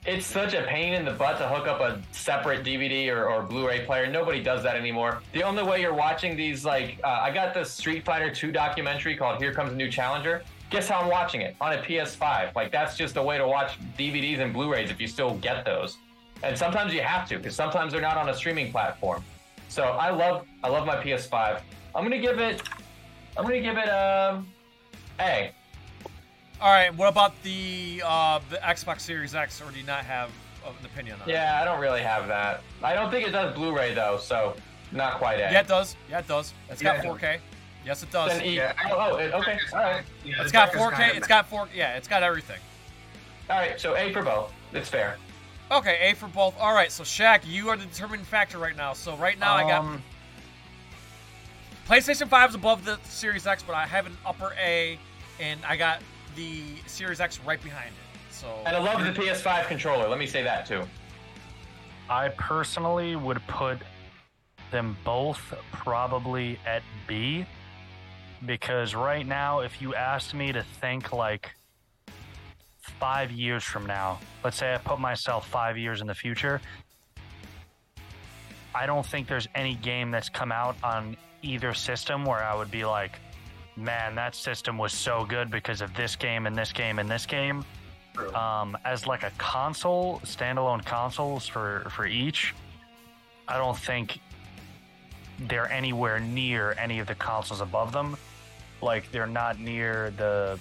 it's 0.06 0.26
such 0.26 0.54
a 0.54 0.64
pain 0.64 0.94
in 0.94 1.04
the 1.04 1.12
butt 1.12 1.38
to 1.40 1.48
hook 1.48 1.68
up 1.68 1.82
a 1.82 2.02
separate 2.12 2.64
DVD 2.64 3.10
or, 3.10 3.30
or 3.30 3.44
Blu-ray 3.44 3.86
player. 3.86 4.08
Nobody 4.08 4.42
does 4.42 4.64
that 4.64 4.76
anymore. 4.76 5.22
The 5.34 5.44
only 5.44 5.64
way 5.64 5.82
you're 5.82 5.94
watching 5.94 6.38
these, 6.38 6.64
like, 6.64 7.00
uh, 7.04 7.20
I 7.22 7.32
got 7.32 7.54
the 7.54 7.64
Street 7.64 8.06
Fighter 8.06 8.34
2 8.34 8.52
documentary 8.52 9.18
called 9.18 9.42
"Here 9.42 9.54
Comes 9.54 9.74
a 9.74 9.76
New 9.76 9.92
Challenger." 9.92 10.44
Guess 10.70 10.90
how 10.90 11.00
I'm 11.00 11.10
watching 11.10 11.42
it 11.42 11.56
on 11.62 11.74
a 11.74 11.78
PS5. 11.78 12.54
Like, 12.56 12.72
that's 12.72 12.98
just 12.98 13.16
a 13.16 13.24
way 13.24 13.38
to 13.38 13.48
watch 13.48 13.80
DVDs 13.98 14.40
and 14.40 14.54
Blu-rays 14.54 14.92
if 14.92 15.00
you 15.00 15.08
still 15.08 15.36
get 15.36 15.66
those. 15.66 15.98
And 16.44 16.58
sometimes 16.58 16.94
you 16.94 17.02
have 17.02 17.28
to, 17.30 17.38
because 17.38 17.56
sometimes 17.56 17.94
they're 17.94 18.02
not 18.02 18.18
on 18.18 18.30
a 18.30 18.34
streaming 18.34 18.72
platform. 18.72 19.24
So 19.70 19.84
I 19.84 20.10
love, 20.12 20.46
I 20.64 20.70
love 20.70 20.86
my 20.86 20.96
PS5. 20.96 21.62
I'm 21.96 22.04
gonna 22.04 22.20
give 22.20 22.40
it, 22.40 22.62
I'm 23.36 23.44
gonna 23.44 23.62
give 23.62 23.78
it 23.78 23.90
um, 23.90 24.48
a. 25.20 25.52
All 26.60 26.70
right. 26.72 26.94
What 26.96 27.08
about 27.10 27.34
the 27.44 28.02
uh, 28.06 28.40
the 28.50 28.58
Xbox 28.58 29.02
Series 29.02 29.36
X? 29.36 29.62
Or 29.62 29.70
do 29.72 29.80
you 29.80 29.86
not 29.86 30.04
have 30.06 30.30
an 30.66 30.74
opinion 30.86 31.18
on? 31.22 31.30
it? 31.30 31.34
Yeah, 31.34 31.60
I 31.62 31.66
don't 31.66 31.80
really 31.80 32.02
have 32.02 32.28
that. 32.28 32.62
I 32.84 32.94
don't 32.94 33.12
think 33.12 33.28
it 33.28 33.32
does 33.32 33.54
Blu-ray 33.56 33.94
though, 33.94 34.18
so 34.18 34.56
not 34.92 35.18
quite 35.18 35.36
A. 35.36 35.52
Yeah, 35.52 35.60
it 35.62 35.68
does. 35.68 35.96
Yeah, 36.10 36.20
it 36.20 36.28
does. 36.28 36.54
It's 36.70 36.82
got 36.82 36.98
4K. 36.98 37.40
Yes, 37.86 38.04
it 38.04 38.12
does. 38.12 38.32
Then 38.34 38.46
E. 38.46 38.56
Yeah. 38.58 38.74
Oh, 38.90 39.12
oh, 39.12 39.16
it- 39.18 39.34
okay, 39.34 39.58
all 39.72 39.80
right, 39.80 40.04
Yeah, 40.26 40.36
It's 40.42 40.48
the 40.48 40.54
got 40.54 40.72
4K. 40.74 40.96
kinda- 40.98 41.16
It's 41.16 41.28
got 41.28 41.48
4. 41.48 41.70
Yeah, 41.74 41.96
it's 41.96 42.08
got 42.08 42.22
everything. 42.24 42.60
all 43.50 43.58
right. 43.58 43.80
So 43.80 43.96
A 43.96 44.12
for 44.12 44.24
both. 44.24 44.52
It's 44.74 44.90
fair. 44.90 45.18
Okay, 45.72 46.10
A 46.12 46.16
for 46.16 46.28
both. 46.28 46.58
All 46.60 46.74
right, 46.74 46.92
so 46.92 47.04
Shaq, 47.04 47.42
you 47.46 47.70
are 47.70 47.78
the 47.78 47.86
determining 47.86 48.26
factor 48.26 48.58
right 48.58 48.76
now. 48.76 48.92
So 48.94 49.16
right 49.16 49.38
now 49.40 49.54
I 49.54 49.64
got 49.64 49.80
Um, 49.82 50.04
PlayStation 51.88 52.28
5 52.28 52.50
is 52.50 52.56
above 52.56 52.84
the 52.84 52.98
Series 53.06 53.48
X, 53.48 53.64
but 53.64 53.76
I 53.76 53.86
have 53.88 54.06
an 54.06 54.18
upper 54.26 54.54
A, 54.60 55.00
and 55.40 55.60
I 55.66 55.78
got 55.78 56.02
the 56.38 56.62
Series 56.86 57.20
X 57.20 57.40
right 57.46 57.62
behind 57.62 57.90
it. 57.90 58.34
So 58.34 58.48
And 58.66 58.76
I 58.76 58.80
love 58.80 59.04
the 59.04 59.12
PS5 59.20 59.68
controller. 59.68 60.08
Let 60.08 60.20
me 60.20 60.28
say 60.28 60.44
that 60.44 60.66
too. 60.66 60.84
I 62.10 62.30
personally 62.30 63.18
would 63.18 63.46
put 63.48 63.80
them 64.72 64.96
both 65.04 65.54
probably 65.74 66.60
at 66.66 66.84
B 67.08 67.46
because 68.46 68.96
right 68.96 69.26
now, 69.26 69.62
if 69.62 69.82
you 69.82 69.96
asked 69.96 70.34
me 70.34 70.52
to 70.52 70.64
think 70.80 71.12
like 71.12 71.52
five 72.80 73.32
years 73.32 73.64
from 73.64 73.86
now, 73.86 74.20
let's 74.44 74.58
say 74.58 74.74
I 74.74 74.78
put 74.78 75.00
myself 75.00 75.48
five 75.48 75.78
years 75.78 76.02
in 76.02 76.08
the 76.08 76.16
future, 76.16 76.62
I 78.76 78.86
don't 78.86 79.06
think 79.06 79.28
there's 79.28 79.48
any 79.56 79.74
game 79.76 80.12
that's 80.12 80.30
come 80.30 80.52
out 80.52 80.76
on 80.84 81.18
either 81.42 81.74
system 81.74 82.26
where 82.26 82.44
I 82.44 82.56
would 82.56 82.70
be 82.70 82.86
like, 82.86 83.20
man, 83.78 84.16
that 84.16 84.36
system 84.36 84.78
was 84.78 84.92
so 84.92 85.26
good 85.26 85.50
because 85.50 85.82
of 85.82 85.94
this 85.94 86.16
game 86.16 86.48
and 86.48 86.58
this 86.58 86.74
game 86.74 87.00
and 87.00 87.10
this 87.10 87.26
game 87.26 87.64
um, 88.34 88.78
as 88.86 89.08
like 89.08 89.24
a 89.24 89.32
console, 89.38 90.20
standalone 90.24 90.84
consoles 90.86 91.48
for 91.48 91.88
for 91.92 92.06
each. 92.06 92.54
I 93.48 93.58
don't 93.58 93.78
think 93.78 94.20
they're 95.48 95.72
anywhere 95.72 96.20
near 96.20 96.76
any 96.78 97.00
of 97.00 97.08
the 97.08 97.16
consoles 97.16 97.62
above 97.62 97.92
them. 97.92 98.18
Like 98.82 99.12
they're 99.12 99.28
not 99.28 99.60
near 99.60 100.12
the 100.18 100.60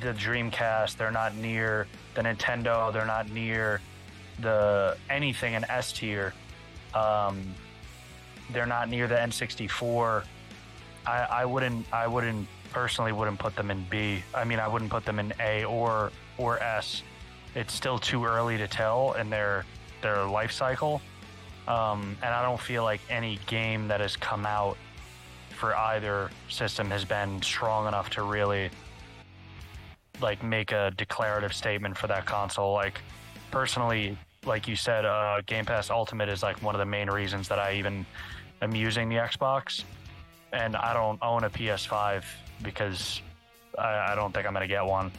the 0.00 0.12
Dreamcast. 0.12 0.96
They're 0.96 1.10
not 1.10 1.36
near 1.36 1.86
the 2.14 2.22
Nintendo. 2.22 2.92
They're 2.92 3.06
not 3.06 3.30
near 3.30 3.80
the 4.40 4.96
anything 5.08 5.54
in 5.54 5.64
S 5.70 5.92
tier. 5.92 6.34
Um, 6.94 7.42
they're 8.52 8.66
not 8.66 8.88
near 8.88 9.08
the 9.08 9.16
N64. 9.16 10.24
I, 11.06 11.26
I 11.30 11.44
wouldn't. 11.44 11.86
I 11.92 12.06
wouldn't 12.06 12.48
personally 12.72 13.12
wouldn't 13.12 13.38
put 13.38 13.56
them 13.56 13.70
in 13.70 13.84
B. 13.88 14.22
I 14.34 14.44
mean, 14.44 14.58
I 14.58 14.68
wouldn't 14.68 14.90
put 14.90 15.04
them 15.04 15.18
in 15.18 15.32
A 15.40 15.64
or 15.64 16.12
or 16.38 16.58
S. 16.60 17.02
It's 17.54 17.72
still 17.72 17.98
too 17.98 18.24
early 18.24 18.58
to 18.58 18.68
tell 18.68 19.12
in 19.12 19.30
their 19.30 19.64
their 20.02 20.24
life 20.24 20.52
cycle, 20.52 21.00
um, 21.68 22.16
and 22.22 22.34
I 22.34 22.42
don't 22.42 22.60
feel 22.60 22.84
like 22.84 23.00
any 23.08 23.38
game 23.46 23.88
that 23.88 24.00
has 24.00 24.16
come 24.16 24.44
out 24.44 24.76
for 25.56 25.74
either 25.74 26.30
system 26.48 26.90
has 26.90 27.04
been 27.04 27.40
strong 27.40 27.88
enough 27.88 28.10
to 28.10 28.22
really 28.22 28.70
like 30.20 30.42
make 30.42 30.72
a 30.72 30.92
declarative 30.96 31.54
statement 31.54 31.96
for 31.96 32.06
that 32.08 32.26
console. 32.26 32.72
Like 32.72 33.00
personally, 33.50 34.18
like 34.44 34.68
you 34.68 34.76
said, 34.76 35.04
uh, 35.04 35.40
Game 35.46 35.64
Pass 35.64 35.90
Ultimate 35.90 36.28
is 36.28 36.42
like 36.42 36.62
one 36.62 36.74
of 36.74 36.78
the 36.78 36.86
main 36.86 37.10
reasons 37.10 37.48
that 37.48 37.58
I 37.58 37.74
even 37.74 38.06
am 38.62 38.74
using 38.74 39.08
the 39.08 39.16
Xbox, 39.16 39.84
and 40.56 40.74
I 40.74 40.92
don't 40.94 41.18
own 41.22 41.44
a 41.44 41.50
PS5 41.50 42.24
because 42.62 43.20
I, 43.78 44.12
I 44.12 44.14
don't 44.14 44.32
think 44.32 44.46
I'm 44.46 44.54
gonna 44.54 44.66
get 44.66 44.84
one. 44.84 45.12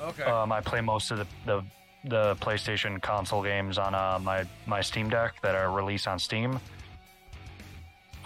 okay. 0.00 0.24
Um, 0.24 0.52
I 0.52 0.60
play 0.60 0.80
most 0.80 1.10
of 1.10 1.18
the, 1.18 1.26
the 1.46 1.64
the 2.06 2.36
PlayStation 2.36 3.00
console 3.00 3.42
games 3.42 3.78
on 3.78 3.94
uh, 3.94 4.18
my 4.22 4.44
my 4.66 4.82
Steam 4.82 5.08
Deck 5.08 5.40
that 5.42 5.54
are 5.54 5.70
released 5.72 6.06
on 6.06 6.18
Steam. 6.18 6.60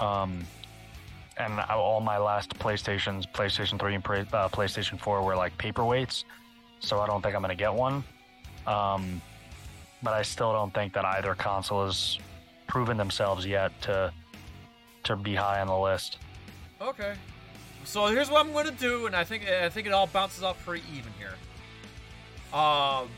Um, 0.01 0.45
and 1.37 1.61
I- 1.61 1.75
all 1.75 2.01
my 2.01 2.19
last 2.19 2.51
PlayStations, 2.59 3.31
PlayStation 3.33 3.79
Three 3.79 3.95
and 3.95 4.05
uh, 4.05 4.49
PlayStation 4.49 4.99
Four, 4.99 5.23
were 5.23 5.37
like 5.37 5.57
paperweights, 5.57 6.25
so 6.81 6.99
I 7.01 7.07
don't 7.07 7.23
think 7.23 7.35
I'm 7.37 7.43
gonna 7.43 7.55
get 7.55 7.73
one. 7.73 8.03
Um, 8.67 9.23
but 10.03 10.15
I 10.15 10.23
still 10.23 10.53
don't 10.53 10.75
think 10.75 10.93
that 10.95 11.05
either 11.05 11.35
console 11.35 11.85
has 11.87 12.19
proven 12.67 12.97
themselves 12.97 13.47
yet 13.47 13.71
to 13.83 14.13
to 15.09 15.17
be 15.17 15.35
high 15.35 15.61
on 15.61 15.67
the 15.67 15.77
list. 15.77 16.19
Okay. 16.81 17.15
So 17.85 18.07
here's 18.07 18.31
what 18.31 18.45
I'm 18.45 18.53
going 18.53 18.67
to 18.67 18.73
do, 18.73 19.07
and 19.07 19.17
I 19.17 19.25
think 19.25 19.49
I 19.49 19.69
think 19.69 19.87
it 19.87 19.93
all 19.93 20.07
bounces 20.07 20.43
off 20.43 20.63
pretty 20.65 20.85
even 20.95 21.13
here. 21.19 21.35
Um, 22.59 23.09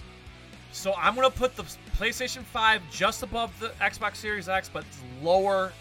so 0.73 0.95
I'm 0.97 1.15
going 1.15 1.31
to 1.31 1.37
put 1.37 1.57
the 1.57 1.65
PlayStation 1.97 2.43
5 2.43 2.83
just 2.91 3.23
above 3.23 3.59
the 3.61 3.69
Xbox 3.81 4.17
Series 4.17 4.49
X, 4.49 4.71
but 4.73 4.85
lower, 5.23 5.73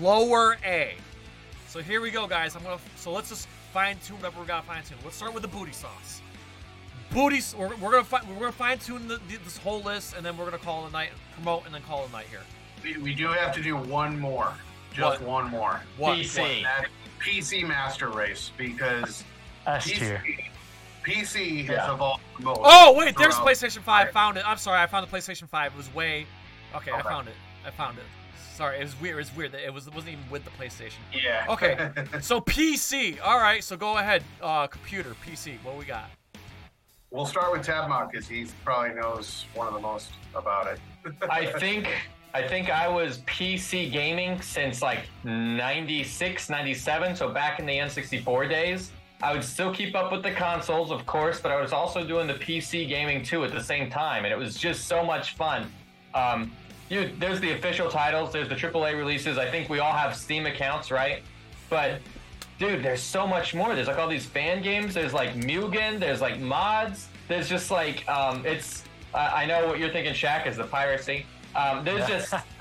lower 0.00 0.56
A. 0.64 0.94
So 1.68 1.82
here 1.82 2.00
we 2.00 2.10
go, 2.10 2.26
guys. 2.26 2.56
I'm 2.56 2.62
gonna. 2.62 2.78
So 2.96 3.12
let's 3.12 3.28
just 3.28 3.48
fine 3.72 3.98
tune 3.98 4.16
whatever 4.16 4.40
we 4.40 4.46
got 4.46 4.62
to 4.62 4.66
fine 4.66 4.82
tune. 4.84 4.96
Let's 5.04 5.16
start 5.16 5.34
with 5.34 5.42
the 5.42 5.48
booty 5.48 5.72
sauce. 5.72 6.22
Booty. 7.10 7.40
We're, 7.56 7.68
we're 7.76 7.90
gonna 7.90 8.04
fi- 8.04 8.22
we're 8.28 8.38
gonna 8.38 8.52
fine 8.52 8.78
tune 8.78 9.06
the, 9.08 9.16
the, 9.28 9.36
this 9.44 9.58
whole 9.58 9.82
list, 9.82 10.16
and 10.16 10.24
then 10.24 10.36
we're 10.38 10.46
gonna 10.46 10.58
call 10.58 10.86
it 10.86 10.88
a 10.88 10.92
night, 10.92 11.10
promote, 11.34 11.66
and 11.66 11.74
then 11.74 11.82
call 11.82 12.04
it 12.04 12.08
a 12.08 12.12
night 12.12 12.26
here. 12.30 12.40
We, 12.82 12.96
we 13.02 13.14
do 13.14 13.26
have 13.26 13.54
to 13.56 13.62
do 13.62 13.76
one 13.76 14.18
more. 14.18 14.54
Just 14.96 15.20
What? 15.20 15.28
one 15.28 15.50
more. 15.50 15.80
What? 15.98 16.18
PC. 16.18 16.62
That 16.62 16.86
PC 17.20 17.66
Master 17.66 18.08
Race 18.08 18.50
because 18.56 19.24
S 19.66 19.84
tier. 19.84 20.22
PC, 20.24 20.50
PC 21.04 21.66
has 21.66 21.76
Yeah. 21.76 21.92
evolved 21.92 22.22
the 22.38 22.44
most. 22.44 22.60
Oh 22.62 22.94
wait, 22.96 23.14
there's 23.16 23.34
PlayStation 23.34 23.82
5. 23.82 24.06
Right. 24.06 24.12
Found 24.14 24.38
it. 24.38 24.48
I'm 24.48 24.56
sorry, 24.56 24.80
I 24.80 24.86
found 24.86 25.06
the 25.06 25.14
PlayStation 25.14 25.48
5. 25.48 25.72
It 25.72 25.76
was 25.76 25.92
way. 25.94 26.26
Okay, 26.74 26.90
I 26.92 27.02
found 27.02 27.28
it. 27.28 27.34
I 27.66 27.70
found 27.70 27.98
it. 27.98 28.04
Sorry, 28.54 28.78
it 28.78 28.84
was 28.84 28.98
weird. 29.00 29.16
It 29.16 29.18
was 29.18 29.36
weird 29.36 29.52
that 29.52 29.64
it 29.66 29.72
was 29.74 29.86
it 29.86 29.94
wasn't 29.94 30.14
even 30.14 30.24
with 30.30 30.44
the 30.44 30.50
PlayStation. 30.50 31.00
Yeah. 31.12 31.44
Okay. 31.50 31.90
So 32.22 32.40
PC. 32.40 33.18
All 33.22 33.38
right. 33.38 33.62
So 33.62 33.76
go 33.76 33.98
ahead. 33.98 34.22
Uh, 34.40 34.66
computer. 34.66 35.14
PC. 35.26 35.58
What 35.62 35.76
we 35.76 35.84
got? 35.84 36.08
we'll 37.12 37.24
start 37.24 37.50
with 37.52 37.64
Tabmok 37.66 38.10
because 38.10 38.26
he 38.28 38.46
probably 38.64 38.92
knows 38.94 39.46
one 39.54 39.66
of 39.68 39.72
the 39.74 39.80
most 39.80 40.10
about 40.34 40.66
it. 40.66 40.78
I 41.30 41.46
think 41.46 41.86
I 42.36 42.46
think 42.46 42.68
I 42.68 42.86
was 42.86 43.20
PC 43.20 43.90
gaming 43.90 44.42
since 44.42 44.82
like 44.82 45.08
96, 45.24 46.50
97, 46.50 47.16
so 47.16 47.30
back 47.30 47.58
in 47.58 47.64
the 47.64 47.72
N64 47.72 48.50
days. 48.50 48.92
I 49.22 49.32
would 49.32 49.42
still 49.42 49.72
keep 49.72 49.96
up 49.96 50.12
with 50.12 50.22
the 50.22 50.32
consoles, 50.32 50.90
of 50.90 51.06
course, 51.06 51.40
but 51.40 51.50
I 51.50 51.58
was 51.58 51.72
also 51.72 52.06
doing 52.06 52.26
the 52.26 52.34
PC 52.34 52.88
gaming 52.88 53.24
too 53.24 53.42
at 53.44 53.52
the 53.52 53.62
same 53.62 53.88
time, 53.88 54.26
and 54.26 54.34
it 54.34 54.36
was 54.36 54.54
just 54.54 54.86
so 54.86 55.02
much 55.02 55.34
fun. 55.34 55.72
Um, 56.14 56.52
there's 56.90 57.40
the 57.40 57.52
official 57.52 57.88
titles, 57.88 58.34
there's 58.34 58.50
the 58.50 58.54
AAA 58.54 58.98
releases. 58.98 59.38
I 59.38 59.50
think 59.50 59.70
we 59.70 59.78
all 59.78 59.94
have 59.94 60.14
Steam 60.14 60.44
accounts, 60.44 60.90
right? 60.90 61.22
But 61.70 62.00
dude, 62.58 62.82
there's 62.82 63.02
so 63.02 63.26
much 63.26 63.54
more. 63.54 63.74
There's 63.74 63.88
like 63.88 63.96
all 63.96 64.08
these 64.08 64.26
fan 64.26 64.60
games. 64.62 64.92
There's 64.92 65.14
like 65.14 65.32
Mugen. 65.36 65.98
There's 65.98 66.20
like 66.20 66.38
mods. 66.38 67.08
There's 67.28 67.48
just 67.48 67.70
like 67.70 68.06
um, 68.10 68.44
it's. 68.44 68.84
I 69.14 69.44
I 69.44 69.46
know 69.46 69.66
what 69.68 69.78
you're 69.78 69.90
thinking, 69.90 70.12
Shaq, 70.12 70.46
is 70.46 70.58
the 70.58 70.64
piracy. 70.64 71.24
Um, 71.56 71.84
there's 71.84 72.06
just 72.06 72.30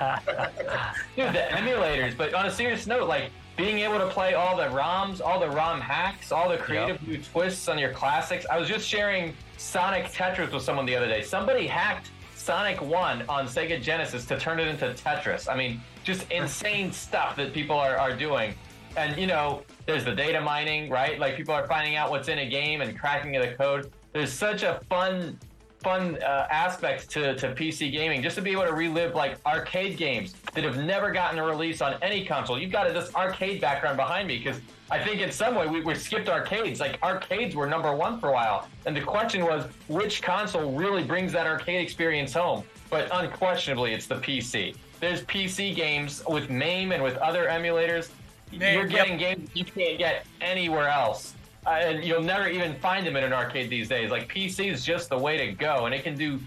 dude 1.16 1.34
the 1.34 1.48
emulators. 1.52 2.16
But 2.18 2.34
on 2.34 2.46
a 2.46 2.52
serious 2.52 2.88
note, 2.88 3.08
like 3.08 3.30
being 3.58 3.80
able 3.80 4.00
to 4.00 4.08
play 4.08 4.34
all 4.34 4.56
the 4.56 4.68
ROMs, 4.68 5.22
all 5.22 5.40
the 5.40 5.50
ROM 5.50 5.80
hacks, 5.82 6.32
all 6.32 6.50
the 6.50 6.58
creative 6.58 7.06
new 7.08 7.18
twists 7.22 7.68
on 7.68 7.78
your 7.78 7.92
classics. 7.92 8.46
I 8.50 8.58
was 8.58 8.68
just 8.68 8.88
sharing 8.88 9.34
Sonic 9.58 10.06
Tetris 10.06 10.52
with 10.52 10.64
someone 10.64 10.86
the 10.86 10.96
other 10.96 11.08
day. 11.08 11.22
Somebody 11.22 11.68
hacked 11.68 12.12
Sonic 12.36 12.82
1 12.82 13.24
on 13.28 13.48
Sega 13.48 13.82
Genesis 13.82 14.26
to 14.26 14.38
turn 14.38 14.60
it 14.60 14.68
into 14.68 14.86
Tetris. 14.94 15.52
I 15.52 15.58
mean, 15.58 15.82
just 16.04 16.30
insane 16.32 16.92
stuff 16.92 17.36
that 17.38 17.54
people 17.54 17.76
are, 17.76 17.98
are 17.98 18.16
doing. 18.16 18.54
And, 18.98 19.18
you 19.18 19.28
know, 19.28 19.64
there's 19.86 20.06
the 20.06 20.14
data 20.16 20.40
mining, 20.40 20.90
right? 20.90 21.20
Like, 21.20 21.36
people 21.36 21.54
are 21.54 21.68
finding 21.68 21.96
out 21.96 22.12
what's 22.12 22.28
in 22.28 22.40
a 22.40 22.50
game 22.50 22.82
and 22.82 22.98
cracking 22.98 23.32
the 23.34 23.54
code. 23.58 23.92
There's 24.14 24.32
such 24.32 24.64
a 24.64 24.80
fun, 24.90 25.38
fun 25.86 26.18
uh, 26.24 26.48
aspect 26.50 27.08
to, 27.12 27.36
to 27.36 27.54
PC 27.54 27.92
gaming 27.92 28.24
just 28.24 28.36
to 28.36 28.42
be 28.42 28.52
able 28.52 28.66
to 28.66 28.74
relive, 28.74 29.14
like, 29.14 29.38
arcade 29.46 29.98
games 29.98 30.34
that 30.56 30.64
have 30.64 30.84
never 30.84 31.12
gotten 31.12 31.38
a 31.38 31.46
release 31.46 31.80
on 31.80 31.94
any 32.02 32.26
console. 32.26 32.58
You've 32.60 32.72
got 32.72 32.92
this 32.92 33.14
arcade 33.14 33.62
background 33.62 33.96
behind 33.96 34.28
me 34.28 34.40
because 34.40 34.60
I 34.90 34.98
think 35.04 35.22
in 35.22 35.32
some 35.32 35.54
way 35.54 35.68
we, 35.68 35.82
we 35.82 35.94
skipped 35.94 36.28
arcades. 36.28 36.80
Like 36.80 36.98
arcades 37.04 37.56
were 37.56 37.68
number 37.68 37.96
one 37.96 38.20
for 38.20 38.30
a 38.30 38.34
while, 38.34 38.68
and 38.88 38.98
the 38.98 39.02
question 39.02 39.44
was 39.46 39.66
which 39.88 40.24
console 40.24 40.72
really 40.74 41.04
brings 41.04 41.32
that 41.34 41.46
arcade 41.46 41.82
experience 41.82 42.34
home. 42.34 42.64
But 42.90 43.10
unquestionably, 43.12 43.94
it's 43.94 44.08
the 44.08 44.16
PC. 44.16 44.76
There's 45.00 45.24
PC 45.24 45.76
games 45.76 46.24
with 46.28 46.50
MAME 46.50 46.94
and 46.94 47.04
with 47.04 47.18
other 47.18 47.46
emulators. 47.46 48.10
You're 48.52 48.86
getting 48.86 49.18
games 49.18 49.50
you 49.54 49.66
can't 49.66 49.98
get 49.98 50.26
anywhere 50.42 50.88
else. 50.88 51.36
Uh, 51.66 51.70
and 51.70 52.04
you'll 52.04 52.22
never 52.22 52.48
even 52.48 52.76
find 52.76 53.06
them 53.06 53.16
in 53.16 53.24
an 53.24 53.34
arcade 53.34 53.70
these 53.70 53.90
days. 53.90 54.12
Like 54.12 54.32
PC 54.32 54.72
is 54.72 54.86
just 54.86 55.10
the 55.10 55.18
way 55.18 55.38
to 55.38 55.54
go, 55.54 55.86
and 55.86 55.96
it 55.96 56.04
can 56.04 56.16
do. 56.16 56.40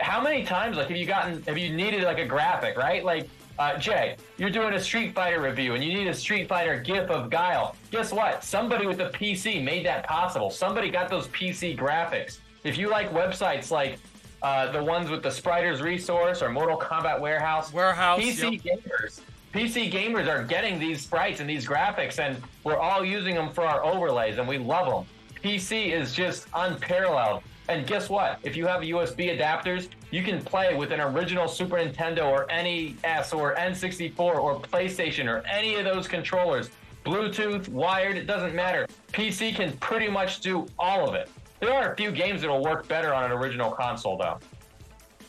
How 0.00 0.20
many 0.20 0.44
times, 0.44 0.76
like, 0.76 0.88
have 0.88 0.96
you 0.96 1.06
gotten, 1.06 1.42
have 1.42 1.58
you 1.58 1.74
needed 1.74 2.04
like 2.04 2.18
a 2.18 2.24
graphic, 2.24 2.76
right? 2.78 3.04
Like, 3.04 3.28
uh, 3.58 3.78
Jay, 3.78 4.16
you're 4.36 4.50
doing 4.50 4.74
a 4.74 4.80
Street 4.80 5.14
Fighter 5.14 5.40
review 5.40 5.74
and 5.74 5.84
you 5.84 5.92
need 5.92 6.08
a 6.08 6.14
Street 6.14 6.48
Fighter 6.48 6.80
GIF 6.80 7.10
of 7.10 7.30
Guile. 7.30 7.76
Guess 7.90 8.12
what? 8.12 8.42
Somebody 8.42 8.86
with 8.86 9.00
a 9.00 9.10
PC 9.10 9.62
made 9.62 9.86
that 9.86 10.06
possible. 10.06 10.50
Somebody 10.50 10.90
got 10.90 11.08
those 11.08 11.28
PC 11.28 11.78
graphics. 11.78 12.38
If 12.64 12.76
you 12.76 12.88
like 12.88 13.12
websites 13.12 13.70
like 13.70 13.98
uh, 14.42 14.72
the 14.72 14.82
ones 14.82 15.08
with 15.08 15.22
the 15.22 15.28
Spriters 15.28 15.82
Resource 15.82 16.42
or 16.42 16.50
Mortal 16.50 16.78
Kombat 16.78 17.20
Warehouse, 17.20 17.72
Warehouse, 17.72 18.20
PC 18.20 18.62
gamers, 18.62 19.20
PC 19.54 19.88
gamers 19.88 20.26
are 20.28 20.42
getting 20.42 20.80
these 20.80 21.00
sprites 21.00 21.38
and 21.38 21.48
these 21.48 21.64
graphics, 21.64 22.18
and 22.18 22.42
we're 22.64 22.76
all 22.76 23.04
using 23.04 23.36
them 23.36 23.52
for 23.52 23.64
our 23.64 23.84
overlays, 23.84 24.38
and 24.38 24.48
we 24.48 24.58
love 24.58 24.86
them. 24.86 25.06
PC 25.44 25.92
is 25.92 26.12
just 26.12 26.48
unparalleled. 26.54 27.40
And 27.68 27.86
guess 27.86 28.10
what? 28.10 28.40
If 28.42 28.56
you 28.56 28.66
have 28.66 28.80
USB 28.80 29.38
adapters, 29.38 29.90
you 30.10 30.24
can 30.24 30.42
play 30.42 30.74
with 30.74 30.90
an 30.90 31.00
original 31.00 31.46
Super 31.46 31.76
Nintendo 31.76 32.26
or 32.26 32.46
NES 32.48 33.32
or 33.32 33.54
N64 33.54 34.18
or 34.18 34.60
PlayStation 34.60 35.28
or 35.28 35.46
any 35.46 35.76
of 35.76 35.84
those 35.84 36.08
controllers. 36.08 36.70
Bluetooth, 37.04 37.68
wired, 37.68 38.16
it 38.16 38.26
doesn't 38.26 38.56
matter. 38.56 38.88
PC 39.12 39.54
can 39.54 39.76
pretty 39.76 40.08
much 40.08 40.40
do 40.40 40.66
all 40.80 41.08
of 41.08 41.14
it. 41.14 41.30
There 41.60 41.72
are 41.72 41.92
a 41.92 41.96
few 41.96 42.10
games 42.10 42.40
that'll 42.40 42.64
work 42.64 42.88
better 42.88 43.14
on 43.14 43.22
an 43.22 43.30
original 43.30 43.70
console, 43.70 44.18
though. 44.18 44.40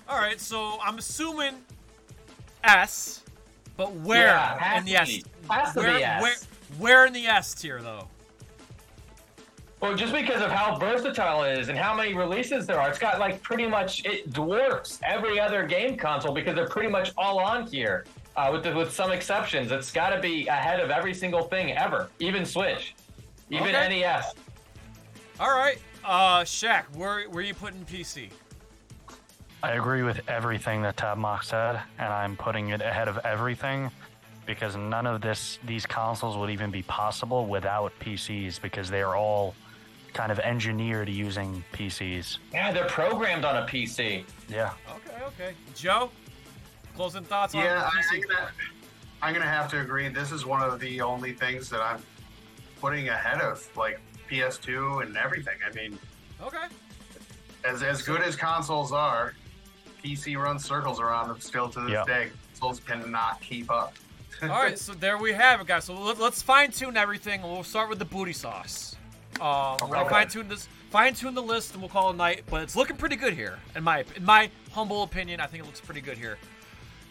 All 0.09 0.17
right, 0.17 0.39
so 0.39 0.79
I'm 0.83 0.97
assuming 0.97 1.53
S, 2.63 3.21
but 3.77 3.93
where 3.93 4.27
Yeah, 4.27 4.77
in 4.77 4.85
the 4.85 4.95
S? 4.95 5.19
Has 5.49 5.73
to 5.73 5.79
be 5.81 5.85
where, 5.85 6.03
S. 6.03 6.21
where 6.21 6.35
where 6.77 7.05
in 7.05 7.13
the 7.13 7.25
S 7.27 7.53
tier 7.53 7.81
though? 7.81 8.07
Well, 9.81 9.93
just 9.95 10.13
because 10.13 10.41
of 10.41 10.49
how 10.51 10.77
versatile 10.77 11.43
it 11.43 11.59
is 11.59 11.69
and 11.69 11.77
how 11.77 11.93
many 11.93 12.13
releases 12.13 12.65
there 12.65 12.79
are, 12.79 12.89
it's 12.89 12.97
got 12.97 13.19
like 13.19 13.41
pretty 13.43 13.67
much 13.67 14.03
it 14.05 14.31
dwarfs 14.33 14.99
every 15.03 15.39
other 15.39 15.65
game 15.67 15.95
console 15.97 16.33
because 16.33 16.55
they're 16.55 16.67
pretty 16.69 16.89
much 16.89 17.11
all 17.17 17.39
on 17.39 17.67
here. 17.67 18.05
Uh, 18.35 18.49
with 18.51 18.63
the, 18.63 18.73
with 18.73 18.91
some 18.91 19.11
exceptions, 19.11 19.71
it's 19.71 19.91
got 19.91 20.09
to 20.09 20.19
be 20.19 20.45
ahead 20.47 20.79
of 20.81 20.89
every 20.89 21.13
single 21.13 21.43
thing 21.43 21.71
ever, 21.73 22.09
even 22.19 22.45
Switch, 22.45 22.93
even 23.49 23.73
Okay. 23.75 24.01
NES. 24.01 24.33
All 25.39 25.51
right, 25.51 25.77
uh, 26.03 26.41
Shaq, 26.41 26.83
where 26.95 27.29
where 27.29 27.43
you 27.43 27.53
putting 27.53 27.85
PC? 27.85 28.29
I 29.65 29.71
agree 29.71 30.03
with 30.03 30.21
everything 30.29 30.83
that 30.83 30.95
Tab 30.95 31.17
Tabmok 31.17 31.43
said, 31.43 31.81
and 31.97 32.13
I'm 32.13 32.37
putting 32.37 32.69
it 32.69 32.81
ahead 32.81 33.07
of 33.07 33.17
everything 33.25 33.89
because 34.45 34.75
none 34.75 35.07
of 35.07 35.21
this 35.21 35.57
these 35.65 35.87
consoles 35.87 36.37
would 36.37 36.51
even 36.51 36.69
be 36.69 36.83
possible 36.83 37.47
without 37.47 37.91
PCs 37.99 38.61
because 38.61 38.91
they 38.91 39.01
are 39.01 39.15
all 39.15 39.55
kind 40.13 40.31
of 40.31 40.37
engineered 40.37 41.09
using 41.09 41.63
PCs. 41.73 42.37
Yeah, 42.53 42.71
they're 42.71 42.85
programmed 42.85 43.43
on 43.43 43.55
a 43.63 43.65
PC. 43.65 44.25
Yeah. 44.47 44.73
Okay, 44.87 45.23
okay. 45.25 45.53
Joe, 45.73 46.11
closing 46.95 47.23
thoughts 47.23 47.55
on 47.55 47.63
Yeah, 47.63 47.89
I, 47.91 48.01
PC? 48.03 48.17
I'm 48.17 48.21
gonna, 48.21 48.51
I'm 49.23 49.33
gonna 49.33 49.45
have 49.47 49.67
to 49.71 49.81
agree. 49.81 50.07
This 50.09 50.31
is 50.31 50.45
one 50.45 50.61
of 50.61 50.79
the 50.79 51.01
only 51.01 51.33
things 51.33 51.71
that 51.71 51.81
I'm 51.81 52.03
putting 52.79 53.09
ahead 53.09 53.41
of 53.41 53.67
like 53.75 53.99
PS2 54.29 55.01
and 55.01 55.17
everything. 55.17 55.55
I 55.67 55.73
mean, 55.73 55.97
Okay. 56.39 56.65
as 57.63 57.81
as 57.81 58.03
good 58.03 58.21
as 58.21 58.35
consoles 58.35 58.91
are, 58.91 59.33
PC 60.05 60.37
runs 60.37 60.63
circles 60.63 60.99
around 60.99 61.29
them 61.29 61.39
still 61.39 61.67
to 61.69 61.81
this 61.81 61.91
Yeah. 61.91 62.03
day. 62.05 62.31
Consoles 62.51 62.79
cannot 62.81 63.41
keep 63.41 63.71
up. 63.71 63.93
All 64.43 64.49
right, 64.49 64.77
so 64.77 64.93
there 64.93 65.17
we 65.17 65.31
have 65.33 65.61
it, 65.61 65.67
guys. 65.67 65.85
So 65.85 65.93
let, 65.95 66.19
let's 66.19 66.41
fine 66.41 66.71
tune 66.71 66.97
everything. 66.97 67.41
We'll 67.41 67.63
start 67.63 67.89
with 67.89 67.99
the 67.99 68.05
booty 68.05 68.33
sauce. 68.33 68.95
Um, 69.39 69.77
we're 69.89 69.97
Okay. 69.97 70.09
fine 70.09 70.27
tune 70.27 70.47
this, 70.47 70.67
fine 70.91 71.13
tune 71.13 71.33
the 71.33 71.41
list, 71.41 71.71
and 71.73 71.81
we'll 71.81 71.89
call 71.89 72.09
it 72.09 72.13
a 72.13 72.17
night. 72.17 72.43
But 72.49 72.61
it's 72.61 72.75
looking 72.75 72.97
pretty 72.97 73.15
good 73.15 73.33
here, 73.33 73.59
in 73.75 73.83
my 73.83 74.03
in 74.15 74.23
my 74.25 74.51
humble 74.71 75.03
opinion. 75.03 75.39
I 75.39 75.47
think 75.47 75.63
it 75.63 75.65
looks 75.65 75.81
pretty 75.81 76.01
good 76.01 76.17
here. 76.17 76.37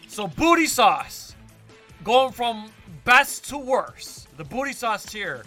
So 0.07 0.27
booty 0.27 0.67
sauce, 0.67 1.35
going 2.03 2.31
from 2.31 2.71
best 3.03 3.49
to 3.49 3.57
worst. 3.57 4.27
The 4.37 4.43
booty 4.43 4.73
sauce 4.73 5.03
tier, 5.05 5.43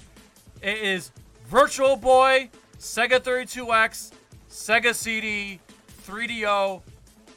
it 0.60 0.78
is 0.78 1.12
Virtual 1.47 1.97
Boy, 1.97 2.51
Sega 2.78 3.20
32X, 3.20 4.12
Sega 4.51 4.94
CD, 4.94 5.60
3DO, 6.07 6.83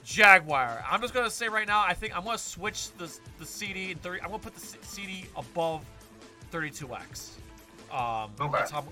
Jaguar. 0.03 0.83
I'm 0.89 1.01
just 1.01 1.13
gonna 1.13 1.29
say 1.29 1.47
right 1.47 1.67
now, 1.67 1.81
I 1.85 1.93
think 1.93 2.15
I'm 2.17 2.23
gonna 2.23 2.37
switch 2.37 2.91
the 2.97 3.11
the 3.39 3.45
CD 3.45 3.91
and 3.91 4.01
30. 4.01 4.21
I'm 4.21 4.27
gonna 4.27 4.39
put 4.39 4.53
the 4.55 4.59
C- 4.61 4.77
CD 4.81 5.25
above 5.35 5.85
32X. 6.51 7.31
Um, 7.91 8.31
Okay. 8.39 8.63
how. 8.71 8.83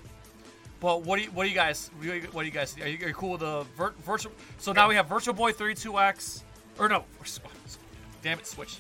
But 0.79 1.01
what 1.03 1.17
do 1.17 1.23
you 1.23 1.31
what 1.31 1.43
do 1.43 1.49
you 1.49 1.55
guys 1.55 1.89
what 1.97 2.03
do 2.03 2.13
you, 2.15 2.21
what 2.31 2.41
do 2.43 2.45
you 2.47 2.53
guys 2.53 2.75
are 2.81 2.87
you, 2.87 3.05
are 3.05 3.09
you 3.09 3.13
cool 3.13 3.31
with 3.31 3.41
the 3.41 3.65
vir- 3.75 3.93
virtual? 4.05 4.31
So 4.59 4.71
now 4.71 4.87
we 4.87 4.95
have 4.95 5.07
Virtual 5.07 5.33
Boy 5.33 5.51
32X 5.51 6.43
or 6.77 6.87
no? 6.87 7.03
Damn 8.21 8.39
it, 8.39 8.47
switch. 8.47 8.77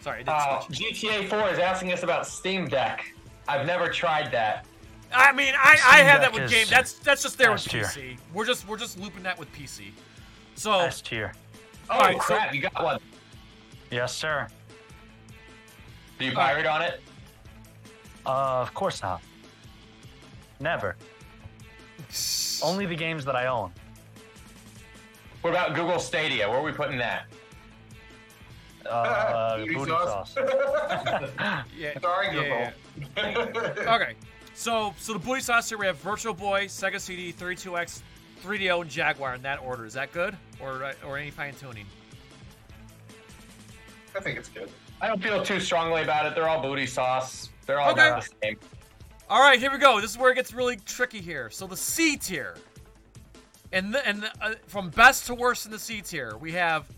Sorry, 0.00 0.16
I 0.16 0.22
didn't 0.22 0.28
Uh, 0.36 0.60
switch. 0.60 0.78
GTA 0.78 1.28
4 1.28 1.50
is 1.50 1.58
asking 1.58 1.92
us 1.92 2.02
about 2.02 2.26
Steam 2.26 2.66
Deck. 2.68 3.12
I've 3.46 3.66
never 3.66 3.88
tried 3.88 4.30
that. 4.32 4.66
I 5.12 5.32
mean, 5.32 5.54
I, 5.56 5.72
I 5.72 5.76
Steam 5.76 6.06
have 6.06 6.20
that 6.20 6.32
with 6.32 6.50
game. 6.50 6.66
That's 6.68 6.92
that's 6.94 7.22
just 7.22 7.38
there 7.38 7.50
with 7.52 7.60
S 7.66 7.70
tier. 7.70 7.84
PC. 7.84 8.18
We're 8.34 8.44
just 8.44 8.66
we're 8.68 8.76
just 8.76 8.98
looping 8.98 9.22
that 9.22 9.38
with 9.38 9.50
PC. 9.52 9.90
So 10.54 10.80
S 10.80 11.00
tier. 11.00 11.32
Oh 11.90 11.94
Alright, 11.94 12.16
so- 12.16 12.20
crap! 12.20 12.54
you 12.54 12.60
got 12.62 12.82
one. 12.82 12.98
Yes, 13.90 14.14
sir. 14.14 14.46
Do 16.18 16.24
you 16.24 16.32
pirate 16.32 16.66
on 16.66 16.82
it? 16.82 17.00
Uh, 18.26 18.60
of 18.60 18.74
course 18.74 19.02
not. 19.02 19.22
Never. 20.60 20.96
Only 22.62 22.86
the 22.86 22.96
games 22.96 23.24
that 23.24 23.36
I 23.36 23.46
own. 23.46 23.70
What 25.42 25.50
about 25.50 25.74
Google 25.74 25.98
Stadia? 26.00 26.48
Where 26.48 26.58
are 26.58 26.62
we 26.62 26.72
putting 26.72 26.98
that? 26.98 27.26
Uh, 28.88 29.56
Booty 29.58 29.74
booty 29.74 29.90
sauce. 29.90 30.34
sauce. 30.34 30.44
yeah, 31.78 31.88
It's 31.94 32.04
arguable. 32.04 32.72
yeah. 33.16 33.94
okay. 33.94 34.14
So 34.54 34.92
so 34.98 35.12
the 35.12 35.18
booty 35.20 35.40
sauce 35.40 35.68
here 35.68 35.78
we 35.78 35.86
have 35.86 35.98
Virtual 35.98 36.34
Boy, 36.34 36.64
Sega 36.64 37.00
CD, 37.00 37.32
32X, 37.32 38.02
3DO, 38.42 38.82
and 38.82 38.90
Jaguar 38.90 39.34
in 39.34 39.42
that 39.42 39.60
order. 39.60 39.84
Is 39.84 39.94
that 39.94 40.12
good 40.12 40.36
or 40.60 40.92
or 41.04 41.18
any 41.18 41.30
fine 41.30 41.54
tuning? 41.54 41.86
I 44.16 44.20
think 44.20 44.38
it's 44.38 44.48
good. 44.48 44.68
I 45.00 45.06
don't 45.06 45.22
feel 45.22 45.42
too 45.44 45.60
strongly 45.60 46.02
about 46.02 46.26
it. 46.26 46.34
They're 46.34 46.48
all 46.48 46.60
booty 46.60 46.86
sauce. 46.86 47.50
They're 47.66 47.80
all 47.80 47.92
Okay. 47.92 48.10
the 48.10 48.28
same. 48.42 48.56
All 49.30 49.40
right, 49.40 49.58
here 49.58 49.70
we 49.70 49.78
go. 49.78 50.00
This 50.00 50.10
is 50.10 50.18
where 50.18 50.32
it 50.32 50.34
gets 50.36 50.52
really 50.54 50.76
tricky 50.76 51.20
here. 51.20 51.50
So 51.50 51.66
the 51.66 51.76
C 51.76 52.16
tier, 52.16 52.56
and 53.72 53.94
the, 53.94 54.06
and 54.08 54.22
the, 54.22 54.30
uh, 54.40 54.54
from 54.66 54.88
best 54.90 55.26
to 55.26 55.34
worst 55.34 55.66
in 55.66 55.70
the 55.70 55.78
C 55.78 56.00
tier, 56.00 56.36
we 56.38 56.50
have 56.52 56.88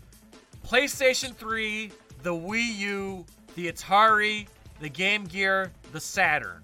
PlayStation 0.65 1.35
3, 1.35 1.91
the 2.23 2.31
Wii 2.31 2.75
U, 2.77 3.25
the 3.55 3.71
Atari, 3.71 4.47
the 4.79 4.89
Game 4.89 5.25
Gear, 5.25 5.71
the 5.91 5.99
Saturn. 5.99 6.61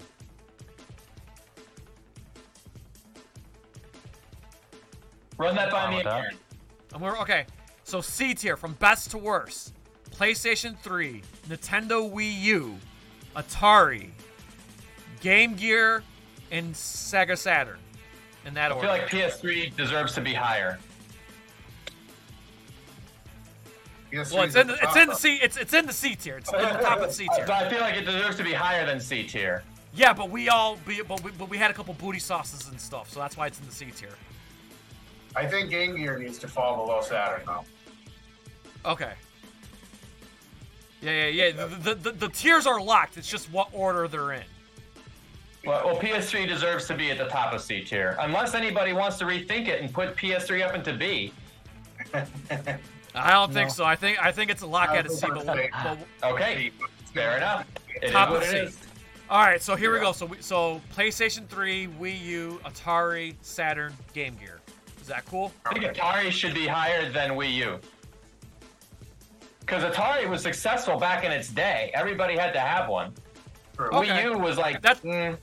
Run 5.37 5.55
that 5.55 5.71
by 5.71 5.89
me 5.91 5.99
again. 6.01 6.31
And 6.93 7.01
we're 7.01 7.17
okay. 7.19 7.45
So 7.83 8.01
C 8.01 8.33
tier 8.33 8.57
from 8.57 8.73
best 8.73 9.11
to 9.11 9.17
worst: 9.17 9.73
PlayStation 10.11 10.77
3, 10.79 11.21
Nintendo 11.49 12.11
Wii 12.11 12.41
U, 12.41 12.77
Atari, 13.35 14.09
Game 15.21 15.55
Gear, 15.55 16.03
and 16.51 16.73
Sega 16.73 17.37
Saturn. 17.37 17.79
In 18.45 18.53
that 18.53 18.71
I 18.71 18.75
order. 18.75 18.87
feel 18.87 18.97
like 18.97 19.09
PS3 19.09 19.75
deserves 19.75 20.13
to 20.13 20.21
be 20.21 20.33
higher. 20.33 20.79
PS3's 24.11 24.31
well, 24.31 24.43
it's 24.43 24.55
in 24.55 24.67
the, 24.67 24.73
the 24.73 24.83
it's 24.83 24.95
in 24.95 25.07
the. 25.09 25.15
C 25.15 25.35
it's 25.35 25.57
it's 25.57 25.73
in 25.73 25.85
the 25.85 25.93
C 25.93 26.15
tier. 26.15 26.37
It's 26.37 26.51
in 26.51 26.59
the 26.59 26.67
top 26.79 26.99
of 26.99 27.09
the 27.09 27.13
C 27.13 27.27
tier. 27.35 27.45
But 27.45 27.55
I 27.55 27.69
feel 27.69 27.81
like 27.81 27.95
it 27.95 28.05
deserves 28.05 28.37
to 28.37 28.43
be 28.43 28.53
higher 28.53 28.85
than 28.85 28.99
C 28.99 29.23
tier. 29.23 29.63
Yeah, 29.93 30.13
but 30.13 30.29
we 30.29 30.47
all 30.47 30.77
be, 30.85 31.01
but 31.01 31.23
we, 31.23 31.31
but 31.31 31.49
we 31.49 31.57
had 31.57 31.71
a 31.71 31.73
couple 31.73 31.93
booty 31.95 32.19
sauces 32.19 32.69
and 32.69 32.79
stuff, 32.79 33.09
so 33.09 33.19
that's 33.19 33.35
why 33.35 33.47
it's 33.47 33.59
in 33.59 33.65
the 33.65 33.71
C 33.71 33.87
tier. 33.95 34.09
I 35.37 35.45
think 35.45 35.69
Game 35.69 35.95
Gear 35.95 36.17
needs 36.17 36.39
to 36.39 36.47
fall 36.47 36.83
below 36.83 37.01
Saturn 37.01 37.41
though. 37.45 37.63
Okay. 38.85 39.13
Yeah, 41.01 41.27
yeah, 41.27 41.27
yeah. 41.27 41.51
The, 41.51 41.67
the, 41.67 41.95
the, 41.95 42.11
the 42.11 42.29
tiers 42.29 42.65
are 42.65 42.81
locked. 42.81 43.17
It's 43.17 43.29
just 43.29 43.51
what 43.51 43.69
order 43.71 44.07
they're 44.07 44.31
in. 44.33 44.43
Well, 45.63 45.85
well, 45.85 45.95
PS3 45.97 46.47
deserves 46.47 46.87
to 46.87 46.95
be 46.95 47.11
at 47.11 47.17
the 47.19 47.25
top 47.27 47.53
of 47.53 47.61
C 47.61 47.83
tier, 47.83 48.15
unless 48.21 48.55
anybody 48.55 48.93
wants 48.93 49.17
to 49.17 49.25
rethink 49.25 49.67
it 49.67 49.81
and 49.81 49.93
put 49.93 50.15
PS3 50.15 50.65
up 50.67 50.73
into 50.75 50.93
B. 50.93 51.31
I 52.13 53.31
don't 53.31 53.53
think 53.53 53.67
No. 53.69 53.73
so. 53.73 53.83
I 53.85 53.95
think 53.95 54.23
I 54.23 54.31
think 54.31 54.49
it's 54.49 54.61
a 54.61 54.67
lock 54.67 54.89
I 54.89 54.97
at 54.97 55.05
a 55.05 55.09
was 55.09 55.19
C. 55.19 55.27
But, 55.27 55.39
to 55.41 55.45
say. 55.45 55.69
but- 55.83 55.97
Okay, 56.31 56.71
fair 57.13 57.37
enough. 57.37 57.67
It 58.01 58.05
is 58.05 58.11
Top 58.11 58.29
what 58.29 58.43
of 58.43 58.49
C. 58.49 58.57
is. 58.57 58.77
all 59.29 59.41
right, 59.43 59.61
so 59.61 59.75
here 59.75 59.91
we 59.93 59.99
go. 59.99 60.13
So 60.13 60.25
we, 60.27 60.37
so 60.41 60.81
PlayStation 60.95 61.47
3, 61.47 61.87
Wii 61.99 62.21
U, 62.21 62.61
Atari, 62.65 63.35
Saturn, 63.41 63.93
Game 64.13 64.35
Gear. 64.35 64.56
Is 65.07 65.11
that 65.13 65.25
cool? 65.25 65.53
I 65.65 65.73
think 65.73 65.85
Atari 65.85 66.29
should 66.31 66.53
be 66.53 66.67
higher 66.67 67.09
than 67.09 67.29
Wii 67.31 67.53
U. 67.53 67.79
Because 69.61 69.85
Atari 69.85 70.27
was 70.27 70.41
successful 70.41 70.97
back 70.99 71.23
in 71.23 71.31
its 71.31 71.47
day. 71.47 71.91
Everybody 71.93 72.35
had 72.35 72.51
to 72.51 72.59
have 72.59 72.89
one. 72.89 73.13
Okay. 73.79 74.09
Wii 74.09 74.23
U 74.33 74.37
was 74.37 74.57
like, 74.57 74.81
That's- 74.81 75.01
mm, 75.05 75.37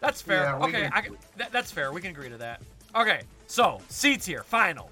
That's 0.00 0.22
fair. 0.22 0.44
Yeah, 0.44 0.64
okay, 0.64 0.88
can- 0.88 0.92
I 0.94 1.08
that, 1.36 1.52
that's 1.52 1.70
fair. 1.70 1.92
We 1.92 2.00
can 2.00 2.12
agree 2.12 2.30
to 2.30 2.38
that. 2.38 2.62
Okay, 2.96 3.20
so 3.46 3.82
C 3.90 4.16
tier, 4.16 4.42
final. 4.42 4.90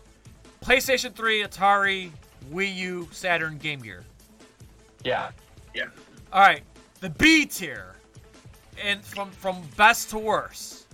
PlayStation 0.62 1.14
3, 1.14 1.44
Atari, 1.44 2.10
Wii 2.52 2.74
U, 2.76 3.08
Saturn, 3.10 3.56
Game 3.56 3.80
Gear. 3.80 4.04
Yeah. 5.04 5.30
Yeah. 5.74 5.84
All 6.34 6.42
right, 6.42 6.60
the 7.00 7.08
B 7.08 7.46
tier, 7.46 7.94
and 8.84 9.02
from 9.02 9.30
from 9.30 9.62
best 9.78 10.10
to 10.10 10.18
worst. 10.18 10.84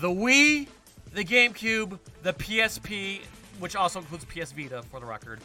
The 0.00 0.08
Wii, 0.10 0.66
the 1.14 1.24
GameCube, 1.24 1.98
the 2.22 2.32
PSP, 2.32 3.20
which 3.58 3.76
also 3.76 4.00
includes 4.00 4.24
PS 4.24 4.52
Vita 4.52 4.82
for 4.82 5.00
the 5.00 5.06
record, 5.06 5.40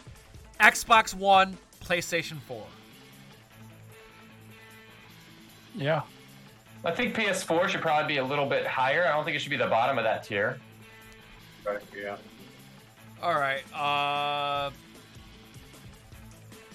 Xbox 0.59 1.14
One, 1.14 1.58
PlayStation 1.83 2.40
4. 2.48 2.64
Yeah. 5.75 6.01
I 6.85 6.92
think 6.92 7.16
PS4 7.16 7.69
should 7.69 7.82
probably 7.82 8.14
be 8.14 8.17
a 8.19 8.25
little 8.25 8.45
bit 8.45 8.67
higher. 8.67 9.06
I 9.08 9.14
don't 9.14 9.24
think 9.24 9.35
it 9.35 9.40
should 9.40 9.50
be 9.50 9.58
the 9.58 9.67
bottom 9.67 9.98
of 9.98 10.03
that 10.03 10.24
tier. 10.24 10.59
Right, 11.66 11.82
yeah. 11.98 12.17
All 13.22 13.35
right. 13.35 13.64
Uh, 13.74 14.69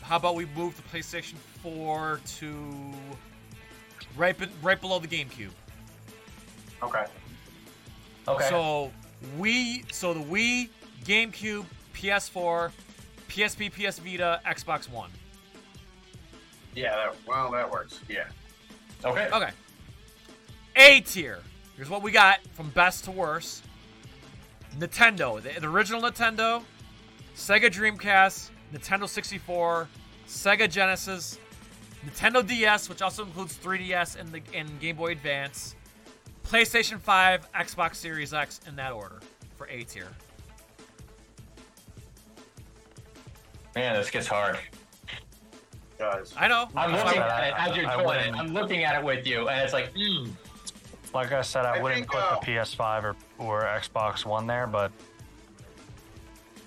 how 0.00 0.16
about 0.16 0.34
we 0.34 0.46
move 0.56 0.74
the 0.76 0.82
PlayStation 0.96 1.34
4 1.62 2.20
to 2.38 2.92
right, 4.16 4.38
be- 4.38 4.48
right 4.62 4.80
below 4.80 4.98
the 4.98 5.08
GameCube? 5.08 5.50
Okay. 6.82 7.04
Okay. 8.28 8.48
So 8.48 8.92
Wii, 9.38 9.92
so 9.92 10.14
the 10.14 10.20
Wii, 10.20 10.68
GameCube, 11.04 11.64
PS4, 11.94 12.70
PSP, 13.28 13.72
PS 13.72 13.98
Vita, 13.98 14.40
Xbox 14.46 14.90
One. 14.90 15.10
Yeah, 16.74 16.94
that, 16.94 17.16
well, 17.26 17.50
that 17.50 17.70
works. 17.70 18.00
Yeah. 18.08 18.24
okay. 19.04 19.28
Okay. 19.32 19.50
A 20.76 21.00
tier. 21.00 21.40
Here's 21.76 21.90
what 21.90 22.02
we 22.02 22.12
got 22.12 22.40
from 22.54 22.70
best 22.70 23.04
to 23.04 23.10
worst. 23.10 23.64
Nintendo, 24.78 25.42
the, 25.42 25.60
the 25.60 25.66
original 25.66 26.02
Nintendo, 26.02 26.62
Sega 27.34 27.66
Dreamcast, 27.66 28.50
Nintendo 28.72 29.08
64, 29.08 29.88
Sega 30.28 30.70
Genesis, 30.70 31.38
Nintendo 32.06 32.46
DS, 32.46 32.88
which 32.88 33.02
also 33.02 33.24
includes 33.24 33.56
3DS 33.56 34.16
and 34.16 34.28
the 34.30 34.40
and 34.54 34.78
Game 34.80 34.96
Boy 34.96 35.12
Advance, 35.12 35.74
PlayStation 36.48 36.98
5, 36.98 37.52
Xbox 37.52 37.96
Series 37.96 38.32
X 38.32 38.60
in 38.66 38.74
that 38.76 38.92
order 38.92 39.20
for 39.56 39.66
A 39.68 39.82
tier. 39.84 40.08
Man, 43.74 43.94
this 43.94 44.10
gets 44.10 44.26
hard. 44.26 44.58
Guys. 45.98 46.32
I 46.38 46.48
know. 46.48 46.68
I'm 46.74 46.94
I- 46.94 47.04
looking 47.04 47.20
at 47.20 47.48
it 47.48 47.54
as 47.56 47.76
you're 47.76 47.90
doing 47.90 48.18
it. 48.20 48.34
I'm 48.34 48.54
looking 48.54 48.84
at 48.84 48.98
it 48.98 49.04
with 49.04 49.26
you, 49.26 49.48
and 49.48 49.60
it's 49.62 49.72
like, 49.72 49.92
mm. 49.94 50.30
Like 51.14 51.32
I 51.32 51.40
said, 51.42 51.64
I, 51.64 51.76
I 51.76 51.82
wouldn't 51.82 52.00
think, 52.02 52.10
put 52.12 52.20
uh, 52.20 52.38
the 52.38 52.46
PS5 52.46 53.02
or, 53.04 53.16
or 53.38 53.62
Xbox 53.62 54.24
One 54.24 54.46
there, 54.46 54.66
but 54.66 54.92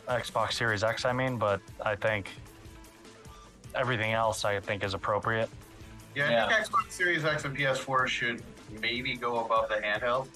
Xbox 0.08 0.54
Series 0.54 0.84
X, 0.84 1.06
I 1.06 1.14
mean, 1.14 1.38
but 1.38 1.62
I 1.84 1.96
think 1.96 2.30
everything 3.76 4.14
else 4.14 4.44
I 4.44 4.60
think 4.60 4.84
is 4.84 4.94
appropriate. 4.94 5.50
Yeah, 6.16 6.26
I 6.28 6.32
Yeah. 6.32 6.48
think 6.50 6.68
Xbox 6.68 6.92
Series 6.92 7.24
X 7.24 7.46
and 7.46 7.56
PS4 7.56 8.08
should 8.08 8.44
maybe 8.80 9.16
go 9.16 9.44
above 9.44 9.70
the 9.70 9.76
handheld, 9.76 10.28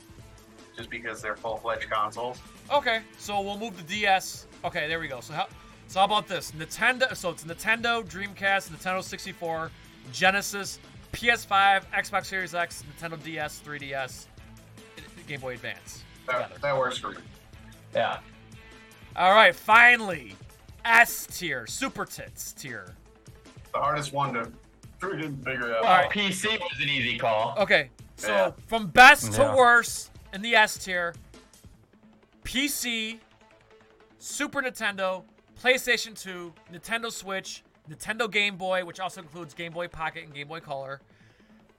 just 0.75 0.89
because 0.89 1.21
they're 1.21 1.35
full-fledged 1.35 1.89
consoles. 1.89 2.39
Okay, 2.71 3.01
so 3.17 3.39
we'll 3.41 3.57
move 3.57 3.75
the 3.77 3.83
DS. 3.83 4.47
Okay, 4.63 4.87
there 4.87 4.99
we 4.99 5.07
go. 5.07 5.19
So 5.21 5.33
how 5.33 5.47
so 5.87 5.99
how 5.99 6.05
about 6.05 6.27
this? 6.27 6.51
Nintendo 6.51 7.15
so 7.15 7.29
it's 7.29 7.43
Nintendo, 7.43 8.03
Dreamcast, 8.03 8.69
Nintendo 8.71 9.03
64, 9.03 9.71
Genesis, 10.11 10.79
PS5, 11.13 11.83
Xbox 11.93 12.25
Series 12.25 12.55
X, 12.55 12.83
Nintendo 12.99 13.21
DS, 13.23 13.61
3DS, 13.65 14.25
Game 15.27 15.39
Boy 15.39 15.53
Advance. 15.53 16.03
That, 16.27 16.59
that 16.61 16.77
works 16.77 16.97
for 16.97 17.11
me. 17.11 17.17
yeah. 17.93 18.19
All 19.15 19.33
right, 19.33 19.55
finally, 19.55 20.35
S 20.83 21.27
tier, 21.27 21.65
Super 21.67 22.03
Tits 22.05 22.51
tier. 22.51 22.95
The 23.73 23.79
hardest 23.79 24.11
one 24.11 24.33
to 24.33 24.51
freaking 24.99 25.37
figure 25.43 25.75
out. 25.75 25.83
All 25.83 25.97
right. 25.97 26.09
PC 26.09 26.59
was 26.59 26.79
an 26.81 26.89
easy 26.89 27.17
call. 27.17 27.55
Okay, 27.57 27.89
so 28.17 28.27
Yeah. 28.27 28.51
from 28.67 28.87
best 28.87 29.33
to 29.33 29.41
Yeah. 29.41 29.55
worst 29.55 30.11
in 30.33 30.41
the 30.41 30.55
S 30.55 30.77
tier, 30.77 31.13
PC, 32.43 33.19
Super 34.19 34.61
Nintendo, 34.61 35.23
PlayStation 35.61 36.19
2, 36.19 36.53
Nintendo 36.71 37.11
Switch, 37.11 37.63
Nintendo 37.89 38.29
Game 38.29 38.57
Boy, 38.57 38.83
which 38.83 38.99
also 38.99 39.21
includes 39.21 39.53
Game 39.53 39.71
Boy 39.71 39.87
Pocket 39.87 40.23
and 40.23 40.33
Game 40.33 40.47
Boy 40.47 40.59
Color, 40.59 41.01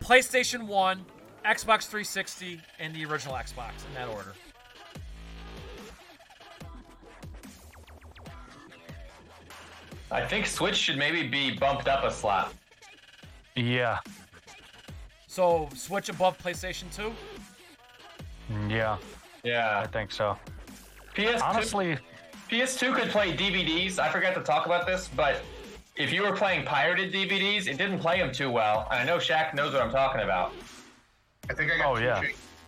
PlayStation 0.00 0.66
1, 0.66 1.04
Xbox 1.44 1.86
360, 1.86 2.60
and 2.78 2.94
the 2.94 3.04
original 3.04 3.34
Xbox 3.34 3.84
in 3.86 3.94
that 3.94 4.08
order. 4.08 4.34
I 10.10 10.24
think 10.24 10.46
Switch 10.46 10.76
should 10.76 10.96
maybe 10.98 11.26
be 11.26 11.56
bumped 11.56 11.88
up 11.88 12.04
a 12.04 12.10
slot. 12.10 12.54
Yeah, 13.56 13.98
So 15.36 15.68
Switch 15.74 16.08
above 16.08 16.38
PlayStation 16.38 16.84
2? 16.96 17.12
yeah, 18.70 18.96
Yeah. 19.44 19.82
I 19.84 19.86
think 19.86 20.10
so. 20.10 20.38
PS2, 21.14 21.42
Honestly, 21.42 21.98
PS2 22.50 22.94
could 22.94 23.10
play 23.10 23.36
DVDs. 23.36 23.98
I 23.98 24.08
forgot 24.10 24.34
to 24.36 24.40
talk 24.42 24.64
about 24.64 24.86
this, 24.86 25.08
but 25.14 25.42
if 25.94 26.10
you 26.10 26.22
were 26.22 26.32
playing 26.34 26.64
pirated 26.64 27.12
DVDs, 27.12 27.66
it 27.68 27.76
didn't 27.76 27.98
play 27.98 28.18
them 28.18 28.32
too 28.32 28.50
well. 28.50 28.88
And 28.90 28.98
I 28.98 29.04
know 29.04 29.18
Shaq 29.18 29.52
knows 29.52 29.74
what 29.74 29.82
I'm 29.82 29.90
talking 29.92 30.22
about. 30.22 30.52
I 31.50 31.52
think 31.52 31.70
I 31.70 31.76
got 31.76 31.86
Oh, 31.92 31.96
two 31.98 32.04
yeah. 32.04 32.22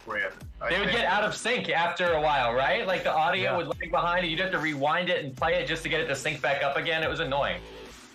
for 0.04 0.18
you. 0.18 0.28
I 0.60 0.68
They 0.68 0.78
would 0.78 0.90
get 0.90 1.06
out 1.06 1.24
of 1.24 1.34
sync 1.34 1.70
after 1.70 2.12
a 2.12 2.20
while, 2.20 2.52
right? 2.52 2.86
Like 2.86 3.02
the 3.02 3.14
audio 3.14 3.44
Yeah. 3.44 3.56
would 3.56 3.68
lag 3.68 3.90
behind 3.90 4.26
it. 4.26 4.28
You'd 4.28 4.40
have 4.40 4.52
to 4.52 4.58
rewind 4.58 5.08
it 5.08 5.24
and 5.24 5.34
play 5.34 5.54
it 5.54 5.66
just 5.66 5.82
to 5.84 5.88
get 5.88 6.00
it 6.00 6.06
to 6.08 6.14
sync 6.14 6.42
back 6.42 6.62
up 6.62 6.76
again. 6.76 7.02
It 7.02 7.08
was 7.08 7.20
annoying. 7.20 7.62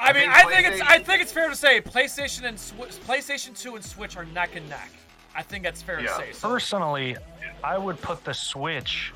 I 0.04 0.14
mean, 0.14 0.24
think 0.24 0.34
I 0.34 0.44
think 0.62 0.68
it's 0.68 0.82
I 0.82 1.00
think 1.00 1.22
it's 1.22 1.32
fair 1.32 1.50
to 1.50 1.56
say 1.56 1.82
PlayStation 1.82 2.44
and 2.44 2.58
Swi- 2.58 2.98
PlayStation 3.08 3.58
2 3.60 3.76
and 3.76 3.84
Switch 3.84 4.18
are 4.18 4.26
neck 4.26 4.56
and 4.56 4.68
neck. 4.70 4.90
I 5.36 5.42
think 5.42 5.64
that's 5.64 5.82
fair 5.82 6.00
Yeah. 6.02 6.08
to 6.08 6.16
say. 6.18 6.32
So, 6.34 6.50
personally, 6.50 7.18
I 7.64 7.78
would 7.78 8.00
put 8.02 8.24
the 8.24 8.34
Switch 8.34 9.14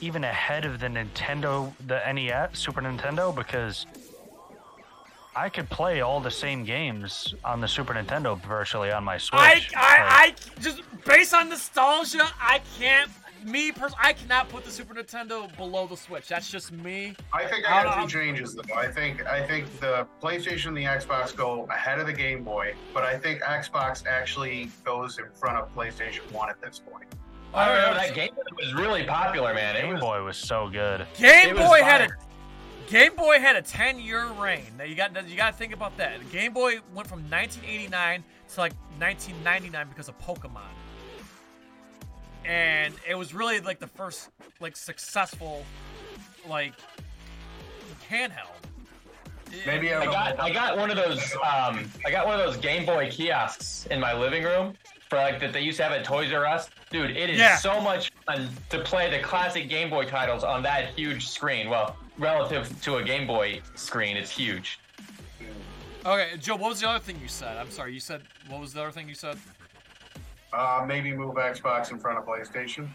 even 0.00 0.24
ahead 0.24 0.64
of 0.64 0.78
the 0.80 0.86
Nintendo, 0.86 1.72
the 1.86 2.00
NES, 2.12 2.58
Super 2.58 2.80
Nintendo, 2.80 3.34
because 3.34 3.86
I 5.36 5.48
could 5.48 5.68
play 5.70 6.00
all 6.00 6.20
the 6.20 6.30
same 6.30 6.64
games 6.64 7.34
on 7.44 7.60
the 7.60 7.68
Super 7.68 7.94
Nintendo 7.94 8.40
virtually 8.42 8.90
on 8.92 9.04
my 9.04 9.18
Switch. 9.18 9.40
I, 9.40 9.54
Like, 9.54 9.76
I, 9.76 9.98
I 10.26 10.34
just 10.60 10.82
based 11.04 11.34
on 11.34 11.48
nostalgia, 11.48 12.28
I 12.40 12.60
can't. 12.78 13.10
Me 13.44 13.72
personally, 13.72 14.02
I 14.02 14.12
cannot 14.12 14.48
put 14.48 14.64
the 14.64 14.70
Super 14.70 14.94
Nintendo 14.94 15.54
below 15.56 15.86
the 15.86 15.96
Switch. 15.96 16.28
That's 16.28 16.50
just 16.50 16.72
me. 16.72 17.14
I 17.32 17.46
think 17.46 17.64
I'll- 17.68 17.88
I 17.88 18.02
two 18.02 18.08
changes 18.08 18.54
though. 18.54 18.74
I 18.76 18.88
think 18.88 19.26
I 19.26 19.46
think 19.46 19.80
the 19.80 20.06
PlayStation 20.22 20.68
and 20.68 20.76
the 20.76 20.84
Xbox 20.84 21.34
go 21.34 21.66
ahead 21.70 21.98
of 21.98 22.06
the 22.06 22.12
Game 22.12 22.44
Boy, 22.44 22.74
but 22.92 23.04
I 23.04 23.18
think 23.18 23.42
Xbox 23.42 24.06
actually 24.06 24.70
goes 24.84 25.18
in 25.18 25.26
front 25.34 25.58
of 25.58 25.74
PlayStation 25.74 26.30
One 26.32 26.50
at 26.50 26.60
this 26.60 26.78
point. 26.78 27.06
I 27.52 27.62
Alright, 27.64 27.78
remember 27.78 28.06
that 28.06 28.14
game 28.14 28.34
Boy 28.34 28.64
was 28.64 28.74
really 28.74 29.04
popular, 29.04 29.52
man. 29.54 29.74
Game 29.74 29.92
was, 29.94 30.00
Boy 30.00 30.22
was 30.22 30.36
so 30.36 30.68
good. 30.68 31.06
Game 31.18 31.50
It 31.50 31.56
was 31.56 31.68
Boy 31.68 31.82
had 31.82 32.02
a. 32.02 32.08
Game 32.88 33.14
Boy 33.14 33.38
had 33.38 33.54
a 33.54 33.62
10 33.62 34.00
year 34.00 34.26
reign. 34.32 34.64
Now 34.76 34.84
you 34.84 34.96
got 34.96 35.28
you 35.28 35.36
got 35.36 35.52
to 35.52 35.56
think 35.56 35.72
about 35.72 35.96
that. 35.98 36.18
The 36.18 36.24
Game 36.36 36.52
Boy 36.52 36.80
went 36.94 37.08
from 37.08 37.20
1989 37.30 38.24
to 38.54 38.60
like 38.60 38.72
1999 38.98 39.88
because 39.88 40.08
of 40.08 40.18
Pokemon. 40.18 40.62
And 42.44 42.94
it 43.08 43.14
was 43.14 43.34
really 43.34 43.60
like 43.60 43.78
the 43.78 43.86
first 43.86 44.30
like 44.60 44.76
successful 44.76 45.64
like 46.48 46.72
handheld. 48.10 48.48
Maybe 49.66 49.92
I 49.92 50.04
got 50.04 50.38
I 50.40 50.50
got 50.50 50.76
one 50.78 50.90
of 50.90 50.96
those 50.96 51.20
um 51.36 51.90
I 52.06 52.10
got 52.10 52.26
one 52.26 52.38
of 52.40 52.46
those 52.46 52.56
Game 52.56 52.86
Boy 52.86 53.08
kiosks 53.10 53.86
in 53.90 53.98
my 54.00 54.12
living 54.18 54.44
room 54.44 54.74
for 55.08 55.16
like 55.16 55.40
that 55.40 55.52
they 55.52 55.60
used 55.60 55.76
to 55.78 55.82
have 55.82 55.92
at 55.92 56.04
Toys 56.04 56.32
R 56.32 56.46
Us. 56.46 56.70
Dude, 56.90 57.10
it 57.16 57.30
is 57.30 57.38
Yeah. 57.38 57.56
so 57.56 57.80
much 57.80 58.12
fun 58.26 58.48
to 58.70 58.78
play 58.80 59.10
the 59.10 59.22
classic 59.22 59.68
Game 59.68 59.90
Boy 59.90 60.04
titles 60.04 60.44
on 60.44 60.62
that 60.62 60.94
huge 60.94 61.28
screen. 61.28 61.68
Well, 61.68 61.96
relative 62.16 62.80
to 62.82 62.96
a 62.96 63.02
Game 63.02 63.26
Boy 63.26 63.60
screen, 63.74 64.16
it's 64.16 64.30
huge. 64.30 64.78
Okay, 66.06 66.30
Joe, 66.38 66.56
what 66.56 66.70
was 66.70 66.80
the 66.80 66.88
other 66.88 67.00
thing 67.04 67.18
you 67.20 67.28
said? 67.28 67.56
I'm 67.58 67.70
sorry, 67.70 67.92
you 67.92 68.00
said 68.00 68.22
what 68.48 68.60
was 68.60 68.72
the 68.72 68.80
other 68.82 68.92
thing 68.92 69.08
you 69.08 69.14
said? 69.14 69.36
Uh, 70.52 70.84
maybe 70.86 71.12
move 71.12 71.36
Xbox 71.36 71.90
in 71.90 71.98
front 71.98 72.18
of 72.18 72.26
PlayStation. 72.26 72.88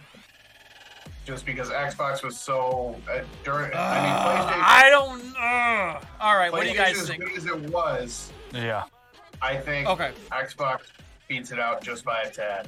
Just 1.25 1.45
because 1.45 1.69
Xbox 1.69 2.23
was 2.23 2.39
so 2.39 2.99
uh, 3.11 3.19
during. 3.43 3.71
Uh, 3.73 3.77
I 3.77 4.01
mean, 4.03 4.11
PlayStation. 4.13 4.61
I 4.63 4.89
don't. 4.91 5.35
Uh, 5.35 6.23
all 6.23 6.35
right, 6.37 6.51
what 6.51 6.63
do 6.63 6.69
you 6.69 6.75
guys 6.75 6.95
PlayStation, 6.97 7.07
think? 7.07 7.23
As 7.23 7.29
good 7.29 7.37
as 7.37 7.63
it 7.63 7.69
was, 7.71 8.31
Yeah. 8.53 8.83
I 9.41 9.57
think 9.57 9.87
Okay. 9.89 10.11
Xbox 10.31 10.81
beats 11.27 11.51
it 11.51 11.59
out 11.59 11.81
just 11.83 12.05
by 12.05 12.21
a 12.21 12.29
tad. 12.29 12.67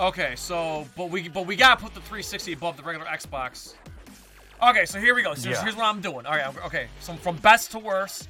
Okay, 0.00 0.34
so 0.36 0.86
but 0.96 1.10
we 1.10 1.28
but 1.28 1.46
we 1.46 1.56
gotta 1.56 1.80
put 1.80 1.92
the 1.94 2.00
360 2.00 2.52
above 2.52 2.76
the 2.76 2.82
regular 2.82 3.06
Xbox. 3.06 3.74
Okay, 4.62 4.86
so 4.86 4.98
here 4.98 5.14
we 5.14 5.22
go. 5.22 5.34
So 5.34 5.50
Yeah. 5.50 5.62
here's 5.62 5.76
what 5.76 5.84
I'm 5.84 6.00
doing. 6.00 6.24
All 6.24 6.32
right, 6.36 6.56
okay. 6.64 6.88
So 7.00 7.14
from 7.14 7.36
best 7.36 7.70
to 7.72 7.78
worst: 7.78 8.28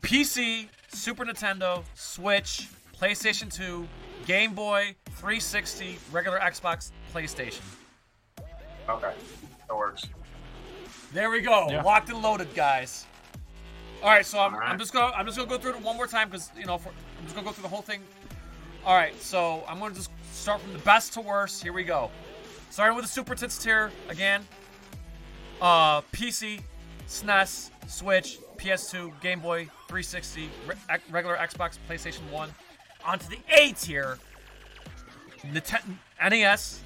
PC, 0.00 0.68
Super 0.88 1.24
Nintendo, 1.24 1.84
Switch, 1.94 2.68
PlayStation 3.02 3.52
2, 3.52 3.88
Game 4.26 4.54
Boy, 4.54 4.94
360, 5.16 5.98
regular 6.12 6.38
Xbox, 6.38 6.92
PlayStation. 7.12 7.62
Okay, 8.88 9.12
that 9.66 9.76
works. 9.76 10.06
There 11.12 11.28
we 11.28 11.40
go. 11.40 11.66
Yeah. 11.68 11.82
Locked 11.82 12.10
and 12.10 12.22
loaded, 12.22 12.54
guys. 12.54 13.06
All 14.04 14.08
right, 14.08 14.24
so 14.24 14.38
I'm, 14.38 14.54
All 14.54 14.60
right. 14.60 14.68
I'm 14.68 14.78
just 14.78 14.92
gonna 14.92 15.12
I'm 15.16 15.26
just 15.26 15.36
gonna 15.36 15.50
go 15.50 15.58
through 15.58 15.72
it 15.72 15.82
one 15.82 15.96
more 15.96 16.06
time 16.06 16.28
because 16.28 16.52
you 16.56 16.64
know 16.64 16.78
for, 16.78 16.90
I'm 16.90 17.24
just 17.24 17.34
gonna 17.34 17.44
go 17.44 17.52
through 17.52 17.62
the 17.62 17.68
whole 17.68 17.82
thing. 17.82 18.02
All 18.84 18.94
right, 18.94 19.20
so 19.20 19.64
I'm 19.68 19.80
gonna 19.80 19.94
just 19.94 20.10
start 20.32 20.60
from 20.60 20.72
the 20.72 20.78
best 20.80 21.12
to 21.14 21.20
worst. 21.20 21.60
Here 21.60 21.72
we 21.72 21.82
go. 21.82 22.08
Starting 22.70 22.94
with 22.94 23.04
the 23.04 23.10
Super 23.10 23.34
Tits 23.34 23.58
tier 23.58 23.90
again. 24.10 24.46
Uh, 25.60 26.02
PC, 26.12 26.60
SNES, 27.08 27.70
Switch, 27.88 28.38
PS2, 28.58 29.20
Game 29.20 29.40
Boy, 29.40 29.64
360, 29.88 30.48
re- 30.68 30.76
regular 31.10 31.36
Xbox, 31.36 31.78
PlayStation 31.88 32.30
1. 32.30 32.48
Onto 33.04 33.28
the 33.28 33.38
A 33.48 33.72
tier. 33.72 34.18
Niten- 35.44 35.96
NES, 36.30 36.80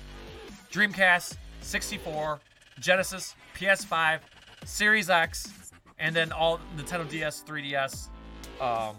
Dreamcast, 0.72 1.36
64, 1.60 2.40
Genesis, 2.80 3.34
PS5, 3.54 4.20
Series 4.64 5.10
X, 5.10 5.52
and 5.98 6.14
then 6.16 6.32
all 6.32 6.58
Nintendo 6.76 7.08
DS, 7.08 7.44
3DS, 7.46 8.08
um, 8.60 8.96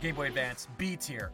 Game 0.00 0.14
Boy 0.14 0.26
Advance, 0.26 0.68
B 0.76 0.96
tier, 0.96 1.30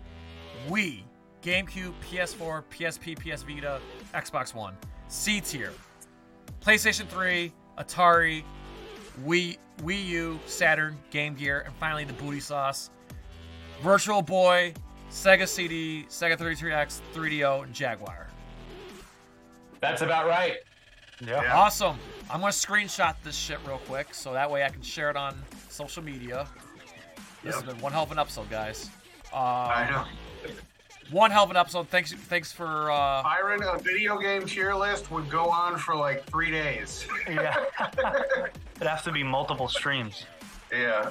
Wii, 0.69 1.03
GameCube, 1.43 1.93
PS4, 2.09 2.63
PSP, 2.71 3.17
PS 3.19 3.43
Vita, 3.43 3.81
Xbox 4.15 4.55
One, 4.55 4.77
C 5.09 5.41
tier, 5.41 5.73
PlayStation 6.61 7.09
3, 7.09 7.53
Atari, 7.79 8.45
Wii, 9.25 9.57
Wii 9.83 10.07
U, 10.07 10.39
Saturn, 10.47 10.99
Game 11.11 11.35
Gear, 11.35 11.61
and 11.67 11.75
finally 11.77 12.05
the 12.05 12.13
booty 12.15 12.41
sauce, 12.41 12.91
Virtual 13.83 14.23
Boy, 14.23 14.75
Sega 15.11 15.47
CD, 15.47 16.05
Sega 16.09 16.37
33X, 16.37 17.01
3DO, 17.15 17.65
and 17.65 17.73
Jaguar. 17.73 18.29
That's 19.81 20.03
about 20.03 20.27
right. 20.27 20.57
Yeah. 21.21 21.43
Yeah. 21.43 21.57
Awesome. 21.57 21.97
I'm 22.31 22.41
gonna 22.41 22.53
screenshot 22.53 23.15
this 23.25 23.35
shit 23.37 23.59
real 23.67 23.79
quick 23.87 24.09
so 24.13 24.33
that 24.33 24.51
way 24.51 24.65
I 24.65 24.69
can 24.69 24.83
share 24.83 25.11
it 25.11 25.17
on 25.17 25.37
social 25.69 26.03
media. 26.03 26.47
This 27.43 27.55
has 27.55 27.65
been 27.65 27.79
one 27.81 27.93
hell 27.93 28.03
of 28.03 28.13
an 28.13 28.19
episode, 28.19 28.51
guys. 28.51 28.91
Uh, 29.33 29.37
I 29.37 29.91
know. 29.91 30.05
One 31.11 31.31
hell 31.31 31.45
of 31.45 31.51
an 31.51 31.57
episode. 31.57 31.89
Thanks, 31.89 32.13
thanks 32.13 32.53
for. 32.53 32.91
Uh, 32.91 33.23
Byron, 33.23 33.63
a 33.63 33.79
video 33.79 34.19
game 34.19 34.45
tier 34.45 34.75
list 34.75 35.11
would 35.11 35.31
go 35.31 35.49
on 35.49 35.79
for 35.79 35.95
like 35.95 36.25
three 36.27 36.51
days. 36.51 37.07
Yeah. 37.29 37.65
it 38.81 38.87
has 38.87 39.03
to 39.03 39.13
be 39.13 39.23
multiple 39.23 39.69
streams. 39.69 40.27
Yeah. 40.73 41.11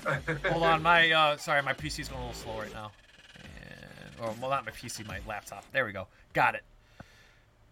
hold 0.49 0.63
on, 0.63 0.81
my 0.91 1.11
uh, 1.11 1.37
sorry, 1.37 1.61
my 1.61 1.73
PC's 1.73 2.07
going 2.09 2.21
a 2.21 2.27
little 2.27 2.41
slow 2.41 2.59
right 2.59 2.73
now. 2.73 2.91
And, 3.35 4.19
or 4.21 4.33
well, 4.41 4.49
not 4.51 4.65
my 4.65 4.71
PC, 4.71 5.05
my 5.07 5.19
laptop. 5.27 5.63
There 5.71 5.85
we 5.85 5.91
go. 5.91 6.07
Got 6.33 6.55
it. 6.55 6.63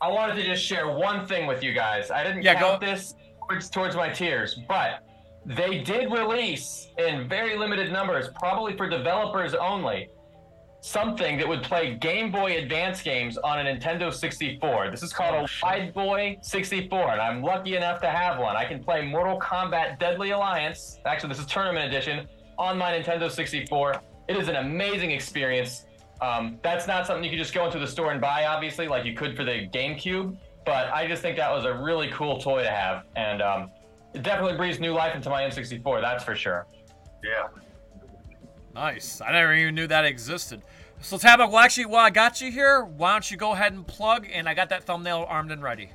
I 0.01 0.09
wanted 0.09 0.35
to 0.35 0.43
just 0.43 0.63
share 0.63 0.87
one 0.89 1.25
thing 1.25 1.47
with 1.47 1.63
you 1.63 1.73
guys. 1.73 2.11
I 2.11 2.23
didn't 2.23 2.43
Yeah, 2.43 2.55
count 2.55 2.81
go- 2.81 2.87
this 2.87 3.15
towards, 3.47 3.69
towards 3.69 3.95
my 3.95 4.09
tears, 4.09 4.59
but 4.67 5.07
they 5.45 5.79
did 5.83 6.11
release 6.11 6.87
in 6.97 7.29
very 7.29 7.57
limited 7.57 7.91
numbers, 7.91 8.27
probably 8.35 8.75
for 8.75 8.89
developers 8.89 9.53
only, 9.53 10.09
something 10.85 11.35
that 11.35 11.47
would 11.47 11.63
play 11.63 11.95
Game 11.95 12.31
Boy 12.31 12.57
Advance 12.57 13.01
games 13.01 13.39
on 13.39 13.59
a 13.59 13.63
Nintendo 13.63 14.13
64. 14.13 14.91
This 14.91 15.01
is 15.01 15.11
called 15.11 15.33
a 15.33 15.47
Wide 15.63 15.91
Boy 15.95 16.37
64, 16.41 17.11
and 17.13 17.19
I'm 17.21 17.41
lucky 17.41 17.75
enough 17.75 17.99
to 18.01 18.07
have 18.07 18.39
one. 18.39 18.55
I 18.55 18.65
can 18.65 18.83
play 18.83 19.03
Mortal 19.03 19.39
Kombat 19.39 19.97
Deadly 19.97 20.29
Alliance. 20.29 20.99
Actually, 21.07 21.29
this 21.29 21.39
is 21.39 21.47
Tournament 21.47 21.87
Edition 21.91 22.27
on 22.59 22.77
my 22.77 22.91
Nintendo 22.91 23.31
64. 23.31 23.99
It 24.27 24.37
is 24.37 24.47
an 24.47 24.57
amazing 24.57 25.09
experience. 25.09 25.87
Um, 26.21 26.59
that's 26.61 26.85
not 26.85 27.07
something 27.07 27.23
you 27.23 27.31
could 27.31 27.39
just 27.39 27.53
go 27.53 27.65
into 27.65 27.79
the 27.79 27.87
store 27.87 28.11
and 28.11 28.21
buy, 28.21 28.45
obviously, 28.45 28.87
like 28.87 29.05
you 29.05 29.15
could 29.15 29.35
for 29.35 29.43
the 29.43 29.67
GameCube. 29.73 30.37
But 30.67 30.93
I 30.93 31.07
just 31.07 31.23
think 31.23 31.35
that 31.37 31.51
was 31.51 31.65
a 31.65 31.73
really 31.73 32.09
cool 32.09 32.37
toy 32.37 32.61
to 32.61 32.69
have, 32.69 33.05
and 33.15 33.41
um, 33.41 33.71
it 34.13 34.21
definitely 34.21 34.55
breathes 34.55 34.79
new 34.79 34.93
life 34.93 35.15
into 35.15 35.31
my 35.31 35.41
N64. 35.41 36.01
That's 36.01 36.23
for 36.23 36.35
sure. 36.35 36.67
yeah. 37.23 37.47
Nice. 38.75 39.21
I 39.21 39.31
never 39.31 39.53
even 39.53 39.73
knew 39.73 39.87
that 39.87 40.03
existed. 40.03 40.61
So 41.01 41.17
Tabmok, 41.17 41.51
well, 41.51 41.59
actually, 41.59 41.85
while 41.85 42.05
I 42.05 42.09
got 42.09 42.41
you 42.41 42.51
here, 42.51 42.83
why 42.83 43.11
don't 43.11 43.29
you 43.29 43.37
go 43.37 43.51
ahead 43.51 43.73
and 43.73 43.85
plug? 43.85 44.27
And 44.31 44.49
I 44.49 44.53
got 44.53 44.69
that 44.69 44.83
thumbnail 44.85 45.25
armed 45.27 45.51
and 45.51 45.61
ready. 45.61 45.91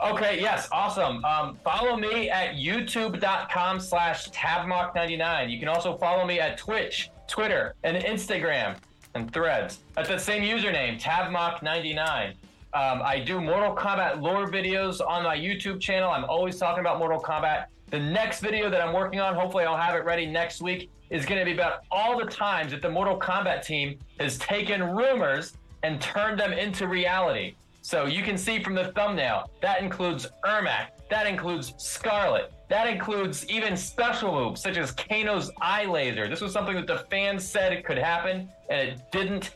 Okay, 0.00 0.40
yes, 0.40 0.68
awesome. 0.72 1.24
Um, 1.24 1.58
follow 1.64 1.96
me 1.96 2.28
at 2.28 2.56
youtube.com 2.56 3.80
slash 3.80 4.30
tabmok99. 4.30 5.50
You 5.50 5.58
can 5.58 5.68
also 5.68 5.96
follow 5.96 6.26
me 6.26 6.40
at 6.40 6.58
Twitch, 6.58 7.10
Twitter, 7.28 7.74
and 7.84 7.96
Instagram, 8.04 8.76
and 9.14 9.32
Threads. 9.32 9.78
At 9.96 10.08
the 10.08 10.18
same 10.18 10.42
username, 10.42 11.00
tabmok99. 11.00 12.34
Um, 12.74 13.02
I 13.04 13.20
do 13.20 13.40
Mortal 13.40 13.74
Kombat 13.74 14.20
lore 14.20 14.50
videos 14.50 15.00
on 15.00 15.22
my 15.22 15.36
YouTube 15.36 15.80
channel. 15.80 16.10
I'm 16.10 16.24
always 16.24 16.58
talking 16.58 16.80
about 16.80 16.98
Mortal 16.98 17.20
Kombat. 17.20 17.66
The 17.94 18.00
next 18.00 18.40
video 18.40 18.68
that 18.70 18.80
I'm 18.80 18.92
working 18.92 19.20
on, 19.20 19.36
hopefully 19.36 19.62
I'll 19.62 19.76
have 19.76 19.94
it 19.94 20.04
ready 20.04 20.26
next 20.26 20.60
week, 20.60 20.90
is 21.10 21.24
going 21.24 21.38
to 21.38 21.44
be 21.44 21.52
about 21.52 21.84
all 21.92 22.18
the 22.18 22.24
times 22.24 22.72
that 22.72 22.82
the 22.82 22.90
Mortal 22.90 23.16
Kombat 23.16 23.64
team 23.64 24.00
has 24.18 24.36
taken 24.36 24.82
rumors 24.82 25.52
and 25.84 26.00
turned 26.00 26.40
them 26.40 26.52
into 26.52 26.88
reality. 26.88 27.54
So 27.82 28.06
you 28.06 28.24
can 28.24 28.36
see 28.36 28.60
from 28.64 28.74
the 28.74 28.86
thumbnail, 28.96 29.48
that 29.62 29.80
includes 29.80 30.26
Ermac, 30.44 30.88
that 31.08 31.28
includes 31.28 31.72
Scarlet, 31.76 32.52
that 32.68 32.88
includes 32.88 33.48
even 33.48 33.76
special 33.76 34.32
moves 34.32 34.60
such 34.60 34.76
as 34.76 34.90
Kano's 34.90 35.52
eye 35.60 35.84
laser. 35.84 36.26
This 36.26 36.40
was 36.40 36.52
something 36.52 36.74
that 36.74 36.88
the 36.88 37.06
fans 37.12 37.48
said 37.48 37.84
could 37.84 37.98
happen, 37.98 38.50
and 38.70 38.88
it 38.88 39.12
didn't 39.12 39.54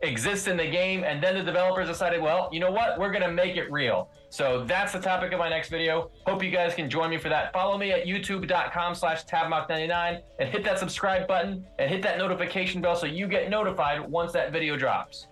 exist 0.00 0.48
in 0.48 0.56
the 0.56 0.70
game. 0.70 1.04
And 1.04 1.22
then 1.22 1.34
the 1.34 1.42
developers 1.42 1.88
decided, 1.88 2.22
well, 2.22 2.48
you 2.50 2.60
know 2.60 2.70
what? 2.70 2.98
We're 2.98 3.12
going 3.12 3.24
to 3.24 3.32
make 3.32 3.58
it 3.58 3.70
real. 3.70 4.08
So 4.34 4.64
that's 4.66 4.92
the 4.92 4.98
topic 4.98 5.30
of 5.30 5.38
my 5.38 5.48
next 5.48 5.68
video. 5.68 6.10
Hope 6.26 6.42
you 6.42 6.50
guys 6.50 6.74
can 6.74 6.90
join 6.90 7.08
me 7.08 7.18
for 7.18 7.28
that. 7.28 7.52
Follow 7.52 7.78
me 7.78 7.92
at 7.92 8.04
youtube.com 8.04 8.96
slash 8.96 9.24
tabmok99 9.26 10.22
and 10.40 10.48
hit 10.48 10.64
that 10.64 10.76
subscribe 10.76 11.28
button 11.28 11.64
and 11.78 11.88
hit 11.88 12.02
that 12.02 12.18
notification 12.18 12.82
bell 12.82 12.96
so 12.96 13.06
you 13.06 13.28
get 13.28 13.48
notified 13.48 14.00
once 14.00 14.32
that 14.32 14.50
video 14.50 14.76
drops. 14.76 15.28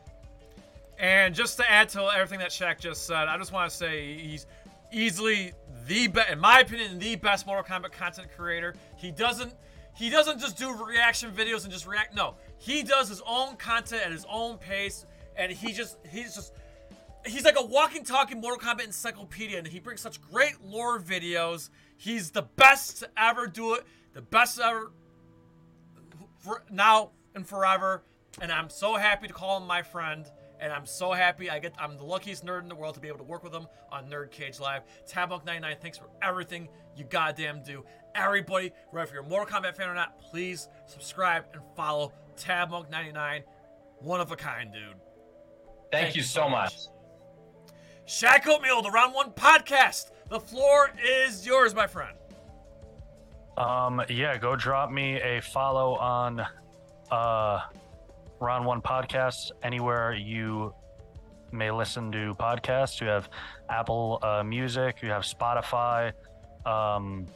And 1.01 1.35
just 1.35 1.57
to 1.57 1.69
add 1.69 1.89
to 1.89 2.05
everything 2.15 2.39
that 2.39 2.51
Shaq 2.51 2.79
just 2.79 3.05
said, 3.05 3.27
I 3.27 3.37
just 3.39 3.53
want 3.53 3.69
to 3.69 3.77
say 3.77 4.15
he's 4.19 4.47
easily 4.93 5.53
the 5.89 6.07
best, 6.07 6.31
in 6.31 6.39
my 6.39 6.61
opinion, 6.61 7.01
the 7.01 7.17
best 7.17 7.45
Mortal 7.45 7.65
Kombat 7.65 7.91
content 7.91 8.29
creator. 8.37 8.77
He 8.97 9.11
doesn't 9.11 9.53
he 9.97 10.11
doesn't 10.11 10.39
just 10.39 10.57
do 10.57 10.73
reaction 10.73 11.33
videos 11.33 11.65
and 11.65 11.73
just 11.73 11.89
react. 11.89 12.15
No, 12.15 12.37
he 12.59 12.85
does 12.85 13.09
his 13.09 13.21
own 13.27 13.57
content 13.57 14.03
at 14.07 14.13
his 14.13 14.25
own 14.31 14.59
pace, 14.59 15.07
and 15.37 15.51
he 15.51 15.73
just 15.73 15.99
he's 16.09 16.37
just 16.37 16.55
he's 17.26 17.44
like 17.44 17.59
a 17.59 17.65
walking, 17.65 18.05
talking 18.05 18.41
Mortal 18.41 18.60
Kombat 18.60 18.84
encyclopedia, 18.84 19.59
and 19.59 19.67
he 19.67 19.81
brings 19.81 20.01
such 20.01 20.20
great 20.20 20.62
lore 20.65 20.99
videos. 20.99 21.70
He's 21.97 22.31
the 22.31 22.42
best 22.42 22.99
to 23.01 23.10
ever 23.17 23.47
do 23.47 23.75
it, 23.75 23.84
the 24.15 24.23
best 24.23 24.59
ever 24.60 24.92
for 26.39 26.65
now 26.70 27.10
and 27.34 27.47
forever. 27.47 28.02
And 28.41 28.51
I'm 28.51 28.70
so 28.70 28.97
happy 28.97 29.28
to 29.28 29.33
call 29.33 29.59
him 29.59 29.67
my 29.67 29.83
friend. 29.83 30.26
And 30.60 30.73
I'm 30.73 30.86
so 30.86 31.10
happy 31.10 31.51
I 31.51 31.59
get 31.59 31.75
I'm 31.76 31.97
the 31.97 32.05
luckiest 32.05 32.47
nerd 32.47 32.62
in 32.62 32.68
the 32.68 32.76
world 32.76 32.94
to 32.94 33.01
be 33.01 33.09
able 33.09 33.18
to 33.18 33.25
work 33.25 33.42
with 33.42 33.52
him 33.52 33.67
on 33.91 34.09
Nerd 34.09 34.31
Cage 34.31 34.60
Live. 34.60 34.83
Tabmok99, 35.10 35.81
thanks 35.81 35.99
for 35.99 36.09
everything 36.23 36.68
you 36.97 37.05
goddamn 37.05 37.65
do. 37.65 37.84
Everybody, 38.15 38.70
whether 38.92 39.12
you're 39.12 39.25
a 39.25 39.28
Mortal 39.28 39.60
Kombat 39.60 39.75
fan 39.75 39.89
or 39.89 39.94
not, 39.94 40.20
please 40.20 40.68
subscribe 40.86 41.47
and 41.52 41.62
follow 41.76 42.12
Tabmok99. 42.36 43.42
One 43.99 44.20
of 44.20 44.31
a 44.31 44.36
kind, 44.36 44.73
dude. 44.73 44.94
Thank, 45.91 46.15
you 46.15 46.23
so 46.23 46.49
much. 46.49 46.75
Shaq 48.13 48.47
Oatmeal, 48.47 48.83
the 48.83 48.91
Round 48.91 49.15
One 49.15 49.31
podcast. 49.31 50.11
The 50.29 50.39
floor 50.39 50.91
is 51.03 51.47
yours, 51.47 51.75
my 51.75 51.87
friend. 51.87 52.15
Um, 53.57 54.03
yeah, 54.11 54.37
go 54.37 54.55
drop 54.55 54.91
me 54.91 55.19
a 55.23 55.41
follow 55.41 55.95
on 55.95 56.47
uh, 57.11 57.61
Round 58.39 58.67
One 58.67 58.83
Podcast 58.83 59.53
anywhere 59.63 60.13
you 60.13 60.75
may 61.53 61.71
listen 61.71 62.13
to 62.13 62.35
podcasts. 62.39 63.01
You 63.01 63.07
have 63.07 63.31
Apple 63.71 64.19
uh, 64.23 64.43
Music, 64.43 65.01
you 65.01 65.09
have 65.09 65.23
Spotify, 65.23 66.13
um, 66.67 67.27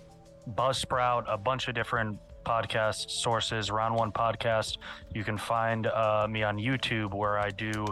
Buzzsprout, 0.51 1.25
a 1.27 1.39
bunch 1.39 1.69
of 1.69 1.75
different 1.75 2.19
podcast 2.45 3.11
sources. 3.11 3.71
Round 3.71 3.95
One 3.95 4.13
Podcast. 4.13 4.77
You 5.15 5.25
can 5.25 5.39
find 5.39 5.87
uh, 5.87 6.27
me 6.29 6.43
on 6.43 6.59
YouTube 6.59 7.15
where 7.15 7.39
I 7.39 7.49
do 7.49 7.87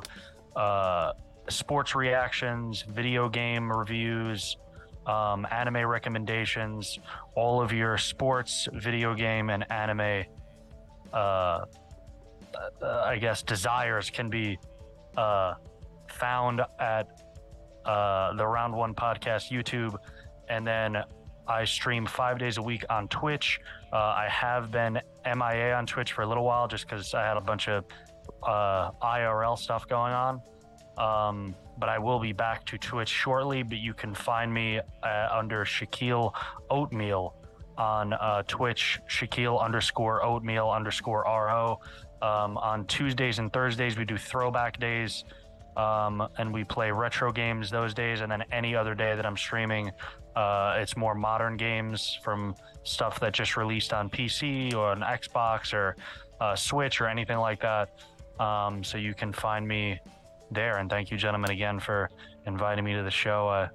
uh, 0.55 1.13
sports 1.49 1.95
reactions, 1.95 2.83
video 2.83 3.29
game 3.29 3.71
reviews, 3.71 4.57
um, 5.07 5.47
anime 5.51 5.87
recommendations, 5.87 6.99
all 7.35 7.61
of 7.61 7.73
your 7.73 7.99
sports, 7.99 8.69
video 8.73 9.15
game, 9.15 9.51
and 9.51 9.71
anime, 9.71 10.25
uh, 11.13 11.17
uh, 11.17 11.65
I 12.83 13.19
guess, 13.19 13.43
desires 13.43 14.11
can 14.11 14.31
be 14.31 14.59
uh, 15.17 15.55
found 16.09 16.63
at 16.79 17.23
uh, 17.85 18.35
the 18.35 18.47
Round 18.47 18.75
One 18.75 18.95
Podcast 18.95 19.51
YouTube. 19.51 19.97
And 20.49 20.67
then 20.67 21.03
I 21.47 21.65
stream 21.65 22.07
five 22.07 22.39
days 22.39 22.57
a 22.57 22.63
week 22.63 22.85
on 22.89 23.09
Twitch. 23.09 23.61
Uh, 23.93 23.97
I 23.97 24.29
have 24.31 24.71
been 24.71 25.01
MIA 25.25 25.75
on 25.75 25.87
Twitch 25.87 26.13
for 26.13 26.23
a 26.23 26.27
little 26.27 26.45
while 26.45 26.67
just 26.69 26.89
because 26.89 27.13
I 27.15 27.23
had 27.23 27.37
a 27.37 27.41
bunch 27.41 27.69
of 27.69 27.85
uh, 28.43 28.91
IRL 29.03 29.59
stuff 29.59 29.87
going 29.87 30.13
on. 30.13 30.41
Um, 30.97 31.55
but 31.79 31.89
I 31.89 31.99
will 31.99 32.21
be 32.21 32.33
back 32.33 32.65
to 32.67 32.79
Twitch 32.79 33.09
shortly. 33.09 33.63
But 33.63 33.79
you 33.79 33.95
can 33.95 34.15
find 34.15 34.53
me 34.53 34.81
uh, 35.03 35.29
under 35.33 35.65
Shaquille 35.65 36.33
Oatmeal 36.71 37.35
on 37.77 38.13
uh, 38.13 38.43
Twitch, 38.47 39.01
Shaquille 39.09 39.63
underscore 39.63 40.25
Oatmeal 40.25 40.71
underscore 40.71 41.23
RO. 41.23 41.81
Um, 42.23 42.57
on 42.59 42.87
Tuesdays 42.87 43.39
and 43.39 43.53
Thursdays, 43.53 43.99
we 43.99 44.05
do 44.05 44.17
throwback 44.17 44.79
days. 44.79 45.25
Um, 45.77 46.29
and 46.39 46.55
we 46.55 46.63
play 46.63 46.93
retro 46.93 47.33
games 47.33 47.69
those 47.69 47.95
days. 47.95 48.21
And 48.21 48.31
then 48.31 48.45
any 48.53 48.77
other 48.77 48.95
day 48.95 49.17
that 49.17 49.27
I'm 49.27 49.37
streaming, 49.37 49.91
uh, 50.37 50.77
it's 50.79 50.97
more 50.97 51.17
modern 51.17 51.57
games 51.57 52.19
from 52.23 52.55
stuff 52.85 53.19
that 53.21 53.33
just 53.33 53.57
released 53.57 53.93
on 53.93 54.09
PC 54.09 54.73
or 54.75 54.93
an 54.93 55.01
Xbox 55.01 55.73
or 55.73 55.97
uh, 56.41 56.55
Switch 56.55 57.01
or 57.01 57.09
anything 57.09 57.39
like 57.39 57.61
that. 57.61 57.91
Um, 58.39 58.85
so 58.85 58.99
you 58.99 59.15
can 59.15 59.33
find 59.33 59.67
me 59.67 60.01
there. 60.55 60.79
And 60.79 60.89
thank 60.89 61.11
you, 61.11 61.17
gentlemen, 61.17 61.51
again 61.51 61.79
for 61.81 62.09
inviting 62.47 62.85
me 62.85 62.95
to 62.95 63.03
the 63.03 63.11
show. 63.11 63.49
Uh, 63.49 63.69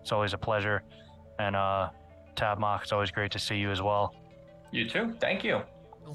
it's 0.00 0.12
always 0.12 0.32
a 0.32 0.38
pleasure. 0.38 0.82
And 1.38 1.56
uh, 1.56 1.90
Tabmok, 2.36 2.82
it's 2.82 2.92
always 2.92 3.10
great 3.10 3.30
to 3.32 3.38
see 3.38 3.56
you 3.56 3.70
as 3.70 3.82
well. 3.82 4.14
You 4.70 4.88
too. 4.88 5.14
Thank 5.20 5.44
you. 5.44 5.62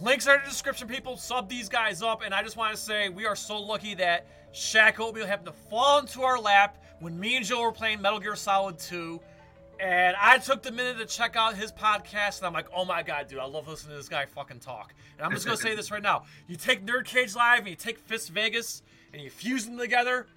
Links 0.01 0.27
are 0.27 0.35
in 0.35 0.43
the 0.43 0.50
description, 0.50 0.88
people. 0.88 1.17
Sub 1.17 1.50
these 1.50 1.69
guys 1.69 2.01
up. 2.01 2.24
And 2.24 2.33
I 2.33 2.42
just 2.42 2.58
want 2.58 2.75
to 2.75 2.82
say 2.82 3.09
we 3.09 3.25
are 3.25 3.35
so 3.35 3.59
lucky 3.59 3.95
that 3.95 4.27
Shaq 4.53 5.00
Oatmeal 5.00 5.25
happened 5.25 5.48
to 5.48 5.69
fall 5.69 6.00
into 6.00 6.24
our 6.24 6.40
lap 6.40 6.83
when 7.00 7.19
me 7.19 7.35
and 7.35 7.45
Joe 7.45 7.61
were 7.61 7.72
playing 7.72 8.01
Metal 8.01 8.19
Gear 8.19 8.35
Solid 8.35 8.80
2. 8.80 9.19
And 9.80 10.16
I 10.22 10.38
took 10.38 10.61
the 10.61 10.72
minute 10.72 10.98
to 11.00 11.06
check 11.06 11.35
out 11.35 11.56
his 11.56 11.72
podcast, 11.72 12.38
and 12.38 12.48
I'm 12.48 12.53
like, 12.53 12.67
oh 12.74 12.85
my 12.85 13.03
god, 13.03 13.27
dude, 13.27 13.40
I 13.40 13.45
love 13.45 13.67
listening 13.67 13.92
to 13.92 13.98
this 13.98 14.08
guy 14.08 14.25
fucking 14.25 14.59
talk. 14.59 14.93
And 15.17 15.25
I'm 15.25 15.33
just 15.33 15.45
gonna 15.45 15.58
say 15.58 15.75
this 15.75 15.92
right 15.92 16.01
now. 16.01 16.24
You 16.48 16.56
take 16.56 16.85
Nerd 16.85 17.06
Cage 17.06 17.35
Live 17.35 17.59
and 17.59 17.69
you 17.69 17.75
take 17.75 18.00
Fisk 18.00 18.32
Vegas 18.32 18.83
and 19.14 19.22
you 19.22 19.30
fuse 19.30 19.66
them 19.66 19.77
together, 19.77 20.27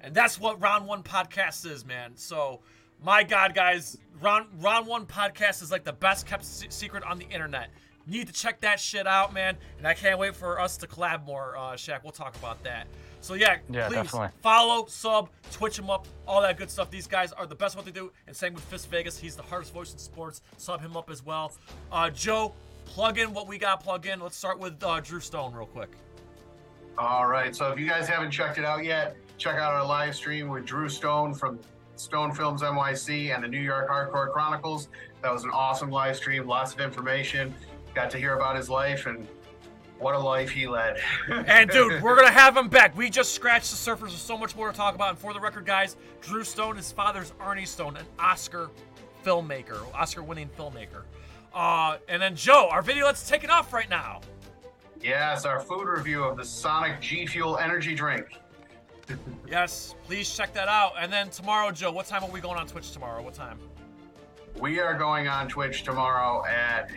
and 0.00 0.14
that's 0.14 0.38
what 0.38 0.60
Round 0.60 0.86
One 0.86 1.02
Podcast 1.02 1.64
is, 1.70 1.84
man. 1.84 2.12
So, 2.16 2.60
my 3.02 3.22
God, 3.22 3.54
guys, 3.54 3.96
Round 4.20 4.46
Round 4.62 4.86
One 4.86 5.06
Podcast 5.06 5.62
is 5.62 5.70
like 5.70 5.84
the 5.84 5.92
best 5.92 6.26
kept 6.26 6.44
se- 6.44 6.66
secret 6.70 7.04
on 7.04 7.18
the 7.18 7.26
internet. 7.28 7.70
You 8.08 8.18
need 8.20 8.28
to 8.28 8.32
check 8.32 8.60
that 8.60 8.78
shit 8.78 9.06
out, 9.06 9.32
man. 9.34 9.56
And 9.78 9.86
I 9.88 9.92
can't 9.94 10.16
wait 10.18 10.36
for 10.36 10.60
us 10.60 10.76
to 10.76 10.86
collab 10.86 11.24
more, 11.26 11.56
uh, 11.56 11.72
Shaq. 11.72 12.04
We'll 12.04 12.12
talk 12.12 12.36
about 12.36 12.62
that. 12.62 12.86
So 13.20 13.34
yeah, 13.34 13.56
Yeah, 13.68 13.88
please 13.88 13.94
definitely. 13.96 14.28
follow, 14.42 14.86
sub, 14.86 15.28
Twitch 15.50 15.76
them 15.76 15.90
up, 15.90 16.06
all 16.28 16.40
that 16.42 16.56
good 16.56 16.70
stuff. 16.70 16.88
These 16.88 17.08
guys 17.08 17.32
are 17.32 17.46
the 17.46 17.56
best 17.56 17.74
at 17.74 17.78
what 17.78 17.84
they 17.84 17.90
do. 17.90 18.12
And 18.28 18.36
same 18.36 18.54
with 18.54 18.62
Fisk 18.64 18.88
Vegas. 18.90 19.18
He's 19.18 19.34
the 19.34 19.42
hardest 19.42 19.72
voice 19.72 19.92
in 19.92 19.98
sports. 19.98 20.40
Sub 20.56 20.80
him 20.80 20.96
up 20.96 21.10
as 21.10 21.24
well. 21.26 21.52
Uh, 21.90 22.08
Joe, 22.10 22.54
plug 22.84 23.18
in 23.18 23.32
what 23.34 23.48
we 23.48 23.58
got. 23.58 23.82
Plug 23.82 24.06
in. 24.06 24.20
Let's 24.20 24.36
start 24.36 24.60
with 24.60 24.80
uh, 24.84 25.00
Drew 25.00 25.18
Stone 25.18 25.52
real 25.54 25.66
quick. 25.66 25.90
All 26.98 27.26
right. 27.26 27.54
So 27.54 27.70
if 27.70 27.78
you 27.78 27.86
guys 27.88 28.08
haven't 28.08 28.30
checked 28.30 28.58
it 28.58 28.64
out 28.64 28.84
yet, 28.84 29.16
check 29.38 29.56
out 29.56 29.72
our 29.74 29.84
live 29.84 30.14
stream 30.14 30.48
with 30.48 30.64
Drew 30.64 30.88
Stone 30.88 31.34
from 31.34 31.58
Stone 31.96 32.32
Films 32.34 32.62
NYC 32.62 33.34
and 33.34 33.44
the 33.44 33.48
New 33.48 33.60
York 33.60 33.88
Hardcore 33.88 34.32
Chronicles. 34.32 34.88
That 35.22 35.32
was 35.32 35.44
an 35.44 35.50
awesome 35.50 35.90
live 35.90 36.16
stream. 36.16 36.46
Lots 36.46 36.72
of 36.72 36.80
information. 36.80 37.54
Got 37.94 38.10
to 38.10 38.18
hear 38.18 38.34
about 38.34 38.56
his 38.56 38.68
life 38.68 39.06
and 39.06 39.26
what 39.98 40.14
a 40.14 40.18
life 40.18 40.50
he 40.50 40.66
led. 40.66 40.98
And 41.46 41.70
dude, 41.70 42.02
we're 42.02 42.16
gonna 42.16 42.30
have 42.30 42.56
him 42.56 42.68
back. 42.68 42.96
We 42.96 43.08
just 43.08 43.34
scratched 43.34 43.70
the 43.70 43.76
surface. 43.76 44.10
There's 44.10 44.20
so 44.20 44.36
much 44.36 44.54
more 44.54 44.70
to 44.70 44.76
talk 44.76 44.94
about. 44.94 45.10
And 45.10 45.18
for 45.18 45.32
the 45.32 45.40
record, 45.40 45.64
guys, 45.64 45.96
Drew 46.20 46.44
Stone, 46.44 46.76
his 46.76 46.92
father's 46.92 47.32
Arnie 47.40 47.66
Stone, 47.66 47.96
an 47.96 48.04
Oscar 48.18 48.70
filmmaker, 49.24 49.82
Oscar-winning 49.94 50.50
filmmaker. 50.56 51.02
Uh, 51.54 51.96
and 52.08 52.20
then 52.20 52.36
Joe, 52.36 52.68
our 52.70 52.82
video 52.82 53.06
let's 53.06 53.28
take 53.28 53.42
it 53.42 53.50
off 53.50 53.72
right 53.72 53.88
now. 53.88 54.20
Yes, 55.06 55.44
our 55.44 55.60
food 55.60 55.86
review 55.86 56.24
of 56.24 56.36
the 56.36 56.44
Sonic 56.44 57.00
G 57.00 57.26
Fuel 57.26 57.58
energy 57.58 57.94
drink. 57.94 58.26
Yes, 59.48 59.94
please 60.02 60.28
check 60.34 60.52
that 60.54 60.66
out. 60.66 60.94
And 60.98 61.12
then 61.12 61.30
tomorrow, 61.30 61.70
Joe, 61.70 61.92
what 61.92 62.06
time 62.06 62.24
are 62.24 62.30
we 62.30 62.40
going 62.40 62.58
on 62.58 62.66
Twitch 62.66 62.90
tomorrow? 62.90 63.22
What 63.22 63.34
time? 63.34 63.60
We 64.58 64.80
are 64.80 64.94
going 64.98 65.28
on 65.28 65.46
Twitch 65.48 65.84
tomorrow 65.84 66.44
at, 66.44 66.90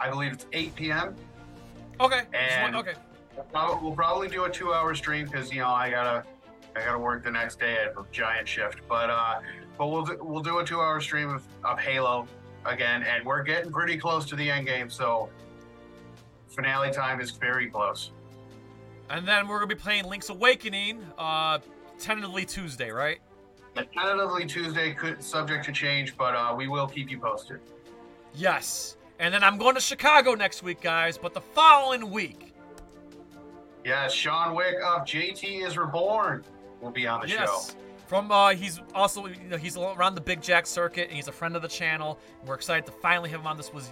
I 0.00 0.08
believe 0.08 0.32
it's 0.32 0.46
8 0.54 0.74
p.m. 0.74 1.14
Okay. 2.00 2.22
And- 2.32 2.74
okay. 2.74 2.94
We'll 3.52 3.78
We'll 3.82 3.94
probably 3.94 4.28
do 4.28 4.44
a 4.44 4.50
two-hour 4.50 4.94
stream 4.94 5.26
because 5.26 5.52
you 5.52 5.60
know 5.60 5.68
I 5.68 5.90
gotta, 5.90 6.24
I 6.74 6.80
gotta 6.80 6.98
work 6.98 7.22
the 7.24 7.30
next 7.30 7.60
day 7.60 7.76
at 7.76 7.88
a 7.88 8.04
giant 8.10 8.48
shift. 8.48 8.78
But 8.88 9.10
uh, 9.10 9.40
but 9.76 9.88
we'll 9.88 10.06
do, 10.06 10.16
we'll 10.22 10.42
do 10.42 10.58
a 10.60 10.64
two-hour 10.64 11.00
stream 11.02 11.28
of, 11.28 11.42
of 11.64 11.78
Halo 11.78 12.26
again, 12.64 13.02
and 13.02 13.24
we're 13.26 13.42
getting 13.42 13.70
pretty 13.70 13.98
close 13.98 14.24
to 14.26 14.36
the 14.36 14.50
end 14.50 14.66
game. 14.66 14.88
So 14.88 15.28
finale 16.50 16.90
time 16.92 17.20
is 17.20 17.30
very 17.30 17.68
close. 17.68 18.10
And 19.08 19.26
then 19.26 19.48
we're 19.48 19.56
gonna 19.58 19.68
be 19.68 19.74
playing 19.74 20.04
Link's 20.04 20.28
Awakening, 20.28 21.02
uh, 21.18 21.58
tentatively 21.98 22.44
Tuesday, 22.44 22.90
right? 22.90 23.18
Tentatively 23.94 24.46
Tuesday, 24.46 24.92
could 24.92 25.22
subject 25.22 25.64
to 25.64 25.72
change, 25.72 26.16
but 26.16 26.34
uh, 26.34 26.54
we 26.56 26.68
will 26.68 26.86
keep 26.86 27.10
you 27.10 27.18
posted. 27.18 27.60
Yes. 28.34 28.96
And 29.18 29.32
then 29.32 29.42
I'm 29.44 29.58
going 29.58 29.74
to 29.74 29.80
Chicago 29.80 30.34
next 30.34 30.62
week, 30.62 30.80
guys. 30.80 31.16
But 31.18 31.34
the 31.34 31.40
following 31.40 32.10
week, 32.10 32.54
Yes, 33.84 34.12
Sean 34.12 34.54
Wick 34.54 34.76
of 34.84 35.02
JT 35.02 35.66
is 35.66 35.78
Reborn 35.78 36.44
will 36.82 36.90
be 36.90 37.06
on 37.06 37.22
the 37.22 37.28
show. 37.28 37.34
yes, 37.36 37.76
from 38.06 38.30
uh, 38.30 38.50
he's 38.50 38.78
also 38.94 39.26
you 39.26 39.36
know 39.48 39.56
he's 39.56 39.76
around 39.76 40.14
the 40.14 40.20
Big 40.20 40.42
Jack 40.42 40.66
circuit 40.66 41.06
and 41.08 41.16
he's 41.16 41.28
a 41.28 41.32
friend 41.32 41.56
of 41.56 41.62
the 41.62 41.68
channel. 41.68 42.18
We're 42.44 42.54
excited 42.56 42.84
to 42.86 42.92
finally 42.92 43.30
have 43.30 43.40
him 43.40 43.46
on. 43.46 43.56
This 43.56 43.72
was 43.72 43.90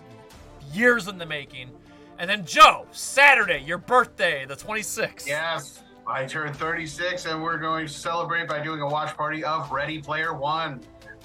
years 0.72 1.08
in 1.08 1.16
the 1.18 1.24
making. 1.26 1.70
And 2.18 2.28
then 2.28 2.44
Joe, 2.44 2.86
Saturday, 2.90 3.62
your 3.64 3.78
birthday, 3.78 4.44
the 4.44 4.56
26th. 4.56 5.26
Yes, 5.26 5.84
I 6.04 6.24
turned 6.24 6.56
36, 6.56 7.26
and 7.26 7.40
we're 7.40 7.58
going 7.58 7.86
to 7.86 7.92
celebrate 7.92 8.48
by 8.48 8.60
doing 8.60 8.80
a 8.80 8.88
watch 8.88 9.16
party 9.16 9.44
of 9.44 9.70
Ready 9.70 10.00
Player 10.00 10.34
One. 10.34 10.80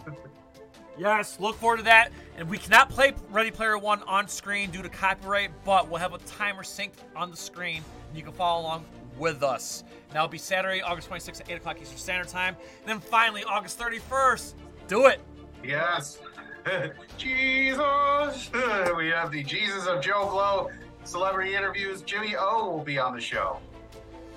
Yes, 0.95 1.39
look 1.39 1.55
forward 1.55 1.77
to 1.77 1.83
that. 1.85 2.11
And 2.37 2.47
we 2.47 2.59
cannot 2.59 2.87
play 2.87 3.13
Ready 3.31 3.49
Player 3.49 3.79
One 3.79 4.03
on 4.03 4.27
screen 4.27 4.69
due 4.69 4.83
to 4.83 4.89
copyright, 4.89 5.49
but 5.65 5.89
we'll 5.89 5.99
have 5.99 6.13
a 6.13 6.19
timer 6.19 6.61
synced 6.61 6.99
on 7.15 7.31
the 7.31 7.35
screen, 7.35 7.81
and 8.09 8.15
you 8.15 8.23
can 8.23 8.31
follow 8.31 8.61
along 8.61 8.85
with 9.17 9.41
us. 9.41 9.83
And 9.89 10.13
that'll 10.13 10.27
be 10.27 10.37
Saturday, 10.37 10.83
August 10.83 11.09
26th 11.09 11.41
at 11.41 11.49
8 11.49 11.55
o'clock 11.55 11.81
Eastern 11.81 11.97
Standard 11.97 12.27
Time. 12.27 12.55
And 12.81 12.89
then 12.89 12.99
finally, 12.99 13.43
August 13.43 13.79
31st, 13.79 14.53
do 14.87 15.07
it. 15.07 15.19
Yes. 15.63 16.19
Jesus. 17.17 18.51
We 18.95 19.07
have 19.07 19.31
the 19.31 19.43
Jesus 19.43 19.87
of 19.87 19.99
JoBlo 19.99 20.69
celebrity 21.03 21.55
interviews. 21.55 22.01
Jimmy 22.01 22.35
O 22.37 22.69
will 22.69 22.83
be 22.83 22.99
on 22.99 23.13
the 23.15 23.21
show. 23.21 23.59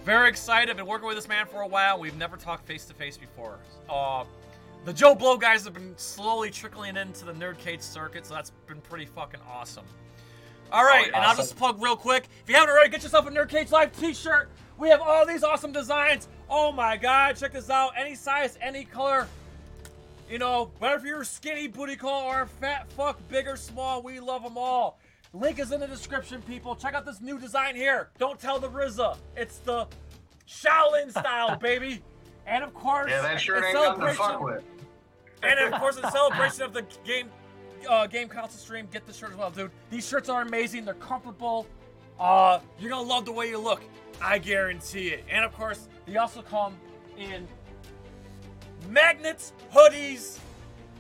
Very 0.05 0.29
excited. 0.29 0.71
I've 0.71 0.77
been 0.77 0.87
working 0.87 1.09
with 1.09 1.17
this 1.17 1.29
man 1.29 1.47
for 1.47 1.63
a 1.63 1.67
while. 1.67 1.99
We've 1.99 2.17
never 2.17 2.37
talked 2.37 2.67
face 2.67 2.85
to 2.87 2.95
face 2.95 3.17
before. 3.17 3.59
Uh, 3.89 4.25
the 4.85 4.93
JoBlo 4.93 5.41
guys 5.41 5.65
have 5.65 5.75
been 5.75 5.95
slowly 5.97 6.51
trickling 6.51 6.97
into 6.97 7.25
the 7.25 7.33
Nerd 7.33 7.59
Cage 7.59 7.81
circuit, 7.81 8.25
so 8.25 8.35
that's 8.35 8.51
been 8.69 8.81
pretty 8.83 9.07
fucking 9.07 9.41
awesome. 9.51 9.85
All 10.71 10.85
right, 10.85 11.07
and 11.07 11.17
I'll 11.17 11.37
just 11.37 11.57
plug 11.57 11.83
real 11.83 11.97
quick. 11.97 12.29
If 12.43 12.49
you 12.49 12.55
haven't 12.55 12.71
already, 12.71 12.91
get 12.91 13.03
yourself 13.03 13.27
a 13.27 13.31
Nerd 13.31 13.49
Cage 13.49 13.71
Live 13.71 13.99
t-shirt. 13.99 14.49
We 14.79 14.89
have 14.91 15.01
all 15.01 15.27
these 15.27 15.43
awesome 15.43 15.73
designs. 15.73 16.29
Oh 16.49 16.71
my 16.71 16.97
god, 16.97 17.37
check 17.37 17.53
this 17.53 17.71
out. 17.71 17.93
Any 17.97 18.15
size, 18.15 18.59
any 18.61 18.85
color. 18.85 19.27
You 20.31 20.39
know, 20.39 20.71
whether 20.79 20.97
if 20.97 21.05
you're 21.05 21.25
skinny, 21.25 21.69
booty 21.69 21.97
call, 21.97 22.31
or 22.31 22.43
a 22.43 22.47
fat 22.47 22.91
fuck, 22.93 23.19
big 23.29 23.47
or 23.47 23.57
small, 23.57 24.03
we 24.03 24.21
love 24.21 24.43
them 24.43 24.59
all. 24.59 24.99
Link 25.39 25.59
is 25.59 25.71
in 25.73 25.81
the 25.81 25.87
description, 25.87 26.41
people. 26.43 26.75
Check 26.75 26.95
out 26.95 27.05
this 27.05 27.21
new 27.21 27.39
design 27.39 27.77
here. 27.77 28.09
Don't 28.19 28.39
tell 28.39 28.59
the 28.59 28.69
RZA. 28.69 29.17
It's 29.37 29.59
the 29.59 29.87
Shaolin 30.49 31.11
style, 31.11 31.57
baby. 31.61 32.03
And 32.47 32.65
of 32.65 32.73
course, 32.73 33.11
Yeah, 33.11 33.23
that 33.23 33.41
shirt 33.41 33.59
in 33.59 33.65
ain't 33.65 33.75
nothing 33.75 34.07
to 34.07 34.15
celebration- 34.15 34.17
fuck 34.25 34.41
with. 34.43 34.65
and 35.43 35.75
of 35.75 35.81
course, 35.81 35.97
in 35.99 36.11
celebration 36.11 36.63
of 36.63 36.73
the 36.73 36.85
game 37.05 37.29
uh, 37.91 38.07
game 38.07 38.27
console 38.29 38.59
stream, 38.59 38.89
get 38.91 39.07
the 39.07 39.13
shirt 39.13 39.31
as 39.33 39.37
well, 39.37 39.51
dude. 39.51 39.71
These 39.91 40.09
shirts 40.09 40.29
are 40.29 40.43
amazing. 40.43 40.85
They're 40.87 40.95
comfortable. 40.95 41.67
Uh, 42.19 42.59
you're 42.79 42.91
gonna 42.91 43.07
love 43.07 43.27
the 43.27 43.33
way 43.33 43.49
you 43.51 43.59
look. 43.59 43.83
I 44.23 44.39
guarantee 44.39 45.09
it. 45.09 45.25
And 45.31 45.45
of 45.45 45.53
course, 45.53 45.89
they 46.07 46.17
also 46.17 46.41
come 46.41 46.75
in 47.19 47.47
magnets, 48.89 49.53
hoodies, 49.73 50.39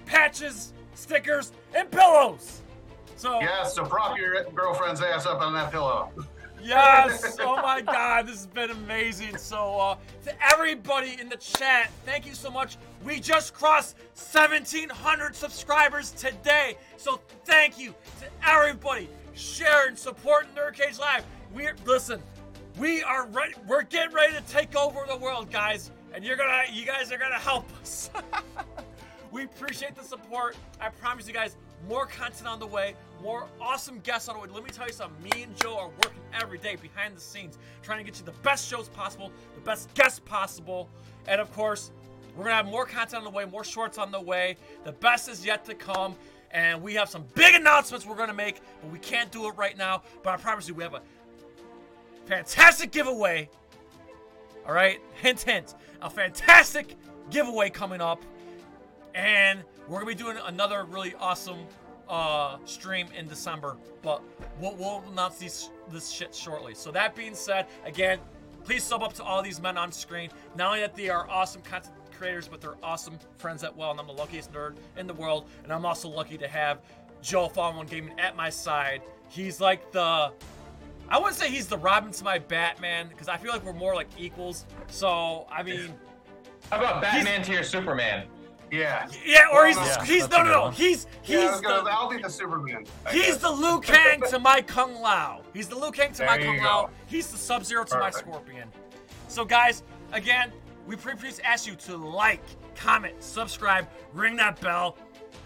patches, 0.05 0.74
stickers, 0.94 1.52
and 1.74 1.90
pillows. 1.90 2.60
So 3.17 3.41
Yes, 3.41 3.75
so 3.75 3.85
prop 3.85 4.19
your 4.19 4.45
girlfriend's 4.45 5.01
ass 5.01 5.27
up 5.27 5.41
on 5.41 5.55
that 5.55 5.73
pillow. 5.73 6.11
Yes! 6.62 7.39
Oh 7.47 7.57
my 7.62 7.81
god, 7.81 8.27
this 8.27 8.36
has 8.36 8.47
been 8.47 8.70
amazing. 8.70 9.36
So, 9.36 9.78
uh, 9.78 9.97
to 10.25 10.33
everybody 10.53 11.17
in 11.20 11.28
the 11.28 11.36
chat, 11.36 11.91
thank 12.05 12.27
you 12.27 12.35
so 12.35 12.51
much. 12.51 12.77
We 13.05 13.20
just 13.20 13.55
crossed 13.55 13.97
1,700 14.15 15.35
subscribers 15.35 16.11
today. 16.12 16.77
So, 16.97 17.20
thank 17.45 17.78
you 17.78 17.95
to 18.20 18.27
everybody 18.47 19.09
sharing, 19.35 19.97
supporting 19.97 20.51
Nerd 20.53 20.75
Cage 20.75 20.99
Live. 20.99 21.25
We're, 21.55 21.77
listen, 21.85 22.20
we 22.78 23.03
are 23.03 23.27
ready, 23.27 23.55
we're 23.67 23.83
getting 23.83 24.15
ready 24.15 24.35
to 24.35 24.43
take 24.43 24.75
over 24.77 25.01
the 25.09 25.17
world, 25.17 25.51
guys. 25.51 25.93
And 26.12 26.25
you're 26.25 26.36
gonna, 26.36 26.65
you 26.73 26.85
guys 26.85 27.12
are 27.12 27.19
gonna 27.19 27.39
help 27.39 27.67
us. 27.81 28.11
We 29.33 29.45
appreciate 29.45 29.95
the 29.95 30.03
support. 30.03 30.57
I 30.81 30.89
promise 30.89 31.27
you 31.28 31.35
guys 31.35 31.57
more 31.89 32.06
content 32.06 32.47
on 32.47 32.58
the 32.58 32.66
way, 32.66 32.94
more 33.23 33.47
awesome 33.60 34.00
guests 34.00 34.28
on 34.28 34.36
the 34.36 34.40
way. 34.42 34.48
Let 34.52 34.65
me 34.65 34.70
tell 34.70 34.86
you 34.86 34.92
something. 34.92 35.23
Me 35.23 35.42
and 35.42 35.56
Joe 35.56 35.76
are 35.78 35.89
working 35.89 36.20
every 36.40 36.58
day 36.58 36.76
behind 36.76 37.16
the 37.16 37.20
scenes, 37.20 37.58
trying 37.82 37.98
to 37.98 38.05
get 38.05 38.18
you 38.18 38.24
the 38.24 38.39
best 38.42 38.68
shows 38.68 38.89
possible, 38.89 39.31
the 39.55 39.60
best 39.60 39.92
guests 39.94 40.20
possible, 40.20 40.89
and 41.26 41.40
of 41.40 41.52
course, 41.52 41.90
we're 42.36 42.44
gonna 42.44 42.56
have 42.56 42.66
more 42.66 42.84
content 42.84 43.18
on 43.18 43.24
the 43.24 43.31
way, 43.31 43.44
more 43.44 43.65
shorts 43.65 43.98
on 43.98 44.10
the 44.10 44.20
way. 44.20 44.56
The 44.84 44.92
best 44.92 45.28
is 45.28 45.44
yet 45.44 45.65
to 45.66 45.74
come, 45.74 46.15
and 46.50 46.82
we 46.82 46.94
have 46.94 47.08
some 47.08 47.24
big 47.34 47.55
announcements 47.55 48.05
we're 48.05 48.16
gonna 48.16 48.34
make, 48.34 48.60
but 48.82 48.90
we 48.90 48.98
can't 48.98 49.31
do 49.31 49.47
it 49.48 49.56
right 49.56 49.76
now. 49.76 50.02
But 50.23 50.34
I 50.34 50.36
promise 50.36 50.68
you, 50.68 50.74
we 50.74 50.82
have 50.82 50.94
a 50.94 51.02
fantastic 52.26 52.90
giveaway. 52.90 53.48
All 54.66 54.74
right, 54.74 55.00
hint, 55.23 55.40
hint, 55.40 55.74
a 56.02 56.10
fantastic 56.10 56.94
giveaway 57.31 57.70
coming 57.70 58.00
up 58.00 58.23
and 59.15 59.65
we're 59.89 59.98
gonna 59.98 60.06
be 60.06 60.15
doing 60.15 60.36
another 60.47 60.84
really 60.84 61.15
awesome 61.18 61.58
uh, 62.08 62.58
stream 62.65 63.08
in 63.16 63.26
December, 63.28 63.76
but 64.02 64.23
we'll, 64.60 64.74
we'll 64.76 65.05
announce 65.10 65.39
these 65.39 65.70
this 65.90 66.10
shit 66.10 66.34
shortly. 66.34 66.74
So 66.74 66.90
that 66.92 67.15
being 67.15 67.34
said, 67.34 67.66
again, 67.84 68.18
please 68.65 68.82
sub 68.82 69.02
up 69.02 69.12
to 69.15 69.23
all 69.23 69.42
these 69.42 69.60
men 69.60 69.76
on 69.76 69.92
screen. 69.92 70.31
Not 70.56 70.68
only 70.68 70.81
that 70.81 70.94
they 70.94 71.08
are 71.08 71.28
awesome 71.28 71.62
content 71.62 71.94
creators, 72.16 72.48
but 72.48 72.60
they're 72.60 72.76
awesome 72.82 73.18
friends 73.36 73.62
at 73.62 73.76
well, 73.76 73.90
and 73.90 74.00
I'm 74.00 74.06
the 74.06 74.12
luckiest 74.12 74.52
nerd 74.52 74.76
in 74.97 75.06
the 75.06 75.15
world, 75.15 75.48
and 75.65 75.73
I'm 75.73 75.84
also 75.84 76.08
lucky 76.08 76.39
to 76.39 76.48
have 76.48 76.81
Joe 77.23 77.48
Fallen 77.48 77.86
Gaming 77.86 78.18
at 78.18 78.36
my 78.36 78.50
side. 78.50 79.02
He's 79.28 79.60
like 79.60 79.92
the 79.92 80.32
I 81.08 81.18
wouldn't 81.18 81.36
say 81.36 81.48
he's 81.48 81.68
the 81.68 81.78
Robin 81.78 82.10
to 82.10 82.24
my 82.24 82.39
Batman, 82.39 83.08
because 83.08 83.28
I 83.28 83.36
feel 83.36 83.52
like 83.52 83.65
we're 83.65 83.73
more 83.73 83.94
like 83.94 84.08
equals. 84.18 84.66
So 84.89 85.47
I 85.50 85.62
mean. 85.62 85.94
How 86.70 86.78
about 86.78 87.00
Batman 87.00 87.42
to 87.42 87.52
your 87.52 87.62
Superman? 87.62 88.26
Yeah. 88.76 89.08
Yeah, 89.24 89.44
or 89.52 89.66
he's 89.66 89.76
Yeah, 89.76 90.05
he's 90.05 90.28
no 90.30 90.42
no 90.42 90.50
no 90.50 90.62
one. 90.62 90.72
he's 90.72 91.06
he's 91.22 91.36
yeah, 91.36 91.48
I 91.48 91.50
was 91.52 91.60
the 91.60 91.68
I'll 91.90 92.08
be 92.08 92.22
the 92.22 92.28
Superman. 92.28 92.84
I 93.05 93.12
he's 93.12 93.26
guess. 93.26 93.36
the 93.38 93.50
Liu 93.50 93.80
Kang 93.80 94.22
to 94.30 94.38
my 94.38 94.60
Kung 94.60 94.94
Lao. 95.00 95.42
He's 95.52 95.68
the 95.68 95.76
Liu 95.76 95.90
Kang 95.90 96.12
to 96.14 96.26
my 96.26 96.38
Kung 96.38 96.55
you 96.56 96.62
Lao. 96.62 96.90
He's 97.06 97.28
the 97.28 97.38
Sub 97.38 97.64
Zero 97.64 97.84
to 97.84 97.98
my 97.98 98.10
Scorpion. 98.10 98.68
So 99.28 99.44
guys, 99.44 99.82
again, 100.12 100.52
we 100.86 100.96
pre- 100.96 101.14
please 101.14 101.40
ask 101.44 101.66
you 101.66 101.74
to 101.76 101.96
like, 101.96 102.42
comment, 102.76 103.22
subscribe, 103.22 103.88
ring 104.12 104.36
that 104.36 104.60
bell, 104.60 104.96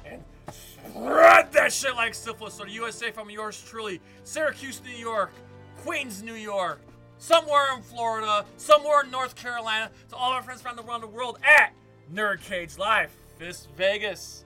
and 0.04 0.22
spread 0.50 1.52
that 1.52 1.72
shit 1.72 1.94
like 1.94 2.14
syphilis. 2.14 2.54
So 2.54 2.64
the 2.64 2.70
USA 2.72 3.10
from 3.10 3.30
yours 3.30 3.62
truly, 3.66 4.00
Syracuse, 4.24 4.82
New 4.84 4.96
York, 4.96 5.32
Queens, 5.78 6.22
New 6.22 6.34
York, 6.34 6.80
somewhere 7.18 7.74
in 7.76 7.82
Florida, 7.82 8.44
somewhere 8.56 9.04
in 9.04 9.10
North 9.10 9.34
Carolina, 9.34 9.90
to 10.08 10.16
all 10.16 10.32
our 10.32 10.42
friends 10.42 10.64
around 10.64 10.76
the, 10.76 10.82
around 10.84 11.00
the 11.00 11.06
world 11.06 11.38
at 11.42 11.72
Nerd 12.12 12.42
Cage 12.42 12.76
Live, 12.76 13.16
Fisk 13.40 13.70
Vegas, 13.74 14.44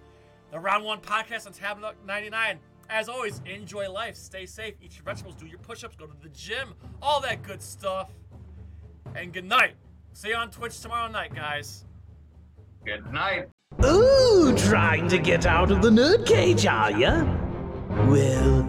the 0.53 0.61
Round 0.61 0.85
One 0.85 1.01
podcast 1.01 1.49
on 1.49 1.53
Tab 1.53 1.79
99. 2.07 2.61
As 2.89 3.09
always, 3.09 3.43
enjoy 3.45 3.91
life, 3.91 4.15
stay 4.15 4.47
safe, 4.47 4.75
eat 4.81 4.95
your 4.95 5.03
vegetables, 5.03 5.35
do 5.35 5.47
your 5.47 5.59
push-ups, 5.59 5.97
go 5.97 6.07
to 6.07 6.15
the 6.23 6.29
gym, 6.29 6.75
all 7.03 7.21
that 7.23 7.43
good 7.43 7.61
stuff. 7.61 8.11
And 9.17 9.33
good 9.33 9.47
night. 9.47 9.75
See 10.13 10.29
you 10.29 10.37
on 10.37 10.49
Twitch 10.53 10.79
tomorrow 10.81 11.11
night, 11.11 11.35
guys. 11.35 11.87
Good 12.87 13.13
night. 13.13 13.49
Ooh, 13.85 14.55
trying 14.57 15.09
to 15.09 15.19
get 15.19 15.45
out 15.45 15.73
of 15.73 15.83
the 15.83 15.91
nerd 15.91 16.25
cage, 16.25 16.65
are 16.65 16.93
ya? 16.93 17.25
Well, 18.07 18.63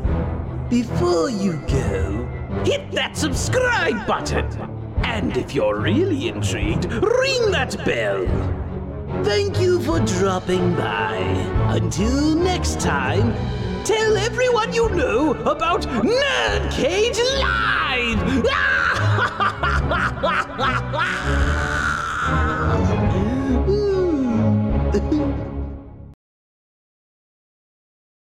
before 0.71 1.29
you 1.29 1.61
go, 1.67 2.27
hit 2.65 2.91
that 2.93 3.15
subscribe 3.15 4.07
button. 4.07 4.47
And 5.03 5.37
if 5.37 5.53
you're 5.53 5.79
really 5.79 6.29
intrigued, 6.29 6.85
ring 6.91 7.51
that 7.51 7.77
bell. 7.85 8.64
Thank 9.25 9.59
you 9.59 9.81
for 9.81 9.99
dropping 10.01 10.75
by. 10.75 11.15
Until 11.69 12.35
next 12.35 12.79
time, 12.79 13.33
tell 13.83 14.17
everyone 14.17 14.71
you 14.71 14.87
know 14.89 15.31
about 15.41 15.81
Nerd 15.81 16.71
Cage 16.71 17.17
Live! 17.39 18.45